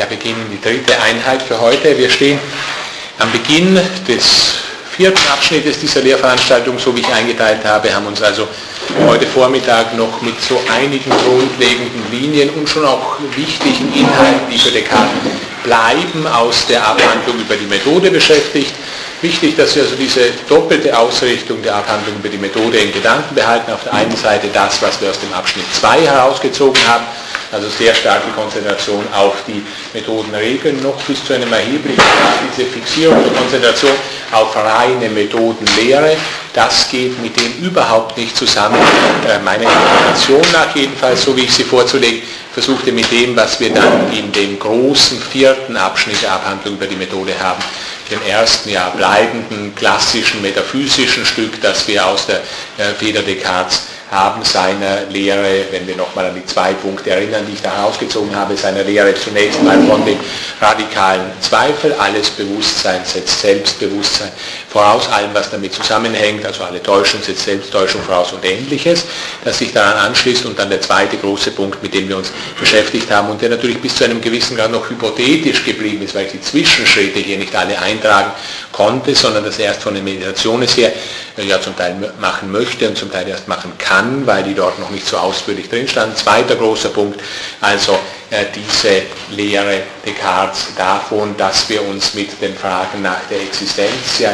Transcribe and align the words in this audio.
Ja, 0.00 0.06
beginnen 0.06 0.46
die 0.50 0.58
dritte 0.58 0.98
Einheit 1.02 1.42
für 1.42 1.60
heute. 1.60 1.98
Wir 1.98 2.08
stehen 2.08 2.38
am 3.18 3.30
Beginn 3.32 3.78
des 4.08 4.54
vierten 4.96 5.20
Abschnittes 5.30 5.78
dieser 5.78 6.00
Lehrveranstaltung, 6.00 6.78
so 6.78 6.96
wie 6.96 7.00
ich 7.00 7.08
eingeteilt 7.12 7.62
habe, 7.66 7.92
haben 7.94 8.06
uns 8.06 8.22
also 8.22 8.48
heute 9.06 9.26
Vormittag 9.26 9.94
noch 9.98 10.22
mit 10.22 10.40
so 10.40 10.58
einigen 10.74 11.10
grundlegenden 11.10 12.10
Linien 12.10 12.48
und 12.48 12.66
schon 12.66 12.86
auch 12.86 13.18
wichtigen 13.36 13.92
Inhalten, 13.92 14.48
die 14.50 14.56
für 14.56 14.70
Descartes 14.70 15.10
bleiben, 15.64 16.26
aus 16.26 16.66
der 16.66 16.82
Abhandlung 16.82 17.38
über 17.38 17.56
die 17.56 17.66
Methode 17.66 18.10
beschäftigt. 18.10 18.72
Wichtig, 19.20 19.54
dass 19.58 19.76
wir 19.76 19.82
also 19.82 19.96
diese 19.96 20.30
doppelte 20.48 20.96
Ausrichtung 20.96 21.62
der 21.62 21.74
Abhandlung 21.74 22.16
über 22.20 22.30
die 22.30 22.38
Methode 22.38 22.78
in 22.78 22.90
Gedanken 22.90 23.34
behalten. 23.34 23.70
Auf 23.70 23.84
der 23.84 23.92
einen 23.92 24.16
Seite 24.16 24.48
das, 24.50 24.80
was 24.80 24.98
wir 25.02 25.10
aus 25.10 25.20
dem 25.20 25.34
Abschnitt 25.34 25.66
2 25.78 26.00
herausgezogen 26.06 26.80
haben, 26.88 27.04
also 27.52 27.68
sehr 27.68 27.94
starke 27.94 28.30
Konzentration 28.30 29.04
auf 29.12 29.34
die 29.46 29.62
Methodenregeln, 29.92 30.82
noch 30.82 31.00
bis 31.02 31.24
zu 31.24 31.34
einem 31.34 31.52
erheblichen 31.52 32.02
diese 32.56 32.68
Fixierung 32.68 33.22
der 33.22 33.32
Konzentration 33.32 33.92
auf 34.32 34.54
reine 34.56 35.08
Methodenlehre. 35.08 36.16
Das 36.52 36.88
geht 36.90 37.20
mit 37.22 37.36
dem 37.36 37.64
überhaupt 37.64 38.16
nicht 38.16 38.36
zusammen. 38.36 38.78
Äh, 39.28 39.38
meiner 39.40 39.64
Interpretation 39.64 40.42
nach 40.52 40.74
jedenfalls, 40.74 41.22
so 41.22 41.36
wie 41.36 41.42
ich 41.42 41.52
sie 41.52 41.64
vorzulegen 41.64 42.22
versuchte, 42.52 42.92
mit 42.92 43.10
dem, 43.12 43.36
was 43.36 43.60
wir 43.60 43.72
dann 43.72 44.12
in 44.12 44.32
dem 44.32 44.58
großen 44.58 45.20
vierten 45.20 45.76
Abschnitt 45.76 46.22
der 46.22 46.32
Abhandlung 46.32 46.74
über 46.74 46.86
die 46.86 46.96
Methode 46.96 47.32
haben, 47.40 47.62
dem 48.10 48.20
ersten 48.28 48.70
ja 48.70 48.88
bleibenden 48.90 49.72
klassischen 49.76 50.42
metaphysischen 50.42 51.24
Stück, 51.24 51.60
das 51.62 51.86
wir 51.86 52.04
aus 52.04 52.26
der 52.26 52.40
äh, 52.78 52.94
Feder 52.98 53.22
Descartes 53.22 53.82
haben 54.10 54.42
seiner 54.44 55.02
Lehre, 55.08 55.66
wenn 55.70 55.86
wir 55.86 55.96
nochmal 55.96 56.26
an 56.26 56.34
die 56.34 56.44
zwei 56.44 56.72
Punkte 56.72 57.10
erinnern, 57.10 57.44
die 57.46 57.52
ich 57.52 57.62
da 57.62 57.76
herausgezogen 57.76 58.34
habe, 58.34 58.56
seiner 58.56 58.82
Lehre 58.82 59.14
zunächst 59.14 59.62
mal 59.62 59.80
von 59.82 60.04
dem 60.04 60.18
radikalen 60.60 61.30
Zweifel, 61.40 61.94
alles 61.94 62.30
Bewusstsein 62.30 63.02
setzt 63.04 63.40
Selbstbewusstsein 63.40 64.32
voraus, 64.70 65.08
allem 65.08 65.34
was 65.34 65.50
damit 65.50 65.74
zusammenhängt, 65.74 66.46
also 66.46 66.62
alle 66.62 66.82
Täuschung 66.82 67.20
Selbsttäuschung 67.22 68.02
voraus 68.02 68.32
und 68.32 68.44
ähnliches, 68.44 69.04
das 69.44 69.58
sich 69.58 69.72
daran 69.72 70.06
anschließt 70.06 70.46
und 70.46 70.58
dann 70.58 70.70
der 70.70 70.80
zweite 70.80 71.16
große 71.16 71.50
Punkt, 71.50 71.82
mit 71.82 71.92
dem 71.92 72.08
wir 72.08 72.16
uns 72.16 72.30
beschäftigt 72.58 73.10
haben 73.10 73.30
und 73.30 73.42
der 73.42 73.50
natürlich 73.50 73.80
bis 73.80 73.96
zu 73.96 74.04
einem 74.04 74.20
gewissen 74.20 74.56
Grad 74.56 74.70
noch 74.70 74.88
hypothetisch 74.88 75.64
geblieben 75.64 76.02
ist, 76.02 76.14
weil 76.14 76.26
ich 76.26 76.32
die 76.32 76.40
Zwischenschritte 76.40 77.18
hier 77.18 77.38
nicht 77.38 77.54
alle 77.54 77.78
eintragen 77.80 78.30
konnte, 78.70 79.14
sondern 79.14 79.44
das 79.44 79.58
erst 79.58 79.82
von 79.82 79.94
den 79.94 80.04
Meditationen 80.04 80.68
her 80.68 80.92
ja 81.36 81.60
zum 81.60 81.76
Teil 81.76 81.96
machen 82.20 82.52
möchte 82.52 82.88
und 82.88 82.96
zum 82.96 83.10
Teil 83.10 83.26
erst 83.26 83.48
machen 83.48 83.72
kann, 83.78 84.26
weil 84.26 84.44
die 84.44 84.54
dort 84.54 84.78
noch 84.78 84.90
nicht 84.90 85.06
so 85.06 85.16
ausführlich 85.16 85.68
drin 85.68 85.88
standen. 85.88 86.14
Zweiter 86.16 86.54
großer 86.54 86.90
Punkt, 86.90 87.20
also 87.60 87.92
äh, 87.92 88.19
diese 88.54 89.02
Lehre 89.30 89.82
Descartes 90.06 90.68
davon, 90.76 91.36
dass 91.36 91.68
wir 91.68 91.82
uns 91.82 92.14
mit 92.14 92.40
den 92.40 92.54
Fragen 92.54 93.02
nach 93.02 93.20
der 93.28 93.40
Existenz, 93.40 94.18
ja, 94.20 94.30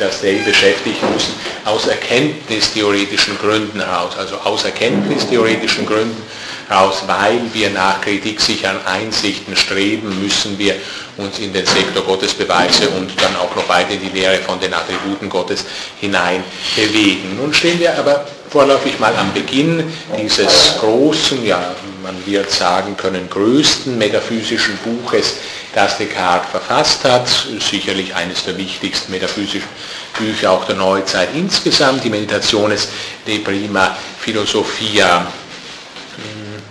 das 0.00 0.20
Dei 0.22 0.40
beschäftigen 0.44 1.12
müssen, 1.12 1.34
aus 1.64 1.86
erkenntnistheoretischen 1.86 3.38
Gründen 3.38 3.80
heraus, 3.80 4.16
also 4.18 4.36
aus 4.36 4.64
erkenntnistheoretischen 4.64 5.84
Gründen 5.84 6.22
heraus, 6.68 7.02
weil 7.06 7.40
wir 7.52 7.70
nach 7.70 8.00
kritiksicheren 8.00 8.84
Einsichten 8.86 9.54
streben, 9.56 10.22
müssen 10.22 10.58
wir 10.58 10.76
uns 11.18 11.38
in 11.38 11.52
den 11.52 11.66
Sektor 11.66 12.02
Gottesbeweise 12.04 12.88
und 12.90 13.10
dann 13.20 13.36
auch 13.36 13.54
noch 13.54 13.68
weiter 13.68 13.92
in 13.92 14.00
die 14.00 14.18
Lehre 14.18 14.38
von 14.38 14.58
den 14.58 14.72
Attributen 14.72 15.28
Gottes 15.28 15.64
hinein 16.00 16.42
bewegen. 16.76 17.36
Nun 17.36 17.52
stehen 17.52 17.78
wir 17.78 17.98
aber 17.98 18.26
vorläufig 18.48 18.98
mal 18.98 19.14
am 19.16 19.32
Beginn 19.34 19.92
dieses 20.16 20.76
großen, 20.80 21.44
ja, 21.44 21.74
man 22.08 22.26
wird 22.26 22.50
sagen 22.50 22.96
können, 22.96 23.28
größten 23.28 23.98
metaphysischen 23.98 24.78
Buches, 24.78 25.34
das 25.74 25.98
Descartes 25.98 26.50
verfasst 26.50 27.04
hat, 27.04 27.28
sicherlich 27.60 28.14
eines 28.14 28.44
der 28.44 28.56
wichtigsten 28.56 29.12
metaphysischen 29.12 29.68
Bücher 30.16 30.52
auch 30.52 30.64
der 30.64 30.76
Neuzeit 30.76 31.28
insgesamt, 31.34 32.02
die 32.02 32.08
Meditationes 32.08 32.88
de 33.26 33.40
Prima 33.40 33.94
Philosophia, 34.20 35.26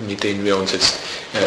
mit 0.08 0.24
denen 0.24 0.44
wir 0.44 0.58
uns 0.58 0.72
jetzt 0.72 0.96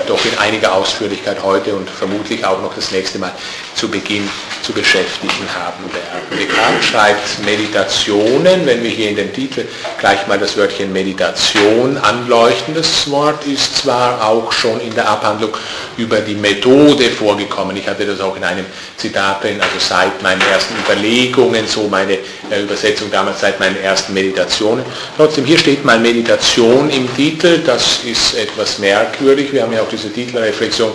doch 0.07 0.25
in 0.25 0.37
einiger 0.39 0.75
Ausführlichkeit 0.75 1.43
heute 1.43 1.75
und 1.75 1.89
vermutlich 1.89 2.45
auch 2.45 2.61
noch 2.63 2.75
das 2.75 2.91
nächste 2.91 3.19
Mal 3.19 3.33
zu 3.75 3.89
Beginn 3.89 4.29
zu 4.63 4.73
beschäftigen 4.73 5.49
haben 5.55 5.85
werden. 5.93 6.39
Descartes 6.39 6.85
schreibt 6.85 7.45
Meditationen, 7.45 8.67
wenn 8.67 8.83
wir 8.83 8.91
hier 8.91 9.11
in 9.11 9.17
den 9.17 9.33
Titel 9.33 9.67
gleich 9.99 10.27
mal 10.27 10.39
das 10.39 10.57
Wörtchen 10.57 10.93
Meditation 10.93 11.97
anleuchten. 11.99 12.75
Das 12.75 13.11
Wort 13.11 13.47
ist 13.47 13.79
zwar 13.79 14.27
auch 14.27 14.53
schon 14.53 14.81
in 14.81 14.95
der 14.95 15.09
Abhandlung 15.09 15.51
über 15.97 16.21
die 16.21 16.35
Methode 16.35 17.11
vorgekommen. 17.11 17.77
Ich 17.77 17.89
hatte 17.89 18.05
das 18.05 18.21
auch 18.21 18.37
in 18.37 18.45
einem 18.45 18.67
Zitat 18.97 19.43
drin, 19.43 19.61
also 19.61 19.79
seit 19.79 20.23
meinen 20.23 20.43
ersten 20.53 20.75
Überlegungen, 20.85 21.67
so 21.67 21.89
meine 21.89 22.19
äh, 22.51 22.63
Übersetzung 22.63 23.11
damals 23.11 23.41
seit 23.41 23.59
meinen 23.61 23.81
ersten 23.83 24.13
Meditationen. 24.13 24.85
Trotzdem, 25.17 25.45
hier 25.45 25.59
steht 25.59 25.85
mal 25.85 25.99
Meditation 25.99 26.91
im 26.91 27.15
Titel, 27.17 27.61
das 27.65 28.01
ist 28.05 28.35
etwas 28.35 28.79
merkwürdig. 28.79 29.53
Wir 29.53 29.63
haben 29.63 29.70
ja 29.73 29.83
auch 29.83 29.89
diese 29.89 30.13
Titelreflexion 30.13 30.93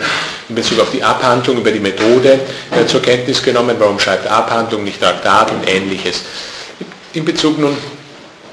in 0.50 0.56
Bezug 0.56 0.80
auf 0.80 0.92
die 0.92 1.04
Abhandlung 1.04 1.58
über 1.58 1.72
die 1.72 1.80
Methode 1.80 2.40
äh, 2.72 2.86
zur 2.86 3.02
Kenntnis 3.02 3.42
genommen. 3.42 3.76
Warum 3.80 4.00
schreibt 4.00 4.28
Abhandlung, 4.28 4.84
nicht 4.84 5.00
Traktat 5.00 5.52
und 5.52 5.68
ähnliches. 5.70 6.22
In 7.14 7.26
Bezug 7.26 7.58
nun 7.58 7.78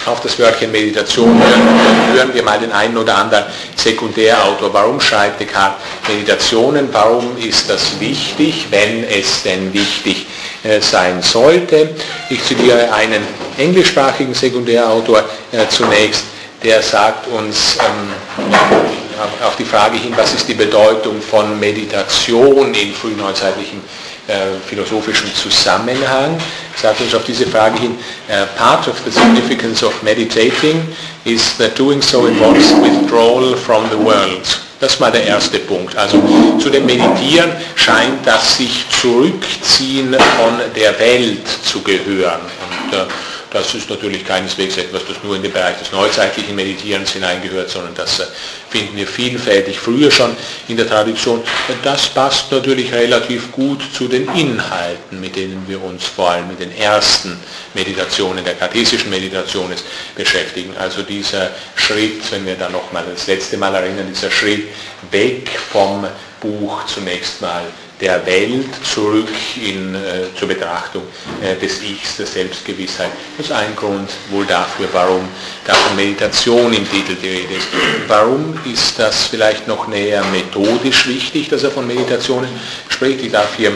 auf 0.06 0.21
das 0.21 0.38
Wörtchen 0.38 0.72
Meditation 0.72 1.28
hören, 1.38 2.15
hören 2.15 2.34
wir 2.34 2.43
mal 2.43 2.59
den 2.59 2.72
einen 2.72 2.97
oder 2.97 3.16
anderen 3.16 3.44
Sekundärautor. 3.77 4.72
Warum 4.72 5.00
schreibt 5.00 5.41
Descartes 5.41 5.81
Meditationen? 6.09 6.89
Warum 6.93 7.37
ist 7.39 7.71
das 7.71 8.00
wichtig, 8.00 8.66
wenn 8.71 9.04
es 9.04 9.43
denn 9.43 9.72
wichtig 9.72 10.27
äh, 10.65 10.81
sein 10.81 11.22
sollte? 11.22 11.91
Ich 12.31 12.44
zitiere 12.44 12.93
einen 12.93 13.22
englischsprachigen 13.56 14.34
Sekundärautor 14.34 15.25
äh, 15.53 15.69
zunächst, 15.69 16.25
der 16.62 16.83
sagt 16.83 17.28
uns 17.28 17.77
ähm, 17.78 19.01
auf 19.44 19.56
die 19.56 19.65
Frage 19.65 19.97
hin, 19.97 20.12
was 20.16 20.34
ist 20.34 20.49
die 20.49 20.55
Bedeutung 20.55 21.21
von 21.21 21.59
Meditation 21.59 22.75
in 22.75 22.93
frühneuzeitlichen 22.93 23.81
äh, 24.28 24.59
philosophischen 24.66 25.34
Zusammenhang, 25.34 26.38
sagt 26.81 27.00
uns 27.00 27.15
auf 27.15 27.25
diese 27.25 27.47
Frage 27.47 27.81
hin, 27.81 27.97
uh, 28.28 28.47
part 28.56 28.87
of 28.87 28.94
the 29.05 29.10
significance 29.10 29.84
of 29.84 30.00
meditating 30.03 30.87
is 31.25 31.56
that 31.59 31.77
doing 31.78 32.00
so 32.00 32.27
involves 32.27 32.72
withdrawal 32.81 33.56
from 33.56 33.84
the 33.91 33.99
world. 33.99 34.60
Das 34.78 35.00
war 35.00 35.10
der 35.10 35.25
erste 35.25 35.59
Punkt. 35.59 35.97
Also 35.97 36.21
zu 36.59 36.71
dem 36.71 36.87
Meditieren 36.87 37.53
scheint 37.77 38.27
das 38.27 38.56
sich 38.56 38.84
zurückziehen 39.00 40.12
von 40.12 40.60
der 40.75 40.99
Welt 40.99 41.47
zu 41.65 41.83
gehören. 41.83 42.41
Und, 42.41 42.99
äh, 42.99 43.04
das 43.52 43.74
ist 43.74 43.90
natürlich 43.90 44.24
keineswegs 44.24 44.76
etwas, 44.78 45.02
das 45.06 45.22
nur 45.22 45.36
in 45.36 45.42
den 45.42 45.52
Bereich 45.52 45.78
des 45.78 45.92
neuzeitlichen 45.92 46.56
Meditierens 46.56 47.10
hineingehört, 47.10 47.68
sondern 47.70 47.94
das 47.94 48.20
äh, 48.20 48.24
finden 48.70 48.96
wir 48.96 49.06
vielfältig 49.06 49.78
früher 49.78 50.10
schon 50.10 50.34
in 50.68 50.76
der 50.76 50.88
Tradition. 50.88 51.42
Das 51.82 52.08
passt 52.08 52.50
natürlich 52.50 52.92
relativ 52.92 53.52
gut 53.52 53.82
zu 53.92 54.08
den 54.08 54.28
Inhalten, 54.34 55.20
mit 55.20 55.36
denen 55.36 55.64
wir 55.68 55.82
uns 55.82 56.04
vor 56.04 56.30
allem 56.30 56.48
mit 56.48 56.60
den 56.60 56.74
ersten 56.76 57.38
Meditationen, 57.74 58.44
der 58.44 58.54
kartesischen 58.54 59.10
Meditationen 59.10 59.76
beschäftigen. 60.14 60.74
Also 60.78 61.02
dieser 61.02 61.50
Schritt, 61.76 62.22
wenn 62.30 62.46
wir 62.46 62.54
da 62.54 62.68
nochmal 62.68 63.04
das 63.12 63.26
letzte 63.26 63.58
Mal 63.58 63.74
erinnern, 63.74 64.06
dieser 64.08 64.30
Schritt 64.30 64.68
weg 65.10 65.50
vom 65.70 66.06
Buch 66.41 66.86
zunächst 66.86 67.41
mal 67.41 67.62
der 68.02 68.26
Welt 68.26 68.68
zurück 68.82 69.28
in, 69.64 69.94
äh, 69.94 70.34
zur 70.36 70.48
Betrachtung 70.48 71.04
äh, 71.40 71.54
des 71.54 71.80
Ichs, 71.82 72.16
der 72.16 72.26
Selbstgewissheit. 72.26 73.10
Das 73.36 73.46
ist 73.46 73.52
ein 73.52 73.76
Grund 73.76 74.10
wohl 74.30 74.44
dafür, 74.44 74.88
warum 74.92 75.28
da 75.64 75.72
von 75.72 75.94
Meditation 75.94 76.72
im 76.72 76.91
Titel 76.91 77.14
die 77.14 77.28
Rede 77.28 77.54
ist. 77.54 77.68
Warum 78.08 78.58
ist 78.64 78.98
das 78.98 79.26
vielleicht 79.26 79.68
noch 79.68 79.86
näher 79.86 80.24
methodisch 80.32 81.06
wichtig, 81.06 81.48
dass 81.48 81.62
er 81.62 81.70
von 81.70 81.86
Meditationen 81.86 82.50
spricht? 82.88 83.22
Ich 83.22 83.30
darf 83.30 83.54
hier 83.56 83.71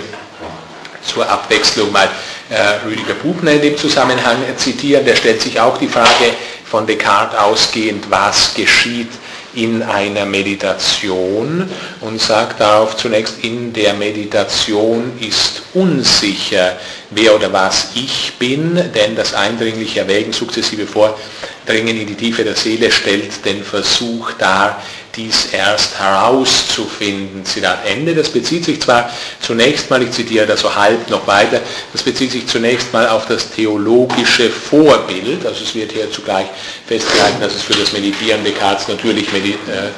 zur 1.05 1.29
Abwechslung 1.31 1.93
mal 1.93 2.09
äh, 2.51 2.85
Rüdiger 2.85 3.15
Buchner 3.15 3.53
in 3.53 3.63
dem 3.63 3.79
Zusammenhang 3.79 4.39
zitieren. 4.57 5.05
Der 5.05 5.15
stellt 5.15 5.41
sich 5.41 5.61
auch 5.61 5.79
die 5.79 5.87
Frage 5.87 6.35
von 6.65 6.85
Descartes 6.85 7.39
ausgehend, 7.39 8.11
was 8.11 8.55
geschieht 8.55 9.11
in 9.57 9.83
einer 9.83 10.27
Meditation 10.27 11.69
und 12.03 12.21
sagt 12.21 12.61
darauf 12.61 12.97
zunächst, 12.97 13.43
in 13.43 13.73
der 13.73 13.95
Meditation 13.95 15.13
ist 15.19 15.63
unsicher, 15.75 16.77
wer 17.11 17.35
oder 17.35 17.53
was 17.53 17.89
ich 17.95 18.35
bin, 18.39 18.75
denn 18.95 19.17
das 19.17 19.35
eindringliche 19.35 20.01
Erwägen, 20.01 20.33
sukzessive 20.33 20.87
Vordringen 20.87 21.99
in 21.99 22.07
die 22.07 22.15
Tiefe 22.15 22.45
der 22.45 22.55
Seele 22.55 22.93
stellt 22.93 23.45
den 23.45 23.65
Versuch 23.65 24.33
dar, 24.33 24.83
dies 25.17 25.47
erst 25.53 25.99
herauszufinden. 25.99 27.45
Zitat 27.45 27.87
Ende. 27.87 28.15
Das 28.15 28.29
bezieht 28.29 28.65
sich 28.65 28.81
zwar 28.81 29.11
zunächst 29.41 29.91
mal, 29.91 30.03
ich 30.03 30.11
zitiere 30.11 30.47
das 30.47 30.61
so 30.61 30.75
halb 30.75 31.09
noch 31.11 31.27
weiter, 31.27 31.61
das 31.93 32.03
bezieht 32.03 32.33
sich 32.33 32.47
zunächst 32.47 32.93
mal 32.93 33.09
auf 33.09 33.27
das 33.27 33.51
theologische 33.51 34.51
Vorbild. 34.51 35.47
Also 35.47 35.65
es 35.65 35.75
wird 35.75 35.93
hier 35.93 36.11
zugleich 36.11 36.47
festgehalten, 36.87 37.41
dass 37.41 37.55
es 37.55 37.63
für 37.63 37.75
das 37.75 37.93
Meditieren 37.93 38.45
Descartes 38.45 38.89
natürlich 38.89 39.33
äh, 39.33 39.51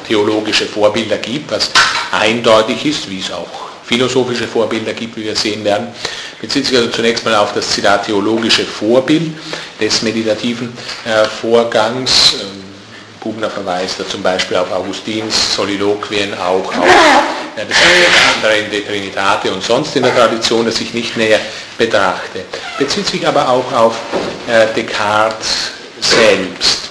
theologische 0.06 0.66
Vorbilder 0.66 1.18
gibt, 1.18 1.50
was 1.50 1.70
eindeutig 2.12 2.84
ist, 2.86 3.10
wie 3.10 3.20
es 3.20 3.30
auch 3.32 3.68
philosophische 3.88 4.46
Vorbilder 4.46 4.92
gibt, 4.92 5.16
wie 5.16 5.24
wir 5.24 5.34
sehen 5.34 5.64
werden, 5.64 5.88
bezieht 6.40 6.66
sich 6.66 6.76
also 6.76 6.90
zunächst 6.90 7.24
mal 7.24 7.34
auf 7.36 7.54
das 7.54 7.70
Zitat 7.70 8.04
theologische 8.04 8.64
Vorbild 8.64 9.32
des 9.80 10.02
meditativen 10.02 10.72
äh, 11.06 11.24
Vorgangs. 11.24 12.34
Ähm, 12.34 12.67
Bubner 13.28 13.50
verweist 13.50 14.00
da 14.00 14.08
zum 14.08 14.22
Beispiel 14.22 14.56
auf 14.56 14.72
Augustins 14.72 15.54
Soliloquien, 15.54 16.32
auch 16.32 16.64
auf 16.64 16.86
äh, 17.56 17.66
das 17.68 17.76
andere 18.36 18.56
in 18.56 18.70
De 18.70 18.86
Trinitate 18.86 19.52
und 19.52 19.62
sonst 19.62 19.94
in 19.96 20.02
der 20.02 20.16
Tradition, 20.16 20.64
das 20.64 20.80
ich 20.80 20.94
nicht 20.94 21.14
näher 21.14 21.38
betrachte. 21.76 22.44
Bezieht 22.78 23.06
sich 23.06 23.28
aber 23.28 23.46
auch 23.46 23.70
auf 23.70 23.96
äh, 24.48 24.66
Descartes 24.74 25.72
selbst. 26.00 26.88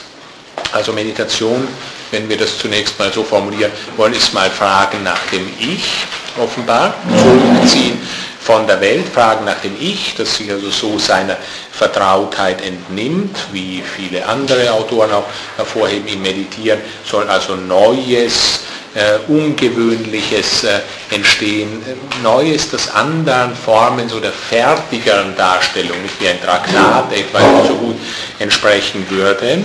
Also 0.72 0.94
Meditation, 0.94 1.68
wenn 2.12 2.30
wir 2.30 2.38
das 2.38 2.56
zunächst 2.60 3.00
mal 3.00 3.12
so 3.12 3.24
formulieren 3.24 3.72
wollen, 3.96 4.14
ist 4.14 4.32
mal 4.32 4.52
Fragen 4.52 5.02
nach 5.02 5.26
dem 5.32 5.50
Ich, 5.58 6.06
offenbar, 6.40 6.94
zurückziehen 7.18 8.00
von 8.48 8.66
der 8.66 8.80
Welt, 8.80 9.10
Fragen 9.14 9.44
nach 9.44 9.60
dem 9.60 9.76
Ich, 9.78 10.16
das 10.16 10.38
sich 10.38 10.50
also 10.50 10.70
so 10.70 10.98
seiner 10.98 11.36
Vertrautheit 11.74 12.66
entnimmt, 12.66 13.36
wie 13.52 13.84
viele 13.86 14.26
andere 14.26 14.72
Autoren 14.72 15.12
auch 15.12 15.26
hervorheben, 15.58 16.08
im 16.08 16.22
Meditieren 16.22 16.80
soll 17.04 17.28
also 17.28 17.56
Neues, 17.56 18.62
äh, 18.96 19.18
Ungewöhnliches 19.28 20.64
äh, 20.64 20.80
entstehen, 21.12 21.84
Neues, 22.24 22.72
das 22.72 22.90
anderen 22.90 23.54
Formen 23.54 24.08
so 24.08 24.22
der 24.22 24.32
fertigeren 24.32 25.36
Darstellung, 25.36 26.02
nicht 26.02 26.22
wie 26.22 26.30
ein 26.30 26.42
Traktat 26.42 27.12
etwa 27.12 27.40
so 27.68 27.76
gut 27.76 27.98
entsprechen 28.40 29.06
würde. 29.10 29.62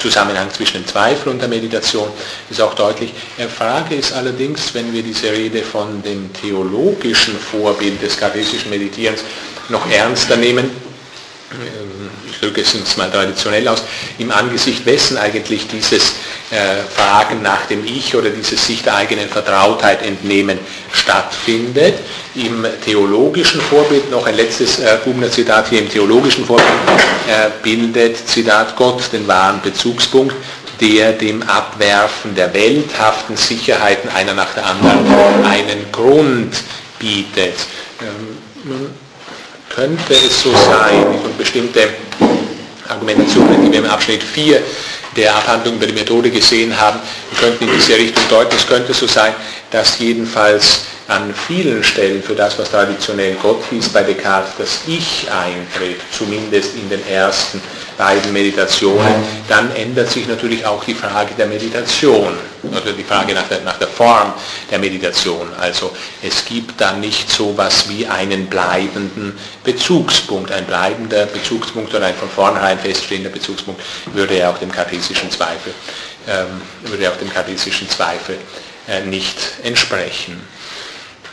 Zusammenhang 0.00 0.50
zwischen 0.50 0.82
dem 0.82 0.86
Zweifel 0.86 1.30
und 1.30 1.40
der 1.40 1.48
Meditation 1.48 2.08
ist 2.48 2.60
auch 2.60 2.74
deutlich. 2.74 3.12
Die 3.38 3.42
Frage 3.44 3.94
ist 3.94 4.12
allerdings, 4.12 4.74
wenn 4.74 4.92
wir 4.92 5.02
diese 5.02 5.30
Rede 5.30 5.62
von 5.62 6.02
dem 6.02 6.32
theologischen 6.32 7.38
Vorbild 7.38 8.02
des 8.02 8.16
kartesischen 8.16 8.70
Meditierens 8.70 9.22
noch 9.68 9.88
ernster 9.90 10.36
nehmen, 10.36 10.70
ich 12.30 12.38
drücke 12.38 12.60
es 12.60 12.96
mal 12.96 13.10
traditionell 13.10 13.66
aus, 13.66 13.82
im 14.18 14.30
Angesicht 14.30 14.86
wessen 14.86 15.18
eigentlich 15.18 15.66
dieses 15.66 16.12
äh, 16.50 16.82
Fragen 16.94 17.42
nach 17.42 17.66
dem 17.66 17.84
Ich 17.84 18.14
oder 18.14 18.30
dieses 18.30 18.66
sich 18.66 18.82
der 18.82 18.94
eigenen 18.94 19.28
Vertrautheit 19.28 20.04
entnehmen 20.04 20.58
stattfindet. 20.92 21.94
Im 22.36 22.64
theologischen 22.84 23.60
Vorbild, 23.60 24.10
noch 24.10 24.26
ein 24.26 24.36
letztes 24.36 24.78
äh, 24.78 24.98
Zitat 25.30 25.68
hier, 25.68 25.80
im 25.80 25.90
theologischen 25.90 26.44
Vorbild 26.44 26.68
äh, 27.28 27.50
bildet, 27.62 28.28
Zitat 28.28 28.76
Gott, 28.76 29.12
den 29.12 29.26
wahren 29.26 29.60
Bezugspunkt, 29.60 30.34
der 30.80 31.12
dem 31.12 31.42
Abwerfen 31.42 32.34
der 32.36 32.54
welthaften 32.54 33.36
Sicherheiten 33.36 34.08
einer 34.10 34.34
nach 34.34 34.54
der 34.54 34.66
anderen 34.66 35.44
einen 35.44 35.90
Grund 35.90 36.54
bietet. 36.98 37.54
Ähm, 38.00 38.90
könnte 39.70 40.14
es 40.14 40.42
so 40.42 40.52
sein, 40.52 41.06
und 41.24 41.38
bestimmte 41.38 41.88
Argumentationen, 42.88 43.64
die 43.64 43.72
wir 43.72 43.78
im 43.78 43.86
Abschnitt 43.86 44.22
4 44.22 44.60
der 45.16 45.34
Abhandlung 45.34 45.76
über 45.76 45.86
die 45.86 45.92
Methode 45.92 46.30
gesehen 46.30 46.78
haben, 46.78 46.98
könnten 47.38 47.64
in 47.64 47.74
diese 47.74 47.96
Richtung 47.96 48.22
deuten. 48.28 48.54
Es 48.54 48.66
könnte 48.66 48.92
so 48.92 49.06
sein, 49.06 49.32
dass 49.70 49.98
jedenfalls 49.98 50.82
an 51.10 51.34
vielen 51.34 51.82
Stellen 51.82 52.22
für 52.22 52.34
das, 52.34 52.58
was 52.58 52.70
traditionell 52.70 53.34
Gott 53.42 53.62
hieß 53.68 53.88
bei 53.88 54.04
Descartes, 54.04 54.52
das 54.58 54.80
Ich 54.86 55.28
eintritt, 55.30 56.00
zumindest 56.16 56.76
in 56.76 56.88
den 56.88 57.06
ersten 57.08 57.60
beiden 57.98 58.32
Meditationen, 58.32 59.14
dann 59.48 59.74
ändert 59.74 60.08
sich 60.08 60.28
natürlich 60.28 60.64
auch 60.64 60.84
die 60.84 60.94
Frage 60.94 61.34
der 61.36 61.46
Meditation 61.46 62.32
oder 62.62 62.92
die 62.92 63.02
Frage 63.02 63.34
nach 63.34 63.48
der, 63.48 63.60
nach 63.62 63.76
der 63.78 63.88
Form 63.88 64.32
der 64.70 64.78
Meditation. 64.78 65.48
Also 65.60 65.90
es 66.22 66.44
gibt 66.44 66.80
dann 66.80 67.00
nicht 67.00 67.28
so 67.28 67.50
etwas 67.50 67.88
wie 67.88 68.06
einen 68.06 68.46
bleibenden 68.46 69.36
Bezugspunkt. 69.64 70.52
Ein 70.52 70.64
bleibender 70.64 71.26
Bezugspunkt 71.26 71.92
oder 71.92 72.06
ein 72.06 72.14
von 72.14 72.30
vornherein 72.30 72.78
feststehender 72.78 73.30
Bezugspunkt 73.30 73.82
würde 74.14 74.38
ja 74.38 74.50
auch 74.50 74.58
dem 74.58 74.70
kartesischen 74.70 75.30
Zweifel, 75.30 75.74
ähm, 76.28 76.62
würde 76.84 77.10
auch 77.10 77.16
dem 77.16 77.32
kartesischen 77.32 77.88
Zweifel 77.90 78.38
nicht 79.06 79.36
entsprechen. 79.62 80.40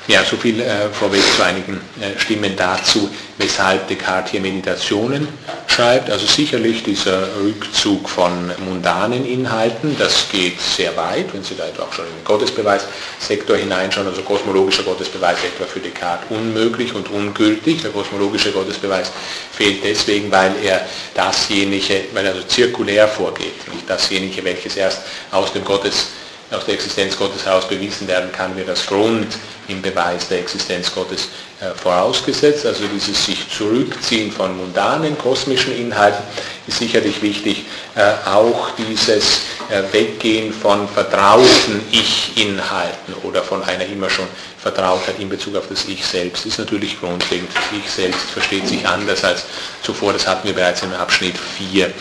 Ja, 0.07 0.23
so 0.23 0.37
viel 0.37 0.61
äh, 0.61 0.87
vorweg 0.89 1.21
zu 1.35 1.43
einigen 1.43 1.81
äh, 1.99 2.17
Stimmen 2.17 2.55
dazu, 2.55 3.09
weshalb 3.37 3.89
Descartes 3.89 4.31
hier 4.31 4.39
Meditationen 4.39 5.27
schreibt. 5.67 6.09
Also 6.09 6.25
sicherlich 6.25 6.81
dieser 6.83 7.27
Rückzug 7.43 8.07
von 8.07 8.49
mundanen 8.65 9.25
Inhalten, 9.25 9.97
das 9.99 10.29
geht 10.31 10.61
sehr 10.61 10.95
weit, 10.95 11.33
wenn 11.33 11.43
Sie 11.43 11.55
da 11.57 11.65
auch 11.83 11.91
schon 11.91 12.05
in 12.05 12.11
den 12.13 12.23
Gottesbeweissektor 12.23 13.57
hineinschauen, 13.57 14.07
also 14.07 14.21
kosmologischer 14.21 14.83
Gottesbeweis 14.83 15.39
etwa 15.43 15.65
für 15.65 15.81
Descartes 15.81 16.27
unmöglich 16.29 16.93
und 16.93 17.11
ungültig. 17.11 17.81
Der 17.81 17.91
kosmologische 17.91 18.53
Gottesbeweis 18.53 19.11
fehlt 19.51 19.83
deswegen, 19.83 20.31
weil 20.31 20.53
er 20.63 20.87
dasjenige, 21.15 22.05
weil 22.13 22.25
er 22.25 22.33
also 22.33 22.47
zirkulär 22.47 23.09
vorgeht, 23.09 23.67
nicht 23.73 23.89
dasjenige, 23.89 24.41
welches 24.45 24.77
erst 24.77 25.01
aus 25.31 25.51
dem 25.51 25.65
Gottes 25.65 26.11
aus 26.51 26.65
der 26.65 26.75
Existenz 26.75 27.17
Gottes 27.17 27.45
heraus 27.45 27.67
bewiesen 27.67 28.07
werden 28.07 28.31
kann, 28.31 28.55
wird 28.55 28.69
das 28.69 28.85
Grund 28.85 29.27
im 29.67 29.81
Beweis 29.81 30.29
der 30.29 30.39
Existenz 30.39 30.93
Gottes 30.93 31.27
äh, 31.59 31.75
vorausgesetzt. 31.75 32.65
Also 32.65 32.85
dieses 32.87 33.25
sich 33.25 33.49
zurückziehen 33.49 34.31
von 34.31 34.55
mundanen 34.55 35.17
kosmischen 35.17 35.77
Inhalten 35.77 36.23
ist 36.65 36.79
sicherlich 36.79 37.21
wichtig. 37.21 37.65
Äh, 37.95 38.13
auch 38.29 38.69
dieses 38.77 39.41
äh, 39.69 39.83
Weggehen 39.91 40.53
von 40.53 40.87
vertrauten 40.87 41.81
Ich-Inhalten 41.91 43.13
oder 43.23 43.43
von 43.43 43.61
einer 43.63 43.85
immer 43.85 44.09
schon 44.09 44.27
Vertrautheit 44.57 45.19
in 45.19 45.27
Bezug 45.27 45.57
auf 45.57 45.67
das 45.67 45.85
Ich 45.85 46.05
selbst 46.05 46.45
ist 46.45 46.59
natürlich 46.59 46.99
grundlegend. 46.99 47.49
Das 47.53 47.63
Ich 47.77 47.91
selbst 47.91 48.29
versteht 48.31 48.67
sich 48.67 48.87
anders 48.87 49.23
als 49.25 49.43
zuvor. 49.83 50.13
Das 50.13 50.25
hatten 50.25 50.47
wir 50.47 50.53
bereits 50.53 50.81
im 50.83 50.93
Abschnitt 50.93 51.35
4 51.37 51.91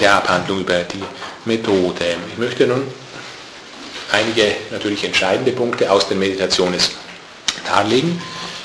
der 0.00 0.14
Abhandlung 0.14 0.60
über 0.60 0.80
die 0.84 1.02
Methode. 1.44 2.16
Ich 2.30 2.38
möchte 2.38 2.66
nun 2.66 2.82
einige 4.12 4.54
natürlich 4.70 5.04
entscheidende 5.04 5.52
Punkte 5.52 5.90
aus 5.90 6.08
den 6.08 6.18
Meditationen 6.18 6.80
darlegen. 7.66 8.20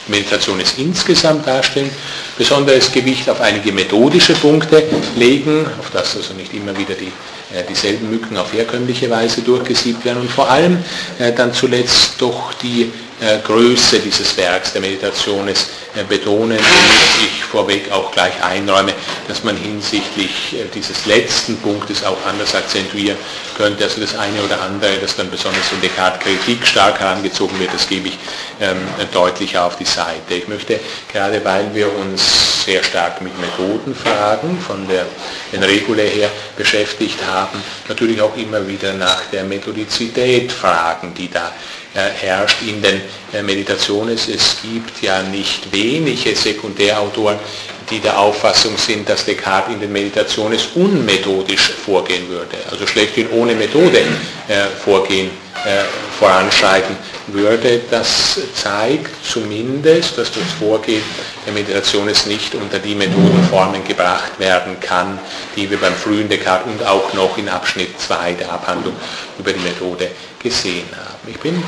Meditationes 0.08 0.74
insgesamt 0.78 1.48
darstellen, 1.48 1.90
besonderes 2.38 2.92
Gewicht 2.92 3.30
auf 3.30 3.40
einige 3.40 3.72
methodische 3.72 4.34
Punkte 4.34 4.84
legen, 5.16 5.66
auf 5.80 5.92
das 5.92 6.16
also 6.16 6.34
nicht 6.34 6.54
immer 6.54 6.76
wieder 6.78 6.96
die, 6.96 7.12
äh, 7.56 7.64
dieselben 7.70 8.10
Mücken 8.10 8.36
auf 8.36 8.52
herkömmliche 8.52 9.10
Weise 9.10 9.42
durchgesiebt 9.42 10.04
werden 10.04 10.22
und 10.22 10.32
vor 10.32 10.50
allem 10.50 10.84
äh, 11.20 11.32
dann 11.32 11.54
zuletzt 11.54 12.16
doch 12.18 12.54
die 12.56 12.92
Größe 13.44 14.00
dieses 14.00 14.36
Werks 14.36 14.74
der 14.74 14.82
Meditation 14.82 15.48
ist, 15.48 15.68
äh, 15.94 16.04
betonen, 16.06 16.58
womit 16.58 17.32
ich 17.32 17.44
vorweg 17.44 17.92
auch 17.92 18.12
gleich 18.12 18.42
einräume, 18.42 18.94
dass 19.28 19.44
man 19.44 19.58
hinsichtlich 19.58 20.54
äh, 20.54 20.66
dieses 20.74 21.06
letzten 21.06 21.58
Punktes 21.58 22.04
auch 22.04 22.18
anders 22.26 22.56
akzentuieren 22.56 23.18
könnte. 23.58 23.84
Also 23.84 24.00
das 24.00 24.18
eine 24.18 24.42
oder 24.42 24.62
andere, 24.62 24.98
das 25.02 25.18
dann 25.18 25.30
besonders 25.30 25.72
in 25.74 25.82
Descartes 25.82 26.24
Kritik 26.24 26.66
stark 26.66 27.00
herangezogen 27.00 27.60
wird, 27.60 27.74
das 27.74 27.88
gebe 27.88 28.08
ich 28.08 28.18
ähm, 28.62 28.78
deutlicher 29.12 29.66
auf 29.66 29.76
die 29.76 29.86
Seite. 29.86 30.34
Ich 30.34 30.48
möchte, 30.48 30.80
gerade 31.12 31.44
weil 31.44 31.76
wir 31.76 31.94
uns 31.94 32.64
sehr 32.64 32.84
stark 32.84 33.22
mit 33.22 33.34
Methodenfragen 33.40 34.60
von 34.60 34.88
der 34.88 35.06
den 35.52 35.64
Regule 35.64 36.04
her 36.04 36.30
beschäftigt 36.56 37.20
haben, 37.30 37.62
natürlich 37.90 38.22
auch 38.22 38.36
immer 38.38 38.66
wieder 38.66 38.94
nach 38.94 39.26
der 39.32 39.44
Methodizität 39.44 40.52
fragen, 40.52 41.14
die 41.14 41.30
da 41.30 41.52
herrscht 42.00 42.62
in 42.62 42.82
den 42.82 43.02
äh, 43.34 43.42
Meditationen. 43.42 44.16
Es 44.16 44.58
gibt 44.62 45.02
ja 45.02 45.22
nicht 45.24 45.72
wenige 45.72 46.36
Sekundärautoren, 46.36 47.38
die 47.90 48.00
der 48.00 48.18
Auffassung 48.18 48.78
sind, 48.78 49.10
dass 49.10 49.26
Descartes 49.26 49.74
in 49.74 49.82
den 49.82 49.92
Meditationen 49.92 50.58
unmethodisch 50.76 51.72
vorgehen 51.86 52.30
würde, 52.30 52.58
also 52.70 52.88
schlechthin 52.88 53.30
ohne 53.32 53.54
Methode 53.54 54.00
äh, 54.48 54.68
vorgehen, 54.84 55.28
äh, 55.28 55.41
voranschreiten 56.20 56.96
würde. 57.28 57.82
Das 57.90 58.40
zeigt 58.56 59.12
zumindest, 59.26 60.18
dass 60.18 60.32
das 60.32 60.44
Vorgehen 60.60 61.04
der 61.46 61.54
Meditation 61.54 62.06
nicht 62.06 62.56
unter 62.56 62.80
die 62.80 62.96
Methodenformen 62.96 63.84
gebracht 63.84 64.40
werden 64.40 64.80
kann, 64.80 65.20
die 65.56 65.70
wir 65.70 65.78
beim 65.78 65.94
frühen 65.94 66.30
Descartes 66.30 66.72
und 66.72 66.86
auch 66.86 67.14
noch 67.14 67.38
in 67.38 67.50
Abschnitt 67.50 68.00
2 68.00 68.34
der 68.34 68.52
Abhandlung 68.52 68.96
über 69.38 69.54
die 69.54 69.60
Methode 69.60 70.10
gesehen 70.42 70.88
haben. 70.94 71.32
Ich 71.32 71.40
bin 71.40 71.64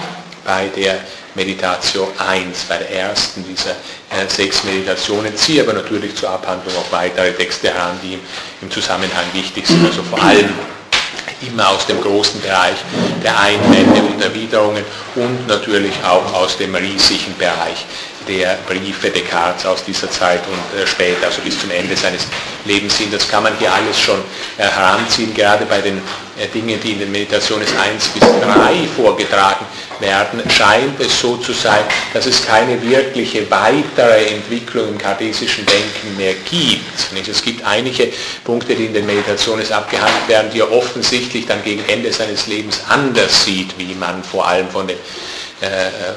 bei 0.45 0.67
der 0.75 0.99
Meditation 1.35 2.07
1, 2.17 2.65
bei 2.65 2.77
der 2.77 2.91
ersten 2.91 3.43
dieser 3.45 3.71
äh, 3.71 4.27
sechs 4.27 4.63
Meditationen, 4.63 5.35
ziehe 5.35 5.63
aber 5.63 5.73
natürlich 5.73 6.15
zur 6.15 6.29
Abhandlung 6.29 6.75
auch 6.75 6.91
weitere 6.91 7.31
Texte 7.33 7.73
heran, 7.73 7.97
die 8.03 8.19
im 8.61 8.69
Zusammenhang 8.69 9.25
wichtig 9.33 9.65
sind, 9.65 9.85
also 9.85 10.03
vor 10.03 10.21
allem 10.21 10.49
immer 11.41 11.69
aus 11.69 11.85
dem 11.85 12.01
großen 12.01 12.41
Bereich 12.41 12.77
der 13.23 13.37
Einwände 13.39 14.01
und 14.01 14.21
Erwiderungen 14.21 14.83
und 15.15 15.47
natürlich 15.47 15.93
auch 16.03 16.33
aus 16.33 16.57
dem 16.57 16.75
riesigen 16.75 17.35
Bereich 17.37 17.85
der 18.27 18.57
Briefe 18.67 19.09
Descartes 19.09 19.65
aus 19.65 19.83
dieser 19.83 20.09
Zeit 20.09 20.41
und 20.47 20.79
äh, 20.79 20.87
später, 20.87 21.27
also 21.27 21.41
bis 21.41 21.59
zum 21.59 21.71
Ende 21.71 21.95
seines 21.95 22.27
Lebens 22.65 22.97
sind. 22.97 23.13
Das 23.13 23.27
kann 23.27 23.43
man 23.43 23.57
hier 23.57 23.71
alles 23.71 23.99
schon 23.99 24.19
äh, 24.57 24.63
heranziehen, 24.63 25.33
gerade 25.33 25.65
bei 25.65 25.81
den 25.81 25.97
äh, 26.37 26.47
Dingen, 26.47 26.79
die 26.81 26.93
in 26.93 26.99
den 26.99 27.11
Meditationen 27.11 27.67
1 27.67 28.07
bis 28.09 28.21
3 28.21 28.87
vorgetragen 28.95 29.65
werden, 29.99 30.41
scheint 30.49 30.99
es 30.99 31.19
so 31.19 31.37
zu 31.37 31.53
sein, 31.53 31.83
dass 32.13 32.25
es 32.25 32.45
keine 32.45 32.81
wirkliche 32.81 33.49
weitere 33.49 34.25
Entwicklung 34.27 34.89
im 34.89 34.97
kartesischen 34.97 35.65
Denken 35.65 36.17
mehr 36.17 36.33
gibt. 36.49 36.83
Es 37.29 37.41
gibt 37.41 37.63
einige 37.65 38.11
Punkte, 38.43 38.75
die 38.75 38.85
in 38.85 38.93
den 38.93 39.05
Meditationen 39.05 39.69
abgehandelt 39.71 40.27
werden, 40.27 40.51
die 40.53 40.59
er 40.59 40.71
offensichtlich 40.71 41.45
dann 41.45 41.63
gegen 41.63 41.83
Ende 41.87 42.11
seines 42.11 42.47
Lebens 42.47 42.81
anders 42.89 43.45
sieht, 43.45 43.77
wie 43.77 43.93
man 43.95 44.23
vor 44.23 44.47
allem 44.47 44.69
von 44.69 44.87
den 44.87 44.97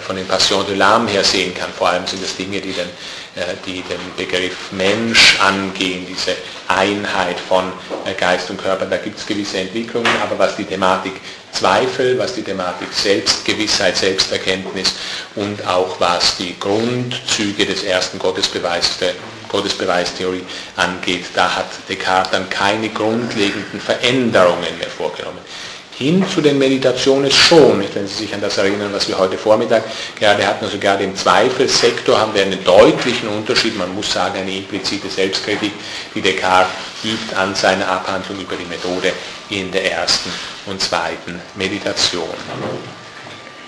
von 0.06 0.16
den 0.16 0.26
Passion 0.26 0.64
de 0.66 0.74
l'âme 0.74 1.08
her 1.08 1.24
sehen 1.24 1.54
kann. 1.54 1.70
Vor 1.72 1.88
allem 1.88 2.06
sind 2.06 2.22
es 2.22 2.36
Dinge, 2.36 2.60
die 2.60 2.72
den, 2.72 2.88
äh, 3.36 3.54
die 3.64 3.82
den 3.82 4.00
Begriff 4.16 4.72
Mensch 4.72 5.38
angehen, 5.40 6.06
diese 6.08 6.36
Einheit 6.68 7.38
von 7.38 7.72
äh, 8.04 8.14
Geist 8.14 8.50
und 8.50 8.60
Körper. 8.60 8.86
Da 8.86 8.96
gibt 8.96 9.18
es 9.18 9.26
gewisse 9.26 9.58
Entwicklungen, 9.58 10.10
aber 10.22 10.38
was 10.38 10.56
die 10.56 10.64
Thematik 10.64 11.20
Zweifel, 11.52 12.18
was 12.18 12.34
die 12.34 12.42
Thematik 12.42 12.92
Selbstgewissheit, 12.92 13.96
Selbsterkenntnis 13.96 14.92
und 15.36 15.66
auch 15.66 15.98
was 16.00 16.36
die 16.36 16.58
Grundzüge 16.58 17.64
des 17.64 17.82
ersten 17.82 18.18
Gottesbeweises, 18.18 18.98
der 18.98 19.12
Gottesbeweistheorie 19.48 20.44
angeht, 20.76 21.24
da 21.34 21.56
hat 21.56 21.66
Descartes 21.88 22.32
dann 22.32 22.50
keine 22.50 22.90
grundlegenden 22.90 23.80
Veränderungen 23.80 24.76
mehr 24.78 24.90
vorgenommen 24.90 25.38
hin 25.98 26.24
zu 26.28 26.40
den 26.40 26.58
Meditationen 26.58 27.30
schon, 27.30 27.82
wenn 27.94 28.06
Sie 28.06 28.14
sich 28.14 28.34
an 28.34 28.40
das 28.40 28.58
erinnern, 28.58 28.92
was 28.92 29.08
wir 29.08 29.16
heute 29.18 29.38
Vormittag 29.38 29.82
gerade 30.18 30.46
hatten, 30.46 30.64
also 30.64 30.78
gerade 30.78 31.04
im 31.04 31.16
Zweifelssektor 31.16 32.18
haben 32.18 32.34
wir 32.34 32.42
einen 32.42 32.62
deutlichen 32.64 33.28
Unterschied, 33.28 33.76
man 33.78 33.94
muss 33.94 34.12
sagen 34.12 34.38
eine 34.38 34.54
implizite 34.54 35.08
Selbstkritik, 35.08 35.72
die 36.14 36.20
Descartes 36.20 36.72
übt 37.02 37.34
an 37.34 37.54
seiner 37.54 37.88
Abhandlung 37.88 38.40
über 38.40 38.56
die 38.56 38.66
Methode 38.66 39.12
in 39.48 39.70
der 39.72 39.90
ersten 39.90 40.30
und 40.66 40.80
zweiten 40.80 41.40
Meditation. 41.54 42.28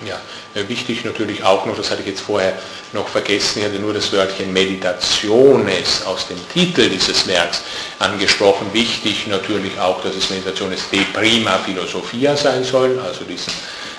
Ja, 0.07 0.21
wichtig 0.55 1.05
natürlich 1.05 1.43
auch 1.45 1.67
noch, 1.67 1.77
das 1.77 1.91
hatte 1.91 2.03
ich 2.03 2.09
jetzt 2.09 2.21
vorher 2.21 2.53
noch 2.93 3.09
vergessen, 3.09 3.61
ich 3.61 3.65
hatte 3.65 3.79
nur 3.79 3.93
das 3.93 4.13
Wörtchen 4.13 4.53
Meditationes 4.53 6.05
aus 6.07 6.29
dem 6.29 6.39
Titel 6.53 6.89
dieses 6.89 7.27
Werks 7.27 7.63
angesprochen. 7.99 8.67
Wichtig 8.73 9.27
natürlich 9.27 9.79
auch, 9.79 10.03
dass 10.03 10.17
es 10.17 10.31
Meditationes 10.31 10.89
de 10.91 11.05
prima 11.13 11.59
philosophia 11.59 12.37
sein 12.37 12.65
soll, 12.65 12.99
also 12.99 13.25
diesen 13.25 13.53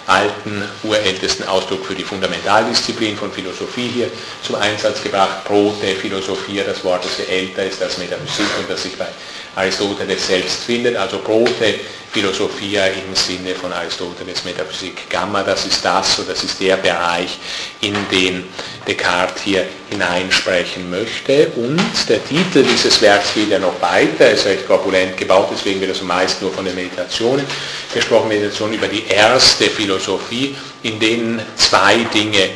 alten, 0.09 0.63
urältesten 0.83 1.47
Ausdruck 1.47 1.85
für 1.85 1.93
die 1.93 2.03
Fundamentaldisziplin 2.03 3.15
von 3.15 3.31
Philosophie 3.31 3.89
hier 3.93 4.11
zum 4.41 4.55
Einsatz 4.55 5.03
gebracht. 5.03 5.45
Prote 5.45 5.95
Philosophia, 5.95 6.63
das 6.63 6.83
Wort, 6.83 7.05
das 7.05 7.27
älter 7.27 7.65
ist 7.65 7.81
als 7.81 7.99
Metaphysik 7.99 8.47
und 8.59 8.69
das 8.69 8.81
sich 8.83 8.97
bei 8.97 9.07
Aristoteles 9.55 10.27
selbst 10.27 10.63
findet, 10.63 10.95
also 10.95 11.19
Prote 11.19 11.75
Philosophia 12.11 12.87
im 12.87 13.15
Sinne 13.15 13.53
von 13.53 13.71
Aristoteles 13.71 14.43
Metaphysik 14.43 15.09
Gamma, 15.09 15.43
das 15.43 15.65
ist 15.67 15.85
das, 15.85 16.15
so 16.15 16.23
das 16.23 16.43
ist 16.43 16.59
der 16.59 16.77
Bereich, 16.77 17.37
in 17.81 17.93
den 18.11 18.45
Descartes 18.87 19.43
hier 19.43 19.65
hineinsprechen 19.91 20.89
möchte. 20.89 21.49
Und 21.55 21.79
der 22.07 22.25
Titel 22.25 22.63
dieses 22.63 22.99
Werks 23.01 23.33
geht 23.35 23.49
ja 23.49 23.59
noch 23.59 23.79
weiter, 23.79 24.31
ist 24.31 24.45
recht 24.45 24.65
korpulent 24.65 25.17
gebaut, 25.17 25.49
deswegen 25.51 25.79
wird 25.81 25.91
also 25.91 26.05
meist 26.05 26.41
nur 26.41 26.51
von 26.51 26.65
den 26.65 26.73
Meditationen 26.73 27.45
gesprochen, 27.93 28.29
Meditation 28.29 28.73
über 28.73 28.87
die 28.87 29.05
erste 29.05 29.65
Philosophie, 29.65 30.55
in 30.81 30.99
denen 30.99 31.41
zwei 31.57 31.97
Dinge 32.11 32.49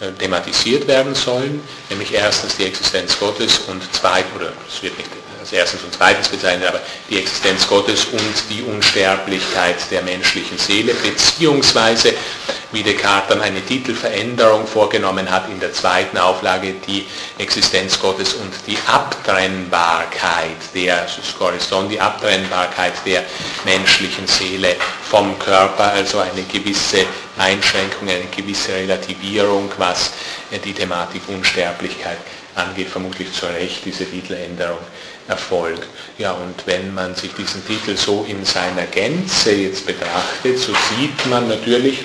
äh, 0.00 0.12
thematisiert 0.18 0.86
werden 0.86 1.16
sollen, 1.16 1.60
nämlich 1.88 2.14
erstens 2.14 2.56
die 2.56 2.64
Existenz 2.66 3.18
Gottes 3.18 3.58
und 3.66 3.82
zweitens, 3.92 4.36
oder 4.36 4.52
es 4.68 4.82
wird 4.82 4.96
nicht 4.96 5.19
als 5.50 5.52
erstens 5.52 5.82
und 5.82 5.94
zweitens 5.94 6.28
bezeichnet, 6.28 6.68
aber 6.68 6.80
die 7.08 7.18
Existenz 7.18 7.66
Gottes 7.66 8.04
und 8.06 8.34
die 8.50 8.62
Unsterblichkeit 8.62 9.76
der 9.90 10.02
menschlichen 10.02 10.58
Seele, 10.58 10.94
beziehungsweise 10.94 12.14
wie 12.72 12.82
Descartes 12.82 13.30
dann 13.30 13.40
eine 13.40 13.60
Titelveränderung 13.60 14.66
vorgenommen 14.66 15.28
hat 15.28 15.48
in 15.48 15.58
der 15.58 15.72
zweiten 15.72 16.18
Auflage, 16.18 16.74
die 16.86 17.04
Existenz 17.38 17.98
Gottes 17.98 18.34
und 18.34 18.52
die 18.66 18.78
Abtrennbarkeit 18.86 20.56
der 20.74 21.06
Scoriston, 21.08 21.88
die 21.88 22.00
Abtrennbarkeit 22.00 22.94
der 23.04 23.24
menschlichen 23.64 24.26
Seele 24.28 24.76
vom 25.10 25.36
Körper, 25.38 25.92
also 25.92 26.18
eine 26.18 26.42
gewisse 26.42 27.04
Einschränkung, 27.38 28.08
eine 28.08 28.26
gewisse 28.34 28.72
Relativierung, 28.72 29.70
was 29.78 30.12
die 30.64 30.72
Thematik 30.72 31.22
Unsterblichkeit 31.28 32.18
angeht, 32.54 32.88
vermutlich 32.88 33.32
zu 33.32 33.46
Recht 33.46 33.84
diese 33.84 34.04
Titeländerung 34.04 34.78
Erfolg. 35.30 35.86
Ja, 36.18 36.32
und 36.32 36.54
wenn 36.66 36.92
man 36.92 37.14
sich 37.14 37.32
diesen 37.34 37.64
Titel 37.66 37.96
so 37.96 38.26
in 38.28 38.44
seiner 38.44 38.86
Gänze 38.86 39.52
jetzt 39.52 39.86
betrachtet, 39.86 40.58
so 40.58 40.72
sieht 40.90 41.26
man 41.26 41.48
natürlich, 41.48 42.00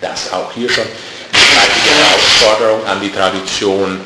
dass 0.00 0.32
auch 0.32 0.52
hier 0.52 0.70
schon 0.70 0.84
eine 0.84 1.98
Herausforderung 1.98 2.86
an 2.86 3.00
die 3.00 3.10
Tradition, 3.10 4.00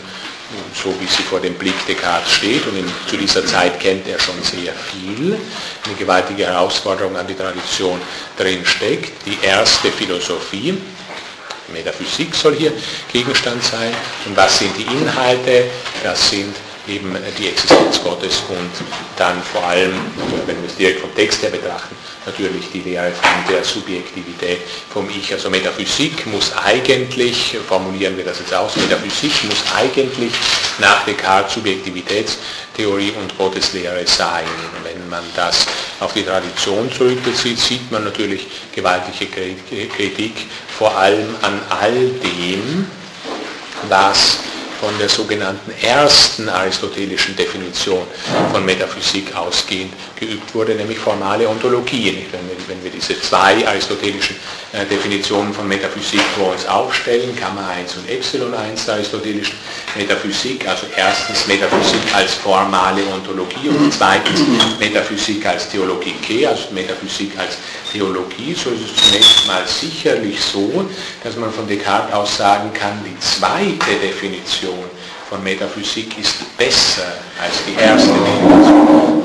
so 0.75 0.95
wie 1.01 1.07
sie 1.07 1.23
vor 1.23 1.41
dem 1.41 1.55
Blick 1.55 1.87
Descartes 1.87 2.33
steht, 2.33 2.67
und 2.67 2.77
in, 2.77 2.91
zu 3.07 3.17
dieser 3.17 3.45
Zeit 3.47 3.79
kennt 3.79 4.09
er 4.09 4.19
schon 4.19 4.43
sehr 4.43 4.73
viel, 4.73 5.39
eine 5.85 5.95
gewaltige 5.95 6.47
Herausforderung 6.47 7.17
an 7.17 7.27
die 7.27 7.35
Tradition 7.35 8.01
drin 8.37 8.65
steckt. 8.65 9.13
Die 9.27 9.39
erste 9.43 9.93
Philosophie, 9.93 10.79
Metaphysik 11.73 12.35
soll 12.35 12.57
hier 12.57 12.73
Gegenstand 13.13 13.63
sein. 13.63 13.95
Und 14.27 14.37
was 14.37 14.59
sind 14.59 14.77
die 14.77 14.83
Inhalte? 14.83 15.65
Das 16.03 16.31
sind 16.31 16.55
eben 16.89 17.17
die 17.39 17.49
Existenz 17.49 18.03
Gottes 18.03 18.43
und 18.49 18.71
dann 19.17 19.41
vor 19.43 19.65
allem, 19.65 19.93
wenn 20.47 20.61
wir 20.61 20.69
es 20.69 20.77
direkt 20.77 21.01
vom 21.01 21.15
Text 21.15 21.43
her 21.43 21.51
betrachten, 21.51 21.95
natürlich 22.27 22.71
die 22.73 22.81
Lehre 22.81 23.13
von 23.13 23.31
der 23.49 23.65
Subjektivität 23.65 24.59
vom 24.93 25.09
Ich. 25.11 25.33
Also 25.33 25.49
Metaphysik 25.51 26.27
muss 26.27 26.53
eigentlich, 26.57 27.57
formulieren 27.69 28.17
wir 28.17 28.25
das 28.25 28.41
jetzt 28.41 28.53
aus, 28.55 28.77
Metaphysik 28.77 29.33
muss 29.45 29.63
eigentlich 29.77 30.33
nach 30.79 31.05
Descartes 31.05 31.55
Subjektivitätstheorie 31.55 33.13
und 33.21 33.37
Gotteslehre 33.39 34.07
sein. 34.07 34.47
Wenn 34.83 35.09
man 35.09 35.25
das 35.37 35.67
auf 36.01 36.13
die 36.13 36.25
Tradition 36.25 36.91
zurückbezieht, 36.91 37.59
sieht 37.59 37.93
man 37.93 38.05
natürlich 38.05 38.47
gewaltige 38.75 39.27
Kritik, 39.89 40.35
vor 40.79 40.97
allem 40.97 41.35
an 41.43 41.61
all 41.69 41.93
dem, 41.93 42.87
was 43.89 44.39
von 44.83 44.99
der 44.99 45.09
sogenannten 45.09 45.71
ersten 45.81 46.49
aristotelischen 46.49 47.37
Definition 47.37 48.03
von 48.51 48.65
Metaphysik 48.67 49.33
ausgehend 49.33 49.93
geübt 50.19 50.53
wurde, 50.57 50.75
nämlich 50.75 50.99
formale 50.99 51.49
Ontologie. 51.49 52.27
Wenn 52.67 52.83
wir, 52.83 52.91
diese 52.91 53.21
zwei 53.21 53.65
aristotelischen 53.65 54.35
äh, 54.73 54.85
Definitionen 54.87 55.55
von 55.55 55.69
Metaphysik 55.69 56.21
vor 56.37 56.51
uns 56.51 56.67
aufstellen, 56.67 57.31
Gamma 57.39 57.69
1 57.69 57.97
und 57.99 58.11
Epsilon 58.11 58.53
1 58.55 58.87
der 58.87 58.95
aristotelischen 58.95 59.55
Metaphysik, 59.95 60.67
also 60.67 60.87
erstens 60.97 61.47
Metaphysik 61.47 62.01
als 62.13 62.35
formale 62.35 63.03
Ontologie 63.15 63.69
und 63.69 63.95
zweitens 63.95 64.41
Metaphysik 64.81 65.47
als 65.47 65.69
Theologie, 65.69 66.45
also 66.45 66.65
Metaphysik 66.73 67.39
als 67.39 67.57
Theologie, 67.93 68.55
so 68.55 68.71
ist 68.71 68.85
es 68.85 68.97
zunächst 69.05 69.47
mal 69.47 69.67
sicherlich 69.67 70.41
so, 70.41 70.89
dass 71.23 71.37
man 71.37 71.53
von 71.53 71.69
Descartes 71.69 72.15
aus 72.15 72.37
sagen 72.39 72.73
kann, 72.73 72.99
die 73.05 73.19
zweite 73.21 73.99
Definition 74.01 74.85
von 75.29 75.43
Metaphysik 75.45 76.19
ist 76.19 76.57
besser 76.57 77.13
als 77.39 77.53
die 77.67 77.81
erste 77.81 78.09
Definition 78.09 79.23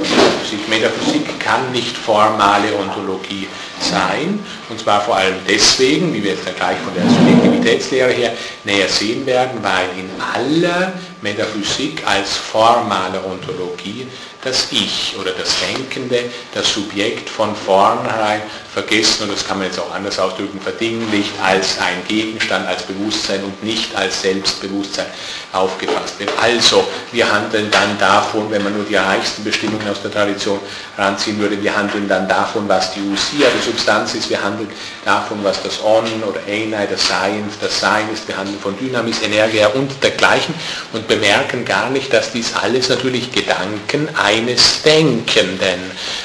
Metaphysik. 0.48 0.70
Metaphysik 0.70 1.40
kann 1.40 1.72
nicht 1.72 1.96
formale 1.98 2.76
Ontologie 2.78 3.48
sein, 3.80 4.40
und 4.70 4.80
zwar 4.80 5.02
vor 5.02 5.16
allem 5.18 5.36
deswegen, 5.48 6.14
wie 6.14 6.24
wir 6.24 6.32
jetzt 6.32 6.48
dann 6.48 6.56
gleich 6.56 6.78
von 6.80 6.94
der 6.94 7.04
Subjektivitätslehre 7.10 8.12
her 8.12 8.34
näher 8.64 8.88
sehen 8.88 9.26
werden, 9.26 9.60
weil 9.62 9.88
in 9.98 10.10
aller 10.34 10.94
Metaphysik 11.22 12.02
als 12.06 12.36
formale 12.36 13.24
Ontologie 13.26 14.08
das 14.44 14.68
Ich 14.72 15.16
oder 15.20 15.32
das 15.32 15.50
Denkende, 15.60 16.26
das 16.54 16.74
Subjekt 16.74 17.30
von 17.30 17.56
vornherein 17.56 18.42
vergessen, 18.74 19.24
und 19.24 19.34
das 19.34 19.48
kann 19.48 19.58
man 19.58 19.68
jetzt 19.68 19.80
auch 19.80 19.94
anders 19.94 20.20
ausdrücken, 20.20 20.60
verdinglicht 20.62 21.32
als 21.44 21.80
ein 21.80 22.06
Gegenstand, 22.08 22.68
als 22.68 22.84
Bewusstsein 22.84 23.44
und 23.44 23.64
nicht 23.64 23.96
als 23.96 24.22
Selbstbewusstsein 24.22 25.08
aufgefasst 25.52 26.20
wird. 26.20 26.32
Also, 26.40 26.88
wir 27.12 27.32
handeln 27.32 27.70
dann 27.72 27.98
davon, 27.98 28.52
wenn 28.52 28.64
man 28.64 28.76
nur 28.76 28.86
die 28.86 28.96
reichsten 28.96 29.44
Bestimmungen 29.44 29.88
aus 29.90 30.02
der 30.02 30.12
Tradition 30.12 30.60
ranziehen 30.98 31.40
würde, 31.40 31.62
wir 31.62 31.76
handeln 31.76 32.08
dann 32.08 32.28
davon, 32.28 32.68
was 32.68 32.94
die 32.94 33.02
Usia, 33.02 33.48
die 33.50 33.66
Substanz 33.66 34.14
ist, 34.14 34.30
wir 34.30 34.44
handeln 34.44 34.70
davon, 35.04 35.44
was 35.44 35.62
das 35.64 35.84
On 35.84 36.06
oder 36.24 36.40
Einai, 36.48 36.86
das 36.86 37.08
Sein, 37.08 37.50
das 37.60 37.80
Sein 37.80 38.08
ist, 38.14 38.28
wir 38.28 38.38
handeln 38.38 38.60
von 38.60 38.78
Dynamis, 38.78 39.22
Energia 39.24 39.68
und 39.70 39.92
dergleichen. 40.04 40.54
Und 40.94 41.08
bemerken 41.08 41.66
gar 41.66 41.90
nicht, 41.90 42.14
dass 42.14 42.32
dies 42.32 42.54
alles 42.56 42.90
natürlich 42.90 43.32
Gedanken 43.32 44.10
eines 44.28 44.82
Denkenden, 44.82 45.80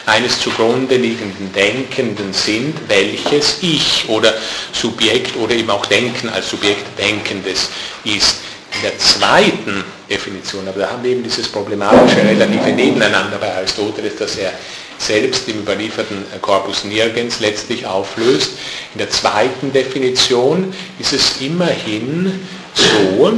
eines 0.07 0.41
zugrunde 0.41 0.97
liegenden 0.97 1.53
Denkenden 1.53 2.33
sind, 2.33 2.75
welches 2.89 3.59
Ich 3.61 4.07
oder 4.09 4.35
Subjekt 4.73 5.37
oder 5.37 5.55
eben 5.55 5.71
auch 5.71 5.87
Denken 5.87 6.29
als 6.29 6.51
Subjekt 6.51 6.99
Denkendes 6.99 7.69
ist. 8.05 8.39
In 8.75 8.83
der 8.83 8.99
zweiten 8.99 9.85
Definition, 10.11 10.67
aber 10.67 10.81
da 10.81 10.91
haben 10.91 11.05
wir 11.05 11.13
eben 11.13 11.23
dieses 11.23 11.47
problematische 11.47 12.25
relative 12.25 12.73
Nebeneinander 12.73 13.37
bei 13.39 13.55
Aristoteles, 13.55 14.17
dass 14.17 14.37
er 14.37 14.53
selbst 14.99 15.49
im 15.49 15.61
überlieferten 15.61 16.25
Corpus 16.41 16.83
nirgends 16.83 17.39
letztlich 17.39 17.87
auflöst. 17.87 18.53
In 18.95 18.99
der 18.99 19.11
zweiten 19.11 19.73
Definition 19.73 20.75
ist 20.99 21.13
es 21.13 21.41
immerhin 21.41 22.41
so, 22.75 23.33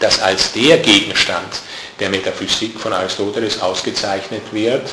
dass 0.00 0.20
als 0.20 0.52
der 0.52 0.78
Gegenstand 0.78 1.48
der 2.00 2.10
Metaphysik 2.10 2.78
von 2.78 2.92
Aristoteles 2.92 3.60
ausgezeichnet 3.60 4.42
wird, 4.52 4.92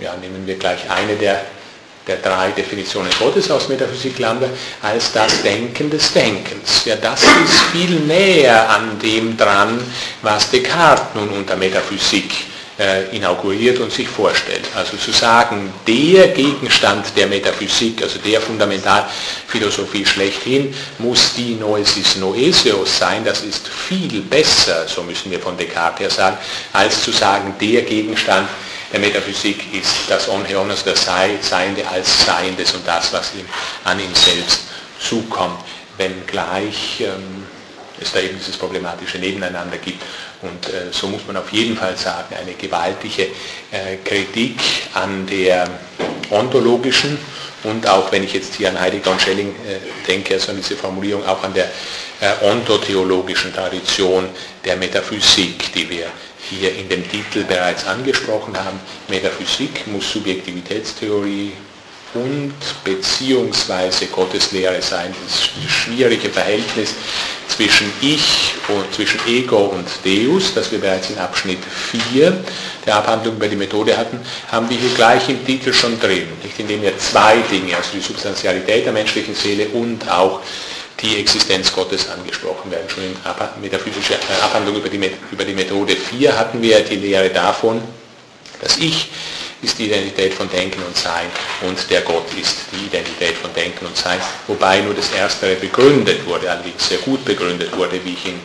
ja, 0.00 0.14
nehmen 0.16 0.46
wir 0.46 0.56
gleich 0.56 0.90
eine 0.90 1.14
der, 1.16 1.42
der 2.06 2.16
drei 2.16 2.50
Definitionen 2.50 3.10
Gottes 3.18 3.50
aus 3.50 3.68
Metaphysik 3.68 4.18
Lambda, 4.18 4.48
als 4.82 5.12
das 5.12 5.42
Denken 5.42 5.90
des 5.90 6.12
Denkens. 6.12 6.84
Ja, 6.84 6.96
das 6.96 7.22
ist 7.22 7.60
viel 7.72 8.00
näher 8.00 8.68
an 8.70 8.98
dem 8.98 9.36
dran, 9.36 9.80
was 10.22 10.50
Descartes 10.50 11.14
nun 11.14 11.28
unter 11.28 11.56
Metaphysik 11.56 12.51
inauguriert 13.12 13.78
und 13.80 13.92
sich 13.92 14.08
vorstellt. 14.08 14.64
Also 14.74 14.96
zu 14.96 15.12
sagen, 15.12 15.72
der 15.86 16.28
Gegenstand 16.28 17.06
der 17.16 17.26
Metaphysik, 17.26 18.02
also 18.02 18.18
der 18.18 18.40
Fundamentalphilosophie 18.40 20.06
schlechthin, 20.06 20.74
muss 20.98 21.34
die 21.34 21.54
Noesis 21.54 22.16
Noesios 22.16 22.98
sein, 22.98 23.24
das 23.24 23.42
ist 23.42 23.68
viel 23.68 24.22
besser, 24.22 24.88
so 24.88 25.02
müssen 25.02 25.30
wir 25.30 25.38
von 25.38 25.56
Descartes 25.56 26.00
her 26.00 26.10
sagen, 26.10 26.38
als 26.72 27.02
zu 27.02 27.12
sagen, 27.12 27.54
der 27.60 27.82
Gegenstand 27.82 28.48
der 28.92 29.00
Metaphysik 29.00 29.72
ist 29.72 29.94
das 30.08 30.28
Onheonos, 30.28 30.84
das 30.84 31.04
Seiende 31.04 31.86
als 31.88 32.26
Seiendes 32.26 32.74
und 32.74 32.86
das, 32.86 33.12
was 33.12 33.34
ihm 33.34 33.46
an 33.84 33.98
ihm 33.98 34.14
selbst 34.14 34.60
zukommt, 34.98 35.60
wenngleich 35.96 37.00
ähm, 37.00 37.46
es 38.00 38.12
da 38.12 38.20
eben 38.20 38.38
dieses 38.38 38.56
problematische 38.56 39.18
Nebeneinander 39.18 39.78
gibt. 39.78 40.02
Und 40.42 40.68
äh, 40.68 40.92
so 40.92 41.06
muss 41.06 41.26
man 41.26 41.36
auf 41.36 41.52
jeden 41.52 41.76
Fall 41.76 41.96
sagen, 41.96 42.34
eine 42.40 42.52
gewaltige 42.54 43.28
äh, 43.70 43.96
Kritik 44.04 44.56
an 44.94 45.26
der 45.26 45.68
ontologischen 46.30 47.18
und 47.64 47.86
auch 47.86 48.10
wenn 48.10 48.24
ich 48.24 48.32
jetzt 48.32 48.54
hier 48.56 48.68
an 48.70 48.80
Heidegger 48.80 49.12
und 49.12 49.22
Schelling 49.22 49.50
äh, 49.50 49.78
denke, 50.06 50.34
also 50.34 50.50
an 50.50 50.56
diese 50.56 50.76
Formulierung, 50.76 51.24
auch 51.26 51.42
an 51.44 51.54
der 51.54 51.66
äh, 52.20 52.44
ontotheologischen 52.44 53.52
Tradition 53.52 54.28
der 54.64 54.76
Metaphysik, 54.76 55.72
die 55.72 55.88
wir 55.88 56.06
hier 56.50 56.74
in 56.74 56.88
dem 56.88 57.08
Titel 57.08 57.44
bereits 57.44 57.86
angesprochen 57.86 58.56
haben. 58.56 58.80
Metaphysik 59.08 59.86
muss 59.86 60.10
Subjektivitätstheorie 60.12 61.52
und 62.14 62.54
beziehungsweise 62.84 64.06
Gotteslehre 64.06 64.82
sein. 64.82 65.14
Das 65.24 65.48
schwierige 65.70 66.30
Verhältnis 66.30 66.94
zwischen 67.48 67.90
Ich 68.00 68.51
und 68.68 68.94
zwischen 68.94 69.20
Ego 69.26 69.56
und 69.56 69.88
Deus, 70.04 70.54
das 70.54 70.70
wir 70.70 70.78
bereits 70.78 71.10
in 71.10 71.18
Abschnitt 71.18 71.58
4 71.64 72.44
der 72.86 72.96
Abhandlung 72.96 73.36
über 73.36 73.48
die 73.48 73.56
Methode 73.56 73.96
hatten, 73.96 74.20
haben 74.50 74.68
wir 74.70 74.76
hier 74.76 74.94
gleich 74.94 75.28
im 75.28 75.44
Titel 75.44 75.72
schon 75.72 75.98
drin, 76.00 76.26
nicht 76.42 76.58
indem 76.58 76.82
wir 76.82 76.96
zwei 76.98 77.36
Dinge, 77.50 77.76
also 77.76 77.90
die 77.94 78.00
Substantialität 78.00 78.86
der 78.86 78.92
menschlichen 78.92 79.34
Seele 79.34 79.68
und 79.68 80.08
auch 80.10 80.40
die 81.00 81.16
Existenz 81.18 81.72
Gottes 81.72 82.08
angesprochen 82.08 82.70
werden. 82.70 82.88
Schon 82.88 83.04
in 83.04 83.16
metaphysischer 83.60 84.14
äh, 84.14 84.42
Abhandlung 84.42 84.76
über 84.76 84.88
die, 84.88 85.10
über 85.30 85.44
die 85.44 85.54
Methode 85.54 85.96
4 85.96 86.38
hatten 86.38 86.62
wir 86.62 86.80
die 86.80 86.96
Lehre 86.96 87.30
davon, 87.30 87.80
dass 88.60 88.78
Ich 88.78 89.08
ist 89.62 89.78
die 89.78 89.86
Identität 89.86 90.34
von 90.34 90.50
Denken 90.50 90.82
und 90.82 90.96
Sein 90.96 91.26
und 91.62 91.78
der 91.88 92.00
Gott 92.02 92.26
ist 92.40 92.56
die 92.72 92.86
Identität 92.86 93.36
von 93.36 93.54
Denken 93.54 93.86
und 93.86 93.96
Sein, 93.96 94.18
wobei 94.48 94.80
nur 94.80 94.92
das 94.92 95.12
Erstere 95.12 95.54
begründet 95.54 96.26
wurde, 96.26 96.50
allerdings 96.50 96.88
sehr 96.88 96.98
gut 96.98 97.24
begründet 97.24 97.74
wurde, 97.76 98.04
wie 98.04 98.14
ich 98.14 98.26
ihn 98.26 98.40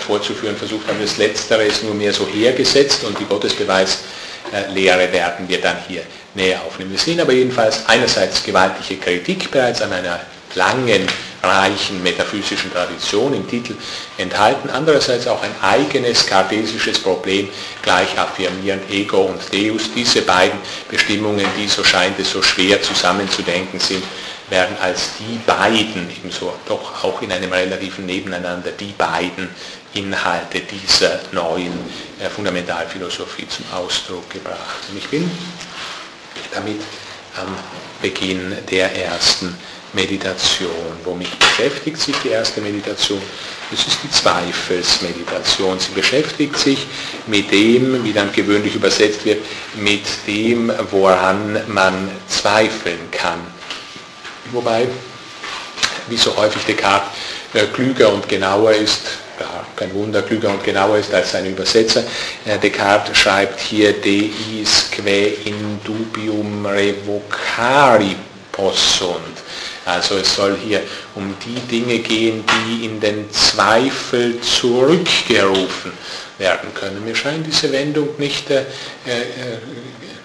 vorzuführen 0.00 0.56
versucht 0.56 0.88
habe. 0.88 0.98
Das 1.02 1.18
Letztere 1.18 1.64
ist 1.64 1.84
nur 1.84 1.94
mehr 1.94 2.12
so 2.12 2.26
hergesetzt 2.26 3.04
und 3.04 3.18
die 3.18 3.26
Gottesbeweislehre 3.26 5.12
werden 5.12 5.46
wir 5.46 5.60
dann 5.60 5.76
hier 5.86 6.02
näher 6.34 6.62
aufnehmen. 6.62 6.92
Wir 6.92 6.98
sehen 6.98 7.20
aber 7.20 7.32
jedenfalls 7.32 7.86
einerseits 7.86 8.42
gewaltige 8.42 8.98
Kritik 8.98 9.50
bereits 9.50 9.82
an 9.82 9.92
einer 9.92 10.20
langen 10.54 11.06
reichen 11.42 12.02
metaphysischen 12.02 12.72
Tradition 12.72 13.34
im 13.34 13.48
Titel 13.48 13.74
enthalten, 14.16 14.70
andererseits 14.70 15.26
auch 15.26 15.42
ein 15.42 15.54
eigenes 15.60 16.26
kartesisches 16.26 16.98
Problem, 17.00 17.48
gleich 17.82 18.18
affirmierend 18.18 18.88
Ego 18.90 19.22
und 19.22 19.40
Deus. 19.52 19.90
Diese 19.94 20.22
beiden 20.22 20.58
Bestimmungen, 20.88 21.46
die 21.58 21.66
so 21.66 21.82
scheint 21.82 22.18
es 22.18 22.30
so 22.30 22.42
schwer 22.42 22.80
zusammenzudenken 22.80 23.80
sind, 23.80 24.04
werden 24.50 24.76
als 24.80 25.12
die 25.18 25.38
beiden, 25.46 26.08
ebenso 26.10 26.52
doch 26.66 27.02
auch 27.04 27.22
in 27.22 27.32
einem 27.32 27.52
relativen 27.52 28.06
Nebeneinander, 28.06 28.70
die 28.72 28.92
beiden 28.96 29.48
Inhalte 29.94 30.60
dieser 30.60 31.20
neuen 31.32 31.72
äh, 32.20 32.28
Fundamentalphilosophie 32.28 33.48
zum 33.48 33.64
Ausdruck 33.74 34.28
gebracht. 34.30 34.84
Und 34.90 34.98
ich 34.98 35.08
bin 35.08 35.30
damit 36.52 36.80
am 37.36 37.56
Beginn 38.00 38.56
der 38.70 38.94
ersten 38.94 39.56
Meditation. 39.92 40.70
Womit 41.04 41.38
beschäftigt 41.38 41.98
sich 41.98 42.16
die 42.24 42.28
erste 42.28 42.60
Meditation? 42.60 43.20
Das 43.70 43.86
ist 43.86 43.98
die 44.02 44.10
Zweifelsmeditation. 44.10 45.78
Sie 45.78 45.92
beschäftigt 45.92 46.58
sich 46.58 46.86
mit 47.26 47.50
dem, 47.50 48.04
wie 48.04 48.12
dann 48.12 48.32
gewöhnlich 48.32 48.74
übersetzt 48.74 49.24
wird, 49.24 49.44
mit 49.76 50.04
dem, 50.26 50.72
woran 50.90 51.60
man 51.68 52.10
zweifeln 52.28 53.10
kann. 53.10 53.40
Wobei, 54.50 54.86
wie 56.08 56.16
so 56.16 56.36
häufig 56.36 56.62
Descartes 56.64 57.08
äh, 57.54 57.66
klüger 57.66 58.12
und 58.12 58.28
genauer 58.28 58.72
ist, 58.72 59.02
ja, 59.40 59.66
kein 59.76 59.92
Wunder, 59.94 60.22
klüger 60.22 60.50
und 60.50 60.62
genauer 60.62 60.98
ist 60.98 61.12
als 61.14 61.32
seine 61.32 61.48
Übersetzer. 61.48 62.04
Äh, 62.44 62.58
Descartes 62.58 63.16
schreibt 63.16 63.60
hier 63.60 63.92
Deis 63.92 64.90
que 64.90 65.36
in 65.44 65.80
dubium 65.84 66.66
revocari 66.66 68.16
possunt. 68.50 69.31
Also 69.84 70.16
es 70.16 70.34
soll 70.34 70.56
hier 70.64 70.82
um 71.14 71.34
die 71.44 71.60
Dinge 71.60 71.98
gehen, 71.98 72.44
die 72.46 72.84
in 72.84 73.00
den 73.00 73.30
Zweifel 73.32 74.40
zurückgerufen 74.40 75.92
werden 76.38 76.72
können. 76.74 77.04
Mir 77.04 77.16
scheint 77.16 77.46
diese 77.46 77.72
Wendung 77.72 78.08
nicht 78.18 78.50
äh, 78.50 78.60
äh 78.60 79.58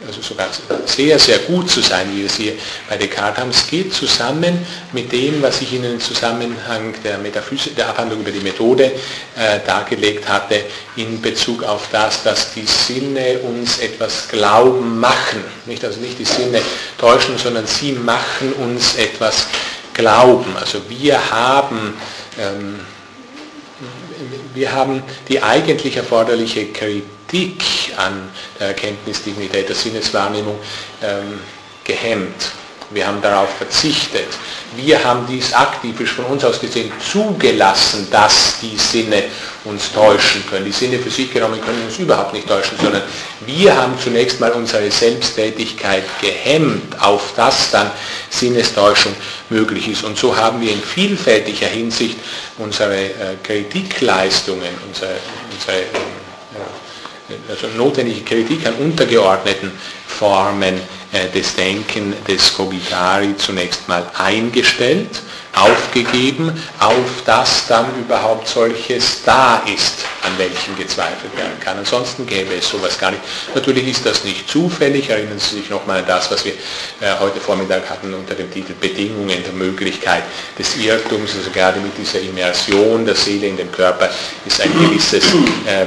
also 0.08 0.22
sogar 0.22 0.48
sehr, 0.86 1.20
sehr 1.20 1.40
gut 1.40 1.70
zu 1.70 1.82
sein, 1.82 2.08
wie 2.14 2.20
wir 2.20 2.26
es 2.28 2.36
hier 2.36 2.54
bei 2.90 2.98
Descartes 2.98 3.40
haben. 3.40 3.50
Es 3.50 3.68
geht 3.68 3.94
zusammen 3.94 4.66
mit 4.94 5.12
dem, 5.12 5.42
was 5.42 5.62
ich 5.62 5.74
Ihnen 5.74 5.94
im 5.94 6.00
Zusammenhang 6.00 6.94
der, 7.04 7.18
Metaphysik, 7.18 7.76
der 7.76 7.90
Abhandlung 7.90 8.22
über 8.22 8.32
die 8.32 8.40
Methode 8.40 8.86
äh, 9.36 9.60
dargelegt 9.66 10.28
hatte, 10.28 10.64
in 10.96 11.22
Bezug 11.22 11.64
auf 11.64 11.90
das, 11.92 12.24
dass 12.24 12.54
die 12.54 12.66
Sinne 12.66 13.40
uns 13.40 13.80
etwas 13.80 14.30
glauben 14.30 14.98
machen. 14.98 15.44
Nicht, 15.66 15.84
also 15.84 16.00
nicht 16.00 16.18
die 16.18 16.26
Sinne 16.26 16.62
täuschen, 16.98 17.38
sondern 17.38 17.68
sie 17.68 17.92
machen 17.92 18.54
uns 18.54 18.96
etwas 18.96 19.48
glauben. 19.94 20.56
Also 20.58 20.80
wir 20.90 21.32
haben... 21.32 21.94
Ähm, 22.40 22.80
wir 24.54 24.74
haben 24.74 25.04
die 25.28 25.44
eigentlich 25.44 25.98
erforderliche 25.98 26.66
Kritik 27.28 27.64
an 27.98 28.30
der 28.58 28.68
Erkenntnisdignität 28.68 29.68
der 29.68 29.76
Sinneswahrnehmung 29.76 30.58
ähm, 31.04 31.40
gehemmt. 31.84 32.52
Wir 32.90 33.06
haben 33.06 33.22
darauf 33.22 33.50
verzichtet. 33.58 34.28
Wir 34.78 35.04
haben 35.04 35.28
dies 35.28 35.52
aktivisch 35.52 36.14
von 36.14 36.24
uns 36.24 36.46
aus 36.46 36.62
gesehen 36.62 36.90
zugelassen, 37.12 38.08
dass 38.10 38.60
die 38.62 38.78
Sinne 38.78 39.24
uns 39.66 39.92
täuschen 39.92 40.46
können. 40.50 40.64
Die 40.64 40.72
Sinne 40.72 40.98
für 40.98 41.10
sich 41.10 41.34
genommen 41.34 41.60
können 41.60 41.84
uns 41.84 42.00
überhaupt 42.00 42.32
nicht 42.32 42.48
täuschen, 42.48 42.78
sondern 42.82 43.02
wir 43.46 43.76
haben 43.76 44.00
zunächst 44.02 44.40
mal 44.40 44.54
unsere 44.54 44.90
Selbsttätigkeit 44.90 46.04
gehemmt, 46.22 46.98
auf 47.02 47.34
das 47.36 47.72
dann 47.72 47.92
Sinnestäuschung 48.30 49.14
möglich 49.50 49.90
ist. 49.90 50.06
Und 50.06 50.18
so 50.18 50.38
haben 50.38 50.62
wir 50.62 50.72
in 50.72 50.82
vielfältiger 50.82 51.68
Hinsicht 51.68 52.18
unsere 52.58 52.96
äh, 52.96 53.12
Kritikleistungen, 53.44 54.74
unsere, 54.88 55.18
unsere 55.52 55.82
äh, 55.82 56.87
also 57.50 57.68
notwendige 57.76 58.22
Kritik 58.22 58.66
an 58.66 58.76
untergeordneten 58.76 59.72
Formen 60.08 60.76
äh, 61.12 61.30
des 61.34 61.56
Denken 61.56 62.14
des 62.28 62.54
Cogitari 62.54 63.36
zunächst 63.38 63.88
mal 63.88 64.10
eingestellt 64.18 65.22
aufgegeben, 65.58 66.52
auf 66.80 67.24
das 67.26 67.68
dann 67.68 67.86
überhaupt 68.00 68.48
solches 68.48 69.24
da 69.26 69.64
ist, 69.66 70.06
an 70.24 70.38
welchem 70.38 70.76
gezweifelt 70.78 71.36
werden 71.36 71.60
kann. 71.60 71.78
Ansonsten 71.80 72.26
gäbe 72.28 72.54
es 72.56 72.70
sowas 72.70 72.98
gar 73.00 73.12
nicht. 73.12 73.24
Natürlich 73.56 73.88
ist 73.88 74.06
das 74.06 74.24
nicht 74.24 74.50
zufällig, 74.50 75.10
erinnern 75.10 75.40
Sie 75.40 75.56
sich 75.56 75.70
nochmal 75.70 76.00
an 76.00 76.06
das, 76.08 76.30
was 76.30 76.46
wir 76.46 76.54
äh, 76.54 77.18
heute 77.20 77.40
Vormittag 77.40 77.90
hatten 77.90 78.14
unter 78.14 78.36
dem 78.36 78.52
Titel 78.52 78.74
Bedingungen 78.80 79.44
der 79.44 79.54
Möglichkeit 79.54 80.24
des 80.58 80.76
Irrtums, 80.78 81.36
also 81.36 81.50
gerade 81.52 81.80
mit 81.80 81.98
dieser 81.98 82.20
Immersion 82.22 83.06
der 83.06 83.16
Seele 83.16 83.48
in 83.48 83.58
den 83.58 83.72
Körper 83.72 84.10
ist 84.46 84.62
ein 84.62 84.72
gewisses 84.74 85.24
äh, 85.66 85.86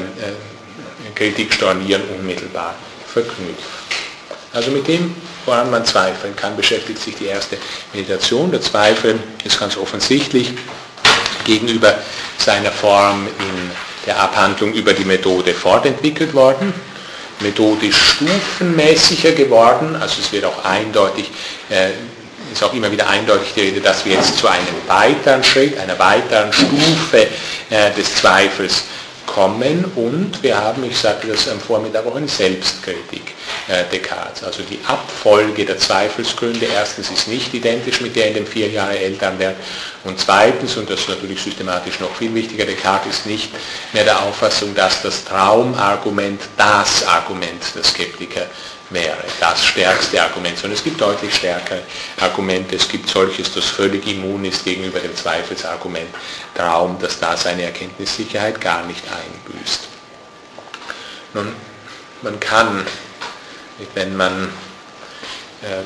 äh, 1.21 1.29
Kritikstornieren 1.29 2.03
unmittelbar 2.19 2.75
verknüpft. 3.07 3.69
Also 4.53 4.71
mit 4.73 4.89
dem 4.89 5.15
woran 5.47 5.71
man 5.71 5.85
zweifeln 5.85 6.37
kann, 6.37 6.57
beschäftigt 6.57 7.01
sich 7.01 7.17
die 7.17 7.27
erste 7.27 7.57
Meditation. 7.93 8.51
Der 8.51 8.61
Zweifel 8.61 9.19
ist 9.45 9.59
ganz 9.59 9.77
offensichtlich 9.77 10.53
gegenüber 11.45 11.95
seiner 12.39 12.71
Form 12.71 13.27
in 13.27 13.71
der 14.07 14.21
Abhandlung 14.21 14.73
über 14.73 14.93
die 14.93 15.05
Methode 15.05 15.55
fortentwickelt 15.55 16.35
worden, 16.35 16.73
methodisch 17.41 17.97
stufenmäßiger 17.97 19.33
geworden, 19.33 19.97
also 19.97 20.21
es 20.21 20.31
wird 20.33 20.45
auch 20.45 20.65
eindeutig, 20.65 21.31
äh, 21.71 21.91
ist 22.53 22.63
auch 22.63 22.75
immer 22.75 22.91
wieder 22.91 23.09
eindeutig 23.09 23.53
die 23.55 23.61
Rede, 23.61 23.81
dass 23.81 24.05
wir 24.05 24.15
jetzt 24.15 24.39
zu 24.39 24.49
einem 24.49 24.67
weiteren 24.87 25.43
Schritt, 25.45 25.79
einer 25.79 25.99
weiteren 25.99 26.53
Stufe 26.53 27.27
äh, 27.71 27.91
des 27.97 28.15
Zweifels 28.17 28.85
kommen 29.35 29.85
und 29.97 30.43
wir 30.43 30.57
haben, 30.59 30.85
ich 30.85 30.99
sagte 30.99 31.29
das 31.29 31.49
am 31.49 31.61
Vormittag, 31.61 32.07
auch 32.07 32.17
eine 32.17 32.29
Selbstkritik 32.29 33.35
äh, 33.69 33.85
Descartes. 33.93 34.43
Also 34.43 34.63
die 34.63 34.79
Abfolge 34.87 35.65
der 35.65 35.79
Zweifelsgründe, 35.79 36.67
erstens 36.67 37.11
ist 37.11 37.29
nicht 37.29 37.53
identisch 37.55 38.01
mit 38.01 38.17
der 38.17 38.29
in 38.29 38.35
dem 38.35 38.47
vier 38.47 38.69
Jahre 38.69 38.99
älteren 38.99 39.39
Wert 39.39 39.57
und 40.05 40.19
zweitens, 40.19 40.77
und 40.77 40.91
das 40.91 41.01
ist 41.01 41.09
natürlich 41.09 41.41
systematisch 41.43 42.01
noch 42.01 42.15
viel 42.15 42.35
wichtiger, 42.35 42.65
Descartes 42.65 43.19
ist 43.19 43.27
nicht 43.27 43.51
mehr 43.93 44.05
der 44.05 44.21
Auffassung, 44.23 44.75
dass 44.75 45.03
das 45.03 45.25
Traumargument 45.25 46.41
das 46.57 47.07
Argument 47.07 47.63
der 47.75 47.85
Skeptiker 47.85 48.47
wäre, 48.91 49.17
das 49.39 49.65
stärkste 49.65 50.23
Argument, 50.23 50.59
sondern 50.59 50.77
es 50.77 50.85
gibt 50.85 51.01
deutlich 51.01 51.35
stärkere 51.35 51.83
Argumente. 52.21 52.77
Es 52.77 52.89
gibt 52.89 53.09
solches, 53.09 53.53
das 53.53 53.65
völlig 53.67 54.07
immun 54.07 54.45
ist 54.45 54.65
gegenüber 54.65 55.01
dem 55.01 55.15
Zweifelsargument 55.17 56.09
Traum, 56.55 56.99
das 57.01 57.19
da 57.19 57.37
seine 57.37 57.63
Erkenntnissicherheit 57.63 58.61
gar 58.61 58.85
nicht 58.85 59.03
einbüßt. 59.05 59.89
Nun, 61.35 61.55
man 62.23 62.41
kann, 62.41 62.85
wenn 63.95 64.17
man, 64.17 64.53
ähm, 65.65 65.85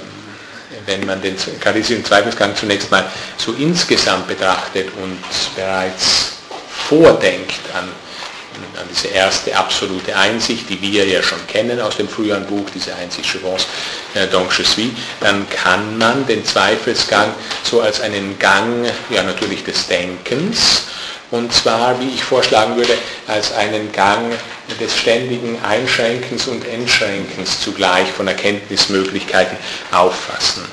wenn 0.87 1.07
man 1.07 1.21
den 1.21 1.37
charisischen 1.61 2.05
Zweifelsgang 2.05 2.57
zunächst 2.57 2.90
mal 2.90 3.05
so 3.37 3.53
insgesamt 3.53 4.27
betrachtet 4.27 4.88
und 5.03 5.21
bereits 5.55 6.33
vordenkt 6.88 7.61
an 7.75 7.88
an 8.79 8.87
diese 8.90 9.09
erste 9.09 9.57
absolute 9.57 10.17
Einsicht, 10.17 10.69
die 10.69 10.81
wir 10.81 11.07
ja 11.07 11.23
schon 11.23 11.45
kennen 11.47 11.81
aus 11.81 11.97
dem 11.97 12.09
früheren 12.09 12.47
Buch, 12.47 12.69
diese 12.75 12.95
Einsicht 12.95 13.31
Chevons 13.31 13.67
äh, 14.14 14.27
donc 14.29 14.53
je 14.57 14.64
suis, 14.64 14.93
dann 15.21 15.47
kann 15.49 15.99
man 15.99 16.27
den 16.27 16.45
Zweifelsgang 16.45 17.35
so 17.62 17.81
als 17.81 18.01
einen 18.01 18.38
Gang, 18.38 18.87
ja 19.11 19.23
natürlich 19.23 19.64
des 19.64 19.87
Denkens, 19.87 20.85
und 21.31 21.53
zwar, 21.53 21.99
wie 22.01 22.11
ich 22.11 22.23
vorschlagen 22.23 22.77
würde, 22.77 22.97
als 23.27 23.53
einen 23.55 23.90
Gang 23.90 24.33
des 24.81 24.97
ständigen 24.97 25.59
Einschränkens 25.64 26.47
und 26.47 26.64
Entschränkens 26.67 27.61
zugleich 27.61 28.09
von 28.12 28.29
Erkenntnismöglichkeiten 28.29 29.57
auffassen. 29.90 30.64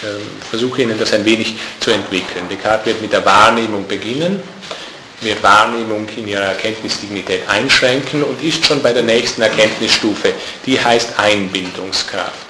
Ich 0.00 0.08
ähm, 0.08 0.26
versuche 0.48 0.82
Ihnen 0.82 0.98
das 0.98 1.12
ein 1.12 1.24
wenig 1.24 1.56
zu 1.80 1.90
entwickeln. 1.90 2.48
Descartes 2.50 2.86
wird 2.86 3.02
mit 3.02 3.12
der 3.12 3.24
Wahrnehmung 3.26 3.86
beginnen, 3.86 4.42
wird 5.20 5.42
Wahrnehmung 5.42 6.06
in 6.16 6.28
ihrer 6.28 6.44
Erkenntnisdignität 6.44 7.48
einschränken 7.48 8.22
und 8.22 8.42
ist 8.42 8.64
schon 8.64 8.82
bei 8.82 8.92
der 8.92 9.02
nächsten 9.02 9.42
Erkenntnisstufe, 9.42 10.32
die 10.64 10.78
heißt 10.78 11.18
Einbildungskraft. 11.18 12.46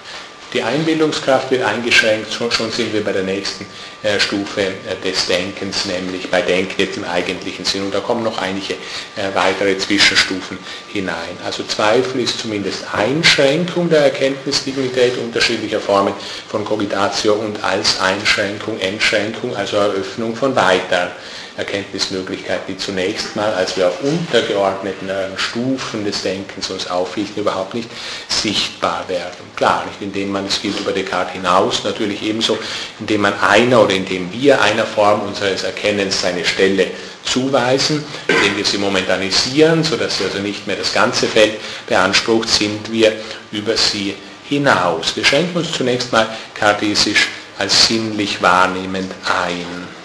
Die 0.52 0.62
Einbildungskraft 0.62 1.50
wird 1.50 1.64
eingeschränkt, 1.64 2.32
schon, 2.32 2.50
schon 2.50 2.70
sind 2.70 2.92
wir 2.94 3.04
bei 3.04 3.12
der 3.12 3.24
nächsten 3.24 3.66
äh, 4.02 4.18
Stufe 4.20 4.62
äh, 4.62 4.72
des 5.04 5.26
Denkens, 5.26 5.84
nämlich 5.86 6.30
bei 6.30 6.40
Denken 6.40 6.80
jetzt 6.80 6.96
im 6.96 7.04
eigentlichen 7.04 7.64
Sinn. 7.64 7.82
Und 7.82 7.94
da 7.94 8.00
kommen 8.00 8.22
noch 8.22 8.38
einige 8.38 8.74
äh, 8.74 9.34
weitere 9.34 9.76
Zwischenstufen 9.76 10.56
hinein. 10.92 11.36
Also 11.44 11.64
Zweifel 11.64 12.20
ist 12.20 12.38
zumindest 12.38 12.84
Einschränkung 12.94 13.90
der 13.90 14.04
Erkenntnisdignität 14.04 15.18
unterschiedlicher 15.18 15.80
Formen 15.80 16.14
von 16.48 16.64
Cogitatio 16.64 17.34
und 17.34 17.62
als 17.64 18.00
Einschränkung, 18.00 18.78
Entschränkung, 18.78 19.54
also 19.56 19.76
Eröffnung 19.76 20.36
von 20.36 20.54
weiteren 20.54 21.10
Erkenntnismöglichkeiten, 21.56 22.74
die 22.74 22.76
zunächst 22.76 23.34
mal, 23.34 23.52
als 23.54 23.76
wir 23.76 23.88
auf 23.88 24.02
untergeordneten 24.02 25.08
äh, 25.08 25.28
Stufen 25.36 26.04
des 26.04 26.22
Denkens 26.22 26.70
uns 26.70 26.86
aufhielten, 26.88 27.40
überhaupt 27.40 27.74
nicht 27.74 27.88
sichtbar 28.28 29.04
werden. 29.08 29.46
Klar, 29.56 29.84
nicht 29.86 30.02
indem 30.02 30.32
man, 30.32 30.46
es 30.46 30.60
gilt 30.60 30.78
über 30.78 30.92
Descartes 30.92 31.32
hinaus, 31.32 31.82
natürlich 31.84 32.22
ebenso, 32.22 32.58
indem 33.00 33.22
man 33.22 33.40
einer 33.40 33.82
oder 33.82 33.94
indem 33.94 34.30
wir 34.32 34.60
einer 34.60 34.84
Form 34.84 35.22
unseres 35.22 35.62
Erkennens 35.62 36.20
seine 36.20 36.44
Stelle 36.44 36.88
zuweisen, 37.24 38.04
indem 38.28 38.56
wir 38.56 38.64
sie 38.64 38.78
momentanisieren, 38.78 39.82
sodass 39.82 40.18
sie 40.18 40.24
also 40.24 40.38
nicht 40.38 40.66
mehr 40.66 40.76
das 40.76 40.92
ganze 40.92 41.26
Feld 41.26 41.54
beansprucht, 41.86 42.48
sind 42.48 42.92
wir 42.92 43.12
über 43.50 43.76
sie 43.76 44.14
hinaus. 44.48 45.16
Wir 45.16 45.24
schränken 45.24 45.56
uns 45.56 45.72
zunächst 45.72 46.12
mal 46.12 46.28
kartesisch 46.54 47.28
als 47.58 47.88
sinnlich 47.88 48.42
wahrnehmend 48.42 49.12
ein 49.24 49.95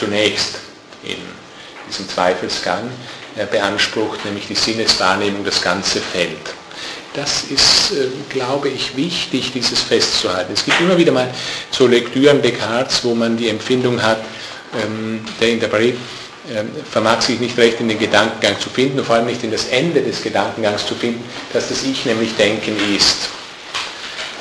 zunächst 0.00 0.56
in 1.04 1.18
diesem 1.88 2.08
Zweifelsgang 2.08 2.90
beansprucht, 3.50 4.24
nämlich 4.24 4.48
die 4.48 4.56
Sinneswahrnehmung 4.56 5.44
das 5.44 5.62
ganze 5.62 6.00
Feld. 6.00 6.36
Das 7.14 7.42
ist, 7.44 7.92
äh, 7.92 8.08
glaube 8.28 8.68
ich, 8.68 8.96
wichtig, 8.96 9.50
dieses 9.52 9.80
festzuhalten. 9.80 10.52
Es 10.52 10.64
gibt 10.64 10.80
immer 10.80 10.96
wieder 10.96 11.10
mal 11.10 11.28
so 11.70 11.88
Lektüren 11.88 12.40
Descartes, 12.40 13.02
wo 13.02 13.14
man 13.14 13.36
die 13.36 13.48
Empfindung 13.48 14.00
hat, 14.00 14.20
ähm, 14.80 15.20
der 15.40 15.48
Interpret 15.48 15.96
ähm, 16.48 16.70
vermag 16.88 17.20
sich 17.20 17.40
nicht 17.40 17.58
recht 17.58 17.80
in 17.80 17.88
den 17.88 17.98
Gedankengang 17.98 18.58
zu 18.60 18.70
finden 18.70 19.00
und 19.00 19.04
vor 19.04 19.16
allem 19.16 19.26
nicht 19.26 19.42
in 19.42 19.50
das 19.50 19.66
Ende 19.66 20.02
des 20.02 20.22
Gedankengangs 20.22 20.86
zu 20.86 20.94
finden, 20.94 21.24
dass 21.52 21.68
das 21.68 21.82
Ich 21.82 22.04
nämlich 22.04 22.36
Denken 22.36 22.76
ist. 22.96 23.28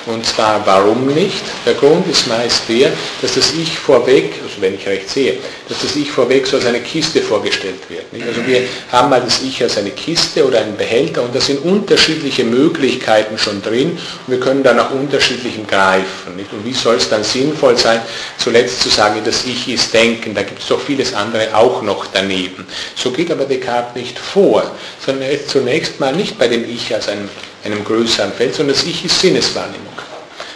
Und 0.09 0.25
zwar 0.25 0.65
warum 0.65 1.05
nicht? 1.05 1.43
Der 1.67 1.75
Grund 1.75 2.07
ist 2.07 2.27
meist 2.27 2.63
der, 2.67 2.91
dass 3.21 3.35
das 3.35 3.53
Ich 3.53 3.77
vorweg, 3.77 4.33
also 4.41 4.59
wenn 4.59 4.73
ich 4.73 4.87
recht 4.87 5.07
sehe, 5.07 5.37
dass 5.67 5.81
das 5.83 5.95
Ich 5.95 6.09
vorweg 6.09 6.47
so 6.47 6.57
als 6.57 6.65
eine 6.65 6.79
Kiste 6.79 7.21
vorgestellt 7.21 7.87
wird. 7.89 8.11
Nicht? 8.11 8.27
Also 8.27 8.45
wir 8.47 8.63
haben 8.91 9.11
mal 9.11 9.21
das 9.21 9.43
Ich 9.43 9.61
als 9.61 9.77
eine 9.77 9.91
Kiste 9.91 10.47
oder 10.47 10.61
einen 10.61 10.75
Behälter 10.75 11.21
und 11.21 11.35
da 11.35 11.39
sind 11.39 11.63
unterschiedliche 11.63 12.43
Möglichkeiten 12.43 13.37
schon 13.37 13.61
drin 13.61 13.91
und 13.91 14.31
wir 14.33 14.39
können 14.39 14.63
da 14.63 14.73
nach 14.73 14.89
unterschiedlichem 14.89 15.67
greifen. 15.67 16.35
Nicht? 16.35 16.51
Und 16.53 16.65
wie 16.65 16.73
soll 16.73 16.95
es 16.95 17.07
dann 17.07 17.23
sinnvoll 17.23 17.77
sein, 17.77 18.01
zuletzt 18.39 18.81
zu 18.81 18.89
sagen, 18.89 19.21
das 19.23 19.45
Ich 19.45 19.69
ist 19.69 19.93
Denken, 19.93 20.33
da 20.33 20.41
gibt 20.41 20.59
es 20.59 20.69
doch 20.69 20.81
vieles 20.81 21.13
andere 21.13 21.55
auch 21.55 21.83
noch 21.83 22.07
daneben. 22.11 22.65
So 22.95 23.11
geht 23.11 23.31
aber 23.31 23.45
Descartes 23.45 23.95
nicht 23.95 24.17
vor, 24.17 24.63
sondern 25.05 25.23
er 25.25 25.31
ist 25.33 25.51
zunächst 25.51 25.99
mal 25.99 26.15
nicht 26.15 26.39
bei 26.39 26.47
dem 26.47 26.67
Ich 26.67 26.91
als 26.95 27.07
einem 27.09 27.29
einem 27.63 27.83
größeren 27.83 28.33
Feld, 28.33 28.55
sondern 28.55 28.75
das 28.75 28.85
Ich 28.85 29.05
ist 29.05 29.19
Sinneswahrnehmung. 29.19 29.87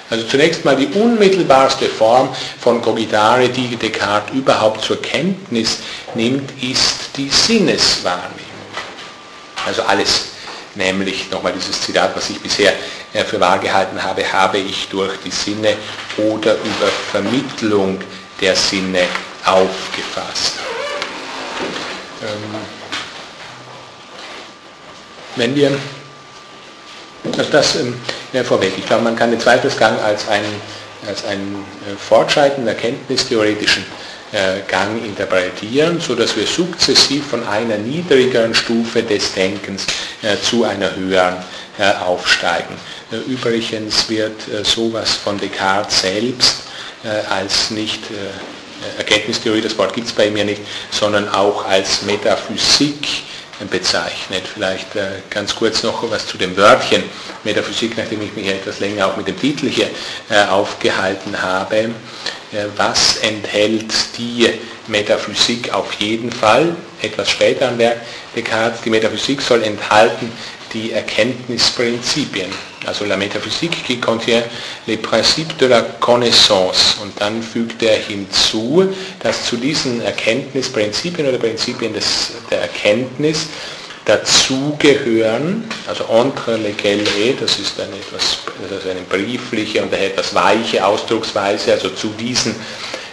Also 0.10 0.26
zunächst 0.28 0.64
mal 0.64 0.76
die 0.76 0.88
unmittelbarste 0.88 1.86
Form 1.86 2.30
von 2.60 2.82
Cogitare, 2.82 3.50
die 3.50 3.76
Descartes 3.76 4.36
überhaupt 4.36 4.84
zur 4.84 5.02
Kenntnis 5.02 5.80
nimmt, 6.14 6.52
ist 6.62 7.18
die 7.18 7.30
Sinneswahrnehmung. 7.30 8.44
Also 9.66 9.82
alles, 9.84 10.26
nämlich 10.76 11.32
nochmal 11.32 11.54
dieses 11.54 11.82
Zitat, 11.82 12.16
was 12.16 12.30
ich 12.30 12.40
bisher 12.40 12.74
äh, 13.14 13.24
für 13.24 13.40
wahr 13.40 13.60
gehalten 13.60 14.04
habe, 14.04 14.32
habe 14.32 14.58
ich 14.60 14.88
durch 14.90 15.14
die 15.26 15.32
Sinne 15.32 15.76
oder 16.18 16.54
über 16.56 16.88
Vermittlung 17.12 18.00
der 18.40 18.56
Sinne 18.56 19.08
aufgefasst. 19.46 20.58
Ähm, 22.22 22.56
wenn 25.36 25.56
wir 25.56 25.72
also 27.26 27.52
das 27.52 27.78
äh, 28.34 28.44
vorweg. 28.44 28.74
Ich 28.78 28.86
glaube, 28.86 29.04
man 29.04 29.16
kann 29.16 29.32
den 29.32 29.40
Zweifelsgang 29.40 30.00
als 30.00 30.28
einen, 30.28 30.62
als 31.08 31.26
einen 31.26 31.64
äh, 31.88 31.96
fortschreitenden 31.96 32.68
erkenntnistheoretischen 32.68 33.86
äh, 34.34 34.62
Gang 34.68 35.04
interpretieren, 35.06 36.00
sodass 36.00 36.36
wir 36.36 36.46
sukzessiv 36.46 37.28
von 37.28 37.46
einer 37.48 37.78
niedrigeren 37.78 38.54
Stufe 38.54 39.04
des 39.04 39.34
Denkens 39.34 39.86
äh, 40.22 40.38
zu 40.42 40.64
einer 40.64 40.96
höheren 40.96 41.36
äh, 41.78 41.92
aufsteigen. 42.04 42.76
Äh, 43.12 43.18
übrigens 43.32 44.10
wird 44.10 44.42
sowas 44.64 45.12
von 45.12 45.38
Descartes 45.38 46.02
selbst 46.02 46.58
als 47.30 47.70
nicht 47.70 48.00
Erkenntnistheorie, 48.98 49.60
das 49.60 49.78
Wort 49.78 49.94
gibt 49.94 50.08
es 50.08 50.14
bei 50.14 50.32
mir 50.32 50.46
nicht, 50.46 50.62
sondern 50.90 51.28
auch 51.28 51.66
als 51.66 52.04
Metaphysik 52.04 53.06
bezeichnet. 53.70 54.44
Vielleicht 54.54 54.96
äh, 54.96 55.22
ganz 55.30 55.56
kurz 55.56 55.84
noch 55.84 56.10
was 56.12 56.28
zu 56.28 56.38
dem 56.38 56.56
Wörtchen 56.58 57.04
Metaphysik, 57.44 57.98
nachdem 57.98 58.22
ich 58.22 58.34
mich 58.36 58.48
etwas 58.48 58.80
länger 58.80 59.08
auch 59.08 59.18
mit 59.18 59.28
dem 59.28 59.40
Titel 59.40 59.68
hier 59.68 59.90
äh, 60.30 60.46
aufgehalten 60.46 61.42
habe. 61.42 61.90
was 62.78 63.18
enthält 63.18 63.92
die 64.18 64.48
Metaphysik 64.88 65.74
auf 65.74 65.92
jeden 65.94 66.32
Fall, 66.32 66.76
etwas 67.02 67.32
später 67.32 67.70
am 67.70 67.80
Werk 67.80 68.02
Descartes, 68.36 68.82
die 68.82 68.90
Metaphysik 68.90 69.42
soll 69.42 69.64
enthalten 69.64 70.32
die 70.74 70.92
Erkenntnisprinzipien. 70.92 72.50
Also 72.86 73.06
la 73.06 73.16
métaphysique 73.16 73.84
qui 73.86 74.00
contient 74.00 74.44
les 74.88 74.98
principes 74.98 75.56
de 75.58 75.68
la 75.68 75.82
connaissance. 76.00 76.96
Und 77.02 77.14
dann 77.20 77.42
fügt 77.42 77.82
er 77.84 77.98
hinzu, 77.98 78.94
dass 79.22 79.46
zu 79.46 79.58
diesen 79.58 80.02
Erkenntnisprinzipien 80.02 81.28
oder 81.28 81.38
Prinzipien 81.38 81.94
des, 81.94 82.34
der 82.52 82.62
Erkenntnis 82.62 83.48
dazugehören, 84.06 85.64
also 85.88 86.04
entre 86.12 86.58
lesquels 86.58 87.08
das 87.40 87.58
ist 87.58 87.80
eine 87.80 87.96
etwas 87.96 88.40
ist 88.70 88.90
eine 88.90 89.02
briefliche 89.02 89.82
und 89.82 89.94
daher 89.94 90.08
etwas 90.08 90.36
weiche 90.36 90.86
Ausdrucksweise, 90.86 91.72
also 91.72 91.90
zu 91.90 92.10
diesen 92.10 92.54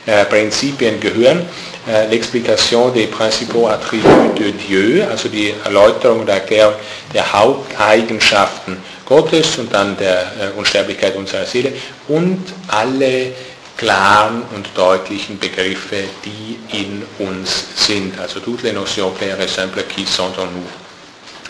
äh, 0.06 0.24
Prinzipien 0.24 0.98
gehören 0.98 1.46
äh, 1.86 2.06
l'explication 2.08 2.90
des 2.90 3.06
principaux 3.06 3.68
attributs 3.68 4.34
de 4.38 4.52
Dieu, 4.52 5.02
also 5.10 5.28
die 5.28 5.54
Erläuterung 5.64 6.20
oder 6.20 6.34
Erklärung 6.34 6.74
der 7.14 7.32
Haupteigenschaften 7.32 8.76
Gottes 9.06 9.58
und 9.58 9.72
dann 9.72 9.96
der 9.96 10.20
äh, 10.20 10.58
Unsterblichkeit 10.58 11.16
unserer 11.16 11.44
Seele 11.46 11.72
und 12.08 12.44
alle 12.68 13.32
klaren 13.76 14.42
und 14.54 14.68
deutlichen 14.74 15.38
Begriffe, 15.38 16.04
die 16.24 16.58
in 16.76 17.02
uns 17.18 17.64
sind. 17.76 18.18
Also 18.20 18.40
toutes 18.40 18.62
les 18.62 18.74
notions 18.74 19.10
claires 19.16 19.40
et 19.40 19.48
simples 19.48 19.84
qui 19.88 20.04
sont 20.04 20.36
en 20.38 20.44
nous. 20.44 20.68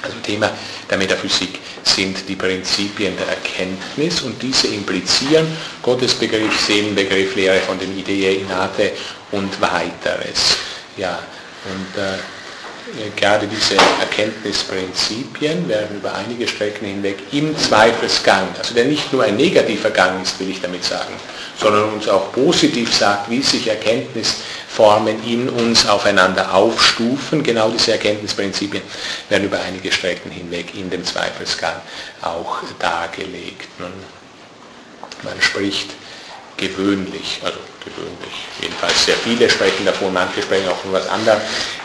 Also 0.03 0.17
Thema 0.23 0.51
der 0.89 0.97
Metaphysik 0.97 1.59
sind 1.83 2.27
die 2.29 2.37
Prinzipien 2.37 3.15
der 3.19 3.29
Erkenntnis 3.29 4.23
und 4.23 4.41
diese 4.41 4.69
implizieren 4.69 5.47
Gottesbegriff, 5.83 6.59
Seelenbegriff, 6.67 7.35
Lehre 7.37 7.61
von 7.61 7.79
den 7.79 7.99
Ideen 7.99 8.43
innate 8.43 8.93
und 9.33 9.61
weiteres. 9.61 10.57
Ja, 10.97 11.19
und 11.65 12.03
äh, 12.03 12.19
gerade 13.17 13.47
diese 13.47 13.77
Erkenntnisprinzipien 14.01 15.69
werden 15.69 15.97
über 15.97 16.15
einige 16.15 16.49
Strecken 16.49 16.87
hinweg 16.87 17.19
im 17.33 17.57
Zweifelsgang, 17.57 18.49
also 18.59 18.75
der 18.75 18.87
nicht 18.87 19.13
nur 19.13 19.25
ein 19.25 19.37
negativer 19.37 19.91
Gang 19.91 20.23
ist, 20.23 20.41
will 20.41 20.51
ich 20.51 20.61
damit 20.61 20.85
sagen, 20.85 21.15
sondern 21.59 21.93
uns 21.93 22.09
auch 22.09 22.33
positiv 22.33 22.95
sagt, 22.95 23.31
wie 23.31 23.43
sich 23.43 23.69
Erkenntnisformen 23.69 25.23
in 25.25 25.49
uns 25.49 25.87
aufeinander 25.87 26.55
aufstufen. 26.55 27.43
Genau 27.43 27.71
diese 27.71 27.93
Erkenntnisprinzipien 27.93 28.83
werden 29.29 29.45
über 29.45 29.61
einige 29.61 29.93
Strecken 29.93 30.31
hinweg 30.31 30.75
in 30.75 30.91
dem 30.91 31.05
Zweifelsgang 31.05 31.77
auch 32.23 32.59
dargelegt. 32.79 33.69
Man 33.79 33.93
spricht 35.41 35.91
gewöhnlich, 36.61 37.41
also 37.43 37.59
gewöhnlich, 37.85 38.35
jedenfalls 38.61 39.07
sehr 39.07 39.17
viele 39.17 39.49
sprechen 39.49 39.87
davon, 39.87 40.13
manche 40.13 40.43
sprechen 40.43 40.69
auch 40.69 40.77
von 40.77 40.93
was 40.93 41.09
anderem. 41.09 41.41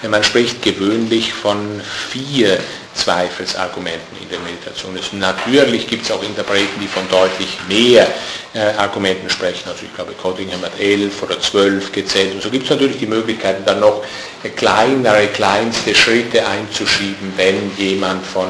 Man 0.09 0.23
spricht 0.23 0.61
gewöhnlich 0.61 1.33
von 1.33 1.81
vier 2.09 2.59
Zweifelsargumenten 2.93 4.17
in 4.21 4.29
der 4.29 4.39
Meditation. 4.39 4.97
Es, 4.97 5.11
natürlich 5.11 5.87
gibt 5.87 6.05
es 6.05 6.11
auch 6.11 6.23
Interpreten, 6.23 6.79
die 6.79 6.87
von 6.87 7.07
deutlich 7.09 7.57
mehr 7.67 8.07
äh, 8.53 8.59
Argumenten 8.77 9.29
sprechen. 9.29 9.69
Also 9.69 9.85
ich 9.85 9.93
glaube, 9.93 10.13
Cottingham 10.13 10.61
hat 10.61 10.79
elf 10.79 11.21
oder 11.21 11.39
zwölf 11.39 11.91
gezählt. 11.91 12.33
Und 12.33 12.41
so 12.41 12.49
gibt 12.49 12.63
es 12.63 12.69
natürlich 12.69 12.97
die 12.97 13.05
Möglichkeit, 13.05 13.67
dann 13.67 13.81
noch 13.81 14.03
kleinere, 14.55 15.27
kleinste 15.27 15.93
Schritte 15.93 16.45
einzuschieben, 16.47 17.33
wenn 17.35 17.75
jemand 17.77 18.25
von 18.25 18.47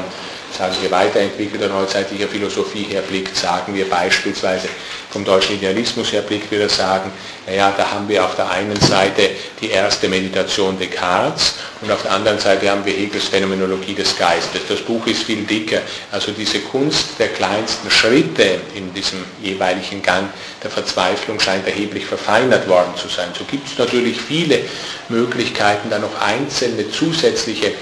sagen 0.56 0.74
wir, 0.80 0.90
weiterentwickelter 0.90 1.68
neuzeitlicher 1.68 2.28
Philosophie 2.28 2.84
her 2.84 3.02
blickt, 3.02 3.36
sagen 3.36 3.74
wir 3.74 3.88
beispielsweise 3.88 4.68
vom 5.10 5.24
deutschen 5.24 5.56
Idealismus 5.56 6.12
her 6.12 6.22
blickt, 6.22 6.50
würde 6.50 6.68
sagen, 6.68 7.10
naja, 7.46 7.72
da 7.76 7.90
haben 7.92 8.08
wir 8.08 8.24
auf 8.24 8.34
der 8.34 8.50
einen 8.50 8.80
Seite 8.80 9.30
die 9.60 9.70
erste 9.70 10.08
Meditation 10.08 10.78
Descartes 10.78 11.54
und 11.80 11.90
auf 11.90 12.02
der 12.02 12.12
anderen 12.12 12.38
Seite 12.38 12.68
haben 12.68 12.84
wir 12.84 12.92
Hegels 12.92 13.28
Phänomenologie 13.28 13.94
des 13.94 14.16
Geistes. 14.18 14.62
Das 14.68 14.80
Buch 14.80 15.06
ist 15.06 15.22
viel 15.22 15.44
dicker. 15.44 15.80
Also 16.10 16.32
diese 16.32 16.58
Kunst 16.60 17.10
der 17.18 17.28
kleinsten 17.28 17.90
Schritte 17.90 18.58
in 18.74 18.92
diesem 18.92 19.24
jeweiligen 19.40 20.02
Gang 20.02 20.28
der 20.62 20.70
Verzweiflung 20.70 21.38
scheint 21.38 21.66
erheblich 21.66 22.04
verfeinert 22.04 22.66
worden 22.68 22.94
zu 22.96 23.08
sein. 23.08 23.28
So 23.38 23.44
gibt 23.44 23.68
es 23.68 23.78
natürlich 23.78 24.20
viele 24.20 24.60
Möglichkeiten, 25.08 25.88
da 25.88 25.98
noch 25.98 26.20
einzelne 26.20 26.90
zusätzliche 26.90 27.72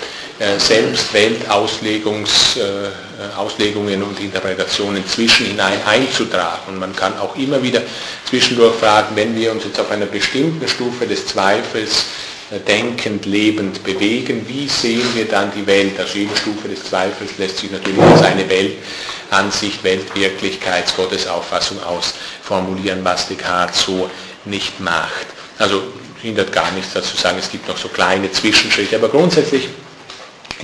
selbst 0.59 1.15
Weltauslegungen 1.15 2.27
äh, 2.27 4.05
und 4.05 4.21
Interpretationen 4.21 5.07
zwischen 5.07 5.47
hinein 5.47 5.79
einzutragen. 5.87 6.63
Und 6.69 6.81
man 6.81 6.95
kann 6.95 7.17
auch 7.19 7.37
immer 7.37 7.63
wieder 7.63 7.83
zwischendurch 8.29 8.75
fragen, 8.75 9.15
wenn 9.15 9.37
wir 9.37 9.53
uns 9.53 9.65
jetzt 9.65 9.79
auf 9.79 9.91
einer 9.91 10.07
bestimmten 10.07 10.67
Stufe 10.67 11.07
des 11.07 11.27
Zweifels 11.29 12.07
äh, 12.51 12.59
denkend, 12.59 13.27
lebend 13.27 13.85
bewegen, 13.85 14.45
wie 14.49 14.67
sehen 14.67 15.07
wir 15.15 15.27
dann 15.27 15.53
die 15.55 15.67
Welt? 15.67 15.99
Also 16.01 16.19
jede 16.19 16.37
Stufe 16.37 16.69
des 16.69 16.83
Zweifels 16.83 17.39
lässt 17.39 17.59
sich 17.59 17.71
natürlich 17.71 18.03
als 18.03 18.23
eine 18.23 18.45
Weltansicht, 18.49 19.85
Weltwirklichkeits, 19.85 20.97
Gottesauffassung 20.97 21.79
ausformulieren, 21.85 23.05
was 23.05 23.29
Descartes 23.29 23.83
so 23.83 24.11
nicht 24.45 24.81
macht. 24.81 25.27
Also 25.59 25.85
hindert 26.21 26.53
gar 26.53 26.73
nichts 26.73 26.93
dazu 26.93 27.17
sagen, 27.17 27.39
es 27.39 27.51
gibt 27.51 27.69
noch 27.69 27.79
so 27.79 27.89
kleine 27.89 28.33
Zwischenschritte, 28.33 28.97
aber 28.97 29.09
grundsätzlich 29.11 29.69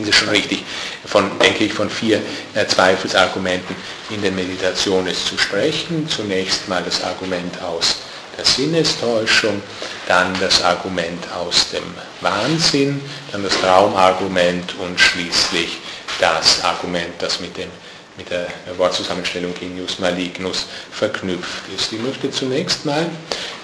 ist 0.03 0.11
es 0.11 0.17
schon 0.17 0.29
richtig, 0.29 0.65
von, 1.05 1.39
denke 1.39 1.65
ich, 1.65 1.73
von 1.73 1.91
vier 1.91 2.21
äh, 2.55 2.67
Zweifelsargumenten 2.67 3.75
in 4.11 4.23
den 4.23 4.35
Meditationen 4.35 5.15
zu 5.15 5.39
sprechen. 5.39 6.09
Zunächst 6.09 6.69
mal 6.69 6.83
das 6.83 7.03
Argument 7.03 7.61
aus 7.63 7.97
der 8.37 8.45
Sinnestäuschung, 8.45 9.63
dann 10.07 10.39
das 10.41 10.63
Argument 10.63 11.25
aus 11.33 11.71
dem 11.71 11.85
Wahnsinn, 12.21 13.01
dann 13.33 13.43
das 13.43 13.59
Traumargument 13.61 14.75
und 14.79 14.99
schließlich 14.99 15.79
das 16.19 16.63
Argument, 16.65 17.15
das 17.19 17.41
mit, 17.41 17.57
dem, 17.57 17.71
mit 18.17 18.31
der 18.31 18.47
Wortzusammenstellung 18.77 19.55
Genius 19.55 19.99
Malignus 19.99 20.67
verknüpft 20.91 21.63
ist. 21.75 21.93
Ich 21.93 22.01
möchte 22.01 22.31
zunächst 22.31 22.85
mal 22.85 23.07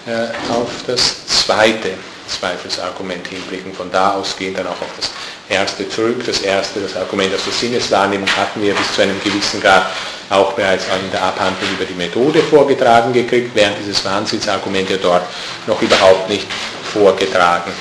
äh, 0.06 0.52
auf 0.52 0.70
das 0.86 1.26
zweite 1.26 1.90
Zweifelsargument 2.28 3.26
hinblicken, 3.26 3.72
von 3.74 3.90
da 3.90 4.12
aus 4.12 4.36
gehen 4.36 4.54
dann 4.54 4.66
auch 4.66 4.80
auf 4.80 4.90
das 4.96 5.10
erste 5.48 5.88
zurück. 5.88 6.24
Das 6.26 6.40
erste, 6.40 6.80
das 6.80 6.96
Argument 6.96 7.34
aus 7.34 7.44
der 7.44 7.52
Sinneswahrnehmung 7.52 8.28
hatten 8.36 8.62
wir 8.62 8.74
bis 8.74 8.94
zu 8.94 9.02
einem 9.02 9.20
gewissen 9.22 9.60
Grad 9.60 9.86
auch 10.30 10.52
bereits 10.54 10.84
in 10.84 11.10
der 11.10 11.22
Abhandlung 11.22 11.70
über 11.74 11.84
die 11.84 11.94
Methode 11.94 12.42
vorgetragen 12.42 13.12
gekriegt, 13.12 13.52
während 13.54 13.78
dieses 13.78 14.04
Wahnsinnsargument 14.04 14.90
ja 14.90 14.96
dort 14.96 15.22
noch 15.66 15.80
überhaupt 15.80 16.28
nicht 16.28 16.46
vorgetragen 16.92 17.72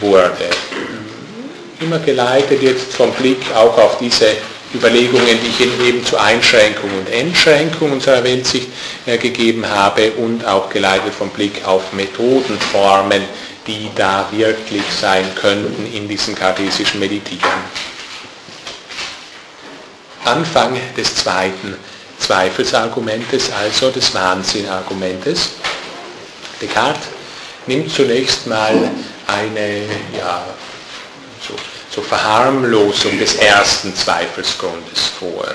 wurde. 0.00 0.50
Immer 1.80 1.98
geleitet 1.98 2.62
jetzt 2.62 2.94
vom 2.94 3.12
Blick 3.12 3.40
auch 3.54 3.76
auf 3.78 3.98
diese 3.98 4.26
Überlegungen, 4.74 5.38
die 5.42 5.48
ich 5.48 5.60
Ihnen 5.60 5.86
eben 5.86 6.06
zur 6.06 6.20
Einschränkung 6.20 6.90
und 6.98 7.12
Entschränkung 7.12 7.92
unserer 7.92 8.24
Weltsicht 8.24 8.68
äh, 9.06 9.18
gegeben 9.18 9.68
habe 9.68 10.12
und 10.12 10.46
auch 10.46 10.70
geleitet 10.70 11.12
vom 11.12 11.28
Blick 11.28 11.66
auf 11.66 11.92
Methodenformen, 11.92 13.22
die 13.66 13.90
da 13.94 14.26
wirklich 14.30 14.84
sein 15.00 15.24
könnten 15.34 15.92
in 15.92 16.08
diesen 16.08 16.34
kartesischen 16.34 17.00
Meditieren. 17.00 17.62
Anfang 20.24 20.78
des 20.96 21.14
zweiten 21.16 21.76
Zweifelsargumentes, 22.18 23.50
also 23.50 23.90
des 23.90 24.14
Wahnsinnargumentes. 24.14 25.50
Descartes 26.60 27.08
nimmt 27.66 27.92
zunächst 27.92 28.46
mal 28.46 28.90
eine 29.26 29.82
ja, 30.16 30.44
so, 31.46 31.54
so 31.90 32.02
Verharmlosung 32.02 33.18
des 33.18 33.34
ersten 33.34 33.94
Zweifelsgrundes 33.94 35.06
vor. 35.18 35.46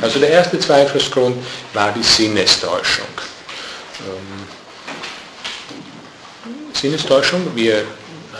Also 0.00 0.18
der 0.20 0.30
erste 0.30 0.58
Zweifelsgrund 0.58 1.44
war 1.72 1.92
die 1.92 2.02
Sinnestäuschung. 2.02 3.06
Sinnestäuschung. 6.76 7.40
Wir 7.54 7.84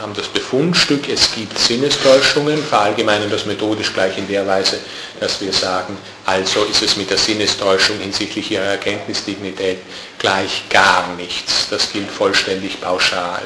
haben 0.00 0.12
das 0.14 0.28
Befundstück, 0.28 1.08
es 1.08 1.32
gibt 1.34 1.58
Sinnestäuschungen, 1.58 2.62
verallgemeinern 2.62 3.30
das 3.30 3.46
methodisch 3.46 3.94
gleich 3.94 4.18
in 4.18 4.28
der 4.28 4.46
Weise, 4.46 4.78
dass 5.20 5.40
wir 5.40 5.52
sagen, 5.52 5.96
also 6.26 6.64
ist 6.64 6.82
es 6.82 6.96
mit 6.96 7.08
der 7.08 7.16
Sinnestäuschung 7.16 7.98
hinsichtlich 7.98 8.50
ihrer 8.50 8.64
Erkenntnisdignität 8.64 9.78
gleich 10.18 10.64
gar 10.68 11.14
nichts. 11.16 11.68
Das 11.70 11.90
gilt 11.90 12.10
vollständig 12.10 12.78
pauschal. 12.78 13.42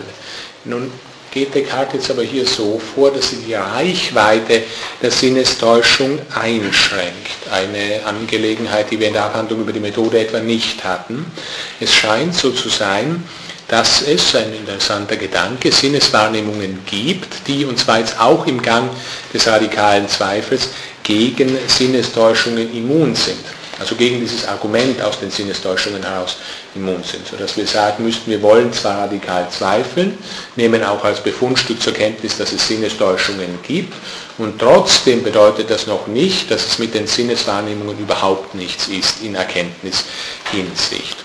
Nun 0.64 0.90
geht 1.31 1.55
Descartes 1.55 1.94
jetzt 1.94 2.11
aber 2.11 2.24
hier 2.24 2.44
so 2.44 2.81
vor, 2.94 3.12
dass 3.12 3.31
sie 3.31 3.37
die 3.37 3.55
Reichweite 3.55 4.64
der 5.00 5.11
Sinnestäuschung 5.12 6.18
einschränkt. 6.35 7.46
Eine 7.53 8.05
Angelegenheit, 8.05 8.90
die 8.90 8.98
wir 8.98 9.07
in 9.07 9.12
der 9.12 9.26
Abhandlung 9.26 9.61
über 9.61 9.72
die 9.72 9.79
Methode 9.79 10.18
etwa 10.18 10.40
nicht 10.40 10.83
hatten. 10.83 11.31
Es 11.79 11.94
scheint 11.94 12.35
so 12.35 12.50
zu 12.50 12.68
sein, 12.68 13.22
dass 13.71 14.03
es, 14.03 14.35
ein 14.35 14.53
interessanter 14.53 15.17
Gedanke, 15.17 15.71
Sinneswahrnehmungen 15.71 16.81
gibt, 16.87 17.47
die, 17.47 17.65
und 17.65 17.79
zwar 17.79 18.01
jetzt 18.01 18.19
auch 18.21 18.45
im 18.47 18.61
Gang 18.61 18.91
des 19.33 19.47
radikalen 19.47 20.09
Zweifels, 20.09 20.71
gegen 21.05 21.57
Sinnestäuschungen 21.69 22.75
immun 22.75 23.15
sind. 23.15 23.39
also 23.79 23.95
gegen 23.95 24.21
dieses 24.21 24.47
Argument 24.47 25.01
aus 25.01 25.19
den 25.21 25.31
Sinnestäuschungen 25.31 26.03
heraus 26.03 26.37
immun 26.75 27.03
sind, 27.03 27.27
sodass 27.27 27.57
wir 27.57 27.67
sagen 27.67 28.05
müssten, 28.05 28.31
wir 28.31 28.43
wollen 28.43 28.71
zwar 28.75 29.05
radikal 29.05 29.49
zweifeln, 29.51 30.19
nehmen 30.57 30.85
auch 30.85 31.03
als 31.03 31.21
Befundstück 31.21 31.81
zur 31.81 31.95
Kenntnis, 31.95 32.37
dass 32.37 32.53
es 32.53 32.69
Sinnestäuschungen 32.69 33.59
gibt 33.63 33.95
und 34.37 34.59
trotzdem 34.59 35.23
bedeutet 35.23 35.71
das 35.71 35.87
noch 35.87 36.09
nicht, 36.09 36.51
dass 36.51 36.67
es 36.67 36.79
mit 36.79 36.93
den 36.93 37.07
Sinneswahrnehmungen 37.07 37.99
überhaupt 37.99 38.55
nichts 38.55 38.89
ist 38.89 39.23
in 39.23 39.35
Erkenntnishinsicht. 39.35 41.17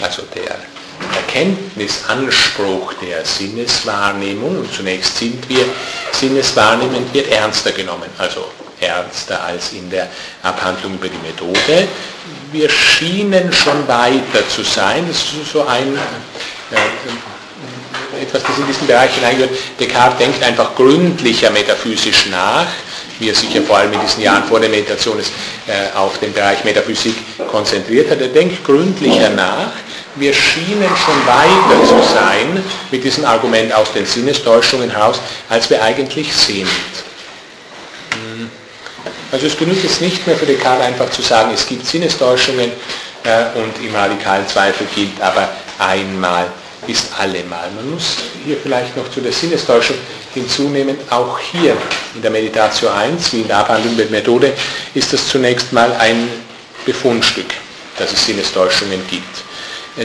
Also 0.00 0.22
der 0.34 0.71
Erkenntnisanspruch 1.14 2.94
der 2.94 3.24
Sinneswahrnehmung, 3.24 4.58
und 4.58 4.72
zunächst 4.72 5.16
sind 5.18 5.48
wir 5.48 5.64
sinneswahrnehmend, 6.12 7.12
wird 7.14 7.30
ernster 7.30 7.72
genommen, 7.72 8.08
also 8.18 8.46
ernster 8.80 9.42
als 9.44 9.72
in 9.72 9.88
der 9.90 10.08
Abhandlung 10.42 10.94
über 10.94 11.08
die 11.08 11.18
Methode. 11.26 11.88
Wir 12.50 12.68
schienen 12.68 13.52
schon 13.52 13.86
weiter 13.88 14.48
zu 14.48 14.62
sein, 14.62 15.06
das 15.08 15.18
ist 15.18 15.52
so 15.52 15.66
ein, 15.66 15.96
äh, 16.70 18.22
etwas, 18.22 18.42
das 18.42 18.58
in 18.58 18.66
diesen 18.66 18.86
Bereich 18.86 19.14
hineingehört. 19.14 19.52
Descartes 19.80 20.18
denkt 20.18 20.42
einfach 20.42 20.74
gründlicher 20.74 21.50
metaphysisch 21.50 22.26
nach, 22.30 22.66
wie 23.18 23.30
er 23.30 23.34
sich 23.34 23.54
ja 23.54 23.62
vor 23.62 23.78
allem 23.78 23.92
in 23.92 24.00
diesen 24.00 24.22
Jahren 24.22 24.44
vor 24.44 24.60
der 24.60 24.68
Meditation 24.68 25.18
ist, 25.18 25.32
äh, 25.66 25.96
auf 25.96 26.18
den 26.18 26.32
Bereich 26.32 26.62
Metaphysik 26.64 27.14
konzentriert 27.50 28.10
hat. 28.10 28.20
Er 28.20 28.28
denkt 28.28 28.64
gründlicher 28.64 29.30
nach 29.30 29.72
wir 30.16 30.32
schienen 30.34 30.90
schon 30.96 31.26
weiter 31.26 31.86
zu 31.86 32.14
sein 32.14 32.62
mit 32.90 33.04
diesem 33.04 33.24
Argument 33.24 33.72
aus 33.72 33.92
den 33.92 34.06
Sinnestäuschungen 34.06 34.90
heraus, 34.90 35.20
als 35.48 35.70
wir 35.70 35.82
eigentlich 35.82 36.32
sind. 36.34 36.68
Hm. 38.10 38.50
Also 39.30 39.46
es 39.46 39.56
genügt 39.56 39.82
jetzt 39.82 40.00
nicht 40.00 40.26
mehr 40.26 40.36
für 40.36 40.46
Descartes 40.46 40.84
einfach 40.84 41.10
zu 41.10 41.22
sagen, 41.22 41.50
es 41.54 41.66
gibt 41.66 41.86
Sinnestäuschungen 41.86 42.72
äh, 43.24 43.58
und 43.58 43.84
im 43.84 43.94
radikalen 43.94 44.46
Zweifel 44.46 44.86
gilt 44.94 45.20
aber 45.20 45.48
einmal 45.78 46.46
ist 46.86 47.08
allemal. 47.18 47.70
Man 47.76 47.92
muss 47.92 48.16
hier 48.44 48.56
vielleicht 48.60 48.96
noch 48.96 49.08
zu 49.10 49.20
der 49.20 49.32
Sinnestäuschung 49.32 49.96
hinzunehmen, 50.34 50.96
auch 51.10 51.38
hier 51.38 51.76
in 52.14 52.22
der 52.22 52.30
Meditation 52.30 52.90
1, 52.92 53.32
wie 53.32 53.42
in 53.42 53.48
der 53.48 53.58
Abhandlung 53.58 53.96
mit 53.96 54.10
Methode, 54.10 54.52
ist 54.94 55.12
das 55.12 55.28
zunächst 55.28 55.72
mal 55.72 55.92
ein 55.92 56.28
Befundstück, 56.84 57.46
dass 57.98 58.12
es 58.12 58.26
Sinnestäuschungen 58.26 59.06
gibt. 59.08 59.51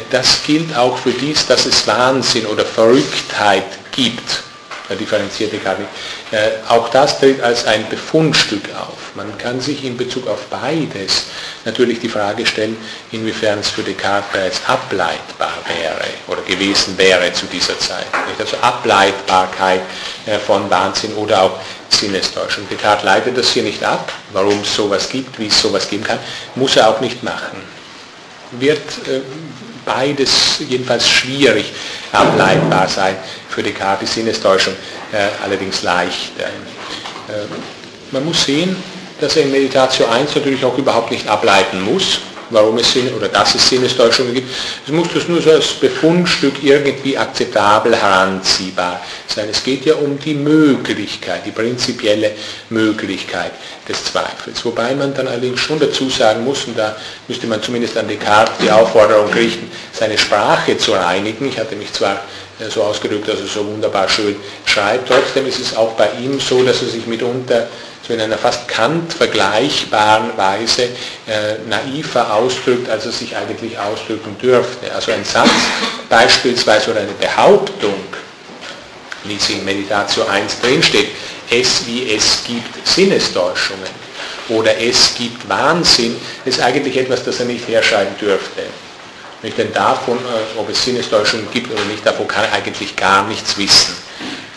Das 0.09 0.43
gilt 0.45 0.75
auch 0.75 0.97
für 0.97 1.11
dies, 1.11 1.45
dass 1.47 1.65
es 1.65 1.87
Wahnsinn 1.87 2.45
oder 2.45 2.65
Verrücktheit 2.65 3.63
gibt. 3.91 4.43
Da 4.89 4.95
differenziert 4.95 5.51
Descartes 5.51 5.79
nicht. 5.79 5.91
Äh, 6.31 6.51
auch 6.69 6.87
das 6.89 7.19
tritt 7.19 7.41
als 7.41 7.65
ein 7.65 7.89
Befundstück 7.89 8.63
auf. 8.73 9.15
Man 9.15 9.37
kann 9.37 9.59
sich 9.59 9.83
in 9.83 9.97
Bezug 9.97 10.27
auf 10.27 10.45
beides 10.45 11.25
natürlich 11.65 11.99
die 11.99 12.07
Frage 12.07 12.45
stellen, 12.45 12.77
inwiefern 13.11 13.59
es 13.59 13.69
für 13.69 13.83
Descartes 13.83 14.31
bereits 14.31 14.61
ableitbar 14.65 15.53
wäre 15.67 16.07
oder 16.27 16.41
gewesen 16.43 16.97
wäre 16.97 17.33
zu 17.33 17.47
dieser 17.47 17.77
Zeit. 17.79 18.05
Also 18.39 18.55
Ableitbarkeit 18.61 19.81
äh, 20.25 20.37
von 20.39 20.69
Wahnsinn 20.69 21.13
oder 21.15 21.43
auch 21.43 21.59
Sinnestäuschung. 21.89 22.67
Descartes 22.69 23.03
leitet 23.03 23.37
das 23.37 23.49
hier 23.49 23.63
nicht 23.63 23.83
ab, 23.83 24.11
warum 24.31 24.61
es 24.61 24.73
sowas 24.73 25.09
gibt, 25.09 25.37
wie 25.37 25.47
es 25.47 25.61
sowas 25.61 25.89
geben 25.89 26.05
kann, 26.05 26.19
muss 26.55 26.77
er 26.77 26.89
auch 26.89 27.01
nicht 27.01 27.23
machen. 27.23 27.57
Wird 28.51 28.79
äh, 29.07 29.19
beides 29.87 30.59
jedenfalls 30.59 31.09
schwierig 31.09 31.73
ableitbar 32.11 32.87
sein. 32.87 33.15
Für 33.49 33.63
Descartes 33.63 34.13
die 34.13 34.19
Sinnestäuschung 34.19 34.73
äh, 35.11 35.43
allerdings 35.43 35.81
leicht. 35.81 36.37
Äh, 36.37 36.43
man 38.11 38.23
muss 38.23 38.43
sehen, 38.43 38.75
dass 39.19 39.35
er 39.35 39.43
in 39.43 39.51
Meditation 39.51 40.09
1 40.09 40.35
natürlich 40.35 40.63
auch 40.63 40.77
überhaupt 40.77 41.09
nicht 41.09 41.27
ableiten 41.27 41.81
muss, 41.81 42.19
warum 42.49 42.77
es 42.77 42.91
Sinne 42.91 43.11
oder 43.11 43.27
dass 43.27 43.55
es 43.55 43.69
Sinnestäuschungen 43.69 44.33
gibt. 44.33 44.49
Es 44.85 44.91
muss 44.91 45.07
das 45.13 45.27
nur 45.27 45.41
so 45.41 45.51
als 45.51 45.67
Befundstück 45.73 46.63
irgendwie 46.63 47.17
akzeptabel 47.17 47.95
heranziehbar 47.95 49.01
sein. 49.27 49.47
Es 49.51 49.63
geht 49.63 49.85
ja 49.85 49.95
um 49.95 50.17
die 50.19 50.33
Möglichkeit, 50.33 51.45
die 51.45 51.51
prinzipielle 51.51 52.31
Möglichkeit 52.69 53.51
des 53.87 54.03
Zweifels. 54.05 54.63
Wobei 54.65 54.93
man 54.95 55.13
dann 55.13 55.27
allerdings 55.27 55.59
schon 55.59 55.79
dazu 55.79 56.09
sagen 56.09 56.43
muss, 56.43 56.65
und 56.65 56.77
da 56.77 56.95
müsste 57.27 57.47
man 57.47 57.61
zumindest 57.61 57.97
an 57.97 58.07
Descartes 58.07 58.55
die 58.61 58.71
Aufforderung 58.71 59.31
richten, 59.33 59.69
seine 59.93 60.17
Sprache 60.17 60.77
zu 60.77 60.93
reinigen. 60.93 61.47
Ich 61.47 61.59
hatte 61.59 61.75
mich 61.75 61.91
zwar 61.93 62.21
äh, 62.59 62.69
so 62.69 62.83
ausgedrückt, 62.83 63.27
dass 63.27 63.39
er 63.39 63.47
so 63.47 63.65
wunderbar 63.65 64.09
schön 64.09 64.35
schreibt, 64.65 65.07
trotzdem 65.07 65.47
ist 65.47 65.59
es 65.59 65.75
auch 65.75 65.93
bei 65.93 66.09
ihm 66.21 66.39
so, 66.39 66.63
dass 66.63 66.81
er 66.81 66.87
sich 66.87 67.05
mitunter 67.05 67.67
so 68.07 68.13
in 68.13 68.21
einer 68.21 68.37
fast 68.37 68.67
Kant 68.67 69.13
vergleichbaren 69.13 70.37
Weise 70.37 70.83
äh, 70.83 71.57
naiver 71.67 72.33
ausdrückt, 72.33 72.89
als 72.89 73.05
er 73.05 73.11
sich 73.11 73.35
eigentlich 73.35 73.77
ausdrücken 73.77 74.37
dürfte. 74.41 74.91
Also 74.93 75.11
ein 75.11 75.25
Satz 75.25 75.49
beispielsweise 76.09 76.91
oder 76.91 77.01
eine 77.01 77.11
Behauptung, 77.11 78.01
wie 79.25 79.37
sie 79.37 79.53
in 79.53 79.65
Meditation 79.65 80.27
1 80.27 80.61
drinsteht, 80.61 81.09
es 81.49 81.85
wie 81.85 82.13
es 82.13 82.43
gibt 82.45 82.87
Sinnestäuschungen 82.87 84.07
oder 84.49 84.77
es 84.79 85.13
gibt 85.15 85.47
Wahnsinn, 85.49 86.15
ist 86.45 86.61
eigentlich 86.61 86.95
etwas, 86.95 87.23
das 87.25 87.39
er 87.41 87.45
nicht 87.45 87.67
herschreiben 87.67 88.17
dürfte. 88.19 88.63
Denn 89.43 89.71
davon, 89.73 90.17
äh, 90.17 90.59
ob 90.59 90.69
es 90.69 90.83
Sinnestäuschungen 90.83 91.47
gibt 91.51 91.71
oder 91.71 91.83
nicht, 91.85 92.05
davon 92.05 92.27
kann 92.27 92.45
er 92.45 92.53
eigentlich 92.53 92.95
gar 92.95 93.27
nichts 93.27 93.57
wissen 93.57 94.06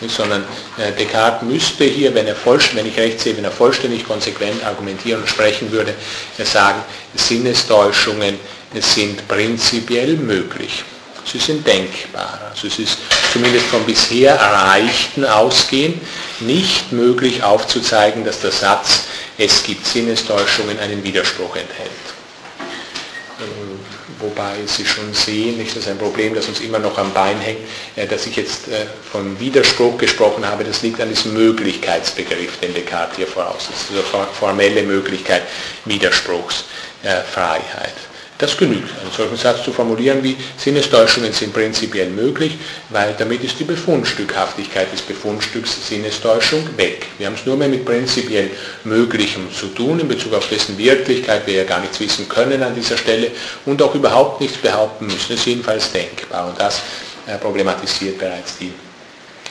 sondern 0.09 0.43
äh, 0.77 0.91
Descartes 0.91 1.47
müsste 1.47 1.83
hier, 1.85 2.13
wenn, 2.13 2.27
er 2.27 2.35
wenn 2.73 2.85
ich 2.85 2.97
recht 2.97 3.19
sehe, 3.19 3.35
wenn 3.37 3.43
er 3.43 3.51
vollständig 3.51 4.05
konsequent 4.05 4.63
argumentieren 4.65 5.21
und 5.21 5.27
sprechen 5.27 5.71
würde, 5.71 5.93
sagen, 6.43 6.81
Sinnestäuschungen 7.13 8.39
sind 8.73 9.27
prinzipiell 9.27 10.15
möglich. 10.15 10.83
Sie 11.25 11.37
sind 11.37 11.65
denkbar. 11.67 12.39
Also 12.49 12.67
es 12.67 12.79
ist 12.79 12.97
zumindest 13.31 13.65
vom 13.67 13.85
bisher 13.85 14.33
Erreichten 14.33 15.23
ausgehend 15.23 16.01
nicht 16.39 16.91
möglich 16.91 17.43
aufzuzeigen, 17.43 18.25
dass 18.25 18.41
der 18.41 18.51
Satz, 18.51 19.03
es 19.37 19.61
gibt 19.63 19.85
Sinnestäuschungen, 19.85 20.79
einen 20.79 21.03
Widerspruch 21.03 21.55
enthält 21.55 22.10
wobei 24.21 24.55
Sie 24.65 24.85
schon 24.85 25.13
sehen, 25.13 25.57
nicht, 25.57 25.71
das 25.71 25.83
ist 25.83 25.89
ein 25.89 25.97
Problem, 25.97 26.33
das 26.33 26.47
uns 26.47 26.61
immer 26.61 26.79
noch 26.79 26.97
am 26.97 27.13
Bein 27.13 27.39
hängt, 27.39 27.59
äh, 27.95 28.07
dass 28.07 28.25
ich 28.25 28.35
jetzt 28.35 28.67
äh, 28.67 28.87
vom 29.11 29.39
Widerspruch 29.39 29.95
gesprochen 29.97 30.47
habe, 30.47 30.63
das 30.63 30.81
liegt 30.81 30.99
an 31.01 31.09
diesem 31.09 31.33
Möglichkeitsbegriff, 31.33 32.59
den 32.59 32.73
Descartes 32.73 33.17
hier 33.17 33.27
voraussetzt, 33.27 33.87
also 33.91 34.01
formelle 34.33 34.83
Möglichkeit 34.83 35.43
Widerspruchsfreiheit. 35.85 37.93
Das 38.41 38.57
genügt, 38.57 38.89
einen 38.99 39.11
solchen 39.15 39.37
Satz 39.37 39.63
zu 39.63 39.71
formulieren 39.71 40.23
wie 40.23 40.35
Sinnestäuschungen 40.57 41.31
sind 41.31 41.53
prinzipiell 41.53 42.09
möglich, 42.09 42.57
weil 42.89 43.13
damit 43.15 43.43
ist 43.43 43.59
die 43.59 43.63
Befundstückhaftigkeit 43.63 44.91
des 44.91 45.03
Befundstücks 45.03 45.87
Sinnestäuschung 45.87 46.67
weg. 46.75 47.05
Wir 47.19 47.27
haben 47.27 47.35
es 47.35 47.45
nur 47.45 47.55
mehr 47.55 47.67
mit 47.67 47.85
prinzipiell 47.85 48.49
Möglichem 48.83 49.53
zu 49.53 49.67
tun, 49.67 49.99
in 49.99 50.07
Bezug 50.07 50.33
auf 50.33 50.49
dessen 50.49 50.75
Wirklichkeit 50.75 51.45
wir 51.45 51.53
ja 51.53 51.63
gar 51.65 51.81
nichts 51.81 51.99
wissen 51.99 52.27
können 52.27 52.63
an 52.63 52.73
dieser 52.73 52.97
Stelle 52.97 53.29
und 53.67 53.79
auch 53.79 53.93
überhaupt 53.93 54.41
nichts 54.41 54.57
behaupten 54.57 55.05
müssen. 55.05 55.27
Das 55.29 55.37
ist 55.37 55.45
jedenfalls 55.45 55.91
denkbar 55.91 56.47
und 56.47 56.59
das 56.59 56.81
äh, 57.27 57.37
problematisiert 57.37 58.17
bereits 58.17 58.57
die 58.57 58.73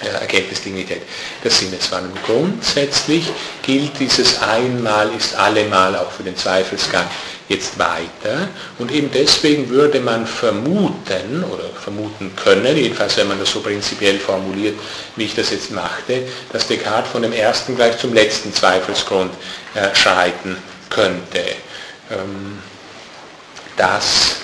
Erkenntnisdignität 0.01 1.03
der 1.45 1.51
Sinneswahrnehmung. 1.51 2.19
Grundsätzlich 2.25 3.31
gilt 3.63 3.99
dieses 3.99 4.41
einmal 4.41 5.11
ist 5.15 5.35
allemal 5.35 5.97
auch 5.97 6.11
für 6.11 6.23
den 6.23 6.37
Zweifelsgang 6.37 7.05
jetzt 7.49 7.79
weiter 7.79 8.49
und 8.79 8.93
eben 8.93 9.11
deswegen 9.13 9.69
würde 9.69 10.01
man 10.01 10.25
vermuten 10.25 11.45
oder 11.45 11.65
vermuten 11.83 12.35
können, 12.37 12.77
jedenfalls 12.77 13.17
wenn 13.17 13.29
man 13.29 13.41
das 13.41 13.51
so 13.51 13.61
prinzipiell 13.61 14.19
formuliert, 14.19 14.79
wie 15.17 15.25
ich 15.25 15.35
das 15.35 15.51
jetzt 15.51 15.73
machte, 15.73 16.23
dass 16.53 16.69
Descartes 16.69 17.11
von 17.11 17.23
dem 17.23 17.33
ersten 17.33 17.75
gleich 17.77 17.99
zum 17.99 18.15
letzten 18.15 18.55
Zweifelsgrund 18.55 19.33
äh, 19.75 19.95
schreiten 19.95 20.57
könnte. 20.89 21.41
Ähm, 22.11 22.61
das 23.77 24.37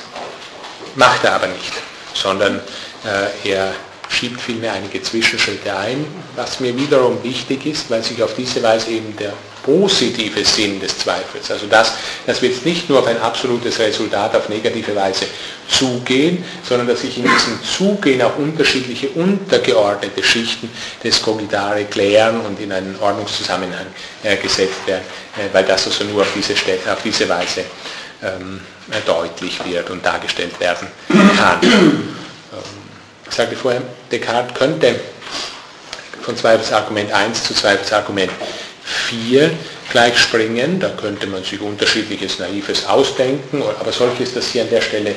macht 0.97 1.25
er 1.25 1.35
aber 1.35 1.47
nicht, 1.47 1.73
sondern 2.13 2.61
äh, 3.05 3.49
er 3.51 3.73
schiebt 4.17 4.41
vielmehr 4.41 4.73
einige 4.73 5.03
Zwischenschritte 5.03 5.77
ein, 5.77 6.07
was 6.37 6.61
mir 6.61 6.75
wiederum 6.77 7.23
wichtig 7.23 7.67
ist, 7.67 7.91
weil 7.91 8.03
sich 8.03 8.23
auf 8.23 8.35
diese 8.35 8.63
Weise 8.63 8.91
eben 8.91 9.15
der 9.17 9.33
positive 9.63 10.45
Sinn 10.45 10.81
des 10.81 10.97
Zweifels, 10.97 11.51
also 11.51 11.67
das, 11.67 11.93
dass 12.25 12.41
wir 12.41 12.49
jetzt 12.51 12.65
nicht 12.65 12.89
nur 12.89 13.01
auf 13.01 13.07
ein 13.09 13.21
absolutes 13.21 13.79
Resultat 13.81 14.35
auf 14.37 14.49
negative 14.49 14.95
Weise 14.95 15.27
zugehen, 15.69 16.45
sondern 16.63 16.87
dass 16.87 17.01
sich 17.01 17.19
in 17.19 17.25
diesem 17.25 17.63
Zugehen 17.65 18.23
auch 18.23 18.39
unterschiedliche 18.39 19.09
untergeordnete 19.09 20.23
Schichten 20.23 20.71
des 21.03 21.21
Cogitare 21.21 21.85
klären 21.85 22.41
und 22.43 22.61
in 22.61 22.71
einen 22.71 22.97
Ordnungszusammenhang 23.01 23.87
äh, 24.23 24.37
gesetzt 24.37 24.87
werden, 24.87 25.05
äh, 25.37 25.53
weil 25.53 25.65
das 25.65 25.87
also 25.87 26.05
nur 26.05 26.23
auf 26.23 26.29
diese, 26.35 26.55
auf 26.91 27.03
diese 27.05 27.29
Weise 27.29 27.65
ähm, 28.23 28.61
deutlich 29.05 29.59
wird 29.65 29.91
und 29.91 30.07
dargestellt 30.07 30.59
werden 30.61 30.87
kann. 31.37 31.59
Ich 33.29 33.35
sagte 33.35 33.57
vorher, 33.57 33.83
Descartes 34.11 34.55
könnte 34.55 35.01
von 36.23 36.37
Zweifelsargument 36.37 37.13
1 37.13 37.45
zu 37.45 37.55
Zweifelsargument 37.55 38.31
4 38.85 39.51
gleich 39.91 40.19
springen. 40.19 40.81
Da 40.81 40.91
könnte 40.91 41.27
man 41.27 41.45
sich 41.45 41.61
unterschiedliches 41.61 42.39
Naives 42.39 42.87
ausdenken, 42.87 43.63
aber 43.81 43.93
solches, 43.93 44.35
das 44.35 44.49
hier 44.49 44.63
an 44.63 44.71
der 44.71 44.81
Stelle 44.81 45.15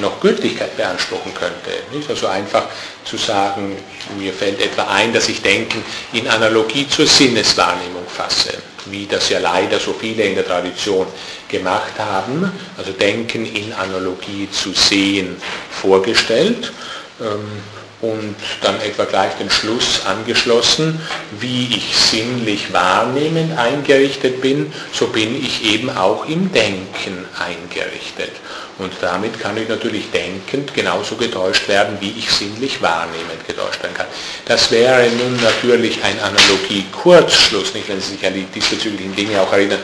noch 0.00 0.20
Gültigkeit 0.20 0.76
beanspruchen 0.76 1.34
könnte. 1.34 1.70
Nicht? 1.92 2.08
Also 2.08 2.28
einfach 2.28 2.64
zu 3.04 3.16
sagen, 3.16 3.76
mir 4.18 4.32
fällt 4.32 4.60
etwa 4.60 4.84
ein, 4.84 5.12
dass 5.12 5.28
ich 5.28 5.42
Denken 5.42 5.82
in 6.12 6.28
Analogie 6.28 6.88
zur 6.88 7.06
Sinneswahrnehmung 7.06 8.06
fasse, 8.06 8.54
wie 8.86 9.06
das 9.06 9.28
ja 9.30 9.40
leider 9.40 9.78
so 9.80 9.92
viele 9.92 10.22
in 10.22 10.36
der 10.36 10.46
Tradition 10.46 11.06
gemacht 11.48 11.98
haben, 11.98 12.52
also 12.76 12.92
Denken 12.92 13.44
in 13.44 13.72
Analogie 13.72 14.48
zu 14.50 14.72
Sehen 14.72 15.36
vorgestellt. 15.70 16.72
Ähm, 17.20 17.62
und 18.00 18.34
dann 18.62 18.80
etwa 18.80 19.04
gleich 19.04 19.34
den 19.34 19.50
Schluss 19.50 20.06
angeschlossen, 20.06 21.00
wie 21.38 21.68
ich 21.76 21.96
sinnlich 21.96 22.72
wahrnehmend 22.72 23.58
eingerichtet 23.58 24.40
bin, 24.40 24.72
so 24.92 25.08
bin 25.08 25.36
ich 25.36 25.64
eben 25.64 25.90
auch 25.90 26.26
im 26.26 26.52
Denken 26.52 27.24
eingerichtet. 27.38 28.32
Und 28.80 28.94
damit 29.02 29.38
kann 29.38 29.58
ich 29.58 29.68
natürlich 29.68 30.10
denkend 30.10 30.72
genauso 30.72 31.16
getäuscht 31.16 31.68
werden, 31.68 31.98
wie 32.00 32.14
ich 32.18 32.30
sinnlich 32.30 32.80
wahrnehmend 32.80 33.46
getäuscht 33.46 33.82
werden 33.82 33.94
kann. 33.94 34.06
Das 34.46 34.70
wäre 34.70 35.06
nun 35.10 35.38
natürlich 35.42 36.02
ein 36.02 36.18
Analogie-Kurzschluss, 36.18 37.74
nicht, 37.74 37.90
wenn 37.90 38.00
Sie 38.00 38.12
sich 38.12 38.26
an 38.26 38.32
die 38.32 38.44
diesbezüglichen 38.44 39.14
Dinge 39.14 39.38
auch 39.38 39.52
erinnern, 39.52 39.80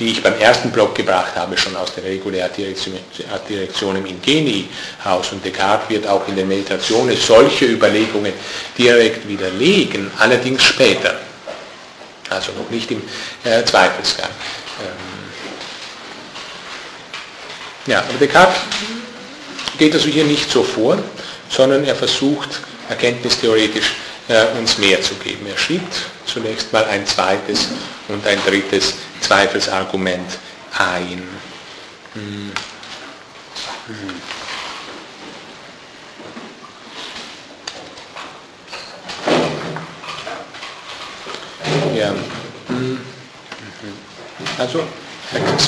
die 0.00 0.10
ich 0.10 0.20
beim 0.20 0.36
ersten 0.40 0.72
Block 0.72 0.96
gebracht 0.96 1.36
habe, 1.36 1.56
schon 1.56 1.76
aus 1.76 1.94
der 1.94 2.02
Regulärdirektion 2.02 3.96
im 3.96 4.06
Ingeni-Haus. 4.06 5.30
Und 5.30 5.44
Descartes 5.44 5.88
wird 5.88 6.08
auch 6.08 6.26
in 6.26 6.34
den 6.34 6.48
Meditationen 6.48 7.16
solche 7.16 7.66
Überlegungen 7.66 8.32
direkt 8.76 9.28
widerlegen, 9.28 10.10
allerdings 10.18 10.64
später. 10.64 11.20
Also 12.28 12.50
noch 12.58 12.68
nicht 12.70 12.90
im 12.90 13.02
äh, 13.44 13.64
Zweifelsgang. 13.64 14.30
Ähm, 14.80 15.09
ja, 17.86 18.00
aber 18.00 18.18
Descartes 18.18 18.60
geht 19.78 19.94
also 19.94 20.08
hier 20.08 20.24
nicht 20.24 20.50
so 20.50 20.62
vor, 20.62 20.98
sondern 21.48 21.84
er 21.84 21.96
versucht 21.96 22.60
erkenntnistheoretisch 22.88 23.92
äh, 24.28 24.46
uns 24.58 24.78
mehr 24.78 25.00
zu 25.02 25.14
geben. 25.14 25.46
Er 25.46 25.56
schiebt 25.56 25.94
zunächst 26.26 26.72
mal 26.72 26.84
ein 26.84 27.06
zweites 27.06 27.68
und 28.08 28.26
ein 28.26 28.38
drittes 28.46 28.94
Zweifelsargument 29.20 30.38
ein. 30.78 31.22
Hm. 32.14 32.52
Hm. 33.86 34.20
Ja. 41.96 42.14
Also 44.58 44.84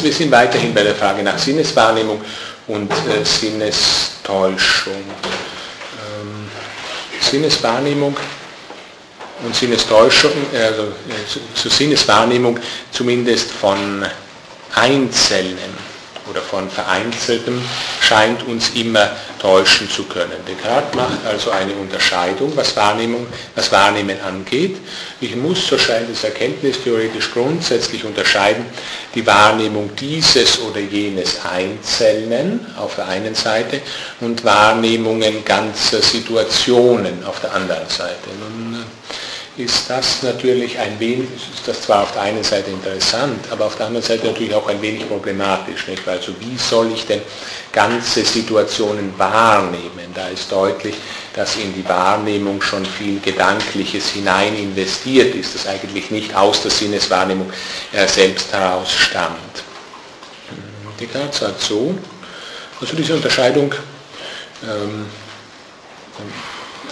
wir 0.03 0.13
sind 0.13 0.31
weiterhin 0.31 0.75
bei 0.75 0.83
der 0.83 0.95
Frage 0.95 1.23
nach 1.23 1.39
Sinneswahrnehmung 1.39 2.21
und 2.67 2.91
äh, 2.91 3.25
Sinnestäuschung. 3.25 4.95
Ähm, 4.95 6.51
Sinneswahrnehmung 7.21 8.17
und 9.45 9.55
Sinnestäuschung, 9.55 10.33
also 10.53 10.83
äh, 10.83 11.27
zu, 11.29 11.41
zu 11.55 11.69
Sinneswahrnehmung 11.69 12.59
zumindest 12.91 13.51
von 13.51 14.05
Einzelnen 14.75 15.82
oder 16.33 16.41
von 16.41 16.71
Vereinzeltem 16.71 17.61
scheint 18.01 18.47
uns 18.49 18.71
immer 18.71 19.11
täuschen 19.39 19.91
zu 19.91 20.05
können. 20.05 20.33
Descartes 20.49 20.95
macht 20.95 21.27
also 21.27 21.51
eine 21.51 21.75
Unterscheidung, 21.75 22.53
was 22.57 22.75
Wahrnehmung, 22.75 23.27
was 23.55 23.71
Wahrnehmen 23.71 24.17
angeht. 24.23 24.79
Ich 25.21 25.37
muss, 25.37 25.67
so 25.67 25.77
scheint 25.77 26.09
es 26.11 26.25
erkenntnistheoretisch 26.25 27.33
grundsätzlich 27.33 28.05
unterscheiden, 28.05 28.65
die 29.15 29.27
Wahrnehmung 29.27 29.91
dieses 29.95 30.59
oder 30.61 30.81
jenes 30.81 31.39
Einzelnen 31.45 32.67
auf 32.79 32.95
der 32.95 33.09
einen 33.09 33.35
Seite 33.35 33.83
und 34.21 34.43
Wahrnehmungen 34.43 35.45
ganzer 35.45 36.01
Situationen 36.01 37.25
auf 37.27 37.41
der 37.41 37.53
anderen 37.55 37.89
Seite. 37.89 38.31
Nun, 38.41 38.85
ist 39.57 39.91
das 39.91 40.23
natürlich 40.23 40.79
ein 40.79 40.99
wenig, 40.99 41.29
ist 41.35 41.67
das 41.69 41.83
zwar 41.83 42.05
auf 42.05 42.13
der 42.13 42.23
einen 42.23 42.43
Seite 42.43 42.71
interessant, 42.71 43.47
aber 43.51 43.67
auf 43.67 43.77
der 43.77 43.87
anderen 43.87 44.07
Seite 44.07 44.27
natürlich 44.27 44.55
auch 44.55 44.67
ein 44.69 44.81
wenig 44.81 45.07
problematisch. 45.07 45.89
Nicht? 45.89 46.09
Also 46.09 46.33
wie 46.41 46.57
soll 46.57 46.91
ich 46.93 47.07
denn 47.07 47.21
ganze 47.71 48.25
Situationen 48.25 49.13
wahrnehmen? 49.19 50.11
Da 50.15 50.29
ist 50.29 50.51
deutlich, 50.51 50.95
dass 51.35 51.57
in 51.57 51.75
die 51.75 51.87
Wahrnehmung 51.87 52.63
schon 52.63 52.87
viel 52.87 53.21
Gedankliches 53.21 54.09
hinein 54.11 54.57
investiert 54.57 55.35
ist, 55.35 55.55
das 55.55 55.67
eigentlich 55.67 56.11
nicht 56.11 56.35
aus 56.35 56.63
der 56.63 56.71
Sinneswahrnehmung 56.71 57.53
äh, 57.93 58.07
selbst 58.07 58.53
heraus 58.53 58.91
stammt. 58.91 59.65
Descartes 60.99 61.41
sagt 61.41 61.61
so, 61.61 61.95
also 62.81 62.97
diese 62.97 63.15
Unterscheidung 63.15 63.75
ähm, 64.63 65.07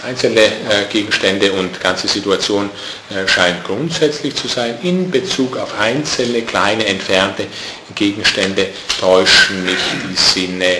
einzelne 0.03 0.41
äh, 0.41 0.85
Gegenstände 0.89 1.51
und 1.53 1.79
ganze 1.79 2.07
Situation 2.07 2.69
äh, 3.09 3.27
scheint 3.27 3.63
grundsätzlich 3.63 4.35
zu 4.35 4.47
sein. 4.47 4.77
In 4.83 5.11
Bezug 5.11 5.57
auf 5.57 5.79
einzelne, 5.79 6.41
kleine, 6.41 6.85
entfernte 6.85 7.47
Gegenstände 7.95 8.69
täuschen 8.99 9.63
mich 9.63 9.79
die 10.09 10.15
Sinne 10.15 10.77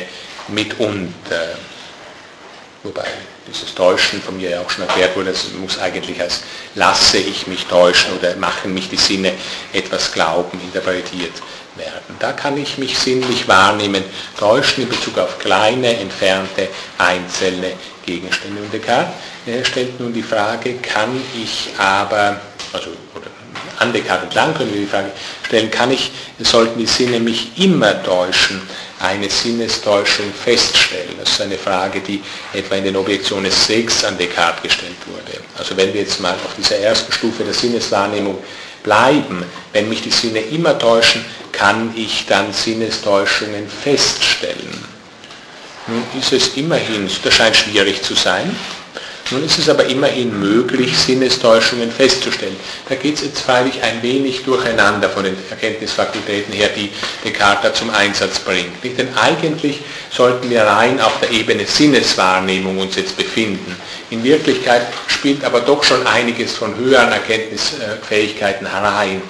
mitunter. 0.47 1.55
Wobei 2.83 3.05
dieses 3.47 3.75
Täuschen 3.75 4.21
von 4.21 4.37
mir 4.37 4.51
ja 4.51 4.61
auch 4.61 4.69
schon 4.69 4.87
erklärt 4.87 5.15
wurde, 5.15 5.31
das 5.31 5.51
muss 5.59 5.77
eigentlich 5.79 6.19
als 6.19 6.41
lasse 6.75 7.17
ich 7.17 7.47
mich 7.47 7.65
täuschen 7.65 8.17
oder 8.17 8.35
machen 8.37 8.73
mich 8.73 8.89
die 8.89 8.97
Sinne 8.97 9.33
etwas 9.73 10.11
glauben 10.11 10.59
interpretiert 10.61 11.33
werden. 11.75 12.15
Da 12.19 12.33
kann 12.33 12.57
ich 12.57 12.77
mich 12.77 12.97
sinnlich 12.97 13.47
wahrnehmen, 13.47 14.03
täuschen 14.37 14.83
in 14.83 14.89
Bezug 14.89 15.17
auf 15.17 15.37
kleine, 15.39 15.97
entfernte, 15.97 16.69
einzelne 16.97 17.73
Gegenstände. 18.11 18.61
Und 18.61 18.73
Descartes 18.73 19.67
stellt 19.67 19.99
nun 19.99 20.13
die 20.13 20.23
Frage, 20.23 20.75
kann 20.75 21.21
ich 21.41 21.69
aber, 21.77 22.39
also 22.73 22.89
oder 23.15 23.27
an 23.79 23.91
Descartes 23.93 24.25
entlang 24.25 24.53
können 24.53 24.73
wir 24.73 24.81
die 24.81 24.87
Frage 24.87 25.11
stellen, 25.45 25.71
kann 25.71 25.91
ich, 25.91 26.11
sollten 26.39 26.77
die 26.79 26.85
Sinne 26.85 27.19
mich 27.19 27.57
immer 27.57 28.01
täuschen, 28.03 28.61
eine 28.99 29.29
Sinnestäuschung 29.29 30.31
feststellen? 30.33 31.15
Das 31.19 31.31
ist 31.31 31.41
eine 31.41 31.57
Frage, 31.57 32.01
die 32.01 32.21
etwa 32.53 32.75
in 32.75 32.83
den 32.83 32.95
Objektionen 32.95 33.51
6 33.51 34.05
an 34.05 34.17
Descartes 34.17 34.63
gestellt 34.63 34.97
wurde. 35.07 35.43
Also 35.57 35.75
wenn 35.77 35.93
wir 35.93 36.01
jetzt 36.01 36.19
mal 36.19 36.33
auf 36.33 36.55
dieser 36.57 36.77
ersten 36.77 37.11
Stufe 37.11 37.43
der 37.43 37.53
Sinneswahrnehmung 37.53 38.37
bleiben, 38.83 39.43
wenn 39.73 39.89
mich 39.89 40.01
die 40.01 40.11
Sinne 40.11 40.39
immer 40.39 40.77
täuschen, 40.77 41.25
kann 41.51 41.91
ich 41.95 42.25
dann 42.27 42.53
Sinnestäuschungen 42.53 43.67
feststellen. 43.67 44.90
Nun 45.91 46.03
ist 46.17 46.31
es 46.31 46.55
immerhin, 46.55 47.09
das 47.21 47.33
scheint 47.33 47.53
schwierig 47.53 48.01
zu 48.01 48.13
sein, 48.13 48.55
nun 49.31 49.43
ist 49.45 49.59
es 49.59 49.69
aber 49.69 49.85
immerhin 49.85 50.37
möglich, 50.39 50.97
Sinnestäuschungen 50.97 51.91
festzustellen. 51.91 52.55
Da 52.87 52.95
geht 52.95 53.15
es 53.15 53.23
jetzt 53.23 53.41
freilich 53.41 53.81
ein 53.81 54.01
wenig 54.01 54.43
durcheinander 54.43 55.09
von 55.09 55.23
den 55.23 55.35
Erkenntnisfakultäten 55.49 56.53
her, 56.53 56.69
die 56.75 56.89
Descartes 57.23 57.73
zum 57.79 57.89
Einsatz 57.89 58.39
bringt. 58.39 58.71
Denn 58.83 59.07
eigentlich 59.17 59.79
sollten 60.11 60.49
wir 60.49 60.63
rein 60.63 60.99
auf 61.01 61.19
der 61.21 61.31
Ebene 61.31 61.65
Sinneswahrnehmung 61.65 62.77
uns 62.77 62.95
jetzt 62.95 63.15
befinden. 63.15 63.75
In 64.09 64.23
Wirklichkeit 64.23 64.87
spielt 65.07 65.43
aber 65.45 65.61
doch 65.61 65.83
schon 65.83 66.05
einiges 66.07 66.55
von 66.55 66.75
höheren 66.75 67.11
Erkenntnisfähigkeiten 67.11 68.69
herein. 68.69 69.21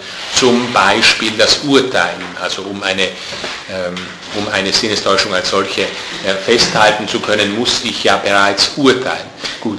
Zum 0.42 0.74
Beispiel 0.74 1.34
das 1.38 1.60
Urteilen, 1.60 2.26
also 2.42 2.64
um 2.64 2.82
eine, 2.82 3.04
ähm, 3.04 3.94
um 4.36 4.48
eine 4.52 4.74
Sinnestäuschung 4.74 5.32
als 5.36 5.52
solche 5.52 5.82
äh, 5.82 6.34
festhalten 6.44 7.08
zu 7.08 7.20
können, 7.20 7.56
muss 7.60 7.82
ich 7.84 8.04
ja 8.04 8.18
bereits 8.18 8.72
urteilen. 8.76 9.30
Gut, 9.60 9.78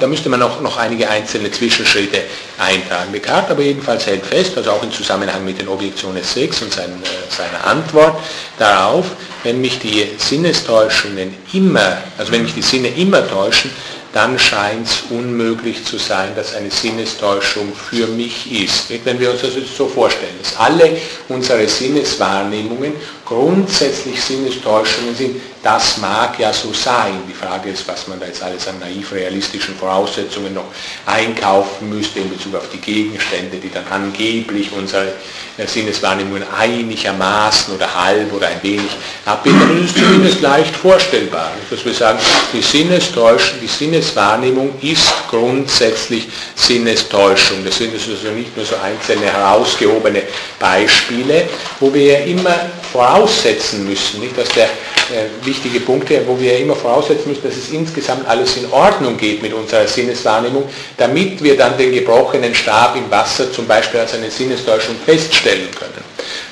da 0.00 0.08
müsste 0.08 0.28
man 0.28 0.40
noch, 0.40 0.60
noch 0.60 0.76
einige 0.76 1.08
einzelne 1.08 1.52
Zwischenschritte 1.52 2.24
eintragen. 2.58 3.12
Descartes 3.12 3.52
aber 3.52 3.62
jedenfalls 3.62 4.04
hält 4.06 4.26
fest, 4.26 4.56
also 4.56 4.72
auch 4.72 4.82
im 4.82 4.90
Zusammenhang 4.90 5.44
mit 5.44 5.60
den 5.60 5.68
Objektionen 5.68 6.24
6 6.24 6.62
und 6.62 6.72
sein, 6.72 6.90
äh, 6.90 7.32
seiner 7.32 7.64
Antwort 7.64 8.20
darauf, 8.58 9.06
wenn 9.44 9.60
mich 9.60 9.78
die 9.78 10.10
Sinnestäuschungen 10.18 11.32
immer, 11.52 11.98
also 12.18 12.32
wenn 12.32 12.42
mich 12.42 12.54
die 12.54 12.62
Sinne 12.62 12.88
immer 12.88 13.24
täuschen, 13.28 13.70
dann 14.12 14.38
scheint 14.38 14.86
es 14.86 15.04
unmöglich 15.10 15.84
zu 15.84 15.96
sein, 15.96 16.34
dass 16.36 16.54
eine 16.54 16.70
Sinnestäuschung 16.70 17.72
für 17.74 18.06
mich 18.06 18.50
ist. 18.52 18.90
Wenn 19.04 19.18
wir 19.18 19.30
uns 19.30 19.40
das 19.40 19.56
jetzt 19.56 19.74
so 19.76 19.86
vorstellen, 19.86 20.34
dass 20.42 20.56
alle 20.56 20.96
unsere 21.28 21.66
Sinneswahrnehmungen 21.66 22.92
grundsätzlich 23.24 24.22
Sinnestäuschungen 24.22 25.14
sind, 25.14 25.40
das 25.62 25.98
mag 25.98 26.38
ja 26.40 26.52
so 26.52 26.72
sein. 26.72 27.22
Die 27.28 27.34
Frage 27.34 27.70
ist, 27.70 27.86
was 27.86 28.08
man 28.08 28.18
da 28.18 28.26
jetzt 28.26 28.42
alles 28.42 28.66
an 28.66 28.80
naiv 28.80 29.12
realistischen 29.12 29.76
Voraussetzungen 29.76 30.54
noch 30.54 30.64
einkaufen 31.06 31.88
müsste 31.88 32.18
in 32.18 32.30
Bezug 32.30 32.56
auf 32.56 32.68
die 32.72 32.78
Gegenstände, 32.78 33.58
die 33.58 33.70
dann 33.70 33.84
angeblich 33.88 34.72
unsere 34.72 35.12
äh, 35.56 35.66
Sinneswahrnehmungen 35.66 36.44
einigermaßen 36.58 37.74
oder 37.74 37.94
halb 37.94 38.32
oder 38.32 38.48
ein 38.48 38.62
wenig 38.62 38.90
abbilden. 39.24 39.82
Das 39.82 39.90
ist 39.90 39.98
zumindest 39.98 40.40
leicht 40.40 40.74
vorstellbar, 40.74 41.52
dass 41.70 41.84
wir 41.84 41.94
sagen, 41.94 42.18
die 42.52 42.62
Sinnestäuschung, 42.62 43.58
die 43.62 43.68
Sinneswahrnehmung 43.68 44.74
ist 44.80 45.12
grundsätzlich 45.30 46.28
Sinnestäuschung. 46.56 47.64
Das 47.64 47.76
sind 47.76 47.92
also 47.92 48.30
nicht 48.30 48.56
nur 48.56 48.66
so 48.66 48.74
einzelne 48.82 49.26
herausgehobene 49.26 50.22
Beispiele, 50.58 51.48
wo 51.78 51.92
wir 51.94 52.18
ja 52.18 52.24
immer 52.24 52.56
voraussetzen 52.92 53.86
müssen, 53.88 54.20
nicht, 54.20 54.36
dass 54.36 54.48
der 54.50 54.64
äh, 54.64 55.26
wichtige 55.52 55.80
Punkte, 55.80 56.22
wo 56.26 56.40
wir 56.40 56.58
immer 56.58 56.74
voraussetzen 56.74 57.28
müssen, 57.28 57.42
dass 57.42 57.56
es 57.56 57.68
insgesamt 57.68 58.26
alles 58.26 58.56
in 58.56 58.72
Ordnung 58.72 59.18
geht 59.18 59.42
mit 59.42 59.52
unserer 59.52 59.86
Sinneswahrnehmung, 59.86 60.64
damit 60.96 61.42
wir 61.42 61.58
dann 61.58 61.76
den 61.76 61.92
gebrochenen 61.92 62.54
Stab 62.54 62.96
im 62.96 63.10
Wasser 63.10 63.52
zum 63.52 63.66
Beispiel 63.66 64.00
als 64.00 64.14
eine 64.14 64.30
Sinnestäuschung 64.30 64.96
feststellen 65.04 65.70
können. 65.78 66.02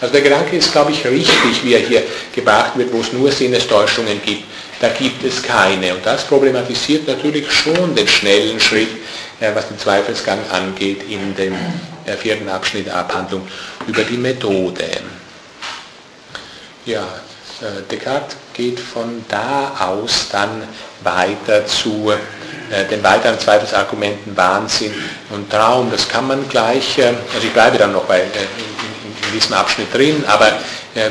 Also 0.02 0.12
der 0.12 0.20
Gedanke 0.20 0.56
ist, 0.56 0.70
glaube 0.70 0.92
ich, 0.92 1.02
richtig, 1.06 1.64
wie 1.64 1.72
er 1.72 1.80
hier 1.80 2.02
gebracht 2.34 2.72
wird, 2.76 2.92
wo 2.92 3.00
es 3.00 3.10
nur 3.12 3.32
Sinnestäuschungen 3.32 4.20
gibt. 4.22 4.44
Da 4.80 4.88
gibt 4.88 5.24
es 5.24 5.42
keine. 5.42 5.94
Und 5.94 6.04
das 6.04 6.24
problematisiert 6.24 7.08
natürlich 7.08 7.50
schon 7.50 7.94
den 7.94 8.08
schnellen 8.08 8.60
Schritt, 8.60 8.88
äh, 9.40 9.50
was 9.54 9.68
den 9.68 9.78
Zweifelsgang 9.78 10.40
angeht, 10.50 11.04
in 11.08 11.34
dem 11.36 11.54
äh, 12.04 12.16
vierten 12.16 12.48
Abschnitt 12.50 12.90
Abhandlung 12.90 13.48
über 13.86 14.02
die 14.02 14.18
Methode. 14.18 14.84
Ja, 16.84 17.06
Descartes 17.90 18.36
geht 18.54 18.80
von 18.80 19.24
da 19.28 19.74
aus 19.78 20.28
dann 20.32 20.62
weiter 21.02 21.66
zu 21.66 22.10
äh, 22.10 22.84
den 22.86 23.02
weiteren 23.02 23.38
Zweifelsargumenten 23.38 24.36
Wahnsinn 24.36 24.92
und 25.30 25.50
Traum. 25.50 25.90
Das 25.90 26.08
kann 26.08 26.26
man 26.26 26.48
gleich, 26.48 26.98
äh, 26.98 27.08
also 27.34 27.46
ich 27.46 27.52
bleibe 27.52 27.78
dann 27.78 27.92
noch 27.92 28.04
bei, 28.04 28.20
in, 28.20 28.26
in, 28.26 29.32
diesem 29.34 29.54
Abschnitt 29.54 29.94
drin, 29.94 30.24
aber 30.26 30.50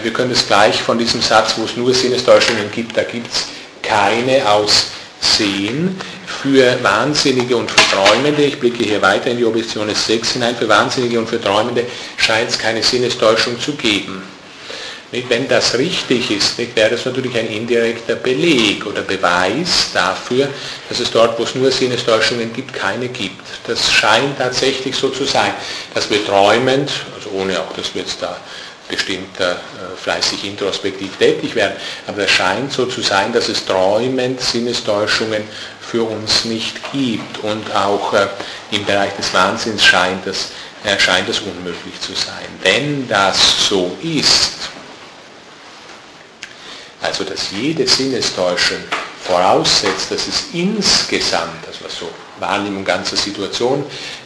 wir 0.04 0.12
können 0.12 0.32
es 0.32 0.46
gleich 0.46 0.82
von 0.82 0.98
diesem 0.98 1.22
Satz, 1.22 1.54
wo 1.56 1.64
es 1.64 1.78
nur 1.78 1.94
Sinnestäuschungen 1.94 2.70
gibt, 2.70 2.98
da 2.98 3.04
gibt 3.04 3.32
es 3.32 3.46
keine 3.82 4.46
aus 4.50 4.88
sehen. 5.22 6.00
Für 6.26 6.78
Wahnsinnige 6.84 7.56
und 7.56 7.72
für 7.72 7.96
Träumende, 7.96 8.44
ich 8.44 8.60
blicke 8.60 8.84
hier 8.84 9.02
weiter 9.02 9.32
in 9.32 9.38
die 9.38 9.46
Objektion 9.46 9.90
6 9.94 10.32
hinein, 10.32 10.56
für 10.56 10.68
Wahnsinnige 10.68 11.18
und 11.18 11.28
für 11.28 11.40
Träumende 11.40 11.86
scheint 12.18 12.50
es 12.50 12.58
keine 12.58 12.84
Sinnestäuschung 12.84 13.60
zu 13.60 13.74
geben. 13.74 14.22
Wenn 15.12 15.48
das 15.48 15.76
richtig 15.76 16.30
ist, 16.30 16.58
wäre 16.76 16.92
das 16.92 17.06
natürlich 17.06 17.36
ein 17.36 17.48
indirekter 17.48 18.16
Beleg 18.16 18.86
oder 18.86 19.02
Beweis 19.02 19.90
dafür, 19.92 20.48
dass 20.88 21.00
es 21.00 21.10
dort, 21.10 21.40
wo 21.40 21.44
es 21.44 21.56
nur 21.56 21.72
Sinnestäuschungen 21.72 22.54
gibt, 22.54 22.74
keine 22.74 23.08
gibt. 23.08 23.42
Das 23.66 23.92
scheint 23.92 24.38
tatsächlich 24.38 24.96
so 24.96 25.10
zu 25.10 25.26
sein, 25.26 25.54
dass 25.96 26.12
wir 26.12 26.24
träumend, 26.24 26.92
also 27.16 27.32
ohne 27.32 27.60
auch, 27.60 27.74
dass 27.74 27.96
wir 27.96 28.04
jetzt 28.04 28.22
da 28.22 28.38
bestimmt 28.88 29.40
äh, 29.40 29.56
fleißig 29.98 30.44
introspektiv 30.46 31.16
tätig 31.18 31.56
werden, 31.56 31.74
aber 32.06 32.24
es 32.24 32.32
scheint 32.32 32.72
so 32.72 32.86
zu 32.86 33.02
sein, 33.02 33.34
dass 33.34 33.50
es 33.50 33.66
träumend 33.66 34.42
Sinnestäuschungen 34.42 35.44
für 35.82 36.04
uns 36.04 36.46
nicht 36.46 36.76
gibt 36.92 37.44
und 37.44 37.76
auch 37.76 38.14
äh, 38.14 38.28
im 38.72 38.86
Bereich 38.86 39.16
des 39.16 39.34
Wahnsinns 39.34 39.84
scheint 39.84 40.26
es, 40.28 40.52
äh, 40.84 41.00
scheint 41.00 41.30
es 41.30 41.40
unmöglich 41.40 42.00
zu 42.00 42.14
sein. 42.14 42.46
Wenn 42.62 43.08
das 43.08 43.68
so 43.68 43.96
ist, 44.02 44.70
also 47.02 47.24
dass 47.24 47.52
jede 47.52 47.88
Sinnestäuschung 47.88 48.80
voraussetzt, 49.24 50.12
dass 50.12 50.28
es 50.28 50.46
insgesamt, 50.54 51.68
also 51.68 51.86
was 51.86 51.98
so 51.98 52.10
Wahrnehmung 52.40 52.86
ganzer 52.86 53.18
Situation 53.18 53.84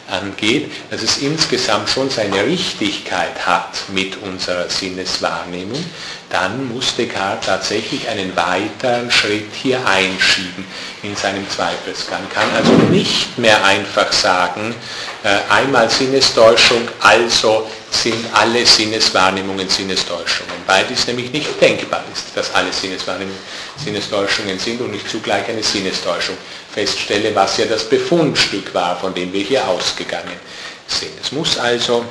angeht, 0.08 0.70
dass 0.90 1.02
es 1.02 1.18
insgesamt 1.18 1.88
schon 1.88 2.10
seine 2.10 2.44
Richtigkeit 2.44 3.46
hat 3.46 3.70
mit 3.92 4.16
unserer 4.22 4.68
Sinneswahrnehmung, 4.68 5.84
dann 6.30 6.72
muss 6.72 6.94
Descartes 6.96 7.46
tatsächlich 7.46 8.08
einen 8.08 8.34
weiteren 8.36 9.10
Schritt 9.10 9.52
hier 9.52 9.84
einschieben 9.86 10.64
in 11.02 11.16
seinem 11.16 11.48
Zweifelsgang. 11.48 12.22
Kann 12.32 12.50
also 12.54 12.72
nicht 12.90 13.38
mehr 13.38 13.64
einfach 13.64 14.12
sagen, 14.12 14.74
äh, 15.22 15.52
einmal 15.52 15.90
Sinnestäuschung, 15.90 16.88
also 17.00 17.68
sind 18.02 18.26
alle 18.32 18.66
Sinneswahrnehmungen 18.66 19.68
Sinnestäuschungen, 19.68 20.54
weil 20.66 20.84
dies 20.88 21.06
nämlich 21.06 21.32
nicht 21.32 21.60
denkbar 21.60 22.04
ist, 22.12 22.26
dass 22.34 22.54
alle 22.54 22.72
Sinneswahrnehmungen 22.72 23.38
Sinnestäuschungen 23.82 24.58
sind 24.58 24.80
und 24.80 24.94
ich 24.94 25.06
zugleich 25.06 25.48
eine 25.48 25.62
Sinnestäuschung 25.62 26.36
feststelle, 26.72 27.34
was 27.34 27.56
ja 27.58 27.66
das 27.66 27.88
Befundstück 27.88 28.74
war, 28.74 28.98
von 28.98 29.14
dem 29.14 29.32
wir 29.32 29.42
hier 29.42 29.66
ausgegangen 29.66 30.38
sind. 30.86 31.12
Es 31.22 31.32
muss 31.32 31.56
also, 31.58 32.04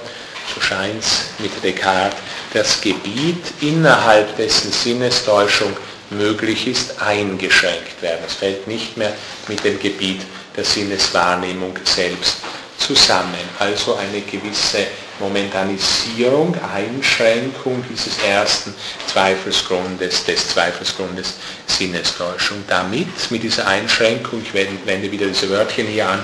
so 0.53 0.61
scheint 0.61 1.03
es 1.03 1.25
mit 1.39 1.51
Descartes, 1.63 2.17
das 2.53 2.81
Gebiet, 2.81 3.43
innerhalb 3.61 4.35
dessen 4.37 4.71
Sinnestäuschung 4.71 5.75
möglich 6.11 6.67
ist, 6.67 7.01
eingeschränkt 7.01 8.01
werden. 8.01 8.23
Es 8.27 8.35
fällt 8.35 8.67
nicht 8.67 8.95
mehr 8.97 9.13
mit 9.47 9.63
dem 9.63 9.79
Gebiet 9.79 10.21
der 10.55 10.63
Sinneswahrnehmung 10.63 11.77
selbst 11.83 12.37
zusammen. 12.77 13.33
Also 13.59 13.95
eine 13.95 14.21
gewisse 14.21 14.85
Momentanisierung, 15.19 16.55
Einschränkung 16.73 17.83
dieses 17.89 18.17
ersten 18.23 18.73
Zweifelsgrundes, 19.07 20.25
des 20.25 20.49
Zweifelsgrundes 20.49 21.35
Sinnestäuschung. 21.67 22.63
Damit, 22.67 23.31
mit 23.31 23.43
dieser 23.43 23.67
Einschränkung, 23.67 24.41
ich 24.43 24.53
wende 24.53 25.11
wieder 25.11 25.27
diese 25.27 25.49
Wörtchen 25.49 25.87
hier 25.87 26.09
an, 26.09 26.19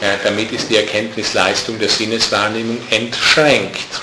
äh, 0.00 0.16
damit 0.22 0.52
ist 0.52 0.70
die 0.70 0.76
Erkenntnisleistung 0.76 1.78
der 1.78 1.88
Sinneswahrnehmung 1.88 2.78
entschränkt. 2.90 4.02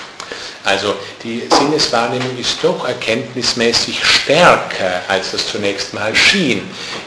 Also 0.64 0.94
die 1.24 1.42
Sinneswahrnehmung 1.50 2.38
ist 2.38 2.58
doch 2.62 2.86
erkenntnismäßig 2.86 4.00
stärker, 4.04 5.02
als 5.08 5.32
das 5.32 5.48
zunächst 5.48 5.92
mal 5.92 6.14
schien 6.14 6.62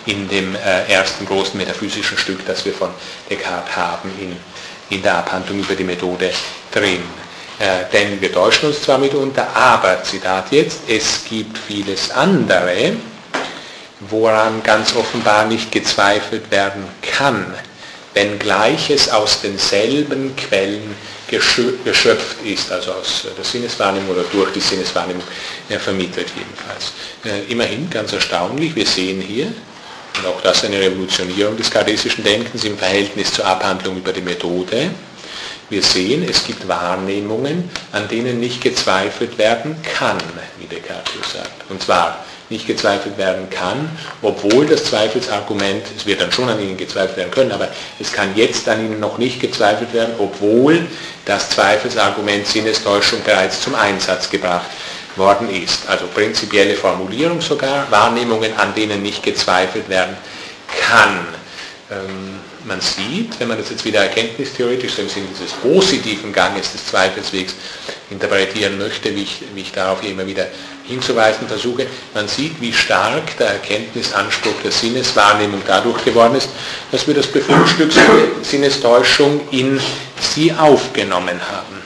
in 0.05 0.27
dem 0.27 0.55
äh, 0.55 0.91
ersten 0.91 1.25
großen 1.25 1.57
metaphysischen 1.57 2.17
Stück, 2.17 2.45
das 2.45 2.65
wir 2.65 2.73
von 2.73 2.89
Descartes 3.29 3.75
haben 3.75 4.11
in, 4.19 4.35
in 4.89 5.01
der 5.01 5.19
Abhandlung 5.19 5.59
über 5.59 5.73
die 5.73 5.85
Methode 5.85 6.31
drin. 6.71 7.03
Äh, 7.59 7.85
denn 7.93 8.19
wir 8.19 8.33
täuschen 8.33 8.69
uns 8.69 8.81
zwar 8.81 8.97
mitunter, 8.97 9.47
aber, 9.55 10.03
Zitat 10.03 10.51
jetzt, 10.51 10.81
es 10.89 11.23
gibt 11.29 11.57
vieles 11.57 12.11
andere, 12.11 12.93
woran 14.01 14.61
ganz 14.61 14.93
offenbar 14.95 15.45
nicht 15.45 15.71
gezweifelt 15.71 16.51
werden 16.51 16.83
kann, 17.01 17.53
wenngleich 18.13 18.89
es 18.89 19.09
aus 19.09 19.41
denselben 19.41 20.35
Quellen 20.35 20.95
geschöpft 21.27 22.37
ist, 22.43 22.71
also 22.71 22.91
aus 22.91 23.25
der 23.37 23.43
Sinneswahrnehmung 23.43 24.11
oder 24.11 24.25
durch 24.31 24.51
die 24.51 24.59
Sinneswahrnehmung 24.59 25.23
ja, 25.69 25.79
vermittelt 25.79 26.27
jedenfalls. 26.35 26.91
Äh, 27.23 27.51
immerhin 27.51 27.89
ganz 27.89 28.11
erstaunlich, 28.13 28.75
wir 28.75 28.85
sehen 28.85 29.21
hier, 29.21 29.47
und 30.17 30.27
auch 30.27 30.41
das 30.41 30.63
eine 30.63 30.79
Revolutionierung 30.79 31.57
des 31.57 31.69
kardesischen 31.69 32.23
Denkens 32.23 32.63
im 32.63 32.77
Verhältnis 32.77 33.33
zur 33.33 33.45
Abhandlung 33.45 33.97
über 33.97 34.13
die 34.13 34.21
Methode, 34.21 34.91
wir 35.69 35.81
sehen, 35.81 36.27
es 36.29 36.45
gibt 36.45 36.67
Wahrnehmungen, 36.67 37.69
an 37.91 38.07
denen 38.07 38.39
nicht 38.39 38.61
gezweifelt 38.61 39.37
werden 39.37 39.75
kann, 39.81 40.17
wie 40.59 40.67
Descartes 40.67 41.33
sagt. 41.33 41.69
Und 41.69 41.81
zwar 41.81 42.23
nicht 42.49 42.67
gezweifelt 42.67 43.17
werden 43.17 43.49
kann, 43.49 43.89
obwohl 44.21 44.67
das 44.67 44.83
Zweifelsargument, 44.85 45.83
es 45.97 46.05
wird 46.05 46.21
dann 46.21 46.31
schon 46.31 46.47
an 46.47 46.59
ihnen 46.59 46.77
gezweifelt 46.77 47.17
werden 47.17 47.31
können, 47.31 47.51
aber 47.51 47.69
es 47.99 48.11
kann 48.11 48.35
jetzt 48.35 48.69
an 48.69 48.85
ihnen 48.85 48.99
noch 48.99 49.17
nicht 49.17 49.39
gezweifelt 49.39 49.93
werden, 49.93 50.13
obwohl 50.19 50.85
das 51.25 51.49
Zweifelsargument 51.49 52.45
Sinnestäuschung 52.45 53.23
bereits 53.23 53.61
zum 53.61 53.73
Einsatz 53.73 54.29
gebracht 54.29 54.69
worden 55.15 55.49
ist. 55.49 55.87
Also 55.87 56.05
prinzipielle 56.07 56.75
Formulierung 56.75 57.41
sogar, 57.41 57.89
Wahrnehmungen, 57.89 58.55
an 58.57 58.75
denen 58.75 59.01
nicht 59.01 59.23
gezweifelt 59.23 59.89
werden 59.89 60.15
kann. 60.81 61.27
Ähm, 61.91 62.39
man 62.65 62.81
sieht, 62.81 63.39
wenn 63.39 63.47
man 63.47 63.57
das 63.57 63.69
jetzt 63.69 63.85
wieder 63.85 64.01
erkenntnistheoretisch 64.01 64.93
so 64.93 65.01
im 65.01 65.09
Sinne 65.09 65.27
dieses 65.33 65.53
positiven 65.53 66.33
Ganges 66.33 66.71
des 66.71 66.85
Zweifelswegs 66.87 67.53
interpretieren 68.09 68.77
möchte, 68.77 69.15
wie 69.15 69.23
ich, 69.23 69.41
wie 69.53 69.61
ich 69.61 69.71
darauf 69.71 70.03
immer 70.03 70.25
wieder 70.25 70.47
hinzuweisen 70.87 71.47
versuche, 71.47 71.87
man 72.13 72.27
sieht, 72.27 72.59
wie 72.61 72.73
stark 72.73 73.37
der 73.37 73.47
Erkenntnisanspruch 73.47 74.61
der 74.63 74.71
Sinneswahrnehmung 74.71 75.61
dadurch 75.65 76.03
geworden 76.03 76.35
ist, 76.35 76.49
dass 76.91 77.07
wir 77.07 77.13
das 77.13 77.27
Befundstück 77.27 77.91
Sinnestäuschung 78.41 79.41
in 79.51 79.79
sie 80.19 80.53
aufgenommen 80.53 81.39
haben. 81.51 81.81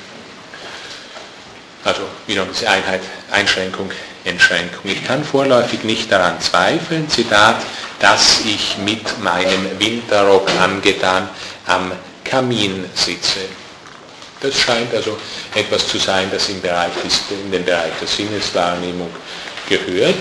Also 1.83 2.01
wiederum 2.27 2.49
diese 2.51 2.69
Einheit, 2.69 3.01
Einschränkung, 3.31 3.89
Entschränkung. 4.29 4.81
Ich 4.83 5.03
kann 5.03 5.23
vorläufig 5.23 5.83
nicht 5.83 6.11
daran 6.11 6.39
zweifeln, 6.39 7.09
Zitat, 7.09 7.57
dass 7.99 8.41
ich 8.45 8.77
mit 8.77 9.21
meinem 9.21 9.79
Winterrock 9.79 10.49
angetan 10.61 11.29
am 11.67 11.91
Kamin 12.23 12.85
sitze. 12.93 13.39
Das 14.41 14.57
scheint 14.57 14.93
also 14.93 15.17
etwas 15.53 15.87
zu 15.87 15.97
sein, 15.97 16.29
das 16.31 16.47
im 16.47 16.61
Bereich 16.61 16.93
des, 17.03 17.21
in 17.29 17.51
den 17.51 17.65
Bereich 17.65 17.91
der 17.99 18.07
Sinneswahrnehmung 18.07 19.09
gehört. 19.67 20.15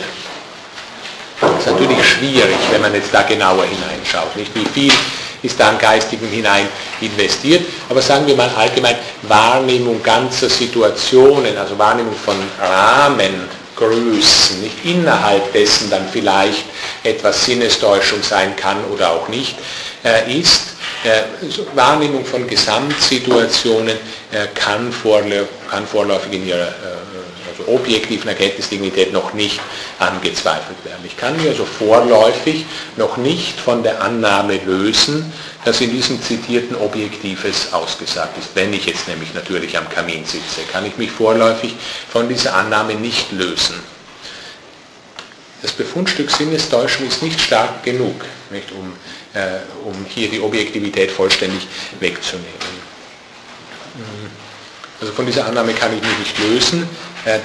Das 1.40 1.50
ist 1.60 1.66
natürlich 1.66 2.04
schwierig, 2.04 2.58
wenn 2.72 2.80
man 2.80 2.94
jetzt 2.94 3.14
da 3.14 3.22
genauer 3.22 3.64
hineinschaut. 3.64 4.34
Nicht 4.34 4.52
wie 4.56 4.64
viel 4.64 4.92
ist 5.42 5.58
da 5.60 5.68
an 5.68 5.78
Geistigen 5.78 6.26
hinein 6.28 6.68
investiert. 7.00 7.64
Aber 7.88 8.02
sagen 8.02 8.26
wir 8.26 8.34
mal 8.36 8.50
allgemein 8.56 8.96
Wahrnehmung 9.22 10.02
ganzer 10.02 10.48
Situationen, 10.48 11.56
also 11.56 11.78
Wahrnehmung 11.78 12.14
von 12.16 12.36
Rahmengrößen, 13.78 14.60
nicht 14.60 14.84
innerhalb 14.84 15.52
dessen 15.52 15.90
dann 15.90 16.08
vielleicht 16.08 16.64
etwas 17.04 17.44
Sinnestäuschung 17.44 18.22
sein 18.22 18.54
kann 18.56 18.84
oder 18.92 19.10
auch 19.10 19.28
nicht, 19.28 19.56
äh, 20.04 20.38
ist 20.38 20.74
äh, 21.04 21.22
Wahrnehmung 21.74 22.24
von 22.24 22.46
Gesamtsituationen 22.46 23.96
äh, 24.32 24.46
kann, 24.54 24.92
vorläufig 24.92 26.32
in 26.32 26.48
ihrer 26.48 26.72
also 27.58 27.70
objektiven 27.72 28.28
Erkenntnisdignität 28.28 29.12
noch 29.12 29.34
nicht 29.34 29.60
angezweifelt 29.98 30.84
werden. 30.84 31.04
Ich 31.04 31.16
kann 31.16 31.36
mich 31.36 31.46
also 31.48 31.64
vorläufig 31.64 32.66
noch 32.96 33.16
nicht 33.16 33.58
von 33.58 33.82
der 33.82 34.02
Annahme 34.02 34.58
lösen, 34.64 35.32
dass 35.64 35.80
in 35.80 35.90
diesem 35.90 36.22
zitierten 36.22 36.76
Objektives 36.76 37.72
ausgesagt 37.72 38.38
ist. 38.38 38.50
Wenn 38.54 38.72
ich 38.72 38.86
jetzt 38.86 39.08
nämlich 39.08 39.34
natürlich 39.34 39.76
am 39.76 39.88
Kamin 39.88 40.24
sitze, 40.24 40.62
kann 40.70 40.86
ich 40.86 40.96
mich 40.96 41.10
vorläufig 41.10 41.74
von 42.10 42.28
dieser 42.28 42.54
Annahme 42.54 42.94
nicht 42.94 43.32
lösen. 43.32 43.76
Das 45.60 45.72
Befundstück 45.72 46.30
Sinnestäuschung 46.30 47.06
ist 47.08 47.22
nicht 47.22 47.40
stark 47.40 47.82
genug, 47.82 48.24
nicht, 48.50 48.70
um, 48.70 48.92
äh, 49.34 49.58
um 49.84 50.06
hier 50.08 50.28
die 50.28 50.40
Objektivität 50.40 51.10
vollständig 51.10 51.66
wegzunehmen. 51.98 52.78
Also 55.00 55.12
von 55.12 55.26
dieser 55.26 55.46
Annahme 55.46 55.74
kann 55.74 55.96
ich 55.96 56.02
mich 56.02 56.18
nicht 56.18 56.38
lösen, 56.38 56.88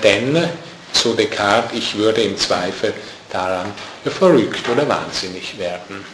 denn, 0.03 0.49
so 0.91 1.13
Descartes, 1.13 1.77
ich 1.77 1.97
würde 1.97 2.21
im 2.21 2.37
Zweifel 2.37 2.93
daran 3.29 3.73
verrückt 4.05 4.67
oder 4.69 4.87
wahnsinnig 4.87 5.57
werden. 5.57 6.05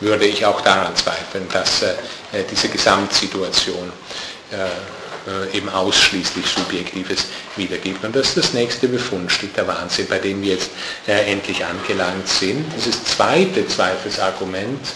Würde 0.00 0.26
ich 0.26 0.44
auch 0.44 0.60
daran 0.60 0.94
zweifeln, 0.96 1.46
dass 1.52 1.82
äh, 1.82 1.94
diese 2.50 2.68
Gesamtsituation 2.68 3.92
äh, 4.52 5.56
eben 5.56 5.68
ausschließlich 5.70 6.46
Subjektives 6.46 7.26
wiedergibt. 7.56 8.04
Und 8.04 8.14
das 8.14 8.28
ist 8.28 8.36
das 8.36 8.52
nächste 8.52 8.88
Befundstück, 8.88 9.54
der 9.54 9.66
Wahnsinn, 9.66 10.06
bei 10.06 10.18
dem 10.18 10.42
wir 10.42 10.52
jetzt 10.52 10.70
endlich 11.06 11.64
angelangt 11.64 12.28
sind. 12.28 12.66
Dieses 12.76 13.02
zweite 13.04 13.66
Zweifelsargument 13.66 14.86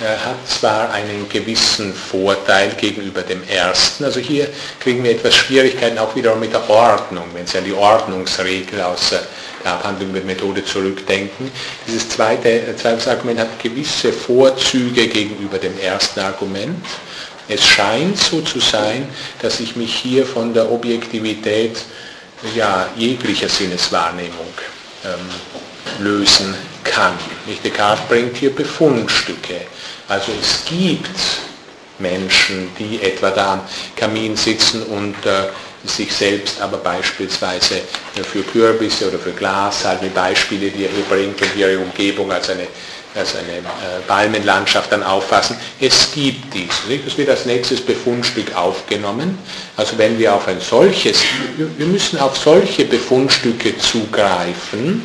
hat 0.00 0.48
zwar 0.48 0.92
einen 0.92 1.28
gewissen 1.28 1.92
Vorteil 1.92 2.70
gegenüber 2.76 3.22
dem 3.22 3.42
ersten, 3.48 4.04
also 4.04 4.20
hier 4.20 4.48
kriegen 4.78 5.02
wir 5.02 5.10
etwas 5.10 5.34
Schwierigkeiten 5.34 5.98
auch 5.98 6.14
wiederum 6.14 6.38
mit 6.38 6.52
der 6.52 6.68
Ordnung, 6.70 7.24
wenn 7.34 7.46
Sie 7.46 7.58
an 7.58 7.64
die 7.64 7.72
Ordnungsregel 7.72 8.80
aus 8.80 9.10
der 9.10 9.22
Abhandlung 9.64 10.12
mit 10.12 10.24
Methode 10.24 10.64
zurückdenken. 10.64 11.50
Dieses 11.86 12.08
zweite, 12.08 12.48
äh, 12.48 12.76
zweite 12.76 13.10
Argument 13.10 13.40
hat 13.40 13.60
gewisse 13.60 14.12
Vorzüge 14.12 15.08
gegenüber 15.08 15.58
dem 15.58 15.78
ersten 15.80 16.20
Argument. 16.20 16.84
Es 17.48 17.64
scheint 17.64 18.18
so 18.18 18.40
zu 18.42 18.60
sein, 18.60 19.08
dass 19.40 19.58
ich 19.58 19.74
mich 19.74 19.94
hier 19.94 20.26
von 20.26 20.54
der 20.54 20.70
Objektivität 20.70 21.76
ja, 22.54 22.88
jeglicher 22.96 23.48
Sinneswahrnehmung 23.48 24.52
ähm, 25.04 26.04
lösen 26.04 26.54
kann. 26.84 27.14
Nicht 27.46 27.64
Descartes 27.64 28.04
bringt 28.06 28.36
hier 28.36 28.54
Befundstücke 28.54 29.62
also 30.08 30.32
es 30.40 30.64
gibt 30.64 31.08
Menschen, 31.98 32.70
die 32.78 33.02
etwa 33.02 33.30
da 33.30 33.52
am 33.54 33.60
Kamin 33.96 34.36
sitzen 34.36 34.82
und 34.84 35.14
äh, 35.26 35.48
sich 35.84 36.12
selbst 36.12 36.60
aber 36.60 36.78
beispielsweise 36.78 37.76
äh, 37.76 38.22
für 38.22 38.42
Kürbisse 38.42 39.08
oder 39.08 39.18
für 39.18 39.32
Glas 39.32 39.84
halt 39.84 40.02
mit 40.02 40.14
Beispiele, 40.14 40.70
die 40.70 40.84
er 40.84 40.90
hier 40.90 41.04
bringt 41.04 41.40
und 41.40 41.56
ihre 41.56 41.78
Umgebung 41.78 42.30
als 42.32 42.50
eine, 42.50 42.66
als 43.14 43.34
eine 43.36 43.58
äh, 43.58 44.00
Palmenlandschaft 44.06 44.92
dann 44.92 45.02
auffassen. 45.02 45.56
Es 45.80 46.10
gibt 46.12 46.54
dies. 46.54 46.72
Nicht? 46.88 47.06
Das 47.06 47.18
wird 47.18 47.30
als 47.30 47.44
nächstes 47.46 47.80
Befundstück 47.80 48.54
aufgenommen. 48.54 49.38
Also 49.76 49.98
wenn 49.98 50.18
wir 50.18 50.34
auf 50.34 50.46
ein 50.48 50.60
solches, 50.60 51.20
wir 51.56 51.86
müssen 51.86 52.18
auf 52.18 52.36
solche 52.36 52.84
Befundstücke 52.84 53.76
zugreifen, 53.78 55.02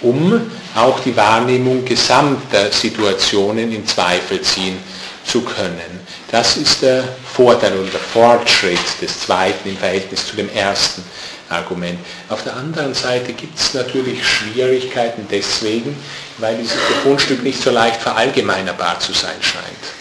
um 0.00 0.48
auch 0.74 1.00
die 1.00 1.16
Wahrnehmung 1.16 1.84
gesamter 1.84 2.70
Situationen 2.70 3.72
in 3.72 3.86
Zweifel 3.86 4.40
ziehen 4.42 4.78
zu 5.24 5.42
können. 5.42 6.00
Das 6.30 6.56
ist 6.56 6.82
der 6.82 7.04
Vorteil 7.32 7.72
oder 7.74 7.90
der 7.90 8.00
Fortschritt 8.00 8.78
des 9.00 9.20
zweiten 9.20 9.68
im 9.68 9.76
Verhältnis 9.76 10.26
zu 10.26 10.36
dem 10.36 10.48
ersten 10.50 11.02
Argument. 11.48 11.98
Auf 12.28 12.44
der 12.44 12.56
anderen 12.56 12.94
Seite 12.94 13.32
gibt 13.32 13.58
es 13.58 13.74
natürlich 13.74 14.26
Schwierigkeiten 14.26 15.26
deswegen, 15.30 15.96
weil 16.38 16.56
dieses 16.56 16.76
Befundstück 16.76 17.42
nicht 17.42 17.60
so 17.62 17.70
leicht 17.70 18.00
verallgemeinerbar 18.00 19.00
zu 19.00 19.12
sein 19.12 19.40
scheint. 19.40 19.97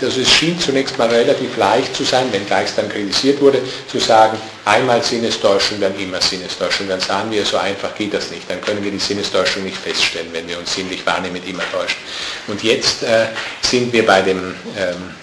Also 0.00 0.20
es 0.20 0.30
schien 0.30 0.58
zunächst 0.58 0.96
mal 0.98 1.08
relativ 1.08 1.56
leicht 1.56 1.96
zu 1.96 2.04
sein, 2.04 2.32
wenngleich 2.32 2.68
es 2.68 2.76
dann 2.76 2.88
kritisiert 2.88 3.40
wurde, 3.40 3.60
zu 3.90 3.98
sagen, 3.98 4.38
einmal 4.64 5.02
Sinnestäuschung, 5.02 5.80
dann 5.80 5.98
immer 5.98 6.20
Sinnestäuschung. 6.20 6.88
Dann 6.88 7.00
sagen 7.00 7.30
wir, 7.30 7.44
so 7.44 7.56
einfach 7.56 7.94
geht 7.94 8.14
das 8.14 8.30
nicht. 8.30 8.48
Dann 8.48 8.60
können 8.60 8.84
wir 8.84 8.90
die 8.90 8.98
Sinnestäuschung 8.98 9.64
nicht 9.64 9.76
feststellen, 9.76 10.28
wenn 10.32 10.46
wir 10.46 10.58
uns 10.58 10.74
sinnlich 10.74 11.04
wahrnehmen, 11.04 11.42
immer 11.46 11.64
täuschen. 11.72 11.98
Und 12.46 12.62
jetzt 12.62 13.02
äh, 13.02 13.26
sind 13.62 13.92
wir 13.92 14.06
bei, 14.06 14.22
dem, 14.22 14.54
ähm, 14.78 15.14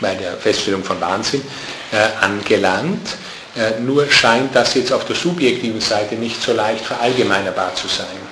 bei 0.00 0.14
der 0.14 0.36
Feststellung 0.36 0.82
von 0.82 1.00
Wahnsinn 1.00 1.42
äh, 1.92 2.24
angelangt. 2.24 3.16
Äh, 3.54 3.80
nur 3.80 4.10
scheint 4.10 4.54
das 4.54 4.74
jetzt 4.74 4.92
auf 4.92 5.04
der 5.04 5.16
subjektiven 5.16 5.80
Seite 5.80 6.14
nicht 6.14 6.40
so 6.40 6.52
leicht 6.52 6.84
verallgemeinerbar 6.84 7.74
zu 7.74 7.88
sein. 7.88 8.27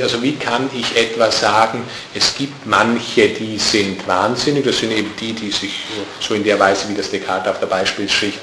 Also 0.00 0.22
wie 0.22 0.36
kann 0.36 0.70
ich 0.72 0.96
etwa 0.96 1.30
sagen, 1.30 1.82
es 2.14 2.34
gibt 2.36 2.66
manche, 2.66 3.28
die 3.28 3.58
sind 3.58 4.06
wahnsinnig, 4.06 4.64
das 4.64 4.78
sind 4.78 4.92
eben 4.92 5.10
die, 5.18 5.32
die 5.32 5.50
sich 5.50 5.72
so 6.20 6.34
in 6.34 6.44
der 6.44 6.58
Weise, 6.58 6.88
wie 6.88 6.94
das 6.94 7.10
Descartes 7.10 7.50
auf 7.50 7.58
der 7.58 7.66
Beispielsschicht 7.66 8.38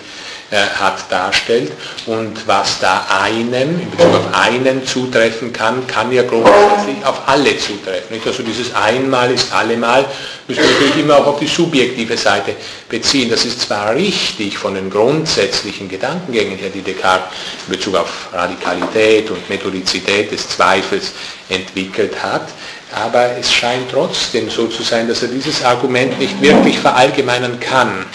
hat, 0.51 1.11
darstellt. 1.11 1.71
Und 2.05 2.47
was 2.47 2.79
da 2.79 3.05
einem, 3.21 3.81
in 3.81 3.91
Bezug 3.91 4.13
auf 4.13 4.33
einen 4.33 4.85
zutreffen 4.85 5.51
kann, 5.51 5.85
kann 5.87 6.11
ja 6.11 6.23
grundsätzlich 6.23 7.03
auf 7.03 7.21
alle 7.27 7.57
zutreffen. 7.57 8.15
Nicht? 8.15 8.25
Also 8.25 8.43
dieses 8.43 8.73
einmal 8.73 9.31
ist 9.31 9.51
allemal, 9.51 10.05
müssen 10.47 10.63
wir 10.63 10.71
natürlich 10.71 10.97
immer 10.97 11.17
auch 11.17 11.27
auf 11.27 11.39
die 11.39 11.47
subjektive 11.47 12.15
Seite 12.15 12.55
beziehen. 12.87 13.29
Das 13.29 13.45
ist 13.45 13.61
zwar 13.61 13.93
richtig 13.93 14.57
von 14.57 14.75
den 14.75 14.89
grundsätzlichen 14.89 15.89
Gedankengängen 15.89 16.57
her, 16.57 16.69
die 16.73 16.81
Descartes 16.81 17.27
in 17.67 17.73
Bezug 17.73 17.95
auf 17.95 18.29
Radikalität 18.33 19.29
und 19.29 19.49
Methodizität 19.49 20.31
des 20.31 20.47
Zweifels 20.47 21.11
entwickelt 21.49 22.21
hat, 22.21 22.47
aber 22.93 23.37
es 23.37 23.51
scheint 23.51 23.91
trotzdem 23.91 24.49
so 24.49 24.67
zu 24.67 24.83
sein, 24.83 25.07
dass 25.07 25.21
er 25.21 25.29
dieses 25.29 25.63
Argument 25.63 26.17
nicht 26.19 26.41
wirklich 26.41 26.79
verallgemeinern 26.79 27.59
kann. 27.59 28.05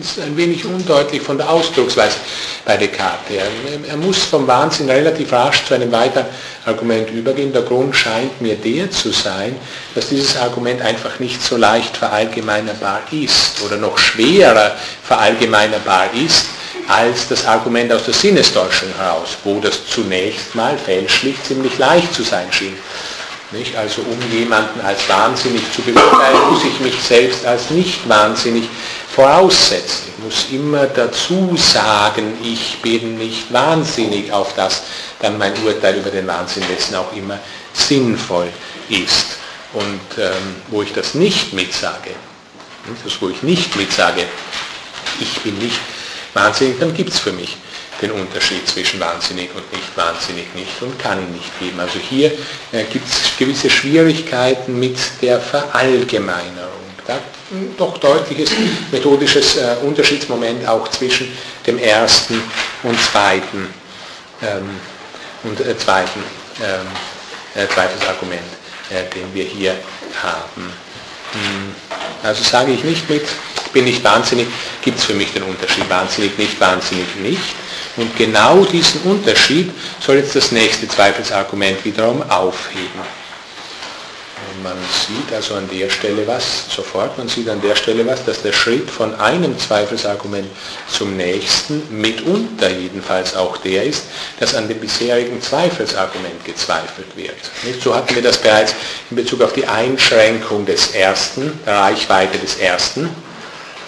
Ist 0.00 0.20
ein 0.20 0.36
wenig 0.36 0.64
undeutlich 0.66 1.22
von 1.22 1.38
der 1.38 1.48
Ausdrucksweise 1.48 2.16
bei 2.66 2.76
Descartes. 2.76 3.36
Er, 3.36 3.90
er 3.90 3.96
muss 3.96 4.18
vom 4.24 4.46
Wahnsinn 4.46 4.90
relativ 4.90 5.32
rasch 5.32 5.64
zu 5.64 5.74
einem 5.74 5.90
weiteren 5.90 6.26
Argument 6.66 7.10
übergehen. 7.10 7.52
Der 7.52 7.62
Grund 7.62 7.96
scheint 7.96 8.40
mir 8.42 8.56
der 8.56 8.90
zu 8.90 9.10
sein, 9.10 9.56
dass 9.94 10.08
dieses 10.08 10.36
Argument 10.36 10.82
einfach 10.82 11.18
nicht 11.18 11.42
so 11.42 11.56
leicht 11.56 11.96
verallgemeinerbar 11.96 13.02
ist 13.10 13.62
oder 13.64 13.78
noch 13.78 13.96
schwerer 13.96 14.76
verallgemeinerbar 15.02 16.10
ist 16.12 16.46
als 16.88 17.28
das 17.28 17.46
Argument 17.46 17.90
aus 17.92 18.04
der 18.04 18.14
Sinnestäuschung 18.14 18.90
heraus, 18.98 19.38
wo 19.44 19.60
das 19.60 19.86
zunächst 19.86 20.54
mal 20.54 20.76
fälschlich 20.76 21.42
ziemlich 21.42 21.78
leicht 21.78 22.12
zu 22.12 22.22
sein 22.22 22.52
schien. 22.52 22.76
Nicht? 23.58 23.76
Also 23.76 24.02
um 24.02 24.32
jemanden 24.32 24.80
als 24.80 25.08
wahnsinnig 25.08 25.62
zu 25.72 25.82
beurteilen, 25.82 26.50
muss 26.50 26.64
ich 26.64 26.80
mich 26.80 27.00
selbst 27.00 27.44
als 27.46 27.70
nicht 27.70 28.08
wahnsinnig 28.08 28.68
voraussetzen. 29.14 30.08
Ich 30.16 30.24
muss 30.24 30.46
immer 30.50 30.86
dazu 30.86 31.56
sagen, 31.56 32.34
ich 32.42 32.78
bin 32.82 33.16
nicht 33.18 33.52
wahnsinnig, 33.52 34.30
auf 34.32 34.54
das 34.54 34.82
dann 35.20 35.38
mein 35.38 35.52
Urteil 35.64 35.96
über 35.96 36.10
den 36.10 36.26
Wahnsinn 36.26 36.64
dessen 36.68 36.96
auch 36.96 37.12
immer 37.14 37.38
sinnvoll 37.72 38.48
ist. 38.88 39.38
Und 39.72 40.18
ähm, 40.18 40.56
wo 40.68 40.82
ich 40.82 40.92
das 40.92 41.14
nicht 41.14 41.52
mitsage, 41.52 42.10
das 43.04 43.20
wo 43.20 43.28
ich 43.28 43.42
nicht 43.42 43.74
mitsage, 43.76 44.24
ich 45.20 45.40
bin 45.40 45.58
nicht 45.58 45.80
wahnsinnig, 46.34 46.78
dann 46.78 46.92
gibt 46.92 47.10
es 47.10 47.18
für 47.18 47.32
mich 47.32 47.56
den 48.00 48.10
Unterschied 48.12 48.66
zwischen 48.68 49.00
wahnsinnig 49.00 49.50
und 49.54 49.72
nicht 49.72 49.96
wahnsinnig 49.96 50.46
nicht 50.54 50.82
und 50.82 50.98
kann 50.98 51.18
ihn 51.18 51.32
nicht 51.32 51.58
geben. 51.58 51.80
Also 51.80 51.98
hier 51.98 52.32
äh, 52.72 52.84
gibt 52.92 53.08
es 53.08 53.36
gewisse 53.38 53.70
Schwierigkeiten 53.70 54.78
mit 54.78 54.98
der 55.22 55.40
Verallgemeinerung. 55.40 56.72
Da 57.06 57.18
doch 57.78 57.98
deutliches 57.98 58.50
methodisches 58.90 59.56
äh, 59.56 59.76
Unterschiedsmoment 59.82 60.66
auch 60.68 60.88
zwischen 60.88 61.28
dem 61.66 61.78
ersten 61.78 62.42
und 62.82 63.00
zweiten 63.00 63.72
ähm, 64.42 64.68
und 65.44 65.60
äh, 65.60 65.78
zweiten 65.78 66.20
ähm, 66.60 66.86
äh, 67.54 67.66
zweites 67.68 68.06
Argument, 68.06 68.42
äh, 68.90 69.04
den 69.14 69.32
wir 69.34 69.44
hier 69.44 69.74
haben. 70.22 70.72
Hm. 71.32 71.74
Also 72.22 72.42
sage 72.42 72.72
ich 72.72 72.84
nicht 72.84 73.08
mit, 73.08 73.24
bin 73.72 73.84
nicht 73.84 74.02
wahnsinnig, 74.02 74.46
gibt 74.82 74.98
es 74.98 75.04
für 75.04 75.14
mich 75.14 75.32
den 75.32 75.42
Unterschied 75.42 75.88
wahnsinnig, 75.88 76.36
nicht 76.38 76.60
wahnsinnig, 76.60 77.06
nicht. 77.16 77.54
Und 77.96 78.14
genau 78.16 78.64
diesen 78.64 79.02
Unterschied 79.02 79.70
soll 80.00 80.16
jetzt 80.16 80.36
das 80.36 80.52
nächste 80.52 80.86
Zweifelsargument 80.86 81.84
wiederum 81.84 82.22
aufheben. 82.30 83.00
Und 84.52 84.62
man 84.62 84.76
sieht 85.06 85.34
also 85.34 85.54
an 85.54 85.68
der 85.70 85.88
Stelle 85.88 86.26
was, 86.26 86.66
sofort, 86.68 87.16
man 87.16 87.26
sieht 87.26 87.48
an 87.48 87.62
der 87.62 87.74
Stelle 87.74 88.06
was, 88.06 88.22
dass 88.24 88.42
der 88.42 88.52
Schritt 88.52 88.90
von 88.90 89.14
einem 89.14 89.58
Zweifelsargument 89.58 90.46
zum 90.88 91.16
nächsten 91.16 91.82
mitunter 91.90 92.68
jedenfalls 92.68 93.34
auch 93.34 93.56
der 93.56 93.84
ist, 93.84 94.04
dass 94.38 94.54
an 94.54 94.68
dem 94.68 94.78
bisherigen 94.78 95.40
Zweifelsargument 95.40 96.44
gezweifelt 96.44 97.16
wird. 97.16 97.36
Nicht? 97.64 97.82
So 97.82 97.94
hatten 97.94 98.14
wir 98.14 98.22
das 98.22 98.36
bereits 98.36 98.74
in 99.10 99.16
Bezug 99.16 99.40
auf 99.40 99.54
die 99.54 99.66
Einschränkung 99.66 100.66
des 100.66 100.88
ersten, 100.94 101.58
der 101.64 101.78
Reichweite 101.78 102.36
des 102.36 102.56
ersten 102.56 103.08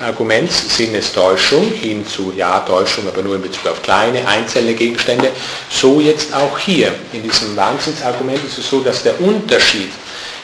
Arguments, 0.01 0.77
Sinnestäuschung 0.77 1.73
hin 1.73 2.07
zu, 2.07 2.33
ja, 2.37 2.61
Täuschung, 2.61 3.09
aber 3.09 3.23
nur 3.23 3.37
in 3.37 3.43
Bezug 3.43 3.67
auf 3.67 3.83
kleine, 3.83 4.27
einzelne 4.27 4.75
Gegenstände. 4.75 5.31
So 5.71 6.01
jetzt 6.01 6.33
auch 6.33 6.59
hier. 6.59 6.95
In 7.13 7.23
diesem 7.23 7.57
Wahnsinnsargument 7.57 8.45
ist 8.45 8.59
es 8.59 8.71
so, 8.71 8.81
dass 8.81 9.03
der 9.03 9.21
Unterschied 9.21 9.91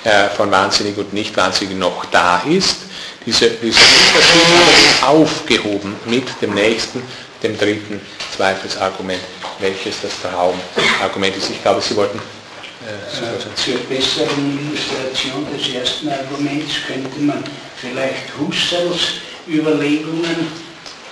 äh, 0.03 0.29
von 0.31 0.51
wahnsinnig 0.51 0.97
und 0.99 1.13
nicht 1.13 1.37
wahnsinnig 1.37 1.77
noch 1.77 2.05
da 2.07 2.43
ist. 2.49 2.79
Diese, 3.25 3.51
dieser 3.51 3.81
Unterschied 3.81 5.03
aber 5.03 5.13
aufgehoben 5.13 5.97
mit 6.07 6.25
dem 6.43 6.55
nächsten, 6.55 7.03
dem 7.43 7.57
dritten 7.57 8.01
Zweifelsargument, 8.37 9.21
welches 9.61 10.01
das 10.03 10.13
Traumargument 10.21 11.37
ist. 11.37 11.51
Ich 11.51 11.63
glaube, 11.63 11.81
Sie 11.81 11.97
wollten 11.97 12.19
äh, 12.19 13.55
zur 13.55 13.79
besseren 13.89 14.59
Illustration 14.59 15.47
des 15.57 15.75
ersten 15.75 16.09
Arguments 16.09 16.75
könnte 16.87 17.19
man 17.21 17.43
vielleicht 17.81 18.37
Husserls 18.39 19.21
Überlegungen 19.49 20.47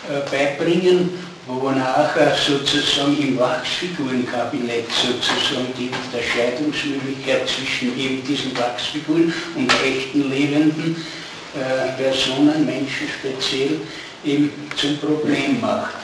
äh, 0.08 0.30
beibringen, 0.30 1.10
wo 1.46 1.70
nachher 1.70 2.34
sozusagen 2.36 3.16
im 3.20 3.38
Wachsfigurenkabinett 3.38 4.86
sozusagen 4.90 5.72
die 5.76 5.90
Unterscheidungsmöglichkeit 5.90 7.48
zwischen 7.48 7.98
eben 7.98 8.24
diesen 8.24 8.56
Wachsfiguren 8.56 9.32
und 9.56 9.72
echten 9.84 10.30
lebenden 10.30 11.04
äh, 11.54 12.02
Personen, 12.02 12.64
Menschen 12.64 13.08
speziell, 13.18 13.80
eben 14.24 14.50
zum 14.76 14.96
Problem 14.98 15.60
macht. 15.60 15.94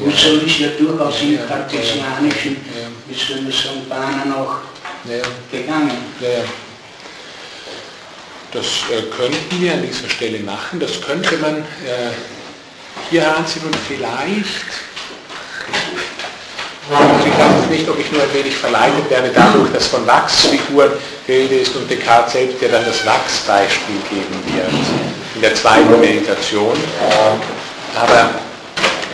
Ja. 0.00 0.06
Husserl 0.06 0.42
ist 0.44 0.58
ja 0.58 0.68
durchaus 0.78 1.20
in 1.20 1.38
kartesianischen, 1.46 2.56
wie 3.06 3.14
soll 3.14 3.42
man 3.42 3.52
sagen, 3.52 3.88
Bahnen 3.88 4.32
auch 4.32 4.56
gegangen. 5.52 5.92
Das 8.54 8.66
äh, 8.88 9.02
könnten 9.16 9.60
wir 9.60 9.72
an 9.72 9.82
dieser 9.82 10.08
Stelle 10.08 10.38
machen. 10.38 10.78
Das 10.78 11.00
könnte 11.00 11.36
man 11.38 11.58
äh, 11.58 12.14
hier 13.10 13.22
heranziehen 13.22 13.66
und 13.66 13.76
vielleicht, 13.76 14.70
also 16.88 17.26
ich 17.26 17.32
weiß 17.36 17.70
nicht, 17.70 17.88
ob 17.88 17.98
ich 17.98 18.12
nur 18.12 18.22
ein 18.22 18.32
wenig 18.32 18.54
verleitet 18.56 19.10
werde 19.10 19.32
dadurch, 19.34 19.72
dass 19.72 19.88
von 19.88 20.06
Wachsfiguren 20.06 20.92
Rede 21.26 21.56
ist 21.56 21.74
und 21.74 21.90
Descartes 21.90 22.34
selbst 22.34 22.62
ja 22.62 22.68
dann 22.68 22.84
das 22.84 23.04
Wachsbeispiel 23.04 23.96
geben 24.08 24.56
wird 24.56 24.72
in 25.34 25.40
der 25.40 25.54
zweiten 25.56 25.98
Meditation. 25.98 26.76
Aber 27.96 28.30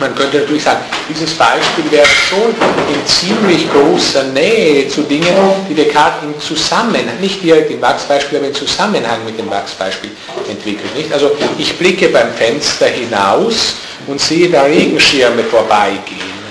man 0.01 0.13
könnte 0.15 0.39
natürlich 0.39 0.63
sagen, 0.63 0.81
dieses 1.07 1.33
Beispiel 1.35 1.89
wäre 1.91 2.05
schon 2.05 2.49
in 2.93 3.05
ziemlich 3.05 3.71
großer 3.71 4.23
Nähe 4.23 4.89
zu 4.89 5.03
Dingen, 5.03 5.33
die 5.69 5.75
Descartes 5.75 6.23
im 6.23 6.37
Zusammenhang, 6.41 7.19
nicht 7.21 7.41
direkt 7.41 7.71
im 7.71 7.81
Wachsbeispiel, 7.81 8.39
aber 8.39 8.47
im 8.47 8.55
Zusammenhang 8.55 9.23
mit 9.25 9.37
dem 9.37 9.49
Wachsbeispiel 9.49 10.11
entwickelt. 10.49 10.93
Nicht? 10.97 11.13
Also 11.13 11.31
ich 11.57 11.77
blicke 11.77 12.09
beim 12.09 12.33
Fenster 12.33 12.87
hinaus 12.87 13.75
und 14.07 14.19
sehe 14.19 14.49
da 14.49 14.63
Regenschirme 14.63 15.43
vorbeigehen. 15.43 16.41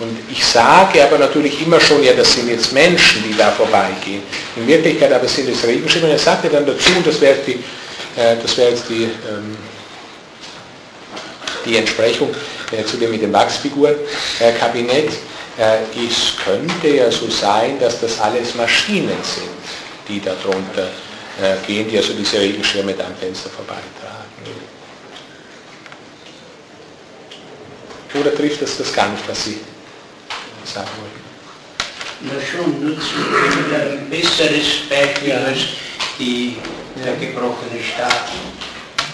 Und 0.00 0.16
ich 0.30 0.44
sage 0.44 1.02
aber 1.02 1.18
natürlich 1.18 1.60
immer 1.60 1.80
schon, 1.80 2.04
ja, 2.04 2.12
das 2.12 2.32
sind 2.32 2.48
jetzt 2.48 2.72
Menschen, 2.72 3.24
die 3.28 3.36
da 3.36 3.50
vorbeigehen. 3.50 4.22
In 4.54 4.66
Wirklichkeit 4.66 5.12
aber 5.12 5.26
sind 5.26 5.48
es 5.48 5.66
Regenschirme. 5.66 6.06
Und 6.06 6.12
er 6.12 6.18
sagte 6.18 6.48
dann 6.48 6.64
dazu, 6.64 6.90
und 6.96 7.04
das 7.04 7.20
wäre 7.20 7.36
die, 7.44 7.54
äh, 8.20 8.36
das 8.40 8.56
wäre 8.56 8.70
jetzt 8.70 8.84
die, 8.88 9.04
ähm, 9.04 9.56
die 11.64 11.76
Entsprechung, 11.78 12.28
zu 12.86 12.96
dem 12.96 13.10
mit 13.10 13.22
dem 13.22 13.32
Wachsfigurenkabinett, 13.32 15.12
äh, 15.58 15.78
es 16.06 16.36
könnte 16.44 16.88
ja 16.88 17.10
so 17.10 17.28
sein, 17.28 17.78
dass 17.80 18.00
das 18.00 18.20
alles 18.20 18.54
Maschinen 18.54 19.08
sind, 19.22 19.48
die 20.08 20.20
darunter 20.20 20.88
äh, 21.42 21.56
gehen, 21.66 21.88
die 21.88 21.96
also 21.96 22.12
diese 22.12 22.38
Regenschirme 22.38 22.94
da 22.94 23.06
am 23.06 23.16
Fenster 23.16 23.50
vorbeitragen. 23.50 24.28
Oder 28.14 28.34
trifft 28.34 28.62
das 28.62 28.78
das 28.78 28.92
gar 28.92 29.08
nicht, 29.10 29.28
was 29.28 29.44
Sie 29.44 29.58
sagen 30.64 30.88
wollten? 30.98 31.28
Na 32.20 32.32
schon, 32.40 32.84
nur 32.84 32.98
zu 32.98 33.14
ein 33.74 34.10
besseres 34.10 34.88
Beispiel 34.88 35.28
ja. 35.28 35.44
als 35.44 35.60
die, 36.18 36.56
der 37.04 37.14
gebrochene 37.14 37.82
Staat, 37.82 38.30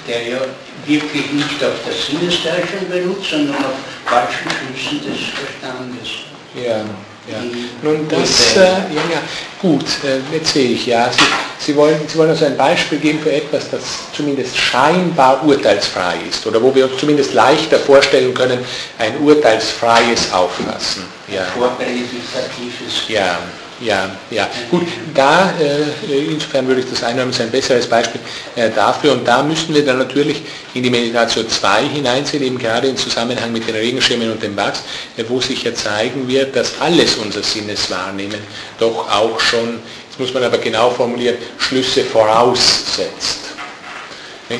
der 0.07 0.23
ja 0.29 0.39
wirklich 0.87 1.33
nicht 1.33 1.65
auf 1.65 1.75
das 1.87 2.07
Sinnestäuschung 2.07 2.89
benutzt, 2.91 3.31
sondern 3.31 3.57
auf 3.57 3.73
falschen 4.05 4.51
Schlüssen 4.51 5.01
des 5.05 5.21
Verstandes. 5.31 6.09
Ja, 6.55 6.85
ja. 7.27 7.39
Nun 7.83 8.07
das, 8.09 8.57
äh, 8.57 8.61
ja, 8.61 9.03
ja, 9.11 9.23
gut, 9.61 9.85
äh, 10.05 10.21
jetzt 10.35 10.53
sehe 10.53 10.73
ich, 10.73 10.87
ja, 10.87 11.11
Sie, 11.11 11.25
Sie, 11.59 11.77
wollen, 11.77 11.99
Sie 12.07 12.19
wollen 12.19 12.29
also 12.31 12.45
ein 12.45 12.57
Beispiel 12.57 12.99
geben 12.99 13.19
für 13.21 13.33
etwas, 13.33 13.71
das 13.71 13.83
zumindest 14.13 14.55
scheinbar 14.57 15.43
urteilsfrei 15.43 16.17
ist, 16.29 16.47
oder 16.47 16.63
wo 16.63 16.75
wir 16.75 16.85
uns 16.85 16.99
zumindest 16.99 17.33
leichter 17.33 17.79
vorstellen 17.79 18.35
können, 18.35 18.59
ein 18.99 19.17
urteilsfreies 19.21 20.33
Auffassen. 20.33 21.05
Ja. 21.29 21.45
Vorprädikatives. 21.45 23.09
Ja. 23.09 23.39
Ja, 23.81 24.09
ja. 24.31 24.49
Gut, 24.71 24.87
da, 25.13 25.53
äh, 25.61 26.15
insofern 26.31 26.67
würde 26.69 26.81
ich 26.83 26.91
das 26.91 27.03
einräumen, 27.03 27.31
ist 27.31 27.41
ein 27.41 27.51
besseres 27.51 27.87
Beispiel 27.87 28.21
äh, 28.55 28.71
dafür. 28.71 29.13
Und 29.13 29.27
da 29.27 29.43
müssten 29.43 29.75
wir 29.75 29.85
dann 29.85 29.99
natürlich 29.99 30.43
in 30.75 30.83
die 30.83 30.91
Meditation 30.91 31.49
2 31.49 31.89
hineinsehen, 31.89 32.43
eben 32.45 32.59
gerade 32.59 32.89
im 32.89 32.97
Zusammenhang 32.97 33.53
mit 33.53 33.67
den 33.67 33.75
Regenschirmen 33.75 34.31
und 34.31 34.43
dem 34.43 34.57
Wachs, 34.57 34.81
äh, 35.17 35.25
wo 35.29 35.41
sich 35.41 35.65
ja 35.65 35.75
zeigen 35.75 36.29
wird, 36.29 36.55
dass 36.55 36.81
alles 36.81 37.17
unser 37.17 37.43
Sinneswahrnehmen 37.43 38.39
doch 38.79 39.11
auch 39.11 39.41
schon, 39.41 39.81
jetzt 40.09 40.21
muss 40.21 40.33
man 40.33 40.45
aber 40.45 40.59
genau 40.59 40.91
formulieren, 40.91 41.37
Schlüsse 41.59 42.05
voraussetzt. 42.05 43.54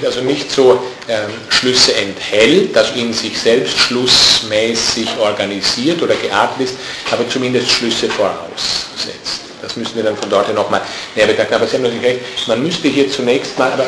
Also 0.05 0.23
nicht 0.23 0.51
so 0.51 0.83
ähm, 1.09 1.31
Schlüsse 1.51 1.95
enthält, 1.95 2.77
also 2.77 2.95
in 2.95 3.13
sich 3.13 3.39
selbst 3.39 3.79
schlussmäßig 3.79 5.09
organisiert 5.19 6.01
oder 6.01 6.15
geartet 6.15 6.69
ist, 6.69 6.75
aber 7.11 7.29
zumindest 7.29 7.71
Schlüsse 7.71 8.09
voraussetzt. 8.09 9.43
Das 9.61 9.77
müssen 9.77 9.97
wir 9.97 10.03
dann 10.03 10.17
von 10.17 10.31
dort 10.31 10.47
her 10.47 10.55
nochmal 10.55 10.81
näher 11.15 11.27
betrachten. 11.27 11.55
Aber 11.55 11.67
Sie 11.67 11.77
haben 11.77 11.83
natürlich 11.83 12.05
recht, 12.05 12.21
man 12.47 12.63
müsste 12.63 12.89
hier 12.89 13.11
zunächst 13.11 13.59
mal, 13.59 13.73
aber 13.73 13.87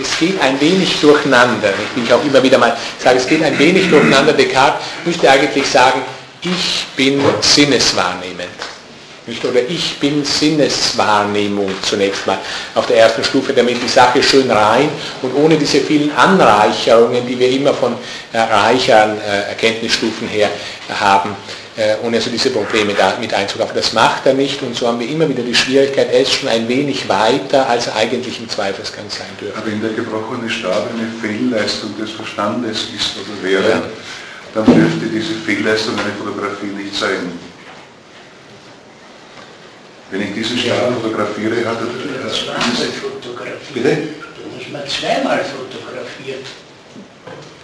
es 0.00 0.18
geht 0.18 0.40
ein 0.40 0.60
wenig 0.60 1.00
durcheinander. 1.00 1.72
Ich 1.96 2.02
will 2.02 2.12
auch 2.12 2.24
immer 2.24 2.42
wieder 2.42 2.58
mal 2.58 2.76
sagen, 2.98 3.18
es 3.18 3.26
geht 3.26 3.42
ein 3.42 3.58
wenig 3.58 3.88
durcheinander. 3.88 4.32
Descartes 4.32 4.82
müsste 5.04 5.30
eigentlich 5.30 5.66
sagen, 5.66 6.02
ich 6.42 6.84
bin 6.96 7.22
sinneswahrnehmend. 7.40 8.48
Nicht? 9.26 9.42
Oder 9.42 9.60
ich 9.66 9.98
bin 9.98 10.22
Sinneswahrnehmung 10.22 11.70
zunächst 11.82 12.26
mal 12.26 12.38
auf 12.74 12.86
der 12.86 12.98
ersten 12.98 13.24
Stufe, 13.24 13.54
damit 13.54 13.82
die 13.82 13.88
Sache 13.88 14.22
schön 14.22 14.50
rein 14.50 14.90
und 15.22 15.34
ohne 15.34 15.56
diese 15.56 15.80
vielen 15.80 16.14
Anreicherungen, 16.14 17.26
die 17.26 17.38
wir 17.38 17.50
immer 17.50 17.72
von 17.72 17.94
äh, 18.32 18.38
reicheren 18.38 19.18
äh, 19.18 19.48
Erkenntnisstufen 19.48 20.28
her 20.28 20.50
haben, 21.00 21.30
äh, 21.76 21.96
ohne 22.02 22.18
also 22.18 22.28
diese 22.28 22.50
Probleme 22.50 22.92
da 22.92 23.14
mit 23.18 23.32
einzukaufen. 23.32 23.74
Das 23.74 23.94
macht 23.94 24.26
er 24.26 24.34
nicht 24.34 24.60
und 24.60 24.76
so 24.76 24.88
haben 24.88 25.00
wir 25.00 25.08
immer 25.08 25.26
wieder 25.26 25.42
die 25.42 25.54
Schwierigkeit, 25.54 26.12
er 26.12 26.20
ist 26.20 26.34
schon 26.34 26.50
ein 26.50 26.68
wenig 26.68 27.08
weiter, 27.08 27.66
als 27.66 27.86
er 27.86 27.96
eigentlich 27.96 28.38
im 28.38 28.48
Zweifelsgang 28.50 29.06
sein 29.08 29.26
dürfte. 29.40 29.56
Aber 29.58 29.66
wenn 29.66 29.80
der 29.80 29.92
gebrochene 29.92 30.50
Stab 30.50 30.90
eine 30.90 31.08
Fehlleistung 31.22 31.96
des 31.98 32.10
Verstandes 32.10 32.88
ist 32.94 33.16
oder 33.16 33.42
wäre, 33.42 33.70
ja. 33.70 33.82
dann 34.54 34.66
dürfte 34.66 35.06
diese 35.06 35.32
Fehlleistung 35.32 35.94
eine 35.94 36.12
Fotografie 36.12 36.66
nicht 36.76 36.94
sein. 36.94 37.53
Wenn 40.10 40.22
ich 40.22 40.34
diesen 40.34 40.58
Stern 40.58 40.94
fotografiere, 41.00 41.56
hat 41.64 41.78
er... 41.80 41.86
Ja, 41.86 42.32
zweimal 42.32 42.92
fotografiert. 43.00 43.74
Bitte? 43.74 43.96
Du 44.36 44.56
musst 44.56 44.70
mal 44.70 44.84
zweimal 44.86 45.44
fotografiert. 45.44 46.46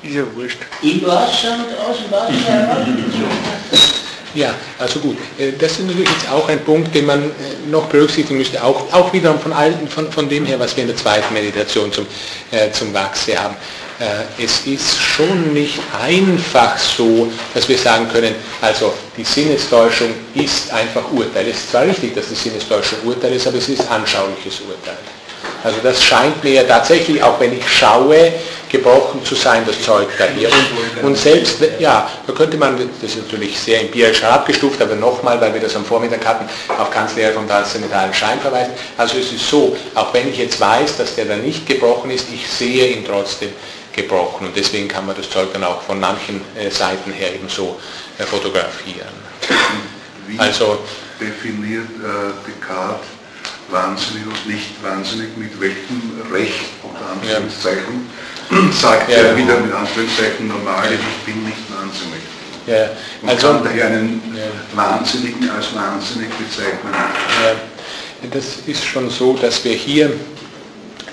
Ist 0.03 0.15
ja 0.15 0.23
wurscht. 0.35 0.59
Im 0.83 1.03
Wasser 1.07 1.55
und 1.55 1.79
aus 1.79 1.99
dem 1.99 2.11
Wasser 2.11 2.53
herausgezogen. 2.53 4.01
Ja, 4.35 4.55
also 4.79 5.01
gut. 5.01 5.17
Äh, 5.39 5.53
das 5.59 5.73
ist 5.73 5.87
natürlich 5.87 6.09
jetzt 6.09 6.31
auch 6.31 6.49
ein 6.49 6.61
Punkt, 6.61 6.95
den 6.95 7.07
man 7.07 7.23
äh, 7.25 7.33
noch 7.69 7.87
berücksichtigen 7.89 8.39
müsste, 8.39 8.63
auch, 8.63 8.93
auch 8.93 9.13
wiederum 9.13 9.41
von, 9.41 9.53
alten, 9.53 9.89
von, 9.89 10.11
von 10.11 10.29
dem 10.29 10.47
her, 10.47 10.59
was 10.59 10.77
wir 10.77 10.83
in 10.83 10.89
der 10.89 10.97
zweiten 10.97 11.35
Meditation 11.35 11.93
zum, 11.93 12.07
äh, 12.53 12.71
zum 12.71 12.95
Wachse 12.95 13.37
haben. 13.39 13.57
Äh, 14.01 14.43
es 14.43 14.67
ist 14.67 14.99
schon 14.99 15.53
nicht 15.53 15.79
einfach 16.03 16.79
so, 16.79 17.31
dass 17.53 17.69
wir 17.69 17.77
sagen 17.77 18.09
können, 18.11 18.35
also 18.63 18.95
die 19.15 19.25
Sinnestäuschung 19.25 20.09
ist 20.35 20.73
einfach 20.73 21.03
Urteil. 21.13 21.47
Es 21.49 21.59
ist 21.59 21.71
zwar 21.71 21.83
richtig, 21.83 22.15
dass 22.15 22.29
die 22.29 22.35
Sinnestäuschung 22.35 23.01
Urteil 23.05 23.35
ist, 23.35 23.47
aber 23.47 23.59
es 23.59 23.69
ist 23.69 23.83
anschauliches 23.91 24.63
Urteil. 24.63 24.97
Also 25.63 25.77
das 25.83 26.03
scheint 26.03 26.43
mir 26.43 26.67
tatsächlich, 26.67 27.23
auch 27.23 27.39
wenn 27.39 27.53
ich 27.53 27.69
schaue, 27.69 28.33
gebrochen 28.71 29.23
zu 29.23 29.35
sein, 29.35 29.65
das 29.67 29.83
Zeug 29.83 30.09
daher. 30.17 30.49
Und, 30.49 31.05
und 31.05 31.19
selbst, 31.19 31.59
ja, 31.79 32.09
da 32.27 32.33
könnte 32.33 32.57
man, 32.57 32.79
das 33.03 33.11
ist 33.11 33.19
natürlich 33.19 33.59
sehr 33.59 33.83
empirisch 33.83 34.23
abgestuft, 34.23 34.81
aber 34.81 34.95
nochmal, 34.95 35.39
weil 35.43 35.53
wir 35.53 35.61
das 35.61 35.77
am 35.77 35.85
Vormittag 35.85 36.25
hatten, 36.25 36.49
auf 36.79 36.91
Kants 36.91 37.17
Lehre 37.17 37.35
vom 37.35 37.47
transzendentalen 37.47 38.15
Schein 38.15 38.41
verweisen. 38.41 38.73
Also 38.97 39.19
es 39.19 39.31
ist 39.31 39.47
so, 39.47 39.77
auch 39.95 40.15
wenn 40.15 40.31
ich 40.31 40.39
jetzt 40.39 40.59
weiß, 40.59 40.97
dass 40.97 41.17
der 41.17 41.27
da 41.27 41.37
nicht 41.37 41.67
gebrochen 41.67 42.11
ist, 42.11 42.27
ich 42.33 42.49
sehe 42.49 42.87
ihn 42.87 43.05
trotzdem 43.05 43.51
gebrochen. 43.93 44.47
Und 44.47 44.57
deswegen 44.57 44.89
kann 44.89 45.07
man 45.07 45.17
das 45.17 45.29
Zeug 45.31 45.53
dann 45.53 45.65
auch 45.65 45.83
von 45.83 46.01
manchen 46.01 46.41
äh, 46.57 46.71
Seiten 46.71 47.13
her 47.13 47.35
eben 47.35 47.49
so 47.49 47.79
äh, 48.19 48.25
fotografieren. 48.25 49.09
Wie 50.27 50.39
also, 50.39 50.79
definiert 51.21 51.89
äh, 51.99 52.33
Descartes 52.47 53.07
wahnsinnig 53.71 54.27
und 54.27 54.47
nicht 54.47 54.83
wahnsinnig, 54.83 55.37
mit 55.37 55.61
welchem 55.61 56.21
Recht, 56.33 56.55
unter 56.83 57.11
Anführungszeichen, 57.13 58.09
ja. 58.51 58.73
sagt 58.73 59.11
ja, 59.11 59.19
er 59.19 59.37
wieder 59.37 59.59
mit 59.61 59.73
Anführungszeichen 59.73 60.49
normal, 60.49 60.85
ja. 60.87 60.93
ich 60.93 61.25
bin 61.25 61.45
nicht 61.45 61.59
wahnsinnig. 61.71 62.21
Ja, 62.67 62.91
also, 63.27 63.53
Man 63.53 63.63
kann 63.63 63.65
daher 63.65 63.87
einen 63.87 64.23
Wahnsinnigen 64.75 65.51
als 65.51 65.75
wahnsinnig 65.75 66.29
bezeichnen. 66.31 66.93
das 68.31 68.45
ist 68.67 68.85
schon 68.85 69.09
so, 69.09 69.35
dass 69.35 69.65
wir 69.65 69.73
hier 69.73 70.13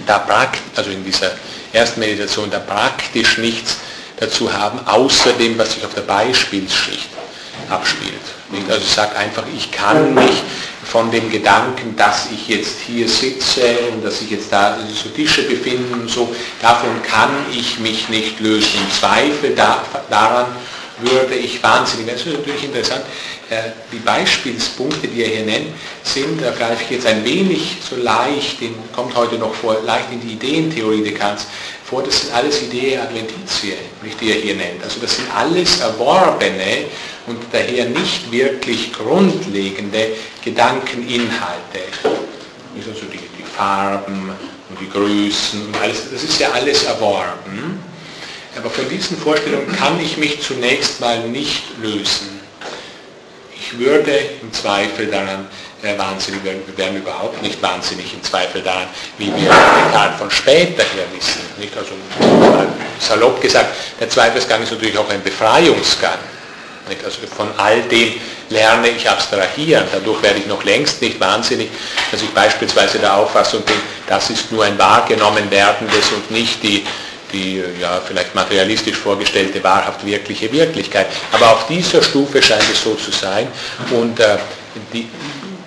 da 0.06 0.20
praktisch, 0.20 0.62
also 0.76 0.92
in 0.92 1.04
dieser 1.04 1.32
ersten 1.78 2.00
Meditation, 2.00 2.50
da 2.50 2.60
praktisch 2.60 3.38
nichts 3.38 3.78
dazu 4.18 4.52
haben, 4.52 4.80
außer 4.86 5.34
dem, 5.34 5.58
was 5.58 5.74
sich 5.74 5.86
auf 5.86 5.94
der 5.94 6.02
Beispielsschicht 6.02 7.10
abspielt. 7.70 8.14
Also 8.70 8.82
ich 8.82 8.94
sage 8.94 9.16
einfach, 9.16 9.44
ich 9.56 9.72
kann 9.72 10.14
mich 10.14 10.42
von 10.84 11.12
dem 11.12 11.30
Gedanken, 11.30 11.96
dass 11.98 12.30
ich 12.32 12.48
jetzt 12.48 12.80
hier 12.80 13.08
sitze 13.10 13.62
und 13.92 14.06
dass 14.06 14.22
ich 14.22 14.32
jetzt 14.32 14.52
da 14.52 14.78
so 14.94 15.10
Tische 15.10 15.44
befinden 15.44 16.02
und 16.02 16.10
so, 16.10 16.34
davon 16.62 17.02
kann 17.04 17.30
ich 17.52 17.80
mich 17.80 18.08
nicht 18.10 18.40
lösen. 18.40 18.80
Zweifel 18.98 19.54
da, 19.54 19.84
daran 20.10 20.46
würde 21.00 21.36
ich 21.36 21.62
wahnsinnig. 21.62 22.08
Das 22.08 22.26
ist 22.26 22.38
natürlich 22.38 22.64
interessant. 22.64 23.04
Äh, 23.50 23.72
die 23.92 24.00
Beispielspunkte, 24.00 25.08
die 25.08 25.24
er 25.24 25.30
hier 25.30 25.46
nennt, 25.46 25.68
sind, 26.04 26.42
da 26.42 26.52
greife 26.52 26.84
ich 26.84 26.90
jetzt 26.90 27.06
ein 27.06 27.24
wenig 27.24 27.78
so 27.88 27.96
leicht, 27.96 28.62
den 28.62 28.76
kommt 28.94 29.16
heute 29.16 29.38
noch 29.38 29.54
vor, 29.54 29.78
leicht 29.84 30.12
in 30.12 30.22
die 30.22 30.34
Ideentheorie 30.34 31.04
Descartes 31.04 31.48
vor, 31.88 32.04
das 32.04 32.20
sind 32.20 32.34
alles 32.34 32.62
Ideen 32.64 33.00
Adventitie, 33.00 33.76
die 34.20 34.30
er 34.30 34.42
hier 34.42 34.56
nennt. 34.56 34.84
Also 34.84 35.00
das 35.00 35.16
sind 35.16 35.34
alles 35.34 35.80
erworbene 35.80 36.86
und 37.28 37.38
daher 37.54 37.86
nicht 37.86 38.30
wirklich 38.30 38.92
grundlegende 38.92 40.10
Gedankeninhalte. 40.44 41.80
Also 42.76 43.06
die, 43.06 43.18
die 43.18 43.44
Farben 43.56 44.32
und 44.70 44.80
die 44.82 44.90
Größen 44.90 45.66
und 45.68 45.78
alles, 45.82 46.12
das 46.12 46.24
ist 46.24 46.40
ja 46.40 46.52
alles 46.52 46.84
erworben. 46.84 47.80
Aber 48.58 48.70
von 48.70 48.90
diesen 48.90 49.18
Vorstellungen 49.18 49.72
kann 49.76 50.00
ich 50.00 50.18
mich 50.18 50.42
zunächst 50.42 51.00
mal 51.00 51.20
nicht 51.28 51.64
lösen. 51.82 52.40
Ich 53.56 53.78
würde 53.78 54.12
im 54.42 54.52
Zweifel 54.52 55.08
daran 55.08 55.48
äh, 55.84 55.98
wahnsinnig 55.98 56.44
werden, 56.44 56.62
wir 56.66 56.78
werden 56.78 56.98
überhaupt 56.98 57.42
nicht 57.44 57.62
wahnsinnig 57.62 58.14
im 58.14 58.24
Zweifel 58.24 58.62
daran, 58.62 58.88
wie 59.18 59.28
wir 59.28 59.50
Descartes 59.50 60.18
von 60.18 60.32
später 60.32 60.84
her 60.84 61.06
wissen. 61.16 61.42
Nicht? 61.60 61.78
Also 61.78 61.92
salopp 63.00 63.42
gesagt, 63.42 63.76
der 64.00 64.10
Zweifelsgang 64.10 64.64
ist 64.64 64.72
natürlich 64.72 64.98
auch 64.98 65.10
ein 65.10 65.22
Befreiungsgang. 65.22 66.18
Nicht? 66.90 67.04
Also 67.04 67.20
von 67.28 67.50
all 67.58 67.82
dem 67.84 68.14
lerne 68.50 68.90
ich 68.90 69.08
abstrahieren. 69.08 69.84
Dadurch 69.92 70.24
werde 70.24 70.40
ich 70.40 70.48
noch 70.48 70.64
längst 70.64 71.02
nicht 71.02 71.20
wahnsinnig, 71.20 71.70
dass 72.12 72.22
ich 72.22 72.30
beispielsweise 72.30 72.98
der 72.98 73.16
Auffassung 73.16 73.62
bin, 73.62 73.76
das 74.08 74.30
ist 74.30 74.52
nur 74.52 74.64
ein 74.64 74.78
wahrgenommen 74.80 75.52
werdendes 75.52 76.12
und 76.12 76.32
nicht 76.32 76.64
die, 76.64 76.86
die 77.34 77.64
ja, 77.80 78.02
vielleicht 78.06 78.34
materialistisch 78.36 78.98
vorgestellte 78.98 79.64
wahrhaft 79.64 80.06
wirkliche 80.06 80.52
Wirklichkeit. 80.52 81.08
Aber 81.32 81.52
auf 81.52 81.68
dieser 81.68 82.02
Stufe 82.02 82.42
scheint 82.42 82.66
es 82.72 82.82
so 82.82 82.96
zu 82.96 83.12
sein. 83.12 83.48
Und 83.92 84.20
äh, 84.20 84.38
die, 84.94 85.08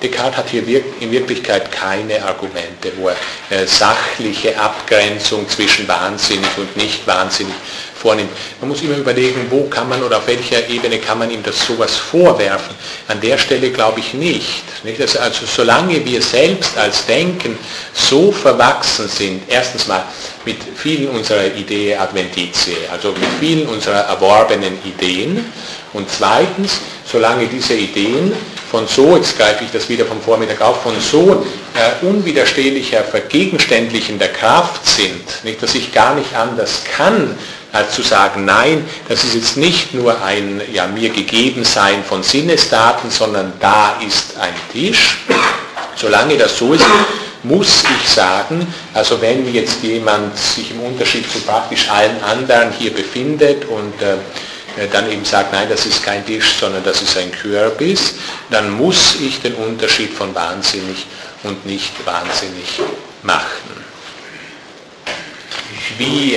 Descartes 0.03 0.39
hat 0.39 0.49
hier 0.49 0.63
in 1.01 1.13
Wirklichkeit 1.13 1.71
keine 1.71 2.25
Argumente, 2.25 2.91
wo 2.97 3.09
er 3.09 3.17
äh, 3.51 3.67
sachliche 3.67 4.59
Abgrenzung 4.59 5.47
zwischen 5.49 5.87
wahnsinnig 5.87 6.49
und 6.57 6.75
nicht 6.77 7.07
wahnsinnig 7.07 7.55
vornimmt. 8.01 8.31
Man 8.61 8.71
muss 8.71 8.83
immer 8.83 8.97
überlegen, 8.97 9.47
wo 9.51 9.65
kann 9.65 9.89
man 9.89 10.03
oder 10.03 10.19
auf 10.19 10.27
welcher 10.27 10.67
Ebene 10.69 10.99
kann 10.99 11.19
man 11.19 11.31
ihm 11.31 11.43
das 11.43 11.67
sowas 11.67 11.97
vorwerfen. 11.97 12.75
An 13.09 13.21
der 13.21 13.37
Stelle 13.37 13.71
glaube 13.71 14.01
ich 14.01 14.15
nicht. 14.15 14.85
nicht? 14.85 15.01
Also, 15.01 15.19
also 15.19 15.47
solange 15.47 16.05
wir 16.05 16.23
selbst 16.23 16.77
als 16.79 17.05
Denken 17.07 17.59
so 17.93 18.33
verwachsen 18.33 19.09
sind, 19.09 19.43
erstens 19.49 19.87
mal 19.87 20.05
mit 20.47 20.57
vielen 20.77 21.09
unserer 21.09 21.47
Ideen 21.55 22.01
Adventitie, 22.01 22.77
also 22.91 23.11
mit 23.11 23.29
vielen 23.39 23.69
unserer 23.69 24.01
erworbenen 24.01 24.79
Ideen, 24.85 25.45
und 25.93 26.09
zweitens, 26.09 26.81
solange 27.05 27.47
diese 27.47 27.75
Ideen 27.75 28.33
von 28.71 28.87
so, 28.87 29.17
jetzt 29.17 29.37
greife 29.37 29.65
ich 29.65 29.73
das 29.73 29.89
wieder 29.89 30.05
vom 30.05 30.21
Vormittag 30.21 30.61
auf, 30.61 30.83
von 30.83 30.95
so 31.01 31.45
äh, 31.75 32.07
unwiderstehlicher, 32.07 33.03
vergegenständlichender 33.03 34.29
Kraft 34.29 34.87
sind, 34.87 35.45
nicht, 35.45 35.61
dass 35.61 35.75
ich 35.75 35.93
gar 35.93 36.15
nicht 36.15 36.33
anders 36.37 36.85
kann, 36.97 37.37
als 37.73 37.95
zu 37.95 38.03
sagen, 38.03 38.45
nein, 38.45 38.85
das 39.09 39.25
ist 39.25 39.35
jetzt 39.35 39.57
nicht 39.57 39.95
nur 39.95 40.23
ein 40.23 40.61
ja, 40.73 40.87
mir 40.87 41.11
gegeben 41.11 41.65
sein 41.65 42.05
von 42.05 42.23
Sinnesdaten, 42.23 43.11
sondern 43.11 43.53
da 43.61 43.97
ist 44.07 44.37
ein 44.39 44.55
Tisch. 44.73 45.19
Solange 45.97 46.37
das 46.37 46.57
so 46.57 46.73
ist, 46.73 46.85
muss 47.43 47.85
ich 48.03 48.09
sagen, 48.09 48.67
also 48.93 49.21
wenn 49.21 49.53
jetzt 49.53 49.83
jemand 49.83 50.37
sich 50.37 50.71
im 50.73 50.81
Unterschied 50.81 51.31
zu 51.31 51.41
praktisch 51.41 51.89
allen 51.89 52.23
anderen 52.23 52.73
hier 52.73 52.93
befindet 52.93 53.65
und 53.67 53.95
äh, 54.03 54.17
dann 54.93 55.11
eben 55.11 55.25
sagt, 55.25 55.53
nein, 55.53 55.69
das 55.69 55.87
ist 55.87 56.03
kein 56.03 56.25
Tisch, 56.25 56.55
sondern 56.59 56.85
das 56.85 57.03
ist 57.03 57.17
ein 57.17 57.33
Kürbis, 57.33 58.15
dann 58.51 58.71
muss 58.71 59.17
ich 59.21 59.41
den 59.41 59.55
Unterschied 59.55 60.13
von 60.13 60.35
wahnsinnig 60.35 61.07
und 61.43 61.65
nicht 61.67 61.93
wahnsinnig 62.07 62.81
machen. 63.23 63.80
Wie? 65.99 66.37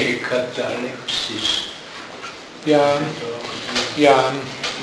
Ja, 2.66 2.98
ja, 3.98 4.34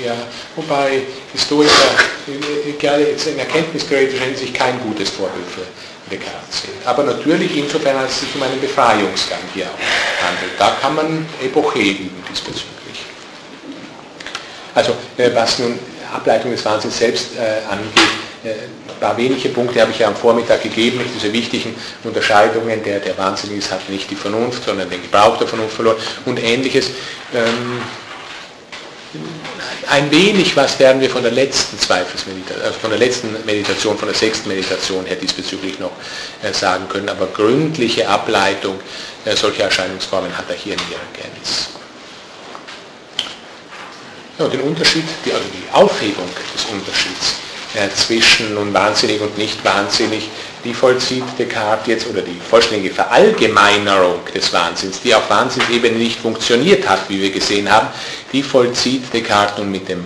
ja. 0.03 0.13
Wobei 0.55 1.01
Historiker 1.31 1.71
gerade 2.79 3.07
jetzt 3.07 3.27
in 3.27 3.39
erkenntnistheoretischer 3.39 4.25
Hinsicht 4.25 4.53
kein 4.53 4.79
gutes 4.81 5.09
Vorbild 5.09 5.45
für 5.47 5.65
Descartes 6.09 6.61
sind. 6.61 6.73
Aber 6.85 7.03
natürlich 7.03 7.55
insofern, 7.57 7.97
als 7.97 8.11
es 8.11 8.19
sich 8.21 8.35
um 8.35 8.43
einen 8.43 8.59
Befreiungsgang 8.59 9.39
hier 9.53 9.65
handelt. 9.65 10.51
Da 10.57 10.77
kann 10.81 10.95
man 10.95 11.25
Epoche 11.41 11.79
üben 11.79 12.23
diesbezüglich. 12.29 13.05
Also 14.75 14.95
äh, 15.17 15.29
was 15.33 15.59
nun 15.59 15.79
Ableitung 16.13 16.51
des 16.51 16.63
Wahnsinns 16.65 16.97
selbst 16.97 17.29
äh, 17.37 17.61
angeht, 17.71 18.03
äh, 18.43 18.80
paar 19.01 19.17
wenige 19.17 19.49
Punkte 19.49 19.81
habe 19.81 19.91
ich 19.91 19.99
ja 19.99 20.07
am 20.07 20.15
Vormittag 20.15 20.61
gegeben, 20.61 21.01
diese 21.13 21.33
wichtigen 21.33 21.75
Unterscheidungen, 22.03 22.83
der, 22.83 22.99
der 22.99 23.17
Wahnsinn 23.17 23.57
ist, 23.57 23.71
hat 23.71 23.89
nicht 23.89 24.09
die 24.11 24.15
Vernunft, 24.15 24.63
sondern 24.63 24.89
den 24.89 25.01
Gebrauch 25.01 25.37
der 25.37 25.47
Vernunft 25.47 25.75
verloren 25.75 25.97
und 26.25 26.41
ähnliches. 26.41 26.91
Ähm, 27.33 27.81
ein 29.89 30.09
wenig 30.11 30.55
was 30.55 30.79
werden 30.79 31.01
wir 31.01 31.09
von 31.09 31.23
der 31.23 31.31
letzten 31.31 31.77
Zweifelsmeditation, 31.79 32.63
also 32.63 32.79
von 32.79 32.91
der 32.91 32.99
letzten 32.99 33.35
Meditation, 33.43 33.97
von 33.97 34.07
der 34.07 34.15
sechsten 34.15 34.47
Meditation 34.47 35.03
her 35.05 35.17
diesbezüglich 35.17 35.79
noch 35.79 35.91
äh, 36.43 36.53
sagen 36.53 36.87
können, 36.87 37.09
aber 37.09 37.25
gründliche 37.25 38.07
Ableitung 38.07 38.79
äh, 39.25 39.35
solcher 39.35 39.63
Erscheinungsformen 39.63 40.37
hat 40.37 40.45
er 40.47 40.55
hier 40.55 40.75
nirgends. 40.75 41.69
Ja, 44.37 44.47
den 44.47 44.61
Unterschied, 44.61 45.03
die, 45.25 45.33
also 45.33 45.45
die 45.51 45.73
Aufhebung 45.73 46.29
des 46.55 46.65
Unterschieds 46.65 47.50
zwischen 47.95 48.53
nun 48.53 48.73
wahnsinnig 48.73 49.21
und 49.21 49.37
nicht 49.37 49.63
wahnsinnig, 49.63 50.29
die 50.63 50.73
vollzieht 50.73 51.23
Descartes 51.39 51.87
jetzt, 51.87 52.07
oder 52.07 52.21
die 52.21 52.39
vollständige 52.49 52.93
Verallgemeinerung 52.93 54.19
des 54.33 54.51
Wahnsinns, 54.53 55.01
die 55.01 55.15
auf 55.15 55.29
Wahnsinnsebene 55.29 55.97
nicht 55.97 56.19
funktioniert 56.19 56.87
hat, 56.87 57.09
wie 57.09 57.21
wir 57.21 57.31
gesehen 57.31 57.71
haben, 57.71 57.87
die 58.33 58.43
vollzieht 58.43 59.13
Descartes 59.13 59.57
nun 59.57 59.71
mit 59.71 59.87
dem 59.87 60.03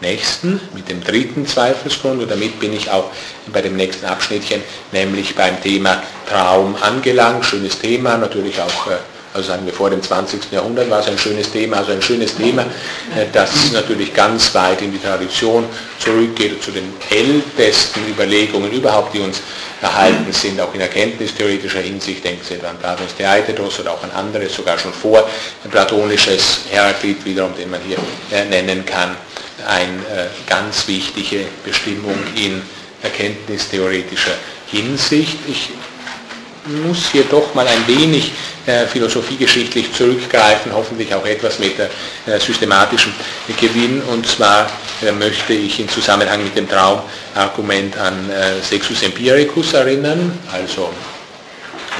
nächsten, 0.00 0.60
mit 0.74 0.88
dem 0.88 1.02
dritten 1.04 1.46
Zweifelsgrund, 1.46 2.22
und 2.22 2.30
damit 2.30 2.58
bin 2.58 2.72
ich 2.72 2.90
auch 2.90 3.10
bei 3.52 3.60
dem 3.60 3.76
nächsten 3.76 4.06
Abschnittchen, 4.06 4.62
nämlich 4.92 5.34
beim 5.34 5.60
Thema 5.60 6.02
Traum 6.28 6.76
angelangt, 6.80 7.44
schönes 7.44 7.78
Thema, 7.78 8.16
natürlich 8.16 8.60
auch 8.60 8.86
äh, 8.86 8.96
also 9.32 9.48
sagen 9.48 9.64
wir 9.64 9.72
vor 9.72 9.90
dem 9.90 10.02
20. 10.02 10.50
Jahrhundert 10.50 10.90
war 10.90 11.00
es 11.00 11.06
ein 11.06 11.18
schönes 11.18 11.52
Thema, 11.52 11.78
also 11.78 11.92
ein 11.92 12.02
schönes 12.02 12.34
Thema, 12.36 12.62
äh, 12.62 13.26
das 13.32 13.70
natürlich 13.72 14.12
ganz 14.12 14.52
weit 14.54 14.82
in 14.82 14.92
die 14.92 14.98
Tradition 14.98 15.66
zurückgeht, 15.98 16.62
zu 16.62 16.72
den 16.72 16.92
ältesten 17.10 18.00
Überlegungen 18.08 18.72
überhaupt, 18.72 19.14
die 19.14 19.20
uns 19.20 19.40
erhalten 19.80 20.32
sind, 20.32 20.60
auch 20.60 20.74
in 20.74 20.80
erkenntnistheoretischer 20.80 21.80
Hinsicht, 21.80 22.24
denken 22.24 22.42
Sie 22.46 22.54
an 22.66 22.76
Platons 22.78 23.14
Theaitetos 23.16 23.80
oder 23.80 23.92
auch 23.92 24.02
an 24.02 24.10
anderes, 24.10 24.54
sogar 24.54 24.78
schon 24.78 24.92
vor 24.92 25.28
platonisches 25.70 26.60
Heraklit 26.70 27.24
wiederum, 27.24 27.54
den 27.56 27.70
man 27.70 27.80
hier 27.86 27.98
äh, 28.30 28.44
nennen 28.46 28.84
kann, 28.84 29.16
eine 29.66 29.86
äh, 29.86 30.26
ganz 30.48 30.88
wichtige 30.88 31.46
Bestimmung 31.64 32.16
in 32.34 32.62
erkenntnistheoretischer 33.02 34.34
Hinsicht. 34.66 35.38
Ich 35.48 35.70
muss 36.66 37.10
hier 37.10 37.24
doch 37.24 37.54
mal 37.54 37.66
ein 37.66 37.86
wenig 37.86 38.32
äh, 38.66 38.86
philosophiegeschichtlich 38.86 39.92
zurückgreifen, 39.92 40.72
hoffentlich 40.72 41.14
auch 41.14 41.24
etwas 41.24 41.58
mit 41.58 41.78
äh, 41.78 41.88
systematischem 42.38 43.12
Gewinn. 43.58 44.02
Und 44.02 44.26
zwar 44.26 44.66
äh, 45.02 45.12
möchte 45.12 45.54
ich 45.54 45.80
in 45.80 45.88
Zusammenhang 45.88 46.42
mit 46.42 46.56
dem 46.56 46.68
Traumargument 46.68 47.96
an 47.96 48.30
äh, 48.30 48.62
Sexus 48.62 49.02
Empiricus 49.02 49.72
erinnern, 49.72 50.38
also 50.52 50.90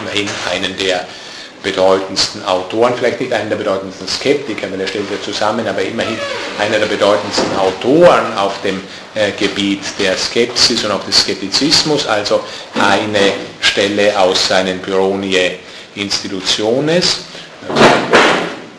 immerhin 0.01 0.29
einen 0.53 0.77
der 0.77 1.07
bedeutendsten 1.63 2.45
Autoren, 2.45 2.95
vielleicht 2.97 3.21
nicht 3.21 3.33
einen 3.33 3.51
der 3.51 3.57
bedeutendsten 3.57 4.09
Skeptiker, 4.09 4.71
weil 4.71 4.81
er 4.81 4.87
stellt 4.87 5.11
ja 5.11 5.21
zusammen, 5.23 5.67
aber 5.67 5.83
immerhin 5.83 6.19
einer 6.59 6.79
der 6.79 6.87
bedeutendsten 6.87 7.57
Autoren 7.59 8.37
auf 8.37 8.61
dem 8.63 8.81
äh, 9.15 9.33
Gebiet 9.33 9.83
der 9.99 10.17
Skepsis 10.17 10.85
und 10.85 10.93
auch 10.93 11.05
des 11.05 11.21
Skeptizismus, 11.21 12.07
also 12.07 12.41
eine 12.75 13.33
Stelle 13.61 14.19
aus 14.19 14.49
seinen 14.49 14.79
Byronie 14.79 15.59
Institutiones, 15.95 17.21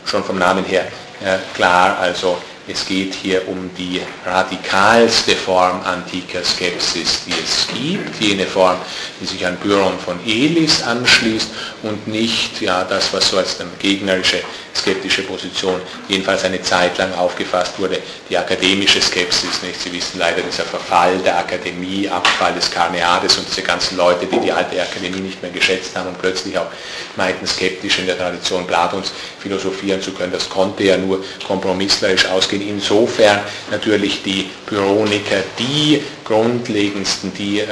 schon 0.05 0.23
vom 0.23 0.39
Namen 0.39 0.65
her 0.65 0.85
äh, 1.23 1.37
klar, 1.53 1.97
also 1.99 2.37
es 2.67 2.85
geht 2.85 3.13
hier 3.13 3.47
um 3.47 3.69
die 3.77 4.01
radikalste 4.25 5.35
Form 5.35 5.81
antiker 5.83 6.43
Skepsis, 6.43 7.23
die 7.25 7.33
es 7.43 7.67
gibt, 7.73 8.21
jene 8.21 8.45
Form, 8.45 8.77
die 9.19 9.25
sich 9.25 9.45
an 9.45 9.57
Byron 9.57 9.97
von 9.99 10.19
Elis 10.25 10.83
anschließt 10.83 11.49
und 11.83 12.07
nicht 12.07 12.61
ja, 12.61 12.83
das, 12.83 13.11
was 13.13 13.29
so 13.29 13.37
als 13.37 13.59
eine 13.59 13.69
gegnerische 13.79 14.41
skeptische 14.75 15.23
Position 15.23 15.81
jedenfalls 16.07 16.43
eine 16.43 16.61
Zeit 16.61 16.97
lang 16.97 17.13
aufgefasst 17.13 17.77
wurde, 17.79 17.99
die 18.29 18.37
akademische 18.37 19.01
Skepsis. 19.01 19.61
Nicht? 19.63 19.81
Sie 19.81 19.91
wissen 19.91 20.19
leider, 20.19 20.41
dieser 20.41 20.63
Verfall 20.63 21.17
der 21.19 21.37
Akademie, 21.37 22.07
Abfall 22.07 22.53
des 22.53 22.71
Karneades 22.71 23.37
und 23.37 23.47
diese 23.47 23.61
ganzen 23.61 23.97
Leute, 23.97 24.25
die 24.25 24.39
die 24.39 24.51
alte 24.51 24.81
Akademie 24.81 25.19
nicht 25.19 25.41
mehr 25.41 25.51
geschätzt 25.51 25.95
haben 25.95 26.09
und 26.09 26.19
plötzlich 26.19 26.57
auch 26.57 26.67
meinten, 27.15 27.45
skeptisch 27.45 27.99
in 27.99 28.05
der 28.05 28.17
Tradition 28.17 28.65
Platons 28.65 29.11
philosophieren 29.39 30.01
zu 30.01 30.11
können. 30.13 30.31
Das 30.31 30.49
konnte 30.49 30.83
ja 30.83 30.97
nur 30.97 31.23
kompromisslerisch 31.45 32.25
ausgehen. 32.51 32.67
Insofern 32.67 33.39
natürlich 33.69 34.23
die 34.23 34.49
Pyroniker 34.65 35.43
die 35.57 36.01
grundlegendsten, 36.23 37.33
die 37.33 37.61
äh, 37.61 37.65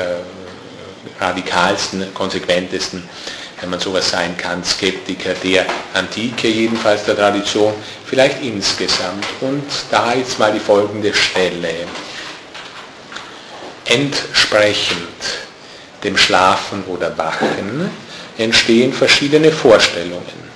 radikalsten, 1.20 2.14
konsequentesten 2.14 3.08
wenn 3.62 3.72
man 3.72 3.80
sowas 3.82 4.10
sein 4.10 4.38
kann, 4.38 4.64
Skeptiker 4.64 5.34
der 5.44 5.66
Antike, 5.94 6.48
jedenfalls 6.48 7.04
der 7.04 7.18
Tradition, 7.18 7.74
vielleicht 8.06 8.42
insgesamt. 8.42 9.26
Und 9.42 9.66
da 9.92 10.14
jetzt 10.14 10.40
mal 10.40 10.54
die 10.54 10.62
folgende 10.62 11.14
Stelle. 11.14 11.74
Entsprechend 13.84 14.98
dem 16.06 16.16
Schlafen 16.16 16.86
oder 16.86 17.18
Wachen 17.18 17.92
entstehen 18.38 18.94
verschiedene 18.94 19.52
Vorstellungen. 19.52 20.49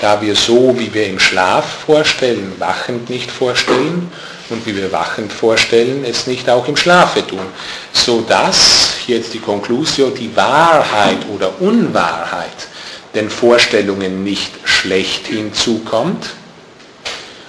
Da 0.00 0.20
wir 0.22 0.34
so, 0.34 0.74
wie 0.78 0.92
wir 0.94 1.06
im 1.06 1.20
Schlaf 1.20 1.84
vorstellen, 1.86 2.54
wachend 2.58 3.10
nicht 3.10 3.30
vorstellen 3.30 4.10
und 4.48 4.64
wie 4.64 4.74
wir 4.74 4.90
wachend 4.92 5.32
vorstellen, 5.32 6.04
es 6.04 6.26
nicht 6.26 6.48
auch 6.48 6.66
im 6.68 6.76
Schlafe 6.76 7.26
tun, 7.26 7.46
sodass, 7.92 8.94
hier 9.04 9.18
jetzt 9.18 9.34
die 9.34 9.40
Konklusio, 9.40 10.08
die 10.10 10.34
Wahrheit 10.34 11.18
oder 11.34 11.60
Unwahrheit 11.60 12.68
den 13.14 13.28
Vorstellungen 13.28 14.24
nicht 14.24 14.52
schlecht 14.64 15.26
hinzukommt, 15.26 16.30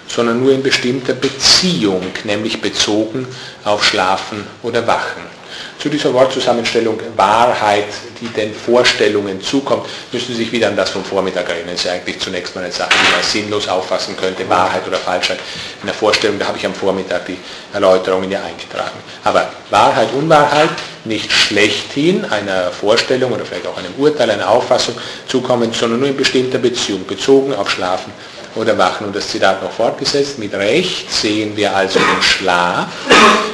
sondern 0.07 0.41
nur 0.41 0.51
in 0.51 0.63
bestimmter 0.63 1.13
Beziehung, 1.13 2.03
nämlich 2.25 2.61
bezogen 2.61 3.27
auf 3.63 3.85
Schlafen 3.85 4.45
oder 4.61 4.85
Wachen. 4.85 5.40
Zu 5.81 5.89
dieser 5.89 6.13
Wortzusammenstellung 6.13 6.99
Wahrheit, 7.15 7.87
die 8.21 8.27
den 8.27 8.53
Vorstellungen 8.53 9.41
zukommt, 9.41 9.87
müssen 10.11 10.27
Sie 10.27 10.43
sich 10.43 10.51
wieder 10.51 10.67
an 10.67 10.75
das 10.75 10.91
vom 10.91 11.03
Vormittag 11.03 11.49
erinnern. 11.49 11.69
Das 11.71 11.79
ist 11.79 11.85
ja 11.85 11.93
eigentlich 11.93 12.19
zunächst 12.19 12.53
mal 12.53 12.63
eine 12.63 12.71
Sache, 12.71 12.91
die 12.91 13.11
man 13.11 13.23
sinnlos 13.23 13.67
auffassen 13.67 14.15
könnte, 14.15 14.47
Wahrheit 14.47 14.87
oder 14.87 14.97
Falschheit. 14.97 15.39
In 15.81 15.87
der 15.87 15.95
Vorstellung, 15.95 16.37
da 16.37 16.45
habe 16.45 16.59
ich 16.59 16.65
am 16.67 16.75
Vormittag 16.75 17.25
die 17.25 17.37
Erläuterungen 17.73 18.29
ja 18.29 18.43
eingetragen. 18.43 18.99
Aber 19.23 19.49
Wahrheit, 19.71 20.09
Unwahrheit 20.13 20.69
nicht 21.03 21.31
schlechthin 21.31 22.25
einer 22.25 22.69
Vorstellung 22.69 23.31
oder 23.31 23.43
vielleicht 23.43 23.65
auch 23.65 23.77
einem 23.77 23.95
Urteil, 23.97 24.29
einer 24.29 24.51
Auffassung 24.51 24.93
zukommen, 25.27 25.73
sondern 25.73 25.99
nur 25.99 26.09
in 26.09 26.15
bestimmter 26.17 26.59
Beziehung, 26.59 27.07
bezogen 27.07 27.55
auf 27.55 27.71
Schlafen 27.71 28.13
oder 28.55 28.77
Wachen. 28.77 29.07
Und 29.07 29.15
das 29.15 29.29
Zitat 29.29 29.61
noch 29.63 29.71
fortgesetzt, 29.71 30.39
mit 30.39 30.53
Recht 30.53 31.11
sehen 31.11 31.55
wir 31.55 31.75
also 31.75 31.99
den 31.99 32.21
Schlaf, 32.21 32.87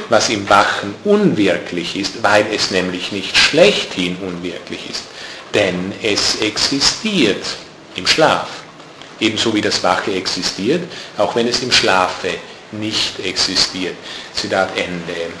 was 0.08 0.28
im 0.28 0.48
Wachen 0.48 0.94
unwirklich 1.04 1.96
ist, 1.96 2.22
weil 2.22 2.46
es 2.54 2.70
nämlich 2.70 3.12
nicht 3.12 3.36
schlechthin 3.36 4.16
unwirklich 4.16 4.90
ist. 4.90 5.04
Denn 5.54 5.92
es 6.02 6.40
existiert 6.40 7.44
im 7.96 8.06
Schlaf. 8.06 8.48
Ebenso 9.20 9.54
wie 9.54 9.60
das 9.60 9.82
Wache 9.82 10.14
existiert, 10.14 10.82
auch 11.16 11.34
wenn 11.34 11.48
es 11.48 11.62
im 11.62 11.72
Schlafe 11.72 12.30
nicht 12.72 13.18
existiert. 13.20 13.96
Zitat 14.34 14.70
Ende. 14.76 15.32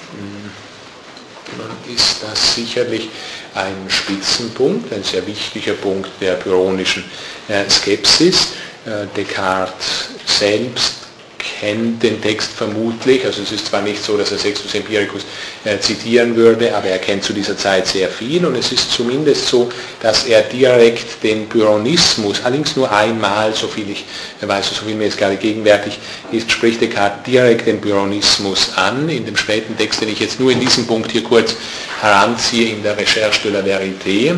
Nun 1.56 1.94
ist 1.94 2.22
das 2.22 2.54
sicherlich 2.54 3.08
ein 3.54 3.88
Spitzenpunkt, 3.88 4.92
ein 4.92 5.02
sehr 5.02 5.26
wichtiger 5.26 5.72
Punkt 5.72 6.10
der 6.20 6.34
pyrrhonischen 6.34 7.04
äh, 7.48 7.68
Skepsis. 7.68 8.48
Äh, 8.88 9.06
Descartes 9.14 10.08
selbst 10.24 10.94
kennt 11.38 12.02
den 12.02 12.20
Text 12.20 12.50
vermutlich, 12.52 13.24
also 13.24 13.42
es 13.42 13.52
ist 13.52 13.66
zwar 13.66 13.82
nicht 13.82 14.02
so, 14.02 14.16
dass 14.16 14.32
er 14.32 14.38
Sextus 14.38 14.74
Empiricus 14.74 15.22
äh, 15.64 15.78
zitieren 15.78 16.34
würde, 16.34 16.74
aber 16.74 16.86
er 16.86 16.98
kennt 16.98 17.22
zu 17.22 17.32
dieser 17.32 17.56
Zeit 17.56 17.86
sehr 17.86 18.08
viel. 18.08 18.44
Und 18.46 18.56
es 18.56 18.72
ist 18.72 18.90
zumindest 18.90 19.46
so, 19.46 19.70
dass 20.00 20.24
er 20.24 20.42
direkt 20.42 21.22
den 21.22 21.48
Pyrrhonismus, 21.48 22.40
allerdings 22.44 22.76
nur 22.76 22.90
einmal, 22.90 23.54
so 23.54 23.68
viel 23.68 23.90
ich 23.90 24.04
weiß, 24.40 24.70
so 24.70 24.84
viel 24.86 24.94
mir 24.94 25.04
jetzt 25.04 25.18
gerade 25.18 25.36
gegenwärtig 25.36 25.98
ist, 26.32 26.50
spricht 26.50 26.80
Descartes 26.80 27.24
direkt 27.26 27.66
den 27.66 27.80
Pyrrhonismus 27.80 28.72
an, 28.76 29.08
in 29.08 29.26
dem 29.26 29.36
späten 29.36 29.76
Text, 29.76 30.00
den 30.00 30.08
ich 30.08 30.20
jetzt 30.20 30.40
nur 30.40 30.50
in 30.50 30.60
diesem 30.60 30.86
Punkt 30.86 31.12
hier 31.12 31.22
kurz 31.22 31.54
heranziehe, 32.00 32.70
in 32.70 32.82
der 32.82 32.96
Recherche 32.96 33.42
de 33.42 33.52
la 33.52 33.60
Vérité, 33.60 34.34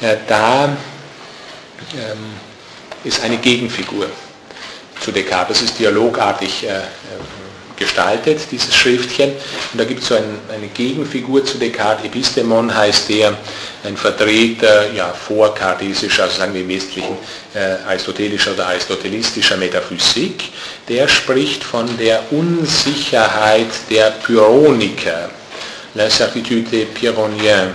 äh, 0.00 0.16
da 0.28 0.76
ähm, 1.94 2.47
ist 3.04 3.22
eine 3.22 3.38
Gegenfigur 3.38 4.06
zu 5.00 5.12
Descartes. 5.12 5.60
Das 5.60 5.70
ist 5.70 5.78
dialogartig 5.78 6.66
äh, 6.66 6.80
gestaltet, 7.78 8.40
dieses 8.50 8.74
Schriftchen. 8.74 9.30
Und 9.72 9.80
da 9.80 9.84
gibt 9.84 10.02
es 10.02 10.08
so 10.08 10.16
ein, 10.16 10.24
eine 10.52 10.66
Gegenfigur 10.68 11.44
zu 11.44 11.58
Descartes. 11.58 12.04
Epistemon 12.04 12.74
heißt 12.74 13.08
der, 13.08 13.34
ein 13.84 13.96
Vertreter 13.96 14.92
ja, 14.92 15.12
vorkartesischer, 15.12 16.24
also 16.24 16.38
sagen 16.38 16.52
wir 16.52 16.62
im 16.62 16.68
Wesentlichen 16.68 17.16
äh, 17.54 17.76
aristotelischer 17.86 18.52
oder 18.52 18.66
aristotelistischer 18.66 19.56
Metaphysik. 19.56 20.44
Der 20.88 21.06
spricht 21.06 21.62
von 21.62 21.96
der 21.96 22.20
Unsicherheit 22.32 23.70
der 23.88 24.10
Pyrrhoniker, 24.22 25.30
l'incertitude 25.94 26.70
des 26.70 26.88
Pyrrhoniens. 26.94 27.72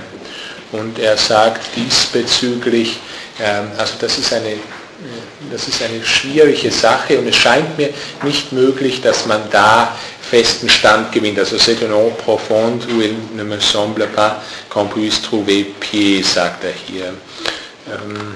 Und 0.73 0.99
er 0.99 1.15
sagt 1.17 1.75
diesbezüglich, 1.75 2.97
äh, 3.39 3.79
also 3.79 3.93
das 3.99 4.17
ist 4.17 4.33
eine 4.33 4.57
das 5.53 5.67
ist 5.67 5.83
eine 5.83 6.03
schwierige 6.03 6.71
Sache 6.71 7.19
und 7.19 7.27
es 7.27 7.35
scheint 7.35 7.77
mir 7.77 7.89
nicht 8.23 8.51
möglich, 8.51 9.01
dass 9.01 9.27
man 9.27 9.39
da 9.51 9.95
festen 10.19 10.67
Stand 10.67 11.11
gewinnt. 11.11 11.37
Also 11.37 11.57
c'est 11.57 11.79
un 11.83 11.89
nom 11.89 12.11
profond 12.17 12.83
où 12.91 13.01
il 13.01 13.13
ne 13.35 13.43
me 13.43 13.59
semble 13.59 14.07
pas 14.07 14.41
qu'on 14.67 14.87
puisse 14.87 15.21
trouver 15.21 15.63
pied, 15.79 16.25
sagt 16.25 16.63
er 16.63 16.73
hier. 16.73 17.13
Ähm, 17.87 18.35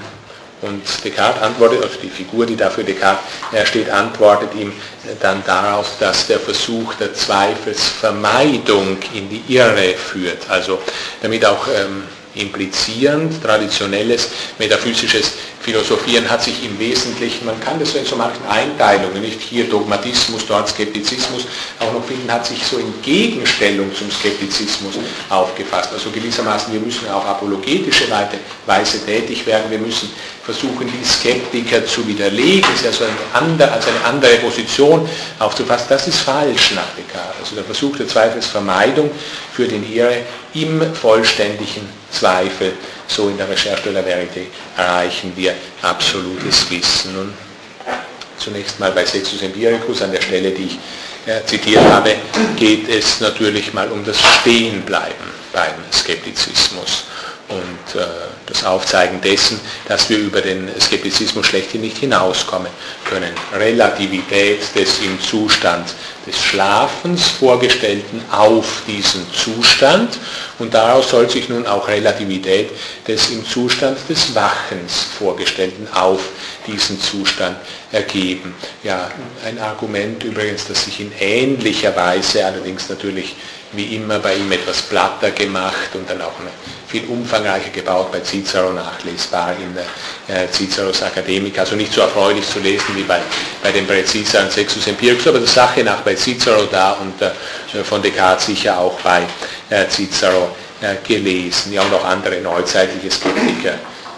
und 0.62 0.82
Descartes 1.04 1.42
antwortet, 1.42 1.82
also 1.82 1.98
die 2.00 2.08
Figur, 2.08 2.46
die 2.46 2.56
dafür 2.56 2.84
Descartes 2.84 3.24
steht, 3.64 3.90
antwortet 3.90 4.54
ihm 4.54 4.72
dann 5.20 5.42
darauf, 5.44 5.98
dass 5.98 6.28
der 6.28 6.38
Versuch 6.38 6.94
der 6.94 7.14
Zweifelsvermeidung 7.14 8.98
in 9.12 9.28
die 9.28 9.42
Irre 9.48 9.94
führt. 9.96 10.48
Also 10.48 10.78
damit 11.20 11.44
auch 11.44 11.66
ähm, 11.66 12.04
implizierend 12.38 13.42
traditionelles 13.42 14.28
metaphysisches 14.58 15.32
Philosophieren 15.60 16.30
hat 16.30 16.42
sich 16.42 16.64
im 16.64 16.78
Wesentlichen, 16.78 17.44
man 17.44 17.60
kann 17.60 17.78
das 17.78 17.92
so 17.92 17.98
in 17.98 18.04
so 18.04 18.16
manchen 18.16 18.46
Einteilungen, 18.48 19.20
nicht 19.20 19.40
hier 19.40 19.68
Dogmatismus, 19.68 20.46
dort 20.46 20.68
Skeptizismus, 20.68 21.46
auch 21.80 21.92
noch 21.92 22.04
finden, 22.04 22.32
hat 22.32 22.46
sich 22.46 22.64
so 22.64 22.78
in 22.78 22.90
Gegenstellung 23.02 23.94
zum 23.94 24.10
Skeptizismus 24.10 24.94
aufgefasst. 25.28 25.92
Also 25.92 26.10
gewissermaßen, 26.10 26.72
wir 26.72 26.80
müssen 26.80 27.08
auch 27.10 27.24
apologetische 27.26 28.04
Weise 28.66 29.04
tätig 29.04 29.44
werden, 29.46 29.70
wir 29.70 29.78
müssen 29.78 30.10
versuchen, 30.42 30.90
die 30.90 31.04
Skeptiker 31.04 31.84
zu 31.84 32.06
widerlegen, 32.06 32.72
ist 32.74 32.84
ja 32.84 32.92
so 32.92 33.04
eine 33.04 33.12
andere, 33.34 33.70
als 33.70 33.86
eine 33.86 34.02
andere 34.06 34.36
Position 34.36 35.06
aufzufassen. 35.38 35.86
Das 35.90 36.08
ist 36.08 36.20
falsch 36.20 36.72
nach 36.74 36.94
Descartes. 36.96 37.40
Also 37.40 37.56
der 37.56 37.64
Versuch 37.64 37.96
der 37.96 38.08
Zweifelsvermeidung 38.08 39.10
für 39.52 39.68
den 39.68 39.84
Irre 39.92 40.22
im 40.54 40.94
vollständigen 40.94 41.97
Zweifel, 42.10 42.72
so 43.06 43.28
in 43.28 43.36
der 43.36 43.48
Recherche 43.48 43.84
de 43.84 43.92
la 43.92 44.00
Vérité, 44.00 44.46
erreichen 44.76 45.32
wir 45.36 45.54
absolutes 45.82 46.70
Wissen. 46.70 47.16
Und 47.18 47.34
zunächst 48.38 48.78
mal 48.80 48.92
bei 48.92 49.04
Sexus 49.04 49.42
Empiricus, 49.42 50.02
an 50.02 50.12
der 50.12 50.22
Stelle, 50.22 50.50
die 50.50 50.64
ich 50.64 50.78
äh, 51.26 51.44
zitiert 51.44 51.84
habe, 51.84 52.16
geht 52.56 52.88
es 52.88 53.20
natürlich 53.20 53.72
mal 53.74 53.90
um 53.90 54.04
das 54.04 54.18
Stehenbleiben 54.40 55.28
beim 55.52 55.74
Skeptizismus. 55.92 57.04
Und 57.48 58.00
äh, 58.00 58.04
das 58.48 58.64
Aufzeigen 58.64 59.20
dessen, 59.20 59.60
dass 59.86 60.08
wir 60.08 60.18
über 60.18 60.40
den 60.40 60.68
Skeptizismus 60.80 61.46
schlechthin 61.46 61.82
nicht 61.82 61.98
hinauskommen 61.98 62.70
können. 63.08 63.32
Relativität 63.54 64.60
des 64.74 65.00
im 65.00 65.20
Zustand 65.20 65.94
des 66.26 66.42
Schlafens 66.42 67.26
vorgestellten 67.26 68.22
auf 68.30 68.82
diesen 68.86 69.26
Zustand 69.32 70.18
und 70.58 70.74
daraus 70.74 71.10
soll 71.10 71.28
sich 71.30 71.48
nun 71.48 71.66
auch 71.66 71.88
Relativität 71.88 72.70
des 73.06 73.30
im 73.30 73.46
Zustand 73.46 73.98
des 74.08 74.34
Wachens 74.34 75.06
vorgestellten 75.18 75.88
auf 75.94 76.20
diesen 76.66 77.00
Zustand 77.00 77.56
ergeben. 77.92 78.54
Ja, 78.82 79.10
ein 79.44 79.58
Argument 79.58 80.22
übrigens, 80.24 80.66
das 80.66 80.84
sich 80.84 81.00
in 81.00 81.12
ähnlicher 81.18 81.94
Weise, 81.96 82.44
allerdings 82.44 82.88
natürlich 82.88 83.34
wie 83.72 83.96
immer 83.96 84.18
bei 84.18 84.34
ihm 84.34 84.50
etwas 84.52 84.82
platter 84.82 85.30
gemacht 85.30 85.94
und 85.94 86.08
dann 86.08 86.20
auch 86.22 86.38
viel 86.88 87.04
umfangreicher 87.06 87.70
gebaut 87.70 88.10
bei 88.10 88.20
Cicero 88.20 88.72
nachlesbar 88.72 89.54
in 89.58 89.76
äh, 90.34 90.48
Ciceros 90.50 91.02
Akademik, 91.02 91.58
also 91.58 91.76
nicht 91.76 91.92
so 91.92 92.00
erfreulich 92.00 92.48
zu 92.48 92.60
lesen 92.60 92.96
wie 92.96 93.02
bei, 93.02 93.20
bei 93.62 93.70
dem 93.70 93.86
Präziseren 93.86 94.50
Sexus 94.50 94.86
Empiricus, 94.86 95.26
aber 95.26 95.38
der 95.38 95.48
Sache 95.48 95.84
nach 95.84 96.00
bei 96.00 96.14
Cicero 96.14 96.64
da 96.70 96.92
und 96.92 97.20
äh, 97.20 97.84
von 97.84 98.00
Descartes 98.00 98.46
sicher 98.46 98.78
auch 98.78 98.98
bei 99.00 99.22
äh, 99.68 99.86
Cicero 99.88 100.56
äh, 100.80 100.96
gelesen. 101.06 101.74
Ja, 101.74 101.82
und 101.82 101.92
auch 101.92 102.04
andere 102.06 102.40
neuzeitliche 102.40 103.10
Skeptiker 103.10 103.74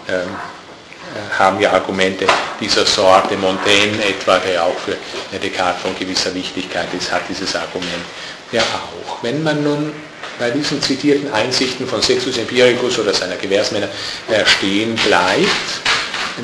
ähm, 0.07 0.15
äh, 0.15 1.37
haben 1.37 1.59
ja 1.59 1.73
Argumente 1.73 2.25
dieser 2.59 2.85
Sorte. 2.85 3.35
Montaigne 3.35 4.01
etwa, 4.05 4.37
der 4.39 4.63
auch 4.63 4.77
für 4.77 4.95
Descartes 5.37 5.81
von 5.81 5.93
gewisser 5.99 6.33
Wichtigkeit 6.33 6.87
ist, 6.97 7.11
hat 7.11 7.23
dieses 7.27 7.53
Argument 7.53 8.05
ja 8.53 8.61
auch. 8.61 9.21
Wenn 9.21 9.43
man 9.43 9.61
nun 9.61 9.93
bei 10.39 10.49
diesen 10.49 10.81
zitierten 10.81 11.31
Einsichten 11.33 11.87
von 11.87 12.01
Sexus 12.01 12.37
Empiricus 12.37 12.99
oder 12.99 13.13
seiner 13.13 13.35
Gewährsmänner 13.35 13.87
äh, 14.29 14.45
stehen 14.45 14.95
bleibt, 14.95 15.47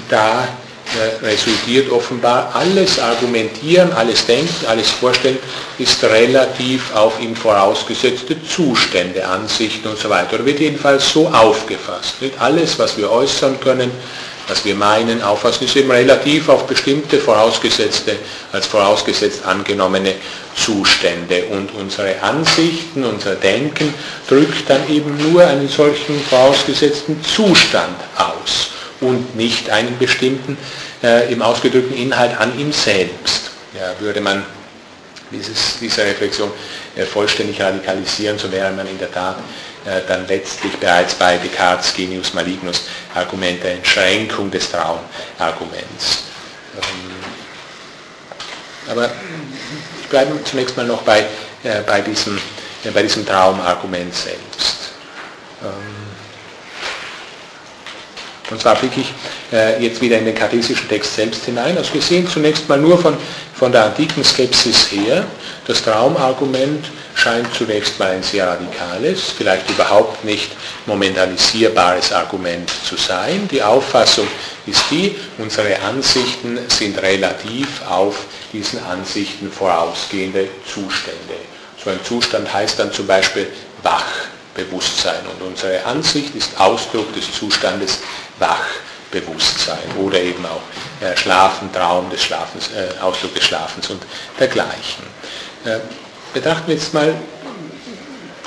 da 0.10 0.48
äh, 0.96 1.26
resultiert 1.26 1.92
offenbar 1.92 2.52
alles 2.54 2.98
Argumentieren, 2.98 3.92
alles 3.92 4.26
Denken, 4.26 4.66
alles 4.68 4.90
Vorstellen 4.90 5.38
ist 5.78 6.02
relativ 6.04 6.96
auf 6.96 7.20
ihm 7.20 7.36
vorausgesetzte 7.36 8.42
Zustände, 8.44 9.26
Ansichten 9.28 9.90
und 9.90 9.98
so 9.98 10.10
weiter. 10.10 10.36
Oder 10.36 10.46
wird 10.46 10.60
jedenfalls 10.60 11.10
so 11.12 11.28
aufgefasst. 11.28 12.22
Nicht 12.22 12.40
alles, 12.40 12.80
was 12.80 12.98
wir 12.98 13.12
äußern 13.12 13.60
können, 13.60 13.92
was 14.48 14.64
wir 14.64 14.76
meinen, 14.76 15.22
auffassen, 15.22 15.66
ist 15.66 15.76
eben 15.76 15.92
relativ 15.92 16.50
auf 16.50 16.66
bestimmte 16.66 17.20
vorausgesetzte, 17.20 18.16
als 18.52 18.66
vorausgesetzt 18.66 19.46
angenommene 19.46 20.16
Zustände. 20.56 21.46
Und 21.52 21.74
unsere 21.74 22.22
Ansichten, 22.22 23.04
unser 23.04 23.36
Denken 23.36 23.94
drückt 24.28 24.70
dann 24.70 24.90
eben 24.90 25.32
nur 25.32 25.46
einen 25.46 25.68
solchen 25.68 26.20
vorausgesetzten 26.22 27.22
Zustand 27.24 27.98
aus 28.16 28.70
und 29.02 29.36
nicht 29.36 29.70
einen 29.70 29.98
bestimmten 29.98 30.58
äh, 31.04 31.32
im 31.32 31.42
ausgedrückten 31.42 31.96
Inhalt 31.96 32.40
an 32.40 32.58
ihm 32.58 32.72
selbst. 32.72 33.52
Ja, 33.78 33.94
würde 34.00 34.22
man 34.22 34.44
dieses, 35.32 35.78
diese 35.80 36.04
Reflexion 36.04 36.52
äh, 36.96 37.04
vollständig 37.04 37.62
radikalisieren, 37.62 38.40
so 38.40 38.52
wäre 38.52 38.72
man 38.72 38.88
in 38.88 38.98
der 38.98 39.12
Tat 39.12 39.38
dann 40.08 40.28
letztlich 40.28 40.76
bereits 40.78 41.16
bei 41.16 41.38
Descartes 41.38 41.94
Genius 41.94 42.34
Malignus 42.34 42.84
Argument 43.16 43.64
der 43.64 43.74
Entschränkung 43.74 44.52
des 44.52 44.70
Traumarguments. 44.70 46.24
Ähm, 46.76 47.18
aber 48.90 49.10
ich 50.02 50.08
bleibe 50.08 50.44
zunächst 50.44 50.78
mal 50.78 50.86
noch 50.86 51.02
bei, 51.02 51.20
äh, 51.64 51.82
bei, 51.86 52.02
diesem, 52.02 52.38
äh, 52.84 52.92
bei 52.92 53.02
diesem 53.04 53.26
Traumargument 53.26 54.14
selbst. 54.14 54.92
Ähm, 55.62 56.08
und 58.50 58.62
zwar 58.62 58.76
blicke 58.76 59.02
ich 59.02 59.14
äh, 59.52 59.84
jetzt 59.84 60.00
wieder 60.00 60.18
in 60.18 60.26
den 60.26 60.36
kartesischen 60.36 60.88
Text 60.88 61.16
selbst 61.16 61.44
hinein. 61.46 61.78
Also 61.78 61.94
wir 61.94 62.02
sehen 62.02 62.28
zunächst 62.28 62.70
mal 62.70 62.78
nur 62.78 62.98
von, 62.98 63.18
von 63.54 63.72
der 63.72 63.86
antiken 63.86 64.24
Skepsis 64.24 64.92
her, 64.92 65.26
das 65.68 65.84
Traumargument 65.84 66.86
scheint 67.14 67.54
zunächst 67.54 68.00
mal 68.00 68.12
ein 68.12 68.24
sehr 68.24 68.48
radikales, 68.48 69.32
vielleicht 69.38 69.70
überhaupt 69.70 70.24
nicht 70.24 70.52
momentanisierbares 70.86 72.14
Argument 72.14 72.72
zu 72.86 72.96
sein. 72.96 73.50
Die 73.52 73.62
Auffassung 73.62 74.28
ist 74.66 74.84
die, 74.90 75.14
unsere 75.38 75.78
Ansichten 75.82 76.58
sind 76.70 77.02
relativ 77.02 77.82
auf 77.90 78.16
diesen 78.54 78.84
Ansichten 78.86 79.52
vorausgehende 79.52 80.48
Zustände. 80.66 81.36
So 81.84 81.90
ein 81.90 82.00
Zustand 82.04 82.52
heißt 82.52 82.80
dann 82.80 82.94
zum 82.94 83.06
Beispiel 83.06 83.48
Wachbewusstsein 83.84 85.20
und 85.34 85.46
unsere 85.46 85.84
Ansicht 85.84 86.34
ist 86.34 86.58
Ausdruck 86.58 87.14
des 87.14 87.34
Zustandes 87.34 88.00
Wachbewusstsein 88.40 89.78
oder 90.00 90.22
eben 90.22 90.46
auch 90.46 91.06
äh, 91.06 91.16
Schlafen, 91.18 91.72
Traum 91.74 92.10
des 92.10 92.24
Schlafens, 92.24 92.70
äh, 92.70 93.00
Ausdruck 93.02 93.36
des 93.36 93.44
Schlafens 93.44 93.90
und 93.90 94.02
dergleichen. 94.40 95.17
Äh, 95.66 95.80
betrachten 96.34 96.68
wir 96.68 96.76
jetzt 96.76 96.94
mal 96.94 97.14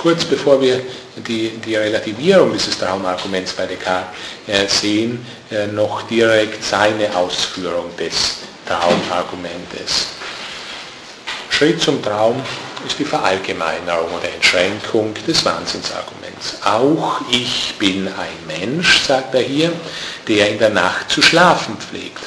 kurz 0.01 0.25
bevor 0.25 0.61
wir 0.61 0.81
die, 1.17 1.51
die 1.59 1.77
Relativierung 1.77 2.53
dieses 2.53 2.79
Traumarguments 2.79 3.53
bei 3.53 3.67
Descartes 3.67 4.09
äh, 4.47 4.67
sehen, 4.67 5.27
äh, 5.51 5.67
noch 5.67 6.03
direkt 6.03 6.65
seine 6.65 7.15
Ausführung 7.15 7.95
des 7.97 8.37
Traumargumentes. 8.67 10.07
Schritt 11.51 11.83
zum 11.83 12.03
Traum 12.03 12.41
ist 12.87 12.99
die 12.99 13.05
Verallgemeinerung 13.05 14.11
oder 14.15 14.33
Entschränkung 14.33 15.13
des 15.27 15.45
Wahnsinnsarguments. 15.45 16.57
Auch 16.65 17.21
ich 17.31 17.75
bin 17.79 18.09
ein 18.09 18.47
Mensch, 18.47 19.01
sagt 19.03 19.35
er 19.35 19.43
hier, 19.43 19.71
der 20.27 20.51
in 20.51 20.59
der 20.59 20.71
Nacht 20.71 21.11
zu 21.11 21.21
schlafen 21.21 21.77
pflegt 21.77 22.23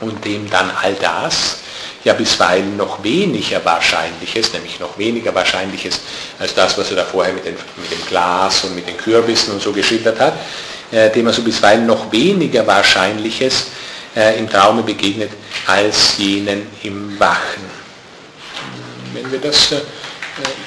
und 0.00 0.24
dem 0.24 0.48
dann 0.50 0.70
all 0.82 0.94
das, 0.94 1.58
ja 2.04 2.12
bisweilen 2.14 2.76
noch 2.76 3.02
weniger 3.02 3.64
Wahrscheinliches, 3.64 4.52
nämlich 4.52 4.78
noch 4.80 4.96
weniger 4.98 5.34
Wahrscheinliches 5.34 6.00
als 6.38 6.54
das, 6.54 6.78
was 6.78 6.90
er 6.90 6.96
da 6.96 7.04
vorher 7.04 7.32
mit, 7.34 7.44
den, 7.44 7.54
mit 7.76 7.90
dem 7.90 8.06
Glas 8.06 8.64
und 8.64 8.74
mit 8.74 8.88
den 8.88 8.96
Kürbissen 8.96 9.52
und 9.52 9.62
so 9.62 9.72
geschildert 9.72 10.20
hat, 10.20 10.34
äh, 10.92 11.10
dem 11.10 11.26
also 11.26 11.42
bisweilen 11.42 11.86
noch 11.86 12.10
weniger 12.12 12.66
Wahrscheinliches 12.66 13.66
äh, 14.16 14.38
im 14.38 14.48
Traume 14.48 14.82
begegnet 14.82 15.30
als 15.66 16.16
jenen 16.18 16.66
im 16.82 17.18
Wachen. 17.18 17.78
Wenn 19.12 19.30
wir 19.30 19.40
das 19.40 19.72
äh, 19.72 19.80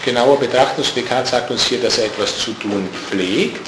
genauer 0.03 0.39
betrachten, 0.39 0.83
so 0.83 0.91
Descartes 0.93 1.31
sagt 1.31 1.49
uns 1.49 1.65
hier, 1.65 1.79
dass 1.79 1.97
er 1.97 2.05
etwas 2.05 2.37
zu 2.37 2.51
tun 2.53 2.89
pflegt, 3.09 3.67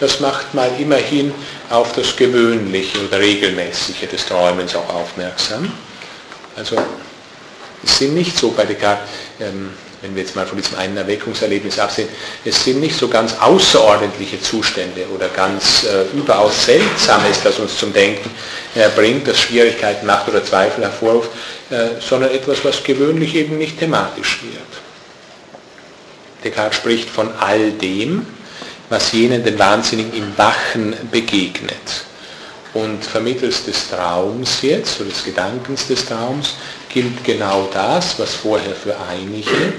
das 0.00 0.18
macht 0.18 0.52
mal 0.54 0.70
immerhin 0.78 1.32
auf 1.70 1.92
das 1.92 2.16
Gewöhnliche 2.16 2.98
oder 3.06 3.20
Regelmäßige 3.20 4.08
des 4.10 4.26
Träumens 4.26 4.74
auch 4.74 4.88
aufmerksam. 4.92 5.72
Also 6.56 6.76
es 7.84 7.98
sind 7.98 8.14
nicht 8.14 8.36
so 8.36 8.50
bei 8.50 8.64
Descartes, 8.64 9.08
ähm, 9.40 9.70
wenn 10.02 10.14
wir 10.14 10.22
jetzt 10.22 10.36
mal 10.36 10.46
von 10.46 10.58
diesem 10.58 10.76
einen 10.76 10.96
Erweckungserlebnis 10.98 11.78
absehen, 11.78 12.08
es 12.44 12.62
sind 12.62 12.80
nicht 12.80 12.96
so 12.96 13.08
ganz 13.08 13.34
außerordentliche 13.40 14.40
Zustände 14.40 15.06
oder 15.14 15.28
ganz 15.28 15.84
äh, 15.84 16.16
überaus 16.16 16.66
Seltsames, 16.66 17.42
das 17.42 17.58
uns 17.58 17.78
zum 17.78 17.92
Denken 17.92 18.30
äh, 18.74 18.88
bringt, 18.94 19.26
das 19.26 19.40
Schwierigkeiten 19.40 20.06
macht 20.06 20.28
oder 20.28 20.44
Zweifel 20.44 20.84
hervorruft, 20.84 21.30
äh, 21.70 22.00
sondern 22.00 22.30
etwas, 22.32 22.62
was 22.64 22.84
gewöhnlich 22.84 23.34
eben 23.34 23.56
nicht 23.56 23.78
thematisch 23.78 24.42
wird. 24.42 24.60
Descartes 26.44 26.76
spricht 26.76 27.08
von 27.08 27.30
all 27.40 27.72
dem, 27.72 28.26
was 28.90 29.12
jenen 29.12 29.42
den 29.42 29.58
Wahnsinnigen 29.58 30.12
im 30.12 30.36
Wachen 30.36 30.94
begegnet. 31.10 32.04
Und 32.74 33.04
vermittels 33.04 33.64
des 33.64 33.88
Traums 33.88 34.62
jetzt, 34.62 35.00
oder 35.00 35.08
des 35.08 35.24
Gedankens 35.24 35.86
des 35.86 36.06
Traums, 36.06 36.54
gilt 36.92 37.22
genau 37.24 37.68
das, 37.72 38.18
was 38.18 38.34
vorher 38.34 38.74
für 38.74 38.96
einige, 39.08 39.74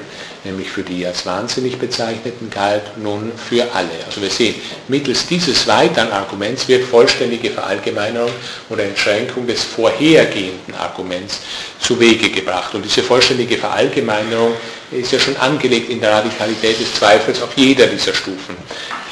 nämlich 0.46 0.70
für 0.70 0.84
die 0.84 1.06
als 1.06 1.26
wahnsinnig 1.26 1.78
bezeichneten, 1.78 2.50
galt 2.50 2.98
nun 2.98 3.34
für 3.38 3.64
alle. 3.74 3.90
Also 4.06 4.22
wir 4.22 4.30
sehen, 4.30 4.56
mittels 4.88 5.26
dieses 5.28 5.68
weiteren 5.68 6.12
Arguments 6.12 6.68
wird 6.70 6.86
vollständige 6.86 7.50
Verallgemeinerung 7.50 8.32
oder 8.70 8.84
Entschränkung 8.84 9.46
des 9.46 9.64
vorhergehenden 9.64 10.76
Arguments 10.76 11.40
zu 11.80 12.00
Wege 12.00 12.30
gebracht. 12.30 12.74
Und 12.76 12.84
diese 12.86 13.04
vollständige 13.04 13.58
Verallgemeinerung 13.58 14.54
ist 14.92 15.12
ja 15.12 15.20
schon 15.20 15.36
angelegt 15.38 15.90
in 15.90 16.00
der 16.00 16.12
Radikalität 16.12 16.80
des 16.80 16.94
Zweifels 16.94 17.42
auf 17.42 17.50
jeder 17.58 17.88
dieser 17.88 18.14
Stufen 18.14 18.56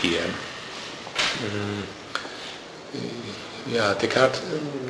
hier. 0.01 0.19
Ja, 3.74 3.95
Descartes 3.95 4.41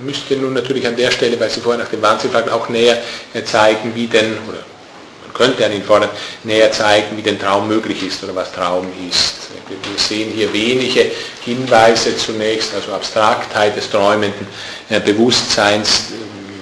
müsste 0.03 0.36
nun 0.36 0.53
natürlich 0.53 0.86
an 0.86 0.95
der 0.95 1.09
Stelle, 1.09 1.39
weil 1.39 1.49
Sie 1.49 1.61
vorher 1.61 1.81
nach 1.81 1.89
dem 1.89 2.01
Wahnsinn 2.01 2.31
fragen, 2.31 2.49
auch 2.49 2.67
näher 2.67 3.01
zeigen, 3.45 3.95
wie 3.95 4.07
denn, 4.07 4.38
oder 4.47 4.59
man 5.23 5.34
könnte 5.34 5.65
an 5.65 5.71
ihn 5.71 5.84
fordern, 5.84 6.09
näher 6.43 6.69
zeigen, 6.71 7.15
wie 7.15 7.21
denn 7.21 7.39
Traum 7.39 7.67
möglich 7.67 8.03
ist 8.05 8.21
oder 8.23 8.36
was 8.36 8.51
Traum 8.51 8.88
ist. 9.09 9.36
Wir 9.69 9.97
sehen 9.97 10.31
hier 10.34 10.51
wenige 10.51 11.11
Hinweise 11.45 12.17
zunächst, 12.17 12.75
also 12.75 12.91
Abstraktheit 12.91 13.77
des 13.77 13.89
träumenden 13.89 14.47
Bewusstseins 15.05 16.07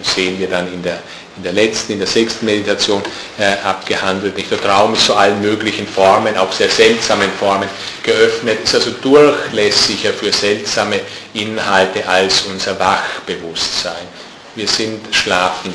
sehen 0.04 0.40
wir 0.40 0.48
dann 0.48 0.72
in 0.72 0.84
der, 0.84 1.00
in 1.42 1.44
der 1.44 1.54
letzten, 1.54 1.94
in 1.94 2.00
der 2.00 2.08
sechsten 2.08 2.46
Meditation 2.46 3.02
äh, 3.40 3.68
abgehandelt. 3.68 4.38
Nicht? 4.38 4.52
Der 4.52 4.62
Traum 4.62 4.94
ist 4.94 5.06
zu 5.06 5.16
allen 5.16 5.42
möglichen 5.42 5.88
Formen, 5.88 6.38
auch 6.38 6.52
sehr 6.52 6.70
seltsamen 6.70 7.32
Formen 7.40 7.68
geöffnet, 8.04 8.60
ist 8.64 8.76
also 8.76 8.92
durchlässiger 9.02 10.14
für 10.14 10.32
seltsame 10.32 11.00
Inhalte 11.34 12.08
als 12.08 12.44
unser 12.44 12.80
Wachbewusstsein. 12.80 14.08
Wir 14.56 14.68
sind 14.68 15.00
schlafend 15.16 15.74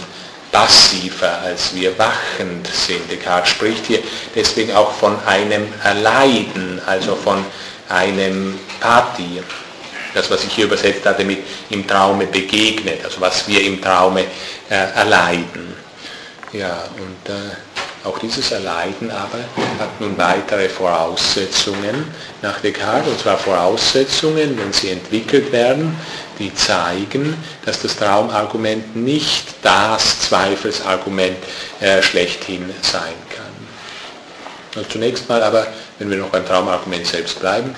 passiver, 0.53 1.41
als 1.45 1.75
wir 1.75 1.99
wachend 1.99 2.69
sind. 2.69 3.11
Descartes 3.11 3.51
spricht 3.51 3.87
hier 3.87 3.99
deswegen 4.37 4.73
auch 4.73 4.93
von 4.93 5.17
einem 5.27 5.67
Erleiden, 5.83 6.81
also 6.87 7.17
von 7.17 7.45
einem 7.89 8.59
Party. 8.79 9.41
Das, 10.17 10.31
was 10.31 10.45
ich 10.45 10.53
hier 10.55 10.65
übersetzt 10.65 11.05
hatte 11.05 11.25
mit 11.25 11.41
im 11.69 11.87
Traume 11.87 12.25
begegnet, 12.25 13.05
also 13.05 13.21
was 13.21 13.47
wir 13.47 13.63
im 13.63 13.83
Traume 13.83 14.23
äh, 14.71 14.75
erleiden. 14.95 15.75
Ja, 16.55 16.85
und 16.97 17.31
äh, 17.31 18.07
auch 18.07 18.19
dieses 18.19 18.51
Erleiden 18.51 19.11
aber 19.11 19.41
hat 19.79 20.01
nun 20.01 20.17
weitere 20.17 20.71
Voraussetzungen 20.71 22.07
nach 22.41 22.61
Descartes, 22.61 23.13
und 23.13 23.21
zwar 23.21 23.37
Voraussetzungen, 23.37 24.57
wenn 24.59 24.73
sie 24.73 24.89
entwickelt 24.89 25.53
werden, 25.53 25.95
die 26.39 26.55
zeigen, 26.55 27.37
dass 27.67 27.83
das 27.83 27.95
Traumargument 27.97 28.97
nicht 28.97 29.49
das 29.61 30.21
Zweifelsargument 30.21 31.37
äh, 31.81 32.01
schlechthin 32.01 32.71
sein 32.81 33.13
kann. 33.29 33.45
Also 34.77 34.89
zunächst 34.89 35.29
mal 35.29 35.43
aber, 35.43 35.67
wenn 35.99 36.11
wir 36.11 36.17
noch 36.17 36.31
beim 36.31 36.47
Traumargument 36.47 37.07
selbst 37.07 37.39
bleiben, 37.39 37.75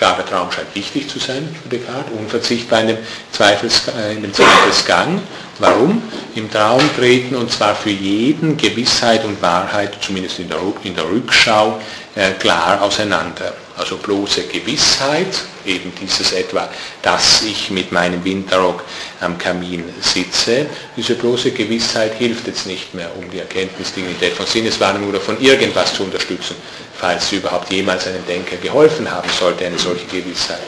klar, 0.00 0.16
der 0.16 0.24
Traum 0.24 0.50
scheint 0.50 0.74
wichtig 0.74 1.10
zu 1.10 1.18
sein 1.18 1.54
für 1.62 1.68
Descartes, 1.68 2.10
unverzichtbar 2.18 2.80
in 2.80 2.86
dem, 2.88 2.96
äh, 2.96 4.12
in 4.14 4.22
dem 4.22 4.32
Zweifelsgang. 4.32 5.20
Warum? 5.58 6.02
Im 6.34 6.50
Traum 6.50 6.80
treten 6.96 7.36
und 7.36 7.52
zwar 7.52 7.74
für 7.74 7.90
jeden 7.90 8.56
Gewissheit 8.56 9.26
und 9.26 9.42
Wahrheit, 9.42 9.92
zumindest 10.00 10.38
in 10.38 10.48
der, 10.48 10.58
in 10.84 10.94
der 10.94 11.04
Rückschau, 11.04 11.78
äh, 12.14 12.30
klar 12.38 12.80
auseinander. 12.80 13.52
Also 13.76 13.98
bloße 13.98 14.44
Gewissheit, 14.44 15.38
eben 15.66 15.92
dieses 16.00 16.32
etwa, 16.32 16.66
dass 17.02 17.42
ich 17.42 17.70
mit 17.70 17.92
meinem 17.92 18.24
Winterrock 18.24 18.82
am 19.20 19.36
Kamin 19.36 19.84
sitze, 20.00 20.66
diese 20.96 21.14
bloße 21.14 21.50
Gewissheit 21.50 22.14
hilft 22.14 22.46
jetzt 22.46 22.66
nicht 22.66 22.94
mehr, 22.94 23.10
um 23.18 23.30
die 23.30 23.38
Erkenntnisdignität 23.38 24.32
von 24.32 24.46
Sinneswahrnehmung 24.46 25.10
oder 25.10 25.20
von 25.20 25.38
irgendwas 25.40 25.92
zu 25.92 26.04
unterstützen, 26.04 26.56
falls 27.00 27.32
überhaupt 27.32 27.72
jemals 27.72 28.06
einem 28.06 28.24
Denker 28.26 28.56
geholfen 28.56 29.10
haben 29.10 29.28
sollte, 29.38 29.64
eine 29.66 29.78
solche 29.78 30.06
Gewissheit. 30.06 30.60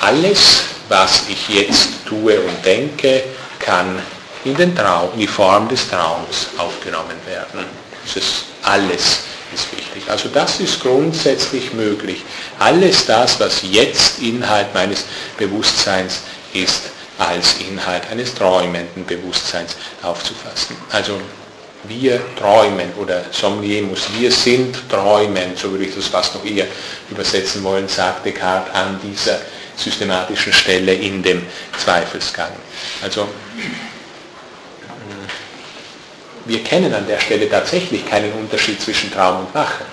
Alles, 0.00 0.62
was 0.88 1.22
ich 1.28 1.48
jetzt 1.48 1.88
tue 2.06 2.38
und 2.40 2.64
denke, 2.64 3.22
kann 3.58 4.00
in, 4.44 4.56
den 4.56 4.74
Traum, 4.74 5.10
in 5.14 5.20
die 5.20 5.26
Form 5.26 5.68
des 5.68 5.88
Traums 5.88 6.48
aufgenommen 6.58 7.16
werden. 7.26 7.64
Das 8.04 8.16
ist 8.16 8.44
alles 8.62 9.20
ist 9.54 9.70
wichtig. 9.76 10.02
Also 10.08 10.28
das 10.28 10.60
ist 10.60 10.80
grundsätzlich 10.80 11.72
möglich. 11.72 12.24
Alles 12.58 13.06
das, 13.06 13.38
was 13.38 13.62
jetzt 13.62 14.18
Inhalt 14.20 14.72
meines 14.74 15.04
Bewusstseins 15.36 16.20
ist, 16.54 16.84
als 17.18 17.56
Inhalt 17.60 18.02
eines 18.10 18.34
träumenden 18.34 19.04
Bewusstseins 19.04 19.76
aufzufassen. 20.02 20.76
Also 20.90 21.20
wir 21.84 22.20
träumen 22.36 22.92
oder 23.00 23.24
Somnier 23.30 23.82
muss 23.82 24.08
wir 24.18 24.30
sind 24.30 24.88
träumen, 24.88 25.56
so 25.56 25.70
würde 25.70 25.84
ich 25.84 25.94
das 25.94 26.06
fast 26.06 26.34
noch 26.34 26.44
eher 26.44 26.66
übersetzen 27.10 27.62
wollen, 27.64 27.88
sagt 27.88 28.24
Descartes 28.24 28.74
an 28.74 29.00
dieser 29.02 29.40
systematischen 29.76 30.52
Stelle 30.52 30.94
in 30.94 31.22
dem 31.22 31.42
Zweifelsgang. 31.76 32.52
Also 33.02 33.26
wir 36.44 36.62
kennen 36.64 36.92
an 36.94 37.06
der 37.06 37.20
Stelle 37.20 37.48
tatsächlich 37.48 38.08
keinen 38.08 38.32
Unterschied 38.32 38.80
zwischen 38.80 39.12
Traum 39.12 39.46
und 39.46 39.54
Wache 39.54 39.84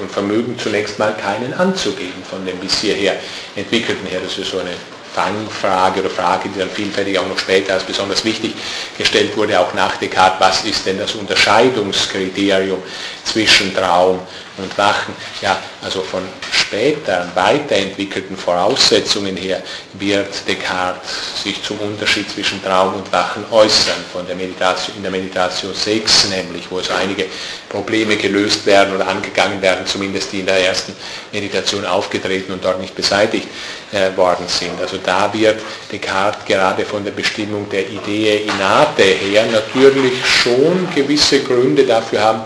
und 0.00 0.10
vermögen 0.10 0.58
zunächst 0.58 0.98
mal 0.98 1.14
keinen 1.14 1.54
anzugeben 1.54 2.22
von 2.28 2.44
dem 2.44 2.58
bis 2.58 2.80
hierher 2.80 3.16
entwickelten 3.54 4.06
her. 4.06 4.20
Das 4.22 4.36
ist 4.36 4.50
so 4.50 4.58
eine 4.58 4.70
Fangfrage 5.16 6.00
oder 6.00 6.10
Frage, 6.10 6.50
die 6.50 6.58
dann 6.58 6.68
vielfältig 6.68 7.18
auch 7.18 7.26
noch 7.26 7.38
später 7.38 7.72
als 7.72 7.84
besonders 7.84 8.22
wichtig 8.22 8.54
gestellt 8.98 9.34
wurde, 9.34 9.58
auch 9.58 9.72
nach 9.72 9.96
Descartes, 9.96 10.38
was 10.38 10.64
ist 10.64 10.84
denn 10.84 10.98
das 10.98 11.14
Unterscheidungskriterium 11.14 12.82
zwischen 13.24 13.74
Traum 13.74 14.20
und 14.58 14.76
Wachen? 14.76 15.14
Ja, 15.40 15.58
also 15.82 16.02
von 16.02 16.20
später 16.52 17.30
weiterentwickelten 17.34 18.36
Voraussetzungen 18.36 19.38
her 19.38 19.62
wird 19.94 20.46
Descartes 20.46 21.42
sich 21.42 21.62
zum 21.62 21.78
Unterschied 21.78 22.30
zwischen 22.30 22.62
Traum 22.62 22.94
und 22.94 23.10
Wachen 23.10 23.44
äußern, 23.50 24.04
von 24.12 24.26
der 24.26 24.36
Meditation, 24.36 24.96
in 24.96 25.02
der 25.02 25.12
Meditation 25.12 25.74
6 25.74 26.28
nämlich, 26.28 26.70
wo 26.70 26.80
so 26.80 26.92
einige 26.92 27.24
Probleme 27.70 28.16
gelöst 28.16 28.66
werden 28.66 28.94
oder 28.94 29.08
angegangen 29.08 29.62
werden, 29.62 29.86
zumindest 29.86 30.32
die 30.32 30.40
in 30.40 30.46
der 30.46 30.66
ersten 30.66 30.94
Meditation 31.32 31.86
aufgetreten 31.86 32.52
und 32.52 32.62
dort 32.62 32.80
nicht 32.80 32.94
beseitigt 32.94 33.48
worden 34.16 34.46
sind. 34.46 34.80
Also 34.80 34.98
da 34.98 35.32
wird 35.32 35.60
Descartes 35.90 36.44
gerade 36.44 36.84
von 36.84 37.04
der 37.04 37.12
Bestimmung 37.12 37.68
der 37.70 37.88
Idee 37.88 38.46
Inate 38.46 39.02
her 39.02 39.44
natürlich 39.50 40.12
schon 40.24 40.88
gewisse 40.94 41.40
Gründe 41.40 41.84
dafür 41.84 42.20
haben, 42.20 42.40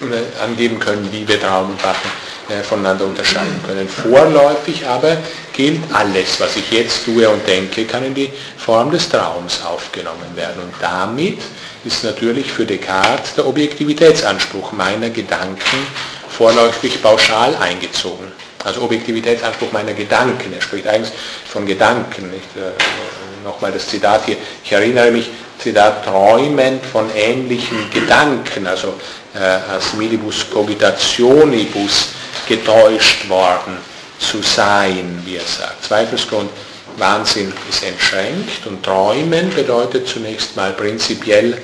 äh, 0.00 0.42
angeben 0.42 0.78
können, 0.78 1.08
wie 1.12 1.26
wir 1.26 1.40
Traum 1.40 1.70
und 1.70 1.84
Wachen 1.84 2.10
äh, 2.48 2.62
voneinander 2.62 3.04
unterscheiden 3.04 3.60
können. 3.66 3.88
Vorläufig 3.88 4.86
aber 4.86 5.16
gilt 5.52 5.80
alles, 5.92 6.40
was 6.40 6.56
ich 6.56 6.70
jetzt 6.70 7.04
tue 7.04 7.28
und 7.28 7.46
denke, 7.46 7.84
kann 7.84 8.04
in 8.04 8.14
die 8.14 8.32
Form 8.56 8.90
des 8.90 9.08
Traums 9.08 9.60
aufgenommen 9.64 10.34
werden. 10.34 10.62
Und 10.62 10.74
damit 10.80 11.38
ist 11.84 12.04
natürlich 12.04 12.50
für 12.52 12.66
Descartes 12.66 13.34
der 13.34 13.46
Objektivitätsanspruch 13.46 14.72
meiner 14.72 15.10
Gedanken 15.10 15.86
vorläufig 16.28 17.00
pauschal 17.02 17.54
eingezogen. 17.56 18.32
Also 18.64 18.82
Objektivitätsanspruch 18.82 19.72
meiner 19.72 19.92
Gedanken. 19.92 20.52
Er 20.52 20.60
spricht 20.60 20.86
eigentlich 20.86 21.12
von 21.46 21.66
Gedanken. 21.66 22.32
Äh, 22.32 23.44
nochmal 23.44 23.72
das 23.72 23.88
Zitat 23.88 24.24
hier. 24.26 24.36
Ich 24.64 24.72
erinnere 24.72 25.10
mich, 25.10 25.28
Zitat, 25.58 26.04
träumend 26.04 26.84
von 26.84 27.08
ähnlichen 27.14 27.90
Gedanken, 27.90 28.66
also 28.66 28.94
äh, 29.34 29.38
as 29.38 29.94
milibus 29.94 30.46
cogitationibus 30.50 32.08
getäuscht 32.48 33.28
worden 33.28 33.78
zu 34.18 34.42
sein, 34.42 35.22
wie 35.24 35.36
er 35.36 35.44
sagt. 35.44 35.84
Zweifelsgrund, 35.84 36.50
Wahnsinn 36.96 37.52
ist 37.68 37.84
entschränkt 37.84 38.66
und 38.66 38.82
Träumen 38.82 39.50
bedeutet 39.54 40.06
zunächst 40.06 40.56
mal 40.56 40.72
prinzipiell, 40.72 41.56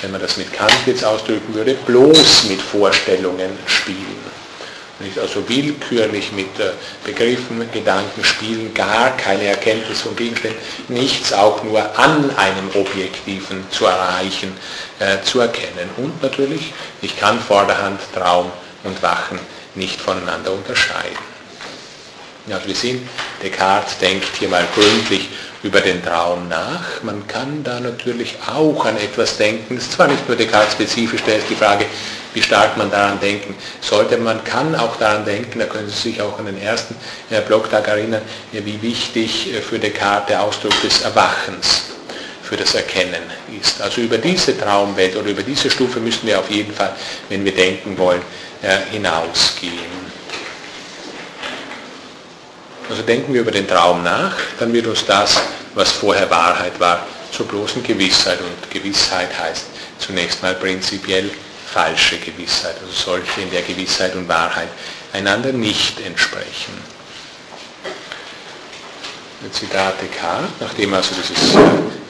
wenn 0.00 0.10
man 0.10 0.20
das 0.20 0.36
mit 0.36 0.52
Kant 0.52 0.72
jetzt 0.86 1.04
ausdrücken 1.04 1.54
würde, 1.54 1.74
bloß 1.86 2.44
mit 2.44 2.60
Vorstellungen 2.60 3.50
spielen. 3.66 4.31
Nicht 5.00 5.18
also 5.18 5.48
willkürlich 5.48 6.32
mit 6.32 6.58
äh, 6.60 6.72
Begriffen, 7.04 7.68
Gedanken 7.72 8.22
spielen, 8.24 8.72
gar 8.74 9.16
keine 9.16 9.44
Erkenntnis 9.44 10.02
von 10.02 10.14
Gegenständen, 10.14 10.60
nichts 10.88 11.32
auch 11.32 11.62
nur 11.64 11.80
an 11.98 12.30
einem 12.36 12.68
Objektiven 12.74 13.64
zu 13.70 13.86
erreichen, 13.86 14.52
äh, 14.98 15.20
zu 15.22 15.40
erkennen. 15.40 15.88
Und 15.96 16.22
natürlich, 16.22 16.72
ich 17.00 17.18
kann 17.18 17.40
vorderhand 17.40 18.00
Traum 18.14 18.52
und 18.84 19.02
Wachen 19.02 19.38
nicht 19.74 20.00
voneinander 20.00 20.52
unterscheiden. 20.52 21.32
Also 22.50 22.66
wir 22.66 22.74
sehen, 22.74 23.08
Descartes 23.42 23.98
denkt 23.98 24.26
hier 24.38 24.48
mal 24.48 24.66
gründlich 24.74 25.28
über 25.62 25.80
den 25.80 26.04
Traum 26.04 26.48
nach. 26.48 27.02
Man 27.02 27.26
kann 27.28 27.62
da 27.62 27.78
natürlich 27.78 28.36
auch 28.46 28.84
an 28.84 28.96
etwas 28.96 29.36
denken. 29.36 29.76
Es 29.76 29.84
ist 29.84 29.92
zwar 29.92 30.08
nicht 30.08 30.26
nur 30.26 30.36
Descartes-spezifisch, 30.36 31.22
da 31.24 31.32
ist 31.32 31.48
die 31.48 31.54
Frage, 31.54 31.86
wie 32.34 32.42
stark 32.42 32.76
man 32.76 32.90
daran 32.90 33.20
denken 33.20 33.54
sollte. 33.80 34.16
Man 34.18 34.42
kann 34.44 34.74
auch 34.74 34.96
daran 34.96 35.24
denken, 35.24 35.58
da 35.58 35.66
können 35.66 35.88
Sie 35.88 36.10
sich 36.10 36.22
auch 36.22 36.38
an 36.38 36.46
den 36.46 36.60
ersten 36.60 36.96
äh, 37.30 37.40
Blogtag 37.40 37.88
erinnern, 37.88 38.22
wie 38.52 38.80
wichtig 38.80 39.52
äh, 39.54 39.60
für 39.60 39.78
Descartes 39.78 40.28
der 40.28 40.42
Ausdruck 40.42 40.80
des 40.82 41.02
Erwachens 41.02 41.82
für 42.42 42.56
das 42.56 42.74
Erkennen 42.74 43.22
ist. 43.60 43.80
Also 43.80 44.00
über 44.00 44.18
diese 44.18 44.58
Traumwelt 44.58 45.16
oder 45.16 45.30
über 45.30 45.42
diese 45.42 45.70
Stufe 45.70 46.00
müssen 46.00 46.26
wir 46.26 46.38
auf 46.38 46.50
jeden 46.50 46.72
Fall, 46.74 46.94
wenn 47.28 47.44
wir 47.44 47.54
denken 47.54 47.96
wollen, 47.96 48.22
äh, 48.62 48.90
hinausgehen. 48.90 50.02
Also 52.90 53.02
denken 53.02 53.32
wir 53.32 53.40
über 53.40 53.52
den 53.52 53.66
Traum 53.66 54.02
nach, 54.02 54.34
dann 54.58 54.72
wird 54.72 54.86
uns 54.86 55.04
das, 55.06 55.40
was 55.74 55.90
vorher 55.92 56.28
Wahrheit 56.30 56.78
war, 56.78 57.06
zur 57.30 57.46
bloßen 57.46 57.82
Gewissheit. 57.82 58.38
Und 58.40 58.70
Gewissheit 58.70 59.30
heißt 59.38 59.64
zunächst 59.98 60.42
mal 60.42 60.54
prinzipiell 60.54 61.30
falsche 61.72 62.18
Gewissheit, 62.18 62.76
also 62.80 62.92
solche, 62.92 63.40
in 63.40 63.50
der 63.50 63.62
Gewissheit 63.62 64.14
und 64.14 64.28
Wahrheit 64.28 64.68
einander 65.12 65.52
nicht 65.52 66.00
entsprechen. 66.00 66.72
Zitat 69.50 69.94
Descartes, 70.00 70.50
nachdem 70.60 70.92
er 70.92 70.98
also 70.98 71.14
dieses 71.16 71.54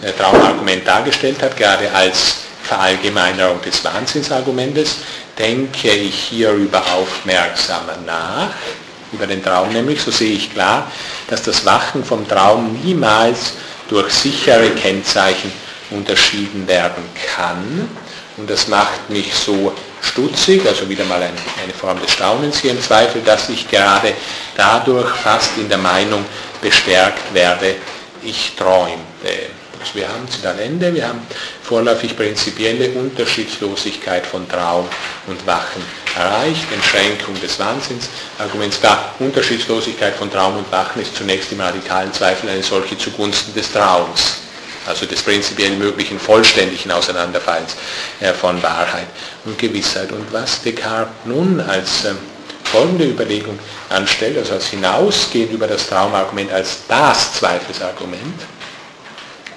äh, 0.03 0.13
Traumargument 0.13 0.87
dargestellt 0.87 1.43
hat, 1.43 1.57
gerade 1.57 1.91
als 1.91 2.37
Verallgemeinerung 2.63 3.61
des 3.63 3.83
Wahnsinnsargumentes, 3.83 4.97
denke 5.39 5.91
ich 5.91 6.15
hierüber 6.15 6.83
aufmerksamer 6.93 7.97
nach, 8.05 8.51
über 9.13 9.27
den 9.27 9.43
Traum 9.43 9.73
nämlich, 9.73 10.03
so 10.03 10.11
sehe 10.11 10.35
ich 10.35 10.53
klar, 10.53 10.91
dass 11.29 11.43
das 11.43 11.65
Wachen 11.65 12.05
vom 12.05 12.29
Traum 12.29 12.81
niemals 12.83 13.55
durch 13.89 14.13
sichere 14.13 14.71
Kennzeichen 14.71 15.53
unterschieden 15.91 16.67
werden 16.67 17.05
kann. 17.35 17.89
Und 18.43 18.51
das 18.51 18.67
macht 18.67 19.09
mich 19.09 19.33
so 19.33 19.73
stutzig, 20.01 20.67
also 20.67 20.89
wieder 20.89 21.05
mal 21.05 21.23
ein, 21.23 21.31
eine 21.63 21.73
Form 21.73 22.01
des 22.01 22.11
Staunens 22.11 22.59
hier 22.59 22.73
im 22.73 22.83
Zweifel, 22.83 23.23
dass 23.23 23.49
ich 23.49 23.71
gerade 23.71 24.15
dadurch 24.57 25.11
fast 25.11 25.57
in 25.59 25.69
der 25.69 25.79
Meinung 25.79 26.25
bestärkt 26.61 27.33
werde, 27.33 27.77
ich 28.21 28.57
träumte. 28.57 28.99
Also 29.81 29.95
wir 29.95 30.09
haben 30.09 30.29
zu 30.29 30.45
Ende, 30.61 30.93
wir 30.93 31.07
haben 31.07 31.25
vorläufig 31.63 32.17
prinzipielle 32.17 32.91
Unterschiedslosigkeit 32.91 34.27
von 34.27 34.49
Traum 34.49 34.89
und 35.29 35.47
Wachen 35.47 35.85
erreicht, 36.17 36.67
Entschränkung 36.73 37.41
des 37.41 37.61
Wahnsinnsarguments. 37.61 38.81
Da 38.81 39.15
Unterschiedslosigkeit 39.21 40.17
von 40.17 40.29
Traum 40.33 40.57
und 40.57 40.73
Wachen 40.73 41.01
ist 41.01 41.15
zunächst 41.15 41.53
im 41.53 41.61
radikalen 41.61 42.13
Zweifel 42.13 42.51
eine 42.51 42.65
solche 42.65 42.99
zugunsten 42.99 43.55
des 43.55 43.71
Traums 43.71 44.43
also 44.87 45.07
des 45.07 45.23
prinzipiell 45.23 45.77
möglichen 45.77 46.19
vollständigen 46.19 46.91
Auseinanderfalls 46.91 47.77
äh, 48.21 48.33
von 48.33 48.63
Wahrheit 48.63 49.07
und 49.45 49.59
Gewissheit. 49.59 50.13
Und 50.13 50.33
was 50.33 50.63
Descartes 50.63 51.13
nun 51.25 51.61
als 51.61 52.05
ähm, 52.05 52.19
folgende 52.65 53.05
Überlegung 53.05 53.59
anstellt, 53.91 54.39
also 54.39 54.55
als 54.55 54.67
hinausgehen 54.69 55.51
über 55.51 55.67
das 55.67 55.89
Traumargument 55.89 56.53
als 56.53 56.79
das 56.89 57.35
Zweifelsargument, 57.35 58.41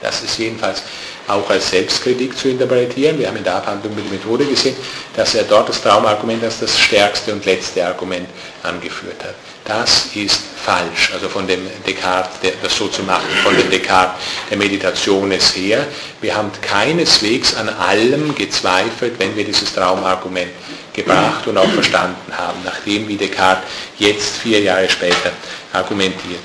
das 0.01 0.21
ist 0.21 0.37
jedenfalls 0.37 0.83
auch 1.27 1.49
als 1.49 1.71
Selbstkritik 1.71 2.37
zu 2.37 2.49
interpretieren. 2.49 3.17
Wir 3.17 3.27
haben 3.27 3.37
in 3.37 3.43
der 3.43 3.55
Abhandlung 3.55 3.95
mit 3.95 4.05
der 4.05 4.11
Methode 4.11 4.45
gesehen, 4.45 4.75
dass 5.15 5.33
er 5.33 5.43
dort 5.43 5.69
das 5.69 5.81
Traumargument 5.81 6.43
als 6.43 6.59
das 6.59 6.77
stärkste 6.77 7.33
und 7.33 7.45
letzte 7.45 7.85
Argument 7.85 8.27
angeführt 8.61 9.23
hat. 9.23 9.35
Das 9.65 10.11
ist 10.13 10.41
falsch, 10.63 11.09
also 11.11 11.27
von 11.27 11.47
dem 11.47 11.67
Descartes, 11.87 12.51
das 12.61 12.77
so 12.77 12.87
zu 12.87 13.01
machen, 13.01 13.25
von 13.43 13.57
dem 13.57 13.67
Descartes 13.71 14.21
der 14.47 14.57
Meditationes 14.57 15.55
her. 15.55 15.87
Wir 16.21 16.35
haben 16.35 16.51
keineswegs 16.61 17.55
an 17.55 17.69
allem 17.69 18.35
gezweifelt, 18.35 19.15
wenn 19.17 19.35
wir 19.35 19.43
dieses 19.43 19.73
Traumargument 19.73 20.51
gebracht 20.93 21.47
und 21.47 21.57
auch 21.57 21.69
verstanden 21.71 22.31
haben, 22.37 22.59
nachdem 22.63 23.07
wie 23.07 23.15
Descartes 23.15 23.63
jetzt 23.97 24.37
vier 24.37 24.59
Jahre 24.61 24.87
später 24.87 25.31
argumentiert. 25.73 26.41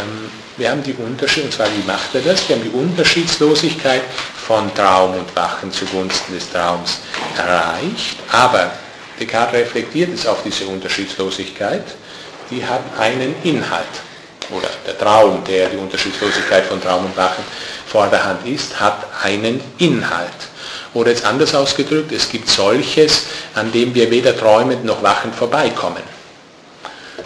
Ähm, 0.00 0.30
wir 0.56 0.70
haben 0.70 0.84
die 0.84 0.94
Unterschiede, 0.94 1.46
und 1.46 1.52
zwar 1.52 1.66
wie 1.66 1.84
macht 1.88 2.14
er 2.14 2.20
das? 2.20 2.48
Wir 2.48 2.54
haben 2.54 2.62
die 2.62 2.78
Unterschiedslosigkeit 2.78 4.02
von 4.46 4.72
Traum 4.76 5.14
und 5.14 5.34
Wachen 5.34 5.72
zugunsten 5.72 6.34
des 6.34 6.48
Traums 6.48 7.00
erreicht, 7.36 8.16
aber 8.30 8.70
Descartes 9.18 9.54
reflektiert 9.60 10.14
es 10.14 10.24
auf 10.24 10.44
diese 10.44 10.66
Unterschiedslosigkeit 10.66 11.84
die 12.50 12.64
hat 12.64 12.82
einen 12.98 13.34
Inhalt. 13.42 13.86
Oder 14.50 14.68
der 14.86 14.98
Traum, 14.98 15.44
der 15.44 15.68
die 15.68 15.76
Unterschiedslosigkeit 15.76 16.66
von 16.66 16.82
Traum 16.82 17.04
und 17.04 17.16
Wachen 17.16 17.44
vor 17.86 18.08
der 18.08 18.24
Hand 18.24 18.46
ist, 18.46 18.78
hat 18.80 19.06
einen 19.22 19.60
Inhalt. 19.78 20.28
Oder 20.92 21.10
jetzt 21.10 21.24
anders 21.24 21.54
ausgedrückt, 21.54 22.10
es 22.10 22.28
gibt 22.28 22.48
solches, 22.48 23.26
an 23.54 23.70
dem 23.70 23.94
wir 23.94 24.10
weder 24.10 24.36
träumend 24.36 24.84
noch 24.84 25.02
wachend 25.02 25.34
vorbeikommen. 25.34 26.02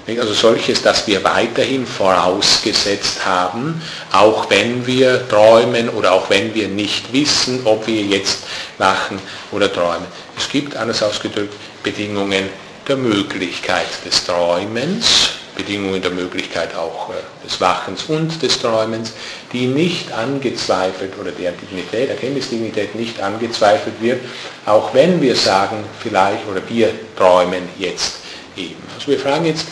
Also 0.06 0.34
solches, 0.34 0.82
das 0.82 1.06
wir 1.06 1.24
weiterhin 1.24 1.86
vorausgesetzt 1.86 3.24
haben, 3.24 3.80
auch 4.12 4.50
wenn 4.50 4.86
wir 4.86 5.26
träumen 5.28 5.88
oder 5.88 6.12
auch 6.12 6.28
wenn 6.28 6.54
wir 6.54 6.68
nicht 6.68 7.10
wissen, 7.10 7.62
ob 7.64 7.86
wir 7.86 8.02
jetzt 8.02 8.40
wachen 8.76 9.18
oder 9.50 9.72
träumen. 9.72 10.06
Es 10.36 10.46
gibt, 10.50 10.76
anders 10.76 11.02
ausgedrückt, 11.02 11.54
Bedingungen, 11.82 12.50
der 12.88 12.96
Möglichkeit 12.96 13.86
des 14.04 14.24
Träumens, 14.24 15.30
Bedingungen 15.56 16.02
der 16.02 16.10
Möglichkeit 16.10 16.74
auch 16.74 17.10
äh, 17.10 17.46
des 17.46 17.60
Wachens 17.60 18.04
und 18.04 18.42
des 18.42 18.60
Träumens, 18.60 19.12
die 19.52 19.66
nicht 19.66 20.12
angezweifelt 20.12 21.12
oder 21.18 21.30
der 21.30 21.52
Dignität, 21.52 22.10
Erkenntnisdignität 22.10 22.94
nicht 22.94 23.20
angezweifelt 23.20 24.00
wird, 24.00 24.20
auch 24.66 24.92
wenn 24.92 25.20
wir 25.20 25.36
sagen, 25.36 25.84
vielleicht 26.00 26.46
oder 26.48 26.60
wir 26.68 26.90
träumen 27.16 27.68
jetzt 27.78 28.16
eben. 28.56 28.82
Also 28.94 29.08
wir 29.08 29.18
fragen 29.18 29.46
jetzt 29.46 29.66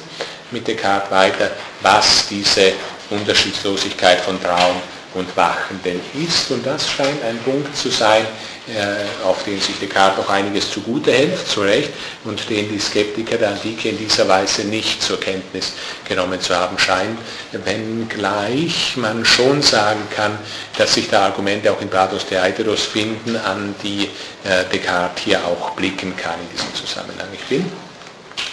mit 0.50 0.66
Descartes 0.68 1.10
weiter, 1.10 1.50
was 1.80 2.28
diese 2.28 2.72
Unterschiedslosigkeit 3.10 4.20
von 4.20 4.40
Traum 4.40 4.76
und 5.14 5.36
Wachen 5.36 5.80
denn 5.84 6.00
ist. 6.14 6.50
Und 6.50 6.66
das 6.66 6.88
scheint 6.88 7.22
ein 7.24 7.38
Punkt 7.38 7.76
zu 7.76 7.90
sein, 7.90 8.24
äh, 8.68 9.24
auf 9.24 9.42
den 9.44 9.60
sich 9.60 9.78
Descartes 9.78 10.18
noch 10.18 10.30
einiges 10.30 10.70
zugute 10.70 11.12
hält, 11.12 11.46
zu 11.46 11.62
Recht, 11.62 11.90
und 12.24 12.48
den 12.48 12.70
die 12.70 12.78
Skeptiker 12.78 13.36
der 13.36 13.50
Antike 13.50 13.90
in 13.90 13.98
dieser 13.98 14.28
Weise 14.28 14.64
nicht 14.64 15.02
zur 15.02 15.18
Kenntnis 15.18 15.72
genommen 16.08 16.40
zu 16.40 16.54
haben 16.54 16.78
scheinen, 16.78 17.18
wenngleich 17.64 18.96
man 18.96 19.24
schon 19.24 19.62
sagen 19.62 20.02
kann, 20.14 20.38
dass 20.78 20.94
sich 20.94 21.08
da 21.08 21.26
Argumente 21.26 21.72
auch 21.72 21.80
in 21.80 21.88
Platos 21.88 22.26
Theaiteros 22.26 22.82
finden, 22.82 23.36
an 23.36 23.74
die 23.82 24.08
äh, 24.44 24.64
Descartes 24.72 25.24
hier 25.24 25.40
auch 25.44 25.70
blicken 25.70 26.16
kann 26.16 26.34
in 26.40 26.56
diesem 26.56 26.74
Zusammenhang. 26.74 27.28
Ich 27.32 27.44
bin 27.46 27.70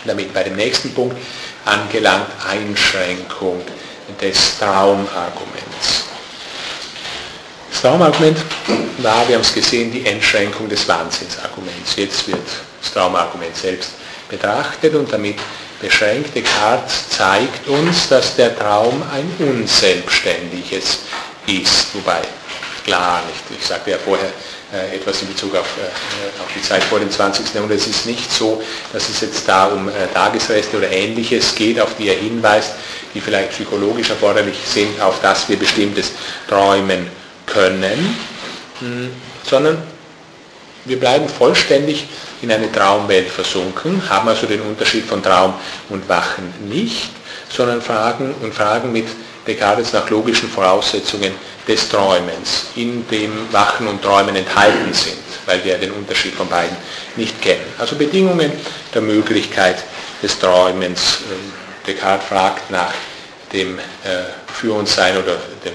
damit 0.06 0.34
bei 0.34 0.44
dem 0.44 0.56
nächsten 0.56 0.94
Punkt 0.94 1.18
angelangt, 1.66 2.28
Einschränkung 2.48 3.62
des 4.22 4.58
Traumarguments. 4.58 6.09
Das 7.82 7.90
Traumargument 7.90 8.38
war, 8.98 9.26
wir 9.30 9.36
haben 9.36 9.42
es 9.42 9.54
gesehen, 9.54 9.90
die 9.90 10.06
Einschränkung 10.06 10.68
des 10.68 10.86
Wahnsinnsarguments. 10.86 11.96
Jetzt 11.96 12.28
wird 12.28 12.42
das 12.82 12.92
Traumargument 12.92 13.56
selbst 13.56 13.92
betrachtet 14.28 14.96
und 14.96 15.10
damit 15.14 15.38
beschränkt. 15.80 16.36
Descartes 16.36 17.08
zeigt 17.10 17.66
uns, 17.70 18.10
dass 18.10 18.36
der 18.36 18.60
Traum 18.60 19.02
ein 19.14 19.32
unselbstständiges 19.40 21.04
ist. 21.48 21.96
Wobei, 21.96 22.20
klar 22.84 23.22
nicht, 23.28 23.62
ich 23.62 23.66
sagte 23.66 23.92
ja 23.92 23.98
vorher 23.98 24.34
äh, 24.74 24.98
etwas 24.98 25.22
in 25.22 25.30
Bezug 25.30 25.56
auf, 25.56 25.78
äh, 25.78 26.42
auf, 26.42 26.50
die 26.54 26.62
Zeit 26.62 26.84
vor 26.84 27.00
dem 27.00 27.10
20. 27.10 27.54
Jahrhundert. 27.54 27.80
Es 27.80 27.88
ist 27.88 28.06
nicht 28.06 28.30
so, 28.30 28.62
dass 28.92 29.08
es 29.08 29.22
jetzt 29.22 29.48
da 29.48 29.68
um 29.68 29.88
äh, 29.88 29.92
Tagesreste 30.14 30.76
oder 30.76 30.92
ähnliches 30.92 31.56
geht, 31.56 31.80
auf 31.80 31.96
die 31.98 32.10
er 32.10 32.16
hinweist, 32.16 32.74
die 33.14 33.22
vielleicht 33.22 33.52
psychologisch 33.52 34.10
erforderlich 34.10 34.58
sind, 34.66 35.00
auf 35.00 35.22
das 35.22 35.48
wir 35.48 35.56
bestimmtes 35.56 36.12
träumen 36.50 37.19
können, 37.50 38.16
hm, 38.80 39.10
sondern 39.44 39.82
wir 40.86 41.00
bleiben 41.00 41.28
vollständig 41.28 42.08
in 42.42 42.52
eine 42.52 42.72
Traumwelt 42.72 43.28
versunken, 43.30 44.02
haben 44.10 44.30
also 44.30 44.48
den 44.48 44.62
Unterschied 44.62 45.06
von 45.06 45.22
Traum 45.22 45.54
und 45.90 46.08
Wachen 46.08 46.54
nicht, 46.70 47.10
sondern 47.50 47.82
fragen 47.82 48.34
und 48.42 48.54
fragen 48.54 48.92
mit 48.92 49.08
Descartes 49.46 49.94
nach 49.94 50.10
logischen 50.10 50.50
Voraussetzungen 50.50 51.34
des 51.68 51.90
Träumens, 51.90 52.68
in 52.76 53.08
dem 53.10 53.52
Wachen 53.52 53.88
und 53.88 54.02
Träumen 54.02 54.36
enthalten 54.36 54.94
sind, 54.94 55.18
weil 55.46 55.64
wir 55.64 55.78
den 55.78 55.92
Unterschied 55.92 56.34
von 56.34 56.48
beiden 56.48 56.76
nicht 57.16 57.42
kennen. 57.42 57.66
Also 57.78 57.96
Bedingungen 57.96 58.52
der 58.94 59.02
Möglichkeit 59.02 59.84
des 60.22 60.38
Träumens. 60.40 61.20
Ähm, 61.32 61.54
Descartes 61.86 62.28
fragt 62.28 62.72
nach 62.72 62.94
dem 63.52 63.80
äh, 63.80 63.82
für 64.54 64.74
oder 64.74 65.38
dem 65.66 65.74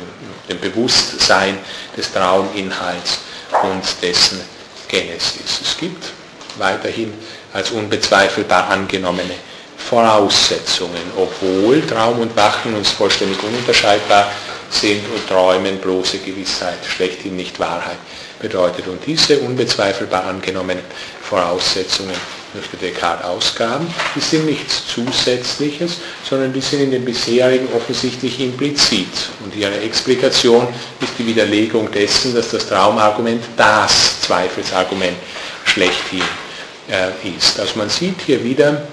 dem 0.49 0.61
Bewusstsein 0.61 1.59
des 1.97 2.13
Trauminhalts 2.13 3.19
und 3.63 3.83
dessen 4.03 4.41
Genesis. 4.89 5.61
Es 5.63 5.77
gibt 5.79 6.13
weiterhin 6.59 7.13
als 7.53 7.71
unbezweifelbar 7.71 8.69
angenommene 8.69 9.35
Voraussetzungen, 9.77 11.03
obwohl 11.17 11.83
Traum 11.87 12.21
und 12.21 12.35
Wachen 12.37 12.75
uns 12.75 12.91
vollständig 12.91 13.43
ununterscheidbar 13.43 14.31
sind 14.71 15.05
und 15.15 15.29
Träumen 15.29 15.79
bloße 15.79 16.19
Gewissheit, 16.19 16.79
schlechthin 16.87 17.37
nicht 17.37 17.61
Wahrheit 17.61 17.99
bedeutet. 18.41 18.87
Und 18.87 19.05
diese 19.07 19.39
unbezweifelbar 19.39 20.25
angenommenen 20.25 20.85
Voraussetzungen 21.23 22.17
möchte 22.55 22.77
Descartes 22.77 23.25
ausgaben, 23.25 23.87
die 24.15 24.21
sind 24.21 24.47
nichts 24.47 24.87
Zusätzliches, 24.87 25.99
sondern 26.29 26.53
die 26.53 26.61
sind 26.61 26.81
in 26.81 26.91
den 26.91 27.05
bisherigen 27.05 27.69
offensichtlich 27.75 28.41
implizit. 28.41 29.31
Und 29.45 29.55
ihre 29.57 29.81
Explikation 29.81 30.69
ist 31.01 31.13
die 31.19 31.27
Widerlegung 31.27 31.91
dessen, 31.91 32.35
dass 32.35 32.51
das 32.51 32.67
Traumargument 32.67 33.43
das 33.57 34.21
Zweifelsargument 34.21 35.17
schlechthin 35.65 36.23
äh, 36.89 37.37
ist. 37.37 37.59
Also 37.59 37.79
man 37.79 37.89
sieht 37.89 38.21
hier 38.25 38.43
wieder, 38.43 38.87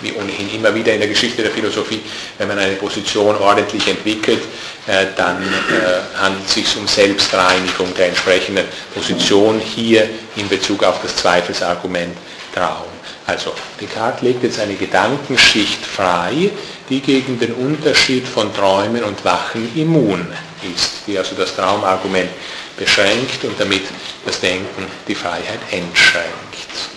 wie 0.00 0.12
ohnehin 0.12 0.54
immer 0.54 0.74
wieder 0.74 0.92
in 0.92 1.00
der 1.00 1.08
Geschichte 1.08 1.42
der 1.42 1.50
Philosophie, 1.50 2.00
wenn 2.38 2.48
man 2.48 2.58
eine 2.58 2.74
Position 2.74 3.36
ordentlich 3.36 3.86
entwickelt, 3.88 4.42
äh, 4.86 5.06
dann 5.16 5.42
äh, 5.42 6.18
handelt 6.20 6.46
es 6.46 6.54
sich 6.54 6.76
um 6.76 6.86
Selbstreinigung 6.86 7.94
der 7.94 8.08
entsprechenden 8.08 8.66
Position 8.94 9.60
hier 9.60 10.08
in 10.36 10.48
Bezug 10.48 10.84
auf 10.84 11.00
das 11.02 11.16
Zweifelsargument 11.16 12.16
Traum. 12.54 12.86
Also 13.26 13.52
Descartes 13.78 14.22
legt 14.22 14.42
jetzt 14.42 14.58
eine 14.58 14.74
Gedankenschicht 14.74 15.84
frei, 15.84 16.50
die 16.88 17.00
gegen 17.00 17.38
den 17.38 17.52
Unterschied 17.52 18.26
von 18.26 18.54
Träumen 18.54 19.04
und 19.04 19.22
Wachen 19.24 19.70
immun 19.76 20.26
ist, 20.74 21.02
die 21.06 21.18
also 21.18 21.34
das 21.36 21.54
Traumargument 21.54 22.30
beschränkt 22.78 23.44
und 23.44 23.60
damit 23.60 23.82
das 24.24 24.40
Denken 24.40 24.86
die 25.06 25.14
Freiheit 25.14 25.60
einschränkt. 25.70 26.88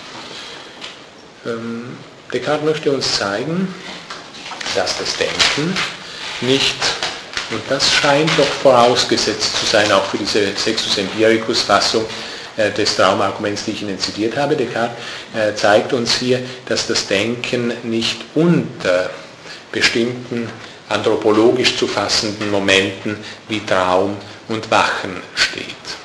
Ähm, 1.45 1.97
Descartes 2.33 2.65
möchte 2.65 2.91
uns 2.91 3.17
zeigen, 3.17 3.73
dass 4.75 4.97
das 4.97 5.17
Denken 5.17 5.75
nicht 6.41 6.75
Und 7.51 7.61
das 7.67 7.91
scheint 7.91 8.29
doch 8.37 8.45
vorausgesetzt 8.45 9.57
zu 9.57 9.65
sein, 9.65 9.91
auch 9.91 10.05
für 10.05 10.17
diese 10.17 10.55
Sextus 10.55 10.97
Empiricus-Fassung 10.97 12.05
äh, 12.55 12.71
des 12.71 12.95
Traumarguments, 12.95 13.65
die 13.65 13.71
ich 13.71 13.81
Ihnen 13.81 13.99
zitiert 13.99 14.37
habe. 14.37 14.55
Descartes 14.55 14.95
äh, 15.35 15.53
zeigt 15.53 15.91
uns 15.91 16.15
hier, 16.15 16.41
dass 16.65 16.87
das 16.87 17.07
Denken 17.07 17.73
nicht 17.83 18.21
unter 18.35 19.09
bestimmten 19.71 20.49
anthropologisch 20.87 21.77
zu 21.77 21.87
fassenden 21.87 22.51
Momenten 22.51 23.17
wie 23.49 23.59
Traum 23.65 24.15
und 24.47 24.71
Wachen 24.71 25.21
steht. 25.35 26.00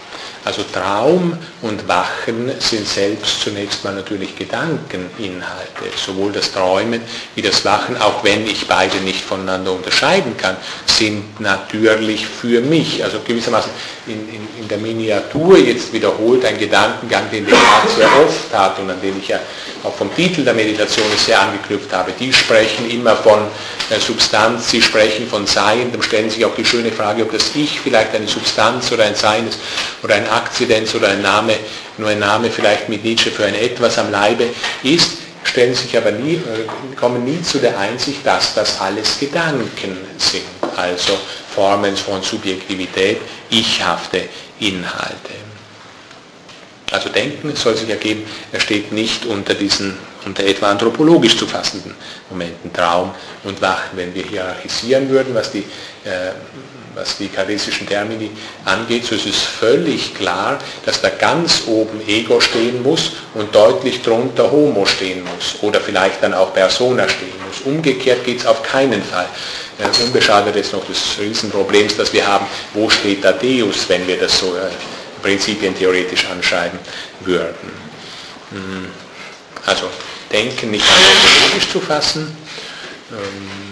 Also 0.47 0.63
Traum 0.63 1.37
und 1.61 1.89
Wachen 1.89 2.53
sind 2.61 2.87
selbst 2.87 3.41
zunächst 3.41 3.83
mal 3.83 3.93
natürlich 3.93 4.37
Gedankeninhalte. 4.37 5.87
Sowohl 5.97 6.31
das 6.31 6.53
Träumen 6.53 7.01
wie 7.35 7.43
das 7.43 7.65
Wachen, 7.65 8.01
auch 8.01 8.23
wenn 8.23 8.47
ich 8.47 8.69
beide 8.69 8.99
nicht 8.99 9.25
voneinander 9.25 9.73
unterscheiden 9.73 10.37
kann, 10.37 10.57
sind 10.87 11.41
natürlich 11.41 12.29
für 12.29 12.61
mich. 12.61 13.03
Also 13.03 13.19
gewissermaßen 13.27 13.73
in, 14.07 14.29
in, 14.29 14.49
in 14.61 14.69
der 14.69 14.79
Miniatur 14.79 15.59
jetzt 15.59 15.93
wiederholt 15.93 16.45
ein 16.45 16.59
Gedankengang, 16.59 17.31
den 17.31 17.45
Descartes 17.45 17.97
sehr 17.97 18.07
oft 18.07 18.53
hat 18.53 18.79
und 18.79 18.91
an 18.91 19.01
den 19.01 19.19
ich 19.19 19.29
ja 19.29 19.41
auch 19.83 19.95
vom 19.95 20.15
Titel 20.15 20.45
der 20.45 20.55
Meditation 20.55 21.07
sehr 21.17 21.41
angeknüpft 21.41 21.93
habe. 21.93 22.13
Die 22.19 22.33
sprechen 22.33 22.89
immer 22.91 23.17
von 23.17 23.41
äh, 23.91 23.99
Substanz, 23.99 24.71
sie 24.71 24.81
sprechen 24.81 25.27
von 25.29 25.47
Sein, 25.47 25.91
dann 25.93 26.03
stellen 26.03 26.31
sich 26.31 26.45
auch 26.45 26.55
die 26.55 26.65
schöne 26.65 26.93
Frage, 26.93 27.23
ob 27.23 27.33
das 27.33 27.51
Ich 27.55 27.81
vielleicht 27.81 28.15
eine 28.15 28.29
Substanz 28.29 28.91
oder 28.93 29.05
ein 29.05 29.15
Sein 29.15 29.49
ist 29.49 29.59
oder 30.03 30.15
ein 30.15 30.29
Akzidenz 30.29 30.95
oder 30.95 31.09
ein 31.09 31.23
Name, 31.23 31.55
nur 31.99 32.11
ein 32.11 32.19
Name 32.19 32.51
vielleicht 32.51 32.89
mit 32.89 33.05
Nietzsche 33.05 33.31
für 33.31 33.45
ein 33.45 33.55
Etwas 33.55 33.99
am 33.99 34.11
Leibe 34.11 34.47
ist, 34.83 35.19
stellen 35.43 35.75
sich 35.75 35.97
aber 35.97 36.13
nie, 36.13 36.35
äh, 36.35 36.97
kommen 36.97 37.25
nie 37.25 37.43
zu 37.43 37.59
der 37.59 37.79
Einsicht, 37.79 38.27
dass 38.27 38.55
das 38.55 38.81
alles 38.81 39.19
Gedanken 39.19 39.99
sind, 40.19 40.45
also 40.77 41.19
Formen 41.57 41.97
von 41.97 42.23
Subjektivität, 42.23 43.19
ichhafte 43.49 44.29
Inhalte. 44.61 45.33
Also 46.93 47.09
Denken 47.09 47.57
soll 47.57 47.75
sich 47.75 47.89
ergeben, 47.89 48.25
er 48.53 48.61
steht 48.61 48.93
nicht 48.93 49.25
unter 49.25 49.55
diesen, 49.55 49.97
unter 50.27 50.45
etwa 50.45 50.71
anthropologisch 50.71 51.37
zu 51.37 51.47
fassenden 51.47 51.95
Momenten, 52.29 52.71
Traum 52.75 53.13
und 53.43 53.61
Wachen. 53.63 53.97
Wenn 53.97 54.15
wir 54.15 54.23
hierarchisieren 54.23 55.09
würden, 55.09 55.35
was 55.35 55.51
die 55.51 55.65
äh, 56.05 56.33
was 56.97 57.19
die 57.19 57.29
kardesischen 57.29 57.87
Termini 57.87 58.31
angeht, 58.65 59.05
so 59.05 59.15
ist 59.15 59.27
es 59.27 59.37
völlig 59.37 60.15
klar, 60.15 60.59
dass 60.87 61.03
da 61.03 61.11
ganz 61.11 61.65
oben 61.67 62.01
Ego 62.09 62.41
stehen 62.41 62.83
muss 62.83 63.13
und 63.35 63.55
deutlich 63.55 64.03
drunter 64.03 64.51
Homo 64.51 64.87
stehen 64.87 65.23
muss 65.23 65.57
oder 65.61 65.81
vielleicht 65.81 66.23
dann 66.23 66.33
auch 66.33 66.55
Persona 66.55 67.07
stehen 67.07 67.35
muss. 67.47 67.61
Umgekehrt 67.61 68.25
geht 68.25 68.41
es 68.41 68.47
auf 68.47 68.63
keinen 68.63 69.03
Fall. 69.03 69.29
Äh, 69.79 70.05
unbeschadet 70.05 70.57
jetzt 70.57 70.73
noch 70.73 70.87
des 70.87 71.19
Riesenproblems, 71.21 71.97
das 71.99 72.13
wir 72.15 72.27
haben, 72.27 72.47
wo 72.73 72.89
steht 72.89 73.23
da 73.23 73.33
Deus, 73.33 73.89
wenn 73.89 74.07
wir 74.07 74.19
das 74.19 74.39
so 74.39 74.57
äh, 74.57 74.71
prinzipientheoretisch 75.23 76.27
anschreiben 76.31 76.79
würden. 77.21 77.71
Hm. 78.51 78.87
Also 79.67 79.91
Denken 80.33 80.71
nicht 80.73 80.85
anthropologisch 80.85 81.71
zu 81.71 81.81
fassen, 81.81 82.37
ähm, 83.13 83.66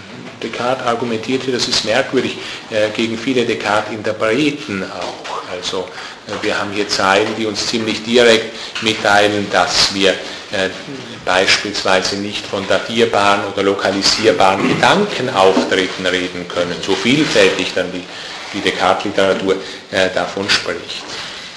Descartes 0.45 0.87
argumentierte, 0.87 1.51
das 1.51 1.66
ist 1.69 1.85
merkwürdig, 1.85 2.37
äh, 2.71 2.91
gegen 2.95 3.19
viele 3.19 3.45
Descartes-Interpreten 3.45 4.85
auch. 4.85 5.51
Also 5.51 5.89
äh, 6.29 6.45
wir 6.45 6.59
haben 6.59 6.73
hier 6.73 6.89
Zeilen, 6.89 7.29
die 7.37 7.47
uns 7.47 7.66
ziemlich 7.66 8.05
direkt 8.05 8.55
mitteilen, 8.83 9.47
dass 9.51 9.95
wir 9.95 10.11
äh, 10.11 10.69
beispielsweise 11.25 12.16
nicht 12.16 12.47
von 12.47 12.66
datierbaren 12.69 13.41
oder 13.53 13.62
lokalisierbaren 13.62 14.69
Gedankenauftritten 14.69 16.07
reden 16.07 16.47
können, 16.49 16.77
so 16.85 16.95
vielfältig 16.95 17.73
dann 17.75 17.91
die, 17.93 18.05
die 18.53 18.61
Descartes-Literatur 18.61 19.57
davon 20.15 20.49
spricht. 20.51 21.03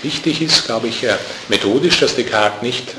Wichtig 0.04 0.42
ist, 0.42 0.66
glaube 0.66 0.88
ich, 0.88 1.06
methodisch, 1.50 2.00
dass 2.00 2.16
Descartes 2.16 2.62
nicht 2.62 2.96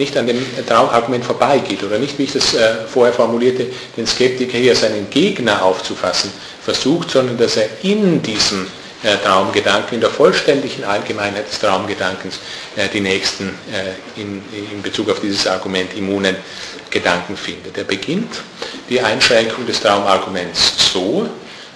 nicht 0.00 0.16
an 0.16 0.26
dem 0.26 0.44
Traumargument 0.66 1.24
vorbeigeht 1.24 1.84
oder 1.84 1.98
nicht, 1.98 2.18
wie 2.18 2.24
ich 2.24 2.32
das 2.32 2.54
äh, 2.54 2.86
vorher 2.88 3.12
formulierte, 3.12 3.66
den 3.96 4.06
Skeptiker 4.06 4.58
hier 4.58 4.74
seinen 4.74 5.08
Gegner 5.10 5.62
aufzufassen 5.62 6.32
versucht, 6.62 7.10
sondern 7.10 7.36
dass 7.36 7.56
er 7.58 7.68
in 7.82 8.22
diesem 8.22 8.66
äh, 9.02 9.16
Traumgedanken, 9.22 9.96
in 9.96 10.00
der 10.00 10.10
vollständigen 10.10 10.84
Allgemeinheit 10.84 11.48
des 11.48 11.58
Traumgedankens 11.58 12.38
äh, 12.76 12.88
die 12.88 13.00
nächsten 13.00 13.54
in, 14.16 14.42
in 14.72 14.82
Bezug 14.82 15.10
auf 15.10 15.20
dieses 15.20 15.46
Argument 15.46 15.94
immunen 15.94 16.36
Gedanken 16.88 17.36
findet. 17.36 17.76
Er 17.76 17.84
beginnt 17.84 18.40
die 18.88 19.00
Einschränkung 19.00 19.66
des 19.66 19.80
Traumarguments 19.80 20.92
so, 20.92 21.28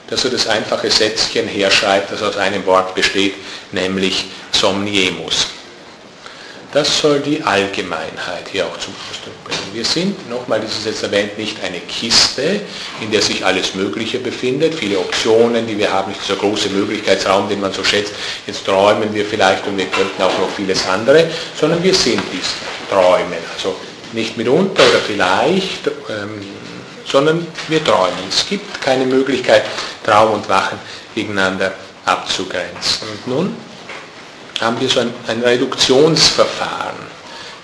dass 0.09 0.25
er 0.25 0.31
das 0.31 0.47
einfache 0.49 0.91
Sätzchen 0.91 1.47
herschreibt, 1.47 2.11
das 2.11 2.23
aus 2.23 2.37
einem 2.37 2.65
Wort 2.67 2.95
besteht, 2.95 3.35
nämlich 3.73 4.27
somniemus. 4.51 5.47
Das 6.75 6.99
soll 6.99 7.21
die 7.21 7.41
Allgemeinheit 7.41 8.49
hier 8.51 8.67
auch 8.67 8.77
zum 8.79 8.93
Ausdruck 9.09 9.45
bringen. 9.45 9.61
Wir 9.73 9.85
sind, 9.85 10.29
nochmal, 10.29 10.61
das 10.61 10.73
ist 10.73 10.87
jetzt 10.87 11.05
erwähnt, 11.05 11.39
nicht 11.39 11.63
eine 11.63 11.79
Kiste, 11.79 12.63
in 13.01 13.13
der 13.13 13.23
sich 13.23 13.47
alles 13.47 13.77
Mögliche 13.77 14.19
befindet, 14.19 14.75
viele 14.75 14.99
Optionen, 14.99 15.69
die 15.69 15.79
wir 15.79 15.93
haben, 15.93 16.11
nicht 16.11 16.21
dieser 16.25 16.35
große 16.35 16.71
Möglichkeitsraum, 16.71 17.49
den 17.49 17.61
man 17.61 17.73
so 17.73 17.85
schätzt. 17.85 18.13
Jetzt 18.49 18.65
träumen 18.67 19.15
wir 19.15 19.25
vielleicht 19.25 19.65
und 19.69 19.79
wir 19.79 19.87
könnten 19.87 20.21
auch 20.21 20.37
noch 20.37 20.51
vieles 20.57 20.85
andere, 20.89 21.31
sondern 21.59 21.81
wir 21.81 21.95
sind 21.95 22.21
dies 22.33 22.49
Träumen. 22.91 23.39
Also 23.55 23.77
nicht 24.13 24.37
mitunter 24.37 24.83
oder 24.83 24.99
vielleicht, 24.99 25.87
ähm, 25.87 26.43
sondern 27.07 27.47
wir 27.69 27.85
träumen. 27.85 28.19
Es 28.29 28.49
gibt 28.49 28.81
keine 28.81 29.07
Möglichkeit, 29.07 29.63
Traum 30.05 30.33
und 30.33 30.49
Wachen 30.49 30.81
gegeneinander 31.15 31.73
abzugrenzen. 32.05 33.09
Und 33.09 33.27
nun 33.29 33.57
haben 34.61 34.81
wir 34.81 34.89
so 34.89 35.01
ein, 35.01 35.13
ein 35.27 35.43
Reduktionsverfahren, 35.43 36.97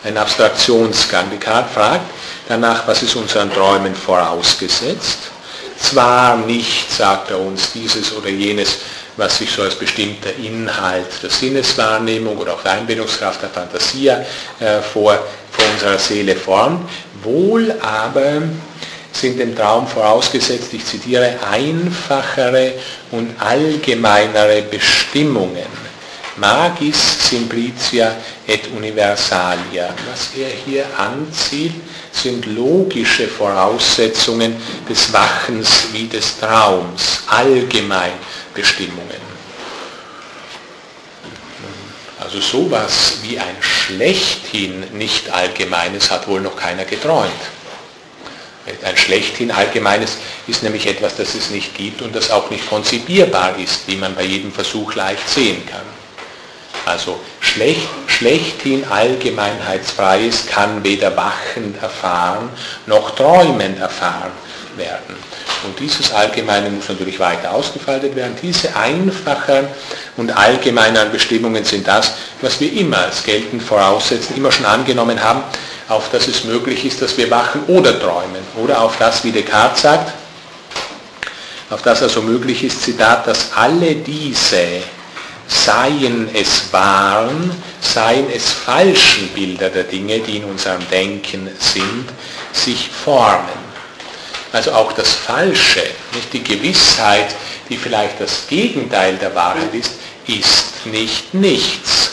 ein 0.05 0.17
Abstraktionsgang. 0.17 1.31
Descartes 1.31 1.73
fragt 1.73 2.11
danach, 2.49 2.87
was 2.87 3.03
ist 3.03 3.17
unseren 3.17 3.53
Träumen 3.53 3.95
vorausgesetzt. 3.95 5.31
Zwar 5.79 6.37
nicht, 6.37 6.91
sagt 6.93 7.31
er 7.31 7.41
uns, 7.41 7.73
dieses 7.73 8.15
oder 8.15 8.29
jenes, 8.29 8.79
was 9.17 9.39
sich 9.39 9.51
so 9.51 9.63
als 9.63 9.75
bestimmter 9.75 10.35
Inhalt 10.37 11.07
der 11.23 11.31
Sinneswahrnehmung 11.31 12.37
oder 12.37 12.55
auch 12.55 12.63
der 12.63 12.73
Einbildungskraft 12.73 13.43
der 13.43 13.51
Fantasie 13.51 14.09
äh, 14.09 14.81
vor, 14.93 15.19
vor 15.51 15.65
unserer 15.73 15.99
Seele 15.99 16.37
formt, 16.37 16.89
wohl 17.23 17.75
aber 17.81 18.43
sind 19.13 19.39
dem 19.39 19.57
Traum 19.57 19.87
vorausgesetzt, 19.87 20.73
ich 20.73 20.85
zitiere, 20.85 21.35
einfachere 21.51 22.75
und 23.11 23.35
allgemeinere 23.41 24.63
Bestimmungen 24.63 25.90
magis 26.41 26.97
simplicia 27.29 28.17
et 28.47 28.69
universalia. 28.75 29.95
Was 30.09 30.31
er 30.37 30.49
hier 30.49 30.87
anzieht, 30.97 31.75
sind 32.13 32.47
logische 32.47 33.29
Voraussetzungen 33.29 34.57
des 34.89 35.13
Wachens 35.13 35.89
wie 35.93 36.09
des 36.09 36.39
Traums, 36.39 37.25
Allgemeinbestimmungen. 37.29 39.29
Also 42.19 42.41
sowas 42.41 43.19
wie 43.23 43.39
ein 43.39 43.57
schlechthin 43.61 44.85
nicht 44.93 45.31
allgemeines 45.31 46.11
hat 46.11 46.27
wohl 46.29 46.41
noch 46.41 46.57
keiner 46.57 46.85
geträumt. 46.85 47.31
Ein 48.83 48.97
schlechthin 48.97 49.51
allgemeines 49.51 50.19
ist 50.47 50.63
nämlich 50.63 50.87
etwas, 50.87 51.17
das 51.17 51.35
es 51.35 51.51
nicht 51.51 51.75
gibt 51.75 52.03
und 52.03 52.15
das 52.15 52.31
auch 52.31 52.51
nicht 52.51 52.69
konzipierbar 52.69 53.59
ist, 53.59 53.89
wie 53.89 53.97
man 53.97 54.15
bei 54.15 54.23
jedem 54.23 54.53
Versuch 54.53 54.95
leicht 54.95 55.29
sehen 55.29 55.67
kann. 55.67 56.00
Also 56.87 57.21
schlecht, 57.41 57.89
schlechthin 58.07 58.85
allgemeinheitsfreies 58.89 60.47
kann 60.47 60.83
weder 60.83 61.17
wachend 61.17 61.81
erfahren 61.83 62.49
noch 62.87 63.15
träumend 63.15 63.79
erfahren 63.79 64.33
werden. 64.77 65.17
Und 65.65 65.79
dieses 65.79 66.13
Allgemeine 66.13 66.71
muss 66.71 66.89
natürlich 66.89 67.19
weiter 67.19 67.53
ausgefaltet 67.53 68.17
werden. 68.17 68.35
Diese 68.41 68.75
einfachen 68.75 69.69
und 70.17 70.37
allgemeinen 70.37 71.13
Bestimmungen 71.13 71.65
sind 71.65 71.87
das, 71.87 72.13
was 72.41 72.61
wir 72.61 72.73
immer 72.73 72.99
als 72.99 73.23
geltend 73.23 73.63
voraussetzen, 73.63 74.37
immer 74.37 74.51
schon 74.51 74.65
angenommen 74.65 75.23
haben, 75.23 75.43
auf 75.89 76.09
das 76.11 76.29
es 76.29 76.45
möglich 76.45 76.85
ist, 76.85 77.03
dass 77.03 77.17
wir 77.19 77.31
wachen 77.31 77.63
oder 77.67 77.99
träumen. 77.99 78.43
Oder 78.63 78.81
auf 78.81 78.97
das, 78.97 79.23
wie 79.25 79.33
Descartes 79.33 79.83
sagt, 79.83 80.13
auf 81.69 81.83
das 81.83 82.03
also 82.03 82.23
möglich 82.23 82.65
ist, 82.65 82.83
Zitat, 82.83 83.27
dass 83.27 83.53
alle 83.55 83.95
diese 83.97 84.83
seien 85.51 86.31
es 86.33 86.73
wahren, 86.73 87.51
seien 87.81 88.31
es 88.31 88.51
falschen 88.51 89.29
Bilder 89.29 89.69
der 89.69 89.85
Dinge, 89.85 90.21
die 90.21 90.37
in 90.37 90.45
unserem 90.45 90.89
Denken 90.91 91.51
sind, 91.59 92.09
sich 92.53 92.89
formen. 92.89 93.71
Also 94.53 94.73
auch 94.73 94.93
das 94.93 95.13
Falsche, 95.13 95.83
nicht 96.15 96.33
die 96.33 96.43
Gewissheit, 96.43 97.35
die 97.69 97.77
vielleicht 97.77 98.21
das 98.21 98.47
Gegenteil 98.49 99.17
der 99.17 99.35
Wahrheit 99.35 99.73
ist, 99.75 99.93
ist 100.27 100.87
nicht 100.87 101.35
nichts. 101.35 102.11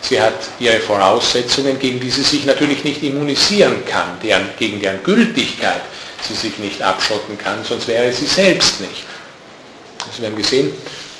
Sie 0.00 0.20
hat 0.20 0.34
ihre 0.60 0.78
Voraussetzungen, 0.78 1.78
gegen 1.78 1.98
die 1.98 2.10
sie 2.10 2.22
sich 2.22 2.44
natürlich 2.44 2.84
nicht 2.84 3.02
immunisieren 3.02 3.84
kann, 3.84 4.18
deren, 4.22 4.48
gegen 4.58 4.80
deren 4.80 5.02
Gültigkeit 5.02 5.82
sie 6.26 6.34
sich 6.34 6.58
nicht 6.58 6.80
abschotten 6.80 7.36
kann, 7.36 7.64
sonst 7.64 7.88
wäre 7.88 8.12
sie 8.12 8.26
selbst 8.26 8.80
nicht. 8.80 9.04
Also 9.98 10.22
wir 10.22 10.28
haben 10.28 10.36
gesehen, 10.36 10.72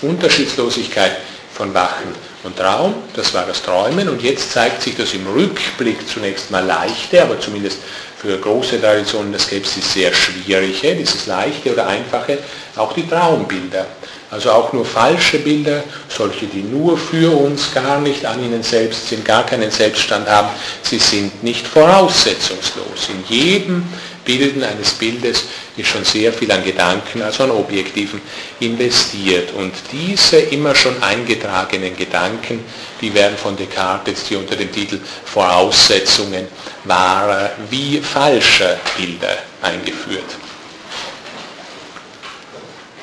Unterschiedslosigkeit 0.03 1.13
von 1.55 1.75
Wachen 1.75 2.15
und 2.45 2.57
Traum, 2.57 2.95
das 3.15 3.35
war 3.35 3.45
das 3.47 3.63
Träumen 3.63 4.09
und 4.09 4.23
jetzt 4.23 4.53
zeigt 4.53 4.83
sich 4.83 4.97
das 4.97 5.13
im 5.15 5.27
Rückblick 5.27 6.09
zunächst 6.09 6.51
mal 6.51 6.65
leichte, 6.65 7.21
aber 7.23 7.41
zumindest 7.41 7.79
für 8.17 8.37
große 8.37 8.81
Traditionen 8.81 9.31
der 9.31 9.41
Skepsis 9.41 9.93
sehr 9.93 10.13
schwierige, 10.13 10.95
dieses 10.95 11.27
leichte 11.27 11.73
oder 11.73 11.87
einfache, 11.87 12.39
auch 12.77 12.93
die 12.93 13.09
Traumbilder. 13.09 13.87
Also 14.31 14.51
auch 14.51 14.73
nur 14.73 14.85
falsche 14.85 15.39
Bilder, 15.39 15.83
solche, 16.09 16.47
die 16.47 16.63
nur 16.63 16.99
für 16.99 17.35
uns 17.35 17.73
gar 17.73 18.01
nicht 18.01 18.27
an 18.27 18.43
ihnen 18.45 18.63
selbst 18.63 19.09
sind, 19.09 19.25
gar 19.25 19.47
keinen 19.47 19.71
Selbststand 19.71 20.29
haben, 20.29 20.49
sie 20.83 20.99
sind 20.99 21.43
nicht 21.43 21.67
voraussetzungslos. 21.67 23.09
In 23.09 23.25
jedem 23.35 23.85
Bilden 24.29 24.63
eines 24.63 24.91
Bildes 24.93 25.45
ist 25.75 25.89
schon 25.89 26.05
sehr 26.05 26.35
viel 26.35 26.53
an 26.53 26.63
Gedanken, 26.63 27.23
also 27.23 27.45
an 27.45 27.51
Objektiven 27.51 28.21
investiert. 28.61 29.55
Und 29.55 29.73
diese 29.91 30.37
immer 30.37 30.75
schon 30.75 31.03
eingetragenen 31.03 31.97
Gedanken, 31.97 32.63
die 33.01 33.15
werden 33.15 33.39
von 33.39 33.57
Descartes 33.57 34.27
hier 34.29 34.39
unter 34.39 34.55
dem 34.55 34.71
Titel 34.71 35.01
Voraussetzungen 35.25 36.47
wahrer 36.85 37.53
wie 37.71 38.03
falscher 38.03 38.79
Bilder 38.99 39.39
eingeführt. 39.63 40.37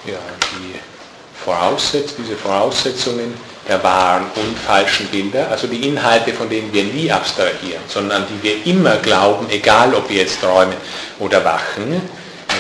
Ja, 0.06 0.20
die 0.52 0.80
Voraussetz 1.44 2.14
diese 2.20 2.38
Voraussetzungen 2.38 3.34
der 3.68 3.84
wahren 3.84 4.26
und 4.36 4.58
falschen 4.60 5.08
Bilder, 5.08 5.50
also 5.50 5.68
die 5.68 5.88
Inhalte, 5.88 6.34
von 6.34 6.50
denen 6.50 6.72
wir 6.72 6.84
nie 6.84 7.12
abstrahieren, 7.12 7.82
sondern 7.88 8.22
an 8.22 8.28
die 8.30 8.44
wir 8.44 8.66
immer 8.66 8.98
glauben, 8.98 9.48
egal 9.50 9.94
ob 9.96 10.10
wir 10.10 10.18
jetzt 10.18 10.40
träumen 10.42 10.76
oder 11.20 11.44
wachen, 11.44 12.02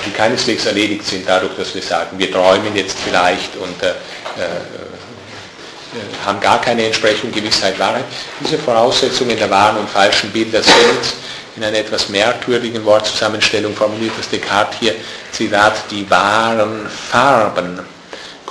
die 0.05 0.11
keineswegs 0.11 0.65
erledigt 0.65 1.05
sind 1.05 1.27
dadurch, 1.27 1.55
dass 1.57 1.73
wir 1.73 1.81
sagen, 1.81 2.17
wir 2.17 2.31
träumen 2.31 2.75
jetzt 2.75 2.97
vielleicht 2.99 3.55
und 3.57 3.81
äh, 3.83 3.89
äh, 3.89 3.93
haben 6.25 6.39
gar 6.39 6.59
keine 6.59 6.85
Entsprechung 6.85 7.31
Gewissheit 7.31 7.79
Wahrheit. 7.79 8.03
Diese 8.41 8.57
Voraussetzungen 8.57 9.37
der 9.37 9.49
wahren 9.49 9.77
und 9.77 9.89
falschen 9.89 10.31
Bilder 10.31 10.61
sind 10.61 11.13
in 11.55 11.63
einer 11.63 11.77
etwas 11.77 12.09
merkwürdigen 12.09 12.83
Wortzusammenstellung 12.83 13.73
formuliert 13.73 14.13
das 14.17 14.29
Descartes 14.29 14.77
hier, 14.79 14.95
Zitat, 15.31 15.73
die 15.89 16.09
wahren 16.09 16.87
Farben 16.89 17.79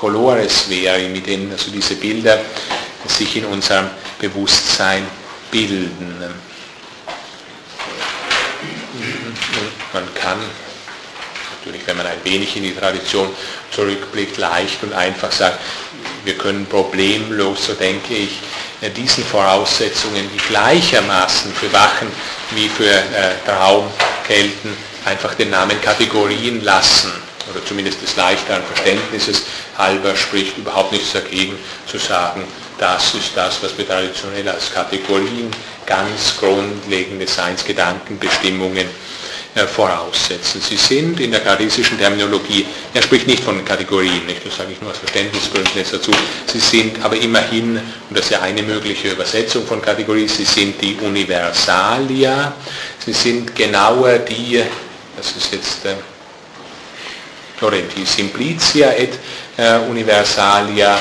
Colores 0.05 0.67
veri, 0.69 1.09
mit 1.09 1.27
denen 1.27 1.51
also 1.51 1.71
diese 1.71 1.95
Bilder 1.97 2.39
sich 3.07 3.37
in 3.37 3.47
unserem 3.47 3.89
Bewusstsein 4.19 5.07
bilden. 5.51 6.15
Man 9.95 10.15
kann 10.15 10.39
natürlich, 11.57 11.87
wenn 11.87 11.97
man 11.97 12.07
ein 12.07 12.23
wenig 12.23 12.55
in 12.55 12.65
die 12.65 12.75
Tradition 12.75 13.31
zurückblickt, 13.71 14.37
leicht 14.37 14.83
und 14.83 14.93
einfach 14.93 15.33
sagen, 15.33 15.57
wir 16.25 16.37
können 16.37 16.67
problemlos, 16.67 17.65
so 17.65 17.73
denke 17.73 18.15
ich, 18.15 18.41
diesen 18.95 19.25
Voraussetzungen, 19.25 20.29
die 20.35 20.49
gleichermaßen 20.49 21.51
für 21.55 21.73
Wachen 21.73 22.09
wie 22.51 22.69
für 22.69 22.91
äh, 22.91 23.37
Traum 23.47 23.91
gelten, 24.29 24.77
einfach 25.07 25.33
den 25.35 25.49
Namen 25.49 25.81
Kategorien 25.81 26.63
lassen 26.63 27.25
oder 27.51 27.65
zumindest 27.65 28.03
des 28.03 28.17
leichteren 28.17 28.63
Verständnisses 28.63 29.43
halber 29.77 30.17
spricht 30.17 30.57
überhaupt 30.59 30.93
nichts 30.93 31.13
dagegen 31.13 31.57
zu 31.87 31.99
sagen, 31.99 32.45
das 32.79 33.15
ist 33.15 33.31
das, 33.37 33.63
was 33.63 33.77
wir 33.79 33.87
traditionell 33.87 34.49
als 34.49 34.73
Kategorien, 34.73 35.51
ganz 35.87 36.37
grundlegende 36.39 37.27
Seinsgedankenbestimmungen 37.27 38.89
äh, 39.55 39.67
voraussetzen. 39.67 40.61
Sie 40.61 40.77
sind 40.77 41.21
in 41.21 41.31
der 41.31 41.41
kartesischen 41.41 41.97
Terminologie, 41.97 42.67
er 42.93 43.03
spricht 43.03 43.29
nicht 43.29 43.45
von 43.45 43.65
Kategorien, 43.65 44.27
nicht, 44.27 44.45
das 44.45 44.57
sage 44.57 44.73
ich 44.73 44.81
nur 44.81 44.91
aus 44.91 44.99
Verständnisgründen 44.99 45.73
jetzt 45.77 45.93
dazu, 45.93 46.11
sie 46.47 46.59
sind 46.59 47.05
aber 47.05 47.17
immerhin, 47.17 47.77
und 47.77 48.19
das 48.19 48.25
ist 48.25 48.31
ja 48.33 48.41
eine 48.41 48.63
mögliche 48.63 49.11
Übersetzung 49.13 49.65
von 49.65 49.81
Kategorie, 49.81 50.27
sie 50.27 50.45
sind 50.45 50.83
die 50.83 50.97
Universalia, 50.97 52.53
sie 53.05 53.13
sind 53.13 53.55
genauer 53.55 54.19
die, 54.19 54.61
das 55.17 55.37
ist 55.37 55.53
jetzt 55.53 55.85
äh, 55.85 55.95
Florenti 57.65 58.05
Simplicia 58.05 58.93
et 58.93 59.19
äh, 59.57 59.79
Universalia 59.89 60.99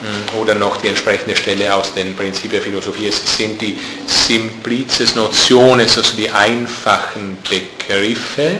hm, 0.00 0.38
oder 0.40 0.54
noch 0.54 0.76
die 0.76 0.86
entsprechende 0.86 1.34
Stelle 1.34 1.74
aus 1.74 1.92
den 1.92 2.14
Principia 2.14 2.60
Philosophia, 2.60 3.08
es 3.08 3.36
sind 3.36 3.60
die 3.60 3.76
Simplices 4.06 5.16
Notiones, 5.16 5.98
also 5.98 6.16
die 6.16 6.30
einfachen 6.30 7.38
Begriffe, 7.42 8.58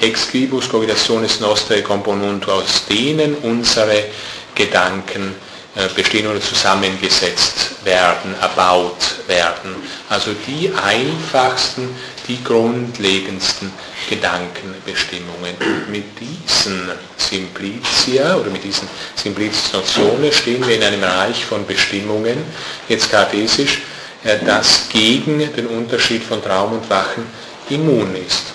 ex 0.00 0.26
quibus 0.26 0.66
cogitationes 0.66 1.38
nostrae 1.40 1.82
componuntur, 1.82 2.54
aus 2.54 2.86
denen 2.88 3.34
unsere 3.42 4.04
Gedanken 4.54 5.34
äh, 5.76 5.86
bestehen 5.94 6.26
oder 6.26 6.40
zusammengesetzt 6.40 7.84
werden, 7.84 8.34
erbaut 8.40 9.16
werden. 9.26 9.76
Also 10.08 10.30
die 10.46 10.72
einfachsten, 10.82 11.94
die 12.26 12.42
grundlegendsten 12.42 13.70
Gedankenbestimmungen. 14.08 15.54
Mit 15.88 16.04
diesen 16.18 16.90
Simplicia 17.16 18.36
oder 18.36 18.50
mit 18.50 18.64
diesen 18.64 18.88
Simplicis 19.14 19.72
Notionen 19.72 20.32
stehen 20.32 20.66
wir 20.66 20.76
in 20.76 20.82
einem 20.82 21.04
Reich 21.04 21.44
von 21.44 21.66
Bestimmungen, 21.66 22.38
jetzt 22.88 23.10
kartesisch, 23.10 23.82
äh, 24.24 24.38
das 24.44 24.88
gegen 24.88 25.38
den 25.38 25.66
Unterschied 25.66 26.22
von 26.22 26.42
Traum 26.42 26.72
und 26.72 26.90
Wachen 26.90 27.26
immun 27.68 28.14
ist. 28.16 28.54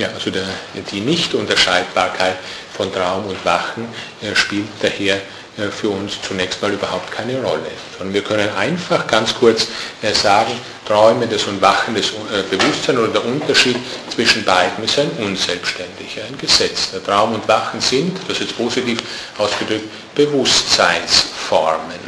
Ja, 0.00 0.08
also 0.14 0.30
der, 0.30 0.46
die 0.90 1.00
Nichtunterscheidbarkeit 1.00 2.36
von 2.74 2.90
Traum 2.90 3.26
und 3.26 3.44
Wachen 3.44 3.86
äh, 4.22 4.34
spielt 4.34 4.68
daher 4.80 5.20
für 5.70 5.90
uns 5.90 6.18
zunächst 6.26 6.62
mal 6.62 6.72
überhaupt 6.72 7.10
keine 7.10 7.42
Rolle. 7.42 7.70
Sondern 7.98 8.14
wir 8.14 8.22
können 8.22 8.48
einfach 8.56 9.06
ganz 9.06 9.34
kurz 9.34 9.66
äh, 10.02 10.12
sagen, 10.12 10.52
träumendes 10.86 11.44
und 11.44 11.60
wachendes 11.60 12.12
Bewusstsein 12.50 12.98
oder 12.98 13.08
der 13.08 13.24
Unterschied 13.24 13.76
zwischen 14.12 14.44
beiden 14.44 14.84
ist 14.84 14.98
ein 14.98 15.10
unselbstständiger, 15.18 16.22
ein 16.26 16.36
Gesetz. 16.36 16.90
Der 16.90 17.04
Traum 17.04 17.34
und 17.34 17.46
Wachen 17.46 17.80
sind, 17.80 18.18
das 18.26 18.38
ist 18.38 18.48
jetzt 18.48 18.56
positiv 18.56 18.98
ausgedrückt, 19.38 19.88
Bewusstseinsformen. 20.16 22.00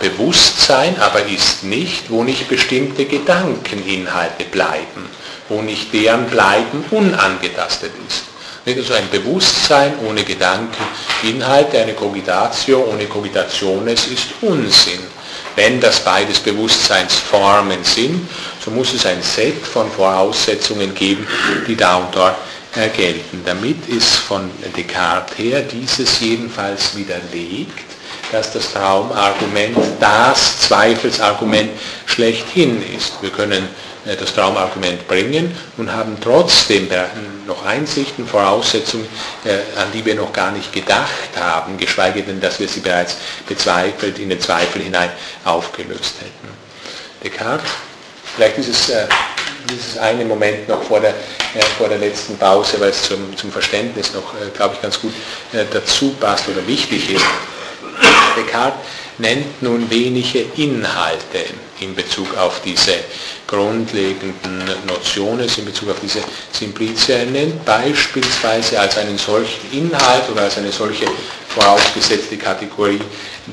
Bewusstsein 0.00 1.00
aber 1.00 1.24
ist 1.24 1.64
nicht, 1.64 2.10
wo 2.10 2.22
nicht 2.22 2.48
bestimmte 2.48 3.06
Gedankeninhalte 3.06 4.44
bleiben 4.44 5.08
wo 5.48 5.62
nicht 5.62 5.92
deren 5.92 6.26
Bleiben 6.26 6.84
unangetastet 6.90 7.92
ist. 8.06 8.24
Also 8.76 8.92
ein 8.92 9.08
Bewusstsein 9.10 9.94
ohne 10.06 10.24
Gedanken, 10.24 10.82
Inhalte, 11.22 11.80
eine 11.80 11.94
Cogitatio 11.94 12.84
ohne 12.92 13.06
Cogitationes 13.06 14.08
ist 14.08 14.26
Unsinn. 14.42 15.00
Wenn 15.56 15.80
das 15.80 16.00
beides 16.00 16.38
Bewusstseinsformen 16.38 17.82
sind, 17.82 18.28
so 18.62 18.70
muss 18.70 18.92
es 18.92 19.06
ein 19.06 19.22
Set 19.22 19.64
von 19.64 19.90
Voraussetzungen 19.90 20.94
geben, 20.94 21.26
die 21.66 21.76
da 21.76 21.96
und 21.96 22.14
dort 22.14 22.36
gelten. 22.94 23.42
Damit 23.46 23.88
ist 23.88 24.16
von 24.16 24.50
Descartes 24.76 25.38
her 25.38 25.62
dieses 25.62 26.20
jedenfalls 26.20 26.94
widerlegt, 26.94 27.86
dass 28.30 28.52
das 28.52 28.74
Traumargument 28.74 29.78
das 29.98 30.60
Zweifelsargument 30.60 31.70
schlechthin 32.04 32.82
ist. 32.94 33.14
Wir 33.22 33.30
können 33.30 33.64
äh, 33.64 33.97
das 34.04 34.34
Traumargument 34.34 35.06
bringen 35.08 35.54
und 35.76 35.92
haben 35.92 36.16
trotzdem 36.20 36.88
noch 37.46 37.64
Einsichten, 37.64 38.26
Voraussetzungen, 38.26 39.06
äh, 39.44 39.80
an 39.80 39.90
die 39.92 40.04
wir 40.04 40.14
noch 40.14 40.32
gar 40.32 40.50
nicht 40.50 40.72
gedacht 40.72 41.30
haben, 41.38 41.76
geschweige 41.76 42.22
denn, 42.22 42.40
dass 42.40 42.60
wir 42.60 42.68
sie 42.68 42.80
bereits 42.80 43.16
bezweifelt, 43.46 44.18
in 44.18 44.28
den 44.28 44.40
Zweifel 44.40 44.82
hinein 44.82 45.10
aufgelöst 45.44 46.14
hätten. 46.20 46.48
Descartes, 47.22 47.70
vielleicht 48.36 48.58
äh, 48.58 49.06
dieses 49.70 49.98
eine 49.98 50.24
Moment 50.24 50.68
noch 50.68 50.82
vor 50.82 51.00
der, 51.00 51.14
vor 51.76 51.88
der 51.88 51.98
letzten 51.98 52.38
Pause, 52.38 52.80
weil 52.80 52.90
es 52.90 53.02
zum, 53.02 53.36
zum 53.36 53.50
Verständnis 53.50 54.12
noch, 54.14 54.34
glaube 54.54 54.74
ich, 54.74 54.82
ganz 54.82 55.00
gut 55.00 55.12
dazu 55.72 56.14
passt 56.20 56.48
oder 56.48 56.66
wichtig 56.66 57.10
ist. 57.10 57.24
Descartes 58.36 58.78
nennt 59.18 59.62
nun 59.62 59.90
wenige 59.90 60.40
Inhalte 60.56 61.44
in 61.80 61.94
Bezug 61.94 62.36
auf 62.36 62.60
diese 62.64 62.94
grundlegenden 63.46 64.64
Notionen, 64.86 65.48
in 65.56 65.64
Bezug 65.64 65.90
auf 65.90 66.00
diese 66.02 66.20
Simplicia. 66.52 67.16
Er 67.16 67.26
nennt 67.26 67.64
beispielsweise 67.64 68.80
als 68.80 68.96
einen 68.98 69.18
solchen 69.18 69.72
Inhalt 69.72 70.28
oder 70.30 70.42
als 70.42 70.58
eine 70.58 70.72
solche 70.72 71.06
vorausgesetzte 71.58 72.36
Kategorie 72.36 73.00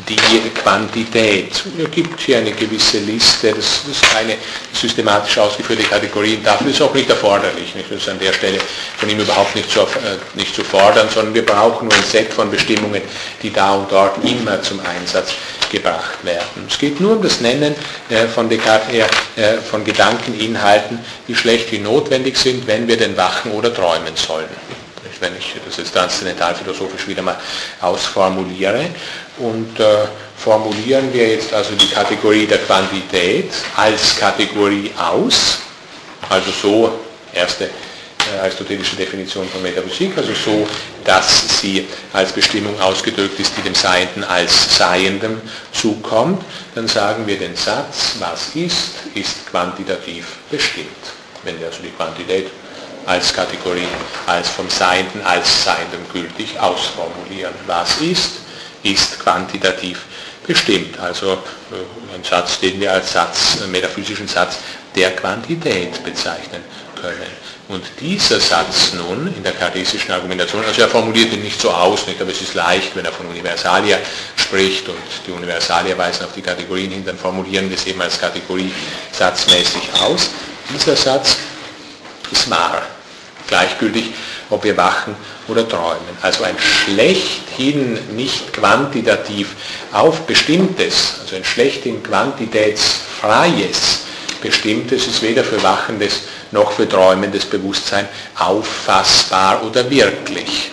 die 0.07 0.49
Quantität. 0.61 1.51
Es 1.53 1.91
gibt 1.91 2.19
hier 2.19 2.39
eine 2.39 2.51
gewisse 2.51 2.99
Liste, 2.99 3.53
das 3.53 3.81
ist 3.89 4.01
keine 4.13 4.35
systematisch 4.73 5.37
ausgeführte 5.37 5.83
Kategorie, 5.83 6.39
dafür 6.43 6.71
ist 6.71 6.81
auch 6.81 6.93
nicht 6.93 7.09
erforderlich. 7.09 7.73
Nicht? 7.75 7.89
Das 7.89 8.01
ist 8.01 8.09
an 8.09 8.19
der 8.19 8.33
Stelle 8.33 8.59
von 8.97 9.09
ihm 9.09 9.19
überhaupt 9.19 9.55
nicht 9.55 9.71
zu, 9.71 9.81
äh, 9.81 10.17
nicht 10.35 10.53
zu 10.53 10.63
fordern, 10.63 11.07
sondern 11.13 11.33
wir 11.33 11.45
brauchen 11.45 11.87
nur 11.87 11.97
ein 11.97 12.03
Set 12.03 12.33
von 12.33 12.51
Bestimmungen, 12.51 13.01
die 13.41 13.51
da 13.51 13.73
und 13.73 13.91
dort 13.91 14.23
immer 14.25 14.61
zum 14.61 14.81
Einsatz 14.81 15.33
gebracht 15.71 16.23
werden. 16.23 16.67
Es 16.67 16.77
geht 16.77 16.99
nur 16.99 17.13
um 17.13 17.21
das 17.21 17.39
Nennen 17.39 17.73
äh, 18.09 18.27
von 18.27 18.49
Descartes 18.49 18.91
her 18.91 19.07
äh, 19.37 19.57
von 19.57 19.83
Gedankeninhalten, 19.83 20.99
die 21.27 21.35
schlecht 21.35 21.71
wie 21.71 21.79
notwendig 21.79 22.37
sind, 22.37 22.67
wenn 22.67 22.87
wir 22.87 22.97
denn 22.97 23.15
wachen 23.15 23.51
oder 23.51 23.73
träumen 23.73 24.15
sollen 24.15 24.49
wenn 25.25 25.37
ich 25.37 25.55
das 25.65 25.77
jetzt 25.77 25.93
transzendentalphilosophisch 25.93 27.07
wieder 27.07 27.21
mal 27.21 27.37
ausformuliere. 27.81 28.85
Und 29.37 29.79
äh, 29.79 30.05
formulieren 30.37 31.11
wir 31.13 31.27
jetzt 31.29 31.53
also 31.53 31.73
die 31.75 31.89
Kategorie 31.89 32.45
der 32.45 32.59
Quantität 32.59 33.51
als 33.75 34.17
Kategorie 34.17 34.91
aus, 34.97 35.59
also 36.29 36.51
so, 36.51 36.99
erste 37.33 37.65
äh, 37.65 38.39
aristotelische 38.41 38.95
Definition 38.95 39.47
von 39.49 39.61
Metaphysik, 39.61 40.17
also 40.17 40.33
so, 40.33 40.67
dass 41.03 41.59
sie 41.59 41.87
als 42.13 42.31
Bestimmung 42.31 42.79
ausgedrückt 42.79 43.39
ist, 43.39 43.57
die 43.57 43.61
dem 43.61 43.75
Seienden 43.75 44.23
als 44.23 44.77
Seiendem 44.77 45.41
zukommt, 45.71 46.43
dann 46.75 46.87
sagen 46.87 47.25
wir 47.27 47.37
den 47.37 47.55
Satz, 47.55 48.15
was 48.19 48.55
ist, 48.55 48.91
ist 49.15 49.45
quantitativ 49.49 50.25
bestimmt. 50.49 50.87
Wenn 51.43 51.59
wir 51.59 51.67
also 51.67 51.83
die 51.83 51.91
Quantität 51.91 52.47
als 53.05 53.33
Kategorie, 53.33 53.87
als 54.25 54.49
vom 54.49 54.69
Seienden, 54.69 55.21
als 55.23 55.63
Seiendem 55.63 56.01
gültig 56.11 56.59
ausformulieren. 56.59 57.53
Was 57.67 58.01
ist, 58.01 58.31
ist 58.83 59.19
quantitativ 59.19 60.01
bestimmt. 60.45 60.99
Also 60.99 61.33
äh, 61.33 62.15
ein 62.15 62.23
Satz, 62.23 62.59
den 62.59 62.79
wir 62.79 62.91
als 62.91 63.13
Satz, 63.13 63.61
einen 63.61 63.71
metaphysischen 63.71 64.27
Satz 64.27 64.57
der 64.95 65.15
Quantität 65.15 66.03
bezeichnen 66.03 66.61
können. 66.99 67.45
Und 67.67 67.83
dieser 67.99 68.39
Satz 68.39 68.93
nun 68.93 69.33
in 69.35 69.43
der 69.43 69.53
kartesischen 69.53 70.11
Argumentation, 70.11 70.63
also 70.63 70.81
er 70.81 70.87
formuliert 70.87 71.33
ihn 71.33 71.41
nicht 71.41 71.59
so 71.59 71.71
aus, 71.71 72.05
nicht, 72.05 72.21
aber 72.21 72.31
es 72.31 72.41
ist 72.41 72.53
leicht, 72.53 72.95
wenn 72.95 73.05
er 73.05 73.11
von 73.11 73.25
Universalia 73.25 73.97
spricht 74.35 74.87
und 74.87 74.97
die 75.25 75.31
Universalia 75.31 75.97
weisen 75.97 76.25
auf 76.25 76.33
die 76.33 76.43
Kategorien 76.43 76.91
hin, 76.91 77.03
dann 77.03 77.17
formulieren 77.17 77.67
wir 77.69 77.75
es 77.75 77.87
eben 77.87 78.01
als 78.01 78.19
Kategorie 78.19 78.71
satzmäßig 79.11 79.81
aus. 79.99 80.29
Dieser 80.71 80.95
Satz 80.95 81.37
ist 82.31 82.49
wahr 82.49 82.83
gleichgültig, 83.47 84.13
ob 84.49 84.63
wir 84.63 84.77
wachen 84.77 85.15
oder 85.47 85.67
träumen. 85.67 86.17
Also 86.21 86.43
ein 86.43 86.55
schlechthin 86.57 88.15
nicht 88.15 88.53
quantitativ 88.53 89.55
auf 89.91 90.21
bestimmtes, 90.21 91.15
also 91.21 91.35
ein 91.35 91.45
schlechthin 91.45 92.01
quantitätsfreies 92.03 94.01
bestimmtes 94.41 95.07
ist 95.07 95.23
weder 95.23 95.43
für 95.43 95.61
wachendes 95.63 96.21
noch 96.51 96.71
für 96.71 96.87
träumendes 96.87 97.45
Bewusstsein 97.45 98.07
auffassbar 98.37 99.63
oder 99.63 99.89
wirklich. 99.89 100.71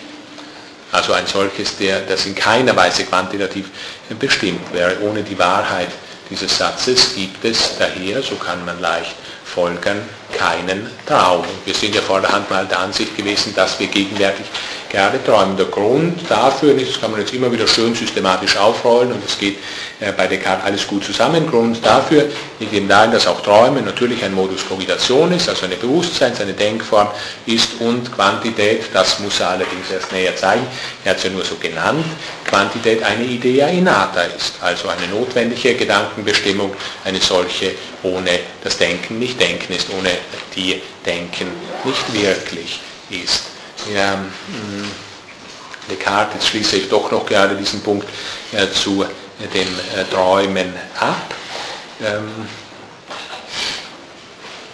Also 0.92 1.14
ein 1.14 1.26
solches, 1.26 1.78
der, 1.78 2.00
das 2.00 2.26
in 2.26 2.34
keiner 2.34 2.76
Weise 2.76 3.04
quantitativ 3.04 3.70
bestimmt 4.18 4.72
wäre. 4.74 5.00
Ohne 5.00 5.22
die 5.22 5.38
Wahrheit 5.38 5.88
dieses 6.28 6.58
Satzes 6.58 7.14
gibt 7.14 7.42
es 7.46 7.78
daher, 7.78 8.22
so 8.22 8.34
kann 8.34 8.62
man 8.66 8.78
leicht 8.80 9.14
folgern, 9.44 10.02
keinen 10.32 10.90
Traum. 11.06 11.44
Wir 11.64 11.74
sind 11.74 11.94
ja 11.94 12.00
vorderhand 12.00 12.50
mal 12.50 12.66
der 12.66 12.80
Ansicht 12.80 13.16
gewesen, 13.16 13.54
dass 13.54 13.78
wir 13.78 13.86
gegenwärtig 13.86 14.46
gerade 14.92 15.22
träumen. 15.24 15.56
Der 15.56 15.66
Grund 15.66 16.20
dafür, 16.28 16.74
das 16.74 17.00
kann 17.00 17.10
man 17.10 17.20
jetzt 17.20 17.32
immer 17.32 17.50
wieder 17.50 17.66
schön 17.66 17.94
systematisch 17.94 18.56
aufrollen 18.56 19.12
und 19.12 19.24
es 19.24 19.38
geht 19.38 19.56
äh, 20.00 20.12
bei 20.12 20.26
Descartes 20.26 20.64
alles 20.64 20.86
gut 20.86 21.04
zusammen. 21.04 21.48
Grund 21.48 21.84
dafür 21.84 22.26
liegt 22.60 22.74
eben 22.74 22.88
darin, 22.88 23.10
dass 23.10 23.26
auch 23.26 23.40
Träumen 23.42 23.84
natürlich 23.84 24.22
ein 24.22 24.34
Modus 24.34 24.68
Cogitation 24.68 25.32
ist, 25.32 25.48
also 25.48 25.64
eine 25.64 25.76
Bewusstseins-, 25.76 26.40
eine 26.40 26.52
Denkform 26.52 27.08
ist 27.46 27.80
und 27.80 28.12
Quantität, 28.12 28.84
das 28.92 29.18
muss 29.20 29.40
er 29.40 29.50
allerdings 29.50 29.90
erst 29.90 30.12
näher 30.12 30.36
zeigen, 30.36 30.66
er 31.04 31.12
hat 31.12 31.18
es 31.18 31.24
ja 31.24 31.30
nur 31.30 31.44
so 31.44 31.54
genannt, 31.56 32.04
Quantität 32.44 33.02
eine 33.02 33.24
Idea 33.24 33.68
innata 33.68 34.22
ist, 34.22 34.54
also 34.60 34.88
eine 34.88 35.06
notwendige 35.08 35.74
Gedankenbestimmung, 35.74 36.74
eine 37.04 37.20
solche 37.20 37.72
ohne 38.02 38.40
das 38.62 38.76
Denken 38.76 39.18
nicht 39.18 39.40
Denken 39.40 39.72
ist, 39.72 39.88
ohne 39.90 40.10
die 40.54 40.82
Denken 41.04 41.48
nicht 41.84 42.12
wirklich 42.12 42.80
ist. 43.10 43.44
Ja, 43.92 44.12
hm, 44.14 44.90
Descartes, 45.90 46.34
jetzt 46.34 46.48
schließe 46.48 46.76
ich 46.76 46.88
doch 46.88 47.10
noch 47.10 47.26
gerade 47.26 47.56
diesen 47.56 47.80
Punkt 47.82 48.06
äh, 48.52 48.70
zu 48.70 49.04
dem 49.52 49.68
äh, 49.96 50.04
Träumen 50.10 50.72
ab. 50.98 51.34
Ähm, 52.00 52.46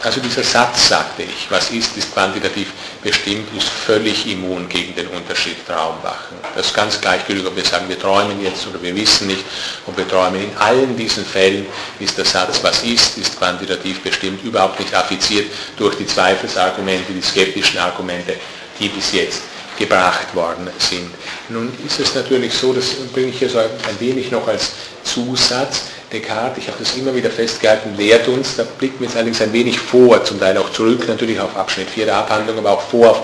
also 0.03 0.21
dieser 0.21 0.45
Satz, 0.45 0.89
sagte 0.89 1.25
ich, 1.25 1.51
was 1.51 1.71
ist, 1.71 1.97
ist 1.97 2.13
quantitativ 2.13 2.69
bestimmt, 3.03 3.49
ist 3.57 3.69
völlig 3.69 4.31
immun 4.31 4.69
gegen 4.69 4.95
den 4.95 5.09
Unterschied 5.09 5.67
Traumwachen. 5.67 6.37
Das 6.55 6.67
ist 6.67 6.75
ganz 6.75 7.01
gleichgültig, 7.01 7.45
ob 7.47 7.57
wir 7.57 7.65
sagen, 7.65 7.89
wir 7.89 7.99
träumen 7.99 8.41
jetzt 8.41 8.67
oder 8.69 8.81
wir 8.81 8.95
wissen 8.95 9.27
nicht, 9.27 9.45
ob 9.87 9.97
wir 9.97 10.07
träumen. 10.07 10.43
In 10.43 10.57
allen 10.59 10.97
diesen 10.97 11.25
Fällen 11.25 11.67
ist 11.99 12.17
der 12.17 12.25
Satz, 12.25 12.61
was 12.63 12.85
ist, 12.85 13.19
ist 13.19 13.39
quantitativ 13.39 14.01
bestimmt, 14.01 14.45
überhaupt 14.45 14.79
nicht 14.79 14.95
affiziert 14.95 15.47
durch 15.77 15.97
die 15.97 16.07
Zweifelsargumente, 16.07 17.13
die 17.13 17.23
skeptischen 17.23 17.81
Argumente, 17.81 18.35
die 18.79 18.89
bis 18.89 19.13
jetzt 19.13 19.43
gebracht 19.77 20.35
worden 20.35 20.69
sind. 20.79 21.11
Nun 21.49 21.73
ist 21.85 21.99
es 22.01 22.15
natürlich 22.15 22.53
so, 22.53 22.73
das 22.73 22.87
bringe 23.13 23.29
ich 23.29 23.39
hier 23.39 23.49
so 23.49 23.59
ein 23.59 23.69
wenig 23.99 24.31
noch 24.31 24.47
als 24.47 24.73
Zusatz, 25.05 25.83
Descartes, 26.13 26.63
ich 26.63 26.69
habe 26.69 26.79
das 26.79 26.97
immer 26.97 27.15
wieder 27.15 27.31
festgehalten, 27.31 27.95
lehrt 27.97 28.29
uns, 28.29 28.57
da 28.57 28.63
blicken 28.63 29.01
wir 29.01 29.07
jetzt 29.07 29.17
allerdings 29.17 29.43
ein 29.43 29.53
wenig 29.53 29.79
vor, 29.79 30.25
zum 30.25 30.41
Teil 30.41 30.57
auch 30.57 30.73
zurück, 30.73 31.07
natürlich 31.07 31.39
auf 31.39 31.55
Abschnitt 31.55 31.91
4 31.91 32.07
der 32.07 32.17
Abhandlung, 32.17 32.57
aber 32.59 32.71
auch 32.71 32.81
vor 32.81 33.11
auf, 33.11 33.23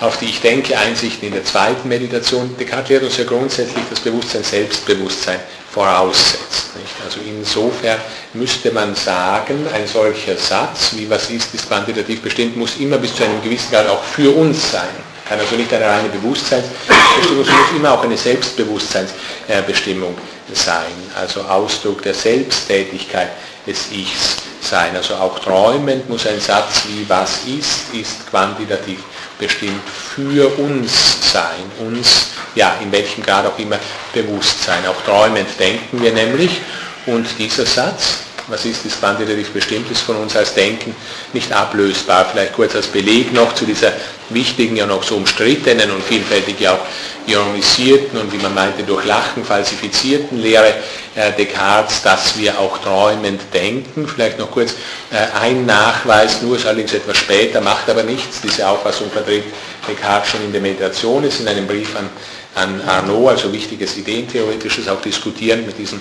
auf 0.00 0.16
die 0.18 0.26
Ich 0.26 0.40
denke 0.40 0.78
Einsichten 0.78 1.28
in 1.28 1.34
der 1.34 1.44
zweiten 1.44 1.86
Meditation. 1.88 2.56
Descartes 2.58 2.88
lehrt 2.88 3.02
uns 3.02 3.18
ja 3.18 3.24
grundsätzlich 3.24 3.84
das 3.90 4.00
Bewusstsein 4.00 4.42
Selbstbewusstsein 4.42 5.40
voraussetzt. 5.70 6.76
Nicht? 6.76 6.94
Also 7.04 7.20
insofern 7.26 7.98
müsste 8.32 8.70
man 8.70 8.94
sagen, 8.94 9.66
ein 9.74 9.86
solcher 9.86 10.36
Satz, 10.36 10.92
wie 10.96 11.10
was 11.10 11.28
ist, 11.30 11.54
ist 11.54 11.68
quantitativ 11.68 12.22
bestimmt, 12.22 12.56
muss 12.56 12.78
immer 12.78 12.96
bis 12.96 13.14
zu 13.14 13.24
einem 13.24 13.42
gewissen 13.42 13.70
Grad 13.70 13.86
auch 13.88 14.02
für 14.02 14.34
uns 14.34 14.72
sein 14.72 14.88
kann 15.28 15.40
also 15.40 15.56
nicht 15.56 15.74
eine 15.74 15.84
reine 15.84 16.08
Bewusstseinsbestimmung, 16.08 17.40
es 17.40 17.48
muss 17.48 17.72
immer 17.76 17.94
auch 17.94 18.04
eine 18.04 18.16
Selbstbewusstseinsbestimmung 18.16 20.16
sein, 20.54 20.92
also 21.14 21.42
Ausdruck 21.42 22.02
der 22.02 22.14
Selbsttätigkeit 22.14 23.30
des 23.66 23.90
Ichs 23.90 24.36
sein. 24.60 24.94
Also 24.96 25.14
auch 25.14 25.38
träumend 25.38 26.08
muss 26.08 26.26
ein 26.26 26.40
Satz 26.40 26.84
wie 26.88 27.08
was 27.08 27.44
ist, 27.46 27.94
ist 27.94 28.28
quantitativ 28.30 29.00
bestimmt 29.38 29.82
für 29.88 30.48
uns 30.58 31.32
sein, 31.32 31.70
uns, 31.80 32.28
ja, 32.54 32.76
in 32.80 32.90
welchem 32.90 33.22
Grad 33.22 33.46
auch 33.46 33.58
immer 33.58 33.78
bewusst 34.12 34.62
sein. 34.62 34.86
Auch 34.86 35.02
träumend 35.02 35.48
denken 35.58 36.02
wir 36.02 36.12
nämlich 36.12 36.60
und 37.06 37.26
dieser 37.38 37.66
Satz, 37.66 38.25
was 38.48 38.64
ist 38.64 38.84
das 38.84 38.98
quantitativ 38.98 39.50
Bestimmtes 39.50 40.00
von 40.00 40.16
uns 40.16 40.36
als 40.36 40.54
Denken, 40.54 40.94
nicht 41.32 41.52
ablösbar. 41.52 42.26
Vielleicht 42.30 42.52
kurz 42.52 42.76
als 42.76 42.86
Beleg 42.86 43.32
noch 43.32 43.54
zu 43.54 43.64
dieser 43.64 43.92
wichtigen, 44.30 44.76
ja 44.76 44.86
noch 44.86 45.02
so 45.02 45.16
umstrittenen 45.16 45.90
und 45.90 46.02
vielfältig 46.02 46.60
ja 46.60 46.74
auch 46.74 46.86
ironisierten 47.26 48.20
und 48.20 48.32
wie 48.32 48.38
man 48.38 48.54
meinte 48.54 48.84
durch 48.84 49.04
Lachen 49.04 49.44
falsifizierten 49.44 50.40
Lehre 50.40 50.74
äh, 51.16 51.32
Descartes, 51.36 52.02
dass 52.02 52.38
wir 52.38 52.58
auch 52.58 52.78
träumend 52.78 53.40
denken. 53.52 54.06
Vielleicht 54.06 54.38
noch 54.38 54.50
kurz 54.50 54.74
äh, 55.10 55.38
ein 55.40 55.66
Nachweis, 55.66 56.42
nur 56.42 56.56
ist 56.56 56.66
allerdings 56.66 56.94
etwas 56.94 57.16
später, 57.16 57.60
macht 57.60 57.90
aber 57.90 58.04
nichts. 58.04 58.40
Diese 58.40 58.68
Auffassung 58.68 59.10
vertritt 59.10 59.44
Descartes 59.88 60.30
schon 60.30 60.44
in 60.44 60.52
der 60.52 60.60
Meditation, 60.60 61.24
ist 61.24 61.40
in 61.40 61.48
einem 61.48 61.66
Brief 61.66 61.96
an, 61.96 62.08
an 62.54 62.80
Arnaud, 62.88 63.30
also 63.30 63.52
wichtiges 63.52 63.96
Ideentheoretisches, 63.96 64.88
auch 64.88 65.00
diskutierend 65.00 65.66
mit 65.66 65.78
diesem 65.78 66.00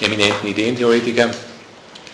eminenten 0.00 0.48
Ideentheoretiker 0.48 1.30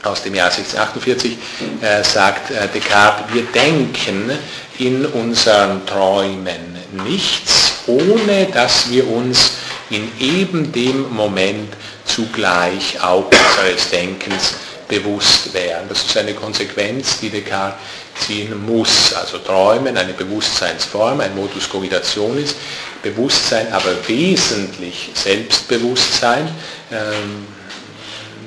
aus 0.03 0.23
dem 0.23 0.35
Jahr 0.35 0.51
1648, 0.51 1.39
äh, 1.81 2.05
sagt 2.05 2.51
äh, 2.51 2.69
Descartes, 2.69 3.35
wir 3.35 3.43
denken 3.45 4.31
in 4.79 5.07
unseren 5.07 5.85
Träumen 5.87 6.79
nichts, 7.05 7.73
ohne 7.87 8.47
dass 8.53 8.91
wir 8.91 9.09
uns 9.09 9.53
in 9.91 10.11
eben 10.21 10.71
dem 10.73 11.13
Moment 11.13 11.75
zugleich 12.05 13.01
auch 13.03 13.25
unseres 13.25 13.91
Denkens 13.91 14.55
bewusst 14.87 15.53
wären. 15.53 15.89
Das 15.89 16.05
ist 16.05 16.17
eine 16.17 16.35
Konsequenz, 16.35 17.19
die 17.21 17.31
Descartes 17.31 17.79
ziehen 18.27 18.65
muss. 18.67 19.13
Also 19.15 19.39
Träumen, 19.39 19.97
eine 19.97 20.13
Bewusstseinsform, 20.13 21.21
ein 21.21 21.35
Modus 21.35 21.69
cogitationis, 21.69 22.55
Bewusstsein, 23.03 23.73
aber 23.73 23.97
wesentlich 24.09 25.11
Selbstbewusstsein. 25.15 26.49
Ähm, 26.91 27.47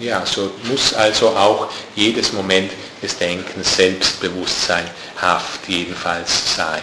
ja, 0.01 0.25
so 0.25 0.51
muss 0.63 0.93
also 0.93 1.29
auch 1.29 1.69
jedes 1.95 2.33
Moment 2.33 2.71
des 3.01 3.17
Denkens 3.17 3.75
Selbstbewusstseinhaft 3.75 5.67
jedenfalls 5.67 6.55
sein. 6.55 6.81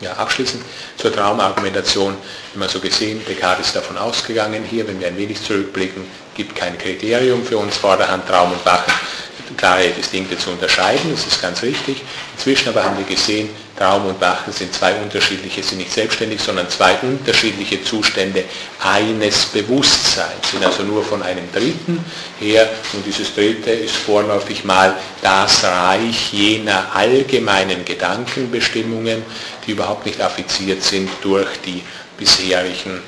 Ja, 0.00 0.14
abschließend 0.14 0.64
zur 0.96 1.12
Traumargumentation 1.12 2.16
immer 2.54 2.68
so 2.68 2.80
gesehen, 2.80 3.20
Descartes 3.28 3.66
ist 3.66 3.76
davon 3.76 3.98
ausgegangen, 3.98 4.64
hier, 4.64 4.88
wenn 4.88 4.98
wir 4.98 5.08
ein 5.08 5.16
wenig 5.18 5.42
zurückblicken, 5.42 6.04
gibt 6.34 6.56
kein 6.56 6.78
Kriterium 6.78 7.44
für 7.44 7.58
uns 7.58 7.76
vorderhand 7.76 8.26
Traum 8.26 8.52
und 8.52 8.64
Wachen 8.64 8.94
klare 9.56 9.88
Distinkte 9.90 10.38
zu 10.38 10.50
unterscheiden, 10.50 11.10
das 11.10 11.26
ist 11.26 11.40
ganz 11.40 11.62
richtig. 11.62 12.02
Inzwischen 12.36 12.68
aber 12.68 12.84
haben 12.84 12.96
wir 12.98 13.04
gesehen, 13.04 13.48
Traum 13.76 14.06
und 14.06 14.20
Wachen 14.20 14.52
sind 14.52 14.74
zwei 14.74 14.94
unterschiedliche, 14.94 15.62
sind 15.62 15.78
nicht 15.78 15.92
selbstständig, 15.92 16.40
sondern 16.42 16.68
zwei 16.68 16.96
unterschiedliche 17.00 17.82
Zustände 17.82 18.44
eines 18.78 19.46
Bewusstseins, 19.46 20.50
sind 20.50 20.64
also 20.64 20.82
nur 20.82 21.02
von 21.02 21.22
einem 21.22 21.50
Dritten 21.50 22.04
her 22.38 22.68
und 22.92 23.06
dieses 23.06 23.34
Dritte 23.34 23.70
ist 23.70 23.96
vorläufig 23.96 24.64
mal 24.64 24.94
das 25.22 25.64
Reich 25.64 26.30
jener 26.30 26.94
allgemeinen 26.94 27.84
Gedankenbestimmungen, 27.84 29.22
die 29.66 29.70
überhaupt 29.70 30.04
nicht 30.04 30.20
affiziert 30.20 30.82
sind 30.82 31.08
durch 31.22 31.48
die 31.64 31.82
bisherigen 32.18 33.00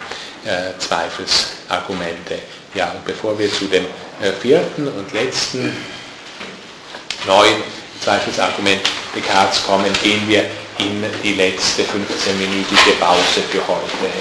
äh, 0.45 0.79
Zweifelsargumente. 0.79 2.39
Ja, 2.75 2.93
und 2.93 3.05
bevor 3.05 3.39
wir 3.39 3.53
zu 3.53 3.67
dem 3.67 3.85
äh, 4.23 4.33
vierten 4.41 4.89
und 4.89 5.13
letzten 5.13 5.77
neuen 7.27 7.63
Zweifelsargument 8.03 8.81
Descartes 9.15 9.65
kommen, 9.65 9.93
gehen 10.03 10.29
wir 10.29 10.45
in 10.79 11.05
die 11.23 11.35
letzte 11.35 11.83
15-minütige 11.83 12.99
Pause 12.99 13.43
für 13.51 13.61
heute. 13.69 14.13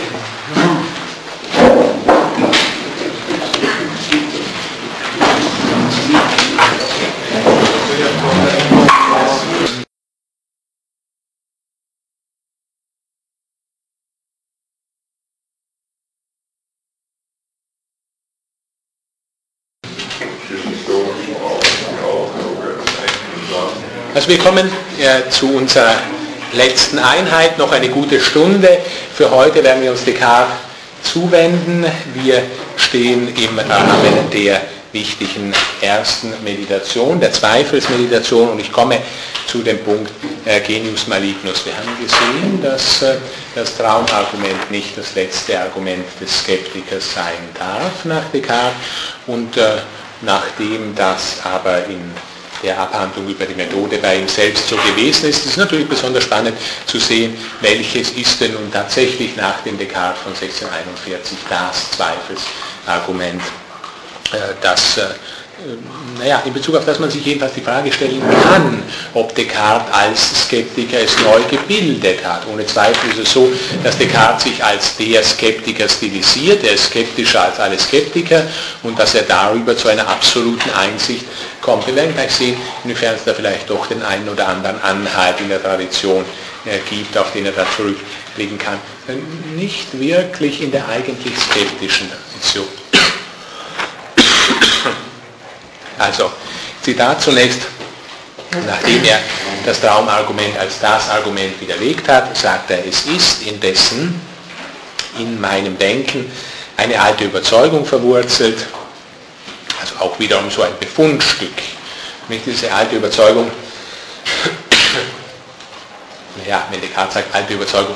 Also 24.21 24.33
wir 24.33 24.37
kommen 24.37 24.69
äh, 24.99 25.31
zu 25.31 25.47
unserer 25.51 25.95
letzten 26.53 26.99
Einheit, 26.99 27.57
noch 27.57 27.71
eine 27.71 27.89
gute 27.89 28.19
Stunde. 28.19 28.77
Für 29.15 29.31
heute 29.31 29.63
werden 29.63 29.81
wir 29.81 29.89
uns 29.89 30.05
Descartes 30.05 30.53
zuwenden. 31.01 31.83
Wir 32.13 32.43
stehen 32.77 33.35
im 33.35 33.57
Rahmen 33.57 34.29
der 34.31 34.61
wichtigen 34.91 35.51
ersten 35.81 36.35
Meditation, 36.43 37.19
der 37.19 37.33
Zweifelsmeditation 37.33 38.49
und 38.49 38.59
ich 38.59 38.71
komme 38.71 38.99
zu 39.47 39.63
dem 39.63 39.79
Punkt 39.79 40.11
äh, 40.45 40.59
Genius 40.59 41.07
Malignus. 41.07 41.65
Wir 41.65 41.73
haben 41.75 41.97
gesehen, 41.99 42.61
dass 42.61 43.01
äh, 43.01 43.15
das 43.55 43.75
Traumargument 43.75 44.69
nicht 44.69 44.95
das 44.99 45.15
letzte 45.15 45.59
Argument 45.59 46.05
des 46.21 46.41
Skeptikers 46.41 47.11
sein 47.15 47.49
darf 47.57 48.05
nach 48.05 48.29
Descartes 48.31 48.77
und 49.25 49.57
äh, 49.57 49.77
nachdem 50.21 50.93
das 50.93 51.37
aber 51.43 51.85
in 51.85 52.13
der 52.63 52.79
Abhandlung 52.79 53.27
über 53.27 53.45
die 53.45 53.55
Methode 53.55 53.97
bei 53.97 54.17
ihm 54.17 54.27
selbst 54.27 54.67
so 54.67 54.75
gewesen 54.77 55.29
ist. 55.29 55.39
Es 55.39 55.45
ist 55.47 55.57
natürlich 55.57 55.87
besonders 55.87 56.23
spannend 56.23 56.57
zu 56.85 56.99
sehen, 56.99 57.35
welches 57.61 58.11
ist 58.11 58.39
denn 58.39 58.53
nun 58.53 58.71
tatsächlich 58.71 59.35
nach 59.35 59.61
dem 59.61 59.77
Descartes 59.77 60.21
von 60.21 60.33
1641 60.33 61.37
das 61.49 61.91
Zweifelsargument, 61.91 63.41
äh, 64.31 64.37
das 64.61 64.97
äh, 64.97 65.01
naja, 66.17 66.41
in 66.45 66.53
Bezug 66.53 66.75
auf 66.75 66.85
das 66.85 66.99
man 66.99 67.09
sich 67.09 67.23
jedenfalls 67.25 67.53
die 67.53 67.61
Frage 67.61 67.91
stellen 67.91 68.21
kann, 68.43 68.81
ob 69.13 69.33
Descartes 69.35 69.93
als 69.93 70.45
Skeptiker 70.45 70.99
es 70.99 71.15
neu 71.19 71.41
gebildet 71.49 72.25
hat. 72.25 72.47
Ohne 72.51 72.65
Zweifel 72.65 73.11
ist 73.11 73.19
es 73.19 73.33
so, 73.33 73.51
dass 73.83 73.97
Descartes 73.97 74.43
sich 74.43 74.63
als 74.63 74.97
der 74.97 75.23
Skeptiker 75.23 75.87
stilisiert, 75.87 76.63
er 76.63 76.73
ist 76.73 76.85
skeptischer 76.85 77.43
als 77.43 77.59
alle 77.59 77.77
Skeptiker 77.77 78.43
und 78.83 78.97
dass 78.97 79.15
er 79.15 79.23
darüber 79.23 79.77
zu 79.77 79.87
einer 79.87 80.07
absoluten 80.07 80.69
Einsicht 80.71 81.25
kommt. 81.61 81.87
Wir 81.87 81.95
werden 81.95 82.13
gleich 82.13 82.31
sehen, 82.31 82.57
inwiefern 82.83 83.15
es 83.15 83.23
da 83.23 83.33
vielleicht 83.33 83.69
doch 83.69 83.87
den 83.87 84.01
einen 84.03 84.27
oder 84.27 84.47
anderen 84.47 84.81
Anhalt 84.81 85.39
in 85.39 85.49
der 85.49 85.61
Tradition 85.61 86.25
äh, 86.65 86.79
gibt, 86.89 87.17
auf 87.17 87.31
den 87.31 87.45
er 87.45 87.51
da 87.51 87.65
zurückblicken 87.75 88.57
kann. 88.57 88.79
Nicht 89.55 89.99
wirklich 89.99 90.61
in 90.61 90.71
der 90.71 90.87
eigentlich 90.87 91.33
skeptischen 91.37 92.09
Tradition. 92.09 92.67
Also, 95.97 96.31
Zitat 96.81 97.21
zunächst, 97.21 97.61
nachdem 98.65 99.03
er 99.05 99.19
das 99.65 99.79
Traumargument 99.79 100.57
als 100.57 100.79
das 100.79 101.09
Argument 101.09 101.59
widerlegt 101.61 102.07
hat, 102.07 102.35
sagt 102.35 102.71
er, 102.71 102.83
es 102.85 103.05
ist 103.05 103.43
indessen 103.43 104.19
in 105.19 105.39
meinem 105.39 105.77
Denken 105.77 106.31
eine 106.77 106.99
alte 106.99 107.25
Überzeugung 107.25 107.85
verwurzelt, 107.85 108.65
also 109.81 109.95
auch 109.99 110.17
wiederum 110.19 110.49
so 110.49 110.61
ein 110.61 110.71
Befundstück. 110.79 111.57
Nicht 112.29 112.45
diese 112.45 112.71
alte 112.71 112.95
Überzeugung, 112.97 113.51
wenn 116.69 116.81
Descartes 116.81 117.15
sagt 117.15 117.35
alte 117.35 117.53
Überzeugung, 117.53 117.95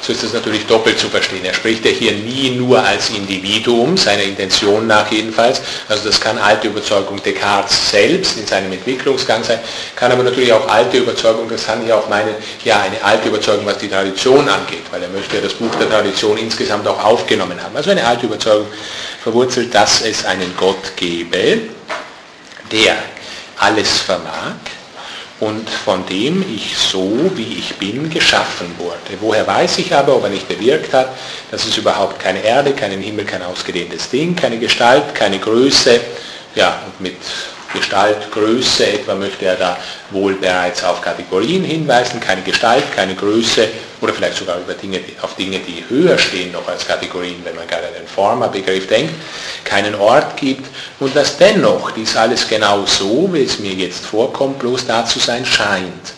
so 0.00 0.12
ist 0.12 0.22
das 0.22 0.32
natürlich 0.32 0.66
doppelt 0.66 0.98
zu 0.98 1.08
verstehen. 1.08 1.44
Er 1.44 1.54
spricht 1.54 1.84
ja 1.84 1.90
hier 1.90 2.12
nie 2.12 2.50
nur 2.50 2.82
als 2.82 3.10
Individuum, 3.10 3.96
seiner 3.96 4.22
Intention 4.22 4.86
nach 4.86 5.10
jedenfalls. 5.10 5.60
Also 5.88 6.08
das 6.08 6.20
kann 6.20 6.38
alte 6.38 6.68
Überzeugung 6.68 7.22
Descartes 7.22 7.90
selbst 7.90 8.38
in 8.38 8.46
seinem 8.46 8.72
Entwicklungsgang 8.72 9.42
sein, 9.42 9.58
kann 9.94 10.12
aber 10.12 10.22
natürlich 10.22 10.52
auch 10.52 10.68
alte 10.68 10.98
Überzeugung, 10.98 11.48
das 11.48 11.66
kann 11.66 11.84
ich 11.84 11.92
auch 11.92 12.08
meinen, 12.08 12.34
ja 12.64 12.80
eine 12.80 13.02
alte 13.02 13.28
Überzeugung, 13.28 13.66
was 13.66 13.78
die 13.78 13.88
Tradition 13.88 14.48
angeht, 14.48 14.84
weil 14.90 15.02
er 15.02 15.08
möchte 15.08 15.36
ja 15.36 15.42
das 15.42 15.54
Buch 15.54 15.74
der 15.80 15.88
Tradition 15.88 16.36
insgesamt 16.38 16.86
auch 16.86 17.02
aufgenommen 17.02 17.62
haben. 17.62 17.76
Also 17.76 17.90
eine 17.90 18.06
alte 18.06 18.26
Überzeugung 18.26 18.66
verwurzelt, 19.22 19.74
dass 19.74 20.02
es 20.02 20.24
einen 20.24 20.54
Gott 20.56 20.96
gebe, 20.96 21.60
der 22.70 22.96
alles 23.58 24.00
vermag, 24.00 24.56
und 25.40 25.68
von 25.68 26.06
dem 26.06 26.44
ich 26.54 26.76
so, 26.78 27.30
wie 27.34 27.58
ich 27.58 27.74
bin, 27.76 28.08
geschaffen 28.08 28.74
wurde. 28.78 29.20
Woher 29.20 29.46
weiß 29.46 29.78
ich 29.78 29.94
aber, 29.94 30.16
ob 30.16 30.24
er 30.24 30.30
nicht 30.30 30.48
bewirkt 30.48 30.92
hat, 30.94 31.10
dass 31.50 31.66
es 31.66 31.76
überhaupt 31.76 32.18
keine 32.18 32.42
Erde, 32.42 32.72
keinen 32.72 33.00
Himmel, 33.00 33.26
kein 33.26 33.42
ausgedehntes 33.42 34.08
Ding, 34.08 34.34
keine 34.34 34.58
Gestalt, 34.58 35.14
keine 35.14 35.38
Größe, 35.38 36.00
ja, 36.54 36.80
und 36.86 37.00
mit 37.00 37.16
Gestalt, 37.76 38.30
Größe 38.30 38.86
etwa 38.86 39.14
möchte 39.14 39.44
er 39.44 39.56
da 39.56 39.76
wohl 40.10 40.34
bereits 40.34 40.82
auf 40.84 41.00
Kategorien 41.00 41.64
hinweisen, 41.64 42.20
keine 42.20 42.42
Gestalt, 42.42 42.84
keine 42.94 43.14
Größe 43.14 43.68
oder 44.00 44.12
vielleicht 44.12 44.36
sogar 44.36 44.58
über 44.58 44.74
Dinge, 44.74 45.00
auf 45.22 45.34
Dinge, 45.36 45.58
die 45.58 45.84
höher 45.88 46.18
stehen 46.18 46.52
noch 46.52 46.66
als 46.68 46.86
Kategorien, 46.86 47.36
wenn 47.44 47.54
man 47.54 47.66
gerade 47.66 47.88
an 47.88 47.94
den 47.94 48.06
Forma-Begriff 48.06 48.86
denkt, 48.88 49.14
keinen 49.64 49.94
Ort 49.94 50.36
gibt 50.36 50.66
und 51.00 51.14
dass 51.14 51.36
dennoch 51.36 51.90
dies 51.92 52.16
alles 52.16 52.48
genau 52.48 52.84
so, 52.86 53.28
wie 53.32 53.44
es 53.44 53.58
mir 53.58 53.72
jetzt 53.72 54.04
vorkommt, 54.04 54.58
bloß 54.58 54.86
da 54.86 55.04
zu 55.04 55.18
sein 55.18 55.44
scheint. 55.44 56.14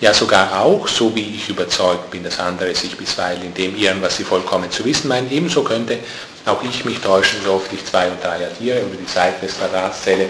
Ja, 0.00 0.14
sogar 0.14 0.62
auch, 0.62 0.88
so 0.88 1.14
wie 1.14 1.34
ich 1.36 1.50
überzeugt 1.50 2.10
bin, 2.10 2.24
dass 2.24 2.38
andere 2.38 2.74
sich 2.74 2.96
bisweilen 2.96 3.42
in 3.42 3.52
dem 3.52 3.76
irren, 3.76 4.00
was 4.00 4.16
sie 4.16 4.24
vollkommen 4.24 4.70
zu 4.70 4.82
wissen 4.86 5.08
meinen, 5.08 5.30
ebenso 5.30 5.62
könnte 5.62 5.98
auch 6.46 6.62
ich 6.62 6.84
mich 6.84 6.98
täuschen, 7.00 7.40
so 7.44 7.54
oft 7.54 7.70
ich 7.72 7.84
zwei 7.84 8.08
und 8.08 8.22
drei 8.22 8.46
addiere 8.46 8.80
über 8.80 8.96
die 8.96 9.10
Seiten 9.10 9.44
des 9.46 9.58
Quadratszelle 9.58 10.28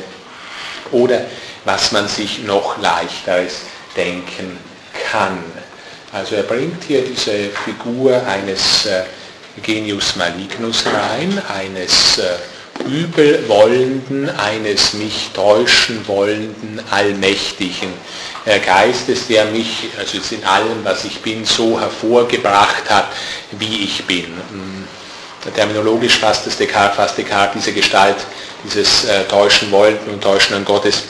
oder 0.92 1.22
was 1.64 1.92
man 1.92 2.08
sich 2.08 2.44
noch 2.44 2.78
leichteres 2.78 3.60
denken 3.96 4.58
kann. 5.10 5.38
Also 6.12 6.36
er 6.36 6.42
bringt 6.42 6.82
hier 6.84 7.02
diese 7.02 7.50
Figur 7.64 8.26
eines 8.26 8.86
äh, 8.86 9.02
Genius 9.62 10.16
Malignus 10.16 10.84
rein, 10.86 11.40
eines 11.48 12.18
äh, 12.18 12.36
übelwollenden, 12.88 14.30
eines 14.30 14.94
mich 14.94 15.30
täuschen 15.34 16.06
wollenden, 16.08 16.80
allmächtigen 16.90 17.92
Geistes, 18.64 19.26
der 19.28 19.44
mich, 19.46 19.90
also 19.98 20.18
in 20.34 20.44
allem, 20.44 20.82
was 20.82 21.04
ich 21.04 21.20
bin, 21.20 21.44
so 21.44 21.78
hervorgebracht 21.78 22.88
hat, 22.88 23.08
wie 23.58 23.84
ich 23.84 24.04
bin. 24.06 24.24
Hm, 24.24 24.84
terminologisch 25.54 26.18
fasst 26.18 26.46
es 26.46 26.56
Descartes, 26.56 26.96
fasst 26.96 27.18
Descartes 27.18 27.62
diese 27.62 27.72
Gestalt 27.74 28.16
dieses 28.64 29.04
äh, 29.04 29.24
täuschen 29.24 29.70
wollenden 29.70 30.14
und 30.14 30.22
täuschenden 30.22 30.64
Gottes 30.64 31.02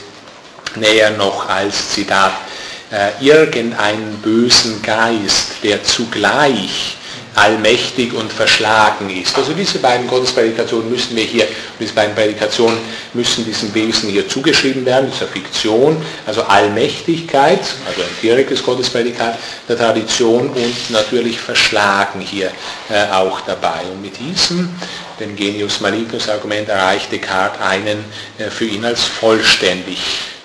näher 0.75 1.11
noch 1.11 1.47
als 1.49 1.91
Zitat 1.91 2.33
äh, 2.91 3.11
irgendeinen 3.19 4.17
bösen 4.21 4.81
Geist, 4.81 5.63
der 5.63 5.83
zugleich 5.83 6.97
allmächtig 7.35 8.13
und 8.13 8.31
verschlagen 8.31 9.09
ist. 9.09 9.37
Also 9.37 9.53
diese 9.53 9.79
beiden 9.79 10.07
Gottesprädikationen 10.07 10.89
müssen 10.89 11.15
wir 11.15 11.23
hier, 11.23 11.47
diese 11.79 11.93
beiden 11.93 12.13
Prädikationen 12.13 12.77
müssen 13.13 13.45
diesem 13.45 13.73
Wesen 13.73 14.09
hier 14.09 14.27
zugeschrieben 14.27 14.85
werden, 14.85 15.09
dieser 15.11 15.27
Fiktion, 15.27 16.03
also 16.25 16.43
Allmächtigkeit, 16.43 17.61
also 17.87 18.01
ein 18.01 18.17
direktes 18.21 18.61
Gottesprädikat 18.63 19.37
der 19.69 19.77
Tradition 19.77 20.49
und 20.49 20.89
natürlich 20.89 21.39
verschlagen 21.39 22.19
hier 22.19 22.51
äh, 22.89 23.09
auch 23.11 23.41
dabei. 23.41 23.81
Und 23.91 24.01
mit 24.01 24.19
diesem, 24.19 24.69
dem 25.19 25.35
Genius 25.35 25.79
Malignus 25.79 26.27
Argument, 26.27 26.67
erreicht 26.67 27.11
Descartes 27.11 27.61
einen 27.61 28.03
äh, 28.37 28.49
für 28.49 28.65
ihn 28.65 28.83
als 28.83 29.03
vollständig 29.03 29.99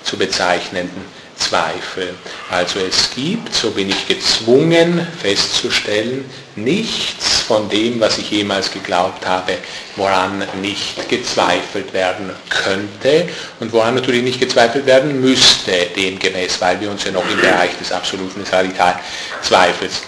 zu 0.05 0.17
bezeichnenden 0.17 1.16
Zweifel. 1.49 2.15
Also 2.51 2.81
es 2.81 3.11
gibt, 3.15 3.55
so 3.55 3.71
bin 3.71 3.89
ich 3.89 4.09
gezwungen 4.09 5.07
festzustellen, 5.21 6.25
nichts 6.57 7.43
von 7.43 7.69
dem, 7.69 8.01
was 8.01 8.19
ich 8.19 8.31
jemals 8.31 8.71
geglaubt 8.71 9.27
habe, 9.27 9.59
woran 9.97 10.45
nicht 10.61 11.09
gezweifelt 11.09 11.93
werden 11.93 12.31
könnte 12.49 13.29
und 13.61 13.73
woran 13.73 13.95
natürlich 13.95 14.23
nicht 14.23 14.41
gezweifelt 14.41 14.87
werden 14.87 15.21
müsste, 15.21 15.73
demgemäß, 15.97 16.61
weil 16.61 16.81
wir 16.81 16.91
uns 16.91 17.05
ja 17.05 17.13
noch 17.13 17.29
im 17.31 17.41
Bereich 17.41 17.77
des 17.79 17.93
absoluten 17.93 18.43
Radikalzweifels 18.51 20.03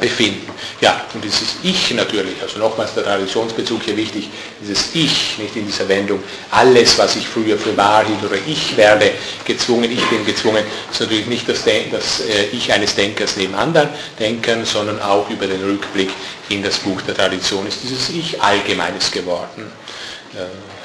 befinden. 0.00 0.50
Ja, 0.80 1.04
und 1.12 1.22
dieses 1.22 1.56
Ich 1.62 1.92
natürlich, 1.92 2.40
also 2.42 2.58
nochmals 2.58 2.94
der 2.94 3.04
Traditionsbezug 3.04 3.82
hier 3.82 3.96
wichtig, 3.96 4.30
dieses 4.60 4.94
Ich, 4.94 5.38
nicht 5.38 5.54
in 5.56 5.66
dieser 5.66 5.88
Wendung, 5.88 6.22
alles, 6.50 6.98
was 6.98 7.16
ich 7.16 7.28
früher 7.28 7.58
für 7.58 7.76
wahr 7.76 8.04
hielt 8.04 8.22
oder 8.24 8.38
ich 8.46 8.76
werde 8.76 9.12
gezwungen, 9.44 9.90
ich 9.90 10.04
bin 10.06 10.24
gezwungen, 10.24 10.64
ist 10.90 11.00
natürlich 11.00 11.26
nicht 11.26 11.48
das, 11.48 11.64
das 11.64 12.20
äh, 12.20 12.46
Ich 12.52 12.72
eines 12.72 12.94
Denkers 12.94 13.36
neben 13.36 13.54
anderen 13.54 13.90
Denkern, 14.18 14.64
sondern 14.64 15.00
auch 15.02 15.28
über 15.28 15.46
den 15.46 15.62
Rückblick 15.62 16.10
in 16.48 16.62
das 16.62 16.78
Buch 16.78 17.00
der 17.02 17.14
Tradition 17.14 17.66
ist 17.66 17.78
dieses 17.82 18.08
Ich 18.10 18.40
Allgemeines 18.40 19.10
geworden. 19.10 19.70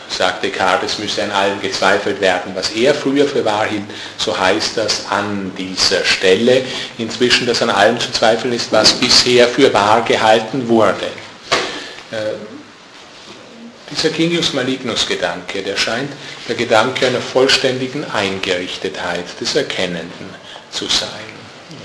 Äh, 0.09 0.15
sagt 0.15 0.43
Descartes, 0.43 0.93
es 0.93 0.99
müsse 0.99 1.23
an 1.23 1.31
allem 1.31 1.61
gezweifelt 1.61 2.19
werden, 2.21 2.53
was 2.55 2.71
er 2.71 2.93
früher 2.93 3.27
für 3.27 3.43
wahr 3.45 3.65
hielt, 3.65 3.83
so 4.17 4.37
heißt 4.37 4.77
das 4.77 5.05
an 5.09 5.51
dieser 5.57 6.03
Stelle 6.03 6.63
inzwischen, 6.97 7.47
dass 7.47 7.61
an 7.61 7.69
allem 7.69 7.99
zu 7.99 8.11
zweifeln 8.11 8.53
ist, 8.53 8.71
was 8.71 8.93
bisher 8.93 9.47
für 9.47 9.73
wahr 9.73 10.03
gehalten 10.03 10.67
wurde. 10.67 11.05
Äh, 12.11 12.35
dieser 13.91 14.09
Genius 14.09 14.53
Malignus 14.53 15.07
Gedanke, 15.07 15.63
der 15.63 15.75
scheint 15.75 16.11
der 16.47 16.55
Gedanke 16.55 17.07
einer 17.07 17.21
vollständigen 17.21 18.05
Eingerichtetheit 18.11 19.25
des 19.41 19.55
Erkennenden 19.55 20.29
zu 20.71 20.85
sein. 20.85 21.28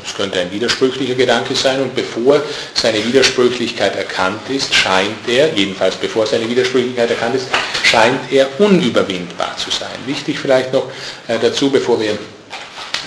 Es 0.07 0.15
könnte 0.15 0.41
ein 0.41 0.51
widersprüchlicher 0.51 1.15
Gedanke 1.15 1.55
sein 1.55 1.81
und 1.81 1.95
bevor 1.95 2.43
seine 2.75 3.05
Widersprüchlichkeit 3.05 3.97
erkannt 3.97 4.49
ist, 4.51 4.75
scheint 4.75 5.29
er, 5.29 5.53
jedenfalls 5.55 5.97
bevor 5.97 6.27
seine 6.27 6.49
Widersprüchlichkeit 6.49 7.11
erkannt 7.11 7.37
ist, 7.37 7.47
scheint 7.83 8.21
er 8.31 8.49
unüberwindbar 8.59 9.57
zu 9.57 9.71
sein. 9.71 9.97
Wichtig 10.07 10.39
vielleicht 10.39 10.73
noch 10.73 10.91
äh, 11.29 11.39
dazu, 11.41 11.71
bevor 11.71 12.01
wir 12.01 12.19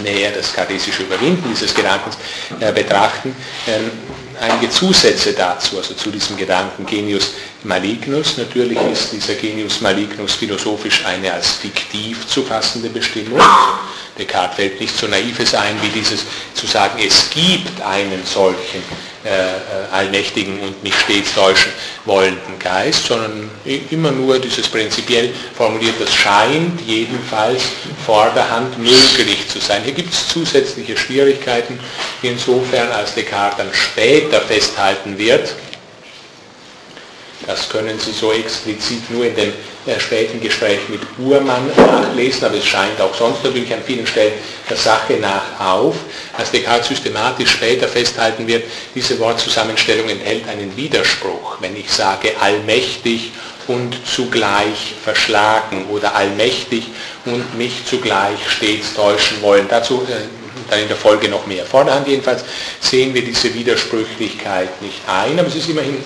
näher 0.04 0.32
das 0.32 0.54
kartesische 0.54 1.04
Überwinden 1.04 1.44
dieses 1.50 1.74
Gedankens 1.74 2.18
äh, 2.60 2.72
betrachten, 2.72 3.36
ähm, 3.68 3.92
einige 4.40 4.70
Zusätze 4.70 5.34
dazu, 5.34 5.78
also 5.78 5.94
zu 5.94 6.10
diesem 6.12 6.38
Gedanken 6.38 6.86
Genius 6.86 7.32
Malignus. 7.64 8.38
Natürlich 8.38 8.80
ist 8.92 9.12
dieser 9.12 9.36
Genius 9.36 9.82
Malignus 9.82 10.36
philosophisch 10.36 11.04
eine 11.06 11.34
als 11.34 11.52
fiktiv 11.52 12.28
zu 12.28 12.44
fassende 12.44 12.90
Bestimmung. 12.90 13.42
Descartes 14.18 14.56
fällt 14.56 14.80
nicht 14.82 14.98
so 14.98 15.08
naives 15.08 15.54
ein, 15.54 15.80
wie 15.82 15.90
dieses 15.90 16.22
zu 16.54 16.66
sagen, 16.66 17.00
es 17.06 17.30
gibt 17.30 17.82
einen 17.82 18.26
solchen 18.26 18.82
äh, 19.24 19.30
äh, 19.30 19.60
allmächtigen 19.92 20.60
und 20.60 20.84
mich 20.84 20.96
stets 20.96 21.34
täuschen 21.34 21.72
wollenden 22.06 22.58
Geist, 22.60 23.06
sondern 23.06 23.50
immer 23.92 24.12
nur 24.12 24.40
dieses 24.40 24.68
prinzipiell 24.68 25.34
formuliert, 25.56 25.96
das 26.00 26.14
scheint 26.14 26.80
jedenfalls 26.82 27.64
vorderhand 28.06 28.78
möglich 28.78 29.48
zu 29.50 29.60
sein. 29.60 29.84
Hier 29.84 29.94
gibt 29.94 30.14
es 30.14 30.30
zusätzliche 30.30 30.96
Schwierigkeiten, 30.96 31.80
insofern 32.22 32.92
als 32.92 33.16
Descartes 33.16 33.58
dann 33.58 33.74
später 33.74 34.42
festhalten 34.42 35.18
wird, 35.18 35.56
das 37.46 37.70
können 37.70 38.00
Sie 38.00 38.12
so 38.12 38.32
explizit 38.32 39.10
nur 39.12 39.26
in 39.26 39.36
dem 39.36 39.54
äh, 39.86 40.00
späten 40.00 40.42
Gespräch 40.42 40.80
mit 40.90 41.02
Uhrmann 41.20 41.70
nachlesen, 41.78 42.46
aber 42.46 42.58
es 42.58 42.66
scheint 42.66 43.00
auch 43.00 43.14
sonst 43.14 43.44
natürlich 43.44 43.72
an 43.74 43.84
vielen 43.86 44.08
Stellen 44.08 44.34
der 44.70 44.78
Sache 44.78 45.14
nach 45.14 45.60
auf, 45.60 45.96
als 46.38 46.52
Descartes 46.52 46.88
systematisch 46.88 47.52
später 47.52 47.88
festhalten 47.88 48.48
wird, 48.48 48.64
diese 48.96 49.20
Wortzusammenstellung 49.20 50.10
enthält 50.10 50.48
einen 50.50 50.76
Widerspruch. 50.76 51.58
Wenn 51.62 51.76
ich 51.76 51.92
sage 51.92 52.32
allmächtig 52.42 53.32
und 53.68 53.96
zugleich 54.06 54.96
verschlagen 55.04 55.86
oder 55.90 56.16
allmächtig 56.16 56.88
und 57.26 57.58
mich 57.58 57.86
zugleich 57.86 58.40
stets 58.50 58.94
täuschen 58.94 59.42
wollen. 59.42 59.68
Dazu 59.70 60.06
äh, 60.10 60.24
dann 60.70 60.80
in 60.80 60.88
der 60.88 60.98
Folge 60.98 61.30
noch 61.30 61.46
mehr. 61.46 61.66
Vorderhand 61.66 62.08
jedenfalls 62.08 62.44
sehen 62.80 63.14
wir 63.14 63.24
diese 63.24 63.54
Widersprüchlichkeit 63.54 64.82
nicht 64.82 65.00
ein, 65.08 65.40
aber 65.40 65.48
es 65.48 65.56
ist 65.56 65.70
immerhin 65.70 66.04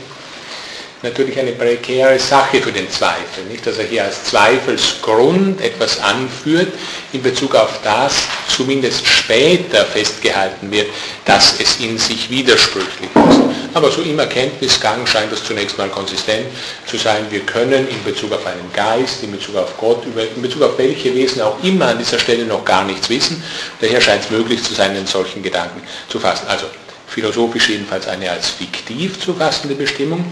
natürlich 1.03 1.39
eine 1.39 1.51
prekäre 1.53 2.19
Sache 2.19 2.61
für 2.61 2.71
den 2.71 2.89
Zweifel. 2.89 3.43
Nicht, 3.49 3.65
dass 3.65 3.77
er 3.77 3.85
hier 3.85 4.03
als 4.03 4.23
Zweifelsgrund 4.25 5.59
etwas 5.61 5.99
anführt 5.99 6.71
in 7.11 7.23
Bezug 7.23 7.55
auf 7.55 7.79
das 7.83 8.13
zumindest 8.47 9.05
später 9.07 9.85
festgehalten 9.85 10.69
wird, 10.71 10.87
dass 11.25 11.59
es 11.59 11.79
in 11.79 11.97
sich 11.97 12.29
widersprüchlich 12.29 13.09
ist. 13.29 13.39
Aber 13.73 13.89
so 13.89 14.01
im 14.01 14.19
Erkenntnisgang 14.19 15.07
scheint 15.07 15.31
das 15.31 15.43
zunächst 15.43 15.77
mal 15.77 15.89
konsistent 15.89 16.45
zu 16.85 16.97
sein. 16.97 17.25
Wir 17.29 17.39
können 17.41 17.87
in 17.87 18.03
Bezug 18.03 18.33
auf 18.33 18.45
einen 18.45 18.71
Geist, 18.73 19.23
in 19.23 19.31
Bezug 19.31 19.55
auf 19.55 19.77
Gott, 19.77 20.03
in 20.35 20.41
Bezug 20.41 20.61
auf 20.61 20.77
welche 20.77 21.15
Wesen 21.15 21.41
auch 21.41 21.63
immer 21.63 21.87
an 21.87 21.97
dieser 21.97 22.19
Stelle 22.19 22.45
noch 22.45 22.65
gar 22.65 22.83
nichts 22.83 23.09
wissen. 23.09 23.41
Daher 23.79 24.01
scheint 24.01 24.25
es 24.25 24.29
möglich 24.29 24.61
zu 24.61 24.73
sein, 24.73 24.91
einen 24.91 25.07
solchen 25.07 25.41
Gedanken 25.41 25.81
zu 26.09 26.19
fassen. 26.19 26.47
Also 26.47 26.65
philosophisch 27.07 27.69
jedenfalls 27.69 28.07
eine 28.07 28.29
als 28.29 28.49
fiktiv 28.49 29.19
zu 29.19 29.33
fassende 29.33 29.75
Bestimmung. 29.75 30.25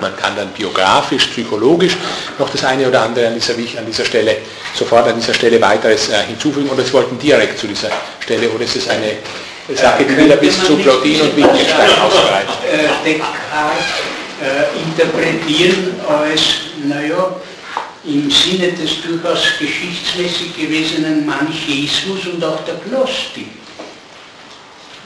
Man 0.00 0.16
kann 0.16 0.34
dann 0.34 0.48
biografisch, 0.48 1.26
psychologisch 1.26 1.96
noch 2.38 2.48
das 2.50 2.64
eine 2.64 2.88
oder 2.88 3.02
andere 3.02 3.28
an 3.28 3.34
dieser, 3.34 3.54
an 3.54 3.86
dieser 3.86 4.04
Stelle, 4.04 4.38
sofort 4.74 5.06
an 5.06 5.16
dieser 5.16 5.34
Stelle 5.34 5.60
weiteres 5.60 6.08
äh, 6.08 6.24
hinzufügen 6.28 6.68
oder 6.70 6.82
Sie 6.82 6.92
wollten 6.92 7.18
direkt 7.18 7.58
zu 7.58 7.66
dieser 7.66 7.90
Stelle 8.20 8.48
oder 8.48 8.64
ist 8.64 8.76
es 8.76 8.88
eine 8.88 9.18
Sache, 9.76 10.04
die 10.04 10.16
wieder 10.16 10.36
bis 10.36 10.62
zu 10.64 10.76
Plotin 10.76 11.20
und 11.20 11.36
Wittgenstein 11.36 11.90
ausbreitet? 12.00 12.50
Äh, 12.72 13.08
Descartes 13.08 13.84
äh, 14.42 14.78
interpretieren 14.82 16.00
als, 16.08 16.40
naja, 16.84 17.36
im 18.04 18.28
Sinne 18.30 18.72
des 18.72 19.02
durchaus 19.02 19.44
geschichtsmäßig 19.58 20.56
gewesenen 20.56 21.24
Manichaeismus 21.24 22.26
und 22.26 22.42
auch 22.44 22.64
der 22.64 22.74
Gnostik 22.74 23.46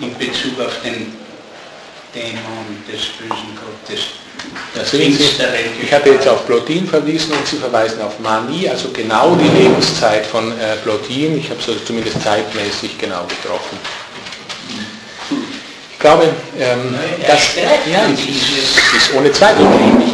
in 0.00 0.16
Bezug 0.16 0.58
auf 0.60 0.80
den 0.82 1.25
Dämon 2.16 2.82
des 2.90 3.04
bösen 3.18 3.52
Gottes. 3.60 4.06
Das 4.74 4.90
Sie, 4.90 5.18
ich 5.82 5.92
hatte 5.92 6.10
jetzt 6.10 6.26
auf 6.28 6.46
Plotin 6.46 6.86
verwiesen 6.86 7.32
und 7.32 7.46
Sie 7.46 7.56
verweisen 7.56 8.00
auf 8.00 8.18
Mani, 8.20 8.68
also 8.68 8.88
genau 8.90 9.34
die 9.34 9.48
Lebenszeit 9.48 10.24
von 10.24 10.52
äh, 10.52 10.76
Plotin. 10.82 11.38
Ich 11.38 11.50
habe 11.50 11.60
es 11.60 11.68
also 11.68 11.80
zumindest 11.84 12.22
zeitmäßig 12.22 12.96
genau 12.98 13.24
getroffen. 13.24 13.78
Ich 15.92 15.98
glaube, 15.98 16.24
ähm, 16.58 16.94
das, 17.26 17.56
ja, 17.90 18.04
ist, 18.06 18.28
ist 18.96 19.14
ohne 19.14 19.32
Zweifel. 19.32 19.66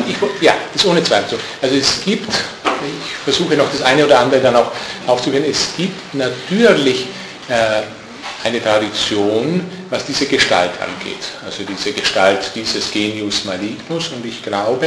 Ich, 0.08 0.14
ich, 0.14 0.42
ja, 0.42 0.54
ist 0.74 0.86
ohne 0.86 1.02
Zweifel 1.02 1.30
so. 1.30 1.36
Also 1.60 1.76
es 1.76 2.02
gibt, 2.04 2.30
ich 2.30 3.12
versuche 3.24 3.56
noch 3.56 3.70
das 3.70 3.82
eine 3.82 4.04
oder 4.04 4.20
andere 4.20 4.40
dann 4.40 4.56
auch 4.56 4.72
aufzuführen, 5.06 5.44
es 5.48 5.68
gibt 5.76 6.14
natürlich 6.14 7.06
äh, 7.48 7.82
eine 8.44 8.62
Tradition, 8.62 9.68
was 9.92 10.06
diese 10.06 10.24
Gestalt 10.24 10.72
angeht. 10.80 11.20
Also 11.44 11.64
diese 11.64 11.92
Gestalt 11.92 12.50
dieses 12.54 12.90
Genius 12.90 13.44
Malignus 13.44 14.08
und 14.08 14.24
ich 14.24 14.42
glaube, 14.42 14.86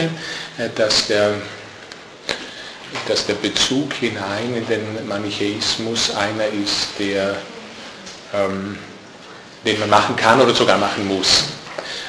äh, 0.57 0.69
dass 0.75 1.05
der, 1.05 1.35
dass 3.07 3.27
der 3.27 3.35
Bezug 3.35 3.93
hinein 3.93 4.55
in 4.55 4.67
den 4.67 5.07
Manichäismus 5.07 6.09
einer 6.15 6.47
ist, 6.47 6.87
der, 6.97 7.35
ähm, 8.33 8.79
den 9.63 9.79
man 9.79 9.91
machen 9.91 10.15
kann 10.15 10.41
oder 10.41 10.55
sogar 10.55 10.79
machen 10.79 11.07
muss. 11.07 11.43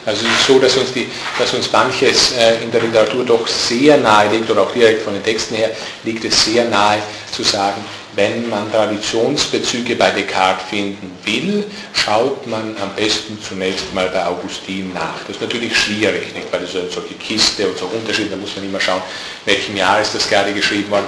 Also 0.07 0.25
es 0.25 0.41
ist 0.41 0.47
so, 0.47 0.59
dass 0.59 0.75
uns, 0.79 0.91
die, 0.95 1.07
dass 1.39 1.53
uns 1.53 1.71
manches 1.71 2.33
äh, 2.33 2.63
in 2.63 2.71
der 2.71 2.81
Literatur 2.81 3.27
doch 3.27 3.47
sehr 3.47 3.99
nahe 3.99 4.31
liegt, 4.31 4.49
oder 4.49 4.63
auch 4.63 4.73
direkt 4.73 5.03
von 5.03 5.13
den 5.13 5.23
Texten 5.23 5.57
her 5.57 5.71
liegt 6.03 6.25
es 6.25 6.47
sehr 6.47 6.65
nahe 6.65 7.03
zu 7.31 7.43
sagen, 7.43 7.85
wenn 8.17 8.49
man 8.49 8.73
Traditionsbezüge 8.73 9.95
bei 9.95 10.11
Descartes 10.11 10.65
finden 10.71 11.13
will, 11.25 11.65
schaut 11.93 12.47
man 12.47 12.75
am 12.81 12.95
besten 12.97 13.39
zunächst 13.41 13.93
mal 13.95 14.09
bei 14.09 14.25
Augustin 14.25 14.93
nach. 14.95 15.21
Das 15.27 15.37
ist 15.37 15.43
natürlich 15.43 15.77
schwierig, 15.77 16.35
nicht? 16.35 16.51
weil 16.51 16.65
es 16.65 16.73
so 16.73 16.81
solche 16.89 17.15
Kiste 17.15 17.69
und 17.69 17.79
so 17.79 17.85
Unterschiede, 17.87 18.31
da 18.31 18.37
muss 18.37 18.57
man 18.57 18.65
immer 18.65 18.81
schauen, 18.81 19.03
welchem 19.45 19.77
Jahr 19.77 20.01
ist 20.01 20.15
das 20.15 20.29
gerade 20.29 20.53
geschrieben 20.55 20.91
worden. 20.91 21.07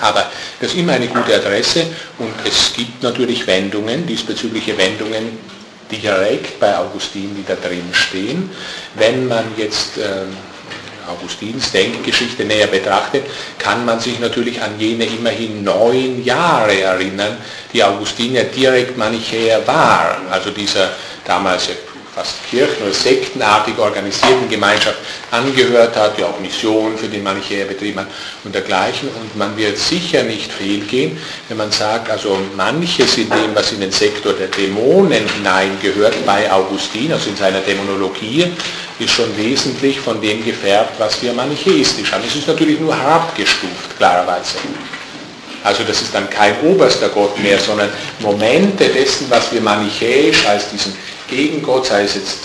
Aber 0.00 0.30
das 0.60 0.72
ist 0.72 0.78
immer 0.78 0.92
eine 0.92 1.06
gute 1.06 1.34
Adresse 1.34 1.86
und 2.18 2.34
es 2.44 2.72
gibt 2.74 3.02
natürlich 3.02 3.46
Wendungen, 3.46 4.06
diesbezügliche 4.06 4.76
Wendungen 4.76 5.38
direkt 5.90 6.58
bei 6.60 6.76
Augustin, 6.76 7.34
die 7.36 7.44
da 7.46 7.54
drin 7.54 7.88
stehen. 7.92 8.50
Wenn 8.94 9.26
man 9.26 9.44
jetzt 9.56 9.98
äh, 9.98 10.24
Augustins 11.08 11.72
Denkgeschichte 11.72 12.44
näher 12.44 12.66
betrachtet, 12.66 13.24
kann 13.58 13.84
man 13.84 14.00
sich 14.00 14.18
natürlich 14.20 14.60
an 14.62 14.78
jene 14.78 15.04
immerhin 15.04 15.64
neun 15.64 16.24
Jahre 16.24 16.80
erinnern, 16.80 17.36
die 17.72 17.82
Augustin 17.82 18.34
ja 18.34 18.44
direkt 18.44 18.96
Manichäer 18.96 19.66
war. 19.66 20.16
Also 20.30 20.50
dieser 20.50 20.90
damals 21.24 21.68
fast 22.20 22.36
Kirchen- 22.50 22.82
oder 22.82 22.92
sektenartig 22.92 23.78
organisierten 23.78 24.48
Gemeinschaft 24.48 24.98
angehört 25.30 25.96
hat, 25.96 26.18
die 26.18 26.24
auch 26.24 26.38
Mission 26.38 26.98
für 26.98 27.08
den 27.08 27.22
Manichäer 27.22 27.64
betrieben 27.64 28.00
hat 28.00 28.08
und 28.44 28.54
dergleichen. 28.54 29.08
Und 29.08 29.36
man 29.36 29.56
wird 29.56 29.78
sicher 29.78 30.22
nicht 30.22 30.52
fehlgehen, 30.52 31.18
wenn 31.48 31.56
man 31.56 31.72
sagt, 31.72 32.10
also 32.10 32.38
manches 32.56 33.16
in 33.16 33.30
dem, 33.30 33.54
was 33.54 33.72
in 33.72 33.80
den 33.80 33.92
Sektor 33.92 34.34
der 34.34 34.48
Dämonen 34.48 35.26
hineingehört, 35.36 36.14
bei 36.26 36.50
Augustin, 36.52 37.10
also 37.12 37.30
in 37.30 37.36
seiner 37.36 37.60
Dämonologie, 37.60 38.52
ist 38.98 39.10
schon 39.10 39.34
wesentlich 39.38 39.98
von 39.98 40.20
dem 40.20 40.44
gefärbt, 40.44 41.00
was 41.00 41.22
wir 41.22 41.32
manichäistisch 41.32 42.12
haben. 42.12 42.24
Es 42.26 42.36
ist 42.36 42.46
natürlich 42.46 42.78
nur 42.78 42.94
herabgestuft, 42.94 43.96
klarerweise. 43.96 44.58
Also 45.64 45.84
das 45.84 46.02
ist 46.02 46.14
dann 46.14 46.28
kein 46.28 46.54
oberster 46.62 47.08
Gott 47.08 47.38
mehr, 47.38 47.58
sondern 47.58 47.90
Momente 48.20 48.88
dessen, 48.88 49.26
was 49.30 49.52
wir 49.52 49.60
manichäisch 49.60 50.46
als 50.46 50.70
diesen 50.70 50.94
Gegengott, 51.30 51.86
sei 51.86 52.04
es 52.04 52.14
jetzt 52.14 52.38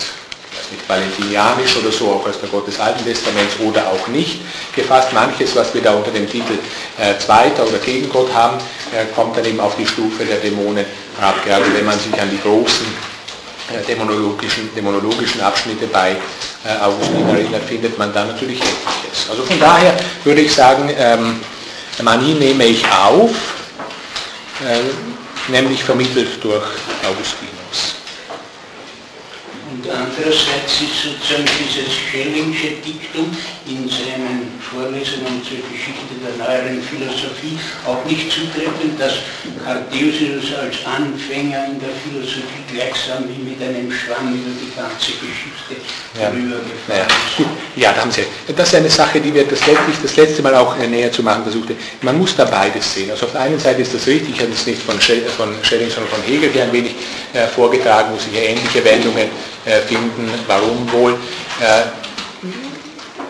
nicht 0.70 0.88
valentinianisch 0.88 1.76
oder 1.76 1.92
so, 1.92 2.08
auch 2.10 2.26
als 2.26 2.40
der 2.40 2.48
Gott 2.48 2.66
des 2.66 2.80
Alten 2.80 3.04
Testaments 3.04 3.54
oder 3.60 3.86
auch 3.88 4.08
nicht 4.08 4.40
gefasst. 4.74 5.12
Manches, 5.12 5.54
was 5.54 5.72
wir 5.74 5.82
da 5.82 5.94
unter 5.94 6.10
dem 6.10 6.28
Titel 6.28 6.54
äh, 6.98 7.18
Zweiter 7.18 7.66
oder 7.66 7.78
Gegengott 7.78 8.32
haben, 8.32 8.58
äh, 8.58 9.04
kommt 9.14 9.36
dann 9.36 9.44
eben 9.44 9.60
auf 9.60 9.76
die 9.76 9.86
Stufe 9.86 10.24
der 10.24 10.38
Dämonen 10.38 10.84
herab. 11.18 11.44
Gerade 11.44 11.64
wenn 11.74 11.84
man 11.84 11.98
sich 11.98 12.20
an 12.20 12.30
die 12.30 12.40
großen 12.40 12.86
äh, 13.72 13.84
dämonologischen, 13.86 14.74
dämonologischen 14.74 15.40
Abschnitte 15.40 15.86
bei 15.86 16.12
äh, 16.12 16.82
Augustin 16.82 17.28
erinnert, 17.28 17.64
findet 17.64 17.98
man 17.98 18.12
da 18.12 18.24
natürlich 18.24 18.58
etliches. 18.60 19.30
Also 19.30 19.44
von 19.44 19.58
daher 19.60 19.96
würde 20.24 20.40
ich 20.40 20.52
sagen, 20.52 20.90
ähm, 20.96 21.40
Manie 22.02 22.34
nehme 22.34 22.64
ich 22.64 22.84
auf, 22.86 23.30
äh, 24.64 25.50
nämlich 25.50 25.82
vermittelt 25.82 26.42
durch 26.42 26.64
Augustinus. 27.04 27.95
Und 29.76 29.90
andererseits 29.90 30.80
ist 30.80 31.04
sozusagen 31.04 31.44
dieses 31.60 31.92
Schellingsche 31.92 32.80
Diktum 32.80 33.28
in 33.68 33.84
seinen 33.88 34.48
Vorlesungen 34.56 35.44
zur 35.44 35.60
Geschichte 35.68 36.16
der 36.16 36.32
neueren 36.40 36.80
Philosophie 36.80 37.60
auch 37.84 38.00
nicht 38.08 38.32
zutreffend, 38.32 38.96
dass 38.98 39.20
Cartesius 39.64 40.56
als 40.56 40.80
Anfänger 40.86 41.66
in 41.68 41.78
der 41.80 41.92
Philosophie 41.92 42.64
gleichsam 42.72 43.28
wie 43.28 43.52
mit 43.52 43.60
einem 43.60 43.92
Schwamm 43.92 44.32
über 44.32 44.56
die 44.56 44.72
ganze 44.72 45.12
Geschichte 45.20 45.76
ja. 46.16 46.32
rübergefahren 46.32 47.12
ist. 47.36 47.76
Ja, 47.76 47.92
da 47.92 48.00
haben 48.00 48.10
Sie. 48.10 48.24
Das 48.56 48.68
ist 48.68 48.74
eine 48.76 48.88
Sache, 48.88 49.20
die 49.20 49.34
wir 49.34 49.44
das, 49.44 49.60
letztlich, 49.66 49.96
das 50.00 50.16
letzte 50.16 50.40
Mal 50.40 50.54
auch 50.54 50.78
äh, 50.78 50.86
näher 50.86 51.12
zu 51.12 51.22
machen 51.22 51.42
versuchte. 51.42 51.76
Man 52.00 52.16
muss 52.16 52.34
da 52.34 52.46
beides 52.46 52.94
sehen. 52.94 53.10
Also 53.10 53.26
auf 53.26 53.32
der 53.32 53.42
einen 53.42 53.58
Seite 53.58 53.82
ist 53.82 53.92
das 53.92 54.06
richtig, 54.06 54.36
ich 54.36 54.40
habe 54.40 54.52
es 54.52 54.66
nicht 54.66 54.80
von, 54.80 54.98
Schelling, 55.00 55.90
sondern 55.90 56.08
von 56.08 56.22
Hegel 56.24 56.50
hier 56.50 56.64
ein 56.64 56.72
wenig 56.72 56.94
äh, 57.34 57.46
vorgetragen, 57.48 58.14
wo 58.14 58.18
sich 58.18 58.34
ähnliche 58.40 58.82
Wendungen 58.82 59.28
finden. 59.86 60.28
Warum 60.46 60.90
wohl? 60.92 61.18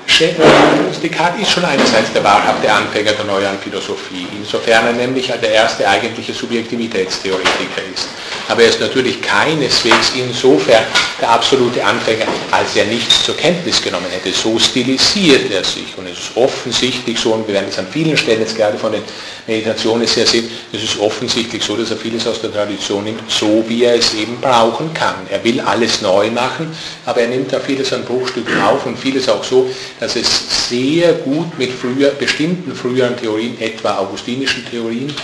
Descartes 0.08 1.42
ist 1.42 1.50
schon 1.50 1.64
einerseits 1.64 2.12
der 2.12 2.24
wahrhafte 2.24 2.72
Anfänger 2.72 3.12
der 3.12 3.24
neueren 3.24 3.58
Philosophie, 3.58 4.26
insofern 4.38 4.86
er 4.86 4.92
nämlich 4.92 5.26
der 5.26 5.50
erste 5.50 5.86
eigentliche 5.86 6.32
Subjektivitätstheoretiker 6.32 7.82
ist. 7.92 8.08
Aber 8.48 8.62
er 8.62 8.68
ist 8.68 8.80
natürlich 8.80 9.20
keineswegs 9.20 10.12
insofern 10.16 10.84
der 11.20 11.30
absolute 11.30 11.84
Anfänger, 11.84 12.26
als 12.50 12.76
er 12.76 12.84
nichts 12.84 13.24
zur 13.24 13.36
Kenntnis 13.36 13.82
genommen 13.82 14.06
hätte. 14.10 14.34
So 14.36 14.58
stilisiert 14.58 15.50
er 15.50 15.64
sich 15.64 15.94
und 15.96 16.06
es 16.06 16.18
ist 16.18 16.36
offensichtlich 16.36 17.18
so, 17.18 17.32
und 17.32 17.46
wir 17.46 17.54
werden 17.54 17.68
es 17.68 17.78
an 17.78 17.86
vielen 17.90 18.16
Stellen 18.16 18.40
jetzt 18.40 18.56
gerade 18.56 18.78
von 18.78 18.92
den 18.92 19.02
Meditationen 19.46 20.06
sehr 20.06 20.26
sehen, 20.26 20.50
es 20.72 20.82
ist 20.82 20.98
offensichtlich 20.98 21.62
so, 21.62 21.76
dass 21.76 21.90
er 21.90 21.96
vieles 21.96 22.26
aus 22.26 22.40
der 22.40 22.52
Tradition 22.52 23.04
nimmt, 23.04 23.30
so 23.30 23.64
wie 23.68 23.84
er 23.84 23.94
es 23.96 24.14
eben 24.14 24.40
brauchen 24.40 24.92
kann. 24.94 25.14
Er 25.30 25.42
will 25.44 25.60
alles 25.60 26.02
neu 26.02 26.30
machen, 26.30 26.76
aber 27.04 27.20
er 27.20 27.28
nimmt 27.28 27.52
da 27.52 27.60
vieles 27.60 27.92
an 27.92 28.04
Bruchstücken 28.04 28.60
auf 28.62 28.86
und 28.86 28.98
vieles 28.98 29.28
auch 29.28 29.44
so, 29.44 29.68
dass 30.01 30.16
es 30.16 30.68
sehr 30.68 31.12
gut 31.14 31.59
mit 31.59 31.73
früher, 31.73 32.10
bestimmten 32.10 32.74
früheren 32.74 33.16
Theorien, 33.16 33.60
etwa 33.60 33.98
augustinischen 33.98 34.64
Theorien, 34.68 35.14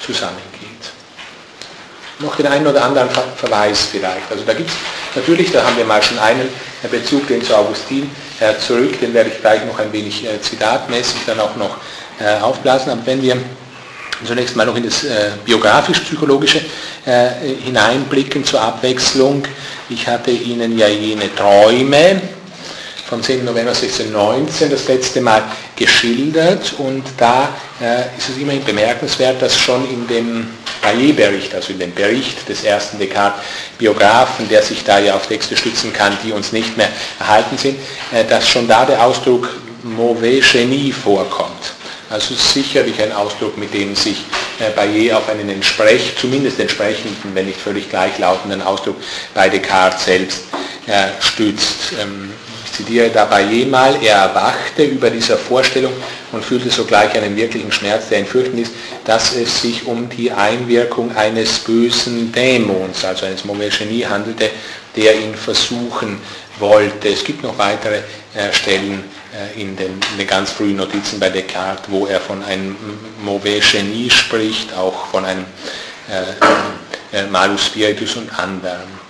zusammengeht. 0.00 0.42
Noch 2.20 2.34
den 2.34 2.46
einen 2.46 2.66
oder 2.66 2.84
anderen 2.84 3.08
Verweis 3.36 3.88
vielleicht. 3.90 4.30
Also 4.30 4.42
da 4.44 4.52
gibt 4.54 4.70
es 4.70 4.76
natürlich, 5.14 5.52
da 5.52 5.64
haben 5.64 5.76
wir 5.76 5.84
mal 5.84 6.02
schon 6.02 6.18
einen 6.18 6.48
Bezug, 6.90 7.28
den 7.28 7.42
zu 7.42 7.56
Augustin 7.56 8.10
äh, 8.40 8.58
zurück, 8.58 8.98
den 9.00 9.14
werde 9.14 9.30
ich 9.30 9.40
gleich 9.40 9.64
noch 9.64 9.78
ein 9.78 9.92
wenig 9.92 10.24
äh, 10.24 10.40
zitatmäßig 10.40 11.20
dann 11.26 11.38
auch 11.38 11.54
noch 11.56 11.76
äh, 12.18 12.40
aufblasen. 12.40 12.90
Aber 12.90 13.06
wenn 13.06 13.22
wir 13.22 13.36
zunächst 14.24 14.56
mal 14.56 14.66
noch 14.66 14.76
in 14.76 14.84
das 14.84 15.04
äh, 15.04 15.30
biografisch-psychologische 15.44 16.60
äh, 17.06 17.30
hineinblicken 17.64 18.44
zur 18.44 18.60
Abwechslung. 18.60 19.44
Ich 19.88 20.06
hatte 20.06 20.30
Ihnen 20.30 20.76
ja 20.76 20.88
jene 20.88 21.34
Träume 21.34 22.20
vom 23.08 23.22
10. 23.22 23.44
November 23.44 23.70
1619 23.70 24.68
das 24.68 24.86
letzte 24.86 25.22
Mal 25.22 25.42
geschildert 25.76 26.74
und 26.76 27.04
da 27.16 27.48
äh, 27.80 28.02
ist 28.18 28.28
es 28.28 28.36
immerhin 28.36 28.62
bemerkenswert, 28.64 29.40
dass 29.40 29.56
schon 29.56 29.88
in 29.90 30.06
dem 30.06 30.46
Baillet-Bericht, 30.82 31.54
also 31.54 31.72
in 31.72 31.78
dem 31.78 31.94
Bericht 31.94 32.46
des 32.48 32.64
ersten 32.64 32.98
Descartes-Biografen, 32.98 34.48
der 34.50 34.62
sich 34.62 34.84
da 34.84 34.98
ja 34.98 35.14
auf 35.14 35.26
Texte 35.26 35.56
stützen 35.56 35.92
kann, 35.92 36.18
die 36.22 36.32
uns 36.32 36.52
nicht 36.52 36.76
mehr 36.76 36.90
erhalten 37.18 37.56
sind, 37.56 37.78
äh, 38.12 38.24
dass 38.26 38.46
schon 38.46 38.68
da 38.68 38.84
der 38.84 39.02
Ausdruck 39.02 39.48
mauvais 39.82 40.44
Genie 40.52 40.92
vorkommt. 40.92 41.72
Also 42.10 42.34
sicherlich 42.34 43.00
ein 43.00 43.12
Ausdruck, 43.12 43.56
mit 43.56 43.72
dem 43.72 43.96
sich 43.96 44.18
äh, 44.60 44.70
Baillet 44.76 45.12
auf 45.12 45.30
einen 45.30 45.48
entsprech, 45.48 46.12
zumindest 46.20 46.60
entsprechenden, 46.60 47.34
wenn 47.34 47.46
nicht 47.46 47.60
völlig 47.60 47.88
gleichlautenden 47.88 48.60
Ausdruck 48.60 48.96
bei 49.32 49.48
Descartes 49.48 50.04
selbst 50.04 50.40
äh, 50.86 51.08
stützt. 51.20 51.92
Ähm, 52.00 52.32
zitiere 52.78 53.10
dabei 53.10 53.42
jemal, 53.42 53.96
er 54.02 54.16
erwachte 54.16 54.84
über 54.84 55.10
dieser 55.10 55.36
Vorstellung 55.36 55.92
und 56.30 56.44
fühlte 56.44 56.70
sogleich 56.70 57.12
einen 57.16 57.36
wirklichen 57.36 57.72
Schmerz, 57.72 58.08
der 58.08 58.20
ihn 58.20 58.26
fürchten 58.26 58.56
ließ, 58.56 58.70
dass 59.04 59.34
es 59.34 59.62
sich 59.62 59.86
um 59.86 60.08
die 60.08 60.30
Einwirkung 60.30 61.14
eines 61.16 61.58
bösen 61.58 62.30
Dämons, 62.30 63.04
also 63.04 63.26
eines 63.26 63.44
Mauvais 63.44 63.76
Genie 63.76 64.04
handelte, 64.04 64.50
der 64.94 65.16
ihn 65.16 65.34
versuchen 65.34 66.20
wollte. 66.60 67.08
Es 67.08 67.24
gibt 67.24 67.42
noch 67.42 67.58
weitere 67.58 67.96
äh, 68.34 68.52
Stellen 68.52 69.02
äh, 69.34 69.60
in, 69.60 69.76
den, 69.76 69.98
in, 70.12 70.18
den, 70.18 70.26
ganz 70.26 70.52
frühen 70.52 70.76
Notizen 70.76 71.18
bei 71.18 71.30
Descartes, 71.30 71.86
wo 71.88 72.06
er 72.06 72.20
von 72.20 72.44
einem 72.44 72.76
Mauvais 73.24 73.72
Genie 73.72 74.08
spricht, 74.08 74.72
auch 74.74 75.06
von 75.06 75.24
einem 75.24 75.44
äh, 76.08 77.16
äh 77.16 77.26
Malus 77.26 77.66
Spiritus 77.66 78.16
und 78.16 78.38
anderen. 78.38 79.07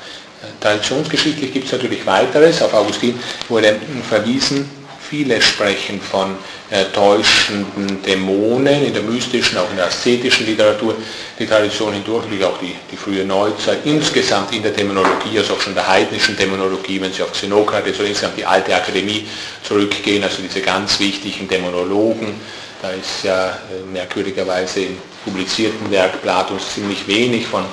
Traditionsgeschichtlich 0.60 1.52
gibt 1.52 1.66
es 1.66 1.72
natürlich 1.72 2.04
weiteres. 2.04 2.60
Auf 2.62 2.74
Augustin 2.74 3.18
wurde 3.48 3.76
verwiesen, 4.08 4.68
viele 5.08 5.40
sprechen 5.40 6.00
von 6.00 6.36
äh, 6.70 6.84
täuschenden 6.92 8.02
Dämonen 8.02 8.84
in 8.84 8.92
der 8.92 9.02
mystischen, 9.02 9.56
auch 9.56 9.70
in 9.70 9.76
der 9.76 9.86
aszetischen 9.86 10.46
Literatur, 10.46 10.96
die 11.38 11.46
Tradition 11.46 11.94
hindurch, 11.94 12.24
wie 12.30 12.44
auch 12.44 12.58
die, 12.58 12.74
die 12.90 12.96
frühe 12.96 13.24
Neuzeit, 13.24 13.78
insgesamt 13.84 14.52
in 14.52 14.62
der 14.62 14.72
Dämonologie, 14.72 15.38
also 15.38 15.54
auch 15.54 15.60
schon 15.60 15.74
der 15.74 15.88
heidnischen 15.88 16.36
Dämonologie, 16.36 17.00
wenn 17.00 17.12
Sie 17.12 17.22
auf 17.22 17.32
Xenokrates 17.32 17.98
oder 17.98 18.08
insgesamt 18.08 18.36
die 18.36 18.44
alte 18.44 18.74
Akademie 18.74 19.26
zurückgehen, 19.62 20.22
also 20.24 20.42
diese 20.42 20.60
ganz 20.60 21.00
wichtigen 21.00 21.48
Dämonologen, 21.48 22.34
da 22.82 22.90
ist 22.90 23.24
ja 23.24 23.48
äh, 23.48 23.90
merkwürdigerweise 23.90 24.80
im 24.80 24.98
publizierten 25.24 25.90
Werk 25.90 26.20
Platons 26.22 26.74
ziemlich 26.74 27.06
wenig 27.06 27.46
von 27.46 27.64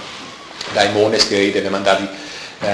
Daimones 0.73 1.27
die 1.29 1.35
Rede, 1.35 1.63
wenn 1.63 1.71
man 1.71 1.83
da 1.83 1.95
die 1.95 2.07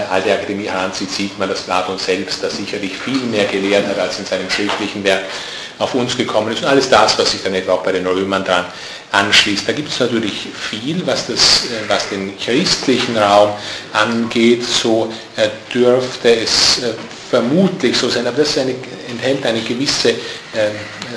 alte 0.09 0.34
Akademie 0.34 0.68
heranzieht, 0.68 1.11
sieht 1.11 1.38
man, 1.39 1.49
dass 1.49 1.61
Platon 1.61 1.97
selbst 1.97 2.43
da 2.43 2.49
sicherlich 2.49 2.97
viel 2.97 3.19
mehr 3.19 3.45
gelehrt 3.45 3.88
hat, 3.88 3.99
als 3.99 4.19
in 4.19 4.26
seinem 4.26 4.49
schriftlichen 4.49 5.03
Werk 5.03 5.23
auf 5.80 5.93
uns 5.95 6.15
gekommen 6.15 6.51
ist. 6.51 6.61
Und 6.61 6.68
alles 6.68 6.89
das, 6.89 7.18
was 7.18 7.31
sich 7.31 7.43
dann 7.43 7.53
etwa 7.53 7.73
auch 7.73 7.84
bei 7.84 7.91
den 7.91 8.05
Römern 8.05 8.43
dran 8.43 8.65
anschließt. 9.11 9.68
Da 9.68 9.73
gibt 9.73 9.89
es 9.89 9.99
natürlich 9.99 10.47
viel, 10.53 11.05
was, 11.05 11.27
das, 11.27 11.65
äh, 11.65 11.89
was 11.89 12.09
den 12.09 12.38
christlichen 12.38 13.18
Raum 13.18 13.51
angeht. 13.93 14.63
So 14.63 15.11
äh, 15.35 15.49
dürfte 15.73 16.35
es 16.35 16.81
vermutlich 17.30 17.97
so 17.97 18.09
sein, 18.09 18.27
aber 18.27 18.38
das 18.38 18.57
eine, 18.57 18.76
enthält 19.09 19.45
eine 19.45 19.61
gewisse 19.61 20.13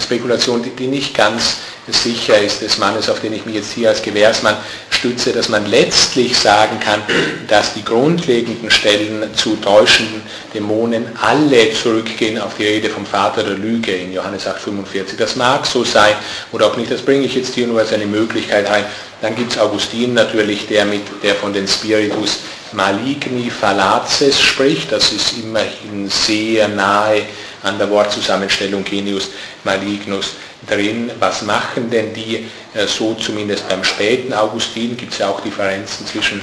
Spekulation, 0.01 0.63
die, 0.63 0.71
die 0.71 0.87
nicht 0.87 1.13
ganz 1.13 1.57
sicher 1.93 2.41
ist 2.41 2.63
des 2.63 2.79
Mannes, 2.79 3.09
auf 3.11 3.21
den 3.21 3.35
ich 3.35 3.45
mich 3.45 3.57
jetzt 3.57 3.73
hier 3.73 3.91
als 3.91 4.03
Gewährsmann 4.03 4.57
stütze, 4.91 5.33
dass 5.33 5.49
man 5.49 5.67
letztlich 5.67 6.37
sagen 6.37 6.81
kann, 6.81 7.03
dass 7.49 7.75
die 7.75 7.85
grundlegenden 7.85 8.71
Stellen 8.71 9.35
zu 9.35 9.57
täuschenden 9.57 10.23
Dämonen 10.55 11.05
alle 11.21 11.73
zurückgehen 11.73 12.41
auf 12.41 12.57
die 12.57 12.65
Rede 12.67 12.89
vom 12.89 13.05
Vater 13.05 13.43
der 13.43 13.59
Lüge 13.59 13.93
in 13.93 14.13
Johannes 14.13 14.47
8,45. 14.47 15.17
Das 15.19 15.37
mag 15.37 15.67
so 15.67 15.85
sein 15.85 16.15
oder 16.53 16.67
auch 16.67 16.77
nicht, 16.77 16.91
das 16.91 17.03
bringe 17.03 17.27
ich 17.27 17.35
jetzt 17.35 17.55
hier 17.55 17.67
nur 17.67 17.81
als 17.81 17.93
eine 17.93 18.07
Möglichkeit 18.07 18.67
ein. 18.67 18.85
Dann 19.21 19.37
gibt 19.37 19.53
es 19.53 19.59
Augustin 19.59 20.15
natürlich, 20.15 20.67
der, 20.67 20.85
mit, 20.85 21.03
der 21.23 21.35
von 21.35 21.53
den 21.53 21.69
Spiritus 21.69 22.39
maligni 22.73 23.51
fallaces 23.51 24.41
spricht, 24.41 24.91
das 24.91 25.13
ist 25.13 25.35
immerhin 25.39 26.09
sehr 26.09 26.69
nahe 26.69 27.23
an 27.65 27.79
der 27.79 27.91
Wortzusammenstellung 27.91 28.85
Genius 28.85 29.31
malignus 29.65 30.35
drin, 30.69 31.11
was 31.19 31.43
machen 31.43 31.91
denn 31.91 32.15
die, 32.15 32.47
äh, 32.75 32.87
so 32.87 33.15
zumindest 33.15 33.69
beim 33.69 33.83
späten 33.83 34.33
Augustin, 34.33 34.97
gibt 34.97 35.13
es 35.13 35.19
ja 35.19 35.29
auch 35.29 35.41
Differenzen 35.41 36.07
zwischen 36.07 36.41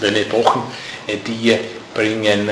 den 0.00 0.16
Epochen, 0.16 0.62
die 1.26 1.58
bringen, 1.94 2.50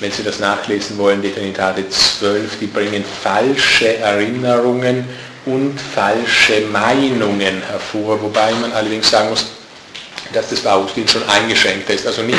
wenn 0.00 0.12
Sie 0.12 0.22
das 0.22 0.38
nachlesen 0.38 0.98
wollen, 0.98 1.22
die 1.22 1.32
Trinitate 1.32 1.88
12, 1.88 2.58
die 2.60 2.66
bringen 2.66 3.04
falsche 3.22 3.96
Erinnerungen 3.98 5.08
und 5.46 5.78
falsche 5.80 6.62
Meinungen 6.72 7.62
hervor, 7.62 8.20
wobei 8.20 8.52
man 8.52 8.72
allerdings 8.72 9.10
sagen 9.10 9.30
muss, 9.30 9.46
dass 10.32 10.50
das 10.50 10.60
bei 10.60 10.72
Augustin 10.72 11.06
schon 11.06 11.26
eingeschränkt 11.28 11.88
ist. 11.90 12.06
Also 12.06 12.22
nicht 12.22 12.38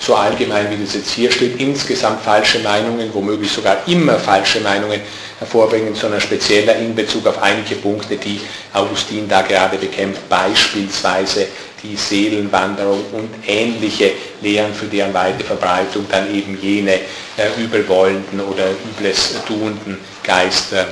so 0.00 0.14
allgemein, 0.14 0.70
wie 0.70 0.82
das 0.82 0.94
jetzt 0.94 1.10
hier 1.10 1.30
steht, 1.30 1.60
insgesamt 1.60 2.22
falsche 2.22 2.58
Meinungen, 2.60 3.12
womöglich 3.12 3.52
sogar 3.52 3.76
immer 3.86 4.18
falsche 4.18 4.60
Meinungen 4.60 5.00
hervorbringen, 5.38 5.94
sondern 5.94 6.20
spezieller 6.20 6.74
in 6.76 6.94
Bezug 6.94 7.26
auf 7.26 7.40
einige 7.42 7.74
Punkte, 7.76 8.16
die 8.16 8.40
Augustin 8.72 9.28
da 9.28 9.42
gerade 9.42 9.76
bekämpft, 9.76 10.26
beispielsweise 10.28 11.46
die 11.82 11.96
Seelenwanderung 11.96 13.04
und 13.12 13.30
ähnliche 13.46 14.12
Lehren, 14.40 14.72
für 14.72 14.86
deren 14.86 15.12
weite 15.12 15.44
Verbreitung 15.44 16.06
dann 16.10 16.34
eben 16.34 16.58
jene 16.60 16.94
äh, 16.94 17.62
übelwollenden 17.62 18.40
oder 18.40 18.70
übles 18.70 19.34
tuenden 19.46 19.98
Geister 20.22 20.88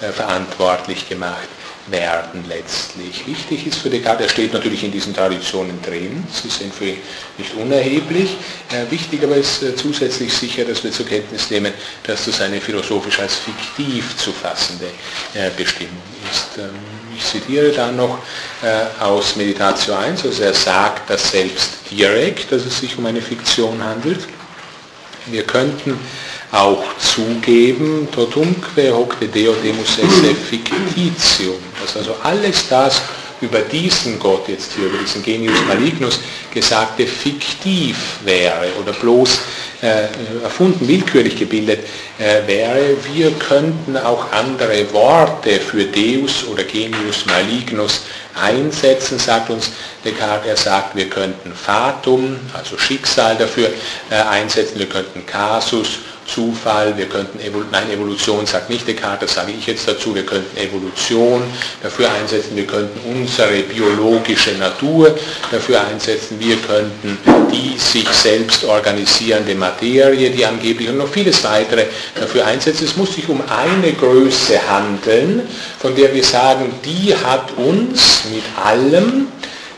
äh, 0.00 0.10
verantwortlich 0.12 1.08
gemacht 1.08 1.48
werden 1.88 2.44
letztlich. 2.48 3.26
Wichtig 3.26 3.66
ist 3.66 3.78
für 3.78 3.90
Descartes, 3.90 4.26
er 4.26 4.30
steht 4.30 4.52
natürlich 4.52 4.84
in 4.84 4.92
diesen 4.92 5.14
Traditionen 5.14 5.80
drin, 5.82 6.24
sie 6.30 6.48
sind 6.48 6.72
für 6.72 6.86
ihn 6.86 6.98
nicht 7.38 7.54
unerheblich. 7.54 8.36
Äh, 8.70 8.90
wichtig 8.90 9.22
aber 9.24 9.36
ist 9.36 9.62
äh, 9.62 9.74
zusätzlich 9.74 10.32
sicher, 10.32 10.64
dass 10.64 10.84
wir 10.84 10.92
zur 10.92 11.06
Kenntnis 11.06 11.50
nehmen, 11.50 11.72
dass 12.04 12.26
das 12.26 12.40
eine 12.40 12.60
philosophisch 12.60 13.18
als 13.18 13.36
fiktiv 13.36 14.16
zu 14.16 14.32
fassende 14.32 14.86
äh, 15.34 15.50
Bestimmung 15.56 16.02
ist. 16.30 16.58
Ähm, 16.58 16.70
ich 17.16 17.24
zitiere 17.24 17.70
dann 17.72 17.96
noch 17.96 18.18
aus 19.00 19.36
Meditatio 19.36 19.94
1, 19.94 20.24
also 20.24 20.42
er 20.42 20.54
sagt 20.54 21.10
das 21.10 21.30
selbst 21.30 21.70
direkt, 21.90 22.50
dass 22.50 22.64
es 22.64 22.80
sich 22.80 22.96
um 22.96 23.04
eine 23.04 23.20
Fiktion 23.20 23.84
handelt. 23.84 24.20
Wir 25.26 25.44
könnten 25.44 25.98
auch 26.52 26.84
zugeben, 26.98 28.08
totumque 28.12 28.92
hoc 28.92 29.18
de 29.18 29.28
Deo 29.28 29.54
demus 29.54 29.98
esse 29.98 30.34
fictitium, 30.34 31.56
dass 31.80 31.96
also 31.96 32.14
alles 32.22 32.68
das 32.68 33.00
über 33.40 33.60
diesen 33.60 34.18
Gott 34.18 34.48
jetzt 34.48 34.72
hier, 34.74 34.86
über 34.86 34.98
diesen 34.98 35.22
Genius 35.22 35.58
Malignus 35.66 36.20
gesagte 36.52 37.06
fiktiv 37.06 37.96
wäre 38.24 38.66
oder 38.80 38.92
bloß 38.92 39.40
äh, 39.82 40.04
erfunden, 40.44 40.86
willkürlich 40.86 41.36
gebildet 41.36 41.80
äh, 42.18 42.46
wäre. 42.46 42.96
Wir 43.12 43.32
könnten 43.32 43.96
auch 43.96 44.30
andere 44.30 44.92
Worte 44.92 45.58
für 45.58 45.84
Deus 45.84 46.46
oder 46.46 46.62
Genius 46.62 47.26
Malignus 47.26 48.02
einsetzen, 48.40 49.18
sagt 49.18 49.50
uns 49.50 49.70
Descartes. 50.04 50.48
Er 50.48 50.56
sagt, 50.56 50.94
wir 50.94 51.08
könnten 51.08 51.52
Fatum, 51.52 52.38
also 52.52 52.78
Schicksal 52.78 53.36
dafür 53.36 53.70
äh, 54.10 54.14
einsetzen, 54.14 54.78
wir 54.78 54.88
könnten 54.88 55.26
Casus, 55.26 55.98
Zufall, 56.32 56.96
wir 56.96 57.06
könnten, 57.06 57.40
Evol 57.40 57.66
nein, 57.70 57.90
Evolution 57.90 58.46
sagt 58.46 58.70
nicht 58.70 58.86
Descartes, 58.86 59.34
das 59.34 59.34
sage 59.34 59.52
ich 59.52 59.66
jetzt 59.66 59.86
dazu, 59.86 60.14
wir 60.14 60.24
könnten 60.24 60.56
Evolution 60.56 61.42
dafür 61.82 62.10
einsetzen, 62.10 62.56
wir 62.56 62.66
könnten 62.66 63.00
unsere 63.10 63.60
biologische 63.62 64.52
Natur 64.52 65.14
dafür 65.50 65.84
einsetzen, 65.84 66.38
wir 66.40 66.56
könnten 66.56 67.18
die 67.52 67.78
sich 67.78 68.08
selbst 68.08 68.64
organisierende 68.64 69.54
Materie, 69.54 70.30
die 70.30 70.44
angeblich 70.44 70.88
und 70.88 70.98
noch 70.98 71.08
vieles 71.08 71.44
weitere 71.44 71.84
dafür 72.18 72.46
einsetzen. 72.46 72.84
Es 72.86 72.96
muss 72.96 73.14
sich 73.14 73.28
um 73.28 73.42
eine 73.48 73.92
Größe 73.92 74.58
handeln, 74.68 75.42
von 75.78 75.94
der 75.94 76.14
wir 76.14 76.24
sagen, 76.24 76.72
die 76.84 77.14
hat 77.14 77.52
uns 77.56 78.24
mit 78.32 78.44
allem, 78.64 79.28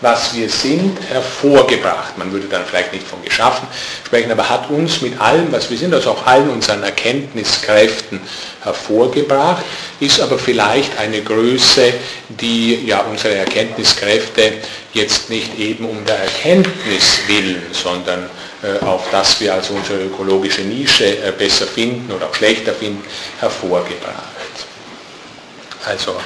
was 0.05 0.35
wir 0.35 0.51
sind, 0.51 0.98
hervorgebracht. 1.09 2.18
Man 2.18 2.31
würde 2.31 2.47
dann 2.47 2.64
vielleicht 2.66 2.93
nicht 2.93 3.06
von 3.06 3.24
geschaffen 3.24 3.66
sprechen, 4.06 4.31
aber 4.31 4.48
hat 4.48 4.68
uns 4.68 5.01
mit 5.01 5.18
allem, 5.18 5.51
was 5.51 5.70
wir 5.70 5.78
sind, 5.78 5.94
also 5.94 6.10
auch 6.10 6.26
allen 6.26 6.51
unseren 6.51 6.82
Erkenntniskräften 6.82 8.20
hervorgebracht, 8.62 9.64
ist 10.01 10.20
aber 10.20 10.39
vielleicht 10.39 10.98
eine 10.98 11.22
Größe, 11.22 11.94
die 12.28 12.86
ja 12.86 13.01
unsere 13.01 13.35
Erkenntniskräfte 13.35 14.52
jetzt 14.93 15.31
nicht 15.31 15.59
eben 15.59 15.86
um 15.86 16.05
der 16.05 16.18
Erkenntnis 16.18 17.20
willen, 17.26 17.62
sondern 17.72 18.28
äh, 18.62 18.85
auf 18.85 19.06
das 19.10 19.40
wir 19.40 19.55
also 19.55 19.72
unsere 19.72 20.05
ökologische 20.05 20.62
Nische 20.62 21.06
äh, 21.06 21.32
besser 21.32 21.66
finden 21.66 22.12
oder 22.12 22.26
auch 22.26 22.35
schlechter 22.35 22.74
finden, 22.74 23.02
hervorgebracht. 23.40 24.22
Also 25.86 26.16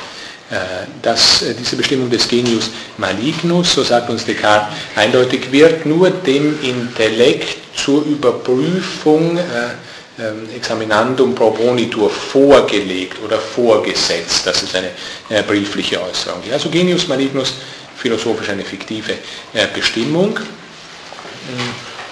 dass 1.03 1.43
äh, 1.43 1.55
diese 1.55 1.77
Bestimmung 1.77 2.09
des 2.09 2.27
Genius 2.27 2.71
malignus, 2.97 3.75
so 3.75 3.83
sagt 3.83 4.09
uns 4.09 4.25
Descartes, 4.25 4.75
eindeutig 4.97 5.53
wird 5.53 5.85
nur 5.85 6.11
dem 6.11 6.59
Intellekt 6.63 7.59
zur 7.77 8.05
Überprüfung 8.05 9.37
äh, 9.37 9.43
ähm, 10.21 10.49
examinandum 10.57 11.35
probonitur 11.35 12.09
vorgelegt 12.09 13.19
oder 13.23 13.39
vorgesetzt. 13.39 14.47
Das 14.47 14.63
ist 14.63 14.75
eine 14.75 15.43
briefliche 15.43 16.03
Äußerung. 16.03 16.43
Also 16.51 16.71
Genius 16.71 17.07
malignus, 17.07 17.53
philosophisch 17.97 18.49
eine 18.49 18.65
fiktive 18.65 19.15
Bestimmung. 19.75 20.39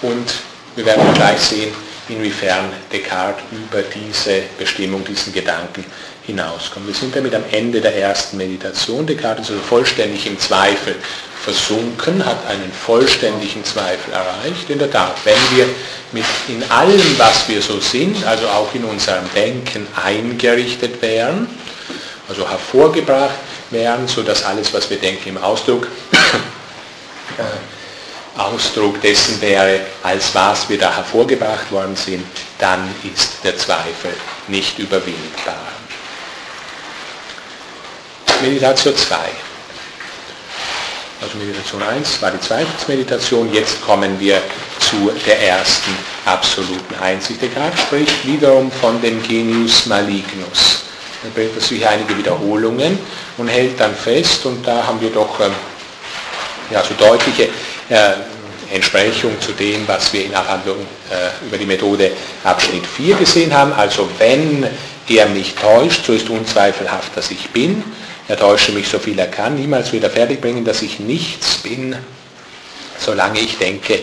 Und 0.03 0.35
wir 0.77 0.85
werden 0.87 1.15
gleich 1.15 1.41
sehen, 1.41 1.73
inwiefern 2.09 2.67
Descartes 2.93 3.43
über 3.51 3.83
diese 3.83 4.43
Bestimmung, 4.59 5.05
diesen 5.05 5.33
Gedanken 5.33 5.85
hinauskommen. 6.27 6.89
Wir 6.89 6.95
sind 6.95 7.15
damit 7.15 7.35
am 7.35 7.45
Ende 7.51 7.81
der 7.81 7.97
ersten 7.97 8.37
Meditation. 8.37 9.07
Descartes 9.07 9.47
ist 9.47 9.53
also 9.53 9.63
vollständig 9.63 10.27
im 10.27 10.39
Zweifel 10.39 10.97
versunken, 11.43 12.25
hat 12.27 12.45
einen 12.49 12.73
vollständigen 12.73 13.65
Zweifel 13.65 14.13
erreicht. 14.13 14.69
In 14.69 14.79
der 14.79 14.91
Tat, 14.91 15.15
wenn 15.25 15.57
wir 15.57 15.69
mit 16.13 16.25
in 16.49 16.63
allem, 16.71 17.19
was 17.19 17.49
wir 17.49 17.63
so 17.63 17.79
sind, 17.79 18.25
also 18.27 18.49
auch 18.49 18.75
in 18.75 18.85
unserem 18.85 19.25
Denken 19.35 19.87
eingerichtet 20.05 21.01
wären, 21.01 21.49
also 22.29 22.49
hervorgebracht 22.49 23.35
wären, 23.71 24.09
sodass 24.09 24.45
alles, 24.45 24.75
was 24.75 24.91
wir 24.91 24.99
denken, 24.99 25.29
im 25.29 25.39
Ausdruck 25.39 25.87
äh, 27.39 28.41
Ausdruck 28.41 29.01
dessen 29.01 29.41
wäre, 29.41 29.81
als 30.03 30.35
was 30.35 30.69
wir 30.69 30.79
da 30.79 30.95
hervorgebracht 30.95 31.71
worden 31.73 31.97
sind, 31.97 32.27
dann 32.59 32.95
ist 33.11 33.39
der 33.45 33.57
Zweifel 33.57 34.13
nicht 34.49 34.79
überwindbar. 34.79 35.76
Meditation 38.43 38.95
2. 38.97 39.17
Also 41.23 41.39
Meditation 41.39 41.83
1 41.83 42.21
war 42.21 42.31
die 42.31 42.41
zweite 42.41 42.69
Meditation, 42.89 43.53
jetzt 43.53 43.81
kommen 43.83 44.21
wir 44.21 44.41
zu 44.79 45.11
der 45.27 45.41
ersten 45.41 45.91
absoluten 46.27 46.95
Einsicht. 47.01 47.41
Der 47.41 47.49
Graf 47.49 47.79
spricht 47.81 48.27
wiederum 48.27 48.71
von 48.71 49.01
dem 49.01 49.23
Genius 49.23 49.87
Malignus. 49.87 50.83
Er 51.25 51.31
bringt 51.31 51.57
dazu 51.57 51.75
hier 51.75 51.89
einige 51.89 52.17
Wiederholungen 52.17 52.99
und 53.39 53.49
hält 53.49 53.81
dann 53.81 53.95
fest, 53.95 54.45
und 54.45 54.67
da 54.67 54.87
haben 54.87 55.01
wir 55.01 55.11
doch 55.11 55.41
ähm, 55.41 55.53
ja, 56.71 56.85
so 56.85 56.95
deutliche 56.95 57.49
äh, 57.89 58.13
Entsprechung 58.73 59.41
zu 59.41 59.53
dem, 59.53 59.89
was 59.89 60.13
wir 60.13 60.27
in 60.27 60.35
Abhandlung 60.35 60.79
äh, 61.11 61.47
über 61.47 61.57
die 61.57 61.67
Methode 61.67 62.11
Abschnitt 62.45 62.87
4 62.87 63.17
gesehen 63.17 63.55
haben. 63.55 63.73
Also 63.73 64.09
wenn 64.19 64.67
er 65.09 65.27
mich 65.27 65.55
täuscht, 65.55 66.05
so 66.05 66.13
ist 66.13 66.29
unzweifelhaft, 66.29 67.17
dass 67.17 67.31
ich 67.31 67.49
bin. 67.51 67.83
Er 68.29 68.37
täusche 68.37 68.73
mich 68.73 68.89
so 68.89 68.99
viel 68.99 69.19
er 69.19 69.29
kann, 69.29 69.55
niemals 69.55 69.93
wieder 69.93 70.11
fertigbringen, 70.11 70.65
dass 70.65 70.83
ich 70.83 70.99
nichts 70.99 71.59
bin, 71.59 71.97
solange 72.99 73.39
ich 73.39 73.57
denke, 73.59 74.01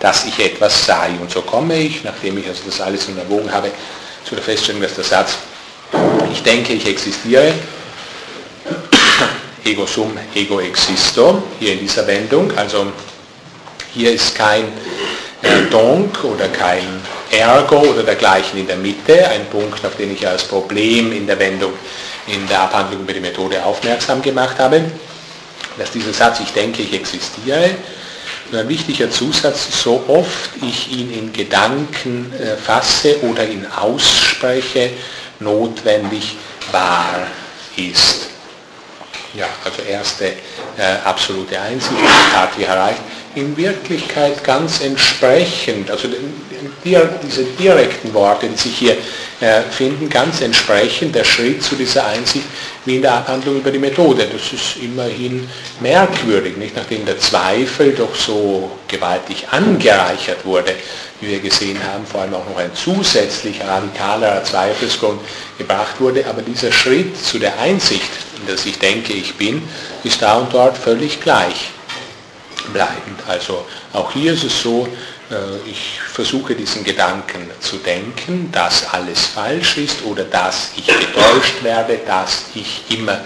dass 0.00 0.24
ich 0.24 0.38
etwas 0.38 0.86
sei. 0.86 1.10
Und 1.20 1.30
so 1.30 1.42
komme 1.42 1.76
ich, 1.78 2.02
nachdem 2.02 2.38
ich 2.38 2.48
also 2.48 2.62
das 2.64 2.80
alles 2.80 3.06
unterwogen 3.06 3.52
habe, 3.52 3.70
zu 4.24 4.34
der 4.34 4.42
Feststellung, 4.42 4.80
dass 4.80 4.94
der 4.94 5.04
Satz, 5.04 5.36
ich 6.32 6.42
denke, 6.42 6.72
ich 6.72 6.86
existiere, 6.86 7.52
ego 9.64 9.86
sum, 9.86 10.16
ego 10.34 10.60
existo, 10.60 11.42
hier 11.60 11.74
in 11.74 11.80
dieser 11.80 12.06
Wendung, 12.06 12.56
also 12.56 12.86
hier 13.92 14.12
ist 14.12 14.34
kein 14.34 14.64
äh, 15.42 15.62
donc 15.70 16.24
oder 16.24 16.48
kein 16.48 17.00
ergo 17.30 17.78
oder 17.78 18.02
dergleichen 18.02 18.58
in 18.58 18.66
der 18.66 18.76
Mitte, 18.76 19.28
ein 19.28 19.46
Punkt, 19.46 19.84
auf 19.84 19.96
den 19.96 20.14
ich 20.14 20.26
als 20.26 20.44
Problem 20.44 21.12
in 21.12 21.26
der 21.26 21.38
Wendung 21.38 21.72
in 22.26 22.46
der 22.48 22.62
Abhandlung 22.62 23.02
über 23.02 23.12
die 23.12 23.20
Methode 23.20 23.64
aufmerksam 23.64 24.22
gemacht 24.22 24.58
habe, 24.58 24.84
dass 25.78 25.90
dieser 25.90 26.12
Satz, 26.12 26.40
ich 26.40 26.52
denke, 26.52 26.82
ich 26.82 26.92
existiere, 26.92 27.70
ein 28.52 28.68
wichtiger 28.68 29.10
Zusatz, 29.10 29.82
so 29.82 30.04
oft 30.08 30.50
ich 30.62 30.92
ihn 30.92 31.12
in 31.12 31.32
Gedanken 31.32 32.32
äh, 32.32 32.56
fasse 32.56 33.20
oder 33.22 33.46
ihn 33.46 33.66
ausspreche, 33.66 34.90
notwendig 35.40 36.36
wahr 36.70 37.26
ist. 37.76 38.28
Ja, 39.34 39.46
also 39.64 39.82
erste 39.82 40.26
äh, 40.26 40.34
absolute 41.04 41.60
Einsicht, 41.60 42.00
Tat 42.32 42.58
erreicht. 42.58 43.00
In 43.36 43.54
Wirklichkeit 43.56 44.42
ganz 44.42 44.80
entsprechend, 44.80 45.90
also 45.90 46.08
diese 47.22 47.44
direkten 47.58 48.14
Worte, 48.14 48.48
die 48.48 48.56
sich 48.56 48.78
hier 48.78 48.96
äh, 49.40 49.60
finden, 49.70 50.08
ganz 50.08 50.40
entsprechend 50.40 51.14
der 51.14 51.24
Schritt 51.24 51.62
zu 51.62 51.74
dieser 51.76 52.06
Einsicht 52.06 52.46
wie 52.86 52.96
in 52.96 53.02
der 53.02 53.14
Abhandlung 53.14 53.56
über 53.56 53.70
die 53.70 53.78
Methode. 53.78 54.26
Das 54.32 54.52
ist 54.54 54.82
immerhin 54.82 55.46
merkwürdig, 55.80 56.56
nicht? 56.56 56.74
Nachdem 56.74 57.04
der 57.04 57.18
Zweifel 57.18 57.92
doch 57.92 58.14
so 58.14 58.70
gewaltig 58.88 59.46
angereichert 59.50 60.46
wurde, 60.46 60.74
wie 61.20 61.28
wir 61.28 61.40
gesehen 61.40 61.78
haben, 61.92 62.06
vor 62.06 62.22
allem 62.22 62.34
auch 62.34 62.48
noch 62.48 62.56
ein 62.56 62.70
zusätzlich 62.74 63.60
radikalerer 63.60 64.42
Zweifelsgrund 64.44 65.20
gebracht 65.58 66.00
wurde, 66.00 66.24
aber 66.26 66.40
dieser 66.40 66.72
Schritt 66.72 67.22
zu 67.22 67.38
der 67.38 67.58
Einsicht, 67.58 68.10
in 68.40 68.46
der 68.46 68.56
ich 68.64 68.78
denke, 68.78 69.12
ich 69.12 69.34
bin, 69.34 69.62
ist 70.04 70.22
da 70.22 70.38
und 70.38 70.54
dort 70.54 70.78
völlig 70.78 71.20
gleich 71.20 71.72
bleibend. 72.72 73.20
Also 73.26 73.66
auch 73.92 74.12
hier 74.12 74.32
ist 74.32 74.44
es 74.44 74.62
so, 74.62 74.88
äh, 75.30 75.70
ich 75.70 76.00
versuche 76.00 76.54
diesen 76.54 76.84
Gedanken 76.84 77.50
zu 77.60 77.76
denken, 77.78 78.50
dass 78.52 78.92
alles 78.92 79.26
falsch 79.26 79.78
ist 79.78 80.02
oder 80.04 80.24
dass 80.24 80.70
ich 80.76 80.86
getäuscht 80.86 81.62
werde, 81.62 82.00
dass 82.06 82.44
ich 82.54 82.82
immer 82.90 83.20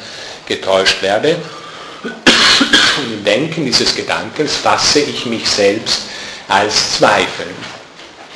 getäuscht 0.46 1.02
werde. 1.02 1.36
Und 2.02 2.12
im 3.12 3.24
Denken 3.24 3.64
dieses 3.64 3.94
Gedankens 3.94 4.56
fasse 4.56 5.00
ich 5.00 5.26
mich 5.26 5.48
selbst 5.48 6.02
als 6.48 6.96
Zweifel. 6.96 7.46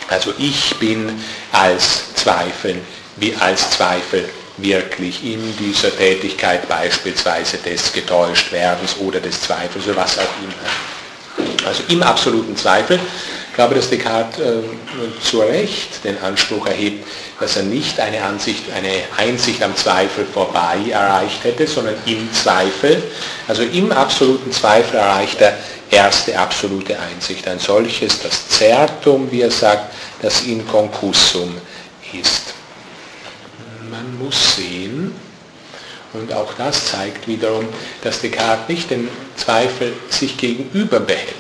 Also 0.09 0.33
ich 0.39 0.77
bin 0.79 1.23
als 1.53 2.15
Zweifel, 2.15 2.77
wie 3.17 3.35
als 3.37 3.71
Zweifel 3.71 4.29
wirklich 4.57 5.25
in 5.25 5.57
dieser 5.57 5.97
Tätigkeit 5.97 6.69
beispielsweise 6.69 7.59
des 7.59 7.93
Getäuschtwerdens 7.93 8.97
oder 8.99 9.21
des 9.21 9.41
Zweifels 9.41 9.87
oder 9.87 9.97
was 9.97 10.19
auch 10.19 10.23
immer. 10.43 11.67
Also 11.67 11.83
im 11.89 12.03
absoluten 12.03 12.57
Zweifel 12.57 13.01
ich 13.55 13.57
glaube, 13.57 13.77
dass 13.77 13.89
Descartes 13.89 14.41
äh, 14.41 15.23
zu 15.23 15.39
Recht 15.39 16.03
den 16.03 16.21
Anspruch 16.21 16.67
erhebt, 16.67 17.07
dass 17.39 17.57
er 17.57 17.63
nicht 17.63 18.01
eine, 18.01 18.21
Ansicht, 18.21 18.65
eine 18.75 18.91
Einsicht 19.17 19.63
am 19.63 19.77
Zweifel 19.77 20.27
vorbei 20.27 20.91
erreicht 20.91 21.45
hätte, 21.45 21.65
sondern 21.65 21.95
im 22.05 22.29
Zweifel, 22.33 23.01
also 23.47 23.63
im 23.63 23.93
absoluten 23.93 24.51
Zweifel 24.51 24.97
erreicht 24.97 25.41
er 25.41 25.57
erste 25.89 26.37
absolute 26.37 26.99
Einsicht. 26.99 27.47
Ein 27.47 27.61
solches, 27.61 28.21
das 28.21 28.49
Zertum, 28.49 29.31
wie 29.31 29.43
er 29.43 29.53
sagt, 29.53 29.95
das 30.21 30.43
in 30.43 30.67
concussum 30.67 31.55
ist. 32.13 32.55
Man 34.05 34.27
muss 34.27 34.57
sehen, 34.57 35.13
und 36.13 36.33
auch 36.33 36.55
das 36.55 36.87
zeigt 36.87 37.27
wiederum, 37.27 37.67
dass 38.03 38.21
Descartes 38.21 38.69
nicht 38.69 38.91
den 38.91 39.09
Zweifel 39.37 39.93
sich 40.11 40.37
gegenüber 40.37 41.01
behält 41.01 41.35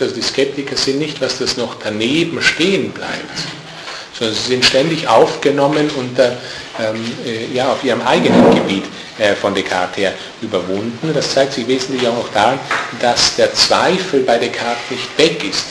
also 0.00 0.14
die 0.14 0.22
Skeptiker 0.22 0.76
sind 0.76 0.98
nicht, 0.98 1.20
was 1.20 1.38
das 1.38 1.56
noch 1.56 1.76
daneben 1.82 2.40
stehen 2.42 2.90
bleibt, 2.92 3.38
sondern 4.16 4.36
sie 4.36 4.52
sind 4.52 4.64
ständig 4.64 5.08
aufgenommen 5.08 5.90
und 5.96 6.18
ähm, 6.18 7.12
äh, 7.26 7.52
ja, 7.52 7.72
auf 7.72 7.82
ihrem 7.82 8.02
eigenen 8.02 8.54
Gebiet 8.54 8.84
äh, 9.18 9.34
von 9.34 9.54
Descartes 9.54 9.96
her 9.96 10.12
überwunden. 10.42 11.12
Das 11.12 11.34
zeigt 11.34 11.54
sich 11.54 11.66
wesentlich 11.66 12.06
auch 12.06 12.14
noch 12.14 12.32
daran, 12.32 12.60
dass 13.00 13.36
der 13.36 13.52
Zweifel 13.54 14.20
bei 14.20 14.38
Descartes 14.38 14.90
nicht 14.90 15.18
weg 15.18 15.44
ist. 15.44 15.66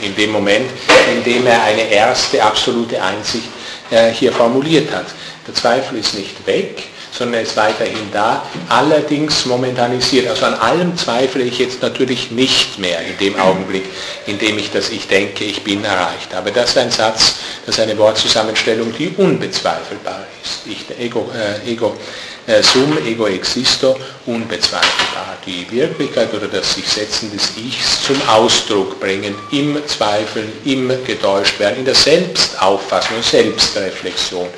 In 0.00 0.16
dem 0.16 0.32
Moment, 0.32 0.68
in 1.14 1.22
dem 1.22 1.46
er 1.46 1.62
eine 1.62 1.88
erste 1.88 2.42
absolute 2.42 3.00
Einsicht 3.00 3.44
äh, 3.90 4.10
hier 4.10 4.32
formuliert 4.32 4.92
hat. 4.92 5.06
Der 5.46 5.54
Zweifel 5.54 5.98
ist 5.98 6.14
nicht 6.14 6.46
weg, 6.46 6.84
sondern 7.10 7.34
er 7.34 7.42
ist 7.42 7.56
weiterhin 7.56 8.10
da, 8.12 8.42
allerdings 8.68 9.44
momentanisiert. 9.44 10.28
Also 10.28 10.46
an 10.46 10.54
allem 10.54 10.96
zweifle 10.96 11.42
ich 11.42 11.58
jetzt 11.58 11.82
natürlich 11.82 12.30
nicht 12.30 12.78
mehr 12.78 13.00
in 13.00 13.18
dem 13.18 13.38
Augenblick, 13.38 13.84
in 14.26 14.38
dem 14.38 14.58
ich 14.58 14.70
das 14.70 14.90
Ich 14.90 15.08
denke, 15.08 15.44
ich 15.44 15.62
bin 15.62 15.84
erreicht. 15.84 16.34
Aber 16.34 16.50
das 16.50 16.70
ist 16.70 16.78
ein 16.78 16.90
Satz, 16.90 17.34
das 17.66 17.76
ist 17.76 17.80
eine 17.80 17.98
Wortzusammenstellung, 17.98 18.94
die 18.96 19.08
unbezweifelbar 19.16 20.26
ist. 20.42 20.60
Ich, 20.66 20.98
ego, 20.98 21.28
äh, 21.34 21.70
ego 21.70 21.96
äh, 22.46 22.62
sum, 22.62 22.96
ego 23.06 23.26
existo, 23.26 23.96
unbezweifelbar. 24.26 25.36
Die 25.44 25.66
Wirklichkeit 25.70 26.32
oder 26.32 26.48
das 26.48 26.74
sich 26.74 26.88
Setzen 26.88 27.30
des 27.32 27.56
Ichs 27.56 28.04
zum 28.04 28.16
Ausdruck 28.28 28.98
bringen, 29.00 29.34
im 29.50 29.76
Zweifeln, 29.86 30.52
im 30.64 30.88
Getäuschtwerden, 31.04 31.80
in 31.80 31.84
der 31.84 31.94
Selbstauffassung, 31.94 33.22
Selbstreflexion 33.22 34.48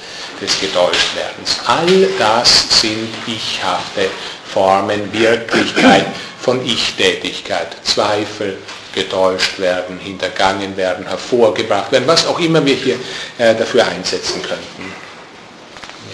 des 0.41 0.61
Getäuschtwerdens. 0.61 1.59
All 1.67 2.09
das 2.19 2.81
sind 2.81 3.09
ichhafte 3.27 4.09
Formen, 4.47 5.13
Wirklichkeit 5.13 6.07
von 6.41 6.65
Ich-Tätigkeit, 6.65 7.77
Zweifel, 7.85 8.59
getäuscht 8.95 9.59
werden, 9.59 9.99
hintergangen 9.99 10.77
werden, 10.77 11.07
hervorgebracht 11.07 11.91
werden, 11.91 12.07
was 12.07 12.27
auch 12.27 12.39
immer 12.39 12.65
wir 12.65 12.77
hier 12.77 12.97
äh, 13.39 13.55
dafür 13.55 13.87
einsetzen 13.87 14.41
könnten. 14.41 14.93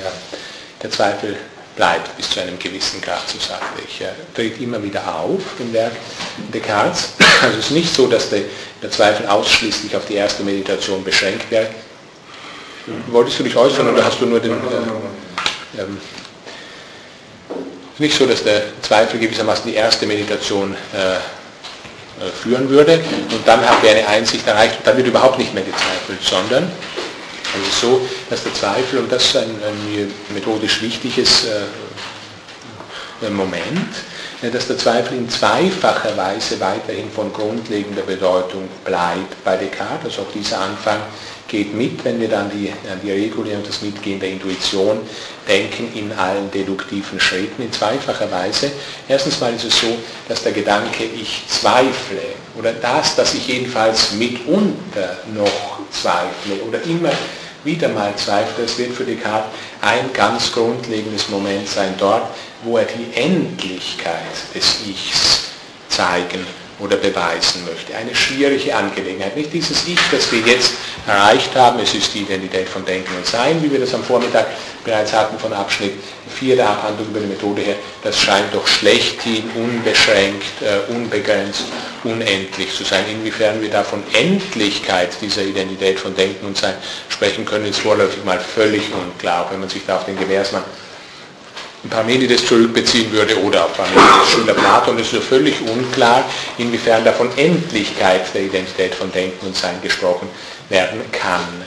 Ja, 0.03 0.11
der 0.83 0.91
Zweifel 0.91 1.37
bleibt 1.77 2.17
bis 2.17 2.31
zu 2.31 2.41
einem 2.41 2.59
gewissen 2.59 3.01
Grad, 3.01 3.29
so 3.29 3.39
sagte 3.39 3.83
ich. 3.87 4.01
Er 4.01 4.15
tritt 4.35 4.61
immer 4.61 4.83
wieder 4.83 5.15
auf 5.15 5.43
im 5.59 5.73
Werk 5.73 5.93
Descartes. 6.53 7.11
Also 7.43 7.59
es 7.59 7.67
ist 7.67 7.71
nicht 7.71 7.95
so, 7.95 8.07
dass 8.07 8.29
der, 8.31 8.43
Zweifel 8.91 9.27
ausschließlich 9.27 9.95
auf 9.97 10.07
die 10.07 10.15
erste 10.15 10.43
Meditation 10.43 11.05
beschränkt 11.05 11.51
wird, 11.51 11.69
Wolltest 13.09 13.39
du 13.39 13.43
dich 13.45 13.57
äußern 13.57 13.89
oder 13.89 14.05
hast 14.05 14.21
du 14.21 14.27
nur 14.27 14.41
den... 14.41 14.53
Äh, 14.53 15.81
ähm, 15.81 15.99
nicht 17.99 18.17
so, 18.17 18.25
dass 18.27 18.43
der 18.43 18.63
Zweifel 18.81 19.21
gewissermaßen 19.21 19.71
die 19.71 19.77
erste 19.77 20.07
Meditation 20.07 20.75
äh, 20.95 21.17
äh 21.17 22.31
führen 22.43 22.69
würde? 22.71 22.95
Und 22.95 23.47
dann 23.47 23.61
haben 23.69 23.83
wir 23.83 23.91
eine 23.91 24.09
Einsicht 24.09 24.47
erreicht 24.47 24.79
und 24.79 24.87
dann 24.87 24.97
wird 24.97 25.07
überhaupt 25.07 25.39
nicht 25.39 25.53
mehr 25.53 25.63
gezweifelt, 25.63 26.23
sondern 26.23 26.73
es 27.63 27.69
ist 27.69 27.81
so, 27.81 28.01
dass 28.31 28.43
der 28.43 28.55
Zweifel, 28.55 29.01
und 29.01 29.13
das 29.13 29.25
ist 29.25 29.37
ein, 29.37 29.51
ein 29.51 30.13
methodisch 30.33 30.81
wichtiges 30.81 31.45
äh, 31.45 33.29
Moment, 33.29 33.95
dass 34.41 34.69
der 34.69 34.79
Zweifel 34.79 35.19
in 35.19 35.29
zweifacher 35.29 36.17
Weise 36.17 36.59
weiterhin 36.59 37.11
von 37.11 37.31
grundlegender 37.33 38.03
Bedeutung 38.03 38.67
bleibt 38.83 39.45
bei 39.45 39.57
Descartes, 39.59 40.05
also 40.05 40.23
auch 40.23 40.33
dieser 40.33 40.61
Anfang 40.61 41.01
geht 41.51 41.75
mit, 41.75 42.05
wenn 42.05 42.21
wir 42.21 42.29
dann 42.29 42.49
die, 42.51 42.71
an 42.71 43.01
die 43.03 43.11
Regule 43.11 43.57
und 43.57 43.67
das 43.67 43.83
Mitgehen 43.83 44.21
der 44.21 44.31
Intuition 44.31 45.01
denken 45.49 45.91
in 45.95 46.13
allen 46.13 46.51
deduktiven 46.51 47.19
Schritten 47.19 47.63
in 47.63 47.73
zweifacher 47.73 48.31
Weise. 48.31 48.71
Erstens 49.09 49.41
mal 49.41 49.53
ist 49.53 49.65
es 49.65 49.81
so, 49.81 49.99
dass 50.29 50.43
der 50.43 50.53
Gedanke, 50.53 51.05
ich 51.05 51.43
zweifle, 51.49 52.23
oder 52.57 52.73
das, 52.73 53.17
dass 53.17 53.35
ich 53.35 53.49
jedenfalls 53.49 54.13
mitunter 54.13 55.19
noch 55.35 55.81
zweifle 55.91 56.63
oder 56.67 56.81
immer 56.85 57.11
wieder 57.65 57.89
mal 57.89 58.15
zweifle, 58.17 58.65
das 58.65 58.79
wird 58.79 58.93
für 58.93 59.05
Descartes 59.05 59.51
ein 59.83 60.13
ganz 60.13 60.53
grundlegendes 60.53 61.29
Moment 61.29 61.69
sein, 61.69 61.95
dort, 61.99 62.29
wo 62.63 62.79
er 62.79 62.87
die 62.87 63.15
Endlichkeit 63.15 64.15
des 64.55 64.87
Ichs 64.89 65.51
zeigen 65.89 66.47
oder 66.81 66.97
beweisen 66.97 67.65
möchte. 67.65 67.95
Eine 67.95 68.15
schwierige 68.15 68.75
Angelegenheit. 68.75 69.37
Nicht 69.37 69.53
dieses 69.53 69.87
Ich, 69.87 69.99
das 70.11 70.31
wir 70.33 70.41
jetzt 70.41 70.73
erreicht 71.07 71.55
haben, 71.55 71.79
es 71.81 71.95
ist 71.95 72.15
die 72.15 72.21
Identität 72.21 72.69
von 72.69 72.85
Denken 72.85 73.15
und 73.17 73.27
Sein, 73.27 73.63
wie 73.63 73.71
wir 73.71 73.81
das 73.81 73.95
am 73.95 74.03
Vormittag 74.03 74.47
bereits 74.85 75.13
hatten 75.13 75.39
von 75.39 75.53
Abschnitt 75.53 75.93
4 76.31 76.57
der 76.57 76.71
Abhandlung 76.71 77.09
über 77.09 77.21
die 77.21 77.27
Methode 77.27 77.63
her, 77.63 77.77
das 78.03 78.19
scheint 78.19 78.55
doch 78.55 78.67
schlechthin 78.67 79.51
unbeschränkt, 79.55 80.63
äh, 80.63 80.93
unbegrenzt, 80.93 81.65
unendlich 82.05 82.75
zu 82.75 82.85
sein. 82.85 83.05
Inwiefern 83.11 83.61
wir 83.61 83.71
da 83.71 83.83
von 83.83 84.03
Endlichkeit 84.15 85.11
dieser 85.21 85.43
Identität 85.43 86.01
von 86.01 86.15
Denken 86.15 86.47
und 86.47 86.57
Sein 86.57 86.75
sprechen 87.09 87.45
können, 87.45 87.67
ist 87.67 87.81
vorläufig 87.81 88.25
mal 88.25 88.39
völlig 88.39 88.83
unklar, 88.95 89.49
wenn 89.51 89.61
man 89.61 89.69
sich 89.69 89.83
da 89.87 89.97
auf 89.97 90.07
den 90.07 90.19
Gewährsmann 90.19 90.65
Parmenides 91.89 92.47
zurückbeziehen 92.47 93.11
würde 93.11 93.41
oder 93.43 93.65
auf 93.65 93.75
Parmenides 93.75 94.31
Schüler 94.33 94.55
Platon, 94.55 94.99
ist 94.99 95.13
so 95.13 95.21
völlig 95.21 95.61
unklar, 95.63 96.25
inwiefern 96.59 97.05
da 97.05 97.13
von 97.13 97.31
Endlichkeit 97.39 98.23
der 98.35 98.43
Identität 98.43 98.95
von 98.95 99.11
Denken 99.11 99.47
und 99.47 99.57
Sein 99.57 99.81
gesprochen 99.83 100.29
werden 100.69 101.01
kann. 101.13 101.65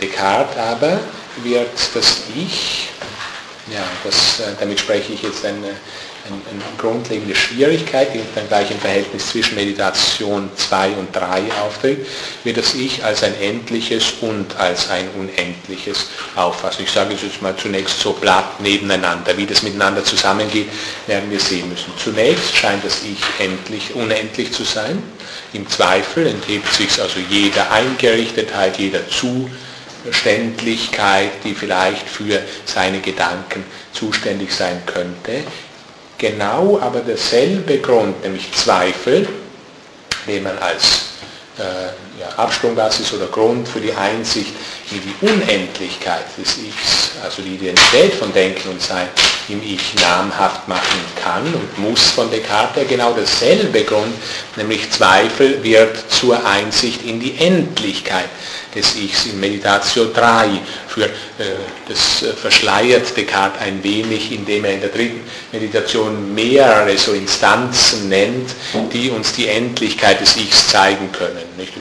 Descartes 0.00 0.56
aber 0.58 1.00
wird 1.42 1.70
das 1.94 2.24
Ich, 2.34 2.88
ja, 3.72 3.82
das, 4.04 4.40
äh, 4.40 4.52
damit 4.60 4.78
spreche 4.78 5.14
ich 5.14 5.22
jetzt 5.22 5.44
eine 5.44 5.76
eine, 6.26 6.62
grundlegende 6.78 7.34
Schwierigkeit, 7.34 8.14
die 8.14 8.20
dann 8.34 8.48
gleich 8.48 8.70
im 8.70 8.78
Verhältnis 8.78 9.28
zwischen 9.28 9.54
Meditation 9.54 10.50
2 10.54 10.90
und 10.92 11.14
3 11.14 11.42
auftritt, 11.64 12.06
wird 12.44 12.56
das 12.56 12.74
Ich 12.74 13.04
als 13.04 13.22
ein 13.22 13.38
endliches 13.40 14.14
und 14.20 14.56
als 14.56 14.90
ein 14.90 15.08
unendliches 15.18 16.06
auffassen. 16.34 16.84
Ich 16.84 16.90
sage 16.90 17.14
es 17.14 17.22
jetzt 17.22 17.42
mal 17.42 17.56
zunächst 17.56 18.00
so 18.00 18.12
platt 18.12 18.60
nebeneinander. 18.60 19.36
Wie 19.36 19.46
das 19.46 19.62
miteinander 19.62 20.04
zusammengeht, 20.04 20.68
werden 21.06 21.30
wir 21.30 21.40
sehen 21.40 21.68
müssen. 21.68 21.92
Zunächst 21.96 22.56
scheint 22.56 22.84
das 22.84 23.02
Ich 23.02 23.20
endlich, 23.44 23.94
unendlich 23.94 24.52
zu 24.52 24.64
sein. 24.64 25.02
Im 25.52 25.68
Zweifel 25.68 26.26
enthebt 26.26 26.72
sich 26.72 27.00
also 27.00 27.20
jeder 27.28 27.70
Eingerichtetheit, 27.70 28.78
jeder 28.78 29.02
Zuständigkeit, 29.08 31.30
die 31.44 31.54
vielleicht 31.54 32.08
für 32.08 32.42
seine 32.64 33.00
Gedanken 33.00 33.64
zuständig 33.92 34.52
sein 34.52 34.82
könnte 34.86 35.44
genau 36.18 36.78
aber 36.80 37.00
derselbe 37.00 37.78
Grund, 37.78 38.22
nämlich 38.22 38.52
Zweifel, 38.52 39.28
nehmen 40.26 40.58
als 40.60 41.06
äh, 41.58 42.20
ja, 42.20 42.28
Absprungbasis 42.36 43.12
oder 43.12 43.26
Grund 43.26 43.68
für 43.68 43.80
die 43.80 43.92
Einsicht 43.92 44.52
in 44.90 45.00
die 45.00 45.26
Unendlichkeit 45.26 46.24
des 46.38 46.58
Ichs, 46.58 47.12
also 47.22 47.42
die 47.42 47.54
Identität 47.54 48.14
von 48.14 48.32
Denken 48.32 48.70
und 48.70 48.82
Sein 48.82 49.08
im 49.48 49.62
Ich 49.62 49.94
namhaft 49.94 50.66
machen 50.68 51.00
kann 51.22 51.44
und 51.54 51.78
muss 51.78 52.10
von 52.10 52.30
Descartes 52.30 52.88
genau 52.88 53.12
dasselbe 53.12 53.84
Grund, 53.84 54.14
nämlich 54.56 54.90
Zweifel 54.90 55.62
wird 55.62 56.10
zur 56.10 56.44
Einsicht 56.46 57.04
in 57.04 57.20
die 57.20 57.36
Endlichkeit 57.38 58.28
des 58.74 58.96
Ichs 58.96 59.26
in 59.26 59.40
Meditatio 59.40 60.06
3 60.06 60.60
für 60.88 61.04
äh, 61.04 61.08
das 61.88 62.22
äh, 62.22 62.32
verschleiert 62.34 63.16
Descartes 63.16 63.60
ein 63.62 63.82
wenig, 63.82 64.32
indem 64.32 64.64
er 64.64 64.74
in 64.74 64.80
der 64.80 64.90
dritten 64.90 65.20
Meditation 65.52 66.34
mehrere 66.34 66.96
so 66.98 67.12
Instanzen 67.12 68.08
nennt, 68.08 68.50
die 68.92 69.10
uns 69.10 69.32
die 69.32 69.48
Endlichkeit 69.48 70.20
des 70.20 70.36
Ichs 70.36 70.68
zeigen 70.68 71.10
können. 71.12 71.44
Nicht? 71.56 71.72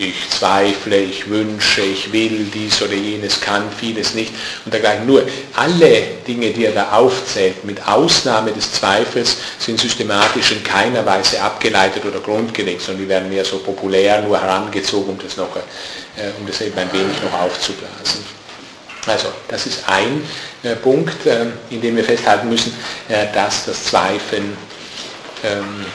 Ich, 0.00 0.30
zweifle, 0.30 0.96
ich 0.96 1.28
wünsche, 1.28 1.80
ich 1.82 2.12
will 2.12 2.48
dies 2.54 2.80
oder 2.80 2.94
jenes, 2.94 3.40
kann 3.40 3.64
vieles 3.72 4.14
nicht 4.14 4.32
und 4.64 4.72
dergleichen. 4.72 5.06
Nur 5.06 5.26
alle 5.56 6.02
Dinge, 6.26 6.50
die 6.50 6.66
er 6.66 6.72
da 6.72 6.92
aufzählt, 6.92 7.64
mit 7.64 7.84
Ausnahme 7.84 8.52
des 8.52 8.72
Zweifels, 8.72 9.36
sind 9.58 9.80
systematisch 9.80 10.52
in 10.52 10.62
keiner 10.62 11.04
Weise 11.04 11.42
abgeleitet 11.42 12.04
oder 12.04 12.20
grundgelegt, 12.20 12.80
sondern 12.80 13.02
die 13.02 13.08
werden 13.08 13.28
mehr 13.28 13.44
so 13.44 13.58
populär 13.58 14.22
nur 14.22 14.40
herangezogen, 14.40 15.10
um 15.10 15.18
das, 15.18 15.36
noch, 15.36 15.56
äh, 15.56 16.30
um 16.38 16.46
das 16.46 16.60
eben 16.60 16.78
ein 16.78 16.92
wenig 16.92 17.20
noch 17.20 17.40
aufzublasen. 17.40 18.24
Also 19.04 19.28
das 19.48 19.66
ist 19.66 19.82
ein 19.88 20.22
äh, 20.62 20.76
Punkt, 20.76 21.26
äh, 21.26 21.46
in 21.70 21.80
dem 21.80 21.96
wir 21.96 22.04
festhalten 22.04 22.48
müssen, 22.48 22.72
äh, 23.08 23.26
dass 23.34 23.64
das 23.64 23.84
Zweifeln 23.84 24.56
ähm, 25.44 25.86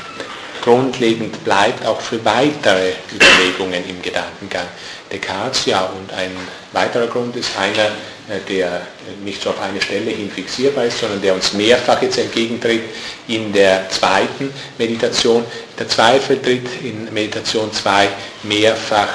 grundlegend 0.64 1.44
bleibt, 1.44 1.86
auch 1.86 2.00
für 2.00 2.24
weitere 2.24 2.94
Überlegungen 3.14 3.84
im 3.90 4.02
Gedankengang 4.02 4.66
Descartes. 5.12 5.66
Ja, 5.66 5.82
und 5.82 6.12
ein 6.14 6.32
weiterer 6.72 7.08
Grund 7.08 7.36
ist 7.36 7.52
einer, 7.58 7.88
äh, 8.30 8.40
der 8.48 8.82
nicht 9.24 9.42
so 9.42 9.50
auf 9.50 9.62
eine 9.62 9.82
Stelle 9.82 10.12
hin 10.12 10.32
fixierbar 10.32 10.86
ist, 10.86 11.00
sondern 11.00 11.22
der 11.22 11.34
uns 11.34 11.52
mehrfach 11.52 12.02
jetzt 12.02 12.18
entgegentritt 12.18 12.84
in 13.28 13.52
der 13.52 13.90
zweiten 13.90 14.54
Meditation. 14.78 15.44
Der 15.78 15.90
Zweifel 15.90 16.42
tritt 16.42 16.68
in 16.82 17.14
Meditation 17.14 17.72
2 17.72 18.08
mehrfach 18.44 19.10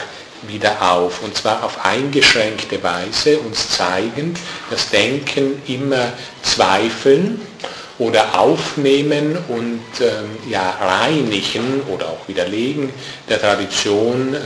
wieder 0.46 0.76
auf. 0.82 1.22
Und 1.22 1.34
zwar 1.34 1.64
auf 1.64 1.84
eingeschränkte 1.84 2.82
Weise, 2.82 3.38
uns 3.38 3.70
zeigend, 3.70 4.38
dass 4.70 4.90
Denken 4.90 5.62
immer 5.66 6.12
zweifeln 6.42 7.40
oder 7.98 8.38
aufnehmen 8.38 9.36
und 9.48 9.82
ähm, 10.00 10.36
ja, 10.48 10.76
reinigen 10.80 11.82
oder 11.88 12.08
auch 12.08 12.28
widerlegen 12.28 12.90
der 13.28 13.40
Tradition, 13.40 14.34
äh, 14.34 14.38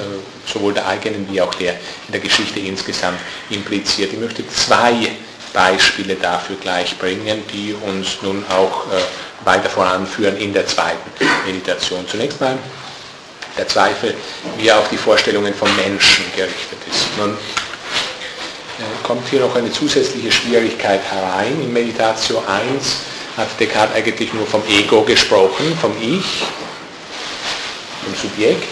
sowohl 0.51 0.73
der 0.73 0.87
eigenen 0.87 1.31
wie 1.31 1.41
auch 1.41 1.55
der 1.55 1.73
in 1.73 2.13
der 2.13 2.21
Geschichte 2.21 2.61
insgesamt 2.61 3.19
impliziert. 3.51 4.13
Ich 4.13 4.19
möchte 4.19 4.47
zwei 4.49 5.11
Beispiele 5.53 6.15
dafür 6.15 6.57
gleich 6.57 6.99
bringen, 6.99 7.43
die 7.53 7.75
uns 7.87 8.23
nun 8.23 8.43
auch 8.49 8.87
äh, 8.87 9.45
weiter 9.45 9.69
voranführen 9.69 10.37
in 10.39 10.55
der 10.55 10.67
zweiten 10.67 11.11
Meditation. 11.47 12.07
Zunächst 12.09 12.41
mal 12.41 12.57
der 13.59 13.69
Zweifel, 13.69 14.15
wie 14.57 14.69
er 14.69 14.79
auf 14.79 14.89
die 14.89 14.97
Vorstellungen 14.97 15.53
von 15.53 15.69
Menschen 15.77 16.25
gerichtet 16.35 16.79
ist. 16.91 17.07
Nun 17.19 17.33
äh, 17.33 17.37
kommt 19.03 19.29
hier 19.29 19.41
noch 19.41 19.55
eine 19.55 19.71
zusätzliche 19.71 20.33
Schwierigkeit 20.33 21.03
herein. 21.11 21.61
In 21.61 21.71
Meditatio 21.71 22.43
1 22.49 23.12
hat 23.37 23.49
Descartes 23.59 23.97
eigentlich 23.97 24.33
nur 24.35 24.47
vom 24.47 24.63
Ego 24.69 25.03
gesprochen, 25.03 25.77
vom 25.81 25.93
Ich, 26.01 26.45
vom 28.05 28.15
Subjekt. 28.15 28.69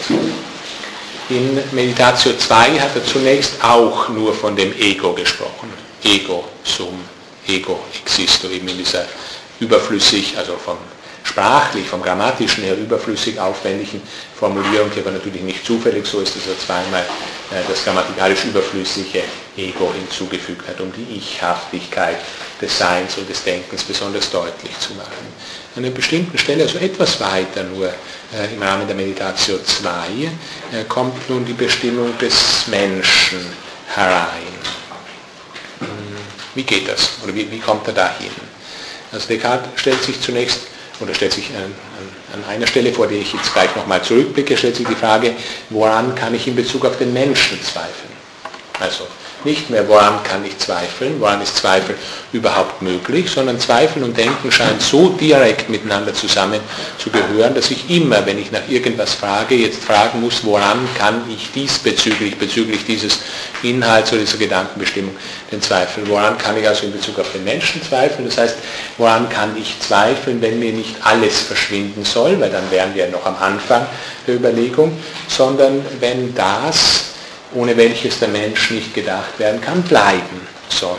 In 1.28 1.58
Meditatio 1.72 2.32
2 2.36 2.78
hat 2.80 2.96
er 2.96 3.04
zunächst 3.04 3.62
auch 3.62 4.08
nur 4.08 4.34
von 4.34 4.56
dem 4.56 4.76
Ego 4.78 5.12
gesprochen. 5.12 5.72
Ego 6.02 6.44
sum, 6.64 7.00
ego 7.46 7.78
existo, 8.02 8.48
eben 8.48 8.68
in 8.68 8.78
dieser 8.78 9.04
überflüssig, 9.60 10.36
also 10.36 10.56
vom 10.56 10.78
sprachlich, 11.30 11.86
vom 11.86 12.02
grammatischen 12.02 12.64
her 12.64 12.76
überflüssig 12.76 13.38
aufwendigen 13.38 14.02
Formulierung, 14.38 14.90
die 14.94 15.00
aber 15.00 15.12
natürlich 15.12 15.42
nicht 15.42 15.64
zufällig 15.64 16.04
so 16.06 16.20
ist, 16.20 16.34
dass 16.34 16.46
er 16.46 16.58
zweimal 16.58 17.02
äh, 17.50 17.62
das 17.68 17.84
grammatikalisch 17.84 18.44
überflüssige 18.44 19.22
Ego 19.56 19.92
hinzugefügt 19.92 20.66
hat, 20.68 20.80
um 20.80 20.92
die 20.92 21.18
Ichhaftigkeit 21.18 22.18
des 22.60 22.76
Seins 22.76 23.16
und 23.16 23.28
des 23.28 23.44
Denkens 23.44 23.84
besonders 23.84 24.30
deutlich 24.30 24.76
zu 24.80 24.94
machen. 24.94 25.26
An 25.76 25.84
einer 25.84 25.94
bestimmten 25.94 26.36
Stelle, 26.36 26.64
also 26.64 26.78
etwas 26.78 27.20
weiter 27.20 27.62
nur 27.62 27.86
äh, 27.88 28.52
im 28.52 28.62
Rahmen 28.62 28.86
der 28.86 28.96
Meditation 28.96 29.60
2, 29.64 29.88
äh, 30.72 30.84
kommt 30.88 31.30
nun 31.30 31.44
die 31.44 31.52
Bestimmung 31.52 32.18
des 32.18 32.66
Menschen 32.66 33.46
herein. 33.94 34.58
Hm, 35.78 35.86
wie 36.56 36.64
geht 36.64 36.88
das? 36.88 37.10
Oder 37.22 37.34
wie, 37.34 37.48
wie 37.50 37.60
kommt 37.60 37.86
er 37.86 37.94
dahin? 37.94 38.32
Also 39.12 39.28
Descartes 39.28 39.68
stellt 39.76 40.02
sich 40.02 40.20
zunächst 40.20 40.60
oder 41.00 41.14
stellt 41.14 41.32
sich 41.32 41.50
an, 41.50 41.72
an, 42.34 42.44
einer 42.48 42.66
Stelle, 42.66 42.92
vor 42.92 43.06
der 43.06 43.18
ich 43.18 43.32
jetzt 43.32 43.52
gleich 43.52 43.74
nochmal 43.74 44.02
zurückblicke, 44.02 44.56
stellt 44.56 44.76
sich 44.76 44.86
die 44.86 44.94
Frage, 44.94 45.34
woran 45.70 46.14
kann 46.14 46.34
ich 46.34 46.46
in 46.46 46.56
Bezug 46.56 46.84
auf 46.84 46.98
den 46.98 47.12
Menschen 47.12 47.62
zweifeln? 47.62 48.12
Also 48.78 49.06
nicht 49.44 49.70
mehr, 49.70 49.88
woran 49.88 50.22
kann 50.22 50.44
ich 50.44 50.58
zweifeln, 50.58 51.20
woran 51.20 51.40
ist 51.40 51.56
Zweifel 51.56 51.96
überhaupt 52.32 52.82
möglich, 52.82 53.30
sondern 53.30 53.58
Zweifeln 53.58 54.04
und 54.04 54.16
Denken 54.16 54.52
scheinen 54.52 54.80
so 54.80 55.10
direkt 55.10 55.68
miteinander 55.68 56.14
zusammen 56.14 56.60
zu 56.98 57.10
gehören, 57.10 57.54
dass 57.54 57.70
ich 57.70 57.90
immer, 57.90 58.24
wenn 58.26 58.38
ich 58.38 58.52
nach 58.52 58.68
irgendwas 58.68 59.14
frage, 59.14 59.54
jetzt 59.54 59.84
fragen 59.84 60.20
muss, 60.20 60.44
woran 60.44 60.88
kann 60.96 61.22
ich 61.34 61.50
diesbezüglich, 61.52 62.38
bezüglich 62.38 62.84
dieses 62.84 63.20
Inhalts 63.62 64.12
oder 64.12 64.20
dieser 64.20 64.38
Gedankenbestimmung 64.38 65.14
den 65.50 65.60
Zweifel, 65.60 66.06
woran 66.08 66.38
kann 66.38 66.56
ich 66.56 66.66
also 66.66 66.86
in 66.86 66.92
Bezug 66.92 67.18
auf 67.18 67.32
den 67.32 67.44
Menschen 67.44 67.82
zweifeln, 67.82 68.28
das 68.28 68.38
heißt, 68.38 68.56
woran 68.98 69.28
kann 69.28 69.56
ich 69.56 69.78
zweifeln, 69.80 70.40
wenn 70.40 70.58
mir 70.58 70.72
nicht 70.72 70.96
alles 71.02 71.40
verschwinden 71.40 72.04
soll, 72.04 72.40
weil 72.40 72.50
dann 72.50 72.70
wären 72.70 72.94
wir 72.94 73.08
noch 73.08 73.26
am 73.26 73.36
Anfang 73.36 73.86
der 74.26 74.36
Überlegung, 74.36 74.96
sondern 75.28 75.84
wenn 75.98 76.34
das 76.34 77.09
ohne 77.54 77.76
welches 77.76 78.18
der 78.18 78.28
Mensch 78.28 78.70
nicht 78.70 78.94
gedacht 78.94 79.38
werden 79.38 79.60
kann, 79.60 79.82
bleiben 79.82 80.46
soll. 80.68 80.98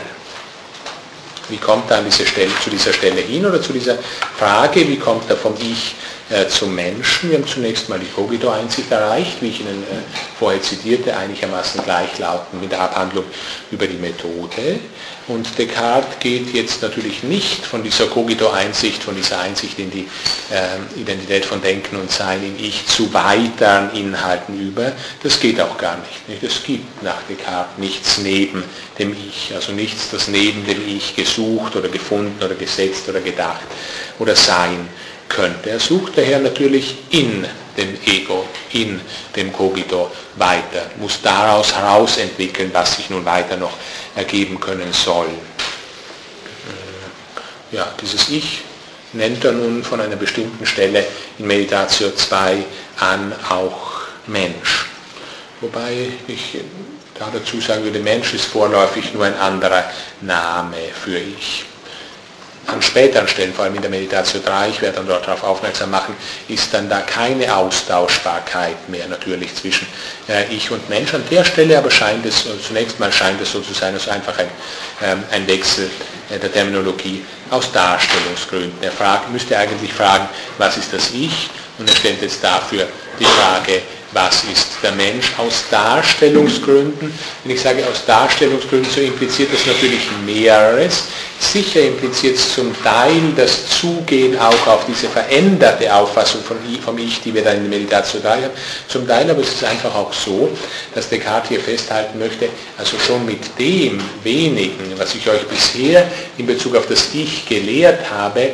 Wie 1.48 1.56
kommt 1.56 1.90
er 1.90 1.98
an 1.98 2.04
diese 2.04 2.24
Stelle, 2.24 2.50
zu 2.62 2.70
dieser 2.70 2.92
Stelle 2.92 3.20
hin 3.20 3.44
oder 3.44 3.60
zu 3.60 3.72
dieser 3.72 3.98
Frage, 4.38 4.86
wie 4.88 4.96
kommt 4.96 5.28
er 5.28 5.36
vom 5.36 5.54
Ich 5.60 5.94
äh, 6.30 6.46
zum 6.48 6.74
Menschen? 6.74 7.30
Wir 7.30 7.38
haben 7.38 7.46
zunächst 7.46 7.88
mal 7.88 7.98
die 7.98 8.06
Cogito-Einsicht 8.06 8.90
erreicht, 8.90 9.42
wie 9.42 9.48
ich 9.48 9.60
Ihnen 9.60 9.82
äh, 9.82 9.96
vorher 10.38 10.62
zitierte, 10.62 11.16
einigermaßen 11.16 11.82
gleichlautend 11.84 12.62
mit 12.62 12.72
der 12.72 12.80
Abhandlung 12.80 13.24
über 13.70 13.86
die 13.86 13.98
Methode. 13.98 14.78
Und 15.28 15.56
Descartes 15.56 16.18
geht 16.18 16.52
jetzt 16.52 16.82
natürlich 16.82 17.22
nicht 17.22 17.64
von 17.64 17.84
dieser 17.84 18.06
Cogito-Einsicht, 18.06 19.02
von 19.02 19.14
dieser 19.14 19.38
Einsicht 19.40 19.78
in 19.78 19.90
die 19.90 20.08
äh, 20.50 21.00
Identität 21.00 21.44
von 21.44 21.62
Denken 21.62 21.96
und 21.96 22.10
Sein 22.10 22.42
in 22.42 22.64
Ich 22.64 22.86
zu 22.86 23.12
weiteren 23.14 23.92
Inhalten 23.94 24.60
über. 24.60 24.92
Das 25.22 25.38
geht 25.38 25.60
auch 25.60 25.78
gar 25.78 25.96
nicht. 25.98 26.42
Es 26.42 26.64
gibt 26.64 27.02
nach 27.04 27.22
Descartes 27.28 27.78
nichts 27.78 28.18
neben 28.18 28.64
dem 28.98 29.12
Ich, 29.12 29.54
also 29.54 29.72
nichts, 29.72 30.10
das 30.10 30.26
neben 30.26 30.66
dem 30.66 30.88
Ich 30.88 31.14
gesucht 31.14 31.76
oder 31.76 31.88
gefunden 31.88 32.42
oder 32.42 32.54
gesetzt 32.54 33.08
oder 33.08 33.20
gedacht 33.20 33.62
oder 34.18 34.34
sein 34.34 34.88
könnte. 35.28 35.70
Er 35.70 35.80
sucht 35.80 36.18
daher 36.18 36.40
natürlich 36.40 36.96
in 37.10 37.46
dem 37.76 37.96
Ego, 38.06 38.44
in 38.72 39.00
dem 39.34 39.52
Cogito 39.52 40.10
weiter, 40.36 40.90
muss 40.98 41.20
daraus 41.22 41.74
heraus 41.74 42.18
entwickeln, 42.18 42.70
was 42.72 42.96
sich 42.96 43.08
nun 43.08 43.24
weiter 43.24 43.56
noch 43.56 43.72
ergeben 44.16 44.58
können 44.60 44.92
soll. 44.92 45.26
Äh, 45.26 45.30
ja, 47.76 47.94
dieses 48.00 48.28
Ich 48.28 48.62
nennt 49.12 49.44
er 49.44 49.52
nun 49.52 49.84
von 49.84 50.00
einer 50.00 50.16
bestimmten 50.16 50.66
Stelle 50.66 51.06
in 51.38 51.46
Meditatio 51.46 52.10
2 52.10 52.64
an 52.98 53.32
auch 53.48 54.00
Mensch. 54.26 54.86
Wobei 55.60 56.08
ich 56.26 56.58
da 57.18 57.28
dazu 57.32 57.60
sagen 57.60 57.84
würde, 57.84 58.00
Mensch 58.00 58.34
ist 58.34 58.46
vorläufig 58.46 59.14
nur 59.14 59.24
ein 59.24 59.38
anderer 59.38 59.84
Name 60.20 60.76
für 61.04 61.18
Ich 61.18 61.64
an 62.66 62.80
späteren 62.80 63.26
Stellen, 63.26 63.52
vor 63.52 63.64
allem 63.64 63.74
in 63.74 63.82
der 63.82 63.90
Meditation 63.90 64.42
3, 64.44 64.68
ich 64.68 64.82
werde 64.82 64.96
dann 64.96 65.06
dort 65.06 65.26
darauf 65.26 65.42
aufmerksam 65.42 65.90
machen, 65.90 66.14
ist 66.48 66.72
dann 66.72 66.88
da 66.88 67.00
keine 67.00 67.54
Austauschbarkeit 67.54 68.88
mehr 68.88 69.06
natürlich 69.08 69.54
zwischen 69.54 69.86
äh, 70.28 70.44
Ich 70.54 70.70
und 70.70 70.88
Mensch. 70.88 71.12
An 71.12 71.24
der 71.30 71.44
Stelle 71.44 71.76
aber 71.76 71.90
scheint 71.90 72.24
es, 72.24 72.46
also 72.46 72.58
zunächst 72.58 73.00
mal 73.00 73.12
scheint 73.12 73.40
es 73.40 73.52
so 73.52 73.60
zu 73.60 73.74
sein, 73.74 73.94
als 73.94 74.08
einfach 74.08 74.38
ein, 74.38 74.48
ähm, 75.02 75.22
ein 75.32 75.46
Wechsel 75.48 75.90
äh, 76.30 76.38
der 76.38 76.52
Terminologie 76.52 77.24
aus 77.50 77.70
Darstellungsgründen. 77.72 78.80
Er 78.80 78.92
fragt, 78.92 79.30
müsste 79.30 79.58
eigentlich 79.58 79.92
fragen, 79.92 80.28
was 80.58 80.76
ist 80.76 80.92
das 80.92 81.10
Ich? 81.10 81.50
Und 81.78 81.88
er 81.88 81.96
stellt 81.96 82.22
jetzt 82.22 82.42
dafür 82.44 82.86
die 83.18 83.24
Frage, 83.24 83.82
was 84.12 84.44
ist 84.44 84.68
der 84.82 84.92
Mensch 84.92 85.32
aus 85.38 85.64
Darstellungsgründen. 85.70 87.12
Wenn 87.44 87.54
ich 87.54 87.60
sage 87.60 87.86
aus 87.90 88.04
Darstellungsgründen, 88.06 88.90
so 88.90 89.00
impliziert 89.00 89.52
das 89.52 89.66
natürlich 89.66 90.02
mehreres. 90.24 91.04
Sicher 91.38 91.80
impliziert 91.80 92.36
es 92.36 92.54
zum 92.54 92.72
Teil 92.82 93.20
das 93.36 93.66
Zugehen 93.68 94.38
auch 94.38 94.66
auf 94.66 94.84
diese 94.86 95.08
veränderte 95.08 95.92
Auffassung 95.92 96.42
von, 96.42 96.56
vom 96.84 96.98
Ich, 96.98 97.20
die 97.20 97.34
wir 97.34 97.42
dann 97.42 97.56
in 97.56 97.70
der 97.70 97.80
Meditation 97.80 98.22
haben. 98.22 98.44
Zum 98.86 99.08
Teil 99.08 99.28
aber 99.30 99.40
ist 99.40 99.56
es 99.56 99.64
einfach 99.64 99.94
auch 99.94 100.12
so, 100.12 100.50
dass 100.94 101.08
Descartes 101.08 101.48
hier 101.48 101.60
festhalten 101.60 102.18
möchte, 102.18 102.48
also 102.78 102.96
schon 102.98 103.24
mit 103.26 103.58
dem 103.58 103.98
wenigen, 104.22 104.92
was 104.98 105.14
ich 105.14 105.28
euch 105.28 105.42
bisher 105.48 106.06
in 106.38 106.46
Bezug 106.46 106.76
auf 106.76 106.86
das 106.86 107.12
Ich 107.12 107.46
gelehrt 107.48 108.08
habe, 108.10 108.50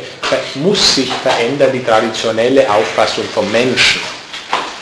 muss 0.54 0.94
sich 0.94 1.10
verändern 1.22 1.70
die 1.72 1.84
traditionelle 1.84 2.70
Auffassung 2.70 3.24
vom 3.34 3.50
Menschen. 3.52 4.00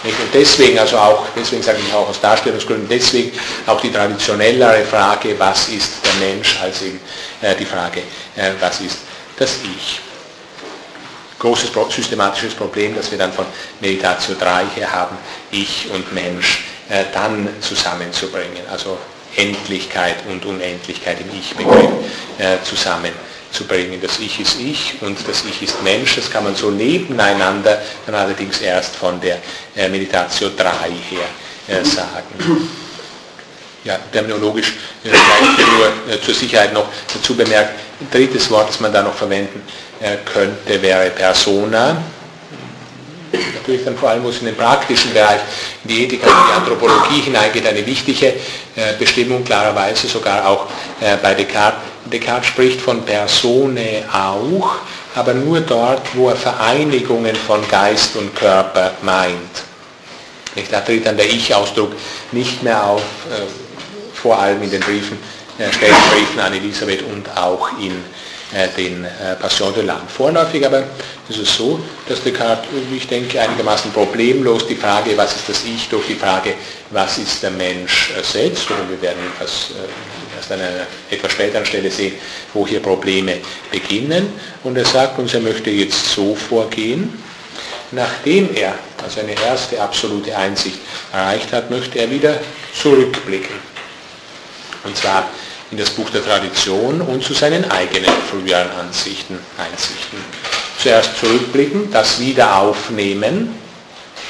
Und 0.08 0.34
deswegen, 0.34 0.78
also 0.78 0.98
auch, 0.98 1.26
deswegen 1.34 1.62
sage 1.62 1.78
ich 1.86 1.92
auch 1.92 2.08
aus 2.08 2.20
Darstellungsgründen, 2.20 2.88
deswegen 2.88 3.32
auch 3.66 3.80
die 3.80 3.92
traditionellere 3.92 4.84
Frage, 4.84 5.38
was 5.38 5.68
ist 5.68 5.92
der 6.04 6.28
Mensch, 6.28 6.58
als 6.62 6.82
eben 6.82 7.00
äh, 7.40 7.54
die 7.54 7.64
Frage, 7.64 8.00
äh, 8.36 8.52
was 8.60 8.80
ist 8.80 8.98
das 9.38 9.56
Ich. 9.76 10.00
Großes 11.38 11.70
systematisches 11.90 12.54
Problem, 12.54 12.94
das 12.94 13.10
wir 13.10 13.18
dann 13.18 13.32
von 13.32 13.44
Meditatio 13.80 14.34
3 14.38 14.64
her 14.76 14.92
haben, 14.92 15.16
Ich 15.50 15.88
und 15.92 16.12
Mensch 16.14 16.64
äh, 16.88 17.04
dann 17.12 17.48
zusammenzubringen, 17.60 18.62
also 18.70 18.98
Endlichkeit 19.36 20.16
und 20.28 20.44
Unendlichkeit 20.46 21.18
im 21.20 21.38
Ich-Begriff 21.38 21.90
zusammenzubringen 22.64 23.35
zu 23.56 23.64
bringen. 23.64 23.98
Das 24.00 24.18
Ich 24.18 24.38
ist 24.38 24.60
Ich 24.60 24.94
und 25.00 25.16
das 25.26 25.44
Ich 25.44 25.62
ist 25.62 25.82
Mensch. 25.82 26.16
Das 26.16 26.30
kann 26.30 26.44
man 26.44 26.54
so 26.54 26.70
nebeneinander 26.70 27.80
dann 28.04 28.14
allerdings 28.14 28.60
erst 28.60 28.96
von 28.96 29.20
der 29.20 29.38
äh, 29.74 29.88
Meditatio 29.88 30.50
3 30.56 30.64
her 31.10 31.26
äh, 31.68 31.84
sagen. 31.84 32.68
Ja, 33.84 33.98
terminologisch 34.12 34.74
äh, 35.04 35.08
nur 35.08 36.14
äh, 36.14 36.20
zur 36.20 36.34
Sicherheit 36.34 36.72
noch 36.74 36.88
dazu 37.12 37.34
bemerkt, 37.34 37.78
ein 38.00 38.08
drittes 38.10 38.50
Wort, 38.50 38.68
das 38.68 38.80
man 38.80 38.92
da 38.92 39.02
noch 39.02 39.14
verwenden 39.14 39.62
könnte, 40.26 40.82
wäre 40.82 41.08
Persona 41.08 41.96
natürlich 43.32 43.84
dann 43.84 43.96
vor 43.96 44.10
allem, 44.10 44.26
es 44.26 44.40
in 44.40 44.46
den 44.46 44.56
praktischen 44.56 45.14
Bereich, 45.14 45.40
in 45.84 45.88
die 45.88 46.04
Ethik 46.04 46.22
und 46.22 46.28
die 46.28 46.52
Anthropologie 46.52 47.20
hineingeht, 47.22 47.66
eine 47.66 47.84
wichtige 47.86 48.34
Bestimmung, 48.98 49.42
klarerweise 49.42 50.06
sogar 50.06 50.46
auch 50.46 50.66
bei 51.22 51.34
Descartes, 51.34 51.80
Descartes 52.10 52.48
spricht 52.48 52.80
von 52.80 53.04
Persone 53.04 54.04
auch, 54.12 54.76
aber 55.14 55.34
nur 55.34 55.60
dort, 55.60 56.02
wo 56.14 56.28
er 56.28 56.36
Vereinigungen 56.36 57.34
von 57.34 57.66
Geist 57.68 58.16
und 58.16 58.34
Körper 58.34 58.92
meint. 59.02 59.64
Da 60.70 60.80
tritt 60.80 61.06
dann 61.06 61.16
der 61.16 61.28
Ich-Ausdruck 61.28 61.92
nicht 62.32 62.62
mehr 62.62 62.82
auf, 62.82 63.02
äh, 63.30 63.42
vor 64.14 64.38
allem 64.38 64.62
in 64.62 64.70
den 64.70 64.80
Briefen, 64.80 65.18
äh, 65.58 65.70
Stellenbriefen 65.72 66.40
an 66.40 66.52
Elisabeth 66.54 67.02
und 67.02 67.28
auch 67.36 67.68
in 67.78 67.92
äh, 68.54 68.68
den 68.76 69.04
äh, 69.04 69.34
Passion 69.40 69.74
de 69.74 69.84
l'âme. 69.84 70.06
Vorläufig 70.08 70.64
aber 70.64 70.84
ist 71.28 71.38
es 71.38 71.56
so, 71.56 71.80
dass 72.08 72.22
Descartes, 72.22 72.68
wie 72.90 72.96
ich 72.96 73.06
denke, 73.06 73.40
einigermaßen 73.40 73.92
problemlos 73.92 74.66
die 74.66 74.76
Frage, 74.76 75.16
was 75.16 75.36
ist 75.36 75.48
das 75.48 75.64
Ich, 75.64 75.88
durch 75.88 76.06
die 76.06 76.14
Frage, 76.14 76.54
was 76.90 77.18
ist 77.18 77.42
der 77.42 77.50
Mensch 77.50 78.12
ersetzt, 78.16 78.70
oder 78.70 78.88
wir 78.88 79.02
werden 79.02 79.20
das 79.38 79.72
erst 80.46 80.52
an 80.52 80.60
einer 80.60 80.86
etwas 81.10 81.32
späteren 81.32 81.66
Stelle 81.66 81.90
sehen, 81.90 82.14
wo 82.54 82.66
hier 82.66 82.80
Probleme 82.80 83.38
beginnen. 83.70 84.28
Und 84.64 84.76
er 84.76 84.84
sagt 84.84 85.18
uns, 85.18 85.34
er 85.34 85.40
möchte 85.40 85.70
jetzt 85.70 86.12
so 86.12 86.34
vorgehen, 86.34 87.12
nachdem 87.92 88.54
er 88.54 88.74
also 89.02 89.20
eine 89.20 89.34
erste 89.40 89.80
absolute 89.80 90.36
Einsicht 90.36 90.78
erreicht 91.12 91.52
hat, 91.52 91.70
möchte 91.70 91.98
er 91.98 92.10
wieder 92.10 92.38
zurückblicken. 92.74 93.54
Und 94.84 94.96
zwar 94.96 95.28
in 95.70 95.78
das 95.78 95.90
Buch 95.90 96.10
der 96.10 96.24
Tradition 96.24 97.00
und 97.00 97.22
zu 97.24 97.34
seinen 97.34 97.68
eigenen 97.70 98.10
früheren 98.30 98.70
Ansichten, 98.70 99.38
Einsichten. 99.58 100.18
Zuerst 100.80 101.16
zurückblicken, 101.18 101.90
das 101.90 102.20
wieder 102.20 102.56
aufnehmen, 102.58 103.54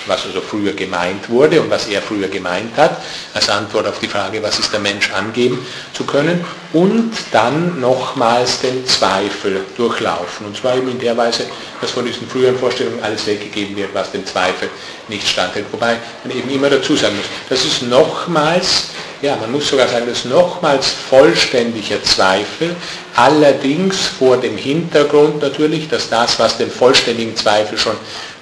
was 0.07 0.27
also 0.27 0.41
früher 0.41 0.73
gemeint 0.73 1.29
wurde 1.29 1.61
und 1.61 1.71
was 1.71 1.87
er 1.89 2.03
früher 2.03 2.29
gemeint 2.29 2.77
hat, 2.77 3.03
als 3.35 3.49
Antwort 3.49 3.87
auf 3.87 3.99
die 3.99 4.09
Frage, 4.09 4.43
was 4.43 4.59
ist 4.59 4.73
der 4.73 4.81
Mensch, 4.81 5.11
angeben 5.13 5.65
zu 5.93 6.05
können 6.05 6.45
und 6.73 7.13
dann 7.33 7.81
nochmals 7.81 8.61
den 8.61 8.87
Zweifel 8.87 9.65
durchlaufen. 9.77 10.47
Und 10.47 10.57
zwar 10.57 10.77
eben 10.77 10.91
in 10.91 10.99
der 10.99 11.17
Weise, 11.17 11.45
dass 11.81 11.91
von 11.91 12.05
diesen 12.05 12.29
früheren 12.29 12.59
Vorstellungen 12.59 13.03
alles 13.03 13.27
weggegeben 13.27 13.77
wird, 13.77 13.95
was 13.95 14.13
dem 14.13 14.27
Zweifel 14.27 14.69
nicht 15.09 15.29
standhält. 15.29 15.67
Wobei 15.73 15.97
man 16.25 16.37
eben 16.37 16.51
immer 16.51 16.71
dazu 16.71 16.97
sagen 16.97 17.17
muss, 17.17 17.27
das 17.49 17.65
ist 17.65 17.83
nochmals 17.83 18.89
ja, 19.23 19.37
man 19.37 19.51
muss 19.51 19.69
sogar 19.69 19.89
sagen, 19.89 20.07
das 20.07 20.19
ist 20.19 20.27
nochmals 20.27 20.89
vollständiger 20.89 22.03
Zweifel, 22.03 22.77
allerdings 23.15 24.07
vor 24.07 24.37
dem 24.37 24.57
Hintergrund 24.57 25.41
natürlich, 25.41 25.89
dass 25.89 26.11
das, 26.11 26.39
was 26.39 26.59
den 26.59 26.71
vollständigen 26.71 27.35
Zweifel 27.35 27.79
schon 27.79 27.97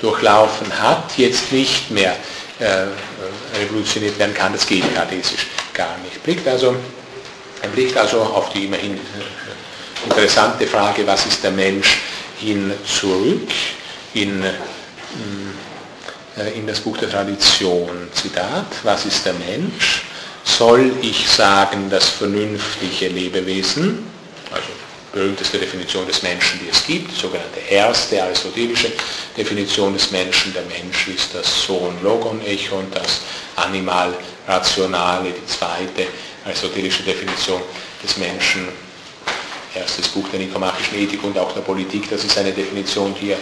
durchlaufen 0.05 0.67
hat, 0.81 1.17
jetzt 1.17 1.53
nicht 1.53 1.91
mehr 1.91 2.15
äh, 2.59 2.87
revolutioniert 3.59 4.19
werden 4.19 4.35
kann. 4.35 4.53
Das 4.53 4.67
geht 4.67 4.95
kartesisch 4.95 5.47
gar 5.73 5.97
nicht. 6.05 6.23
Blickt 6.23 6.47
also, 6.47 6.77
er 7.63 7.69
blickt 7.69 7.97
also 7.97 8.21
auf 8.21 8.51
die 8.51 8.67
immerhin 8.67 8.95
äh, 8.95 10.09
interessante 10.09 10.67
Frage, 10.67 11.07
was 11.07 11.27
ist 11.27 11.43
der 11.43 11.53
Mensch, 11.53 12.01
hin 12.39 12.73
zurück 12.87 13.49
in, 14.13 14.45
äh, 14.45 16.51
in 16.55 16.67
das 16.67 16.81
Buch 16.81 16.99
der 16.99 17.11
Tradition. 17.11 18.09
Zitat, 18.13 18.67
was 18.83 19.07
ist 19.07 19.25
der 19.25 19.35
Mensch? 19.35 20.03
soll 20.45 20.93
ich 21.01 21.29
sagen, 21.29 21.89
das 21.91 22.11
vernünftige 22.11 23.09
Lebewesen, 23.09 24.07
also 24.53 24.69
berühmteste 25.15 25.59
Definition 25.59 26.07
des 26.07 26.23
Menschen, 26.23 26.61
die 26.61 26.69
es 26.69 26.85
gibt, 26.85 27.11
die 27.13 27.21
sogenannte 27.21 27.61
erste 27.71 28.23
aristotelische 28.23 28.93
Definition 29.37 29.95
des 29.95 30.11
Menschen. 30.11 30.53
Der 30.53 30.63
Mensch 30.63 31.09
ist 31.09 31.35
das 31.35 31.65
Sohn 31.65 31.97
Logon 32.03 32.45
Echon, 32.45 32.87
das 32.93 33.21
Animal 33.57 34.13
Rationale, 34.49 35.31
die 35.31 35.47
zweite 35.47 36.09
aristotelische 36.45 37.05
Definition 37.05 37.63
des 38.03 38.17
Menschen, 38.19 38.69
erstes 39.75 40.09
Buch 40.09 40.29
der 40.29 40.41
nikomachischen 40.41 40.99
Ethik 40.99 41.23
und 41.25 41.39
auch 41.39 41.53
der 41.53 41.63
Politik, 41.63 42.11
das 42.11 42.25
ist 42.25 42.37
eine 42.37 42.53
Definition, 42.53 43.15
die 43.21 43.31
er 43.31 43.39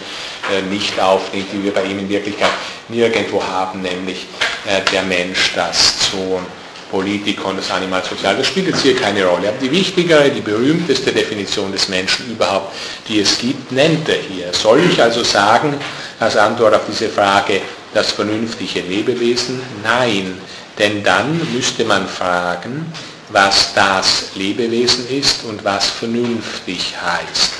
äh, 0.51 0.61
nicht 0.69 0.99
aufnimmt, 0.99 1.47
die 1.51 1.63
wir 1.63 1.73
bei 1.73 1.83
ihm 1.83 1.99
in 1.99 2.09
Wirklichkeit 2.09 2.51
nirgendwo 2.87 3.43
haben, 3.43 3.81
nämlich 3.81 4.25
äh, 4.65 4.81
der 4.91 5.03
Mensch, 5.03 5.51
das 5.55 6.11
Sohn 6.11 6.45
Politikon, 6.93 7.57
das 7.57 7.71
Animal 7.71 8.03
Sozial, 8.03 8.37
das 8.37 8.45
spielt 8.45 8.67
jetzt 8.67 8.83
hier 8.83 8.95
keine 8.95 9.25
Rolle. 9.25 9.49
Aber 9.49 9.57
die 9.57 9.71
wichtigere, 9.71 10.29
die 10.29 10.41
berühmteste 10.41 11.11
Definition 11.11 11.71
des 11.71 11.89
Menschen 11.89 12.29
überhaupt, 12.29 12.71
die 13.07 13.19
es 13.19 13.39
gibt, 13.39 13.71
nennt 13.71 14.07
er 14.07 14.19
hier. 14.19 14.53
Soll 14.53 14.79
ich 14.91 15.01
also 15.01 15.23
sagen, 15.23 15.73
als 16.19 16.37
Antwort 16.37 16.75
auf 16.75 16.83
diese 16.87 17.09
Frage, 17.09 17.61
das 17.95 18.11
vernünftige 18.11 18.81
Lebewesen? 18.81 19.59
Nein, 19.83 20.37
denn 20.77 21.03
dann 21.03 21.41
müsste 21.51 21.83
man 21.83 22.07
fragen, 22.07 22.85
was 23.29 23.73
das 23.73 24.25
Lebewesen 24.35 25.09
ist 25.09 25.45
und 25.45 25.63
was 25.63 25.87
vernünftig 25.87 26.93
heißt. 27.01 27.53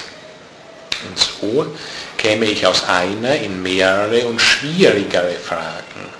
Und 1.09 1.17
so 1.17 1.65
käme 2.17 2.45
ich 2.45 2.67
aus 2.67 2.87
einer 2.87 3.35
in 3.37 3.63
mehrere 3.63 4.27
und 4.27 4.39
schwierigere 4.39 5.33
Fragen. 5.43 6.12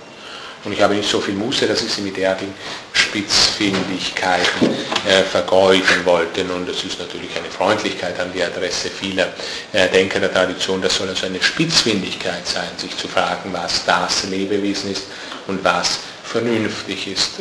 Und 0.66 0.72
ich 0.72 0.82
habe 0.82 0.96
nicht 0.96 1.10
so 1.10 1.20
viel 1.20 1.34
Muße, 1.34 1.68
dass 1.68 1.82
ich 1.82 1.92
sie 1.92 2.02
mit 2.02 2.16
derartigen 2.16 2.54
Spitzfindigkeiten 2.94 4.70
äh, 5.08 5.24
vergeuden 5.24 6.06
wollte. 6.06 6.44
Und 6.46 6.68
das 6.70 6.84
ist 6.84 7.00
natürlich 7.00 7.36
eine 7.36 7.50
Freundlichkeit 7.50 8.18
an 8.20 8.32
die 8.34 8.42
Adresse 8.42 8.90
vieler 8.90 9.28
äh, 9.74 9.90
Denker 9.90 10.22
der 10.22 10.32
Tradition. 10.32 10.82
Das 10.82 10.96
soll 10.96 11.10
also 11.10 11.26
eine 11.26 11.42
Spitzfindigkeit 11.42 12.48
sein, 12.48 12.70
sich 12.78 12.96
zu 12.96 13.08
fragen, 13.10 13.52
was 13.52 13.84
das 13.86 14.24
Lebewesen 14.30 14.92
ist 14.92 15.04
und 15.48 15.64
was 15.64 16.00
vernünftig 16.24 17.08
ist. 17.08 17.40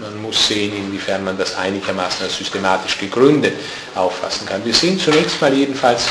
Man 0.00 0.22
muss 0.22 0.46
sehen, 0.46 0.74
inwiefern 0.76 1.24
man 1.24 1.36
das 1.36 1.56
einigermaßen 1.56 2.24
als 2.24 2.38
systematisch 2.38 2.96
gegründet 2.96 3.54
auffassen 3.96 4.46
kann. 4.46 4.64
Wir 4.64 4.72
sehen 4.72 4.98
zunächst 4.98 5.40
mal 5.40 5.52
jedenfalls, 5.52 6.04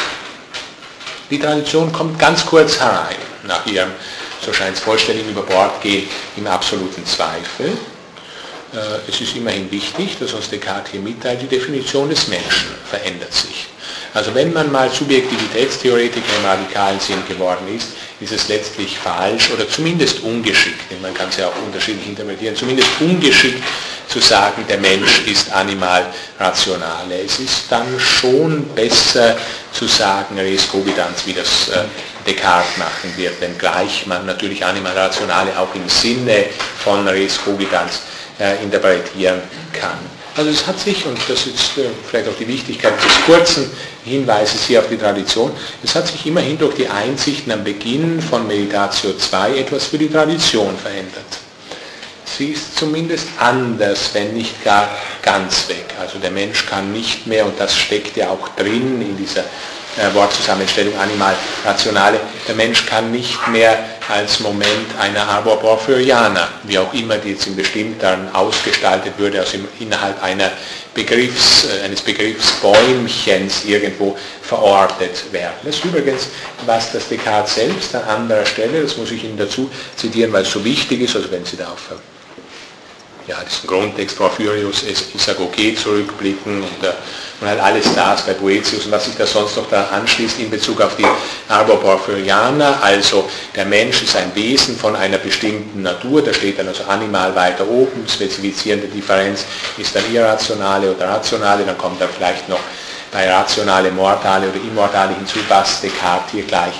die 1.29 1.39
Tradition 1.39 1.91
kommt 1.93 2.19
ganz 2.19 2.45
kurz 2.45 2.77
herein 2.79 3.15
nach 3.43 3.65
ihrem 3.65 3.91
so 4.43 4.51
scheint 4.51 4.75
es 4.77 4.83
vollständig 4.83 5.27
über 5.27 5.43
Bord 5.43 5.81
gehen, 5.81 6.07
im 6.37 6.47
absoluten 6.47 7.05
Zweifel. 7.05 7.77
Äh, 8.73 9.09
es 9.09 9.21
ist 9.21 9.35
immerhin 9.35 9.69
wichtig, 9.71 10.17
dass 10.19 10.33
uns 10.33 10.49
Descartes 10.49 10.91
hier 10.91 11.01
mitteilt, 11.01 11.41
die 11.41 11.47
Definition 11.47 12.09
des 12.09 12.27
Menschen 12.27 12.75
verändert 12.89 13.33
sich. 13.33 13.67
Also 14.13 14.33
wenn 14.35 14.51
man 14.51 14.71
mal 14.71 14.89
Subjektivitätstheoretiker 14.89 16.35
im 16.39 16.45
radikalen 16.45 16.99
Sinn 16.99 17.23
geworden 17.27 17.65
ist, 17.73 17.89
ist 18.19 18.33
es 18.33 18.49
letztlich 18.49 18.97
falsch 18.97 19.49
oder 19.51 19.67
zumindest 19.69 20.21
ungeschickt, 20.21 20.91
denn 20.91 21.01
man 21.01 21.13
kann 21.13 21.29
es 21.29 21.37
ja 21.37 21.47
auch 21.47 21.55
unterschiedlich 21.65 22.07
interpretieren, 22.07 22.55
zumindest 22.55 22.89
ungeschickt 22.99 23.63
zu 24.07 24.19
sagen, 24.19 24.65
der 24.67 24.77
Mensch 24.79 25.25
ist 25.25 25.51
animal 25.53 26.05
rationale. 26.39 27.21
Es 27.25 27.39
ist 27.39 27.63
dann 27.69 27.97
schon 27.99 28.65
besser 28.75 29.37
zu 29.71 29.87
sagen, 29.87 30.37
res 30.37 30.67
cogitans, 30.67 31.25
wie 31.25 31.33
das 31.33 31.69
äh, 31.69 31.85
Descartes 32.25 32.77
machen 32.77 33.13
wird, 33.15 33.39
wenngleich 33.41 34.05
man 34.07 34.25
natürlich 34.25 34.63
Anima 34.65 34.91
Rationale 34.91 35.51
auch 35.57 35.73
im 35.75 35.87
Sinne 35.87 36.45
von 36.83 37.07
Res 37.07 37.39
Cogitans 37.43 38.01
äh, 38.39 38.63
interpretieren 38.63 39.41
kann. 39.73 39.97
Also 40.35 40.49
es 40.49 40.65
hat 40.65 40.79
sich, 40.79 41.05
und 41.05 41.17
das 41.27 41.45
ist 41.45 41.77
äh, 41.77 41.89
vielleicht 42.09 42.29
auch 42.29 42.37
die 42.39 42.47
Wichtigkeit 42.47 42.93
des 43.03 43.25
kurzen 43.25 43.69
Hinweises 44.05 44.65
hier 44.65 44.79
auf 44.79 44.87
die 44.87 44.97
Tradition, 44.97 45.51
es 45.83 45.93
hat 45.93 46.07
sich 46.07 46.25
immerhin 46.25 46.57
durch 46.57 46.75
die 46.75 46.87
Einsichten 46.87 47.51
am 47.51 47.63
Beginn 47.63 48.21
von 48.21 48.47
Meditatio 48.47 49.13
2 49.17 49.57
etwas 49.57 49.85
für 49.85 49.97
die 49.97 50.09
Tradition 50.09 50.77
verändert. 50.77 51.25
Sie 52.25 52.51
ist 52.51 52.77
zumindest 52.77 53.27
anders, 53.39 54.11
wenn 54.13 54.33
nicht 54.33 54.63
gar 54.63 54.89
ganz 55.21 55.67
weg. 55.67 55.85
Also 55.99 56.17
der 56.17 56.31
Mensch 56.31 56.65
kann 56.65 56.93
nicht 56.93 57.27
mehr, 57.27 57.45
und 57.45 57.59
das 57.59 57.75
steckt 57.75 58.15
ja 58.15 58.29
auch 58.29 58.47
drin 58.55 59.01
in 59.01 59.17
dieser 59.17 59.43
äh, 59.97 60.13
Wortzusammenstellung 60.13 60.97
Animal 60.97 61.35
Rationale. 61.65 62.19
Der 62.47 62.55
Mensch 62.55 62.85
kann 62.85 63.11
nicht 63.11 63.47
mehr 63.49 63.77
als 64.09 64.39
Moment 64.39 64.87
einer 64.99 65.27
Arbor 65.27 65.59
Porphyriana, 65.59 66.47
wie 66.63 66.77
auch 66.77 66.93
immer 66.93 67.17
die 67.17 67.31
jetzt 67.31 67.47
im 67.47 67.55
Bestimmten 67.55 68.29
ausgestaltet 68.33 69.13
würde, 69.17 69.39
also 69.39 69.57
innerhalb 69.79 70.21
einer 70.23 70.51
Begriffs, 70.93 71.65
äh, 71.65 71.85
eines 71.85 72.01
Begriffsbäumchens 72.01 73.65
irgendwo 73.65 74.17
verortet 74.41 75.31
werden. 75.31 75.53
Das 75.63 75.75
ist 75.75 75.85
übrigens, 75.85 76.27
was 76.65 76.91
das 76.91 77.07
Descartes 77.07 77.55
selbst 77.55 77.95
an 77.95 78.03
anderer 78.03 78.45
Stelle, 78.45 78.81
das 78.81 78.97
muss 78.97 79.11
ich 79.11 79.23
Ihnen 79.23 79.37
dazu 79.37 79.69
zitieren, 79.95 80.33
weil 80.33 80.43
es 80.43 80.51
so 80.51 80.63
wichtig 80.63 81.01
ist, 81.01 81.15
also 81.15 81.31
wenn 81.31 81.45
Sie 81.45 81.57
da 81.57 81.69
auf 81.69 81.91
ja, 83.27 83.37
diesen 83.43 83.67
Grundtext 83.67 84.17
Porphyrius 84.17 84.83
Isagoge 84.83 85.75
zurückblicken. 85.75 86.61
Und, 86.61 86.83
äh, 86.83 86.93
und 87.41 87.47
halt 87.47 87.59
alles 87.59 87.93
das 87.95 88.21
bei 88.21 88.33
Boetius 88.33 88.85
und 88.85 88.91
was 88.91 89.05
sich 89.05 89.15
da 89.15 89.25
sonst 89.25 89.57
noch 89.57 89.67
da 89.67 89.85
anschließt 89.85 90.39
in 90.39 90.51
Bezug 90.51 90.79
auf 90.79 90.95
die 90.95 91.07
Arboporphyrianer, 91.49 92.77
also 92.83 93.27
der 93.55 93.65
Mensch 93.65 94.03
ist 94.03 94.15
ein 94.15 94.33
Wesen 94.35 94.77
von 94.77 94.95
einer 94.95 95.17
bestimmten 95.17 95.81
Natur, 95.81 96.21
da 96.21 96.31
steht 96.33 96.59
dann 96.59 96.67
also 96.67 96.83
animal 96.83 97.35
weiter 97.35 97.67
oben, 97.67 98.07
spezifizierende 98.07 98.87
Differenz 98.87 99.45
ist 99.79 99.95
dann 99.95 100.03
irrationale 100.13 100.93
oder 100.93 101.09
rationale, 101.09 101.65
dann 101.65 101.79
kommt 101.79 101.99
dann 101.99 102.09
vielleicht 102.15 102.47
noch 102.47 102.59
bei 103.11 103.27
rationale, 103.27 103.91
mortale 103.91 104.47
oder 104.47 104.57
immortale 104.57 105.15
hinzu, 105.15 105.39
was 105.49 105.81
Descartes 105.81 106.31
hier 106.31 106.43
gleich 106.43 106.73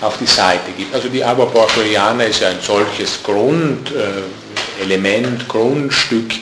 auf 0.00 0.18
die 0.18 0.26
Seite 0.26 0.72
gibt. 0.76 0.94
Also 0.94 1.08
die 1.08 1.22
Arboporphyrianer 1.22 2.26
ist 2.26 2.40
ja 2.40 2.48
ein 2.48 2.60
solches 2.60 3.22
Grund, 3.22 3.90
äh, 3.92 4.47
Element, 4.80 5.48
Grundstück 5.48 6.32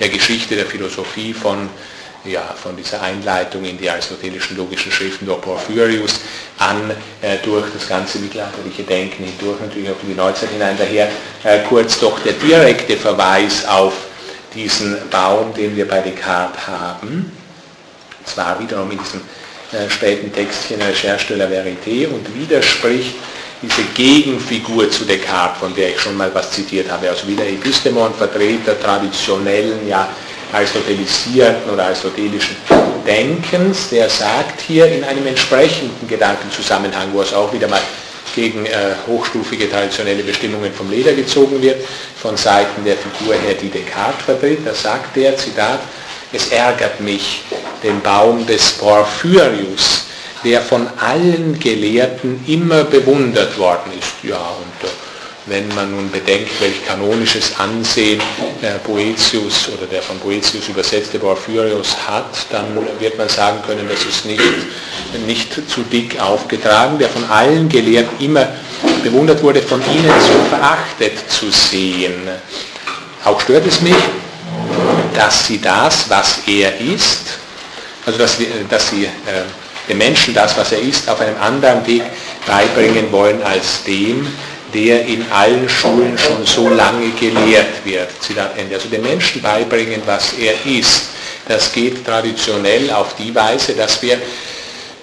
der 0.00 0.08
Geschichte 0.08 0.56
der 0.56 0.66
Philosophie 0.66 1.32
von, 1.32 1.68
ja, 2.24 2.42
von 2.60 2.76
dieser 2.76 3.02
Einleitung 3.02 3.64
in 3.64 3.78
die 3.78 3.88
aristotelischen 3.88 4.56
logischen 4.56 4.90
Schriften 4.90 5.26
durch 5.26 5.40
Porphyrius 5.40 6.20
an 6.58 6.90
äh, 7.20 7.36
durch 7.44 7.66
das 7.72 7.88
ganze 7.88 8.18
mittelalterliche 8.18 8.82
Denken 8.82 9.24
hindurch, 9.24 9.60
natürlich 9.60 9.90
auch 9.90 10.02
in 10.02 10.10
die 10.10 10.14
Neuzeit 10.14 10.50
hinein. 10.50 10.76
Daher 10.78 11.08
äh, 11.44 11.60
kurz 11.68 11.98
doch 12.00 12.18
der 12.20 12.34
direkte 12.34 12.96
Verweis 12.96 13.64
auf 13.66 13.92
diesen 14.54 14.96
Baum, 15.10 15.54
den 15.54 15.76
wir 15.76 15.88
bei 15.88 16.00
Descartes 16.00 16.66
haben. 16.66 17.32
Zwar 18.24 18.60
wiederum 18.60 18.90
in 18.90 18.98
diesem 18.98 19.20
äh, 19.72 19.88
späten 19.90 20.32
Textchen 20.32 20.80
Recherche 20.82 21.28
de 21.28 21.38
la 21.38 21.46
Vérité 21.46 22.06
und 22.06 22.34
widerspricht 22.34 23.14
diese 23.62 23.82
Gegenfigur 23.94 24.90
zu 24.90 25.04
Descartes, 25.04 25.60
von 25.60 25.74
der 25.74 25.90
ich 25.90 26.00
schon 26.00 26.16
mal 26.16 26.34
was 26.34 26.50
zitiert 26.50 26.90
habe, 26.90 27.08
also 27.08 27.28
wieder 27.28 27.46
Epistemon, 27.46 28.12
Vertreter 28.12 28.78
traditionellen, 28.78 29.86
ja, 29.88 30.08
aristotelisierten 30.52 31.70
oder 31.72 31.84
aristotelischen 31.84 32.56
Denkens, 33.06 33.88
der 33.90 34.10
sagt 34.10 34.60
hier 34.60 34.86
in 34.86 35.04
einem 35.04 35.26
entsprechenden 35.26 36.06
Gedankenzusammenhang, 36.08 37.08
wo 37.12 37.22
es 37.22 37.32
auch 37.32 37.52
wieder 37.52 37.68
mal 37.68 37.80
gegen 38.34 38.66
äh, 38.66 38.94
hochstufige 39.06 39.70
traditionelle 39.70 40.22
Bestimmungen 40.22 40.72
vom 40.72 40.90
Leder 40.90 41.12
gezogen 41.12 41.60
wird, 41.62 41.84
von 42.20 42.36
Seiten 42.36 42.84
der 42.84 42.96
Figur 42.96 43.34
her, 43.34 43.54
die 43.54 43.68
Descartes 43.68 44.24
vertritt, 44.24 44.66
da 44.66 44.74
sagt 44.74 45.16
der, 45.16 45.36
Zitat, 45.36 45.80
es 46.32 46.50
ärgert 46.50 47.00
mich, 47.00 47.42
den 47.82 48.00
Baum 48.00 48.46
des 48.46 48.72
Porphyrius 48.72 50.06
der 50.44 50.60
von 50.60 50.86
allen 50.98 51.58
Gelehrten 51.58 52.44
immer 52.46 52.84
bewundert 52.84 53.58
worden 53.58 53.92
ist. 53.98 54.12
Ja, 54.22 54.36
und 54.36 54.88
äh, 54.88 54.92
wenn 55.46 55.66
man 55.74 55.90
nun 55.90 56.10
bedenkt, 56.10 56.60
welch 56.60 56.86
kanonisches 56.86 57.58
Ansehen 57.58 58.20
Boetius 58.84 59.70
oder 59.76 59.86
der 59.86 60.02
von 60.02 60.18
Boetius 60.20 60.68
übersetzte 60.68 61.18
Porphyrius 61.18 61.96
hat, 62.06 62.46
dann 62.50 62.66
wird 63.00 63.18
man 63.18 63.28
sagen 63.28 63.58
können, 63.66 63.88
das 63.88 64.04
ist 64.04 64.24
nicht, 64.24 64.40
nicht 65.26 65.52
zu 65.68 65.82
dick 65.82 66.20
aufgetragen, 66.20 66.98
der 66.98 67.08
von 67.08 67.24
allen 67.28 67.68
Gelehrten 67.68 68.24
immer 68.24 68.48
bewundert 69.02 69.42
wurde, 69.42 69.62
von 69.62 69.80
ihnen 69.80 70.12
so 70.20 70.48
verachtet 70.48 71.18
zu 71.28 71.50
sehen. 71.50 72.28
Auch 73.24 73.40
stört 73.40 73.66
es 73.66 73.80
mich, 73.80 73.96
dass 75.14 75.46
sie 75.46 75.60
das, 75.60 76.08
was 76.08 76.38
er 76.46 76.80
ist, 76.80 77.38
also 78.06 78.18
dass, 78.18 78.36
dass 78.68 78.90
sie 78.90 79.04
äh, 79.04 79.08
dem 79.88 79.98
Menschen 79.98 80.34
das, 80.34 80.56
was 80.56 80.72
er 80.72 80.80
ist, 80.80 81.08
auf 81.08 81.20
einem 81.20 81.40
anderen 81.40 81.86
Weg 81.86 82.02
beibringen 82.46 83.10
wollen 83.10 83.42
als 83.42 83.82
dem, 83.84 84.26
der 84.74 85.04
in 85.06 85.24
allen 85.30 85.68
Schulen 85.68 86.16
schon 86.16 86.46
so 86.46 86.68
lange 86.68 87.10
gelehrt 87.10 87.84
wird. 87.84 88.08
Also 88.72 88.88
dem 88.88 89.02
Menschen 89.02 89.42
beibringen, 89.42 90.02
was 90.06 90.32
er 90.34 90.54
ist. 90.64 91.02
Das 91.46 91.72
geht 91.72 92.06
traditionell 92.06 92.90
auf 92.90 93.14
die 93.16 93.34
Weise, 93.34 93.74
dass 93.74 94.00
wir 94.00 94.18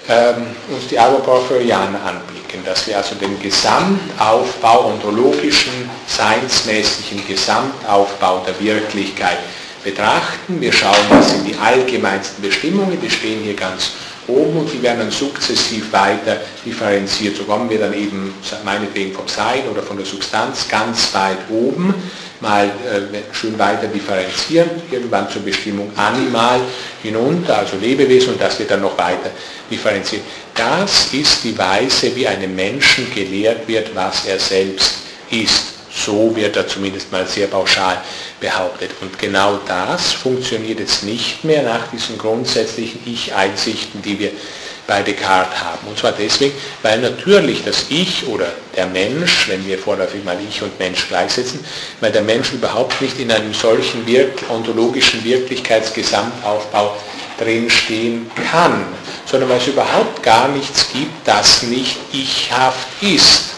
ähm, 0.08 0.48
uns 0.70 0.88
die 0.90 0.98
Agroporphyrianer 0.98 2.00
anblicken, 2.04 2.64
dass 2.66 2.88
wir 2.88 2.98
also 2.98 3.16
den 3.16 3.40
Gesamtaufbau, 3.40 4.88
ontologischen, 4.94 5.90
seinsmäßigen 6.08 7.28
Gesamtaufbau 7.28 8.44
der 8.48 8.60
Wirklichkeit 8.60 9.38
betrachten. 9.84 10.60
Wir 10.60 10.74
schauen, 10.74 10.96
was 11.10 11.30
sind 11.30 11.48
die 11.48 11.56
allgemeinsten 11.58 12.42
Bestimmungen, 12.42 13.00
die 13.00 13.12
stehen 13.12 13.44
hier 13.44 13.56
ganz 13.56 13.92
oben 14.30 14.60
und 14.60 14.72
die 14.72 14.82
werden 14.82 15.00
dann 15.00 15.12
sukzessiv 15.12 15.92
weiter 15.92 16.38
differenziert. 16.66 17.36
So 17.38 17.44
kommen 17.44 17.70
wir 17.70 17.80
dann 17.80 17.94
eben 17.94 18.34
meinetwegen 18.64 19.14
vom 19.14 19.28
Sein 19.28 19.64
oder 19.72 19.82
von 19.82 19.98
der 19.98 20.06
Substanz 20.06 20.68
ganz 20.68 21.14
weit 21.14 21.38
oben, 21.50 21.94
mal 22.40 22.66
äh, 22.66 23.34
schön 23.34 23.58
weiter 23.60 23.88
differenzieren, 23.88 24.70
irgendwann 24.90 25.30
zur 25.30 25.42
Bestimmung 25.42 25.92
animal 25.96 26.62
hinunter, 27.04 27.58
also 27.58 27.78
Lebewesen 27.78 28.34
und 28.34 28.42
das 28.42 28.58
wird 28.60 28.72
dann 28.72 28.82
noch 28.82 28.98
weiter 28.98 29.32
differenziert. 29.70 30.22
Das 30.56 31.14
ist 31.14 31.44
die 31.44 31.58
Weise, 31.58 32.16
wie 32.16 32.28
einem 32.28 32.56
Menschen 32.56 33.14
gelehrt 33.14 33.68
wird, 33.68 33.94
was 33.96 34.26
er 34.26 34.40
selbst 34.40 35.00
ist. 35.32 35.79
So 35.92 36.36
wird 36.36 36.56
er 36.56 36.68
zumindest 36.68 37.12
mal 37.12 37.26
sehr 37.26 37.48
pauschal 37.48 38.02
behauptet. 38.40 38.92
Und 39.02 39.18
genau 39.18 39.60
das 39.68 40.14
funktioniert 40.14 40.80
jetzt 40.80 41.04
nicht 41.04 41.44
mehr 41.44 41.64
nach 41.64 41.88
diesen 41.92 42.18
grundsätzlichen 42.18 43.02
Ich-Einsichten, 43.06 44.02
die 44.02 44.20
wir 44.20 44.32
bei 44.90 45.04
Descartes 45.04 45.60
haben. 45.60 45.88
Und 45.88 46.00
zwar 46.00 46.14
deswegen, 46.14 46.54
weil 46.82 47.00
natürlich 47.00 47.64
das 47.64 47.86
Ich 47.90 48.26
oder 48.28 48.48
der 48.76 48.88
Mensch, 48.88 49.48
wenn 49.48 49.66
wir 49.68 49.78
vorläufig 49.78 50.24
mal 50.24 50.38
Ich 50.50 50.64
und 50.64 50.78
Mensch 50.80 51.08
gleichsetzen, 51.08 51.64
weil 52.02 52.12
der 52.12 52.24
Mensch 52.24 52.52
überhaupt 52.52 53.00
nicht 53.00 53.20
in 53.20 53.32
einem 53.32 53.54
solchen 53.54 54.04
ontologischen 54.50 55.24
Wirklichkeitsgesamtaufbau 55.24 56.98
drinstehen 57.40 58.30
kann, 58.52 58.84
sondern 59.26 59.50
weil 59.50 59.60
es 59.60 59.68
überhaupt 59.68 60.24
gar 60.24 60.48
nichts 60.48 60.88
gibt, 60.92 61.28
das 61.28 61.64
nicht 61.64 61.98
ichhaft 62.12 62.88
ist. 63.02 63.49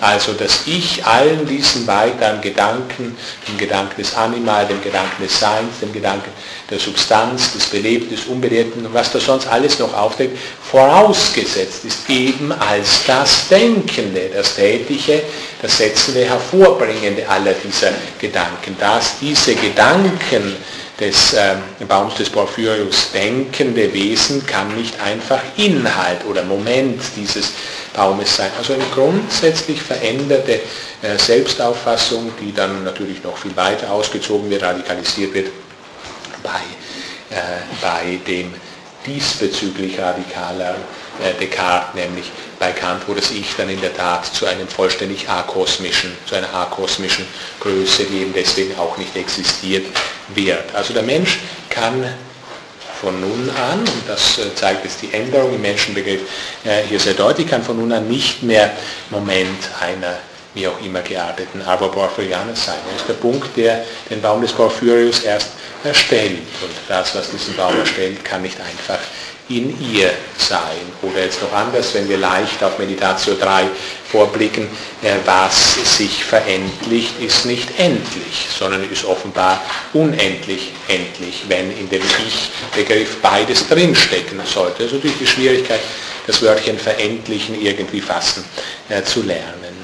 Also 0.00 0.32
dass 0.32 0.66
ich 0.66 1.04
allen 1.04 1.46
diesen 1.46 1.86
weiteren 1.86 2.40
Gedanken, 2.40 3.16
dem 3.48 3.58
Gedanken 3.58 4.00
des 4.00 4.14
Animal, 4.14 4.66
dem 4.66 4.82
Gedanken 4.82 5.22
des 5.22 5.38
Seins, 5.38 5.80
dem 5.80 5.92
Gedanken 5.92 6.30
der 6.70 6.78
Substanz, 6.78 7.52
des 7.52 7.66
Belebten, 7.66 8.10
des 8.10 8.26
Unbelebten 8.26 8.84
und 8.84 8.94
was 8.94 9.12
da 9.12 9.20
sonst 9.20 9.46
alles 9.46 9.78
noch 9.78 9.94
auftritt, 9.94 10.36
vorausgesetzt 10.70 11.84
ist 11.84 12.08
eben 12.08 12.52
als 12.52 13.04
das 13.06 13.48
Denkende, 13.48 14.30
das 14.34 14.54
Tätige, 14.54 15.22
das 15.62 15.78
Setzende, 15.78 16.24
Hervorbringende 16.24 17.28
aller 17.28 17.52
dieser 17.52 17.92
Gedanken. 18.18 18.76
Dass 18.78 19.18
diese 19.20 19.54
Gedanken 19.54 20.56
des 20.98 21.34
äh, 21.34 21.56
Baums 21.86 22.14
des 22.14 22.30
Porphyrius 22.30 23.12
denkende 23.12 23.92
Wesen 23.92 24.46
kann 24.46 24.74
nicht 24.76 24.98
einfach 25.00 25.40
Inhalt 25.56 26.24
oder 26.24 26.42
Moment 26.42 27.02
dieses 27.16 27.52
Baumes 27.92 28.36
sein. 28.36 28.50
Also 28.56 28.72
eine 28.72 28.84
grundsätzlich 28.94 29.82
veränderte 29.82 30.60
äh, 31.02 31.18
Selbstauffassung, 31.18 32.32
die 32.40 32.52
dann 32.52 32.84
natürlich 32.84 33.22
noch 33.22 33.36
viel 33.36 33.54
weiter 33.56 33.90
ausgezogen 33.90 34.48
wird, 34.48 34.62
radikalisiert 34.62 35.34
wird 35.34 35.48
bei, 36.42 36.60
äh, 37.30 37.40
bei 37.82 38.18
dem 38.26 38.54
diesbezüglich 39.04 39.98
radikaler 39.98 40.76
Descartes, 41.40 41.94
nämlich 41.94 42.30
bei 42.58 42.72
Kant, 42.72 43.02
wo 43.06 43.14
das 43.14 43.30
Ich 43.30 43.54
dann 43.56 43.68
in 43.68 43.80
der 43.80 43.94
Tat 43.94 44.26
zu 44.26 44.46
einem 44.46 44.68
vollständig 44.68 45.28
akosmischen, 45.28 46.12
zu 46.26 46.34
einer 46.34 46.52
akosmischen 46.54 47.26
Größe, 47.60 48.04
die 48.04 48.22
eben 48.22 48.32
deswegen 48.32 48.78
auch 48.78 48.96
nicht 48.98 49.16
existiert, 49.16 49.86
wird. 50.34 50.74
Also 50.74 50.94
der 50.94 51.02
Mensch 51.02 51.38
kann 51.70 52.04
von 53.00 53.20
nun 53.20 53.50
an, 53.50 53.80
und 53.80 54.08
das 54.08 54.38
äh, 54.38 54.54
zeigt 54.54 54.84
jetzt 54.84 55.02
die 55.02 55.12
Änderung 55.12 55.54
im 55.54 55.62
Menschenbegriff 55.62 56.22
äh, 56.64 56.82
hier 56.88 56.98
sehr 56.98 57.14
deutlich, 57.14 57.46
kann 57.46 57.62
von 57.62 57.78
nun 57.78 57.92
an 57.92 58.08
nicht 58.08 58.42
mehr 58.42 58.72
Moment 59.10 59.68
einer 59.80 60.16
wie 60.54 60.66
auch 60.66 60.80
immer 60.80 61.02
gearteten 61.02 61.60
Arboporphyrianer 61.60 62.56
sein. 62.56 62.76
Das 62.90 63.02
ist 63.02 63.08
der 63.08 63.14
Punkt, 63.14 63.54
der 63.58 63.84
den 64.08 64.22
Baum 64.22 64.40
des 64.40 64.52
Porphyrius 64.52 65.20
erst 65.20 65.48
erstellt. 65.84 66.38
Und 66.62 66.72
das, 66.88 67.14
was 67.14 67.30
diesen 67.30 67.54
Baum 67.56 67.78
erstellt, 67.78 68.24
kann 68.24 68.40
nicht 68.40 68.58
einfach 68.58 68.98
in 69.48 69.92
ihr 69.92 70.12
sein. 70.38 70.80
Oder 71.02 71.24
jetzt 71.24 71.40
noch 71.40 71.52
anders, 71.52 71.94
wenn 71.94 72.08
wir 72.08 72.18
leicht 72.18 72.62
auf 72.64 72.78
Meditatio 72.78 73.34
3 73.34 73.68
vorblicken, 74.10 74.68
äh, 75.02 75.14
was 75.24 75.74
sich 75.96 76.24
verendlicht, 76.24 77.20
ist 77.20 77.46
nicht 77.46 77.78
endlich, 77.78 78.48
sondern 78.58 78.90
ist 78.90 79.04
offenbar 79.04 79.62
unendlich 79.92 80.72
endlich, 80.88 81.44
wenn 81.48 81.70
in 81.76 81.88
dem 81.88 82.02
Ich-Begriff 82.02 83.20
beides 83.22 83.68
drinstecken 83.68 84.40
sollte. 84.44 84.84
Das 84.84 84.86
ist 84.86 84.94
natürlich 84.94 85.18
die 85.18 85.26
Schwierigkeit, 85.26 85.80
das 86.26 86.42
Wörtchen 86.42 86.78
verendlichen 86.78 87.60
irgendwie 87.60 88.00
fassen 88.00 88.44
äh, 88.88 89.02
zu 89.02 89.22
lernen. 89.22 89.76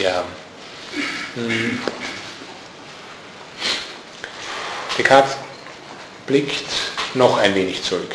Ja. 0.00 0.22
Hm. 1.34 1.80
Descartes 4.96 5.47
blickt 6.28 6.64
noch 7.14 7.38
ein 7.38 7.54
wenig 7.54 7.82
zurück. 7.82 8.14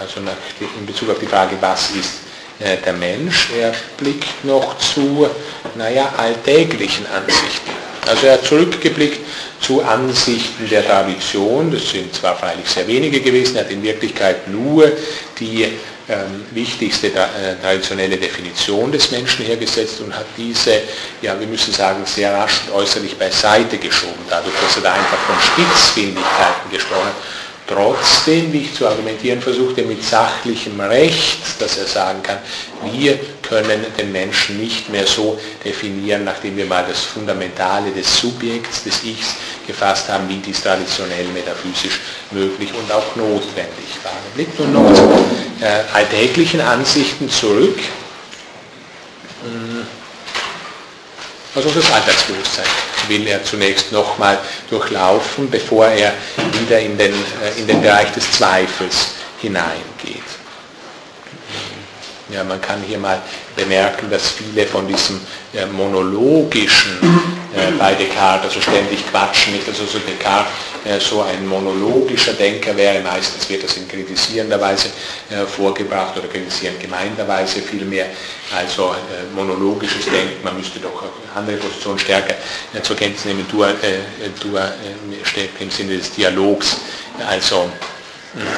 Also 0.00 0.20
nach, 0.20 0.32
in 0.78 0.86
Bezug 0.86 1.10
auf 1.10 1.18
die 1.18 1.26
Frage, 1.26 1.56
was 1.60 1.90
ist 1.90 2.20
äh, 2.60 2.76
der 2.78 2.94
Mensch, 2.94 3.50
er 3.58 3.74
blickt 3.96 4.44
noch 4.44 4.78
zu, 4.78 5.28
naja, 5.74 6.12
alltäglichen 6.16 7.04
Ansichten. 7.06 7.87
Also 8.08 8.26
er 8.26 8.34
hat 8.34 8.44
zurückgeblickt 8.44 9.20
zu 9.60 9.82
Ansichten 9.82 10.68
der 10.68 10.86
Tradition, 10.86 11.70
das 11.70 11.90
sind 11.90 12.14
zwar 12.14 12.36
freilich 12.36 12.66
sehr 12.68 12.86
wenige 12.86 13.20
gewesen, 13.20 13.56
er 13.56 13.64
hat 13.64 13.70
in 13.70 13.82
Wirklichkeit 13.82 14.48
nur 14.48 14.90
die 15.38 15.64
ähm, 16.08 16.44
wichtigste 16.52 17.08
äh, 17.08 17.56
traditionelle 17.60 18.16
Definition 18.16 18.90
des 18.90 19.10
Menschen 19.10 19.44
hergesetzt 19.44 20.00
und 20.00 20.16
hat 20.16 20.26
diese, 20.38 20.80
ja 21.20 21.38
wir 21.38 21.46
müssen 21.46 21.72
sagen, 21.74 22.02
sehr 22.06 22.32
rasch 22.32 22.62
und 22.66 22.76
äußerlich 22.80 23.16
beiseite 23.18 23.76
geschoben, 23.76 24.24
dadurch, 24.30 24.54
dass 24.62 24.76
er 24.76 24.82
da 24.82 24.92
einfach 24.94 25.18
von 25.18 25.36
Spitzfindigkeiten 25.38 26.70
gesprochen 26.70 27.08
hat 27.08 27.47
trotzdem, 27.68 28.52
wie 28.52 28.62
ich 28.62 28.74
zu 28.74 28.88
argumentieren 28.88 29.40
versuchte, 29.40 29.82
mit 29.82 30.02
sachlichem 30.02 30.80
Recht, 30.80 31.38
dass 31.60 31.76
er 31.76 31.86
sagen 31.86 32.22
kann, 32.22 32.38
wir 32.92 33.18
können 33.42 33.84
den 33.98 34.10
Menschen 34.10 34.58
nicht 34.58 34.88
mehr 34.88 35.06
so 35.06 35.38
definieren, 35.64 36.24
nachdem 36.24 36.56
wir 36.56 36.66
mal 36.66 36.84
das 36.88 37.00
Fundamentale 37.00 37.90
des 37.92 38.18
Subjekts, 38.18 38.84
des 38.84 39.04
Ichs 39.04 39.34
gefasst 39.66 40.08
haben, 40.08 40.28
wie 40.28 40.38
dies 40.38 40.60
traditionell 40.62 41.26
metaphysisch 41.28 42.00
möglich 42.30 42.70
und 42.74 42.90
auch 42.90 43.14
notwendig 43.16 43.98
war. 44.02 44.12
Blickt 44.34 44.58
nun 44.58 44.72
noch 44.72 44.94
zu 44.94 45.02
äh, 45.60 45.82
alltäglichen 45.92 46.60
Ansichten 46.60 47.30
zurück. 47.30 47.78
Also 51.58 51.70
das 51.70 51.90
Alltagsbewusstsein 51.90 52.64
will 53.08 53.26
er 53.26 53.42
zunächst 53.42 53.90
nochmal 53.90 54.38
durchlaufen, 54.70 55.50
bevor 55.50 55.88
er 55.88 56.12
wieder 56.52 56.78
in 56.78 56.96
den, 56.96 57.12
äh, 57.12 57.58
in 57.58 57.66
den 57.66 57.82
Bereich 57.82 58.12
des 58.12 58.30
Zweifels 58.30 59.08
hineingeht. 59.40 60.22
Ja, 62.28 62.44
man 62.44 62.60
kann 62.60 62.80
hier 62.86 62.98
mal 62.98 63.20
bemerken, 63.56 64.08
dass 64.08 64.28
viele 64.28 64.66
von 64.66 64.86
diesem 64.86 65.20
äh, 65.52 65.66
monologischen 65.66 67.37
bei 67.78 67.94
Descartes, 67.94 68.50
also 68.50 68.60
ständig 68.60 69.06
quatschen, 69.10 69.54
nicht, 69.54 69.68
also 69.68 69.84
so 69.84 69.98
Descartes 69.98 70.52
äh, 70.84 71.00
so 71.00 71.22
ein 71.22 71.46
monologischer 71.46 72.32
Denker 72.32 72.76
wäre, 72.76 73.00
meistens 73.00 73.48
wird 73.48 73.64
das 73.64 73.76
in 73.76 73.88
kritisierender 73.88 74.60
Weise 74.60 74.88
äh, 75.30 75.44
vorgebracht 75.44 76.16
oder 76.16 76.28
kritisierend 76.28 76.80
gemeinterweise 76.80 77.60
vielmehr, 77.60 78.06
also 78.56 78.92
äh, 78.92 79.34
monologisches 79.34 80.04
Denken, 80.06 80.42
man 80.42 80.56
müsste 80.56 80.78
doch 80.78 81.02
andere 81.34 81.56
Positionen 81.56 81.98
stärker 81.98 82.34
äh, 82.74 82.82
zur 82.82 82.96
Kenntnis 82.96 83.24
nehmen, 83.24 83.46
du, 83.50 83.58
du 83.58 84.56
im 85.60 85.70
Sinne 85.70 85.96
des 85.96 86.12
Dialogs, 86.12 86.76
also 87.28 87.70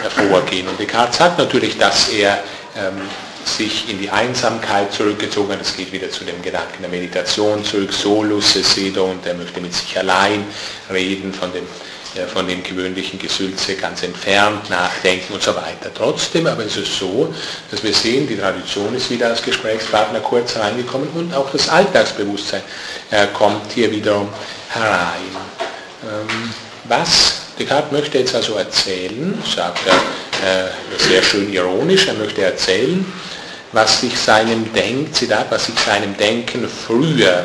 hervorgehen. 0.02 0.68
Und 0.68 0.78
Descartes 0.78 1.16
sagt 1.16 1.38
natürlich, 1.38 1.78
dass 1.78 2.10
er 2.10 2.42
ähm, 2.76 3.00
sich 3.44 3.88
in 3.90 3.98
die 3.98 4.10
Einsamkeit 4.10 4.92
zurückgezogen 4.92 5.52
hat. 5.52 5.60
Es 5.60 5.76
geht 5.76 5.92
wieder 5.92 6.10
zu 6.10 6.24
dem 6.24 6.40
Gedanken 6.42 6.82
der 6.82 6.90
Meditation 6.90 7.64
zurück, 7.64 7.92
Solus, 7.92 8.54
Sedo, 8.54 9.04
und 9.04 9.26
er 9.26 9.34
möchte 9.34 9.60
mit 9.60 9.74
sich 9.74 9.98
allein 9.98 10.44
reden, 10.90 11.32
von 11.32 11.52
dem, 11.52 11.64
äh, 12.14 12.26
von 12.26 12.46
dem 12.46 12.62
gewöhnlichen 12.62 13.18
Gesülze 13.18 13.74
ganz 13.76 14.02
entfernt 14.02 14.70
nachdenken 14.70 15.34
und 15.34 15.42
so 15.42 15.54
weiter. 15.54 15.90
Trotzdem 15.94 16.46
aber 16.46 16.64
ist 16.64 16.76
es 16.76 16.98
so, 16.98 17.32
dass 17.70 17.82
wir 17.82 17.94
sehen, 17.94 18.26
die 18.28 18.36
Tradition 18.36 18.94
ist 18.94 19.10
wieder 19.10 19.28
als 19.28 19.42
Gesprächspartner 19.42 20.20
kurz 20.20 20.56
reingekommen 20.56 21.08
und 21.14 21.34
auch 21.34 21.50
das 21.50 21.68
Alltagsbewusstsein 21.68 22.62
äh, 23.10 23.26
kommt 23.32 23.72
hier 23.72 23.90
wiederum 23.90 24.28
herein. 24.68 25.36
Ähm, 26.02 26.54
was 26.84 27.40
Descartes 27.60 27.92
möchte 27.92 28.18
jetzt 28.18 28.34
also 28.34 28.54
erzählen, 28.54 29.40
sagt 29.44 29.80
er 29.86 30.66
äh, 30.66 30.70
sehr 30.96 31.22
schön 31.22 31.52
ironisch, 31.52 32.08
er 32.08 32.14
möchte 32.14 32.42
erzählen, 32.42 33.04
was 33.72 34.00
sich 34.00 34.18
seinem 34.18 34.72
Denk, 34.72 35.14
Zitat, 35.14 35.50
was 35.50 35.66
sich 35.66 35.78
seinem 35.78 36.16
Denken 36.16 36.68
früher, 36.68 37.44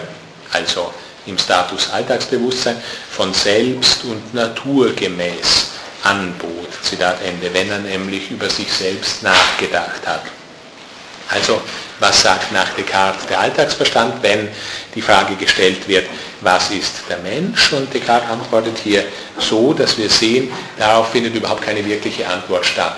also 0.52 0.94
im 1.26 1.38
Status 1.38 1.90
Alltagsbewusstsein, 1.92 2.78
von 3.12 3.34
selbst 3.34 4.04
und 4.06 4.34
naturgemäß 4.34 5.68
anbot. 6.04 6.70
Zitat 6.84 7.18
Ende, 7.24 7.54
wenn 7.54 7.70
er 7.70 7.80
nämlich 7.80 8.32
über 8.32 8.50
sich 8.50 8.72
selbst 8.72 9.24
nachgedacht 9.24 10.06
hat. 10.06 10.24
Also, 11.30 11.60
was 12.00 12.22
sagt 12.22 12.52
nach 12.52 12.70
Descartes 12.76 13.26
der 13.26 13.40
Alltagsverstand, 13.40 14.22
wenn 14.22 14.50
die 14.94 15.02
Frage 15.02 15.36
gestellt 15.36 15.88
wird, 15.88 16.06
was 16.42 16.70
ist 16.70 17.02
der 17.10 17.18
Mensch? 17.18 17.74
Und 17.74 17.92
Descartes 17.92 18.30
antwortet 18.30 18.78
hier 18.84 19.04
so, 19.40 19.74
dass 19.74 19.98
wir 19.98 20.10
sehen, 20.10 20.52
darauf 20.78 21.12
findet 21.12 21.34
überhaupt 21.34 21.64
keine 21.64 21.84
wirkliche 21.84 22.28
Antwort 22.28 22.66
statt. 22.66 22.98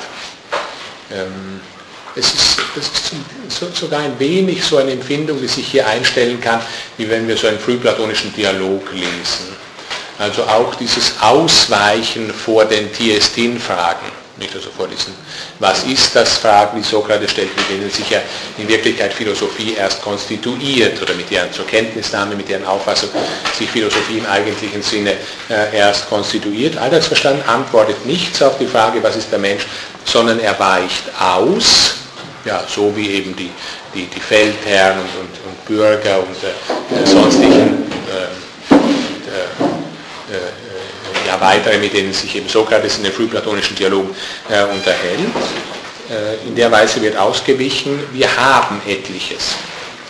Ähm, 1.14 1.57
es 2.18 2.34
ist, 2.34 2.58
es 3.48 3.62
ist 3.62 3.76
sogar 3.76 4.02
ein 4.02 4.20
wenig 4.20 4.64
so 4.64 4.78
eine 4.78 4.92
Empfindung, 4.92 5.40
die 5.42 5.48
sich 5.48 5.68
hier 5.68 5.88
einstellen 5.88 6.40
kann, 6.42 6.62
wie 6.98 7.10
wenn 7.10 7.28
wir 7.28 7.38
so 7.38 7.48
einen 7.48 7.60
frühplatonischen 7.60 8.34
Dialog 8.34 8.92
lesen. 8.94 9.56
Also 10.20 10.44
auch 10.44 10.74
dieses 10.76 11.14
Ausweichen 11.22 12.34
vor 12.34 12.66
den 12.66 12.92
Tiestin-Fragen, 12.92 14.08
nicht 14.38 14.54
also 14.56 14.70
vor 14.76 14.88
diesen, 14.88 15.14
was 15.60 15.84
ist 15.84 16.16
das 16.16 16.38
Fragen, 16.38 16.82
die 16.82 16.88
Sokrates 16.88 17.32
stellt, 17.32 17.56
mit 17.56 17.70
denen 17.70 17.92
sich 17.92 18.10
ja 18.10 18.20
in 18.58 18.68
Wirklichkeit 18.68 19.14
Philosophie 19.14 19.76
erst 19.78 20.02
konstituiert 20.02 21.00
oder 21.02 21.14
mit 21.14 21.30
deren 21.30 21.52
zur 21.54 21.68
Kenntnisnahme, 21.68 22.36
mit 22.36 22.50
deren 22.50 22.66
Auffassung 22.66 23.10
sich 23.58 23.70
Philosophie 23.70 24.18
im 24.18 24.26
eigentlichen 24.26 24.82
Sinne 24.82 25.14
äh, 25.50 25.78
erst 25.78 26.10
konstituiert. 26.10 26.78
Alltagsverstand 26.78 27.48
antwortet 27.48 28.04
nichts 28.08 28.42
auf 28.42 28.58
die 28.58 28.68
Frage, 28.68 29.02
was 29.04 29.16
ist 29.16 29.32
der 29.32 29.40
Mensch, 29.40 29.68
sondern 30.04 30.40
er 30.40 30.58
weicht 30.60 31.04
aus 31.20 32.07
ja, 32.48 32.64
so 32.68 32.96
wie 32.96 33.10
eben 33.12 33.36
die, 33.36 33.52
die, 33.94 34.06
die 34.06 34.20
Feldherren 34.20 35.00
und, 35.00 35.10
und, 35.20 35.48
und 35.48 35.66
Bürger 35.66 36.20
und 36.20 36.36
äh, 36.44 37.06
sonstigen 37.06 37.84
äh, 38.10 38.74
äh, 39.30 40.36
äh, 40.36 41.28
ja, 41.28 41.40
weitere, 41.42 41.78
mit 41.78 41.94
denen 41.94 42.14
sich 42.14 42.36
eben 42.36 42.48
Sokrates 42.48 42.98
in 42.98 43.04
den 43.04 43.12
frühplatonischen 43.12 43.76
Dialogen 43.76 44.16
äh, 44.50 44.64
unterhält. 44.64 45.20
Äh, 46.10 46.48
in 46.48 46.56
der 46.56 46.72
Weise 46.72 47.02
wird 47.02 47.18
ausgewichen, 47.18 48.00
wir 48.14 48.30
haben 48.38 48.82
etliches. 48.88 49.56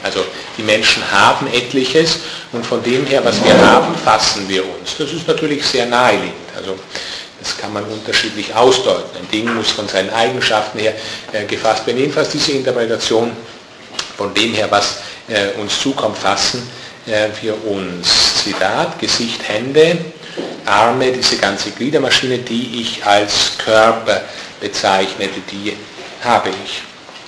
Also 0.04 0.24
die 0.58 0.62
Menschen 0.62 1.04
haben 1.12 1.48
etliches 1.48 2.20
und 2.52 2.64
von 2.66 2.84
dem 2.84 3.06
her, 3.08 3.26
was 3.26 3.44
wir 3.44 3.58
haben, 3.60 3.96
fassen 3.96 4.48
wir 4.48 4.64
uns. 4.64 4.96
Das 4.98 5.12
ist 5.12 5.28
natürlich 5.28 5.66
sehr 5.66 5.88
naheliegend. 5.88 6.36
Also 6.56 6.78
das 7.48 7.58
kann 7.58 7.72
man 7.72 7.84
unterschiedlich 7.86 8.54
ausdeuten. 8.54 9.18
Ein 9.18 9.30
Ding 9.32 9.54
muss 9.54 9.72
von 9.72 9.88
seinen 9.88 10.10
Eigenschaften 10.10 10.80
her 10.80 10.94
äh, 11.32 11.46
gefasst 11.46 11.88
werden. 11.88 12.00
Jedenfalls 12.00 12.30
diese 12.30 12.52
Interpretation 12.52 13.32
von 14.18 14.34
dem 14.34 14.54
her, 14.54 14.68
was 14.70 14.98
äh, 15.30 15.60
uns 15.60 15.80
zukommt, 15.80 16.18
fassen 16.18 16.68
äh, 17.06 17.30
wir 17.42 17.56
uns. 17.66 18.44
Zitat, 18.44 19.00
Gesicht, 19.00 19.48
Hände, 19.48 19.98
Arme, 20.66 21.12
diese 21.12 21.38
ganze 21.38 21.72
Gliedermaschine, 21.72 22.40
die 22.40 22.82
ich 22.82 23.06
als 23.06 23.58
Körper 23.58 24.22
bezeichnete, 24.60 25.40
die 25.52 25.76
habe 26.24 26.50
ich 26.66 26.82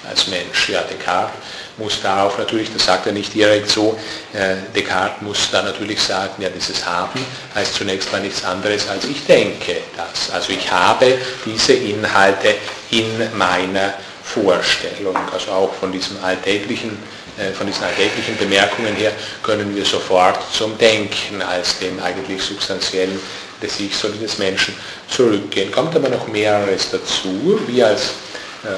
als 0.10 0.28
Mensch. 0.28 0.70
Ja, 0.70 0.82
Descartes 0.82 1.32
muss 1.80 2.01
darauf 2.01 2.38
natürlich, 2.38 2.72
das 2.72 2.85
sagt 2.85 3.07
er 3.07 3.14
nicht 3.14 3.34
direkt 3.34 3.69
so, 3.69 3.97
äh, 4.34 4.56
Descartes 4.76 5.22
muss 5.22 5.49
da 5.51 5.64
natürlich 5.64 6.01
sagen, 6.01 6.41
ja 6.41 6.49
dieses 6.49 6.85
Haben 6.85 7.26
heißt 7.56 7.73
zunächst 7.73 8.11
mal 8.11 8.22
nichts 8.22 8.43
anderes 8.43 8.88
als 8.88 9.06
ich 9.06 9.26
denke 9.26 9.78
das. 9.97 10.29
Also 10.31 10.54
ich 10.54 10.70
habe 10.70 11.18
diese 11.45 11.73
Inhalte 11.73 12.55
in 12.91 13.36
meiner 13.37 13.94
Vorstellung, 14.23 15.15
also 15.34 15.52
auch 15.52 15.73
von 15.73 15.91
diesem 15.91 16.23
alltäglichen 16.23 16.97
äh, 17.39 17.54
von 17.54 17.65
diesen 17.65 17.84
alltäglichen 17.84 18.37
Bemerkungen 18.37 18.95
her, 18.95 19.13
können 19.41 19.76
wir 19.76 19.86
sofort 19.86 20.39
zum 20.52 20.78
Denken 20.78 21.41
als 21.41 21.79
dem 21.79 21.99
eigentlich 22.02 22.41
substanziellen 22.41 23.20
des 23.62 23.79
Ichs 23.79 24.04
oder 24.04 24.15
des 24.15 24.37
Menschen 24.37 24.73
zurückgehen. 25.10 25.71
Kommt 25.71 25.95
aber 25.95 26.10
noch 26.10 26.28
mehreres 26.28 26.91
dazu. 26.91 27.60
Wir 27.68 27.87
als 27.87 28.12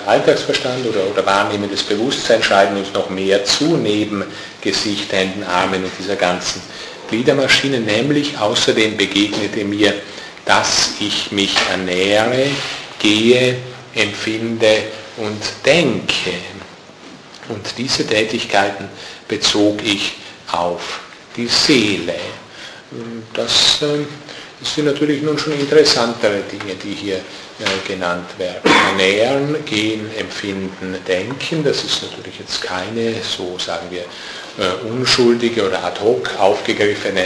Alltagsverstand 0.06 0.85
oder, 0.85 1.08
oder 1.10 1.26
wahrnehmendes 1.26 1.84
Bewusstsein 1.84 2.43
schreiben 2.43 2.77
uns 2.77 2.93
noch 2.93 3.10
mehr 3.10 3.43
zu, 3.45 3.77
neben 3.77 4.24
Gesicht, 4.61 5.11
Händen, 5.11 5.43
Armen 5.43 5.84
und 5.84 5.92
dieser 5.98 6.16
ganzen 6.16 6.61
Gliedermaschine, 7.10 7.80
nämlich 7.80 8.38
außerdem 8.38 8.95
begegnete 8.95 9.66
mir, 9.66 9.93
dass 10.45 10.92
ich 11.00 11.32
mich 11.32 11.56
ernähre, 11.69 12.45
gehe, 13.00 13.58
empfinde 13.95 14.84
und 15.18 15.42
denke. 15.66 16.32
Und 17.50 17.66
diese 17.77 18.06
Tätigkeiten 18.06 18.88
bezog 19.27 19.84
ich 19.84 20.14
auf 20.51 21.01
die 21.35 21.48
Seele. 21.48 22.16
Das 23.34 23.82
äh, 23.82 24.06
sind 24.64 24.85
natürlich 24.85 25.22
nun 25.22 25.38
schon 25.40 25.53
interessantere 25.60 26.42
Dinge, 26.51 26.76
die 26.76 26.93
hier 26.93 27.16
äh, 27.16 27.19
genannt 27.88 28.30
werden. 28.38 28.72
Ernähren, 28.90 29.65
gehen, 29.65 30.09
empfinden, 30.17 30.98
denken, 31.07 31.64
das 31.64 31.83
ist 31.83 32.03
natürlich 32.03 32.40
jetzt 32.40 32.61
keine, 32.61 33.15
so 33.22 33.57
sagen 33.57 33.88
wir, 33.90 34.01
äh, 34.01 34.88
unschuldige 34.88 35.67
oder 35.67 35.83
ad 35.83 35.99
hoc 36.01 36.30
aufgegriffene 36.40 37.25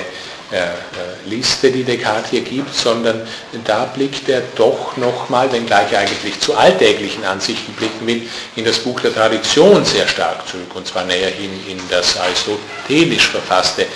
äh, 0.51 1.27
Liste, 1.27 1.71
die 1.71 1.83
Descartes 1.83 2.29
hier 2.29 2.41
gibt, 2.41 2.73
sondern 2.73 3.21
da 3.63 3.85
blickt 3.85 4.29
er 4.29 4.43
doch 4.55 4.95
nochmal, 4.95 5.51
wenngleich 5.51 5.91
er 5.91 5.99
eigentlich 6.01 6.39
zu 6.39 6.55
alltäglichen 6.55 7.25
Ansichten 7.25 7.73
blicken 7.73 8.05
will, 8.05 8.29
in 8.55 8.63
das 8.63 8.77
Buch 8.77 8.99
der 8.99 9.13
Tradition 9.13 9.83
sehr 9.83 10.07
stark 10.07 10.47
zurück, 10.47 10.75
und 10.75 10.85
zwar 10.85 11.03
näherhin 11.05 11.51
in 11.67 11.79
das 11.89 12.15
aristotelisch 12.17 13.27
verfasste 13.29 13.87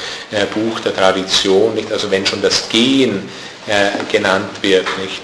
Buch 0.56 0.80
der 0.80 0.96
Tradition, 0.96 1.76
nicht? 1.76 1.92
also 1.92 2.10
wenn 2.10 2.26
schon 2.26 2.42
das 2.42 2.68
Gehen 2.68 3.30
genannt 4.12 4.50
wird, 4.64 4.88
nicht? 4.98 5.22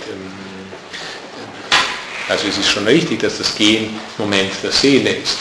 Also 2.27 2.47
es 2.47 2.57
ist 2.57 2.69
schon 2.69 2.85
richtig, 2.85 3.19
dass 3.19 3.37
das 3.37 3.55
Gehen 3.55 3.99
Moment 4.17 4.51
der 4.63 4.71
Seele 4.71 5.11
ist 5.11 5.37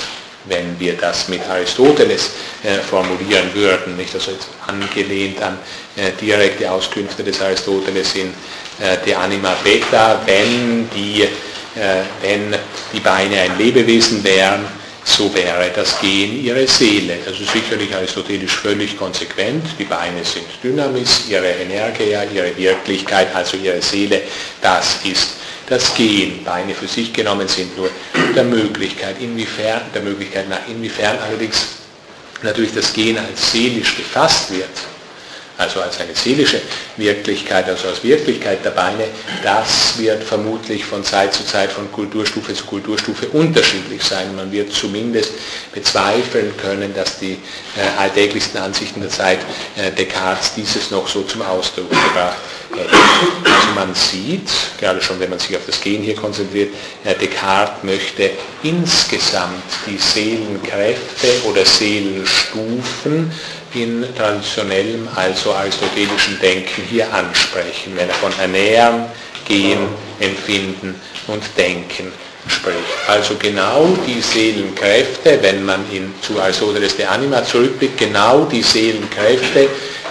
wenn 0.46 0.78
wir 0.78 0.94
das 0.94 1.28
mit 1.28 1.42
Aristoteles 1.48 2.30
äh, 2.62 2.78
formulieren 2.78 3.52
würden, 3.54 3.96
nicht 3.96 4.14
also 4.14 4.32
jetzt 4.32 4.48
angelehnt 4.66 5.40
an 5.42 5.58
äh, 5.96 6.10
direkte 6.20 6.70
Auskünfte 6.70 7.22
des 7.22 7.40
Aristoteles 7.40 8.14
in 8.14 8.28
äh, 8.80 8.96
De 9.04 9.14
Anima 9.14 9.56
Beta, 9.62 10.20
wenn 10.26 10.88
die, 10.90 11.22
äh, 11.22 11.28
wenn 12.20 12.54
die 12.92 13.00
Beine 13.00 13.40
ein 13.40 13.58
Lebewesen 13.58 14.22
wären, 14.22 14.64
so 15.06 15.34
wäre 15.34 15.70
das 15.74 16.00
Gehen 16.00 16.42
ihre 16.42 16.66
Seele. 16.66 17.18
Also 17.26 17.44
sicherlich 17.44 17.94
aristotelisch 17.94 18.56
völlig 18.56 18.96
konsequent. 18.96 19.66
Die 19.78 19.84
Beine 19.84 20.24
sind 20.24 20.46
Dynamis, 20.62 21.24
ihre 21.28 21.46
Energia, 21.46 22.24
ihre 22.24 22.56
Wirklichkeit, 22.56 23.34
also 23.34 23.58
ihre 23.58 23.82
Seele, 23.82 24.22
das 24.62 24.96
ist 25.04 25.43
das 25.68 25.94
Gehen, 25.94 26.44
Beine 26.44 26.74
für 26.74 26.86
sich 26.86 27.12
genommen 27.12 27.48
sind 27.48 27.76
nur 27.76 27.90
der 28.34 28.44
Möglichkeit, 28.44 29.16
inwiefern, 29.20 29.82
der 29.94 30.02
Möglichkeit 30.02 30.48
nach, 30.48 30.66
inwiefern 30.68 31.18
allerdings 31.18 31.66
natürlich 32.42 32.74
das 32.74 32.92
Gehen 32.92 33.18
als 33.18 33.52
seelisch 33.52 33.96
gefasst 33.96 34.50
wird, 34.50 34.68
also 35.56 35.80
als 35.80 36.00
eine 36.00 36.14
seelische 36.14 36.60
Wirklichkeit, 36.96 37.68
also 37.68 37.88
als 37.88 38.02
Wirklichkeit 38.02 38.64
der 38.64 38.70
Beine, 38.70 39.04
das 39.42 39.96
wird 39.98 40.24
vermutlich 40.24 40.84
von 40.84 41.04
Zeit 41.04 41.32
zu 41.32 41.44
Zeit, 41.44 41.70
von 41.70 41.90
Kulturstufe 41.92 42.54
zu 42.54 42.64
Kulturstufe 42.64 43.28
unterschiedlich 43.28 44.02
sein. 44.02 44.34
Man 44.34 44.50
wird 44.50 44.72
zumindest 44.72 45.32
bezweifeln 45.72 46.56
können, 46.56 46.92
dass 46.94 47.18
die 47.18 47.32
äh, 47.76 48.00
alltäglichsten 48.00 48.60
Ansichten 48.60 49.00
der 49.00 49.10
Zeit 49.10 49.38
äh, 49.76 49.92
Descartes 49.92 50.54
dieses 50.54 50.90
noch 50.90 51.06
so 51.06 51.22
zum 51.22 51.42
Ausdruck 51.42 51.90
gebracht 51.90 52.36
hätten. 52.74 52.90
Also 53.44 53.74
man 53.74 53.94
sieht, 53.94 54.48
gerade 54.80 55.00
schon 55.00 55.20
wenn 55.20 55.30
man 55.30 55.38
sich 55.38 55.56
auf 55.56 55.62
das 55.66 55.80
Gehen 55.80 56.02
hier 56.02 56.16
konzentriert, 56.16 56.74
äh, 57.04 57.14
Descartes 57.14 57.84
möchte 57.84 58.30
insgesamt 58.62 59.62
die 59.86 59.98
Seelenkräfte 59.98 61.28
oder 61.44 61.64
Seelenstufen 61.64 63.30
in 63.74 64.04
traditionellem, 64.16 65.08
also 65.14 65.52
aristotelischen 65.52 66.38
Denken 66.40 66.82
hier 66.88 67.12
ansprechen, 67.12 67.92
wenn 67.96 68.08
er 68.08 68.14
von 68.14 68.32
Ernähren, 68.38 69.06
Gehen, 69.46 69.88
Empfinden 70.20 70.94
und 71.26 71.42
Denken 71.56 72.12
spricht. 72.48 72.78
Also 73.08 73.34
genau 73.36 73.86
die 74.06 74.20
Seelenkräfte, 74.20 75.38
wenn 75.42 75.64
man 75.64 75.80
in, 75.92 76.14
zu 76.22 76.40
Aristoteles 76.40 76.96
de 76.96 77.06
Anima 77.06 77.44
zurückblickt, 77.44 77.98
genau 77.98 78.44
die 78.44 78.62
Seelenkräfte, 78.62 79.68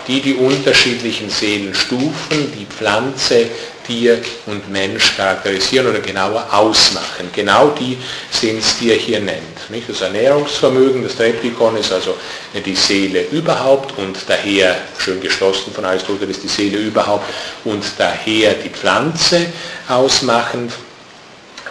die 0.07 0.21
die 0.21 0.33
unterschiedlichen 0.33 1.29
Seelenstufen, 1.29 2.51
die 2.57 2.65
Pflanze, 2.65 3.47
Tier 3.85 4.21
und 4.45 4.69
Mensch 4.71 5.15
charakterisieren 5.15 5.87
oder 5.87 5.99
genauer 5.99 6.47
ausmachen. 6.51 7.29
Genau 7.33 7.69
die 7.69 7.97
sind 8.31 8.59
es, 8.59 8.77
die 8.77 8.91
er 8.91 8.97
hier 8.97 9.19
nennt. 9.19 9.69
Nicht? 9.69 9.89
Das 9.89 10.01
Ernährungsvermögen, 10.01 11.03
das 11.03 11.15
Triptychon 11.15 11.77
ist 11.77 11.91
also 11.91 12.15
die 12.65 12.75
Seele 12.75 13.25
überhaupt 13.31 13.97
und 13.97 14.17
daher, 14.27 14.75
schön 14.97 15.19
geschlossen 15.19 15.73
von 15.73 15.85
Aristoteles, 15.85 16.39
die 16.41 16.47
Seele 16.47 16.77
überhaupt 16.77 17.25
und 17.63 17.83
daher 17.97 18.53
die 18.53 18.69
Pflanze 18.69 19.47
ausmachend 19.87 20.71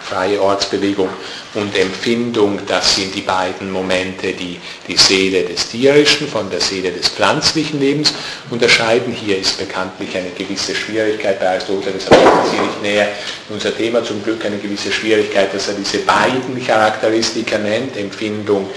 freie 0.03 0.41
Ortsbewegung 0.41 1.09
und 1.55 1.77
Empfindung, 1.77 2.59
das 2.67 2.95
sind 2.95 3.13
die 3.13 3.21
beiden 3.21 3.71
Momente, 3.71 4.33
die 4.33 4.59
die 4.87 4.97
Seele 4.97 5.43
des 5.43 5.69
tierischen 5.69 6.27
von 6.27 6.49
der 6.49 6.59
Seele 6.59 6.91
des 6.91 7.09
pflanzlichen 7.09 7.79
Lebens 7.79 8.13
unterscheiden. 8.49 9.13
Hier 9.13 9.37
ist 9.37 9.57
bekanntlich 9.57 10.15
eine 10.17 10.29
gewisse 10.31 10.73
Schwierigkeit 10.73 11.39
bei 11.39 11.49
Aristoteles, 11.49 12.07
aber 12.07 12.17
das 12.17 12.51
hier 12.51 12.61
nicht 12.61 12.81
näher. 12.81 13.07
Unser 13.49 13.75
Thema 13.75 14.03
zum 14.03 14.23
Glück 14.23 14.43
eine 14.45 14.57
gewisse 14.57 14.91
Schwierigkeit, 14.91 15.53
dass 15.53 15.67
er 15.67 15.75
diese 15.75 15.99
beiden 15.99 16.65
Charakteristika 16.65 17.57
nennt, 17.59 17.95
Empfindung 17.97 18.69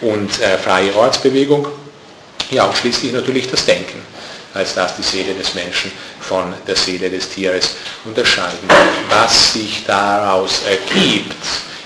und 0.00 0.40
äh, 0.40 0.56
freie 0.56 0.94
Ortsbewegung. 0.94 1.68
Ja, 2.50 2.64
und 2.64 2.76
schließlich 2.76 3.12
natürlich 3.12 3.50
das 3.50 3.64
Denken 3.64 4.00
als 4.54 4.74
das 4.74 4.96
die 4.96 5.02
Seele 5.02 5.34
des 5.34 5.54
Menschen 5.54 5.90
von 6.20 6.52
der 6.66 6.76
Seele 6.76 7.08
des 7.08 7.28
Tieres 7.30 7.76
unterscheiden. 8.04 8.68
Was 9.08 9.54
sich 9.54 9.84
daraus 9.86 10.60
ergibt, 10.68 11.34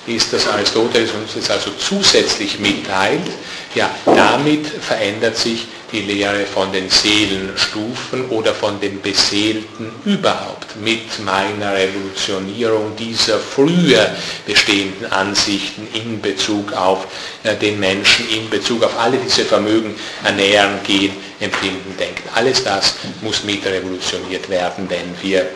ist, 0.08 0.32
dass 0.32 0.46
Aristoteles 0.48 1.10
uns 1.12 1.34
jetzt 1.34 1.50
also 1.50 1.70
zusätzlich 1.78 2.58
mitteilt, 2.58 3.26
ja, 3.74 3.90
damit 4.04 4.66
verändert 4.66 5.36
sich 5.36 5.66
die 5.92 6.00
Lehre 6.00 6.46
von 6.46 6.72
den 6.72 6.88
Seelenstufen 6.90 8.28
oder 8.30 8.54
von 8.54 8.80
den 8.80 9.00
Beseelten 9.00 9.92
überhaupt 10.04 10.76
mit 10.76 11.24
meiner 11.24 11.74
Revolutionierung 11.74 12.96
dieser 12.96 13.38
früher 13.38 14.10
bestehenden 14.46 15.12
Ansichten 15.12 15.86
in 15.94 16.20
Bezug 16.20 16.72
auf 16.72 17.06
äh, 17.44 17.54
den 17.56 17.78
Menschen, 17.78 18.28
in 18.30 18.50
Bezug 18.50 18.82
auf 18.82 18.98
alle 18.98 19.18
diese 19.18 19.44
Vermögen, 19.44 19.94
ernähren, 20.24 20.80
gehen, 20.84 21.12
empfinden, 21.38 21.94
denken. 21.98 22.28
Alles 22.34 22.64
das 22.64 22.96
muss 23.20 23.44
mit 23.44 23.64
revolutioniert 23.64 24.48
werden, 24.48 24.88
wenn 24.88 25.14
wir 25.22 25.46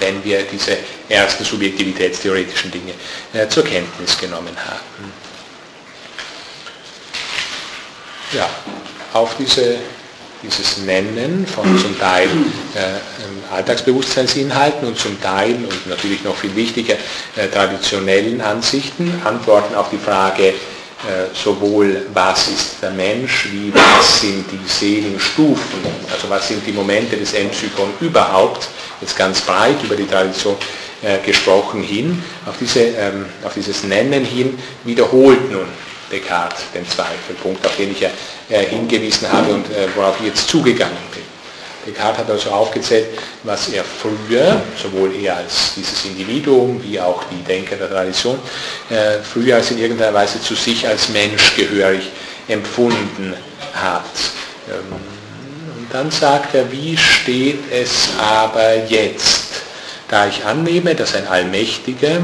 wenn 0.00 0.22
wir 0.24 0.42
diese 0.42 0.76
ersten 1.08 1.44
subjektivitätstheoretischen 1.44 2.70
Dinge 2.70 2.92
äh, 3.32 3.48
zur 3.48 3.64
Kenntnis 3.64 4.18
genommen 4.18 4.56
haben. 4.56 5.12
Ja, 8.32 8.48
auf 9.12 9.36
diese, 9.38 9.76
dieses 10.42 10.78
Nennen 10.78 11.46
von 11.46 11.78
zum 11.78 11.98
Teil 11.98 12.28
äh, 12.74 13.54
Alltagsbewusstseinsinhalten 13.54 14.88
und 14.88 14.98
zum 14.98 15.20
Teil 15.20 15.54
und 15.54 15.86
natürlich 15.86 16.22
noch 16.24 16.36
viel 16.36 16.54
wichtiger 16.56 16.94
äh, 17.36 17.48
traditionellen 17.48 18.40
Ansichten, 18.40 19.20
Antworten 19.24 19.74
auf 19.74 19.90
die 19.90 19.98
Frage 19.98 20.54
äh, 21.02 21.34
sowohl 21.34 22.06
was 22.14 22.46
ist 22.46 22.76
der 22.80 22.92
Mensch, 22.92 23.48
wie 23.50 23.74
was 23.74 24.20
sind 24.20 24.44
die 24.52 24.68
Seelenstufen, 24.68 25.80
also 26.08 26.30
was 26.30 26.46
sind 26.46 26.64
die 26.64 26.70
Momente 26.70 27.16
des 27.16 27.34
Endpsychon 27.34 27.90
überhaupt, 28.00 28.68
jetzt 29.02 29.16
ganz 29.16 29.40
breit 29.42 29.82
über 29.82 29.96
die 29.96 30.06
Tradition 30.06 30.56
äh, 31.02 31.18
gesprochen 31.18 31.82
hin, 31.82 32.22
auf, 32.46 32.54
diese, 32.58 32.80
ähm, 32.80 33.26
auf 33.44 33.54
dieses 33.54 33.84
Nennen 33.84 34.24
hin 34.24 34.58
wiederholt 34.84 35.50
nun 35.50 35.66
Descartes 36.10 36.60
den 36.74 36.88
Zweifelpunkt, 36.88 37.66
auf 37.66 37.76
den 37.76 37.90
ich 37.90 38.00
ja 38.00 38.10
äh, 38.48 38.66
hingewiesen 38.66 39.30
habe 39.32 39.52
und 39.52 39.66
äh, 39.70 39.88
worauf 39.96 40.20
ich 40.20 40.26
jetzt 40.26 40.48
zugegangen 40.48 40.96
bin. 41.12 41.22
Descartes 41.86 42.18
hat 42.18 42.30
also 42.30 42.50
aufgezählt, 42.50 43.06
was 43.42 43.70
er 43.70 43.82
früher, 43.82 44.60
sowohl 44.80 45.12
er 45.16 45.38
als 45.38 45.74
dieses 45.74 46.04
Individuum 46.04 46.80
wie 46.84 47.00
auch 47.00 47.24
die 47.24 47.42
Denker 47.42 47.76
der 47.76 47.90
Tradition, 47.90 48.38
äh, 48.88 49.18
früher 49.22 49.56
als 49.56 49.72
in 49.72 49.78
irgendeiner 49.78 50.14
Weise 50.14 50.40
zu 50.40 50.54
sich 50.54 50.86
als 50.86 51.08
Mensch 51.08 51.56
gehörig 51.56 52.10
empfunden 52.46 53.34
hat. 53.74 54.04
Ähm, 54.68 55.11
dann 55.92 56.10
sagt 56.10 56.54
er, 56.54 56.70
wie 56.72 56.96
steht 56.96 57.70
es 57.70 58.08
aber 58.18 58.84
jetzt, 58.88 59.62
da 60.08 60.26
ich 60.26 60.44
annehme, 60.44 60.94
dass 60.94 61.14
ein 61.14 61.26
Allmächtiger 61.26 62.20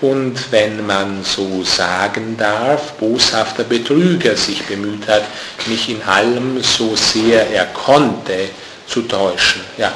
und 0.00 0.52
wenn 0.52 0.84
man 0.84 1.24
so 1.24 1.62
sagen 1.62 2.36
darf, 2.36 2.92
boshafter 2.94 3.64
Betrüger 3.64 4.36
sich 4.36 4.62
bemüht 4.64 5.08
hat, 5.08 5.24
mich 5.66 5.88
in 5.88 6.02
allem 6.02 6.62
so 6.62 6.94
sehr 6.94 7.50
er 7.50 7.66
konnte 7.66 8.50
zu 8.86 9.02
täuschen. 9.02 9.62
Ja, 9.78 9.92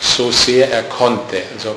so 0.00 0.30
sehr 0.30 0.70
er 0.72 0.82
konnte. 0.84 1.42
Also 1.56 1.76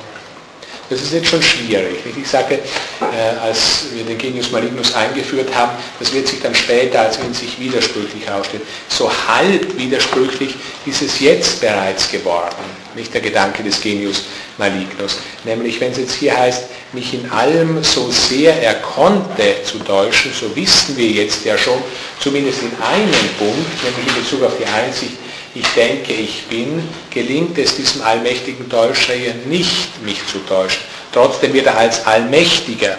das 0.89 1.01
ist 1.01 1.13
jetzt 1.13 1.27
schon 1.27 1.41
schwierig. 1.41 1.97
Ich 2.15 2.27
sage, 2.27 2.55
äh, 2.55 3.37
als 3.41 3.85
wir 3.93 4.03
den 4.03 4.17
Genius 4.17 4.51
Malignus 4.51 4.93
eingeführt 4.95 5.53
haben, 5.53 5.71
das 5.99 6.13
wird 6.13 6.27
sich 6.27 6.41
dann 6.41 6.55
später 6.55 7.01
als 7.01 7.17
in 7.17 7.33
sich 7.33 7.59
widersprüchlich 7.59 8.25
herausstellen. 8.25 8.63
So 8.87 9.11
halb 9.27 9.77
widersprüchlich 9.77 10.55
ist 10.85 11.01
es 11.01 11.19
jetzt 11.19 11.59
bereits 11.59 12.09
geworden, 12.09 12.55
nicht 12.95 13.13
der 13.13 13.21
Gedanke 13.21 13.63
des 13.63 13.81
Genius 13.81 14.23
Malignus. 14.57 15.17
Nämlich, 15.43 15.79
wenn 15.81 15.91
es 15.91 15.97
jetzt 15.97 16.15
hier 16.15 16.37
heißt, 16.37 16.63
mich 16.93 17.13
in 17.13 17.29
allem 17.31 17.83
so 17.83 18.09
sehr 18.09 18.61
er 18.61 18.75
konnte 18.75 19.55
zu 19.65 19.79
täuschen, 19.79 20.31
so 20.39 20.55
wissen 20.55 20.95
wir 20.95 21.07
jetzt 21.07 21.43
ja 21.43 21.57
schon, 21.57 21.81
zumindest 22.19 22.61
in 22.61 22.71
einem 22.81 23.29
Punkt, 23.37 23.83
nämlich 23.83 24.07
in 24.07 24.23
Bezug 24.23 24.43
auf 24.43 24.53
die 24.57 24.65
Einsicht, 24.65 25.17
ich 25.59 25.67
denke, 25.73 26.13
ich 26.13 26.45
bin, 26.47 26.87
gelingt 27.09 27.57
es 27.57 27.75
diesem 27.75 28.01
allmächtigen 28.03 28.69
Täuscher 28.69 29.13
hier 29.13 29.33
nicht, 29.45 30.03
mich 30.03 30.25
zu 30.27 30.39
täuschen. 30.39 30.81
Trotzdem 31.11 31.53
wird 31.53 31.65
er 31.65 31.77
als 31.77 32.05
allmächtiger 32.05 32.97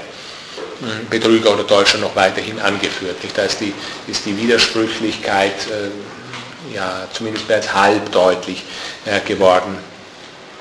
hm, 0.81 1.09
Betrüger 1.09 1.53
oder 1.53 1.67
Täuscher 1.67 1.99
noch 1.99 2.17
weiterhin 2.17 2.59
angeführt. 2.59 3.17
Da 3.35 3.43
ist 3.43 3.61
die, 3.61 3.73
ist 4.09 4.27
die 4.27 4.37
Widersprüchlichkeit 4.37 5.55
äh, 5.69 6.75
ja, 6.75 7.07
zumindest 7.12 7.47
bereits 7.47 7.73
halb 7.73 8.11
deutlich 8.11 8.65
äh, 9.05 9.20
geworden. 9.20 9.78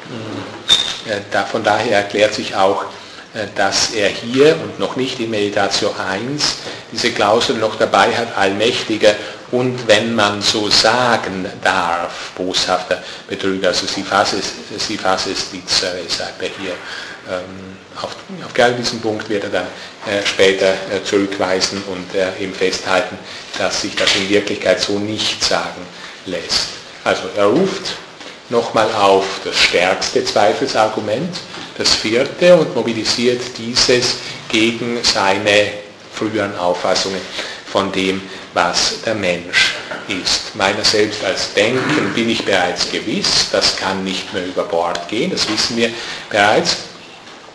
Hm, 0.09 1.11
äh, 1.11 1.21
da, 1.31 1.45
von 1.45 1.63
daher 1.63 1.97
erklärt 1.97 2.33
sich 2.33 2.55
auch, 2.55 2.85
dass 3.55 3.91
er 3.91 4.09
hier 4.09 4.55
und 4.63 4.79
noch 4.79 4.95
nicht 4.95 5.19
in 5.19 5.29
Meditation 5.29 5.91
1 5.95 6.55
diese 6.91 7.11
Klausel 7.11 7.57
noch 7.57 7.75
dabei 7.75 8.15
hat, 8.15 8.37
allmächtiger 8.37 9.15
und 9.51 9.87
wenn 9.87 10.13
man 10.13 10.41
so 10.41 10.69
sagen 10.69 11.45
darf, 11.63 12.31
boshafter 12.35 13.01
Betrüger, 13.27 13.69
also 13.69 13.85
sie 13.87 14.03
fasse 14.03 14.37
sie 14.77 14.97
fasse 14.97 15.31
es 15.31 15.49
Dizere, 15.49 16.01
sagt 16.07 16.41
er 16.41 16.49
hier. 16.59 16.73
Ähm, 17.29 17.77
auf, 18.01 18.15
auf 18.45 18.53
genau 18.53 18.71
diesen 18.71 18.99
Punkt 18.99 19.29
wird 19.29 19.45
er 19.45 19.49
dann 19.49 19.67
äh, 20.05 20.25
später 20.25 20.67
äh, 20.69 21.03
zurückweisen 21.03 21.81
und 21.87 22.13
äh, 22.13 22.43
eben 22.43 22.53
festhalten, 22.53 23.17
dass 23.57 23.81
sich 23.81 23.95
das 23.95 24.15
in 24.15 24.29
Wirklichkeit 24.29 24.79
so 24.81 24.99
nicht 24.99 25.43
sagen 25.43 25.81
lässt. 26.25 26.67
Also 27.03 27.23
er 27.35 27.45
ruft 27.45 27.95
nochmal 28.49 28.91
auf 28.93 29.25
das 29.43 29.57
stärkste 29.57 30.23
Zweifelsargument, 30.23 31.35
das 31.77 31.95
vierte, 31.95 32.55
und 32.55 32.75
mobilisiert 32.75 33.41
dieses 33.57 34.15
gegen 34.49 35.03
seine 35.03 35.73
früheren 36.13 36.57
Auffassungen 36.57 37.21
von 37.65 37.91
dem, 37.91 38.21
was 38.53 39.01
der 39.05 39.13
Mensch 39.13 39.75
ist. 40.07 40.55
Meiner 40.55 40.83
selbst 40.83 41.23
als 41.23 41.53
Denken 41.53 42.13
bin 42.13 42.29
ich 42.29 42.43
bereits 42.43 42.89
gewiss, 42.89 43.49
das 43.51 43.75
kann 43.75 44.03
nicht 44.03 44.33
mehr 44.33 44.45
über 44.45 44.63
Bord 44.63 45.07
gehen, 45.09 45.31
das 45.31 45.47
wissen 45.49 45.77
wir 45.77 45.91
bereits. 46.29 46.77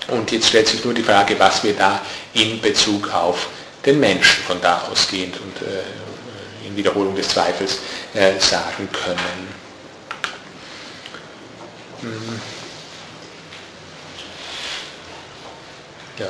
Und 0.09 0.31
jetzt 0.31 0.49
stellt 0.49 0.68
sich 0.68 0.84
nur 0.84 0.94
die 0.94 1.02
Frage, 1.02 1.39
was 1.39 1.65
wir 1.65 1.75
da 1.75 2.01
in 2.34 2.60
Bezug 2.60 3.12
auf 3.12 3.49
den 3.84 3.99
Menschen 4.01 4.42
von 4.44 4.60
da 4.60 4.83
ausgehend 4.91 5.36
und 5.41 5.67
äh, 5.67 6.68
in 6.68 6.76
Wiederholung 6.76 7.15
des 7.15 7.28
Zweifels 7.28 7.78
äh, 8.15 8.39
sagen 8.39 8.89
können. 8.92 9.49
Hm. 12.01 12.52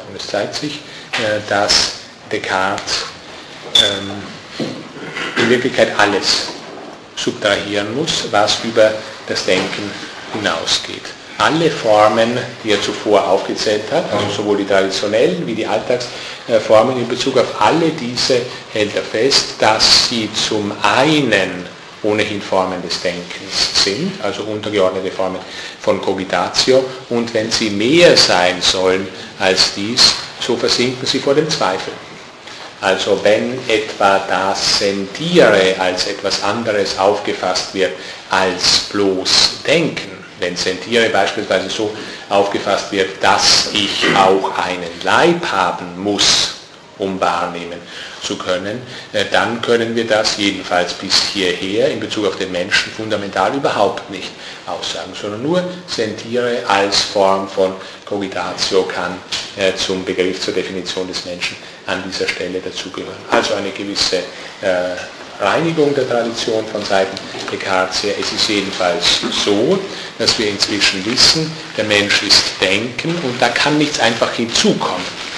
Und 0.08 0.16
es 0.16 0.26
zeigt 0.26 0.54
sich, 0.54 0.80
äh, 1.12 1.40
dass 1.48 1.92
Descartes 2.30 3.04
ähm, 3.82 4.10
in 5.36 5.50
Wirklichkeit 5.50 5.88
alles 5.98 6.48
subtrahieren 7.16 7.94
muss, 7.94 8.24
was 8.30 8.58
über 8.64 8.92
das 9.28 9.44
Denken 9.44 9.90
hinausgeht. 10.32 11.02
Alle 11.38 11.70
Formen, 11.70 12.38
die 12.62 12.70
er 12.70 12.80
zuvor 12.82 13.26
aufgezählt 13.26 13.90
hat, 13.90 14.04
also 14.12 14.42
sowohl 14.42 14.58
die 14.58 14.66
traditionellen 14.66 15.46
wie 15.46 15.54
die 15.54 15.66
Alltagsformen, 15.66 16.96
in 16.96 17.08
Bezug 17.08 17.36
auf 17.38 17.60
alle 17.60 17.90
diese 17.90 18.42
hält 18.72 18.94
er 18.94 19.02
fest, 19.02 19.54
dass 19.58 20.08
sie 20.08 20.30
zum 20.32 20.72
einen 20.82 21.66
ohnehin 22.02 22.42
Formen 22.42 22.82
des 22.82 23.00
Denkens 23.00 23.84
sind, 23.84 24.12
also 24.22 24.42
untergeordnete 24.44 25.10
Formen 25.10 25.40
von 25.80 26.00
Cogitatio, 26.00 26.84
und 27.10 27.32
wenn 27.34 27.50
sie 27.50 27.70
mehr 27.70 28.16
sein 28.16 28.60
sollen 28.60 29.06
als 29.38 29.74
dies, 29.74 30.02
so 30.40 30.56
versinken 30.56 31.06
sie 31.06 31.20
vor 31.20 31.34
dem 31.34 31.48
Zweifel. 31.48 31.92
Also 32.80 33.20
wenn 33.22 33.58
etwa 33.68 34.18
das 34.28 34.80
Sentiere 34.80 35.76
als 35.78 36.08
etwas 36.08 36.42
anderes 36.42 36.98
aufgefasst 36.98 37.72
wird 37.74 37.92
als 38.28 38.80
bloß 38.90 39.62
Denken, 39.64 40.10
wenn 40.40 40.56
Sentiere 40.56 41.08
beispielsweise 41.10 41.70
so 41.70 41.94
aufgefasst 42.28 42.90
wird, 42.90 43.22
dass 43.22 43.68
ich 43.72 44.04
auch 44.16 44.58
einen 44.58 44.90
Leib 45.04 45.46
haben 45.52 46.02
muss, 46.02 46.54
um 46.98 47.20
wahrnehmen 47.20 47.78
zu 48.22 48.36
können, 48.36 48.80
äh, 49.12 49.24
dann 49.30 49.60
können 49.60 49.94
wir 49.94 50.06
das 50.06 50.36
jedenfalls 50.36 50.94
bis 50.94 51.14
hierher 51.32 51.90
in 51.90 52.00
Bezug 52.00 52.26
auf 52.26 52.36
den 52.36 52.52
Menschen 52.52 52.92
fundamental 52.92 53.54
überhaupt 53.54 54.08
nicht 54.10 54.30
aussagen, 54.66 55.12
sondern 55.20 55.42
nur 55.42 55.62
Sentiere 55.86 56.62
als 56.68 57.00
Form 57.02 57.48
von 57.48 57.74
Cogitatio 58.04 58.84
kann 58.84 59.18
äh, 59.56 59.74
zum 59.74 60.04
Begriff, 60.04 60.40
zur 60.40 60.54
Definition 60.54 61.08
des 61.08 61.24
Menschen 61.24 61.56
an 61.86 62.02
dieser 62.06 62.28
Stelle 62.28 62.60
dazugehören. 62.60 63.16
Also 63.30 63.54
eine 63.54 63.70
gewisse 63.70 64.18
äh, 64.60 64.96
Reinigung 65.40 65.94
der 65.94 66.08
Tradition 66.08 66.64
von 66.66 66.84
Seiten 66.84 67.16
Descartes 67.50 68.04
her. 68.04 68.14
Es 68.20 68.32
ist 68.32 68.48
jedenfalls 68.48 69.20
so, 69.44 69.78
dass 70.18 70.38
wir 70.38 70.48
inzwischen 70.48 71.04
wissen, 71.04 71.50
der 71.76 71.84
Mensch 71.84 72.22
ist 72.22 72.44
Denken 72.60 73.10
und 73.24 73.40
da 73.40 73.48
kann 73.48 73.78
nichts 73.78 73.98
einfach 73.98 74.32
hinzukommen. 74.32 75.31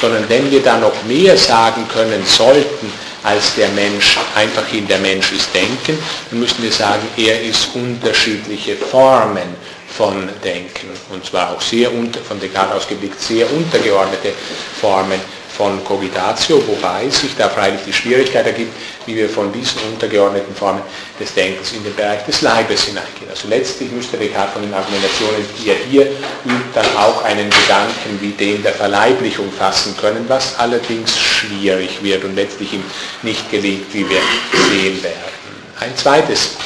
Sondern 0.00 0.28
wenn 0.28 0.50
wir 0.50 0.62
da 0.62 0.78
noch 0.78 1.02
mehr 1.04 1.36
sagen 1.36 1.86
können 1.88 2.24
sollten, 2.26 2.92
als 3.22 3.54
der 3.54 3.68
Mensch, 3.70 4.18
einfach 4.34 4.70
in 4.72 4.86
der 4.86 4.98
Mensch 4.98 5.32
ist 5.32 5.54
Denken, 5.54 5.98
dann 6.30 6.40
müssen 6.40 6.62
wir 6.62 6.72
sagen, 6.72 7.02
er 7.16 7.42
ist 7.42 7.68
unterschiedliche 7.74 8.76
Formen 8.76 9.56
von 9.96 10.28
Denken. 10.42 10.88
Und 11.10 11.24
zwar 11.24 11.52
auch 11.52 11.60
sehr 11.60 11.92
unter, 11.92 12.20
von 12.20 12.38
Descartes 12.38 12.76
ausgeblickt 12.76 13.20
sehr 13.20 13.50
untergeordnete 13.50 14.32
Formen 14.80 15.20
von 15.56 15.84
Cogitatio, 15.84 16.62
wobei 16.66 17.08
sich 17.08 17.36
da 17.36 17.48
freilich 17.48 17.80
die 17.86 17.92
Schwierigkeit 17.92 18.46
ergibt, 18.46 18.72
wie 19.06 19.14
wir 19.14 19.28
von 19.28 19.52
diesen 19.52 19.80
untergeordneten 19.92 20.54
Formen 20.54 20.82
des 21.20 21.32
Denkens 21.32 21.72
in 21.72 21.84
den 21.84 21.94
Bereich 21.94 22.24
des 22.24 22.42
Leibes 22.42 22.84
hineingehen. 22.84 23.30
Also 23.30 23.48
letztlich 23.48 23.90
müsste 23.92 24.16
Descartes 24.16 24.52
von 24.54 24.62
den 24.62 24.74
Argumentationen, 24.74 25.44
die 25.58 25.70
er 25.70 25.76
hier 25.88 26.06
übt, 26.44 26.70
dann 26.74 26.86
auch 26.96 27.22
einen 27.24 27.48
Gedanken 27.50 28.18
wie 28.20 28.30
den 28.30 28.62
der 28.62 28.72
Verleiblichung 28.72 29.50
fassen 29.52 29.96
können, 29.96 30.24
was 30.28 30.58
allerdings 30.58 31.16
schwierig 31.18 32.02
wird 32.02 32.24
und 32.24 32.34
letztlich 32.34 32.72
ihm 32.72 32.84
nicht 33.22 33.48
gelingt, 33.50 33.92
wie 33.92 34.08
wir 34.08 34.20
sehen 34.70 35.02
werden. 35.02 35.18
Ein 35.78 35.96
zweites 35.96 36.56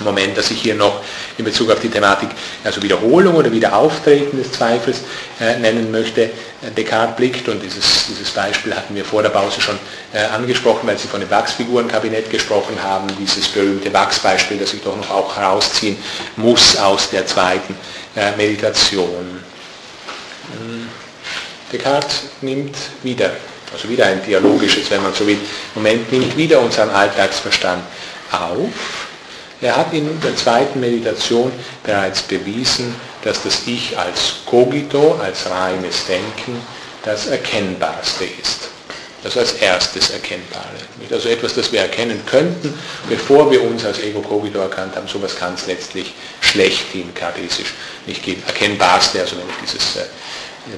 Moment, 0.00 0.36
das 0.36 0.50
ich 0.50 0.60
hier 0.60 0.74
noch 0.74 1.00
in 1.40 1.44
Bezug 1.44 1.70
auf 1.70 1.80
die 1.80 1.88
Thematik, 1.88 2.28
also 2.62 2.82
Wiederholung 2.82 3.34
oder 3.34 3.50
Wiederauftreten 3.50 4.38
des 4.38 4.52
Zweifels 4.52 5.00
äh, 5.40 5.58
nennen 5.58 5.90
möchte. 5.90 6.30
Descartes 6.76 7.16
blickt, 7.16 7.48
und 7.48 7.62
dieses, 7.62 8.06
dieses 8.06 8.30
Beispiel 8.30 8.74
hatten 8.74 8.94
wir 8.94 9.04
vor 9.04 9.22
der 9.22 9.30
Pause 9.30 9.60
schon 9.60 9.78
äh, 10.12 10.18
angesprochen, 10.26 10.86
weil 10.86 10.98
Sie 10.98 11.08
von 11.08 11.20
dem 11.20 11.30
Wachsfigurenkabinett 11.30 12.30
gesprochen 12.30 12.80
haben, 12.82 13.08
dieses 13.18 13.48
berühmte 13.48 13.92
Wachsbeispiel, 13.92 14.58
das 14.58 14.74
ich 14.74 14.82
doch 14.82 14.96
noch 14.96 15.10
auch 15.10 15.36
herausziehen 15.36 15.96
muss 16.36 16.76
aus 16.76 17.10
der 17.10 17.26
zweiten 17.26 17.74
äh, 18.14 18.36
Meditation. 18.36 19.40
Hm. 20.52 20.88
Descartes 21.72 22.24
nimmt 22.42 22.76
wieder, 23.02 23.30
also 23.72 23.88
wieder 23.88 24.06
ein 24.06 24.22
dialogisches, 24.22 24.90
wenn 24.90 25.02
man 25.02 25.14
so 25.14 25.26
will, 25.26 25.38
Moment, 25.74 26.12
nimmt 26.12 26.36
wieder 26.36 26.60
unseren 26.60 26.90
Alltagsverstand 26.90 27.82
auf 28.32 29.09
er 29.60 29.76
hat 29.76 29.92
in 29.92 30.20
der 30.20 30.36
zweiten 30.36 30.80
Meditation 30.80 31.52
bereits 31.84 32.22
bewiesen, 32.22 32.94
dass 33.22 33.42
das 33.42 33.66
Ich 33.66 33.96
als 33.98 34.36
Cogito, 34.46 35.18
als 35.22 35.50
reines 35.50 36.06
Denken, 36.06 36.60
das 37.04 37.26
Erkennbarste 37.26 38.24
ist. 38.24 38.68
Das 39.22 39.36
als 39.36 39.52
erstes 39.54 40.10
Erkennbare. 40.10 40.64
Also 41.10 41.28
etwas, 41.28 41.54
das 41.54 41.70
wir 41.72 41.80
erkennen 41.80 42.22
könnten, 42.24 42.72
bevor 43.06 43.50
wir 43.50 43.62
uns 43.62 43.84
als 43.84 43.98
Ego 43.98 44.22
Cogito 44.22 44.60
erkannt 44.60 44.96
haben, 44.96 45.06
sowas 45.06 45.36
kann 45.36 45.52
es 45.54 45.66
letztlich 45.66 46.14
schlechthin 46.40 47.12
kartesisch 47.12 47.74
nicht 48.06 48.22
geben. 48.22 48.42
Erkennbarste, 48.46 49.20
also 49.20 49.36
wenn 49.36 49.44
ich 49.50 49.70
dieses, 49.70 49.96
äh, 49.96 50.04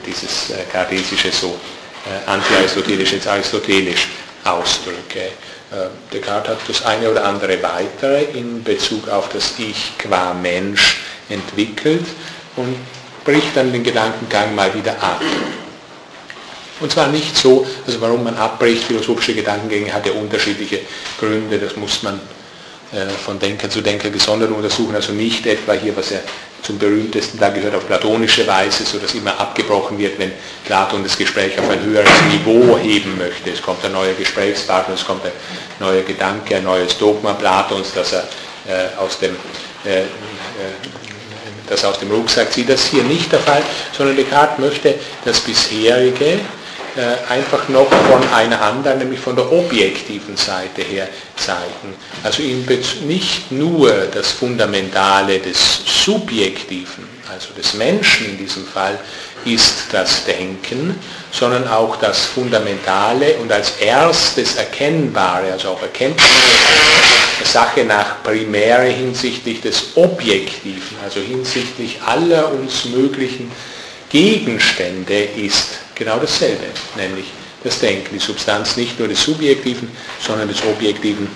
dieses 0.05 0.51
äh, 0.51 0.65
kartesische 0.73 1.31
so 1.31 1.57
äh, 2.05 2.28
anti-aristotelisch 2.28 3.12
jetzt 3.12 3.28
aristotelisch 3.28 4.09
ausdrücke. 4.43 5.31
Äh, 5.73 5.89
Descartes 6.12 6.51
hat 6.51 6.68
das 6.68 6.84
eine 6.84 7.10
oder 7.10 7.25
andere 7.25 7.62
weitere 7.62 8.25
in 8.25 8.62
Bezug 8.62 9.09
auf 9.09 9.31
das 9.31 9.55
Ich 9.59 9.97
qua 9.97 10.34
Mensch 10.34 11.01
entwickelt 11.31 12.05
und 12.57 12.76
bricht 13.25 13.57
dann 13.57 13.73
den 13.73 13.83
Gedankengang 13.83 14.55
mal 14.55 14.75
wieder 14.75 14.92
ab. 15.02 15.23
Und 16.81 16.92
zwar 16.92 17.07
nicht 17.09 17.34
so, 17.36 17.67
also 17.86 18.01
warum 18.02 18.25
man 18.25 18.36
abbricht, 18.36 18.84
philosophische 18.84 19.34
Gedankengänge 19.34 19.92
hat 19.92 20.05
ja 20.05 20.12
unterschiedliche 20.12 20.81
Gründe, 21.18 21.59
das 21.59 21.76
muss 21.76 22.02
man 22.02 22.20
von 23.25 23.39
Denker 23.39 23.71
zu 23.71 23.81
Denker 23.81 24.11
gesondert 24.11 24.51
untersuchen, 24.51 24.95
also 24.95 25.12
nicht 25.12 25.47
etwa 25.47 25.73
hier, 25.73 25.97
was 25.97 26.11
ja 26.11 26.19
zum 26.62 26.79
berühmtesten 26.79 27.39
da 27.39 27.51
gehört, 27.51 27.75
auf 27.75 27.87
platonische 27.87 28.47
Weise, 28.47 28.85
so 28.85 28.99
dass 28.99 29.15
immer 29.15 29.39
abgebrochen 29.39 29.99
wird, 29.99 30.19
wenn 30.19 30.33
Platon 30.65 31.03
das 31.03 31.17
Gespräch 31.17 31.59
auf 31.59 31.69
ein 31.69 31.83
höheres 31.83 32.11
Niveau 32.31 32.79
heben 32.79 33.19
möchte. 33.19 33.51
Es 33.51 33.61
kommt 33.61 33.85
ein 33.85 33.93
neuer 33.93 34.15
Gesprächspartner, 34.15 34.95
es 34.95 35.05
kommt 35.05 35.25
ein 35.25 35.33
neuer 35.81 36.03
Gedanke, 36.03 36.57
ein 36.57 36.65
neues 36.65 36.97
Dogma 36.99 37.33
Platons, 37.33 37.93
das 37.95 38.12
er 38.12 38.29
äh, 38.69 38.97
aus 38.99 39.19
dem 39.19 39.37
äh, 39.85 40.03
äh 40.03 40.05
das 41.69 41.85
aus 41.85 41.99
dem 41.99 42.11
Rucksack 42.11 42.53
zieht. 42.53 42.69
Das 42.69 42.83
ist 42.83 42.91
hier 42.91 43.05
nicht 43.05 43.33
der 43.33 43.39
Fall, 43.39 43.62
sondern 43.97 44.17
Descartes 44.17 44.59
möchte 44.59 44.95
das 45.25 45.41
bisherige 45.41 46.41
äh, 46.97 47.33
einfach 47.33 47.69
noch 47.69 47.89
von 47.89 48.23
einer 48.35 48.61
anderen, 48.61 48.99
nämlich 48.99 49.21
von 49.21 49.35
der 49.37 49.51
objektiven 49.51 50.37
Seite 50.37 50.83
her 50.83 51.09
zeigen. 51.45 51.95
Also 52.23 52.43
nicht 52.43 53.51
nur 53.51 53.91
das 54.12 54.33
Fundamentale 54.33 55.39
des 55.39 55.59
Subjektiven, 56.05 57.09
also 57.33 57.49
des 57.57 57.75
Menschen 57.75 58.31
in 58.31 58.39
diesem 58.39 58.67
Fall, 58.67 58.99
ist 59.45 59.87
das 59.91 60.25
Denken, 60.25 60.99
sondern 61.33 61.67
auch 61.67 61.97
das 61.97 62.27
Fundamentale 62.27 63.35
und 63.39 63.51
als 63.51 63.73
erstes 63.81 64.57
Erkennbare, 64.57 65.53
also 65.53 65.71
auch 65.71 65.83
Erkenntnis, 65.83 66.27
Sache 67.45 67.85
nach 67.85 68.23
Primäre 68.23 68.87
hinsichtlich 68.87 69.61
des 69.61 69.97
Objektiven, 69.97 70.97
also 71.03 71.21
hinsichtlich 71.21 72.01
aller 72.03 72.53
uns 72.53 72.85
möglichen 72.85 73.51
Gegenstände 74.11 75.25
ist 75.25 75.69
genau 75.95 76.19
dasselbe, 76.19 76.67
nämlich 76.97 77.27
das 77.65 77.81
Denken, 77.81 78.09
die 78.13 78.19
Substanz 78.19 78.77
nicht 78.77 78.99
nur 78.99 79.09
des 79.09 79.23
Subjektiven, 79.23 79.91
sondern 80.21 80.49
des 80.49 80.63
Objektiven, 80.65 81.29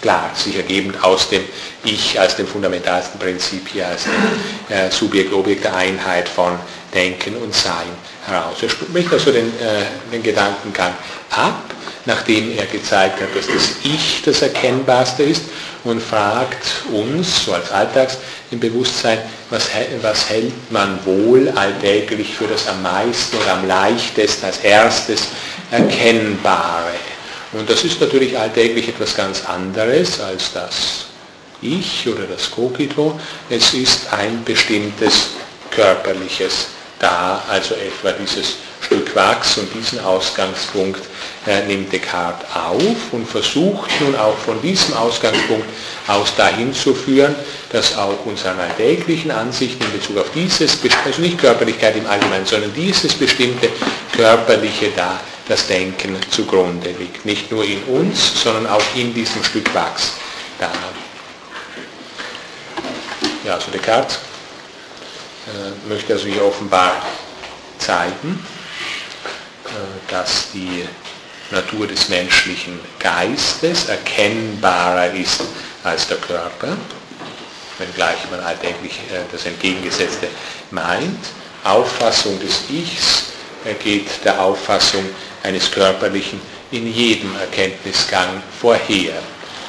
klar, 0.00 0.30
sich 0.34 0.56
ergebend 0.56 1.02
aus 1.02 1.28
dem 1.28 1.42
Ich 1.84 2.18
als 2.18 2.36
dem 2.36 2.46
fundamentalsten 2.46 3.18
Prinzip 3.18 3.68
hier, 3.68 3.88
als 3.88 4.04
dem 4.04 4.76
äh, 4.76 4.90
Subjekt-Objekt 4.90 5.64
der 5.64 5.76
Einheit 5.76 6.28
von 6.28 6.58
Denken 6.94 7.36
und 7.36 7.54
Sein 7.54 7.88
heraus. 8.28 8.56
Er 8.62 8.68
spricht 8.68 9.12
also 9.12 9.32
den, 9.32 9.46
äh, 9.46 10.12
den 10.12 10.22
Gedankengang 10.22 10.92
ab, 11.30 11.62
nachdem 12.04 12.56
er 12.56 12.66
gezeigt 12.66 13.20
hat, 13.20 13.28
dass 13.34 13.46
das 13.46 13.76
Ich 13.84 14.22
das 14.24 14.42
Erkennbarste 14.42 15.22
ist 15.22 15.42
und 15.84 16.02
fragt 16.02 16.84
uns, 16.92 17.44
so 17.44 17.52
als 17.52 17.70
Alltags 17.70 18.18
im 18.50 18.60
Bewusstsein, 18.60 19.18
was, 19.50 19.68
was 20.02 20.28
hält 20.28 20.70
man 20.70 20.98
wohl 21.04 21.50
alltäglich 21.54 22.34
für 22.34 22.46
das 22.46 22.66
am 22.66 22.82
meisten 22.82 23.36
oder 23.36 23.54
am 23.54 23.66
leichtesten 23.66 24.46
als 24.46 24.58
erstes 24.58 25.28
Erkennbare. 25.70 26.94
Und 27.52 27.68
das 27.68 27.84
ist 27.84 28.00
natürlich 28.00 28.38
alltäglich 28.38 28.88
etwas 28.88 29.16
ganz 29.16 29.44
anderes 29.46 30.20
als 30.20 30.52
das 30.52 31.06
Ich 31.60 32.06
oder 32.06 32.24
das 32.24 32.50
Cogito. 32.50 33.18
Es 33.48 33.74
ist 33.74 34.12
ein 34.12 34.44
bestimmtes 34.44 35.30
körperliches 35.70 36.68
Da, 36.98 37.42
also 37.48 37.74
etwa 37.74 38.10
dieses 38.12 38.56
Stück 38.80 39.14
Wachs 39.14 39.56
und 39.58 39.72
diesen 39.72 40.00
Ausgangspunkt 40.00 41.00
äh, 41.46 41.64
nimmt 41.66 41.92
Descartes 41.92 42.46
auf 42.54 43.12
und 43.12 43.28
versucht 43.28 43.90
nun 44.00 44.16
auch 44.16 44.36
von 44.36 44.60
diesem 44.62 44.94
Ausgangspunkt 44.94 45.66
aus 46.08 46.34
dahin 46.36 46.72
zu 46.74 46.94
führen, 46.94 47.34
dass 47.70 47.96
auch 47.96 48.24
unseren 48.24 48.58
alltäglichen 48.58 49.30
Ansichten 49.30 49.84
in 49.84 49.92
Bezug 49.92 50.18
auf 50.18 50.30
dieses, 50.34 50.78
also 51.04 51.20
nicht 51.20 51.38
Körperlichkeit 51.38 51.96
im 51.96 52.06
Allgemeinen, 52.06 52.46
sondern 52.46 52.72
dieses 52.74 53.14
bestimmte 53.14 53.68
körperliche 54.16 54.90
da, 54.96 55.20
das 55.48 55.66
Denken 55.66 56.16
zugrunde 56.30 56.90
liegt. 56.98 57.24
Nicht 57.24 57.50
nur 57.50 57.64
in 57.64 57.82
uns, 57.84 58.42
sondern 58.42 58.66
auch 58.66 58.82
in 58.94 59.14
diesem 59.14 59.42
Stück 59.44 59.72
Wachs 59.74 60.12
da. 60.58 60.70
Ja, 63.44 63.54
also 63.54 63.70
Descartes 63.70 64.18
möchte 65.88 66.12
also 66.12 66.26
hier 66.26 66.44
offenbar 66.44 67.02
zeigen, 67.78 68.44
äh, 69.64 69.70
dass 70.10 70.50
die 70.52 70.84
Natur 71.50 71.86
des 71.86 72.08
menschlichen 72.08 72.78
Geistes 72.98 73.88
erkennbarer 73.88 75.12
ist 75.12 75.42
als 75.84 76.06
der 76.06 76.18
Körper, 76.18 76.76
wenngleich 77.78 78.18
man 78.30 78.40
alltäglich 78.40 78.92
äh, 79.10 79.20
das 79.32 79.46
Entgegengesetzte 79.46 80.28
meint. 80.70 81.24
Auffassung 81.64 82.38
des 82.38 82.62
Ichs 82.70 83.24
geht 83.82 84.06
der 84.24 84.40
Auffassung 84.40 85.04
eines 85.42 85.70
Körperlichen 85.70 86.40
in 86.70 86.92
jedem 86.92 87.34
Erkenntnisgang 87.36 88.42
vorher. 88.60 89.14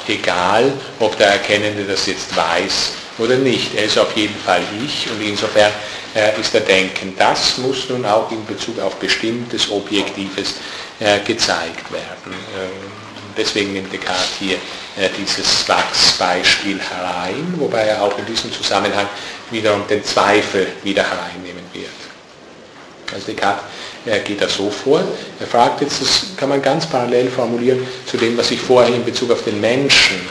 Egal, 0.08 0.72
ob 1.00 1.18
der 1.18 1.28
Erkennende 1.28 1.86
das 1.86 2.06
jetzt 2.06 2.36
weiß 2.36 2.92
oder 3.20 3.36
nicht. 3.36 3.76
Er 3.76 3.86
ist 3.86 3.98
auf 3.98 4.16
jeden 4.16 4.36
Fall 4.36 4.62
ich 4.84 5.10
und 5.12 5.22
insofern 5.22 5.72
äh, 6.16 6.40
ist 6.40 6.54
der 6.54 6.62
Denken. 6.62 7.14
Das 7.18 7.58
muss 7.58 7.90
nun 7.90 8.06
auch 8.06 8.32
in 8.32 8.46
Bezug 8.46 8.80
auf 8.80 8.96
bestimmtes 8.96 9.70
Objektives 9.70 10.56
äh, 11.00 11.20
gezeigt 11.20 11.92
werden. 11.92 12.34
Ähm, 12.58 12.92
deswegen 13.38 13.74
nimmt 13.74 13.92
Descartes 13.94 14.32
hier 14.40 14.56
äh, 14.98 15.10
dieses 15.18 15.68
Wachsbeispiel 15.68 16.80
herein, 16.80 17.54
wobei 17.58 17.82
er 17.82 18.02
auch 18.02 18.18
in 18.18 18.26
diesem 18.26 18.52
Zusammenhang 18.52 19.08
wiederum 19.52 19.86
den 19.88 20.04
Zweifel 20.04 20.68
wieder 20.84 21.04
hereinnehmen 21.04 21.64
wird. 21.74 21.90
Also 23.14 23.28
Descartes 23.28 23.64
er 24.06 24.20
geht 24.20 24.42
da 24.42 24.48
so 24.48 24.70
vor. 24.70 25.04
Er 25.40 25.48
fragt 25.48 25.82
jetzt, 25.82 26.02
das 26.02 26.26
kann 26.38 26.50
man 26.50 26.62
ganz 26.62 26.86
parallel 26.86 27.30
formulieren 27.30 27.86
zu 28.06 28.18
dem, 28.18 28.38
was 28.38 28.52
ich 28.52 28.60
vorher 28.60 28.94
in 28.94 29.04
Bezug 29.04 29.32
auf 29.32 29.44
den 29.44 29.60
Menschen, 29.60 30.22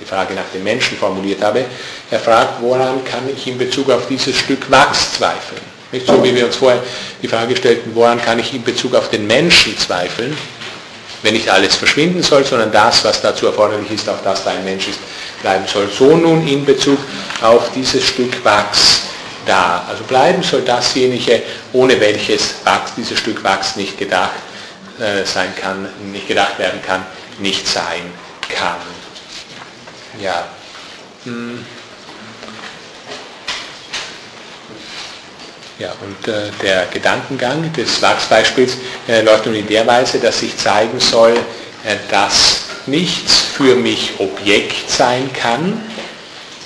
die 0.00 0.04
Frage 0.04 0.34
nach 0.34 0.48
dem 0.54 0.64
Menschen 0.64 0.96
formuliert 0.96 1.42
habe. 1.42 1.64
Er 2.10 2.18
fragt, 2.18 2.62
woran 2.62 3.04
kann 3.04 3.28
ich 3.34 3.46
in 3.46 3.58
Bezug 3.58 3.90
auf 3.90 4.06
dieses 4.08 4.36
Stück 4.36 4.70
Wachs 4.70 5.14
zweifeln? 5.14 5.60
Nicht 5.92 6.06
so, 6.06 6.22
wie 6.22 6.34
wir 6.34 6.46
uns 6.46 6.56
vorher 6.56 6.82
die 7.20 7.28
Frage 7.28 7.56
stellten, 7.56 7.94
woran 7.94 8.20
kann 8.22 8.38
ich 8.38 8.54
in 8.54 8.62
Bezug 8.62 8.94
auf 8.94 9.10
den 9.10 9.26
Menschen 9.26 9.76
zweifeln, 9.76 10.36
wenn 11.22 11.34
nicht 11.34 11.50
alles 11.50 11.74
verschwinden 11.74 12.22
soll, 12.22 12.44
sondern 12.44 12.70
das, 12.70 13.04
was 13.04 13.20
dazu 13.20 13.46
erforderlich 13.46 13.90
ist, 13.90 14.08
auch 14.08 14.22
das 14.22 14.44
da 14.44 14.50
ein 14.50 14.64
Mensch 14.64 14.88
ist, 14.88 14.98
bleiben 15.42 15.64
soll. 15.66 15.88
So 15.88 16.16
nun 16.16 16.46
in 16.46 16.64
Bezug 16.64 16.98
auf 17.42 17.72
dieses 17.74 18.04
Stück 18.06 18.44
Wachs 18.44 19.02
da. 19.46 19.84
Also 19.88 20.04
bleiben 20.04 20.42
soll 20.42 20.62
dasjenige, 20.62 21.42
ohne 21.72 21.98
welches 22.00 22.54
Wachs, 22.64 22.92
dieses 22.96 23.18
Stück 23.18 23.42
Wachs 23.42 23.76
nicht 23.76 23.98
gedacht 23.98 24.30
äh, 24.98 25.24
sein 25.24 25.54
kann, 25.60 25.88
nicht 26.12 26.28
gedacht 26.28 26.58
werden 26.58 26.80
kann, 26.86 27.04
nicht 27.38 27.66
sein 27.66 28.02
kann. 28.48 28.76
Ja. 30.18 30.48
Hm. 31.24 31.64
Ja, 35.78 35.94
und 36.02 36.28
äh, 36.28 36.50
der 36.62 36.86
Gedankengang 36.86 37.72
des 37.72 38.02
Wachsbeispiels 38.02 38.72
äh, 39.08 39.22
läuft 39.22 39.46
nun 39.46 39.54
in 39.54 39.66
der 39.66 39.86
Weise, 39.86 40.18
dass 40.18 40.40
sich 40.40 40.56
zeigen 40.58 41.00
soll, 41.00 41.32
äh, 41.84 41.96
dass 42.10 42.60
nichts 42.86 43.32
für 43.56 43.76
mich 43.76 44.12
Objekt 44.18 44.90
sein 44.90 45.30
kann, 45.32 45.80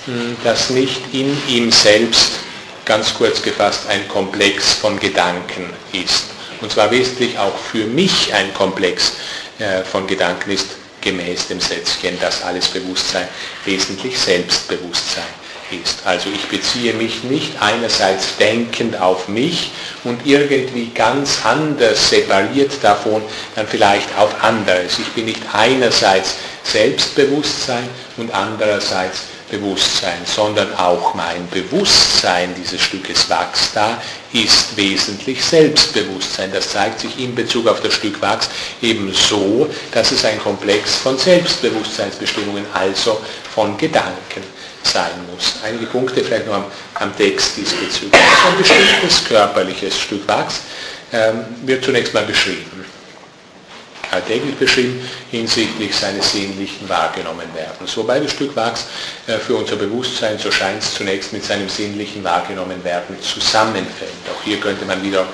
mh, 0.07 0.15
hm, 0.15 0.37
das 0.43 0.71
nicht 0.71 1.01
in 1.13 1.37
ihm 1.49 1.71
selbst, 1.71 2.41
ganz 2.85 3.15
kurz 3.15 3.41
gefasst, 3.41 3.83
ein 3.89 4.09
Komplex 4.09 4.75
von 4.75 4.99
Gedanken 4.99 5.71
ist. 5.93 6.25
Und 6.61 6.73
zwar 6.73 6.91
wesentlich 6.91 7.39
auch 7.39 7.57
für 7.57 7.87
mich 7.87 8.35
ein 8.35 8.53
Komplex 8.53 9.13
äh, 9.59 9.83
von 9.85 10.07
Gedanken 10.09 10.51
ist, 10.51 10.71
gemäß 11.05 11.49
dem 11.49 11.61
Sätzchen, 11.61 12.19
dass 12.21 12.43
alles 12.43 12.69
Bewusstsein 12.69 13.29
wesentlich 13.65 14.19
Selbstbewusstsein 14.19 15.25
ist. 15.71 16.05
Also 16.05 16.31
ich 16.35 16.47
beziehe 16.49 16.93
mich 16.95 17.25
nicht 17.25 17.53
einerseits 17.61 18.37
denkend 18.37 19.01
auf 19.01 19.29
mich 19.29 19.71
und 20.05 20.27
irgendwie 20.27 20.91
ganz 20.95 21.45
anders 21.45 22.11
separiert 22.11 22.73
davon 22.83 23.23
dann 23.55 23.67
vielleicht 23.67 24.09
auf 24.19 24.43
anderes. 24.43 24.99
Ich 24.99 25.09
bin 25.09 25.27
nicht 25.27 25.43
einerseits 25.53 26.35
Selbstbewusstsein 26.65 27.89
und 28.17 28.33
andererseits 28.33 29.23
Bewusstsein, 29.59 30.19
sondern 30.25 30.75
auch 30.77 31.15
mein 31.15 31.49
Bewusstsein 31.49 32.55
dieses 32.57 32.81
Stückes 32.81 33.29
Wachs 33.31 33.73
da 33.73 34.01
ist 34.33 34.77
wesentlich 34.77 35.45
Selbstbewusstsein. 35.45 36.51
Das 36.53 36.71
zeigt 36.71 37.01
sich 37.01 37.19
in 37.21 37.35
Bezug 37.35 37.69
auf 37.69 37.81
das 37.81 37.95
Stück 37.95 38.21
Wachs 38.21 38.49
eben 38.83 39.13
so, 39.13 39.69
dass 39.93 40.11
es 40.11 40.25
ein 40.25 40.41
Komplex 40.41 40.97
von 40.97 41.17
Selbstbewusstseinsbestimmungen, 41.17 42.67
also 42.75 43.21
von 43.55 43.77
Gedanken 43.77 44.43
sein 44.83 45.13
muss. 45.33 45.55
Einige 45.65 45.87
Punkte 45.87 46.25
vielleicht 46.25 46.47
noch 46.47 46.55
am, 46.55 46.65
am 46.95 47.17
Text 47.17 47.57
diesbezüglich. 47.57 48.13
Ein 48.13 48.59
bestimmtes 48.59 49.25
körperliches 49.25 49.99
Stück 50.01 50.27
Wachs 50.27 50.63
ähm, 51.13 51.45
wird 51.65 51.85
zunächst 51.85 52.13
mal 52.13 52.25
beschrieben. 52.25 52.74
Alltäglich 54.15 54.55
beschrieben 54.55 55.01
hinsichtlich 55.31 55.95
seines 55.95 56.33
sinnlichen 56.33 56.89
wahrgenommen 56.89 57.49
werden. 57.55 57.89
Wobei 57.97 58.21
das 58.21 58.31
Stück 58.31 58.55
Wachs 58.55 58.87
äh, 59.27 59.39
für 59.39 59.57
unser 59.57 59.77
Bewusstsein, 59.77 60.39
so 60.39 60.51
scheint 60.51 60.83
es 60.83 60.95
zunächst 60.95 61.33
mit 61.33 61.45
seinem 61.45 61.69
sinnlichen 61.69 62.23
wahrgenommen 62.23 62.83
werden, 62.85 63.17
zusammenfällt. 63.21 64.11
Auch 64.33 64.43
hier 64.45 64.59
könnte 64.59 64.85
man 64.85 65.03
wieder 65.03 65.27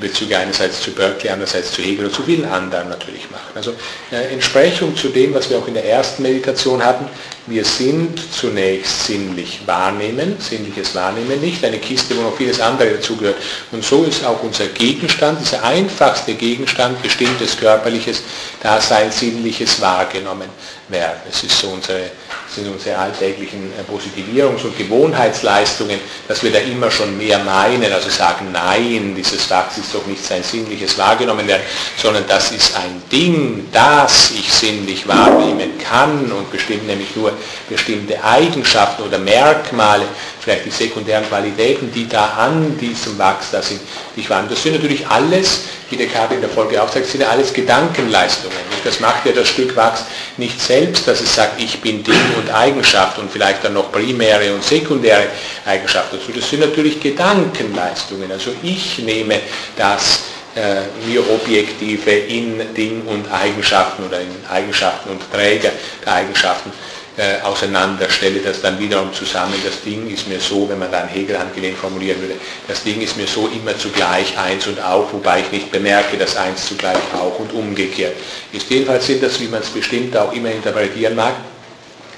Bezüge 0.00 0.36
einerseits 0.36 0.80
zu 0.80 0.90
Berkeley, 0.92 1.30
andererseits 1.30 1.72
zu 1.72 1.82
Hegel 1.82 2.06
und 2.06 2.14
zu 2.14 2.22
vielen 2.22 2.44
anderen 2.44 2.88
natürlich 2.88 3.30
machen. 3.30 3.50
Also 3.54 3.72
äh, 4.10 4.32
Entsprechung 4.32 4.96
zu 4.96 5.08
dem, 5.08 5.34
was 5.34 5.48
wir 5.50 5.58
auch 5.58 5.68
in 5.68 5.74
der 5.74 5.84
ersten 5.84 6.22
Meditation 6.22 6.84
hatten, 6.84 7.06
wir 7.46 7.64
sind 7.64 8.18
zunächst 8.32 9.04
sinnlich 9.06 9.60
wahrnehmen, 9.66 10.36
sinnliches 10.38 10.94
Wahrnehmen 10.94 11.40
nicht, 11.40 11.62
eine 11.62 11.78
Kiste, 11.78 12.16
wo 12.16 12.22
noch 12.22 12.36
vieles 12.36 12.58
andere 12.58 12.94
dazugehört. 12.94 13.36
Und 13.70 13.84
so 13.84 14.04
ist 14.04 14.24
auch 14.24 14.42
unser 14.42 14.66
Gegenstand, 14.68 15.40
dieser 15.40 15.62
einfachste 15.62 16.34
Gegenstand, 16.34 17.02
bestimmtes 17.02 17.58
körperliches 17.58 18.22
Dasein, 18.62 19.12
sinnliches 19.12 19.80
wahrgenommen 19.80 20.48
werden. 20.88 21.20
Es 21.30 21.42
ist 21.42 21.58
so 21.58 21.68
unsere 21.68 22.10
sind 22.54 22.72
unsere 22.72 22.96
alltäglichen 22.96 23.72
äh, 23.72 23.90
Positivierungs- 23.90 24.64
und 24.64 24.76
Gewohnheitsleistungen, 24.78 25.98
dass 26.28 26.42
wir 26.42 26.52
da 26.52 26.58
immer 26.58 26.90
schon 26.90 27.16
mehr 27.16 27.38
meinen, 27.40 27.92
also 27.92 28.08
sagen, 28.10 28.52
nein, 28.52 29.14
dieses 29.16 29.50
Wachs 29.50 29.78
ist 29.78 29.94
doch 29.94 30.06
nicht 30.06 30.24
sein 30.24 30.42
sinnliches 30.42 30.96
wahrgenommen 30.96 31.46
werden, 31.46 31.62
sondern 32.00 32.24
das 32.28 32.52
ist 32.52 32.76
ein 32.76 33.02
Ding, 33.10 33.66
das 33.72 34.30
ich 34.30 34.52
sinnlich 34.52 35.06
wahrnehmen 35.08 35.78
kann 35.78 36.30
und 36.30 36.50
bestimmt 36.50 36.86
nämlich 36.86 37.14
nur 37.16 37.32
bestimmte 37.68 38.22
Eigenschaften 38.22 39.02
oder 39.02 39.18
Merkmale, 39.18 40.04
vielleicht 40.40 40.66
die 40.66 40.70
sekundären 40.70 41.26
Qualitäten, 41.26 41.90
die 41.92 42.08
da 42.08 42.26
an 42.38 42.78
diesem 42.78 43.18
Wachs 43.18 43.50
da 43.50 43.62
sind, 43.62 43.80
die 44.14 44.20
ich 44.20 44.30
wahrnehme. 44.30 44.50
Das 44.54 44.62
sind 44.62 44.74
natürlich 44.74 45.06
alles 45.06 45.60
wie 45.94 45.98
der 45.98 46.08
Karte 46.08 46.34
in 46.34 46.40
der 46.40 46.50
Folge 46.50 46.82
aufzeigt, 46.82 47.06
sind 47.06 47.20
ja 47.20 47.28
alles 47.28 47.52
Gedankenleistungen. 47.52 48.56
Das 48.82 48.98
macht 48.98 49.24
ja 49.26 49.32
das 49.32 49.48
Stück 49.48 49.76
Wachs 49.76 50.04
nicht 50.36 50.60
selbst, 50.60 51.06
dass 51.06 51.20
es 51.20 51.34
sagt, 51.34 51.62
ich 51.62 51.80
bin 51.80 52.02
Ding 52.02 52.20
und 52.36 52.52
Eigenschaft 52.52 53.18
und 53.18 53.30
vielleicht 53.30 53.62
dann 53.62 53.74
noch 53.74 53.92
primäre 53.92 54.52
und 54.52 54.64
sekundäre 54.64 55.26
Eigenschaften 55.64 56.18
dazu. 56.18 56.32
Das 56.32 56.50
sind 56.50 56.60
natürlich 56.60 57.00
Gedankenleistungen. 57.00 58.30
Also 58.32 58.50
ich 58.62 58.98
nehme 58.98 59.38
das 59.76 60.24
äh, 60.56 60.82
mir 61.06 61.22
Objektive 61.30 62.10
in 62.10 62.74
Ding 62.74 63.02
und 63.06 63.30
Eigenschaften 63.32 64.04
oder 64.04 64.20
in 64.20 64.34
Eigenschaften 64.50 65.10
und 65.10 65.32
Träger 65.32 65.70
der 66.04 66.12
Eigenschaften 66.12 66.72
äh, 67.16 67.40
auseinander, 67.42 68.10
stelle 68.10 68.40
das 68.40 68.60
dann 68.60 68.78
wiederum 68.78 69.12
zusammen. 69.12 69.54
Das 69.64 69.82
Ding 69.82 70.10
ist 70.10 70.26
mir 70.28 70.40
so, 70.40 70.68
wenn 70.68 70.78
man 70.78 70.90
da 70.90 71.02
ein 71.02 71.08
Hegel 71.08 71.38
handgelehnt 71.38 71.78
formulieren 71.78 72.20
würde, 72.20 72.34
das 72.66 72.82
Ding 72.82 73.00
ist 73.00 73.16
mir 73.16 73.26
so 73.26 73.48
immer 73.48 73.76
zugleich 73.78 74.36
eins 74.38 74.66
und 74.66 74.80
auch, 74.82 75.12
wobei 75.12 75.40
ich 75.40 75.52
nicht 75.52 75.70
bemerke, 75.70 76.16
dass 76.16 76.36
eins 76.36 76.66
zugleich 76.66 76.98
auch 77.14 77.38
und 77.38 77.52
umgekehrt 77.52 78.16
ist. 78.52 78.68
Jedenfalls 78.68 79.06
sind 79.06 79.22
das, 79.22 79.40
wie 79.40 79.48
man 79.48 79.60
es 79.60 79.68
bestimmt 79.68 80.16
auch 80.16 80.32
immer 80.32 80.50
interpretieren 80.50 81.14
mag, 81.14 81.34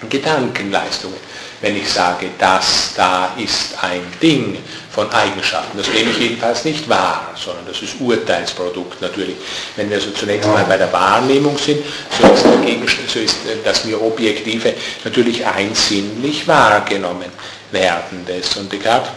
Gedankenleistungen 0.09 1.17
wenn 1.61 1.77
ich 1.77 1.89
sage, 1.89 2.29
das 2.39 2.93
da 2.97 3.33
ist 3.39 3.75
ein 3.83 4.03
Ding 4.21 4.59
von 4.97 5.13
Eigenschaften. 5.13 5.77
Das 5.77 5.89
nehme 5.89 6.11
ich 6.11 6.19
jedenfalls 6.19 6.65
nicht 6.65 6.89
wahr, 6.89 7.35
sondern 7.37 7.67
das 7.67 7.83
ist 7.83 8.01
Urteilsprodukt 8.01 9.03
natürlich. 9.03 9.37
Wenn 9.77 9.91
wir 9.91 10.01
so 10.01 10.11
zunächst 10.13 10.49
mal 10.49 10.65
bei 10.65 10.79
der 10.79 10.91
Wahrnehmung 10.91 11.59
sind, 11.59 11.85
so 12.19 12.33
ist, 12.33 13.13
so 13.13 13.19
ist 13.19 13.37
das 13.63 13.85
mir 13.85 14.01
Objektive 14.01 14.73
natürlich 15.05 15.47
einsinnlich 15.47 16.49
wahrgenommen 16.49 17.31
werdendes. 17.71 18.57
Und 18.57 18.73
Descartes 18.73 19.11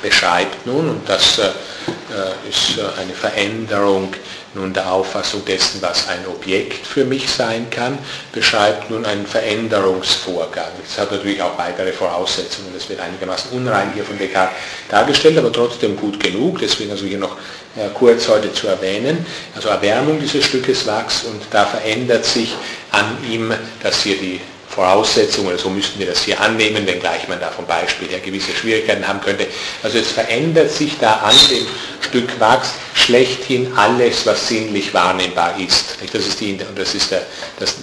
beschreibt 0.00 0.64
nun, 0.64 0.90
und 0.90 1.08
das 1.08 1.38
äh, 1.38 2.48
ist 2.48 2.78
äh, 2.78 3.00
eine 3.00 3.14
Veränderung 3.14 4.14
nun 4.58 4.72
der 4.72 4.92
Auffassung 4.92 5.44
dessen, 5.44 5.80
was 5.80 6.08
ein 6.08 6.26
Objekt 6.26 6.86
für 6.86 7.04
mich 7.04 7.30
sein 7.30 7.70
kann, 7.70 7.98
beschreibt 8.32 8.90
nun 8.90 9.04
einen 9.04 9.26
Veränderungsvorgang. 9.26 10.70
Das 10.82 10.98
hat 10.98 11.12
natürlich 11.12 11.40
auch 11.40 11.56
weitere 11.56 11.92
Voraussetzungen, 11.92 12.68
das 12.74 12.88
wird 12.88 13.00
einigermaßen 13.00 13.52
unrein 13.52 13.92
hier 13.94 14.04
von 14.04 14.18
Descartes 14.18 14.56
dargestellt, 14.88 15.38
aber 15.38 15.52
trotzdem 15.52 15.96
gut 15.96 16.22
genug, 16.22 16.58
deswegen 16.60 16.90
also 16.90 17.06
hier 17.06 17.18
noch 17.18 17.36
äh, 17.76 17.88
kurz 17.94 18.28
heute 18.28 18.52
zu 18.52 18.66
erwähnen. 18.66 19.24
Also 19.54 19.68
Erwärmung 19.68 20.18
dieses 20.20 20.44
Stückes 20.44 20.86
Wachs 20.86 21.24
und 21.24 21.42
da 21.50 21.64
verändert 21.64 22.24
sich 22.24 22.54
an 22.90 23.16
ihm, 23.30 23.52
dass 23.82 24.02
hier 24.02 24.18
die 24.18 24.40
Voraussetzungen, 24.68 25.56
so 25.58 25.70
müssten 25.70 25.98
wir 25.98 26.06
das 26.06 26.22
hier 26.22 26.40
annehmen, 26.40 26.86
wenngleich 26.86 27.26
man 27.28 27.40
da 27.40 27.50
vom 27.50 27.66
Beispiel 27.66 28.08
her 28.08 28.20
gewisse 28.20 28.52
Schwierigkeiten 28.52 29.06
haben 29.06 29.20
könnte. 29.20 29.46
Also 29.82 29.98
es 29.98 30.12
verändert 30.12 30.70
sich 30.70 30.98
da 31.00 31.14
an 31.14 31.34
dem 31.50 31.66
Stück 32.00 32.38
Wachs 32.38 32.74
schlechthin 32.94 33.72
alles, 33.76 34.26
was 34.26 34.48
sinnlich 34.48 34.92
wahrnehmbar 34.92 35.58
ist. 35.58 35.96
Das 36.12 36.26
ist 36.26 36.40
die, 36.40 36.58
das 36.76 36.94
ist 36.94 37.10
der, 37.10 37.22
das, 37.58 37.76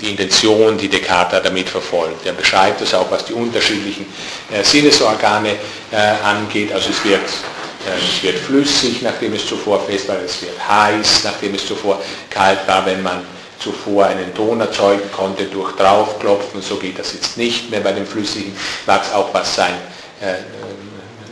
die 0.00 0.10
Intention, 0.10 0.78
die 0.78 0.88
Descartes 0.88 1.42
damit 1.42 1.68
verfolgt. 1.68 2.26
Er 2.26 2.32
beschreibt 2.32 2.80
es 2.80 2.94
auch, 2.94 3.10
was 3.10 3.24
die 3.26 3.34
unterschiedlichen 3.34 4.06
äh, 4.50 4.64
Sinnesorgane 4.64 5.56
äh, 5.92 5.96
angeht. 6.24 6.72
Also 6.72 6.90
es 6.90 7.04
wird, 7.04 7.20
äh, 7.20 8.16
es 8.16 8.22
wird 8.22 8.38
flüssig, 8.38 9.02
nachdem 9.02 9.34
es 9.34 9.46
zuvor 9.46 9.80
fest 9.80 10.08
war, 10.08 10.16
es 10.24 10.40
wird 10.40 10.56
heiß, 10.66 11.24
nachdem 11.24 11.54
es 11.54 11.66
zuvor 11.66 12.02
kalt 12.30 12.66
war, 12.66 12.84
wenn 12.86 13.02
man 13.02 13.22
zuvor 13.60 14.06
einen 14.06 14.34
Ton 14.34 14.60
erzeugen 14.60 15.10
konnte 15.12 15.44
durch 15.44 15.76
draufklopfen, 15.76 16.62
so 16.62 16.76
geht 16.76 16.98
das 16.98 17.12
jetzt 17.12 17.36
nicht 17.36 17.70
mehr 17.70 17.80
bei 17.80 17.92
dem 17.92 18.06
flüssigen 18.06 18.56
Wachs, 18.86 19.12
auch 19.12 19.32
was 19.32 19.54
sein, 19.54 19.74
äh, 20.20 20.34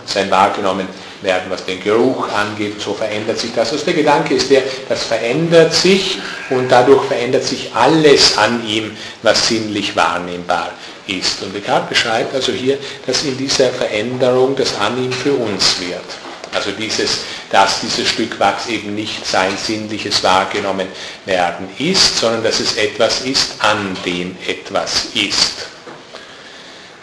sein 0.04 0.30
wahrgenommen 0.30 0.86
werden, 1.22 1.44
was 1.48 1.64
den 1.64 1.82
Geruch 1.82 2.28
angeht, 2.32 2.80
so 2.80 2.94
verändert 2.94 3.38
sich 3.38 3.52
das. 3.54 3.72
Also 3.72 3.84
der 3.84 3.94
Gedanke 3.94 4.34
ist 4.34 4.50
der, 4.50 4.62
das 4.88 5.04
verändert 5.04 5.74
sich 5.74 6.18
und 6.50 6.70
dadurch 6.70 7.04
verändert 7.06 7.44
sich 7.44 7.72
alles 7.74 8.38
an 8.38 8.64
ihm, 8.66 8.96
was 9.22 9.48
sinnlich 9.48 9.96
wahrnehmbar 9.96 10.70
ist. 11.06 11.42
Und 11.42 11.54
Descartes 11.54 11.88
beschreibt 11.88 12.34
also 12.34 12.52
hier, 12.52 12.78
dass 13.06 13.24
in 13.24 13.36
dieser 13.36 13.70
Veränderung 13.70 14.54
das 14.54 14.78
an 14.78 15.02
ihm 15.02 15.12
für 15.12 15.32
uns 15.32 15.80
wird. 15.80 16.27
Also 16.54 16.70
dieses, 16.72 17.20
dass 17.50 17.80
dieses 17.80 18.08
Stück 18.08 18.38
Wachs 18.40 18.66
eben 18.68 18.94
nicht 18.94 19.26
sein 19.26 19.56
sinnliches 19.56 20.22
wahrgenommen 20.22 20.88
werden 21.24 21.68
ist, 21.78 22.18
sondern 22.18 22.42
dass 22.42 22.60
es 22.60 22.76
etwas 22.76 23.22
ist, 23.22 23.54
an 23.60 23.96
dem 24.04 24.36
etwas 24.46 25.06
ist. 25.14 25.77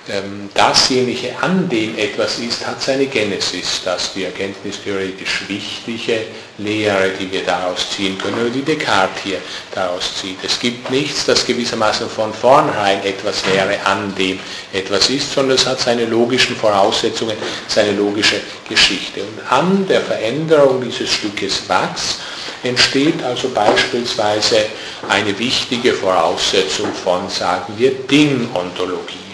Ähm, 0.07 0.51
dasjenige, 0.53 1.33
an 1.41 1.67
dem 1.67 1.97
etwas 1.97 2.37
ist, 2.37 2.67
hat 2.67 2.79
seine 2.79 3.07
Genesis, 3.07 3.81
dass 3.83 4.13
die 4.13 4.25
erkenntnistheoretisch 4.25 5.45
wichtige 5.47 6.27
Lehre, 6.59 7.09
die 7.19 7.31
wir 7.31 7.43
daraus 7.43 7.89
ziehen 7.89 8.15
können, 8.19 8.39
oder 8.39 8.51
die 8.51 8.61
Descartes 8.61 9.23
hier 9.23 9.39
daraus 9.73 10.17
zieht. 10.21 10.37
Es 10.43 10.59
gibt 10.59 10.91
nichts, 10.91 11.25
das 11.25 11.43
gewissermaßen 11.43 12.07
von 12.07 12.31
vornherein 12.31 13.03
etwas 13.03 13.43
wäre, 13.51 13.83
an 13.83 14.13
dem 14.13 14.39
etwas 14.73 15.09
ist, 15.09 15.33
sondern 15.33 15.57
es 15.57 15.65
hat 15.65 15.79
seine 15.79 16.05
logischen 16.05 16.55
Voraussetzungen, 16.55 17.37
seine 17.67 17.93
logische 17.93 18.41
Geschichte. 18.69 19.21
Und 19.21 19.51
an 19.51 19.87
der 19.87 20.01
Veränderung 20.01 20.83
dieses 20.83 21.11
Stückes 21.11 21.67
Wachs 21.67 22.19
entsteht 22.61 23.23
also 23.23 23.49
beispielsweise 23.49 24.67
eine 25.09 25.37
wichtige 25.39 25.93
Voraussetzung 25.93 26.93
von, 26.93 27.27
sagen 27.27 27.73
wir, 27.75 27.89
Dingontologie 27.91 29.24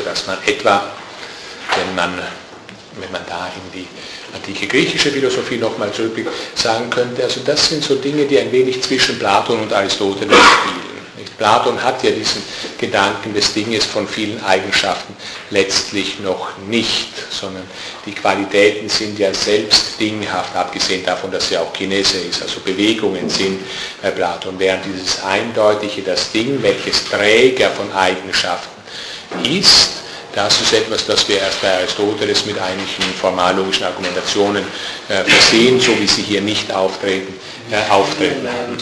sodass 0.00 0.26
man 0.26 0.38
etwa, 0.46 0.82
wenn 1.76 1.94
man, 1.94 2.18
wenn 2.98 3.12
man 3.12 3.22
da 3.28 3.48
in 3.54 3.80
die 3.80 3.86
antike 4.34 4.66
griechische 4.66 5.10
Philosophie 5.10 5.56
nochmal 5.56 5.92
zurückblickt, 5.92 6.30
sagen 6.54 6.88
könnte, 6.90 7.22
also 7.22 7.40
das 7.44 7.68
sind 7.68 7.84
so 7.84 7.96
Dinge, 7.96 8.24
die 8.24 8.38
ein 8.38 8.50
wenig 8.50 8.82
zwischen 8.82 9.18
Platon 9.18 9.60
und 9.60 9.72
Aristoteles 9.72 10.36
spielen. 10.36 10.90
Platon 11.36 11.82
hat 11.82 12.02
ja 12.02 12.10
diesen 12.10 12.42
Gedanken 12.78 13.32
des 13.32 13.54
Dinges 13.54 13.86
von 13.86 14.06
vielen 14.06 14.44
Eigenschaften 14.44 15.16
letztlich 15.48 16.20
noch 16.20 16.58
nicht, 16.68 17.12
sondern 17.30 17.62
die 18.04 18.12
Qualitäten 18.12 18.90
sind 18.90 19.18
ja 19.18 19.32
selbst 19.32 19.98
dinghaft, 19.98 20.54
abgesehen 20.54 21.02
davon, 21.02 21.30
dass 21.30 21.48
sie 21.48 21.56
auch 21.56 21.72
Kinese 21.72 22.18
ist, 22.18 22.42
also 22.42 22.60
Bewegungen 22.60 23.30
sind 23.30 23.58
bei 24.02 24.10
Platon, 24.10 24.58
während 24.58 24.84
dieses 24.84 25.22
Eindeutige, 25.22 26.02
das 26.02 26.30
Ding, 26.30 26.62
welches 26.62 27.06
Träger 27.06 27.70
von 27.70 27.90
Eigenschaften 27.94 28.79
ist, 29.44 29.90
das 30.34 30.60
ist 30.60 30.72
etwas, 30.72 31.06
das 31.06 31.28
wir 31.28 31.38
erst 31.38 31.60
bei 31.60 31.72
Aristoteles 31.72 32.46
mit 32.46 32.58
einigen 32.58 33.14
formallogischen 33.20 33.84
Argumentationen 33.84 34.64
äh, 35.08 35.24
versehen, 35.24 35.80
so 35.80 35.98
wie 35.98 36.06
sie 36.06 36.22
hier 36.22 36.40
nicht 36.40 36.72
auftreten, 36.72 37.34
äh, 37.70 37.90
auftreten 37.90 38.46
haben. 38.48 38.76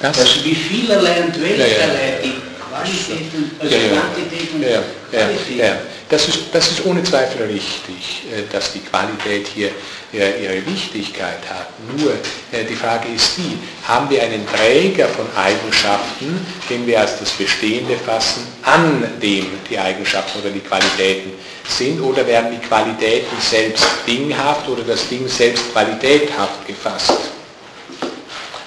Das? 0.00 0.18
Also 0.18 0.44
wie 0.44 0.54
vielerlei 0.54 1.22
und 1.22 1.40
welcherlei 1.40 2.20
die 2.22 2.34
Qualitäten, 2.68 3.50
also 3.58 3.74
ja, 3.74 3.80
ja. 3.80 4.00
Quantitäten 4.00 4.62
ja, 4.62 4.82
ja, 5.12 5.66
ja, 5.66 5.76
Das, 6.10 6.28
ist, 6.28 6.38
das 6.52 6.72
ist 6.72 6.84
ohne 6.84 7.02
Zweifel 7.02 7.46
richtig, 7.46 8.24
äh, 8.30 8.42
dass 8.52 8.72
die 8.72 8.80
Qualität 8.80 9.46
hier 9.54 9.70
ihre 10.12 10.64
Wichtigkeit 10.66 11.40
hat. 11.48 11.68
Nur 11.98 12.12
äh, 12.52 12.64
die 12.64 12.74
Frage 12.74 13.08
ist 13.08 13.36
die, 13.36 13.58
haben 13.86 14.08
wir 14.08 14.22
einen 14.22 14.46
Träger 14.46 15.08
von 15.08 15.26
Eigenschaften, 15.36 16.46
den 16.70 16.86
wir 16.86 17.00
als 17.00 17.18
das 17.18 17.30
Bestehende 17.30 17.96
fassen, 17.96 18.46
an 18.62 19.04
dem 19.20 19.46
die 19.68 19.78
Eigenschaften 19.78 20.40
oder 20.40 20.50
die 20.50 20.60
Qualitäten 20.60 21.32
sind, 21.68 22.00
oder 22.00 22.26
werden 22.26 22.52
die 22.52 22.66
Qualitäten 22.66 23.36
selbst 23.40 23.84
dinghaft 24.06 24.68
oder 24.68 24.82
das 24.82 25.08
Ding 25.08 25.26
selbst 25.28 25.72
qualitäthaft 25.72 26.66
gefasst? 26.66 27.18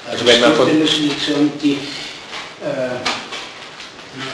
Also 0.09 0.26
wenn 0.26 0.42
man 0.42 0.56
von... 0.56 0.68
Die, 0.68 1.74
äh, 1.74 1.77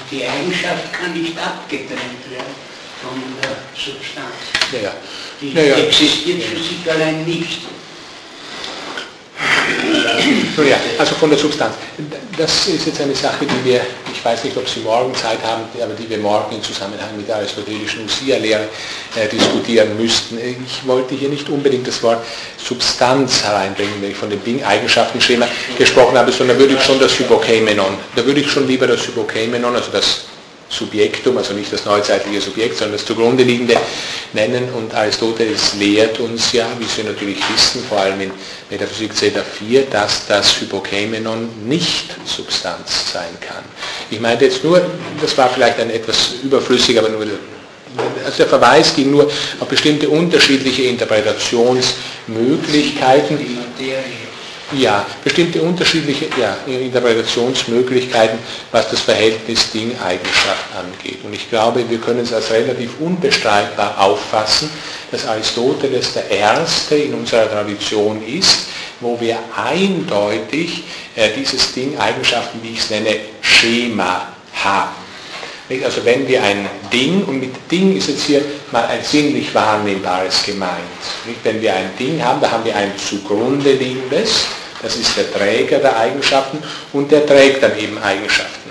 die 0.09 0.25
Eigenschaft 0.25 0.93
kann 0.93 1.13
nicht 1.13 1.37
abgetrennt 1.37 2.31
werden. 2.31 2.64
Von 3.05 3.21
der 3.41 3.55
Substanz. 3.75 4.35
Ja, 4.71 4.79
ja. 4.79 4.93
Die 5.41 5.53
Ja, 5.53 5.61
ja. 5.61 5.75
existiert 5.85 6.43
für 6.43 6.57
sich 6.57 6.91
allein 6.91 7.23
nicht. 7.25 7.59
Ja, 10.57 10.77
also 10.97 11.15
von 11.15 11.29
der 11.29 11.37
Substanz. 11.37 11.75
Das 12.37 12.67
ist 12.67 12.85
jetzt 12.85 13.01
eine 13.01 13.13
Sache, 13.13 13.45
die 13.45 13.69
wir, 13.69 13.81
ich 14.11 14.23
weiß 14.23 14.45
nicht, 14.45 14.55
ob 14.55 14.67
Sie 14.67 14.79
morgen 14.79 15.13
Zeit 15.13 15.39
haben, 15.43 15.63
aber 15.81 15.93
die 15.93 16.09
wir 16.09 16.17
morgen 16.19 16.55
im 16.55 16.63
Zusammenhang 16.63 17.15
mit 17.17 17.27
der 17.27 17.35
aristotelischen 17.37 18.05
Usia-Lehre 18.05 18.67
äh, 19.15 19.27
diskutieren 19.27 19.97
müssten. 19.97 20.37
Ich 20.37 20.87
wollte 20.87 21.15
hier 21.15 21.29
nicht 21.29 21.49
unbedingt 21.49 21.87
das 21.87 22.01
Wort 22.01 22.23
Substanz 22.57 23.43
hereinbringen, 23.43 23.95
wenn 24.01 24.11
ich 24.11 24.17
von 24.17 24.29
dem 24.29 24.43
Ding-Eigenschaften-Schema 24.43 25.47
gesprochen 25.77 26.17
habe, 26.17 26.31
sondern 26.31 26.57
würde 26.57 26.75
ich 26.75 26.81
schon 26.81 26.99
das 26.99 27.19
Hypokeimenon, 27.19 27.97
da 28.15 28.25
würde 28.25 28.39
ich 28.39 28.49
schon 28.49 28.67
lieber 28.67 28.87
das 28.87 29.05
Hypokeimenon, 29.05 29.75
also 29.75 29.91
das 29.91 30.21
Subjektum, 30.69 31.37
also 31.37 31.53
nicht 31.53 31.71
das 31.71 31.85
neuzeitliche 31.85 32.41
Subjekt, 32.41 32.77
sondern 32.77 32.97
das 32.97 33.05
zugrunde 33.05 33.43
liegende 33.43 33.77
nennen. 34.33 34.69
Und 34.73 34.93
Aristoteles 34.93 35.75
lehrt 35.75 36.19
uns 36.19 36.51
ja, 36.51 36.67
wie 36.79 36.85
Sie 36.85 37.03
natürlich 37.03 37.37
wissen, 37.53 37.83
vor 37.87 37.99
allem 37.99 38.19
in 38.21 38.31
Metaphysik 38.69 39.15
Zeta 39.15 39.41
4, 39.41 39.83
dass 39.83 40.25
das 40.27 40.59
Hypokeimenon 40.59 41.67
nicht 41.67 42.15
Substanz 42.25 43.13
sein 43.13 43.37
kann. 43.41 43.63
Ich 44.09 44.19
meinte 44.19 44.45
jetzt 44.45 44.63
nur, 44.63 44.81
das 45.21 45.37
war 45.37 45.49
vielleicht 45.49 45.79
ein 45.79 45.91
etwas 45.91 46.33
überflüssig, 46.43 46.97
aber 46.97 47.09
nur 47.09 47.25
also 48.25 48.37
der 48.37 48.47
Verweis 48.47 48.93
ging 48.93 49.11
nur 49.11 49.31
auf 49.59 49.67
bestimmte 49.69 50.09
unterschiedliche 50.09 50.81
Interpretationsmöglichkeiten. 50.83 53.37
Die 53.37 53.55
Materie. 53.55 54.24
Ja, 54.71 55.05
bestimmte 55.23 55.61
unterschiedliche 55.61 56.25
ja, 56.39 56.57
Interpretationsmöglichkeiten, 56.65 58.39
was 58.71 58.89
das 58.89 59.01
Verhältnis 59.01 59.71
Ding-Eigenschaft 59.71 60.65
angeht. 60.75 61.19
Und 61.23 61.33
ich 61.33 61.47
glaube, 61.49 61.87
wir 61.87 61.99
können 61.99 62.21
es 62.21 62.33
als 62.33 62.49
relativ 62.49 62.99
unbestreitbar 62.99 63.99
auffassen, 63.99 64.71
dass 65.11 65.27
Aristoteles 65.27 66.13
der 66.13 66.31
Erste 66.31 66.95
in 66.95 67.13
unserer 67.13 67.47
Tradition 67.47 68.25
ist, 68.25 68.67
wo 69.01 69.19
wir 69.21 69.37
eindeutig 69.55 70.83
äh, 71.15 71.29
dieses 71.35 71.71
Ding-Eigenschaften, 71.73 72.59
wie 72.63 72.71
ich 72.71 72.79
es 72.79 72.89
nenne, 72.89 73.17
Schema 73.41 74.29
haben. 74.63 75.04
Also 75.83 76.05
wenn 76.05 76.27
wir 76.27 76.43
ein 76.43 76.69
Ding, 76.93 77.23
und 77.23 77.39
mit 77.39 77.53
Ding 77.71 77.97
ist 77.97 78.09
jetzt 78.09 78.25
hier 78.25 78.41
mal 78.71 78.85
ein 78.85 79.03
sinnlich 79.03 79.53
wahrnehmbares 79.53 80.43
gemeint. 80.45 80.71
Wenn 81.43 81.59
wir 81.61 81.73
ein 81.73 81.89
Ding 81.97 82.23
haben, 82.23 82.39
da 82.39 82.51
haben 82.51 82.63
wir 82.63 82.75
ein 82.75 82.91
zugrunde 82.97 83.71
liegendes, 83.71 84.45
das 84.83 84.95
ist 84.95 85.17
der 85.17 85.31
Träger 85.33 85.79
der 85.79 85.97
Eigenschaften 85.97 86.61
und 86.93 87.11
der 87.11 87.25
trägt 87.25 87.63
dann 87.63 87.75
eben 87.79 87.97
Eigenschaften. 87.97 88.64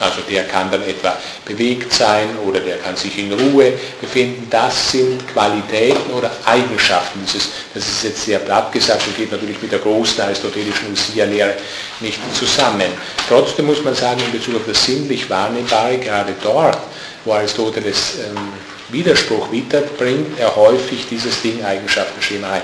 Also 0.00 0.20
der 0.30 0.44
kann 0.44 0.70
dann 0.70 0.82
etwa 0.82 1.16
bewegt 1.44 1.92
sein 1.92 2.28
oder 2.46 2.60
der 2.60 2.76
kann 2.78 2.96
sich 2.96 3.18
in 3.18 3.32
Ruhe 3.32 3.72
befinden. 4.00 4.46
Das 4.48 4.92
sind 4.92 5.26
Qualitäten 5.32 6.12
oder 6.12 6.30
Eigenschaften. 6.44 7.20
Das 7.24 7.34
ist, 7.34 7.50
das 7.74 7.84
ist 7.84 8.04
jetzt 8.04 8.24
sehr 8.24 8.38
platt 8.38 8.70
gesagt 8.70 9.06
und 9.06 9.16
geht 9.16 9.32
natürlich 9.32 9.60
mit 9.60 9.72
der 9.72 9.80
großen 9.80 10.20
aristotelischen 10.20 10.92
Usia-Lehre 10.92 11.54
nicht 12.00 12.18
zusammen. 12.34 12.92
Trotzdem 13.28 13.66
muss 13.66 13.82
man 13.82 13.94
sagen, 13.94 14.20
in 14.20 14.32
Bezug 14.32 14.56
auf 14.56 14.66
das 14.66 14.84
sinnlich 14.84 15.28
Wahrnehmbare, 15.28 15.98
gerade 15.98 16.34
dort, 16.42 16.78
wo 17.24 17.32
Aristoteles 17.32 18.14
ähm, 18.28 18.52
Widerspruch 18.90 19.50
wittert, 19.50 19.98
bringt 19.98 20.38
er 20.38 20.54
häufig 20.54 21.06
dieses 21.10 21.42
Ding-Eigenschaften-Schema 21.42 22.52
ein. 22.52 22.62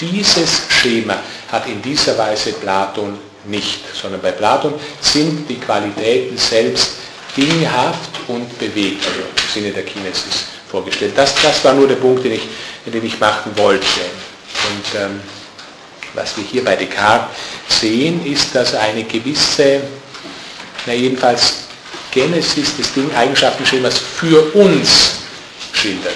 Dieses 0.00 0.62
Schema 0.68 1.16
hat 1.52 1.68
in 1.68 1.80
dieser 1.80 2.18
Weise 2.18 2.52
Platon 2.54 3.18
nicht, 3.46 3.80
sondern 3.94 4.20
bei 4.20 4.32
Platon 4.32 4.74
sind 5.00 5.48
die 5.48 5.58
Qualitäten 5.58 6.36
selbst 6.36 6.92
dinghaft 7.36 8.10
und 8.28 8.58
bewegt, 8.58 9.04
also 9.06 9.20
im 9.20 9.52
Sinne 9.52 9.72
der 9.72 9.84
Kinesis 9.84 10.46
vorgestellt. 10.70 11.12
Das, 11.16 11.34
das 11.42 11.64
war 11.64 11.74
nur 11.74 11.88
der 11.88 11.96
Punkt, 11.96 12.24
den 12.24 12.32
ich, 12.32 12.42
den 12.86 13.04
ich 13.04 13.18
machen 13.18 13.52
wollte. 13.56 13.84
Und 13.84 15.00
ähm, 15.00 15.20
was 16.14 16.36
wir 16.36 16.44
hier 16.44 16.64
bei 16.64 16.76
Descartes 16.76 17.36
sehen, 17.80 18.24
ist, 18.24 18.54
dass 18.54 18.74
eine 18.74 19.04
gewisse, 19.04 19.80
na 20.86 20.92
jedenfalls 20.92 21.54
Genesis 22.12 22.76
des 22.76 22.92
Ding-Eigenschaftenschemas 22.94 23.98
für 23.98 24.54
uns 24.54 25.16
schildert. 25.72 26.14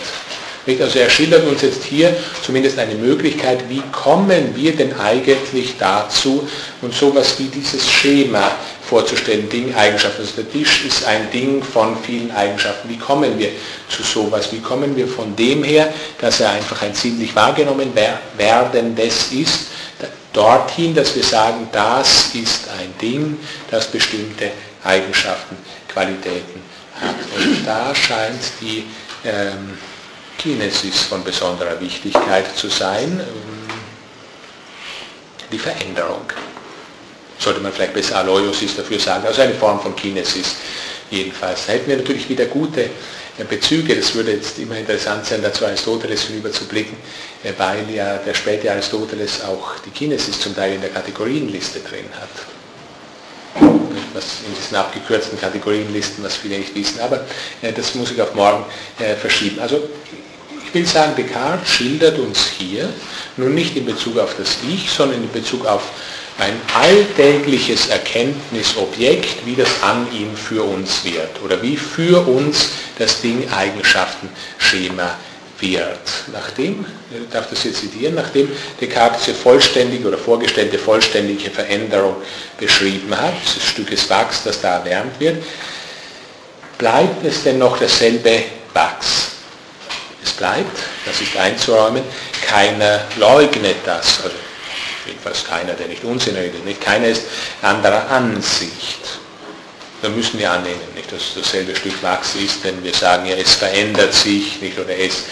Also 0.68 0.98
er 0.98 1.08
schildert 1.08 1.46
uns 1.46 1.62
jetzt 1.62 1.82
hier 1.82 2.14
zumindest 2.42 2.78
eine 2.78 2.94
Möglichkeit, 2.94 3.64
wie 3.70 3.82
kommen 3.90 4.54
wir 4.54 4.76
denn 4.76 4.98
eigentlich 5.00 5.76
dazu, 5.78 6.46
und 6.82 6.92
sowas 6.92 7.38
wie 7.38 7.46
dieses 7.46 7.88
Schema 7.88 8.50
vorzustellen, 8.86 9.48
Ding-Eigenschaften. 9.48 10.20
Also 10.20 10.42
der 10.42 10.50
Tisch 10.52 10.84
ist 10.84 11.06
ein 11.06 11.30
Ding 11.30 11.62
von 11.62 11.96
vielen 12.02 12.30
Eigenschaften. 12.32 12.88
Wie 12.88 12.98
kommen 12.98 13.38
wir 13.38 13.48
zu 13.88 14.02
sowas? 14.02 14.52
Wie 14.52 14.60
kommen 14.60 14.94
wir 14.94 15.08
von 15.08 15.34
dem 15.36 15.64
her, 15.64 15.92
dass 16.20 16.40
er 16.40 16.50
einfach 16.50 16.82
ein 16.82 16.94
sinnlich 16.94 17.34
wahrgenommen 17.34 17.92
werdendes 18.36 19.32
ist, 19.32 19.68
dorthin, 20.32 20.94
dass 20.94 21.16
wir 21.16 21.24
sagen, 21.24 21.68
das 21.72 22.34
ist 22.34 22.68
ein 22.78 22.92
Ding, 23.00 23.38
das 23.70 23.86
bestimmte 23.86 24.50
Eigenschaften, 24.84 25.56
Qualitäten 25.88 26.62
hat. 27.00 27.16
Und 27.36 27.66
da 27.66 27.94
scheint 27.94 28.40
die 28.60 28.84
ähm, 29.24 29.78
Kinesis 30.38 31.00
von 31.02 31.24
besonderer 31.24 31.80
Wichtigkeit 31.80 32.56
zu 32.56 32.68
sein, 32.68 33.20
ähm, 33.20 33.68
die 35.50 35.58
Veränderung. 35.58 36.22
Sollte 37.38 37.60
man 37.60 37.72
vielleicht 37.72 37.94
besser 37.94 38.18
Aloiosis 38.18 38.76
dafür 38.76 39.00
sagen, 39.00 39.26
also 39.26 39.42
eine 39.42 39.54
Form 39.54 39.80
von 39.80 39.94
Kinesis 39.96 40.54
jedenfalls. 41.10 41.66
Da 41.66 41.72
hätten 41.72 41.88
wir 41.88 41.96
natürlich 41.96 42.28
wieder 42.28 42.46
gute 42.46 42.82
äh, 42.82 43.44
Bezüge, 43.48 43.96
das 43.96 44.14
würde 44.14 44.32
jetzt 44.32 44.58
immer 44.58 44.76
interessant 44.76 45.26
sein, 45.26 45.42
dazu 45.42 45.66
Aristoteles 45.66 46.22
hinüber 46.22 46.52
zu 46.52 46.64
blicken, 46.66 46.96
äh, 47.42 47.52
weil 47.58 47.90
ja 47.90 48.18
der 48.18 48.34
späte 48.34 48.70
Aristoteles 48.70 49.42
auch 49.42 49.80
die 49.84 49.90
Kinesis 49.90 50.40
zum 50.40 50.54
Teil 50.54 50.74
in 50.74 50.80
der 50.80 50.90
Kategorienliste 50.90 51.80
drin 51.80 52.06
hat 52.20 52.28
was 54.14 54.40
in 54.46 54.54
diesen 54.54 54.76
abgekürzten 54.76 55.38
Kategorienlisten, 55.38 56.24
was 56.24 56.36
viele 56.36 56.58
nicht 56.58 56.74
wissen, 56.74 57.00
aber 57.00 57.26
äh, 57.60 57.72
das 57.72 57.94
muss 57.94 58.10
ich 58.10 58.20
auf 58.22 58.34
morgen 58.34 58.64
verschieben. 59.20 59.60
Also 59.60 59.82
ich 60.68 60.74
will 60.74 60.86
sagen, 60.86 61.14
Descartes 61.16 61.70
schildert 61.70 62.18
uns 62.18 62.46
hier 62.58 62.92
nun 63.38 63.54
nicht 63.54 63.74
in 63.76 63.86
Bezug 63.86 64.18
auf 64.18 64.34
das 64.36 64.58
Ich, 64.68 64.90
sondern 64.90 65.22
in 65.22 65.32
Bezug 65.32 65.64
auf 65.64 65.82
ein 66.38 66.60
alltägliches 66.74 67.88
Erkenntnisobjekt, 67.88 69.46
wie 69.46 69.56
das 69.56 69.82
an 69.82 70.06
ihm 70.12 70.36
für 70.36 70.62
uns 70.62 71.04
wird 71.04 71.42
oder 71.42 71.60
wie 71.62 71.76
für 71.76 72.26
uns 72.28 72.68
das 72.98 73.22
Ding 73.22 73.50
Eigenschaftenschema 73.50 75.16
wird. 75.58 75.98
Nachdem, 76.32 76.84
ich 77.10 77.28
darf 77.32 77.48
das 77.48 77.64
jetzt 77.64 77.80
zitieren, 77.80 78.14
nachdem 78.14 78.50
Descartes 78.78 79.24
diese 79.24 79.36
vollständige 79.36 80.06
oder 80.06 80.18
vorgestellte 80.18 80.78
vollständige 80.78 81.50
Veränderung 81.50 82.16
beschrieben 82.58 83.16
hat, 83.18 83.32
dieses 83.42 83.64
Stückes 83.64 84.08
Wachs, 84.10 84.44
das 84.44 84.60
da 84.60 84.78
erwärmt 84.78 85.18
wird, 85.18 85.42
bleibt 86.76 87.24
es 87.24 87.42
denn 87.42 87.58
noch 87.58 87.78
dasselbe 87.78 88.42
Wachs. 88.74 89.37
Bleibt, 90.38 90.78
das 91.04 91.20
ist 91.20 91.36
einzuräumen, 91.36 92.04
keiner 92.46 93.00
leugnet 93.16 93.76
das, 93.84 94.22
also 94.22 94.36
jedenfalls 95.06 95.44
keiner, 95.44 95.72
der 95.74 95.88
nicht 95.88 96.04
Unsinn 96.04 96.36
redet, 96.36 96.64
nicht? 96.64 96.80
Keiner 96.80 97.08
ist 97.08 97.24
anderer 97.62 98.08
Ansicht. 98.10 99.18
Da 100.00 100.08
müssen 100.08 100.38
wir 100.38 100.50
annehmen, 100.52 100.80
nicht, 100.94 101.10
dass 101.10 101.34
dasselbe 101.34 101.74
Stück 101.74 102.00
Wachs 102.04 102.36
ist, 102.36 102.62
wenn 102.62 102.84
wir 102.84 102.94
sagen, 102.94 103.26
ja, 103.26 103.34
es 103.34 103.54
verändert 103.54 104.14
sich, 104.14 104.60
nicht, 104.60 104.78
oder 104.78 104.96
es 104.96 105.24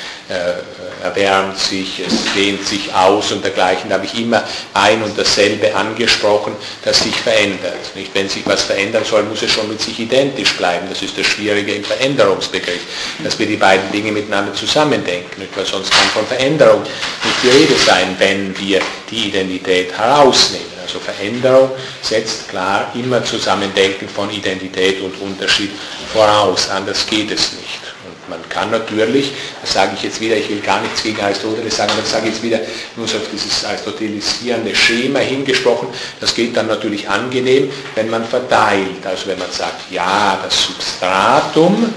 erwärmt 1.03 1.59
sich, 1.59 2.01
es 2.01 2.35
dehnt 2.35 2.67
sich 2.67 2.93
aus 2.93 3.31
und 3.31 3.45
dergleichen. 3.45 3.89
Da 3.89 3.97
habe 3.97 4.07
ich 4.07 4.19
immer 4.19 4.43
ein 4.75 5.03
und 5.03 5.17
dasselbe 5.17 5.75
angesprochen, 5.75 6.55
das 6.85 7.01
sich 7.01 7.15
verändert. 7.15 7.95
Nicht? 7.95 8.15
Wenn 8.15 8.29
sich 8.29 8.45
was 8.47 8.65
verändern 8.65 9.05
soll, 9.05 9.23
muss 9.25 9.43
es 9.43 9.53
schon 9.53 9.69
mit 9.69 9.81
sich 9.81 9.99
identisch 10.01 10.55
bleiben. 10.55 10.89
Das 10.89 11.03
ist 11.03 11.17
das 11.17 11.27
Schwierige 11.27 11.75
im 11.75 11.85
Veränderungsbegriff, 11.85 12.81
dass 13.23 13.39
wir 13.39 13.47
die 13.47 13.57
beiden 13.57 13.91
Dinge 13.93 14.11
miteinander 14.11 14.53
zusammendenken. 14.55 15.41
Nicht? 15.41 15.57
Weil 15.57 15.67
sonst 15.67 15.91
kann 15.91 16.09
von 16.09 16.27
Veränderung 16.27 16.83
nicht 16.83 17.43
die 17.43 17.49
Rede 17.49 17.75
sein, 17.77 18.17
wenn 18.19 18.59
wir 18.59 18.81
die 19.11 19.29
Identität 19.29 19.97
herausnehmen. 19.97 20.67
Also 20.83 21.01
Veränderung 21.01 21.71
setzt 22.03 22.49
klar 22.49 22.93
immer 22.95 23.25
Zusammendenken 23.25 24.09
von 24.09 24.31
Identität 24.31 25.01
und 25.01 25.21
Unterschied 25.21 25.71
voraus. 26.13 26.69
Anders 26.71 27.05
geht 27.07 27.31
es 27.31 27.53
nicht. 27.53 27.96
Man 28.29 28.41
kann 28.49 28.71
natürlich, 28.71 29.33
das 29.61 29.73
sage 29.73 29.93
ich 29.97 30.03
jetzt 30.03 30.21
wieder, 30.21 30.37
ich 30.37 30.49
will 30.49 30.61
gar 30.61 30.81
nichts 30.81 31.03
gegen 31.03 31.21
Aristoteles 31.21 31.77
sagen, 31.77 31.93
aber 31.93 32.03
das 32.03 32.11
sage 32.11 32.29
ich 32.29 32.35
jetzt 32.35 32.43
wieder 32.43 32.61
nur 32.97 33.07
so 33.07 33.19
auf 33.19 33.25
dieses 33.33 33.65
aristotelisierende 33.65 34.75
Schema 34.75 35.21
hingesprochen, 35.21 35.89
das 36.21 36.35
geht 36.35 36.57
dann 36.57 36.67
natürlich 36.67 37.09
angenehm, 37.09 37.71
wenn 37.95 38.11
man 38.11 38.25
verteilt. 38.25 39.05
Also 39.05 39.29
wenn 39.29 39.39
man 39.39 39.51
sagt, 39.51 39.91
ja, 39.91 40.39
das 40.43 40.65
Substratum, 40.65 41.93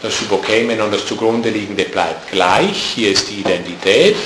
das 0.00 0.20
Hypokeimen 0.20 0.80
und 0.80 0.92
das 0.92 1.06
zugrunde 1.06 1.50
liegende 1.50 1.84
bleibt 1.84 2.30
gleich, 2.30 2.92
hier 2.94 3.12
ist 3.12 3.28
die 3.30 3.40
Identität 3.40 4.16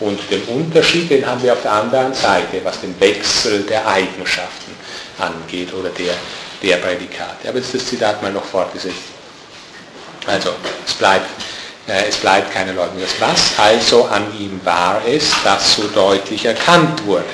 und 0.00 0.18
den 0.30 0.42
Unterschied, 0.44 1.10
den 1.10 1.26
haben 1.26 1.42
wir 1.42 1.52
auf 1.52 1.62
der 1.62 1.72
anderen 1.72 2.14
Seite, 2.14 2.60
was 2.64 2.80
den 2.80 2.98
Wechsel 3.00 3.62
der 3.62 3.86
Eigenschaften 3.86 4.72
angeht 5.18 5.72
oder 5.72 5.90
der, 5.90 6.14
der 6.62 6.76
Prädikate. 6.76 7.48
Aber 7.48 7.58
jetzt 7.58 7.74
das 7.74 7.86
Zitat 7.86 8.22
mal 8.22 8.32
noch 8.32 8.44
fortgesetzt. 8.44 9.11
Also 10.26 10.50
es 10.86 10.94
bleibt, 10.94 11.26
äh, 11.88 12.08
es 12.08 12.16
bleibt 12.16 12.52
keine 12.52 12.72
Leugnung. 12.72 13.02
Was 13.18 13.58
also 13.58 14.04
an 14.06 14.26
ihm 14.38 14.60
wahr 14.64 15.02
ist, 15.06 15.34
das 15.44 15.76
so 15.76 15.88
deutlich 15.88 16.44
erkannt 16.44 17.04
wurde, 17.06 17.24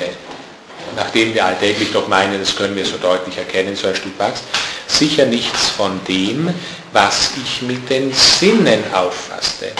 nachdem 0.96 1.34
wir 1.34 1.44
alltäglich 1.44 1.92
doch 1.92 2.08
meinen, 2.08 2.40
das 2.40 2.56
können 2.56 2.74
wir 2.74 2.84
so 2.84 2.96
deutlich 2.96 3.36
erkennen, 3.36 3.76
so 3.76 3.88
ein 3.88 3.94
Stück 3.94 4.18
Wachs, 4.18 4.40
sicher 4.86 5.26
nichts 5.26 5.68
von 5.68 6.00
dem, 6.08 6.52
was 6.92 7.32
ich 7.42 7.62
mit 7.62 7.88
den 7.90 8.12
Sinnen 8.12 8.82
auffasste. 8.92 9.72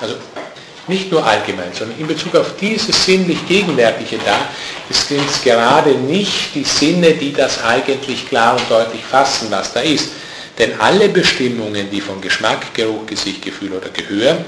Also 0.00 0.16
nicht 0.88 1.10
nur 1.10 1.24
allgemein, 1.24 1.72
sondern 1.72 1.98
in 1.98 2.06
Bezug 2.06 2.34
auf 2.36 2.56
dieses 2.60 3.04
sinnlich 3.04 3.46
Gegenwärtige 3.48 4.18
da, 4.24 4.48
sind 4.90 5.28
es 5.28 5.42
gerade 5.42 5.90
nicht 5.90 6.54
die 6.54 6.64
Sinne, 6.64 7.12
die 7.12 7.32
das 7.32 7.62
eigentlich 7.64 8.28
klar 8.28 8.56
und 8.56 8.70
deutlich 8.70 9.04
fassen, 9.04 9.48
was 9.50 9.72
da 9.72 9.80
ist. 9.80 10.10
Denn 10.58 10.80
alle 10.80 11.08
Bestimmungen, 11.08 11.90
die 11.90 12.00
von 12.00 12.20
Geschmack, 12.20 12.74
Geruch, 12.74 13.06
Gesicht, 13.06 13.42
Gefühl 13.42 13.72
oder 13.72 13.90
Gehör, 13.90 14.38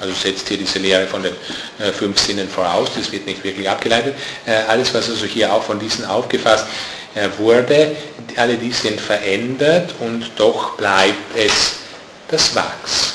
also 0.00 0.14
setzt 0.14 0.48
hier 0.48 0.56
diese 0.56 0.78
Lehre 0.78 1.06
von 1.06 1.22
den 1.22 1.34
äh, 1.78 1.92
fünf 1.92 2.18
Sinnen 2.18 2.48
voraus, 2.48 2.90
das 2.96 3.12
wird 3.12 3.26
nicht 3.26 3.44
wirklich 3.44 3.68
abgeleitet, 3.68 4.14
äh, 4.46 4.52
alles, 4.68 4.92
was 4.94 5.08
also 5.08 5.26
hier 5.26 5.52
auch 5.52 5.62
von 5.62 5.78
diesen 5.78 6.04
aufgefasst 6.04 6.66
äh, 7.14 7.28
wurde, 7.38 7.94
alle 8.36 8.56
die 8.56 8.72
sind 8.72 9.00
verändert 9.00 9.94
und 10.00 10.30
doch 10.36 10.76
bleibt 10.76 11.36
es 11.36 11.74
das 12.28 12.54
Wachs. 12.54 13.14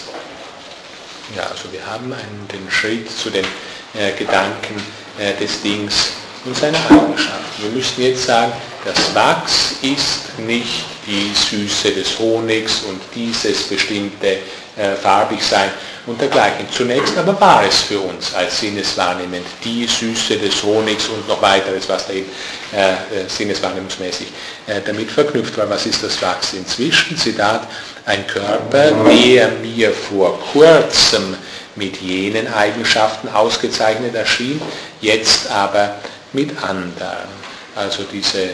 Ja, 1.36 1.44
also 1.44 1.72
wir 1.72 1.86
haben 1.86 2.14
einen, 2.14 2.48
den 2.54 2.72
Schritt 2.72 3.10
zu 3.12 3.30
den 3.30 3.46
äh, 3.94 4.12
Gedanken 4.18 4.82
äh, 5.18 5.34
des 5.42 5.62
Dings 5.62 6.12
und 6.48 6.58
seiner 6.58 6.80
Eigenschaften. 6.90 7.64
Wir 7.64 7.70
müssen 7.72 8.02
jetzt 8.02 8.26
sagen, 8.26 8.54
das 8.86 9.14
Wachs 9.14 9.74
ist 9.82 10.40
nicht 10.40 10.86
die 11.06 11.32
Süße 11.34 11.92
des 11.92 12.18
Honigs 12.18 12.84
und 12.84 13.02
dieses 13.14 13.64
bestimmte 13.64 14.38
äh, 14.78 14.96
Farbigsein 15.02 15.72
und 16.06 16.20
dergleichen. 16.22 16.66
Zunächst 16.72 17.18
aber 17.18 17.40
war 17.40 17.64
es 17.66 17.82
für 17.82 18.00
uns 18.00 18.34
als 18.34 18.60
Sinneswahrnehmend 18.60 19.46
die 19.64 19.86
Süße 19.86 20.38
des 20.38 20.64
Honigs 20.64 21.08
und 21.10 21.28
noch 21.28 21.42
weiteres, 21.42 21.90
was 21.90 22.08
da 22.08 22.14
eben 22.14 22.30
äh, 22.74 22.92
äh, 22.92 22.96
sinneswahrnehmungsmäßig 23.28 24.28
äh, 24.68 24.82
damit 24.86 25.12
verknüpft 25.12 25.58
war. 25.58 25.70
Was 25.70 25.86
ist 25.86 26.04
das 26.04 26.22
Wachs 26.22 26.54
inzwischen? 26.54 27.18
Zitat, 27.18 27.68
ein 28.06 28.26
Körper, 28.26 28.92
der 28.92 29.50
mir 29.62 29.92
vor 29.92 30.40
kurzem 30.54 31.36
mit 31.76 31.98
jenen 31.98 32.52
Eigenschaften 32.54 33.28
ausgezeichnet 33.30 34.16
erschien, 34.16 34.62
jetzt 35.02 35.52
aber 35.52 35.96
mit 36.38 36.64
anderen. 36.64 37.30
Also 37.76 38.04
diese, 38.04 38.44
äh, 38.44 38.54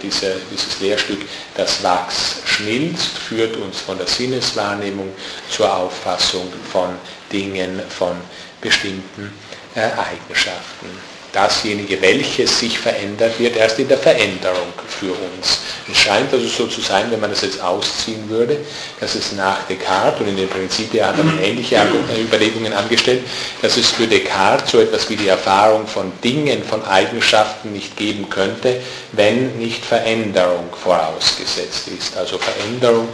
diese, 0.00 0.36
dieses 0.52 0.80
Lehrstück, 0.80 1.22
das 1.56 1.82
Wachs 1.82 2.36
schmilzt, 2.44 3.18
führt 3.18 3.56
uns 3.56 3.80
von 3.80 3.98
der 3.98 4.06
Sinneswahrnehmung 4.06 5.12
zur 5.50 5.76
Auffassung 5.76 6.48
von 6.72 6.90
Dingen, 7.32 7.80
von 7.88 8.16
bestimmten 8.60 9.32
äh, 9.74 9.80
Eigenschaften 9.80 11.13
dasjenige, 11.34 12.00
welches 12.00 12.60
sich 12.60 12.78
verändert, 12.78 13.38
wird 13.38 13.56
erst 13.56 13.78
in 13.78 13.88
der 13.88 13.98
Veränderung 13.98 14.72
für 14.86 15.12
uns. 15.12 15.58
Es 15.90 15.98
scheint 15.98 16.32
also 16.32 16.46
so 16.46 16.66
zu 16.66 16.80
sein, 16.80 17.10
wenn 17.10 17.20
man 17.20 17.30
das 17.30 17.42
jetzt 17.42 17.60
ausziehen 17.60 18.28
würde, 18.28 18.58
dass 19.00 19.14
es 19.14 19.32
nach 19.32 19.64
Descartes, 19.68 20.20
und 20.20 20.28
in 20.28 20.36
den 20.36 20.48
Prinzipien 20.48 21.04
hat 21.04 21.16
er 21.18 21.44
ähnliche 21.44 21.76
Überlegungen 22.18 22.72
angestellt, 22.72 23.22
dass 23.60 23.76
es 23.76 23.90
für 23.90 24.06
Descartes 24.06 24.70
so 24.70 24.80
etwas 24.80 25.08
wie 25.10 25.16
die 25.16 25.28
Erfahrung 25.28 25.86
von 25.86 26.12
Dingen, 26.22 26.62
von 26.62 26.84
Eigenschaften 26.84 27.72
nicht 27.72 27.96
geben 27.96 28.30
könnte, 28.30 28.80
wenn 29.12 29.58
nicht 29.58 29.84
Veränderung 29.84 30.68
vorausgesetzt 30.82 31.88
ist. 31.88 32.16
Also 32.16 32.38
Veränderung 32.38 33.08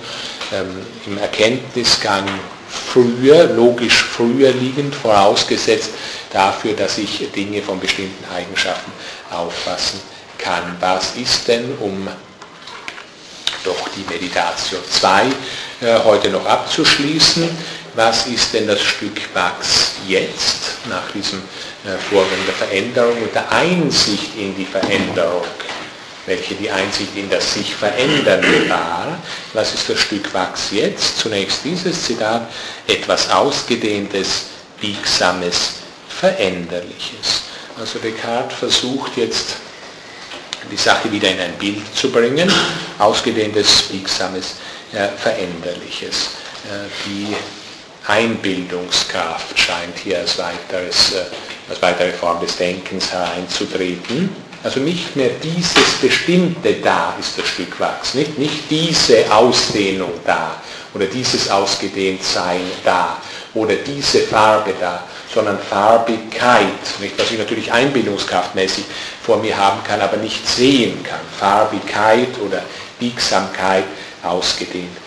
ähm, 0.52 0.86
im 1.06 1.18
Erkenntnisgang 1.18 2.26
früher, 2.70 3.44
logisch 3.44 4.02
früher 4.02 4.52
liegend, 4.52 4.94
vorausgesetzt 4.94 5.90
dafür, 6.32 6.74
dass 6.74 6.98
ich 6.98 7.30
Dinge 7.32 7.62
von 7.62 7.80
bestimmten 7.80 8.24
Eigenschaften 8.32 8.92
auffassen 9.30 10.00
kann. 10.38 10.76
Was 10.80 11.16
ist 11.16 11.48
denn, 11.48 11.76
um 11.80 12.08
doch 13.64 13.88
die 13.96 14.12
Meditation 14.12 14.80
2 14.88 15.26
äh, 15.82 15.98
heute 16.04 16.30
noch 16.30 16.46
abzuschließen, 16.46 17.50
was 17.94 18.26
ist 18.26 18.54
denn 18.54 18.68
das 18.68 18.80
Stück 18.80 19.20
Wachs 19.34 19.92
jetzt, 20.06 20.78
nach 20.88 21.10
diesem 21.12 21.40
äh, 21.84 21.98
Vorgang 22.10 22.38
der 22.46 22.54
Veränderung 22.54 23.20
und 23.22 23.34
der 23.34 23.50
Einsicht 23.50 24.36
in 24.36 24.56
die 24.56 24.64
Veränderung? 24.64 25.44
Welche 26.26 26.54
die 26.54 26.70
Einsicht 26.70 27.16
in 27.16 27.30
das 27.30 27.54
sich 27.54 27.74
verändern 27.74 28.44
war. 28.68 29.18
Was 29.52 29.74
ist 29.74 29.88
das 29.88 30.00
Stück 30.00 30.32
Wachs 30.34 30.70
jetzt? 30.70 31.18
Zunächst 31.18 31.64
dieses 31.64 32.04
Zitat, 32.04 32.48
etwas 32.86 33.30
Ausgedehntes, 33.30 34.46
Biegsames, 34.80 35.74
Veränderliches. 36.08 37.42
Also 37.78 37.98
Descartes 37.98 38.58
versucht 38.58 39.16
jetzt 39.16 39.56
die 40.70 40.76
Sache 40.76 41.10
wieder 41.10 41.30
in 41.30 41.40
ein 41.40 41.54
Bild 41.54 41.82
zu 41.94 42.10
bringen, 42.10 42.52
ausgedehntes, 42.98 43.82
biegsames, 43.84 44.56
äh, 44.92 45.08
Veränderliches. 45.16 46.30
Äh, 46.66 46.88
die 47.06 47.34
Einbildungskraft 48.06 49.58
scheint 49.58 49.98
hier 50.02 50.18
als, 50.18 50.38
weiteres, 50.38 51.12
äh, 51.12 51.24
als 51.68 51.80
weitere 51.80 52.12
Form 52.12 52.40
des 52.40 52.56
Denkens 52.56 53.10
hereinzutreten. 53.12 54.49
Also 54.62 54.80
nicht 54.80 55.16
mehr 55.16 55.30
dieses 55.42 55.94
Bestimmte 56.02 56.74
da 56.74 57.14
ist 57.18 57.38
das 57.38 57.46
Stück 57.48 57.80
Wachs, 57.80 58.12
nicht, 58.12 58.38
nicht 58.38 58.70
diese 58.70 59.32
Ausdehnung 59.32 60.12
da 60.26 60.60
oder 60.92 61.06
dieses 61.06 61.50
Ausgedehntsein 61.50 62.60
da 62.84 63.16
oder 63.54 63.74
diese 63.76 64.20
Farbe 64.20 64.74
da, 64.78 65.04
sondern 65.32 65.58
Farbigkeit, 65.58 66.66
nicht, 67.00 67.18
was 67.18 67.30
ich 67.30 67.38
natürlich 67.38 67.72
einbildungskraftmäßig 67.72 68.84
vor 69.22 69.38
mir 69.38 69.56
haben 69.56 69.82
kann, 69.82 70.00
aber 70.02 70.18
nicht 70.18 70.46
sehen 70.46 71.02
kann. 71.04 71.20
Farbigkeit 71.38 72.38
oder 72.44 72.62
Biegsamkeit, 72.98 73.84
Ausgedehntheit. 74.22 74.99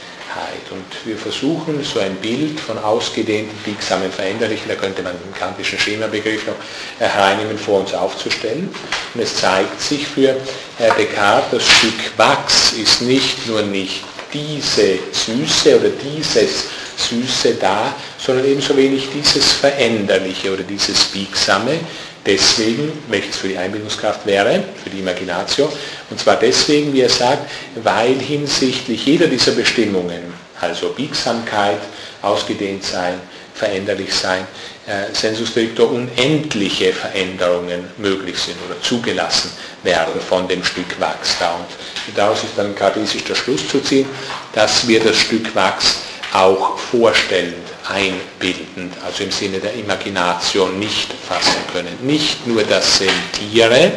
Und 0.72 1.06
wir 1.06 1.18
versuchen 1.18 1.84
so 1.84 2.00
ein 2.00 2.16
Bild 2.16 2.60
von 2.60 2.78
ausgedehnten, 2.80 3.56
biegsamen, 3.64 4.12
veränderlichen, 4.12 4.68
da 4.68 4.76
könnte 4.76 5.04
man 5.04 5.14
den 5.14 5.34
kantischen 5.34 5.78
Schemabegriff 5.78 6.48
noch 6.48 6.56
hereinnehmen, 6.98 7.58
vor 7.58 7.82
uns 7.82 7.94
aufzustellen. 7.94 8.74
Und 9.14 9.22
es 9.22 9.36
zeigt 9.36 9.80
sich 9.80 10.08
für 10.08 10.36
Herr 10.80 10.96
Descartes, 10.96 11.52
das 11.52 11.68
Stück 11.68 12.18
Wachs 12.18 12.74
ist 12.74 13.02
nicht 13.04 13.46
nur 13.48 13.62
nicht 13.62 14.04
diese 14.34 14.98
Süße 15.12 15.80
oder 15.80 15.90
dieses 15.90 16.66
Süße 16.98 17.56
da, 17.56 17.96
sondern 18.18 18.46
ebenso 18.46 18.76
wenig 18.76 19.10
dieses 19.14 19.52
Veränderliche 19.52 20.54
oder 20.54 20.64
dieses 20.64 21.04
Biegsame. 21.06 21.80
Deswegen, 22.26 22.92
welches 23.10 23.36
für 23.36 23.50
die 23.50 23.58
Einbildungskraft 23.58 24.26
wäre, 24.26 24.64
für 24.82 24.90
die 24.90 25.00
Imaginatio, 25.00 25.72
und 26.10 26.20
zwar 26.20 26.38
deswegen, 26.38 26.94
wie 26.94 27.02
er 27.02 27.10
sagt, 27.10 27.50
weil 27.76 28.18
hinsichtlich 28.20 29.06
jeder 29.06 29.28
dieser 29.28 29.52
Bestimmungen, 29.52 30.34
also 30.62 30.90
Biegsamkeit, 30.90 31.80
ausgedehnt 32.22 32.84
sein, 32.86 33.20
veränderlich 33.54 34.14
sein, 34.14 34.48
äh, 34.88 35.14
sensus 35.14 35.50
stricto 35.50 35.86
unendliche 35.86 36.92
Veränderungen 36.94 37.90
möglich 37.98 38.38
sind 38.38 38.58
oder 38.68 38.82
zugelassen 38.82 39.52
werden 39.84 40.20
von 40.20 40.48
dem 40.48 40.64
Stück 40.64 41.00
Wachs 41.00 41.38
da. 41.40 41.56
Und 41.56 42.18
daraus 42.18 42.44
ist 42.44 42.54
dann 42.58 42.76
kartesisch 42.76 43.24
der 43.24 43.36
Schluss 43.36 43.68
zu 43.68 43.80
ziehen, 43.82 44.08
dass 44.54 44.88
wir 44.88 45.00
das 45.00 45.18
Stück 45.18 45.54
Wachs 45.56 45.98
auch 46.34 46.78
vorstellend, 46.78 47.63
einbildend, 47.90 48.94
also 49.06 49.24
im 49.24 49.32
Sinne 49.32 49.60
der 49.60 49.74
Imagination 49.74 50.80
nicht 50.80 51.14
fassen 51.28 51.62
können. 51.74 51.98
Nicht 52.02 52.48
nur 52.48 52.64
das 52.64 53.00
Sentiere, 53.00 53.92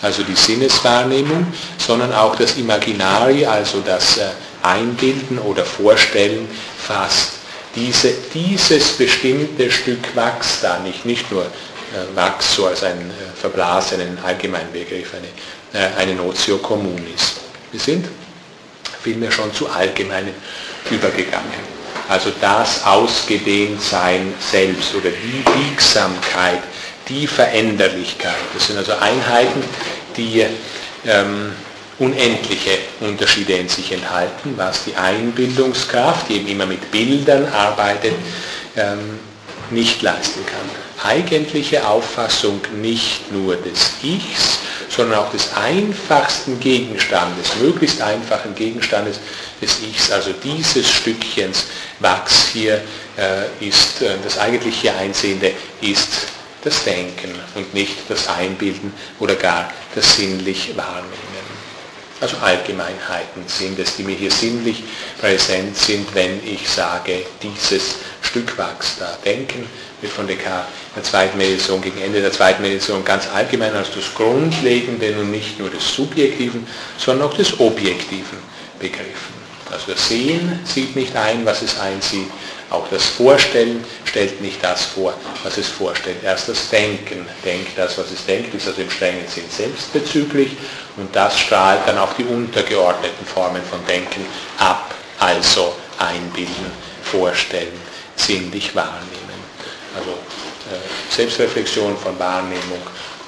also 0.00 0.22
die 0.22 0.34
Sinneswahrnehmung, 0.34 1.46
sondern 1.78 2.12
auch 2.12 2.36
das 2.36 2.56
Imaginari, 2.56 3.44
also 3.44 3.80
das 3.80 4.18
äh, 4.18 4.28
Einbilden 4.62 5.38
oder 5.38 5.64
Vorstellen, 5.64 6.48
fasst 6.78 7.32
diese, 7.74 8.12
dieses 8.32 8.92
bestimmte 8.96 9.70
Stück 9.70 10.14
Wachs 10.14 10.60
da 10.62 10.78
nicht, 10.78 11.04
nicht 11.04 11.30
nur 11.30 11.44
äh, 11.44 12.16
Wachs 12.16 12.54
so 12.54 12.66
als 12.66 12.84
einen 12.84 13.10
äh, 13.10 13.40
verblasenen 13.40 14.18
Allgemeinbegriff, 14.24 15.12
eine, 15.14 15.96
eine 15.96 16.14
Notio 16.14 16.58
communis. 16.58 17.36
Wir 17.72 17.80
sind 17.80 18.06
vielmehr 19.02 19.30
schon 19.30 19.52
zu 19.52 19.68
allgemeinen 19.68 20.34
übergegangen. 20.90 21.77
Also 22.08 22.32
das 22.40 22.84
Ausgedehntsein 22.84 24.32
selbst 24.40 24.94
oder 24.94 25.10
die 25.10 25.44
Biegsamkeit, 25.50 26.62
die 27.08 27.26
Veränderlichkeit. 27.26 28.34
Das 28.54 28.66
sind 28.66 28.78
also 28.78 28.92
Einheiten, 28.92 29.62
die 30.16 30.44
ähm, 31.06 31.52
unendliche 31.98 32.78
Unterschiede 33.00 33.54
in 33.54 33.68
sich 33.68 33.92
enthalten, 33.92 34.54
was 34.56 34.84
die 34.84 34.94
Einbildungskraft, 34.94 36.28
die 36.28 36.36
eben 36.36 36.48
immer 36.48 36.66
mit 36.66 36.90
Bildern 36.90 37.46
arbeitet, 37.52 38.14
ähm, 38.76 39.18
nicht 39.70 40.00
leisten 40.02 40.44
kann. 40.46 40.87
Eigentliche 41.04 41.86
Auffassung 41.86 42.60
nicht 42.80 43.30
nur 43.32 43.56
des 43.56 43.92
Ichs, 44.02 44.58
sondern 44.88 45.20
auch 45.20 45.30
des 45.30 45.52
einfachsten 45.54 46.58
Gegenstandes, 46.60 47.56
möglichst 47.60 48.00
einfachen 48.00 48.54
Gegenstandes 48.54 49.20
des 49.60 49.82
Ichs, 49.82 50.10
also 50.10 50.32
dieses 50.42 50.90
Stückchens 50.90 51.66
Wachs 52.00 52.48
hier 52.52 52.82
äh, 53.16 53.66
ist, 53.66 54.02
äh, 54.02 54.16
das 54.22 54.38
eigentlich 54.38 54.80
hier 54.80 54.96
Einsehende 54.96 55.52
ist 55.80 56.28
das 56.64 56.84
Denken 56.84 57.34
und 57.54 57.72
nicht 57.74 57.96
das 58.08 58.28
Einbilden 58.28 58.92
oder 59.20 59.34
gar 59.36 59.72
das 59.94 60.16
sinnlich 60.16 60.76
Wahrnehmen. 60.76 61.28
Also 62.20 62.36
Allgemeinheiten 62.38 63.46
sind 63.46 63.78
es, 63.78 63.94
die 63.94 64.02
mir 64.02 64.16
hier 64.16 64.32
sinnlich 64.32 64.82
präsent 65.20 65.76
sind, 65.76 66.12
wenn 66.14 66.44
ich 66.44 66.68
sage, 66.68 67.24
dieses 67.40 67.96
Stück 68.22 68.58
Wachs 68.58 68.96
da. 68.98 69.16
Denken 69.24 69.66
wird 70.00 70.12
von 70.12 70.26
Descartes 70.26 70.68
der 70.98 71.04
zweiten 71.04 71.38
Meditation, 71.38 71.80
gegen 71.80 72.00
Ende 72.02 72.20
der 72.20 72.32
zweiten 72.32 72.60
Meditation 72.60 73.04
ganz 73.04 73.28
allgemein 73.32 73.74
als 73.74 73.88
das 73.94 74.12
Grundlegende 74.14 75.16
und 75.18 75.30
nicht 75.30 75.58
nur 75.58 75.70
des 75.70 75.94
Subjektiven, 75.94 76.66
sondern 76.98 77.28
auch 77.28 77.34
des 77.34 77.58
Objektiven 77.60 78.38
begriffen. 78.80 79.38
Also 79.70 79.92
das 79.92 80.08
Sehen 80.08 80.58
sieht 80.64 80.96
nicht 80.96 81.14
ein, 81.14 81.46
was 81.46 81.62
es 81.62 81.78
einsieht, 81.78 82.28
auch 82.70 82.86
das 82.90 83.04
Vorstellen 83.06 83.84
stellt 84.04 84.40
nicht 84.40 84.62
das 84.62 84.86
vor, 84.86 85.14
was 85.44 85.56
es 85.56 85.68
vorstellt. 85.68 86.16
Erst 86.24 86.48
das 86.48 86.68
Denken 86.68 87.26
denkt 87.44 87.78
das, 87.78 87.96
was 87.96 88.10
es 88.10 88.26
denkt, 88.26 88.54
ist 88.54 88.66
also 88.66 88.82
im 88.82 88.90
strengen 88.90 89.26
Sinn 89.28 89.44
selbstbezüglich 89.48 90.56
und 90.96 91.14
das 91.14 91.38
strahlt 91.38 91.86
dann 91.86 91.98
auf 91.98 92.14
die 92.16 92.24
untergeordneten 92.24 93.24
Formen 93.24 93.62
von 93.62 93.84
Denken 93.86 94.26
ab, 94.58 94.94
also 95.18 95.74
einbilden, 95.98 96.72
vorstellen, 97.02 97.80
sinnlich 98.16 98.74
wahrnehmen. 98.74 99.28
Also 99.96 100.18
Selbstreflexion 101.10 101.96
von 101.96 102.18
Wahrnehmung 102.18 102.80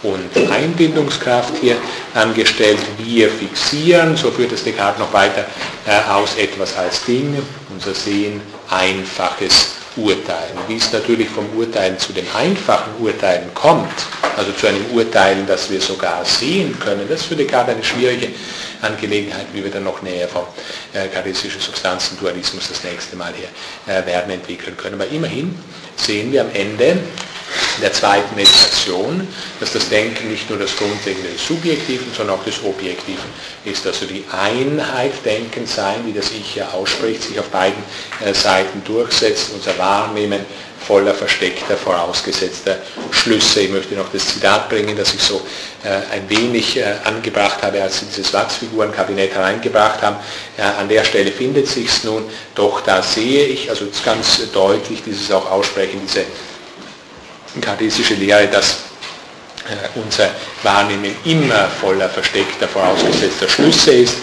und 0.02 0.50
Einbindungskraft 0.50 1.54
hier 1.60 1.76
angestellt. 2.14 2.78
Wir 2.98 3.28
fixieren, 3.28 4.16
so 4.16 4.30
führt 4.30 4.52
es 4.52 4.64
Descartes 4.64 4.98
noch 4.98 5.12
weiter 5.12 5.44
äh, 5.86 6.10
aus, 6.10 6.36
etwas 6.36 6.76
als 6.76 7.04
Ding, 7.04 7.36
unser 7.70 7.94
Sehen, 7.94 8.40
einfaches 8.70 9.72
Urteilen. 9.96 10.56
Wie 10.68 10.76
es 10.76 10.92
natürlich 10.92 11.28
vom 11.28 11.46
Urteilen 11.56 11.98
zu 11.98 12.12
dem 12.12 12.26
einfachen 12.34 12.92
Urteilen 13.00 13.52
kommt, 13.54 13.90
also 14.36 14.52
zu 14.52 14.68
einem 14.68 14.86
Urteilen, 14.92 15.46
das 15.46 15.68
wir 15.68 15.80
sogar 15.80 16.24
sehen 16.24 16.78
können, 16.78 17.06
das 17.08 17.20
ist 17.20 17.26
für 17.26 17.36
Descartes 17.36 17.74
eine 17.74 17.84
schwierige 17.84 18.28
Angelegenheit, 18.80 19.46
wie 19.52 19.62
wir 19.62 19.70
dann 19.70 19.84
noch 19.84 20.00
näher 20.00 20.28
vom 20.28 20.44
äh, 20.94 21.08
charakteristischen 21.08 21.60
Substanzendualismus 21.60 22.68
das 22.68 22.84
nächste 22.84 23.16
Mal 23.16 23.32
her 23.34 23.48
äh, 23.86 24.06
werden 24.06 24.30
entwickeln 24.30 24.76
können. 24.76 24.94
Aber 24.94 25.08
immerhin 25.10 25.58
sehen 25.96 26.32
wir 26.32 26.42
am 26.42 26.50
Ende 26.54 26.98
in 27.76 27.82
der 27.82 27.92
zweiten 27.92 28.34
Meditation, 28.36 29.26
dass 29.58 29.72
das 29.72 29.88
Denken 29.88 30.30
nicht 30.30 30.48
nur 30.50 30.58
das 30.58 30.76
Grundlegende 30.76 31.30
des 31.30 31.46
Subjektiven, 31.46 32.12
sondern 32.14 32.38
auch 32.38 32.44
des 32.44 32.62
Objektiven 32.62 33.24
ist. 33.64 33.86
Also 33.86 34.06
die 34.06 34.24
Einheit 34.30 35.12
Denken 35.24 35.66
sein, 35.66 35.96
wie 36.04 36.12
das 36.12 36.30
Ich 36.30 36.56
ja 36.56 36.68
ausspricht, 36.70 37.22
sich 37.22 37.38
auf 37.38 37.48
beiden 37.48 37.82
äh, 38.24 38.34
Seiten 38.34 38.82
durchsetzt, 38.84 39.50
unser 39.54 39.76
Wahrnehmen 39.78 40.44
voller 40.86 41.14
versteckter, 41.14 41.76
vorausgesetzter 41.76 42.78
Schlüsse. 43.10 43.60
Ich 43.60 43.70
möchte 43.70 43.94
noch 43.94 44.10
das 44.12 44.26
Zitat 44.26 44.68
bringen, 44.68 44.96
das 44.96 45.14
ich 45.14 45.22
so 45.22 45.40
äh, 45.84 46.14
ein 46.14 46.28
wenig 46.28 46.78
äh, 46.78 46.94
angebracht 47.04 47.62
habe, 47.62 47.82
als 47.82 48.00
Sie 48.00 48.06
dieses 48.06 48.32
Wachsfigurenkabinett 48.32 49.34
hereingebracht 49.34 50.02
haben. 50.02 50.16
an 50.58 50.88
der 50.88 51.04
Stelle 51.04 51.32
findet 51.32 51.68
sich 51.68 51.88
es 51.88 52.04
nun, 52.04 52.24
doch 52.54 52.80
da 52.82 53.02
sehe 53.02 53.44
ich, 53.44 53.70
also 53.70 53.86
ganz 54.04 54.40
deutlich 54.52 55.02
dieses 55.04 55.30
auch 55.32 55.50
aussprechen, 55.50 56.00
diese 56.02 56.24
kartesische 57.60 58.14
Lehre, 58.14 58.46
dass 58.48 58.78
äh, 59.68 59.98
unser 59.98 60.30
Wahrnehmen 60.62 61.14
immer 61.24 61.68
voller 61.80 62.08
versteckter, 62.08 62.68
vorausgesetzter 62.68 63.48
Schlüsse 63.48 63.92
ist. 63.92 64.16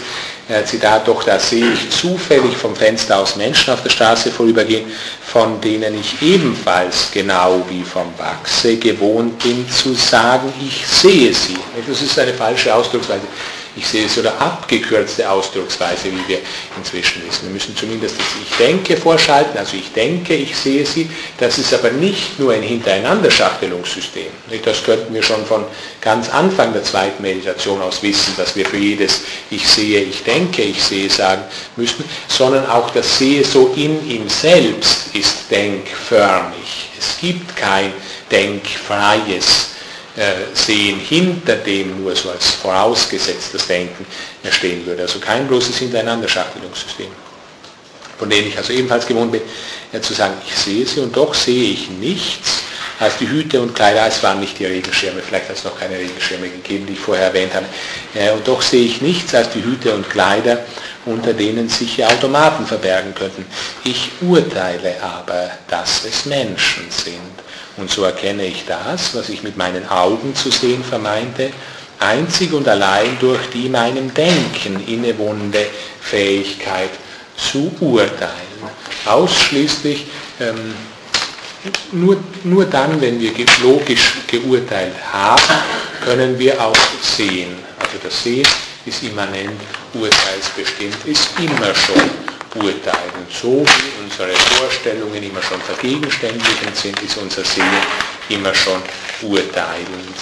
Äh, 0.48 0.64
Zitat, 0.64 1.06
doch 1.06 1.22
da 1.24 1.38
sehe 1.38 1.72
ich 1.72 1.90
zufällig 1.90 2.56
vom 2.56 2.74
Fenster 2.74 3.18
aus 3.18 3.36
Menschen 3.36 3.74
auf 3.74 3.82
der 3.82 3.90
Straße 3.90 4.30
vorübergehen, 4.30 4.90
von 5.26 5.60
denen 5.60 6.00
ich 6.00 6.22
ebenfalls 6.22 7.10
genau 7.12 7.64
wie 7.68 7.82
vom 7.82 8.12
Wachse 8.16 8.76
gewohnt 8.76 9.38
bin 9.42 9.68
zu 9.70 9.92
sagen, 9.94 10.52
ich 10.66 10.86
sehe 10.86 11.34
sie. 11.34 11.58
Das 11.86 12.00
ist 12.00 12.18
eine 12.18 12.32
falsche 12.32 12.74
Ausdrucksweise 12.74 13.26
ich 13.78 13.86
sehe 13.86 14.06
es, 14.06 14.18
oder 14.18 14.38
abgekürzte 14.40 15.30
Ausdrucksweise, 15.30 16.10
wie 16.10 16.28
wir 16.28 16.38
inzwischen 16.76 17.22
wissen. 17.26 17.44
Wir 17.44 17.50
müssen 17.50 17.76
zumindest 17.76 18.16
das 18.18 18.26
Ich 18.50 18.56
denke 18.56 18.96
vorschalten, 18.96 19.56
also 19.56 19.76
ich 19.76 19.92
denke, 19.92 20.34
ich 20.34 20.56
sehe 20.56 20.84
sie. 20.84 21.08
Das 21.38 21.58
ist 21.58 21.72
aber 21.72 21.90
nicht 21.92 22.38
nur 22.38 22.52
ein 22.52 22.62
Hintereinanderschachtelungssystem. 22.62 24.26
Das 24.64 24.82
könnten 24.82 25.14
wir 25.14 25.22
schon 25.22 25.46
von 25.46 25.64
ganz 26.00 26.28
Anfang 26.28 26.72
der 26.72 26.82
zweiten 26.82 27.22
Meditation 27.22 27.80
aus 27.80 28.02
wissen, 28.02 28.34
dass 28.36 28.56
wir 28.56 28.66
für 28.66 28.78
jedes 28.78 29.22
Ich 29.50 29.66
sehe, 29.68 30.00
ich 30.00 30.24
denke, 30.24 30.62
ich 30.62 30.82
sehe 30.82 31.08
sagen 31.08 31.42
müssen, 31.76 32.04
sondern 32.26 32.66
auch 32.66 32.90
das 32.90 33.18
Sehe 33.18 33.44
so 33.44 33.72
in 33.76 34.08
ihm 34.08 34.28
selbst 34.28 35.14
ist 35.14 35.50
denkförmig. 35.50 36.90
Es 36.98 37.18
gibt 37.20 37.56
kein 37.56 37.92
denkfreies 38.30 39.77
sehen, 40.54 40.98
hinter 40.98 41.56
dem 41.56 42.02
nur 42.02 42.16
so 42.16 42.30
als 42.30 42.50
vorausgesetztes 42.50 43.66
Denken 43.66 44.04
stehen 44.50 44.84
würde. 44.84 45.02
Also 45.02 45.20
kein 45.20 45.46
bloßes 45.46 45.76
Hintereinanderschachtelungssystem, 45.78 47.06
von 48.18 48.28
dem 48.28 48.48
ich 48.48 48.56
also 48.56 48.72
ebenfalls 48.72 49.06
gewohnt 49.06 49.30
bin, 49.30 49.42
zu 50.02 50.14
sagen, 50.14 50.34
ich 50.46 50.54
sehe 50.56 50.86
sie 50.86 51.00
und 51.00 51.16
doch 51.16 51.34
sehe 51.34 51.72
ich 51.72 51.88
nichts 51.88 52.62
als 52.98 53.16
die 53.18 53.28
Hüte 53.28 53.60
und 53.60 53.74
Kleider, 53.74 54.06
es 54.06 54.22
waren 54.22 54.40
nicht 54.40 54.58
die 54.58 54.66
Regenschirme, 54.66 55.20
vielleicht 55.20 55.48
hat 55.48 55.56
es 55.56 55.64
noch 55.64 55.78
keine 55.78 55.96
Regenschirme 55.96 56.48
gegeben, 56.48 56.86
die 56.86 56.94
ich 56.94 56.98
vorher 56.98 57.26
erwähnt 57.26 57.54
habe, 57.54 57.66
äh, 58.14 58.30
und 58.32 58.46
doch 58.46 58.60
sehe 58.60 58.84
ich 58.84 59.00
nichts 59.00 59.34
als 59.34 59.50
die 59.50 59.62
Hüte 59.62 59.94
und 59.94 60.08
Kleider, 60.10 60.64
unter 61.06 61.32
denen 61.32 61.68
sich 61.68 62.04
Automaten 62.04 62.66
verbergen 62.66 63.14
könnten. 63.14 63.46
Ich 63.84 64.10
urteile 64.20 64.96
aber, 65.00 65.50
dass 65.68 66.04
es 66.04 66.26
Menschen 66.26 66.90
sind. 66.90 67.47
Und 67.78 67.90
so 67.90 68.02
erkenne 68.02 68.44
ich 68.44 68.64
das, 68.66 69.14
was 69.14 69.28
ich 69.28 69.42
mit 69.42 69.56
meinen 69.56 69.88
Augen 69.88 70.34
zu 70.34 70.50
sehen 70.50 70.82
vermeinte, 70.82 71.50
einzig 72.00 72.52
und 72.52 72.68
allein 72.68 73.16
durch 73.20 73.50
die 73.50 73.68
meinem 73.68 74.12
Denken 74.12 74.84
innewohnende 74.86 75.66
Fähigkeit 76.00 76.90
zu 77.36 77.72
urteilen. 77.80 78.32
Ausschließlich 79.06 80.06
ähm, 80.40 80.74
nur, 81.92 82.16
nur 82.44 82.64
dann, 82.64 83.00
wenn 83.00 83.20
wir 83.20 83.32
logisch 83.62 84.14
geurteilt 84.26 84.94
haben, 85.12 85.42
können 86.04 86.38
wir 86.38 86.60
auch 86.60 86.76
sehen. 87.02 87.56
Also 87.78 87.98
das 88.02 88.22
Sehen 88.22 88.46
ist 88.86 89.02
immanent, 89.02 89.60
urteilsbestimmt, 89.94 91.04
ist 91.04 91.28
immer 91.38 91.74
schon 91.74 92.10
urteilen. 92.62 93.26
So 93.30 93.64
wie 93.64 94.04
unsere 94.04 94.30
Vorstellungen 94.56 95.22
immer 95.22 95.42
schon 95.42 95.60
vergegenständigend 95.60 96.74
sind, 96.74 97.00
ist 97.02 97.16
unser 97.16 97.44
Sehen 97.44 97.64
immer 98.28 98.54
schon 98.54 98.82
urteilend. 99.22 100.16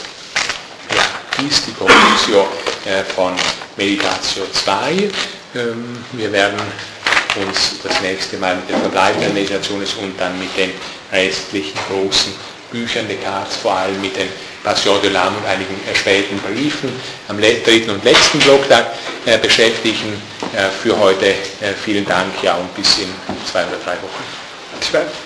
Ja, 0.95 1.05
dies 1.39 1.59
ist 1.59 1.67
die 1.69 1.73
Konklusion 1.73 2.47
äh, 2.85 3.03
von 3.05 3.35
Meditation 3.77 4.47
2. 4.53 5.11
Ähm, 5.55 5.99
wir 6.13 6.33
werden 6.33 6.61
uns 7.37 7.77
das 7.83 8.01
nächste 8.01 8.39
Mal 8.39 8.57
mit 8.57 8.71
der 8.71 8.79
verbleibenden 8.79 9.35
Meditation 9.35 9.81
und 9.81 10.21
dann 10.21 10.39
mit 10.39 10.57
den 10.57 10.73
restlichen 11.13 11.79
großen 11.89 12.33
Büchern 12.71 13.09
Descartes, 13.09 13.57
vor 13.57 13.73
allem 13.73 14.01
mit 14.01 14.17
den 14.17 14.29
Passion 14.63 15.01
de 15.01 15.11
l'âme 15.11 15.37
und 15.37 15.47
einigen 15.47 15.81
späten 15.95 16.39
Briefen 16.39 16.91
am 17.29 17.41
dritten 17.41 17.91
und 17.91 18.05
letzten 18.05 18.39
Blocktag 18.41 18.87
äh, 19.25 19.39
beschäftigen 19.39 20.21
äh, 20.55 20.69
für 20.83 20.99
heute. 20.99 21.27
Äh, 21.27 21.73
vielen 21.85 22.05
Dank, 22.05 22.33
ja, 22.43 22.55
und 22.57 22.75
bis 22.75 22.99
in 22.99 23.09
zwei 23.51 23.65
oder 23.67 23.77
drei 23.85 23.95
Wochen. 24.03 25.17